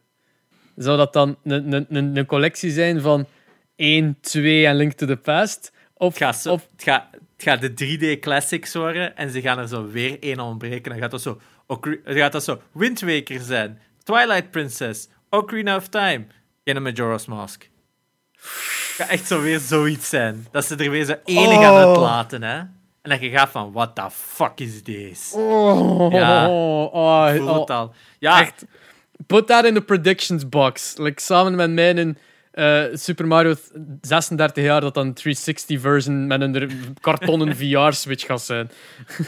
Zou 0.75 0.97
dat 0.97 1.13
dan 1.13 1.37
een, 1.43 1.73
een, 1.73 1.85
een, 1.89 2.17
een 2.17 2.25
collectie 2.25 2.71
zijn 2.71 3.01
van 3.01 3.27
1, 3.75 4.17
2 4.21 4.65
en 4.65 4.75
Link 4.75 4.93
to 4.93 5.05
the 5.05 5.17
Past? 5.17 5.71
Of, 5.93 6.07
Het 6.13 6.23
gaat, 6.23 6.35
zo, 6.37 6.51
of 6.53 6.67
het, 6.71 6.83
gaat, 6.83 7.07
het 7.11 7.43
gaat 7.43 7.61
de 7.61 7.69
3D 8.15 8.19
classics 8.19 8.73
worden 8.73 9.15
en 9.17 9.29
ze 9.29 9.41
gaan 9.41 9.57
er 9.59 9.67
zo 9.67 9.87
weer 9.87 10.19
één 10.19 10.39
ontbreken. 10.39 10.91
Dan 10.91 10.99
gaat 10.99 11.11
dat 11.11 11.21
zo, 11.21 11.41
gaat 12.03 12.31
dat 12.31 12.43
zo 12.43 12.61
Wind 12.71 13.01
Waker 13.01 13.39
zijn, 13.39 13.79
Twilight 14.03 14.51
Princess, 14.51 15.07
Ocarina 15.29 15.75
of 15.75 15.87
Time 15.87 16.25
en 16.63 16.75
een 16.75 16.81
Majora's 16.83 17.25
Mask. 17.25 17.69
Het 18.97 19.05
gaat 19.05 19.09
echt 19.09 19.27
zo 19.27 19.41
weer 19.41 19.59
zoiets 19.59 20.09
zijn. 20.09 20.47
Dat 20.51 20.65
ze 20.65 20.75
er 20.75 20.89
weer 20.89 21.05
zo 21.05 21.15
ene 21.25 21.53
gaan 21.53 21.73
Oh. 21.73 21.77
uitlaten, 21.89 22.43
hè. 22.43 22.57
En 23.01 23.11
dat 23.11 23.21
je 23.21 23.29
gaat 23.29 23.49
van, 23.49 23.71
what 23.71 23.95
the 23.95 24.07
fuck 24.11 24.59
is 24.59 24.81
this? 24.81 25.31
Oh, 25.35 26.11
Ja. 26.13 26.49
oh, 26.49 26.83
oh, 26.93 27.35
oh, 27.47 27.59
het 27.59 27.69
al. 27.69 27.93
Ja, 28.19 28.41
Echt. 28.41 28.65
Put 29.27 29.47
that 29.47 29.65
in 29.65 29.73
the 29.73 29.81
predictions 29.81 30.49
box. 30.49 30.93
Like, 30.97 31.21
samen 31.21 31.55
met 31.55 31.71
mij 31.71 31.93
in 31.93 32.17
eh, 32.51 32.83
Super 32.93 33.27
Mario 33.27 33.53
th- 33.53 33.71
36 34.01 34.63
jaar, 34.63 34.81
dat 34.81 34.93
dan 34.93 35.13
360 35.13 35.81
version 35.81 36.27
met 36.27 36.41
een 36.41 36.95
kartonnen 37.01 37.55
VR-switch 37.57 38.25
gaat 38.25 38.41
zijn. 38.41 38.71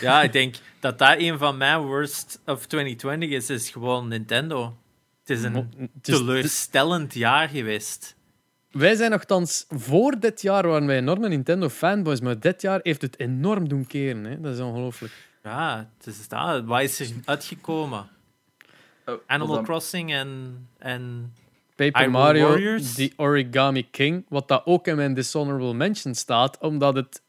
ja, 0.01 0.21
ik 0.21 0.31
denk 0.39 0.55
dat 0.79 0.99
dat 0.99 1.15
een 1.17 1.37
van 1.37 1.57
mijn 1.57 1.79
worst 1.79 2.39
of 2.45 2.65
2020 2.65 3.29
is, 3.29 3.49
is 3.49 3.69
gewoon 3.69 4.07
Nintendo. 4.07 4.77
Het 5.25 5.37
is 5.37 5.43
een 5.43 5.55
Het 5.55 5.89
teleurstellend 6.01 7.13
jaar 7.13 7.49
geweest. 7.49 8.15
Wij 8.71 8.95
zijn 8.95 9.11
nogthans 9.11 9.65
voor 9.69 10.19
dit 10.19 10.41
jaar 10.41 10.67
waren 10.67 10.87
wij 10.87 10.97
enorme 10.97 11.27
Nintendo 11.27 11.69
fanboys, 11.69 12.21
maar 12.21 12.39
dit 12.39 12.61
jaar 12.61 12.79
heeft 12.83 13.01
het 13.01 13.19
enorm 13.19 13.67
doen 13.69 13.87
keren. 13.87 14.23
Hè? 14.23 14.41
Dat 14.41 14.53
is 14.53 14.59
ongelooflijk. 14.59 15.13
Ja, 15.43 15.89
het 15.97 16.07
is 16.07 16.27
dat. 16.27 16.63
Wat 16.63 16.81
is 16.81 16.99
er 16.99 17.07
uitgekomen? 17.25 18.07
Oh, 19.05 19.15
Animal 19.27 19.55
dan- 19.55 19.63
Crossing 19.63 20.11
en... 20.13 20.55
en... 20.77 21.33
Paper 21.75 22.11
Mario, 22.11 22.47
Warriors? 22.47 22.93
The 22.93 23.13
Origami 23.15 23.89
King, 23.91 24.25
wat 24.29 24.47
dat 24.47 24.61
ook 24.65 24.87
in 24.87 24.95
mijn 24.95 25.13
dishonorable 25.13 25.73
mention 25.73 26.15
staat, 26.15 26.57
omdat 26.59 26.95
het 26.95 27.21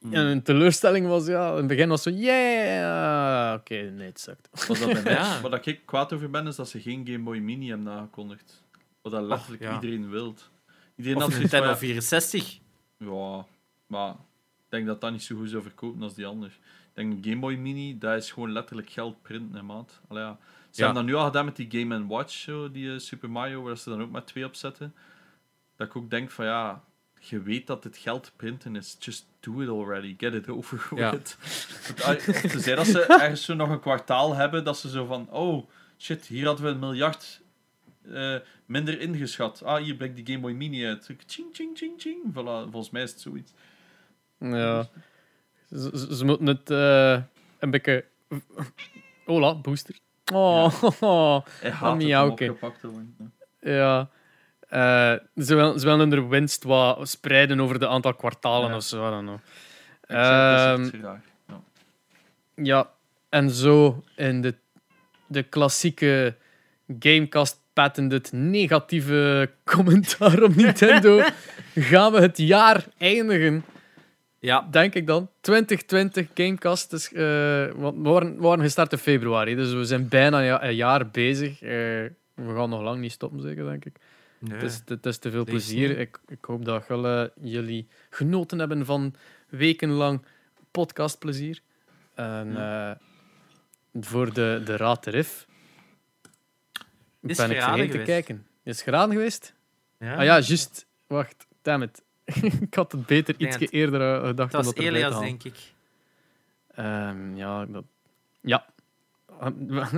Hmm. 0.00 0.14
een 0.14 0.42
teleurstelling 0.42 1.06
was. 1.06 1.26
Ja, 1.26 1.50
in 1.50 1.56
het 1.56 1.66
begin 1.66 1.88
was 1.88 2.02
zo, 2.02 2.10
yeah, 2.10 3.54
oké, 3.54 3.74
nee, 3.74 4.06
het 4.06 4.20
sukt. 4.20 4.48
Wat, 4.68 4.78
dat 4.78 4.92
bij 4.92 5.02
mij, 5.02 5.12
Ja. 5.12 5.40
wat 5.40 5.66
ik 5.66 5.80
kwaad 5.86 6.12
over 6.12 6.30
ben, 6.30 6.46
is 6.46 6.56
dat 6.56 6.68
ze 6.68 6.80
geen 6.80 7.06
Game 7.06 7.18
Boy 7.24 7.38
Mini 7.38 7.68
hebben 7.68 7.92
aangekondigd. 7.92 8.62
Wat 9.10 9.20
dat 9.20 9.28
letterlijk 9.28 9.62
ja. 9.62 9.74
iedereen 9.74 10.10
wilt. 10.10 10.50
Iedereen 10.96 11.16
Of 11.16 11.22
had 11.22 11.32
zoiets 11.32 11.50
van, 11.50 11.60
Nintendo 11.60 11.86
ja, 11.86 11.94
64. 11.94 12.58
Ja, 12.96 13.46
maar 13.86 14.10
ik 14.10 14.68
denk 14.68 14.86
dat 14.86 15.00
dat 15.00 15.12
niet 15.12 15.22
zo 15.22 15.36
goed 15.36 15.50
zou 15.50 15.62
verkopen 15.62 16.02
als 16.02 16.14
die 16.14 16.26
anders. 16.26 16.54
Ik 16.54 16.60
denk 16.92 17.12
een 17.12 17.24
Game 17.24 17.40
Boy 17.40 17.54
Mini, 17.54 17.98
dat 17.98 18.16
is 18.16 18.30
gewoon 18.30 18.52
letterlijk 18.52 18.90
geld 18.90 19.22
printen, 19.22 19.66
maat. 19.66 20.00
Allee, 20.08 20.22
ja. 20.22 20.38
Ze 20.70 20.84
hebben 20.84 21.02
dat 21.02 21.12
nu 21.12 21.18
al 21.18 21.24
gedaan 21.24 21.44
met 21.44 21.56
die 21.56 21.68
Game 21.70 22.06
Watch, 22.06 22.32
zo, 22.32 22.70
die 22.70 22.92
eh, 22.92 22.98
Super 22.98 23.30
Mario, 23.30 23.62
waar 23.62 23.76
ze 23.76 23.90
dan 23.90 24.02
ook 24.02 24.10
met 24.10 24.26
twee 24.26 24.44
op 24.44 24.54
zetten. 24.54 24.94
Dat 25.76 25.86
ik 25.86 25.96
ook 25.96 26.10
denk 26.10 26.30
van 26.30 26.44
ja, 26.44 26.82
je 27.20 27.42
weet 27.42 27.66
dat 27.66 27.84
het 27.84 27.96
geld 27.96 28.32
printen 28.36 28.76
is. 28.76 28.96
Just 28.98 29.26
do 29.40 29.60
it 29.60 29.68
already. 29.68 30.14
Get 30.18 30.34
it 30.34 30.48
over 30.48 30.88
with. 30.90 31.36
Ah, 32.04 32.16
Tenzij 32.16 32.74
dat 32.74 32.86
ze 32.86 33.02
ergens 33.20 33.44
zo 33.44 33.54
nog 33.54 33.68
een 33.68 33.80
kwartaal 33.80 34.34
hebben, 34.34 34.64
dat 34.64 34.78
ze 34.78 34.88
zo 34.88 35.06
van, 35.06 35.30
oh 35.30 35.68
shit, 35.98 36.26
hier 36.26 36.46
hadden 36.46 36.64
we 36.64 36.70
een 36.70 36.78
miljard 36.78 37.40
eh, 38.12 38.36
minder 38.66 39.00
ingeschat. 39.00 39.62
Ah, 39.64 39.82
hier 39.82 39.94
blijkt 39.94 40.16
die 40.16 40.26
Game 40.26 40.38
Boy 40.38 40.52
Mini 40.52 40.86
uit. 40.86 41.10
Ching, 41.26 41.48
ching, 41.52 41.76
ching, 41.76 41.92
ching. 42.00 42.22
Voilà, 42.32 42.70
volgens 42.70 42.90
mij 42.90 43.02
is 43.02 43.10
het 43.10 43.20
zoiets. 43.20 43.52
Ja. 44.38 44.88
Ze, 45.70 46.22
moeten 46.24 46.46
het 46.46 46.70
eh, 46.70 47.22
een 47.58 47.70
beetje... 47.70 48.04
Hola, 49.24 49.54
booster. 49.54 49.98
Oh, 50.32 50.72
Hij 51.60 51.72
Ah, 51.72 51.96
miauwke. 51.96 52.50
opgepakt 52.50 52.80
te 52.80 52.88
worden. 52.88 53.32
ja. 53.60 54.10
Eh, 54.68 55.14
ze, 55.44 55.54
willen, 55.54 55.80
ze 55.80 55.86
willen 55.86 56.10
hun 56.10 56.28
winst 56.28 56.62
wat 56.64 57.08
spreiden 57.08 57.60
over 57.60 57.78
de 57.78 57.88
aantal 57.88 58.14
kwartalen 58.14 58.70
Ja. 58.70 58.76
of 58.76 58.82
zo, 58.82 59.06
I 59.06 59.10
don't 59.10 59.22
know. 59.26 59.38
Ehm, 60.00 60.82
echt 60.82 60.94
raar. 61.02 61.24
Ja. 61.46 61.60
Ja, 62.54 62.90
en 63.28 63.50
zo 63.50 64.02
in 64.16 64.40
de, 64.40 64.54
de 65.26 65.42
klassieke 65.42 66.36
Gamecast 66.98 67.60
patented 67.82 68.32
negatieve 68.32 69.50
commentaar 69.64 70.42
op 70.42 70.54
Nintendo 70.54 71.20
gaan 71.90 72.12
we 72.12 72.20
het 72.20 72.38
jaar 72.38 72.86
eindigen, 72.96 73.64
Ja, 74.38 74.68
denk 74.70 74.94
ik 74.94 75.06
dan. 75.06 75.30
2020 75.40 76.26
Gamecast, 76.34 76.92
is, 76.92 77.12
eh, 77.12 77.66
want 77.76 77.96
we 77.96 78.08
waren, 78.08 78.34
we 78.36 78.42
waren 78.42 78.64
gestart 78.64 78.92
in 78.92 78.98
februari, 78.98 79.54
dus 79.54 79.72
we 79.72 79.84
zijn 79.84 80.08
bijna 80.08 80.38
een 80.38 80.44
ja- 80.44 80.64
een 80.64 80.74
jaar 80.74 81.10
bezig. 81.10 81.62
Eh, 81.62 81.68
we 82.34 82.54
gaan 82.56 82.68
nog 82.70 82.82
lang 82.82 83.00
niet 83.00 83.12
stoppen, 83.12 83.40
zeker, 83.40 83.64
denk 83.64 83.84
ik. 83.84 83.96
nee. 84.38 84.52
Het, 84.58 84.62
is, 84.62 84.82
het 84.86 85.06
is 85.06 85.18
te 85.18 85.30
veel 85.30 85.44
plezier. 85.44 85.98
Ik, 85.98 86.18
ik 86.28 86.44
hoop 86.44 86.64
dat 86.64 86.86
wel, 86.86 87.06
eh, 87.06 87.28
jullie 87.40 87.86
genoten 88.10 88.58
hebben 88.58 88.84
van 88.84 89.14
wekenlang 89.48 90.22
podcastplezier. 90.70 91.60
En 92.14 92.56
voor 94.00 94.32
de, 94.32 94.62
de 94.64 94.76
Raad 94.76 95.04
de 95.04 95.10
Rif 95.10 95.46
Is 97.30 97.36
ben 97.36 97.50
ik 97.50 97.62
vergeten 97.62 97.98
te 97.98 98.04
kijken. 98.04 98.46
Is 98.62 98.74
het 98.74 98.84
geraden 98.84 99.14
geweest? 99.14 99.54
ja. 99.98 100.14
Ah 100.14 100.24
ja, 100.24 100.38
juist. 100.40 100.86
Wacht, 101.06 101.46
damn 101.62 101.82
it. 101.82 102.02
ik 102.60 102.74
had 102.74 102.92
het 102.92 103.06
beter 103.06 103.38
denk 103.38 103.50
iets 103.50 103.60
dat- 103.60 103.70
eerder 103.70 104.00
eh, 104.00 104.26
gedacht 104.26 104.52
Dat 104.52 104.64
was 104.64 104.74
te 104.74 104.82
Elias, 104.82 105.18
denk 105.20 105.44
ik. 105.44 105.56
Ehm, 106.74 107.36
ja, 107.36 107.66
dat... 107.66 107.84
ja. 108.40 108.66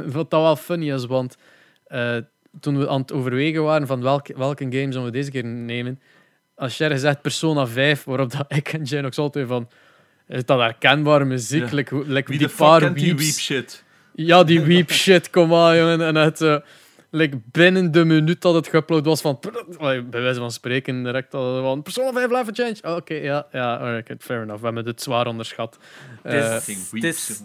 Wat 0.07 0.31
dat 0.31 0.43
wel 0.43 0.57
funny 0.57 0.93
is, 0.93 1.05
want 1.07 1.36
eh, 1.85 2.16
toen 2.61 2.78
we 2.78 2.89
aan 2.89 3.01
het 3.01 3.12
overwegen 3.12 3.62
waren 3.62 3.86
van 3.86 4.02
welke, 4.02 4.35
welke 4.36 4.65
game 4.65 4.93
zullen 4.93 5.05
we 5.05 5.11
deze 5.11 5.31
keer 5.31 5.44
nemen, 5.44 6.01
als 6.55 6.77
jij 6.78 6.90
gezegd 6.90 7.20
Persona 7.23 7.66
5, 7.66 8.05
waarop 8.05 8.31
dat 8.32 8.44
ik 8.59 8.73
en 8.73 8.82
Janox 8.82 9.19
altijd 9.19 9.48
van 9.48 9.69
is 10.27 10.44
dat 10.44 10.59
herkenbare 10.61 11.24
muziek? 11.24 11.70
Ja. 11.70 11.74
Like, 12.07 12.36
die 12.39 12.48
paar 12.48 12.94
die 12.94 13.15
weeps. 13.15 13.24
weep 13.24 13.39
shit? 13.39 13.85
Ja, 14.15 14.44
die 14.44 14.61
weep 14.61 14.90
shit, 14.90 15.31
kom 15.31 15.55
aan, 15.55 15.77
jongen. 15.77 16.01
En 16.01 16.15
het, 16.15 16.40
eh, 16.40 16.57
like, 17.10 17.40
binnen 17.44 17.90
de 17.92 18.04
minuut 18.04 18.40
dat 18.42 18.54
het 18.54 18.68
geüpload 18.68 19.02
was 19.04 19.20
van... 19.20 19.38
Bij 19.78 20.04
wijze 20.10 20.38
van 20.40 20.52
spreken, 20.52 21.02
direct 21.04 21.34
al 21.34 21.62
van... 21.62 21.82
Persona 21.82 22.12
5 22.12 22.30
Life 22.30 22.50
Change. 22.52 22.78
Oh, 22.82 22.96
Oké, 22.96 23.14
ja, 23.14 23.46
ja, 23.52 23.76
alright, 23.76 24.24
fair 24.24 24.42
enough. 24.42 24.58
We 24.60 24.64
hebben 24.66 24.86
het 24.86 25.02
zwaar 25.02 25.26
onderschat. 25.26 25.78
Het 26.22 26.66
is- 26.68 26.92
Eh, 26.92 27.02
is-. 27.02 27.42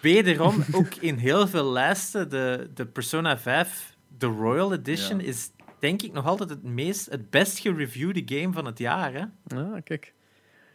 Wederom, 0.00 0.64
ook 0.72 0.94
in 1.00 1.16
heel 1.16 1.48
veel 1.48 1.72
lijsten, 1.72 2.28
de, 2.30 2.70
de 2.74 2.86
Persona 2.86 3.38
5, 3.38 3.96
de 4.18 4.26
Royal 4.26 4.72
Edition, 4.72 5.18
Ja. 5.18 5.24
is 5.26 5.50
denk 5.78 6.02
ik 6.02 6.12
nog 6.12 6.26
altijd 6.26 6.50
het, 6.50 6.62
meest, 6.62 7.10
het 7.10 7.30
best 7.30 7.58
gereviewde 7.58 8.22
game 8.38 8.52
van 8.52 8.64
het 8.66 8.78
jaar. 8.78 9.12
Hè? 9.12 9.24
ja, 9.56 9.80
kijk. 9.84 10.12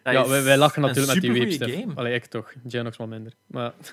Dat 0.04 0.14
ja, 0.16 0.28
wij, 0.28 0.44
wij 0.44 0.58
lachen 0.58 0.82
natuurlijk 0.82 1.40
met 1.40 1.50
die 1.60 1.78
game. 1.78 1.96
Allee, 1.96 2.14
ik 2.14 2.26
toch. 2.26 2.54
Genox 2.68 2.98
wel 2.98 3.08
minder. 3.08 3.34
Maar 3.48 3.74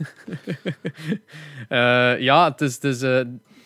Eh, 1.68 2.20
ja, 2.20 2.50
het 2.50 2.60
is, 2.60 2.74
het 2.74 2.84
is 2.84 3.02
eh, 3.02 3.20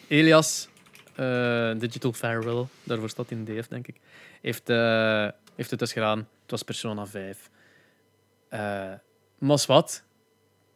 Elias 0.09 0.69
eh, 1.15 1.71
Digital 1.79 2.13
Farewell, 2.13 2.67
daarvoor 2.83 3.09
staat 3.09 3.31
in 3.31 3.45
DF, 3.45 3.67
denk 3.69 3.87
ik, 3.87 3.97
heeft, 4.41 4.69
eh, 4.71 5.29
heeft 5.55 5.71
het 5.71 5.79
dus 5.79 5.93
gedaan. 5.93 6.19
Het 6.19 6.51
was 6.51 6.63
Persona 6.63 7.07
5. 7.07 7.51
Eh 8.49 8.93
maar 9.39 9.65
wat? 9.67 10.03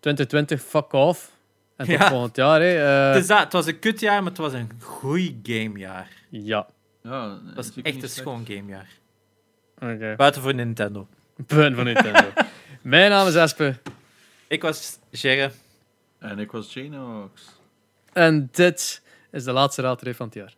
2020, 0.00 0.62
fuck 0.62 0.92
off. 0.92 1.30
En 1.76 1.86
tot 1.86 1.94
Ja. 1.98 2.08
volgend 2.08 2.36
jaar, 2.36 2.60
hè. 2.60 2.74
eh, 3.08 3.12
Het, 3.14 3.22
is 3.22 3.28
dat, 3.28 3.38
het 3.38 3.52
was 3.52 3.66
een 3.66 3.78
kutjaar, 3.78 4.22
maar 4.22 4.30
het 4.30 4.40
was 4.40 4.52
een 4.52 4.70
goed 4.80 5.32
gamejaar. 5.42 6.08
Ja. 6.28 6.66
Ja, 7.02 7.38
Het 7.46 7.54
was 7.54 7.70
echt 7.82 8.02
een 8.02 8.08
schoon 8.08 8.46
gamejaar. 8.46 8.88
Oké. 9.74 10.14
Buiten 10.16 10.42
voor 10.42 10.54
Nintendo. 10.54 11.08
Punt 11.46 11.76
van 11.76 11.84
Nintendo. 11.84 12.28
Mijn 12.82 13.10
naam 13.10 13.26
is 13.26 13.34
Espe. 13.34 13.76
Ik 14.46 14.62
was 14.62 14.98
Gerre. 15.12 15.50
En 16.18 16.38
ik 16.38 16.50
was 16.50 16.72
Janox. 16.74 17.42
En 18.12 18.48
dit 18.52 19.01
is 19.32 19.44
de 19.44 19.52
laatste 19.52 19.82
raadtree 19.82 20.14
van 20.16 20.26
het 20.26 20.34
jaar. 20.34 20.54